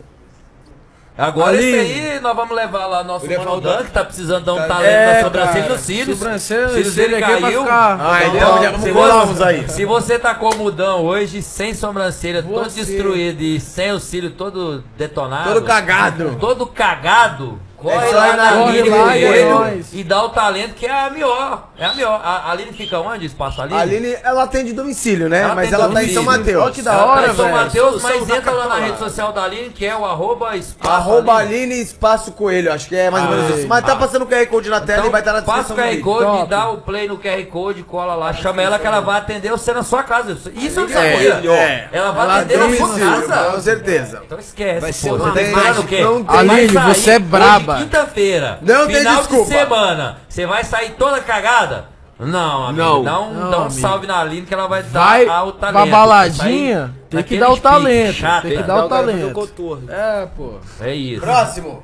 Agora 1.18 1.50
Ali. 1.58 1.64
esse 1.76 1.80
aí 2.14 2.20
nós 2.20 2.36
vamos 2.36 2.56
levar 2.56 2.86
lá 2.86 3.04
nosso 3.04 3.26
Ele 3.26 3.34
é 3.34 3.38
mano 3.40 3.50
faltando. 3.52 3.78
Dan, 3.78 3.84
que 3.86 3.92
tá 3.92 4.04
precisando 4.06 4.46
dar 4.46 4.54
um 4.54 4.58
Tá- 4.58 4.68
talento 4.68 4.86
É, 4.88 5.14
na 5.16 5.24
sobrancelha 5.24 5.70
nos 5.70 5.82
cílios. 5.82 6.20
sobrancelha, 6.20 6.70
Cílios 6.70 6.94
cílio 6.94 7.10
dele 7.10 7.16
aqui 7.24 7.34
é 7.34 7.38
pra 7.38 7.48
caiu. 7.48 7.62
ficar- 7.64 7.98
Ah, 8.00 8.20
então 8.26 8.36
Então, 8.36 8.64
já 8.64 8.70
vamos 8.72 8.84
se 8.84 8.92
você- 8.92 9.44
aí. 9.44 9.70
Se 9.70 9.86
você 9.86 10.20
tá 10.20 10.36
como 10.36 10.66
o 10.66 10.72
Dan 10.72 10.96
hoje, 10.98 11.42
sem 11.42 11.74
sobrancelha, 11.74 12.44
todo 12.44 12.70
Você. 12.70 12.84
destruído 12.86 13.42
e 13.42 13.60
sem 13.60 13.92
o 13.92 14.00
cílio 14.00 14.30
todo 14.32 14.84
detonado. 14.96 15.54
Todo 15.54 15.66
cagado. 15.66 16.38
Todo 16.40 16.68
cagado. 16.68 17.60
Corre 17.78 18.08
É 18.08 18.12
lá 18.12 18.28
na 18.28 18.36
na- 18.36 18.52
corre 18.58 18.80
Aline 18.80 18.90
lá 18.90 19.18
e 19.18 19.24
é 19.24 19.28
Coelho 19.54 19.86
e 19.94 20.04
dá 20.04 20.24
o 20.24 20.30
talento 20.30 20.74
que 20.74 20.86
é 20.88 20.92
a 21.06 21.10
melhor. 21.12 21.68
É 21.78 21.86
a 21.86 21.94
melhor. 21.94 22.20
A 22.24 22.50
Aline 22.52 22.72
fica 22.74 23.00
onde? 23.00 23.28
Espaço 23.28 23.62
Aline? 23.62 23.78
A 23.78 23.82
Aline, 23.82 24.18
ela 24.24 24.44
atende 24.44 24.74
domicílio, 24.74 25.30
né? 25.30 25.42
Ela 25.44 25.54
Mas 25.54 25.72
ela 25.72 25.88
tá 25.90 26.04
em 26.04 26.12
São 26.12 26.24
domicílio. 26.24 26.58
Mateus. 26.60 26.64
Ó, 26.64 26.72
que 26.72 26.82
da 26.82 26.96
tá 26.98 27.06
hora, 27.06 27.28
em 27.32 27.36
São 27.36 27.46
velho. 27.46 27.58
Mateus, 27.58 28.02
mas 28.02 28.30
entra 28.30 28.52
lá 28.52 28.64
na 28.64 28.70
Capital. 28.70 28.88
rede 28.88 28.98
social 28.98 29.32
da 29.32 29.44
Aline, 29.44 29.70
que 29.70 29.86
é 29.86 29.96
o 29.96 30.04
arroba 30.06 30.56
espaço 30.58 30.92
Arroba 30.92 31.36
Aline. 31.36 31.54
Aline 31.56 31.82
Espaço 31.82 32.32
Coelho, 32.32 32.74
acho 32.74 32.88
que 32.88 32.96
é 32.96 33.12
mais 33.12 33.26
ou 33.26 33.30
menos 33.32 33.58
isso. 33.60 33.68
Mas 33.68 33.86
tá 33.86 33.96
passando 33.96 34.24
o 34.24 34.26
QR 34.28 34.48
Code 34.48 34.70
na 34.70 34.82
tela 34.82 34.98
Então, 35.00 35.10
e 35.10 35.12
vai 35.12 35.22
estar 35.22 35.34
na 35.34 35.42
passa 35.44 35.74
descrição 35.76 35.92
o 35.92 35.96
do 35.98 36.02
QR. 36.02 36.26
Code, 36.26 36.38
Top. 36.40 36.50
dá 36.50 36.70
o 36.72 36.78
play 36.80 37.08
no 37.08 37.18
QR 37.20 37.46
Code, 37.46 37.84
cola 37.84 38.16
lá, 38.16 38.34
chama 38.34 38.60
ela 38.62 38.80
que 38.80 38.88
ela 38.88 39.02
vai 39.02 39.18
atender 39.20 39.52
você 39.52 39.72
na 39.72 39.84
sua 39.84 40.02
casa. 40.02 40.36
Isso 40.56 40.80
é 40.80 40.84
um 40.84 40.86
É, 40.90 40.94
sabia? 40.94 41.52
é. 41.54 41.90
Ela 41.92 42.12
vai 42.12 42.24
Ela 42.24 42.40
atender 42.40 42.58
na 42.58 42.76
sua 42.76 42.88
Domicílio, 42.88 43.28
casa. 43.28 43.52
Com 43.52 43.62
certeza. 43.62 44.22
Então 44.26 44.40
esquece, 44.40 44.80
Vai 44.82 44.92
pô. 44.92 44.98
ser 44.98 45.10
tá 45.10 45.80
o 45.80 45.84
quê? 45.86 46.02
não 46.02 46.24
tem- 46.24 46.40
Aline, 46.40 46.68
você 46.70 47.12
é 47.12 47.16
hoje, 47.16 47.20
Quinta-feira. 47.76 48.60
Não 48.62 48.88
tem 48.88 48.96
final 48.98 49.18
desculpa. 49.18 49.44
de 49.44 49.50
semana. 49.60 50.18
Você 50.30 50.46
vai 50.46 50.64
sair 50.64 50.92
toda 50.92 51.20
cagada? 51.22 51.86
Não, 52.20 52.68
amigo. 52.68 52.84
Não. 52.84 53.04
Dá 53.04 53.20
um, 53.20 53.34
Não, 53.34 53.52
dá 53.52 53.58
um 53.60 53.62
amigo. 53.66 53.80
salve 53.80 54.08
na 54.08 54.20
Aline 54.22 54.46
que 54.48 54.54
ela 54.54 54.68
vai 54.68 54.82
Vai 54.82 55.26
dar 55.26 55.44
o 55.44 55.52
talento. 55.52 55.74
pra 55.74 55.82
Vai 55.82 55.90
baladinha, 55.92 56.96
tem 57.10 57.22
que 57.24 57.38
dar 57.38 57.52
o 57.52 57.58
talento. 57.58 58.14
chato, 58.16 58.42
tem 58.48 58.58
que 58.58 58.64
dar 58.64 58.86
o 58.86 58.90
talento. 58.90 59.32
contorno. 59.34 59.92
É, 59.92 60.28
pô. 60.36 60.54
É 60.82 60.94
isso. 60.96 61.22
Próximo. 61.22 61.84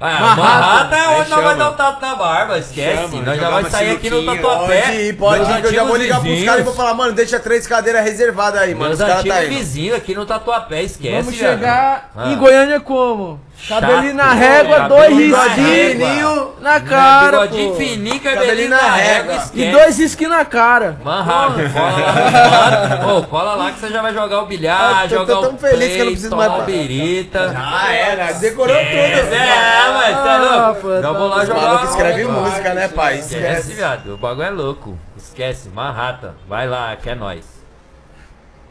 Ah, 0.00 0.34
Marrata. 0.36 0.96
É 0.96 1.00
Aí 1.06 1.20
onde 1.20 1.30
nós 1.30 1.42
vai 1.44 1.52
chama. 1.52 1.64
dar 1.64 1.70
o 1.70 1.74
tato 1.74 2.00
na 2.02 2.14
barba, 2.16 2.58
esquece. 2.58 3.02
Chama, 3.12 3.22
nós 3.22 3.40
já 3.40 3.48
uma 3.48 3.70
sair 3.70 3.90
aqui 3.92 4.10
no. 4.10 4.26
Tatuapé. 4.26 4.80
Pode 4.82 4.96
ir, 5.00 5.16
pode 5.16 5.50
ir, 5.52 5.60
que 5.60 5.66
eu 5.68 5.72
já 5.72 5.84
vou 5.84 5.96
ligar 5.96 6.20
pros 6.20 6.44
caras 6.44 6.60
e 6.60 6.64
vou 6.64 6.74
falar, 6.74 6.94
mano, 6.94 7.12
deixa 7.12 7.38
três 7.38 7.66
cadeiras 7.66 8.04
reservadas 8.04 8.60
aí, 8.60 8.74
mano. 8.74 8.88
Meus 8.88 9.00
Os 9.00 9.06
caras 9.06 9.24
tá 9.24 9.44
indo. 9.44 9.54
vizinhos 9.54 9.96
aqui 9.96 10.12
no 10.14 10.26
Tatuapé, 10.26 10.82
esquece. 10.82 11.22
Vamos 11.22 11.34
chegar 11.38 12.10
em 12.26 12.36
Goiânia 12.36 12.80
como? 12.80 13.40
Cabelinho 13.68 14.14
na 14.14 14.32
régua, 14.34 14.80
dois 14.88 15.16
risquinhos 15.16 15.98
régua. 15.98 16.54
na 16.60 16.80
cara, 16.80 17.40
Bigodinho 17.46 17.74
fininho, 17.76 18.20
Cabelinho 18.20 18.68
na 18.68 18.92
régua. 18.94 19.44
E 19.54 19.70
dois 19.72 19.98
risquinhos 19.98 20.32
na 20.34 20.44
cara. 20.44 20.98
Manhasco, 21.02 21.60
cola 21.72 23.26
cola 23.26 23.54
lá 23.54 23.72
que 23.72 23.80
você 23.80 23.88
já 23.88 24.02
vai 24.02 24.12
jogar 24.12 24.42
o 24.42 24.46
bilhar, 24.46 25.02
Ah, 25.02 25.06
jogar 25.06 25.38
o 25.40 25.56
feliz 25.58 25.76
play, 25.78 25.88
que 25.94 25.98
eu 26.00 26.04
não 26.04 26.12
preciso 26.12 26.36
mais 26.36 26.64
birita. 26.64 27.54
Ah, 27.56 27.92
era, 27.92 28.32
decorou 28.34 28.74
É, 28.76 28.84
tudo. 28.84 29.34
é, 29.34 29.92
mas 29.94 30.16
é 30.16 30.28
Ah, 30.28 30.66
louco. 30.66 30.80
pô, 30.82 30.90
Eu 30.90 31.02
tá 31.02 31.12
vou 31.12 31.28
lá 31.28 31.44
jogar. 31.44 31.60
malucos 31.62 31.90
escrevem 31.90 32.26
Ó, 32.26 32.30
música, 32.30 32.74
né, 32.74 32.88
pai? 32.88 33.18
Esquece, 33.18 33.36
Esquece. 33.38 33.72
viado. 33.74 34.14
O 34.14 34.16
bagulho 34.18 34.46
é 34.46 34.50
louco. 34.50 34.98
Esquece. 35.16 35.68
Manhattan. 35.70 36.34
Vai 36.48 36.68
lá, 36.68 36.94
que 36.96 37.08
é 37.08 37.14
nóis. 37.14 37.44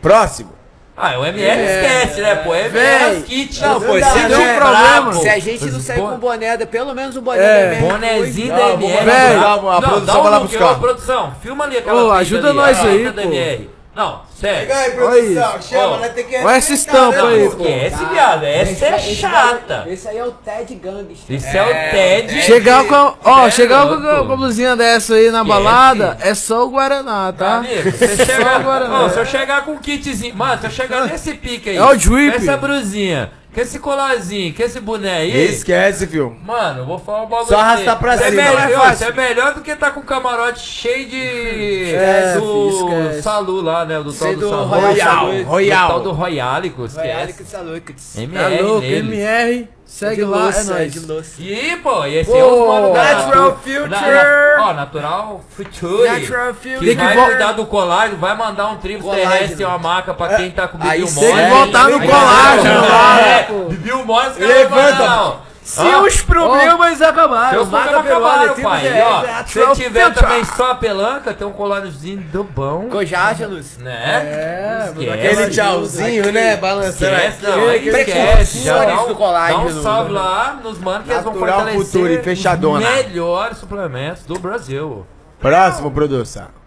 Próximo. 0.02 0.54
Ah, 0.96 1.18
o 1.18 1.26
MR 1.26 1.62
esquece, 1.64 2.22
né, 2.22 2.36
pô? 2.36 2.54
MR 2.54 2.78
é 2.80 3.18
os 3.18 3.24
kits. 3.26 3.60
Não, 3.62 3.82
pô, 3.82 3.94
se 3.94 4.00
não 4.00 4.38
né? 4.38 4.44
é 4.44 4.60
problema. 4.60 5.14
Se 5.14 5.30
a 5.30 5.40
gente 5.40 5.66
não 5.66 5.80
sair 5.80 6.00
com 6.00 6.18
boné, 6.20 6.58
pelo 6.66 6.94
menos 6.94 7.16
o 7.18 7.22
boné 7.22 7.40
É, 7.44 7.66
da 7.70 7.76
MR. 7.78 7.94
Bonezinho 7.94 8.48
Não, 8.50 8.56
da 8.58 8.74
MR. 8.74 9.06
buscar, 9.40 9.70
a 9.72 9.82
produção 9.82 10.06
dá 10.06 10.22
vai 10.22 10.32
lá 10.32 10.40
buscar. 10.40 10.72
ô, 10.72 10.76
produção, 10.76 11.36
filma 11.42 11.64
ali 11.64 11.78
aquela 11.78 12.04
Ô, 12.06 12.12
ajuda 12.12 12.54
nós 12.54 12.80
aí, 12.80 13.12
pô. 13.12 13.70
Não, 13.96 14.22
sério. 14.40 14.68
Pega 14.68 14.76
aí, 14.80 14.92
produção. 14.92 15.62
Chama, 15.62 15.88
Ó, 15.88 16.00
né? 16.00 16.10
Tem 16.10 16.24
que 16.26 16.36
olha 16.38 16.56
essa 16.56 16.74
estampa 16.74 17.22
né, 17.30 17.36
aí, 17.36 17.50
pô? 17.50 17.64
Esquece, 17.64 18.06
viado. 18.06 18.44
Essa 18.44 18.86
é 18.88 19.00
chata. 19.00 19.84
Esse 19.88 20.08
aí 20.08 20.18
é 20.18 20.26
o 20.26 20.32
Ted 20.32 20.76
Gangster. 20.76 21.36
Isso 21.36 21.48
é 21.56 21.62
o 21.64 21.92
TED. 21.92 22.42
Chegar 22.42 22.86
com, 22.86 23.14
ó, 23.24 23.48
É 23.48 23.52
chegar 23.52 23.88
com, 23.88 23.94
louco. 23.96 24.26
com 24.26 24.34
a 24.34 24.36
blusinha 24.36 24.76
dessa 24.76 25.14
aí 25.14 25.30
na 25.30 25.44
balada, 25.44 26.18
é 26.22 26.34
só 26.34 26.66
o 26.66 26.72
Guaraná, 26.72 27.32
tá? 27.38 27.58
Amigo, 27.58 27.92
você 27.92 28.18
chegar, 28.26 28.56
agora, 28.62 28.90
Ó, 28.90 29.10
se 29.10 29.20
eu 29.20 29.26
chegar 29.28 29.64
com 29.64 29.74
um 29.74 29.78
kitzinho, 29.78 30.36
mano, 30.36 30.60
se 30.60 30.66
eu 30.66 30.72
chegar 30.72 31.06
nesse 31.06 31.36
pique 31.36 31.70
aí, 31.70 31.78
É 31.78 31.84
o 31.86 31.96
drip. 31.96 32.36
essa 32.36 32.58
brusinha, 32.58 33.30
com 33.54 33.62
esse 33.62 33.80
colarzinho, 33.80 34.54
com 34.54 34.64
esse 34.64 34.80
boné 34.80 35.18
aí, 35.18 35.46
Esquece, 35.46 36.08
filho. 36.08 36.36
mano, 36.46 36.80
eu 36.80 36.86
vou 36.86 36.98
falar 36.98 37.24
um 37.24 37.28
bagulho. 37.28 37.48
Só 37.50 37.60
arrastar 37.60 38.00
pra 38.00 38.14
é 38.16 38.18
cima. 38.18 38.32
melhor- 38.32 38.70
É 38.70 38.74
fácil. 38.74 38.94
Isso 38.94 39.04
é 39.20 39.28
melhor 39.28 39.54
do 39.54 39.62
que 39.62 39.76
tá 39.76 39.92
com 39.92 40.00
o 40.00 40.04
camarote 40.04 40.60
cheio 40.60 41.08
de. 41.10 41.18
Esquece, 41.18 42.40
do 42.40 42.70
esquece. 42.70 43.22
Salu 43.22 43.62
lá, 43.62 43.86
né? 43.86 44.00
Do 44.02 44.12
tal 44.14 44.34
do, 44.34 44.40
do 44.40 44.50
Salu. 44.50 44.66
Royal, 44.66 45.32
Do 45.32 45.44
Royal. 45.44 45.88
tal 45.90 46.00
do 46.02 46.12
Royalico, 46.12 46.88
que 46.88 47.44
tá 47.44 47.62
louco. 47.62 47.94
MR 48.18 48.56
É 48.56 48.62
louco, 48.62 48.82
nele. 48.82 48.98
MR, 49.16 49.68
segue 49.94 50.24
lá, 50.26 50.50
é 50.50 50.64
nóis. 50.64 51.40
E, 51.40 51.78
pô, 51.84 52.06
e 52.06 52.18
esse 52.18 52.32
Pô, 52.32 52.38
é 52.38 52.44
os 52.44 52.68
mano 52.68 52.94
da 52.94 53.04
Natural 53.04 53.44
Natu- 53.46 53.58
Future. 53.60 53.90
Na- 53.90 54.02
na- 54.02 54.58
ó, 54.60 54.74
Natural 54.74 55.42
Future. 55.56 56.10
Natural 56.10 56.54
Future. 56.54 56.80
Tem 56.80 56.90
que 56.98 57.04
vai 57.04 57.16
vol- 57.16 57.26
cuidar 57.28 57.52
do 57.54 57.66
colágeno, 57.66 58.18
vai 58.18 58.36
mandar 58.36 58.68
um 58.68 58.78
Colágeno. 58.78 59.32
terrestre 59.32 59.62
e 59.62 59.66
uma 59.66 59.78
maca 59.78 60.14
pra 60.14 60.36
quem 60.36 60.52
tá 60.52 60.68
com 60.68 60.78
Aí 60.82 61.02
Bibiu 61.04 61.20
tem 61.22 61.30
Mole. 61.30 61.44
que 61.44 61.50
voltar 61.50 61.90
no 61.90 62.00
colágeno 62.02 62.82
lá, 62.82 63.22
É, 63.22 63.44
pô. 63.44 63.54
Bibiu 63.70 64.06
Mole, 64.06 64.28
os 64.30 64.38
caras 64.38 64.56
Levanta. 64.56 65.08
não. 65.08 65.53
Se 65.64 65.82
os 65.82 66.22
problemas 66.22 67.02
acabaram, 67.02 67.52
seus 67.52 67.70
Maga 67.70 68.02
problemas 68.02 68.22
acabaram, 68.22 68.56
pai. 68.62 68.88
E, 68.88 69.02
ó, 69.02 69.46
se 69.46 69.84
tiver 69.84 70.14
também 70.14 70.44
só 70.44 70.72
a 70.72 70.76
pelanca, 70.76 71.34
tem 71.34 71.48
um 71.48 71.54
coláriozinho 71.54 72.22
do 72.22 72.44
bom. 72.44 72.90
Cojágenos. 72.90 73.78
Né? 73.78 73.94
É, 73.94 74.90
Esquece. 74.90 75.10
Aquele 75.10 75.50
tchauzinho, 75.50 76.32
né? 76.32 76.58
Balançando 76.58 77.16
Esquece, 77.16 77.46
aqui. 77.46 77.58
não, 77.58 77.74
esquece. 77.74 78.60
Já 78.60 78.86
dá 78.86 79.04
um, 79.04 79.08
do 79.08 79.16
colágeno. 79.16 79.70
dá 79.70 79.80
um 79.80 79.84
salve 79.84 80.12
lá 80.12 80.60
nos 80.62 80.78
manos 80.80 81.08
que 81.08 81.14
eles 81.14 81.24
vão 81.24 81.34
fortalecer 81.34 82.24
fechadona. 82.24 82.86
os 82.86 82.96
melhores 82.96 83.58
suplementos 83.58 84.24
do 84.24 84.38
Brasil. 84.38 85.06
Próximo, 85.40 85.92
produção. 85.92 86.63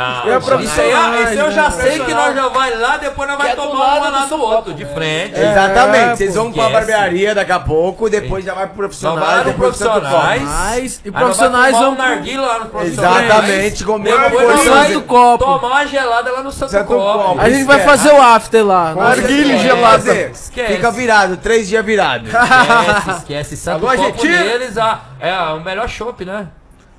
Ah, 0.00 0.22
é 0.24 0.28
isso 0.28 0.30
aí, 0.30 0.40
profissionais, 0.40 1.28
esse 1.28 1.38
eu 1.38 1.50
já 1.50 1.64
né? 1.64 1.70
sei 1.70 1.98
que 1.98 2.14
nós 2.14 2.32
já 2.32 2.48
vai 2.48 2.72
lá, 2.78 2.96
depois 2.98 3.28
nós 3.28 3.36
vai 3.36 3.50
é 3.50 3.56
tomar 3.56 3.78
lado 3.78 3.98
uma 3.98 4.10
lá 4.10 4.24
do 4.26 4.36
do 4.36 4.42
outro, 4.42 4.72
de 4.72 4.84
frente. 4.84 5.34
É, 5.34 5.50
Exatamente, 5.50 6.18
vocês 6.18 6.34
vão 6.36 6.52
pra 6.52 6.68
barbearia 6.68 7.34
daqui 7.34 7.50
a 7.50 7.58
pouco, 7.58 8.08
depois 8.08 8.44
já 8.44 8.54
vai 8.54 8.68
pro 8.68 8.88
Nós 8.88 9.00
vai 9.20 9.42
pro 9.42 9.54
profissionais. 9.54 11.00
E 11.04 11.10
profissionais 11.10 11.72
vão 11.72 11.96
tomar 11.96 12.06
um 12.06 12.10
narguilha 12.10 12.40
lá 12.40 12.58
no 12.60 12.66
profissionais. 12.66 13.24
Exatamente, 13.24 13.84
comer 13.84 14.14
uma 14.14 14.30
Profissionais 14.30 14.86
coisa. 14.86 15.00
do 15.00 15.02
copo. 15.02 15.44
tomar 15.44 15.66
uma 15.66 15.86
gelada 15.86 16.30
lá 16.30 16.42
no 16.42 16.52
Santo, 16.52 16.70
Santo 16.70 16.86
Copo. 16.86 17.24
Copo. 17.24 17.40
A 17.40 17.50
gente 17.50 17.64
vai 17.64 17.80
fazer 17.80 18.12
o 18.12 18.22
after 18.22 18.64
lá. 18.64 18.94
Narguilha 18.94 19.58
certeza. 19.58 19.62
gelada. 19.62 20.14
Esquece. 20.14 20.74
Fica 20.74 20.90
virado, 20.92 21.36
três 21.38 21.66
dias 21.68 21.84
virado. 21.84 22.28
Esquece, 22.28 23.18
esquece. 23.18 23.56
Santo 23.56 23.88
Agora, 23.88 23.96
Copo 24.12 24.22
deles 24.22 24.78
ah, 24.78 25.00
é 25.18 25.36
o 25.52 25.60
melhor 25.60 25.88
chopp, 25.88 26.24
né? 26.24 26.46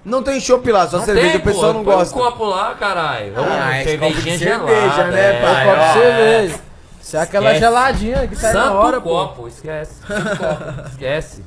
Não 0.06 0.24
tem 0.24 0.40
chopp 0.40 0.72
lá, 0.72 0.88
só 0.88 0.98
Não 0.98 1.06
cerveja, 1.06 1.28
tem, 1.32 1.38
o 1.42 1.44
pessoal 1.44 1.72
pô, 1.74 1.78
não 1.80 1.84
põe 1.86 1.96
gosta. 1.96 2.16
um 2.18 2.22
copo 2.22 2.46
lá, 2.46 2.74
caralho. 2.76 3.34
Ah, 3.38 3.82
esse 3.82 3.98
copo 3.98 4.14
de 4.14 4.22
cervejinha 4.22 4.58
cerveja, 4.58 4.82
gelada. 4.96 5.12
né, 5.12 5.36
é. 5.38 5.42
pai? 5.42 5.66
Copo 5.66 5.78
de 5.88 5.94
cerveja. 5.94 6.60
Isso 7.02 7.18
é 7.18 7.22
aquela 7.22 7.46
Esquece. 7.46 7.60
geladinha 7.66 8.28
que 8.28 8.36
sai 8.36 8.54
na 8.54 8.64
Santo 8.64 8.76
hora, 8.76 9.02
pô. 9.02 9.10
copo, 9.10 9.48
esquece. 9.48 9.94
Santo 10.08 10.38
copo, 10.38 10.88
esquece. 10.90 11.44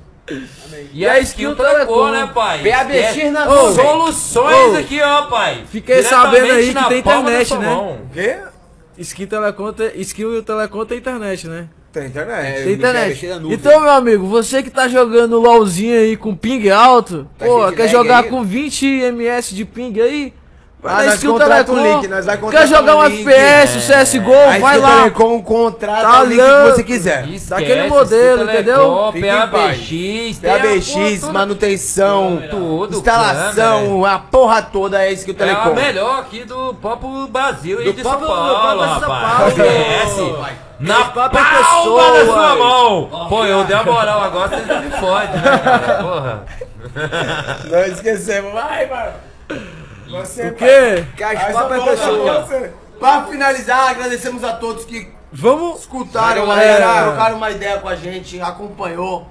E 0.93 1.01
E 1.01 1.07
a 1.09 1.19
Skill 1.21 1.57
Telecom. 1.57 2.11
né, 2.11 2.31
pai? 2.33 2.59
PABX 2.63 2.95
Esquece. 3.09 3.31
na 3.31 3.45
nuvem. 3.47 3.75
Soluções 3.85 4.75
Ô, 4.75 4.79
aqui, 4.79 5.01
ó, 5.03 5.23
pai. 5.23 5.65
fiquei 5.69 6.03
sabendo 6.03 6.53
aí 6.53 6.69
que 6.69 6.75
na 6.75 6.85
tem 6.89 6.99
internet, 7.01 7.55
né? 7.57 7.67
mão. 7.67 7.93
O 7.95 8.09
quê? 8.13 8.39
Skill 8.99 9.27
Telecom, 9.27 9.73
Skill 9.97 10.35
e 10.35 10.39
o 10.39 10.43
Telecom 10.43 10.85
tem 10.85 10.99
internet, 10.99 11.49
né? 11.49 11.67
Tem 11.93 12.07
internet. 12.07 12.47
É, 12.61 12.65
Tem 12.65 12.73
internet. 12.73 13.27
nuvem. 13.27 13.53
Então, 13.53 13.81
meu 13.81 13.91
amigo, 13.91 14.27
você 14.27 14.63
que 14.63 14.71
tá 14.71 14.89
jogando 14.89 15.39
LOLzinho 15.39 15.95
aí 15.99 16.17
com 16.17 16.35
ping 16.35 16.71
alto, 16.71 17.29
Tá 17.39 17.45
pô, 17.45 17.71
quer 17.73 17.89
jogar 17.89 18.25
aí? 18.25 18.31
com 18.31 18.43
20 18.43 18.87
ms 19.13 19.55
de 19.55 19.65
ping 19.67 20.01
aí? 20.01 20.33
Vai 20.83 20.95
Ah, 20.95 21.07
na 21.11 21.15
Skill 21.15 21.39
Telecom. 21.39 21.77
link, 21.77 22.09
nós 22.09 22.27
vai 22.27 22.37
Quer 22.51 22.67
jogar 22.67 22.97
um 22.97 22.99
um. 22.99 23.05
FPS, 23.05 23.79
CSGO, 23.87 24.33
Aí 24.35 24.61
vai 24.61 24.79
lá. 24.79 24.97
Telecom 25.03 25.41
contrata 25.41 26.03
Tá 26.03 26.23
o 26.23 26.25
link 26.25 26.41
que 26.43 26.71
você 26.73 26.83
quiser. 26.83 27.21
Esquece, 27.29 27.51
Daquele 27.51 27.87
modelo, 27.89 28.43
entendeu? 28.43 29.13
PABX, 29.13 30.41
a 30.45 30.49
PABX, 30.49 30.93
porra 30.93 31.21
toda. 31.21 31.33
manutenção, 31.33 32.43
Tudo, 32.51 32.97
instalação, 32.97 34.05
a 34.05 34.19
porra 34.19 34.61
toda 34.63 35.05
é 35.07 35.13
Skill 35.13 35.37
É 35.39 35.43
a 35.45 35.47
Telecom. 35.55 35.75
melhor 35.75 36.19
aqui 36.19 36.43
do 36.43 36.75
próprio 36.75 37.29
Brasil 37.29 37.81
e 37.81 37.85
Do 37.85 37.93
de 37.93 38.03
São 38.03 38.11
próprio- 38.19 38.29
do 38.29 38.35
Paulo, 38.35 38.83
próprio 38.83 39.01
São 39.01 39.09
rapaz. 39.09 39.55
Paulo. 39.55 40.39
Na 40.83 41.05
própria 41.07 41.43
palma 41.45 41.59
pessoa, 41.59 42.13
da 42.13 42.25
sua 42.25 42.57
mão. 42.57 43.29
Pô, 43.29 43.45
eu 43.45 43.65
dei 43.65 43.77
a 43.77 43.83
moral 43.85 44.21
agora, 44.23 44.49
vocês 44.49 44.67
não 44.67 44.83
me 44.83 44.91
fodem, 44.91 45.41
né, 45.41 45.59
cara? 45.59 46.03
Porra. 46.03 46.45
Não 47.71 47.85
esquecemos, 47.85 48.53
vai, 48.53 48.87
mano. 48.87 49.13
Você, 50.11 50.49
O 50.49 50.55
quê? 50.55 51.05
Que 51.17 51.25
as 51.25 51.45
próprias 51.53 51.85
pessoas. 51.85 52.47
você. 52.49 52.73
Pra 52.99 53.23
finalizar, 53.25 53.91
agradecemos 53.91 54.45
a 54.45 54.53
todos 54.55 54.85
que 54.85 55.11
Vamos. 55.33 55.81
escutaram, 55.81 56.47
galera, 56.47 57.05
trocaram 57.05 57.37
uma 57.37 57.51
ideia 57.51 57.79
com 57.79 57.89
a 57.89 57.97
gente, 57.97 58.41
acompanhou. 58.41 59.27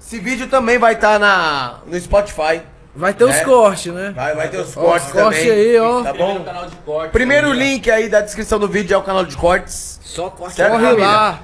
Esse 0.00 0.18
vídeo 0.18 0.48
também 0.48 0.78
vai 0.78 0.94
estar 0.94 1.18
na 1.18 1.76
no 1.86 1.98
Spotify. 1.98 2.60
Vai 2.96 3.12
ter 3.12 3.24
os 3.24 3.34
É. 3.34 3.44
cortes, 3.44 3.92
né? 3.92 4.12
Vai, 4.14 4.34
vai 4.36 4.48
ter 4.48 4.58
os 4.58 4.76
Ó, 4.76 4.80
cortes 4.80 5.06
os 5.08 5.12
cortes 5.12 5.40
também. 5.42 5.52
aí, 5.52 5.78
ó. 5.78 6.02
Tá 6.02 6.10
Primeiro 6.12 6.38
bom? 6.38 6.44
canal 6.44 6.66
de 6.70 6.76
corte. 6.76 7.10
Primeiro 7.10 7.48
ó. 7.50 7.52
link 7.52 7.90
aí 7.90 8.08
da 8.08 8.20
descrição 8.20 8.58
do 8.58 8.68
vídeo 8.68 8.94
é 8.94 8.96
o 8.96 9.02
canal 9.02 9.24
de 9.24 9.36
cortes. 9.36 9.98
Só 10.04 10.30
corte 10.30 10.54
Certo, 10.54 10.70
Corre 10.72 10.84
família? 10.84 11.06
lá. 11.06 11.40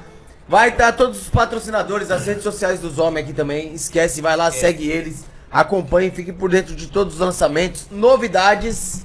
Vai 0.48 0.68
estar 0.68 0.92
todos 0.92 1.22
os 1.22 1.28
patrocinadores, 1.28 2.10
as 2.10 2.26
redes 2.26 2.42
sociais 2.42 2.80
dos 2.80 2.98
homens 2.98 3.24
aqui 3.24 3.32
também. 3.32 3.72
Esquece, 3.74 4.20
vai 4.20 4.36
lá, 4.36 4.50
segue 4.50 4.88
eles. 4.88 5.24
Acompanhe, 5.50 6.10
fique 6.10 6.32
por 6.32 6.50
dentro 6.50 6.74
de 6.76 6.86
todos 6.86 7.14
os 7.14 7.20
lançamentos, 7.20 7.86
novidades. 7.90 9.04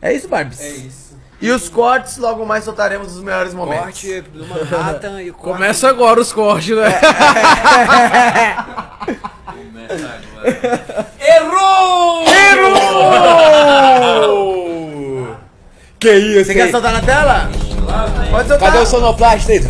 É 0.00 0.12
isso, 0.12 0.28
Barbs? 0.28 0.60
É 0.60 0.68
isso. 0.68 1.13
E 1.40 1.50
os 1.50 1.68
cortes, 1.68 2.16
logo 2.16 2.46
mais 2.46 2.64
soltaremos 2.64 3.14
os 3.16 3.22
melhores 3.22 3.52
momentos. 3.52 3.84
corte 3.84 4.20
do 4.22 4.46
Manhattan 4.46 5.20
e 5.22 5.30
corte. 5.32 5.52
Começa 5.52 5.88
agora 5.88 6.20
os 6.20 6.32
cortes, 6.32 6.76
né? 6.76 6.90
Começa 9.44 10.20
agora. 10.44 11.06
Errou! 11.20 12.24
Errou! 14.24 15.36
Que 15.98 16.12
isso, 16.12 16.46
Você 16.46 16.54
quer 16.54 16.70
soltar 16.70 16.92
na 16.92 17.00
tela? 17.00 17.50
Pode 18.30 18.48
soltar. 18.48 18.70
Cadê 18.72 18.82
o 18.82 18.86
sonoplasta 18.86 19.52
aí? 19.52 19.60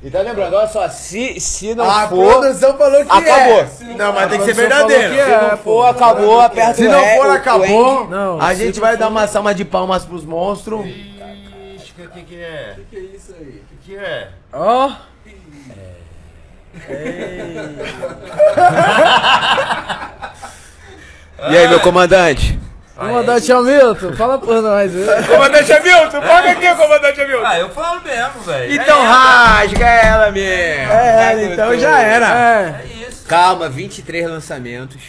E 0.00 0.08
tá 0.10 0.20
lembrando, 0.20 0.54
olha 0.54 0.68
só, 0.68 0.88
se, 0.88 1.40
se 1.40 1.74
não 1.74 1.90
A 1.90 2.06
for. 2.06 2.38
produção 2.40 2.78
falou 2.78 3.04
que 3.04 3.10
Acabou. 3.10 3.58
é. 3.60 3.68
Não, 3.96 4.12
mas 4.12 4.30
tem 4.30 4.38
que 4.38 4.44
ser 4.44 4.54
verdadeiro. 4.54 5.08
que 5.10 5.14
Se 5.16 5.20
é. 5.30 5.50
não 5.50 5.56
for, 5.58 5.86
acabou, 5.86 6.40
aperta 6.40 6.74
Se 6.74 6.88
não 6.88 7.04
for, 7.16 7.30
acabou. 7.30 8.06
Não, 8.08 8.40
a 8.40 8.50
se 8.54 8.64
gente 8.64 8.74
não 8.76 8.80
vai 8.82 8.92
for- 8.92 8.98
dar 9.00 9.08
uma 9.08 9.26
salva 9.26 9.52
de 9.54 9.64
palmas 9.64 10.04
pros 10.04 10.24
monstros. 10.24 10.86
Ixi, 10.86 11.92
o 11.98 12.08
que 12.10 12.22
que 12.22 12.36
é? 12.40 12.76
O 12.78 12.84
que 12.84 12.96
é 12.96 13.00
isso 13.00 13.34
aí? 13.38 13.60
O 13.64 13.82
que 13.82 13.90
que 13.92 13.96
é? 13.96 14.28
Ó. 14.52 14.90
E 21.50 21.56
aí, 21.56 21.68
meu 21.68 21.80
comandante? 21.80 22.58
Comandante 22.98 23.52
Hamilton, 23.52 24.12
fala 24.14 24.38
por 24.38 24.60
nós. 24.60 24.92
viu? 24.92 25.06
Comandante 25.28 25.72
Hamilton, 25.72 26.20
paga 26.20 26.50
aqui, 26.50 26.74
comandante 26.74 27.20
Hamilton. 27.20 27.46
Ah, 27.46 27.58
eu 27.60 27.70
falo 27.70 28.02
mesmo, 28.02 28.40
velho. 28.40 28.74
Então 28.74 28.98
é, 29.00 29.06
rasga 29.06 29.86
ela 29.86 30.30
mesmo. 30.32 30.92
É, 30.92 31.44
então 31.44 31.78
já 31.78 32.00
era. 32.00 32.26
É. 32.26 32.82
é 32.82 33.08
isso. 33.08 33.24
Calma, 33.26 33.68
23 33.68 34.28
lançamentos, 34.28 35.00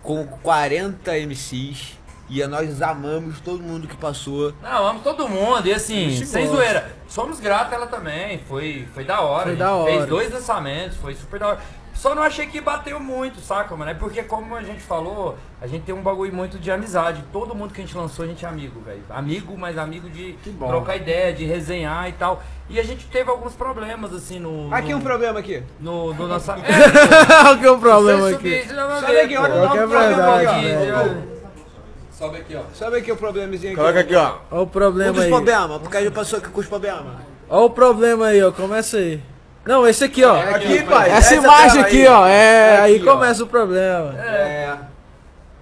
com 0.00 0.24
40 0.24 1.10
MCs, 1.26 1.98
e 2.30 2.46
nós 2.46 2.80
amamos 2.80 3.40
todo 3.40 3.60
mundo 3.60 3.88
que 3.88 3.96
passou. 3.96 4.54
Não, 4.62 4.86
amo 4.86 5.00
todo 5.00 5.28
mundo. 5.28 5.66
E 5.66 5.72
assim, 5.72 6.10
Vixe, 6.10 6.26
sem 6.26 6.46
gosta. 6.46 6.56
zoeira. 6.56 6.92
Somos 7.08 7.40
gratos 7.40 7.72
a 7.72 7.76
ela 7.76 7.86
também. 7.88 8.40
Foi, 8.48 8.86
foi 8.94 9.04
da 9.04 9.20
hora. 9.20 9.46
Foi 9.46 9.56
da 9.56 9.74
hora. 9.74 9.92
Fez 9.92 10.06
dois 10.06 10.32
lançamentos, 10.32 10.96
foi 10.98 11.14
super 11.14 11.40
da 11.40 11.48
hora. 11.48 11.58
Só 12.04 12.14
não 12.14 12.22
achei 12.22 12.46
que 12.46 12.60
bateu 12.60 13.00
muito, 13.00 13.40
saca, 13.40 13.74
mano? 13.74 13.90
É 13.90 13.94
porque, 13.94 14.22
como 14.22 14.54
a 14.54 14.62
gente 14.62 14.82
falou, 14.82 15.38
a 15.58 15.66
gente 15.66 15.84
tem 15.84 15.94
um 15.94 16.02
bagulho 16.02 16.34
muito 16.34 16.58
de 16.58 16.70
amizade. 16.70 17.24
Todo 17.32 17.54
mundo 17.54 17.72
que 17.72 17.80
a 17.80 17.84
gente 17.86 17.96
lançou, 17.96 18.26
a 18.26 18.28
gente 18.28 18.44
é 18.44 18.48
amigo, 18.48 18.78
velho. 18.82 19.00
Amigo, 19.08 19.56
mas 19.56 19.78
amigo 19.78 20.10
de 20.10 20.34
trocar 20.58 20.96
ideia, 20.96 21.32
de 21.32 21.46
resenhar 21.46 22.06
e 22.06 22.12
tal. 22.12 22.42
E 22.68 22.78
a 22.78 22.82
gente 22.82 23.06
teve 23.06 23.30
alguns 23.30 23.54
problemas, 23.54 24.12
assim, 24.12 24.38
no. 24.38 24.68
Aqui 24.74 24.92
no, 24.92 24.98
um 24.98 25.00
problema 25.00 25.38
aqui. 25.38 25.62
No, 25.80 26.12
no 26.12 26.28
que 27.58 27.64
é 27.66 27.70
o 27.70 27.78
problema 27.78 28.28
Você 28.28 28.34
aqui? 28.34 28.62
subir, 28.64 28.74
Sobe 29.00 29.20
aqui, 29.20 29.36
olha, 29.38 29.52
é 29.54 29.64
um 29.64 29.68
problema 29.70 30.36
aqui, 30.36 30.66
ó. 30.92 32.12
Sobe 32.12 32.36
aqui, 32.36 32.54
ó. 32.54 32.62
Sabe 32.74 32.96
aqui 32.98 33.12
o 33.12 33.16
problemazinho 33.16 33.72
aqui? 33.72 33.80
Coloca 33.80 34.00
aqui, 34.00 34.14
ó. 34.14 34.36
Olha 34.50 34.60
o 34.60 34.64
Um 34.64 34.66
problema 34.66 35.12
dos 35.14 35.22
aí. 35.22 35.30
problemas, 35.30 35.80
porque 35.80 35.96
a 35.96 36.02
gente 36.02 36.12
passou 36.12 36.38
aqui 36.38 36.50
com 36.50 36.60
os 36.60 36.66
problemas. 36.66 37.14
Olha 37.48 37.64
o 37.64 37.70
problema 37.70 38.26
aí, 38.26 38.42
ó. 38.42 38.52
Começa 38.52 38.98
aí. 38.98 39.22
Não, 39.66 39.86
esse 39.86 40.04
aqui, 40.04 40.22
ó. 40.24 40.36
Aqui, 40.38 40.82
pai. 40.82 41.08
Essa 41.10 41.16
essa 41.18 41.34
imagem 41.36 41.80
aqui, 41.82 42.02
aí. 42.02 42.06
ó. 42.06 42.26
É, 42.26 42.80
aí 42.80 42.96
Aqui, 42.96 43.08
ó. 43.08 43.14
começa 43.14 43.42
o 43.44 43.46
problema. 43.46 44.14
É. 44.20 44.76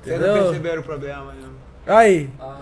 Vocês 0.02 0.20
não 0.20 0.34
perceberam 0.34 0.80
o 0.80 0.84
problema, 0.84 1.32
né? 1.32 1.48
Aí. 1.86 2.30
Ah, 2.40 2.56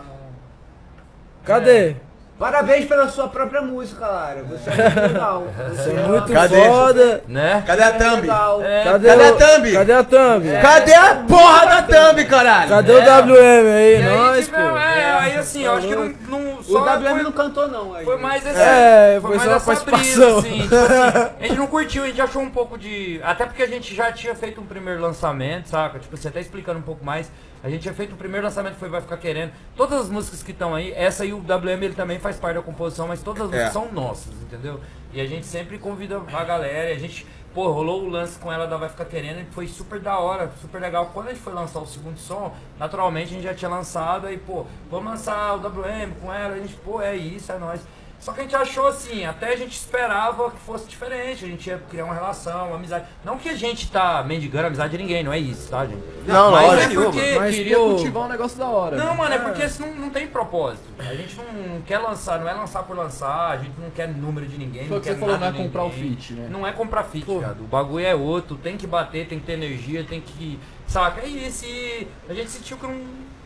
Cadê? 1.44 1.96
Parabéns 2.40 2.86
pela 2.86 3.06
sua 3.06 3.28
própria 3.28 3.60
música, 3.60 4.06
Lara. 4.06 4.42
Você 4.44 4.70
é 4.70 4.74
muito 4.82 5.00
legal. 5.12 5.46
Você 5.76 5.90
é 5.90 5.92
Muito 6.08 6.32
Cadê? 6.32 6.64
foda. 6.64 7.22
Né? 7.28 7.62
Cadê 7.66 7.82
a 7.82 7.92
thumb? 7.92 8.28
É, 8.64 8.82
Cadê, 8.84 9.08
Cadê 9.08 9.22
a 9.24 9.28
o- 9.30 9.36
thumb? 9.36 9.72
Cadê 9.74 9.92
a 9.92 10.04
thumb? 10.04 10.62
Cadê 10.62 10.94
a 10.94 11.14
porra 11.28 11.66
da 11.66 11.82
thumb, 11.82 12.24
caralho? 12.24 12.68
Cadê 12.70 12.92
É. 12.92 12.96
o 12.96 12.98
WM 13.02 13.36
aí? 13.36 13.92
E 13.92 13.96
aí, 13.96 14.16
Nós, 14.16 14.44
tipo, 14.46 14.56
pô. 14.56 14.78
é, 14.78 15.12
aí 15.20 15.36
assim, 15.36 15.64
eu 15.64 15.72
acho 15.74 15.86
que 15.86 15.94
não, 15.94 16.14
não 16.30 16.54
O 16.60 16.62
só 16.64 16.78
WM 16.82 17.10
foi- 17.10 17.22
não 17.24 17.32
cantou, 17.32 17.68
não. 17.68 17.94
Aí. 17.94 18.04
Foi 18.06 18.16
mais 18.16 18.46
esse, 18.46 18.58
É, 18.58 19.18
foi 19.20 19.30
mais 19.36 19.42
só 19.42 19.48
uma 19.50 19.56
essa 19.56 19.66
participação. 19.84 20.38
assim, 20.38 20.62
tipo 20.62 20.74
assim, 20.76 21.30
A 21.40 21.42
gente 21.46 21.56
não 21.58 21.66
curtiu, 21.66 22.04
a 22.04 22.06
gente 22.06 22.22
achou 22.22 22.40
um 22.40 22.50
pouco 22.50 22.78
de. 22.78 23.20
Até 23.22 23.44
porque 23.44 23.62
a 23.62 23.68
gente 23.68 23.94
já 23.94 24.10
tinha 24.12 24.34
feito 24.34 24.62
um 24.62 24.64
primeiro 24.66 24.98
lançamento, 24.98 25.68
saca? 25.68 25.98
Tipo, 25.98 26.16
você 26.16 26.28
até 26.28 26.40
explicando 26.40 26.78
um 26.78 26.82
pouco 26.82 27.04
mais. 27.04 27.30
A 27.62 27.68
gente 27.68 27.82
tinha 27.82 27.92
feito 27.94 28.14
o 28.14 28.16
primeiro 28.16 28.46
lançamento, 28.46 28.76
foi 28.76 28.88
Vai 28.88 29.00
Ficar 29.02 29.18
Querendo. 29.18 29.52
Todas 29.76 30.00
as 30.00 30.08
músicas 30.08 30.42
que 30.42 30.50
estão 30.50 30.74
aí, 30.74 30.92
essa 30.92 31.24
aí 31.24 31.32
o 31.34 31.38
WM 31.38 31.82
ele 31.84 31.94
também 31.94 32.18
faz 32.18 32.36
parte 32.36 32.56
da 32.56 32.62
composição, 32.62 33.06
mas 33.06 33.22
todas 33.22 33.42
as 33.42 33.52
É. 33.52 33.64
músicas 33.64 33.72
são 33.72 33.92
nossas, 33.92 34.32
entendeu? 34.42 34.80
E 35.12 35.20
a 35.20 35.26
gente 35.26 35.44
sempre 35.44 35.76
convida 35.78 36.22
a 36.32 36.44
galera, 36.44 36.90
e 36.90 36.96
a 36.96 36.98
gente. 36.98 37.26
Pô, 37.52 37.68
rolou 37.72 38.04
o 38.04 38.08
lance 38.08 38.38
com 38.38 38.50
ela 38.52 38.64
da 38.64 38.76
Vai 38.76 38.88
Ficar 38.88 39.04
Querendo 39.06 39.40
e 39.40 39.44
foi 39.46 39.66
super 39.66 39.98
da 39.98 40.16
hora, 40.20 40.52
super 40.60 40.80
legal. 40.80 41.10
Quando 41.12 41.26
a 41.26 41.30
gente 41.32 41.42
foi 41.42 41.52
lançar 41.52 41.80
o 41.80 41.86
segundo 41.86 42.16
som, 42.16 42.54
naturalmente 42.78 43.30
a 43.30 43.34
gente 43.34 43.42
já 43.42 43.52
tinha 43.52 43.68
lançado 43.68 44.28
aí, 44.28 44.38
pô, 44.38 44.64
vamos 44.88 45.10
lançar 45.10 45.54
o 45.56 45.58
WM 45.58 46.12
com 46.20 46.32
ela, 46.32 46.54
a 46.54 46.58
gente, 46.58 46.74
pô, 46.76 47.02
é 47.02 47.16
isso, 47.16 47.50
é 47.50 47.58
nóis. 47.58 47.80
Só 48.20 48.32
que 48.32 48.40
a 48.40 48.42
gente 48.42 48.54
achou 48.54 48.86
assim, 48.86 49.24
até 49.24 49.54
a 49.54 49.56
gente 49.56 49.72
esperava 49.72 50.50
que 50.50 50.58
fosse 50.58 50.86
diferente, 50.86 51.42
a 51.42 51.48
gente 51.48 51.66
ia 51.66 51.78
criar 51.90 52.04
uma 52.04 52.12
relação, 52.12 52.66
uma 52.66 52.76
amizade. 52.76 53.06
Não 53.24 53.38
que 53.38 53.48
a 53.48 53.54
gente 53.54 53.90
tá 53.90 54.22
mendigando 54.22 54.64
a 54.64 54.66
amizade 54.66 54.90
de 54.92 55.02
ninguém, 55.02 55.24
não 55.24 55.32
é 55.32 55.38
isso, 55.38 55.70
tá, 55.70 55.86
gente? 55.86 56.02
Não, 56.26 56.52
Mas 56.52 56.66
lógico. 56.66 57.00
é 57.00 57.04
porque. 57.04 57.34
Mas, 57.38 57.54
queria 57.54 57.76
cultivar 57.76 58.24
um 58.24 58.28
negócio 58.28 58.58
da 58.58 58.68
hora. 58.68 58.96
Não, 58.98 59.16
mano, 59.16 59.34
é 59.34 59.38
porque 59.38 59.64
isso 59.64 59.80
não, 59.80 59.94
não 59.94 60.10
tem 60.10 60.26
propósito. 60.26 60.84
A 60.98 61.14
gente 61.14 61.34
não 61.36 61.80
quer 61.80 61.98
lançar, 61.98 62.38
não 62.38 62.46
é 62.46 62.52
lançar 62.52 62.82
por 62.82 62.94
lançar, 62.94 63.52
a 63.52 63.56
gente 63.56 63.80
não 63.80 63.88
quer 63.88 64.06
número 64.08 64.46
de 64.46 64.58
ninguém. 64.58 64.86
Foi 64.86 64.96
não 64.96 65.00
que 65.02 65.08
quer 65.08 65.14
você 65.14 65.20
falou, 65.20 65.38
nada 65.38 65.52
não 65.52 65.60
é 65.60 65.62
comprar 65.64 65.84
o 65.84 65.90
feat, 65.90 66.32
né? 66.34 66.48
Não 66.50 66.66
é 66.66 66.72
comprar 66.72 67.04
fit, 67.04 67.24
viado. 67.26 67.60
O 67.60 67.66
bagulho 67.66 68.04
é 68.04 68.14
outro, 68.14 68.56
tem 68.56 68.76
que 68.76 68.86
bater, 68.86 69.26
tem 69.26 69.40
que 69.40 69.46
ter 69.46 69.54
energia, 69.54 70.04
tem 70.04 70.20
que. 70.20 70.60
Saca? 70.86 71.22
É 71.22 71.26
isso. 71.26 71.64
E 71.64 72.06
a 72.28 72.34
gente 72.34 72.50
sentiu 72.50 72.76
que 72.76 72.86
não, 72.86 73.00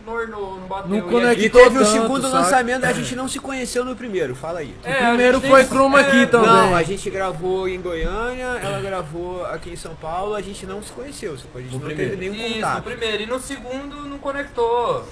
não, 0.04 0.26
não, 0.28 0.56
não 0.60 0.66
bateu. 0.68 0.88
Não 0.90 0.98
E 0.98 1.02
conectou 1.02 1.60
E 1.60 1.64
teve 1.64 1.78
o 1.78 1.84
segundo 1.84 2.22
saca? 2.22 2.34
lançamento, 2.38 2.84
a 2.84 2.92
gente 2.92 3.14
não 3.16 3.26
se 3.28 3.38
conheceu 3.40 3.84
no 3.84 3.94
primeiro, 3.96 4.34
fala 4.34 4.60
aí. 4.60 4.74
É, 4.84 4.92
O 4.92 5.08
primeiro 5.08 5.40
foi 5.40 5.60
tem- 5.60 5.68
Chroma 5.68 6.04
Key 6.04 6.22
é, 6.22 6.26
também. 6.26 6.48
Não, 6.50 6.74
a 6.76 6.82
gente 6.82 7.08
gravou 7.10 7.68
em 7.68 7.80
Goiânia, 7.80 8.44
ela 8.62 8.80
gravou 8.80 9.44
aqui 9.46 9.70
em 9.70 9.76
São 9.76 9.94
Paulo, 9.94 10.34
a 10.34 10.40
gente 10.42 10.66
não 10.66 10.82
se 10.82 10.92
conheceu, 10.92 11.32
a 11.32 11.58
gente 11.58 11.72
No 11.72 11.78
não 11.78 11.86
primeiro. 11.86 12.10
teve 12.16 12.28
nenhum 12.30 12.34
Isso, 12.46 12.48
no 12.56 12.62
contato. 12.62 12.82
primeiro. 12.84 13.22
E 13.22 13.26
no 13.26 13.40
segundo 13.40 13.96
não 14.08 14.18
conectou. 14.18 15.06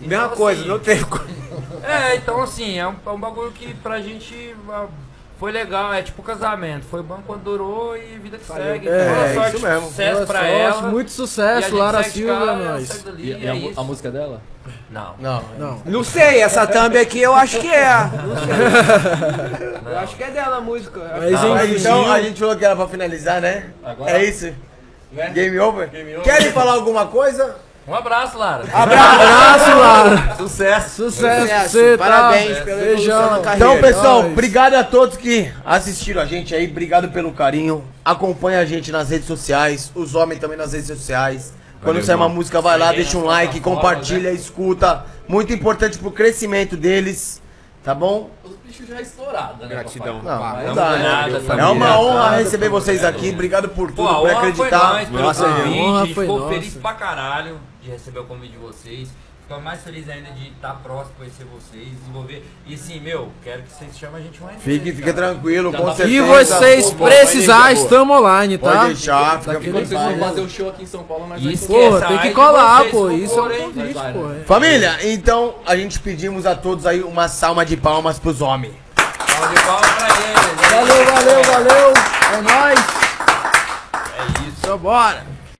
Mesma 0.00 0.24
Então, 0.26 0.36
coisa, 0.36 0.60
assim, 0.60 0.68
não 0.70 0.78
teve. 0.78 1.04
É, 1.82 2.16
então 2.16 2.42
assim, 2.42 2.78
é 2.78 2.86
um, 2.86 2.94
é 3.06 3.10
um 3.10 3.18
bagulho 3.20 3.50
que 3.52 3.72
pra 3.74 4.00
gente 4.00 4.54
foi 5.38 5.52
legal, 5.52 5.92
é 5.94 6.02
tipo 6.02 6.22
casamento. 6.22 6.84
Foi 6.86 7.02
bom 7.02 7.20
quando 7.26 7.42
durou 7.42 7.96
e 7.96 8.18
vida 8.18 8.38
que 8.38 8.44
segue. 8.44 8.88
É, 8.88 9.08
Boa 9.08 9.24
é 9.26 9.34
sorte, 9.34 9.56
isso 9.56 9.66
mesmo. 9.66 9.86
Sucesso 9.88 10.14
Boa 10.14 10.26
pra 10.26 10.38
sorte, 10.40 10.54
ela. 10.54 10.82
Muito 10.82 11.06
E 11.08 11.10
a 11.10 11.14
sucesso, 11.14 11.76
Lara 11.76 12.02
Silva, 12.02 12.46
cá, 12.46 12.76
é 12.78 12.80
segue 12.84 13.02
dali, 13.04 13.22
E, 13.22 13.26
e 13.42 13.46
é 13.46 13.50
a, 13.50 13.54
mu- 13.54 13.70
isso. 13.70 13.80
a 13.80 13.84
música 13.84 14.10
dela? 14.10 14.40
Não. 14.90 15.14
Não. 15.18 15.44
Não. 15.58 15.82
Não 15.86 16.04
sei, 16.04 16.42
essa 16.42 16.66
thumb 16.66 16.96
aqui 16.98 17.20
eu 17.20 17.34
acho 17.34 17.58
que 17.60 17.68
é. 17.72 17.88
Não 18.26 18.36
sei. 18.36 19.92
Eu 19.92 19.98
acho 19.98 20.16
que 20.16 20.22
é 20.22 20.30
dela 20.30 20.56
a 20.56 20.60
música. 20.60 21.00
Mas 21.18 21.34
Ah, 21.42 21.46
mas 21.48 21.70
então 21.80 22.10
a 22.12 22.20
gente 22.20 22.38
falou 22.38 22.56
que 22.56 22.64
era 22.64 22.76
pra 22.76 22.86
finalizar, 22.88 23.40
né? 23.40 23.70
Agora- 23.82 24.10
É 24.10 24.24
isso? 24.24 24.52
Né? 25.12 25.30
Game 25.30 25.58
over? 25.58 25.88
Game 25.88 26.16
over. 26.16 26.22
Querem 26.24 26.52
falar 26.52 26.72
alguma 26.74 27.06
coisa? 27.06 27.56
Um 27.88 27.94
abraço, 27.94 28.36
Lara. 28.36 28.64
Abraço, 28.70 29.78
Lara. 29.78 30.36
Sucesso! 30.36 31.10
Sucesso 31.10 31.40
Sucesso, 31.40 31.70
você, 31.70 31.96
tá? 31.96 32.04
parabéns 32.04 32.58
pela 32.58 32.82
evolução 32.82 32.96
Beijão. 32.96 33.30
na 33.30 33.38
carreira. 33.40 33.56
Então, 33.56 33.80
pessoal, 33.80 34.22
Nós. 34.22 34.32
obrigado 34.32 34.74
a 34.74 34.84
todos 34.84 35.16
que 35.16 35.50
assistiram 35.64 36.20
a 36.20 36.26
gente 36.26 36.54
aí, 36.54 36.68
obrigado 36.70 37.08
pelo 37.08 37.32
carinho. 37.32 37.82
Acompanha 38.04 38.60
a 38.60 38.64
gente 38.66 38.92
nas 38.92 39.08
redes 39.08 39.26
sociais, 39.26 39.90
os 39.94 40.14
homens 40.14 40.38
também 40.38 40.58
nas 40.58 40.74
redes 40.74 40.86
sociais. 40.88 41.54
Quando 41.80 41.94
Valeu, 41.94 42.04
sair 42.04 42.16
uma 42.16 42.28
música, 42.28 42.60
vai 42.60 42.76
lá, 42.76 42.92
deixa 42.92 43.16
um 43.16 43.24
like, 43.24 43.58
compartilha, 43.60 44.32
escuta. 44.32 45.06
Muito 45.26 45.50
importante 45.54 45.96
pro 45.96 46.10
crescimento 46.10 46.76
deles, 46.76 47.40
tá 47.84 47.94
bom? 47.94 48.28
Os 48.44 48.56
bichos 48.66 48.86
já 48.88 49.00
estourados, 49.00 49.60
né? 49.60 49.68
Gratidão. 49.68 50.20
papai? 50.20 50.60
Não, 50.66 50.68
não 50.68 50.74
dá, 50.74 50.90
junto, 50.90 50.98
né? 50.98 51.08
nada, 51.08 51.36
É 51.36 51.40
família. 51.40 51.72
uma 51.72 51.98
honra 52.00 52.10
Obrigado, 52.24 52.38
receber 52.38 52.68
vocês 52.68 53.04
aqui, 53.04 53.30
obrigado 53.30 53.68
por 53.70 53.92
Pô, 53.92 54.02
tudo, 54.02 54.08
a 54.08 54.14
por 54.14 54.20
honra 54.22 54.28
foi 54.30 54.50
acreditar. 54.50 54.92
nós 54.94 55.08
Nossa, 55.10 55.46
a 55.46 55.48
honra 55.50 56.02
a 56.02 56.04
gente 56.04 56.14
foi 56.14 56.24
ficou 56.26 56.38
nossa. 56.40 56.54
feliz 56.54 56.74
pra 56.74 56.92
caralho 56.94 57.58
de 57.88 57.92
receber 57.94 58.18
o 58.20 58.24
convite 58.24 58.52
de 58.52 58.58
vocês. 58.58 59.08
Ficamos 59.42 59.64
mais 59.64 59.80
felizes 59.82 60.10
ainda 60.10 60.30
de 60.32 60.48
estar 60.48 60.74
próximo, 60.82 61.14
conhecer 61.16 61.46
vocês, 61.46 61.88
desenvolver. 62.00 62.44
E 62.66 62.74
assim, 62.74 63.00
meu, 63.00 63.32
quero 63.42 63.62
que 63.62 63.72
vocês 63.72 63.96
chamem 63.96 64.20
a 64.20 64.22
gente 64.22 64.42
mais 64.42 64.62
Fique, 64.62 64.92
fique 64.92 65.10
cara. 65.10 65.14
tranquilo, 65.32 65.72
Já 65.72 65.78
com 65.78 65.84
tá- 65.86 65.94
certeza. 65.94 66.16
E 66.16 66.20
vocês 66.20 66.90
Pô, 66.90 67.04
precisar, 67.06 67.72
estamos 67.72 68.14
online, 68.18 68.58
tá? 68.58 68.70
Pode 68.72 68.86
deixar, 68.88 69.38
fica 69.40 69.52
Quando 69.58 69.72
vocês 69.72 69.88
vão 69.88 70.18
fazer 70.18 70.40
o 70.42 70.50
show 70.50 70.68
aqui 70.68 70.82
em 70.82 70.86
São 70.86 71.02
Paulo, 71.02 71.26
nós 71.28 71.42
Isso 71.42 71.66
Pô, 71.66 71.98
tem 71.98 72.18
que 72.18 72.30
colar, 72.32 72.80
vocês, 72.80 72.92
pô. 72.92 73.10
Isso 73.10 73.38
é 73.38 73.42
um 73.42 73.72
convite, 73.72 73.94
pô. 74.12 74.32
é. 74.32 74.44
Família, 74.44 74.98
então 75.08 75.54
a 75.64 75.74
gente 75.74 75.98
pedimos 75.98 76.44
a 76.44 76.54
todos 76.54 76.84
aí 76.84 77.02
uma 77.02 77.26
salva 77.26 77.64
de 77.64 77.74
palmas 77.78 78.18
pros 78.18 78.42
homens. 78.42 78.74
Salve 79.30 79.56
de 79.56 79.62
palmas 79.64 79.90
pra 79.92 80.08
eles. 80.08 80.70
Valeu, 80.70 81.04
valeu, 81.06 81.42
valeu. 81.44 81.92
É 82.34 82.40
nóis. 82.42 82.80
É 84.18 84.42
isso. 84.46 84.56
Então 84.60 84.76
bora. 84.76 85.37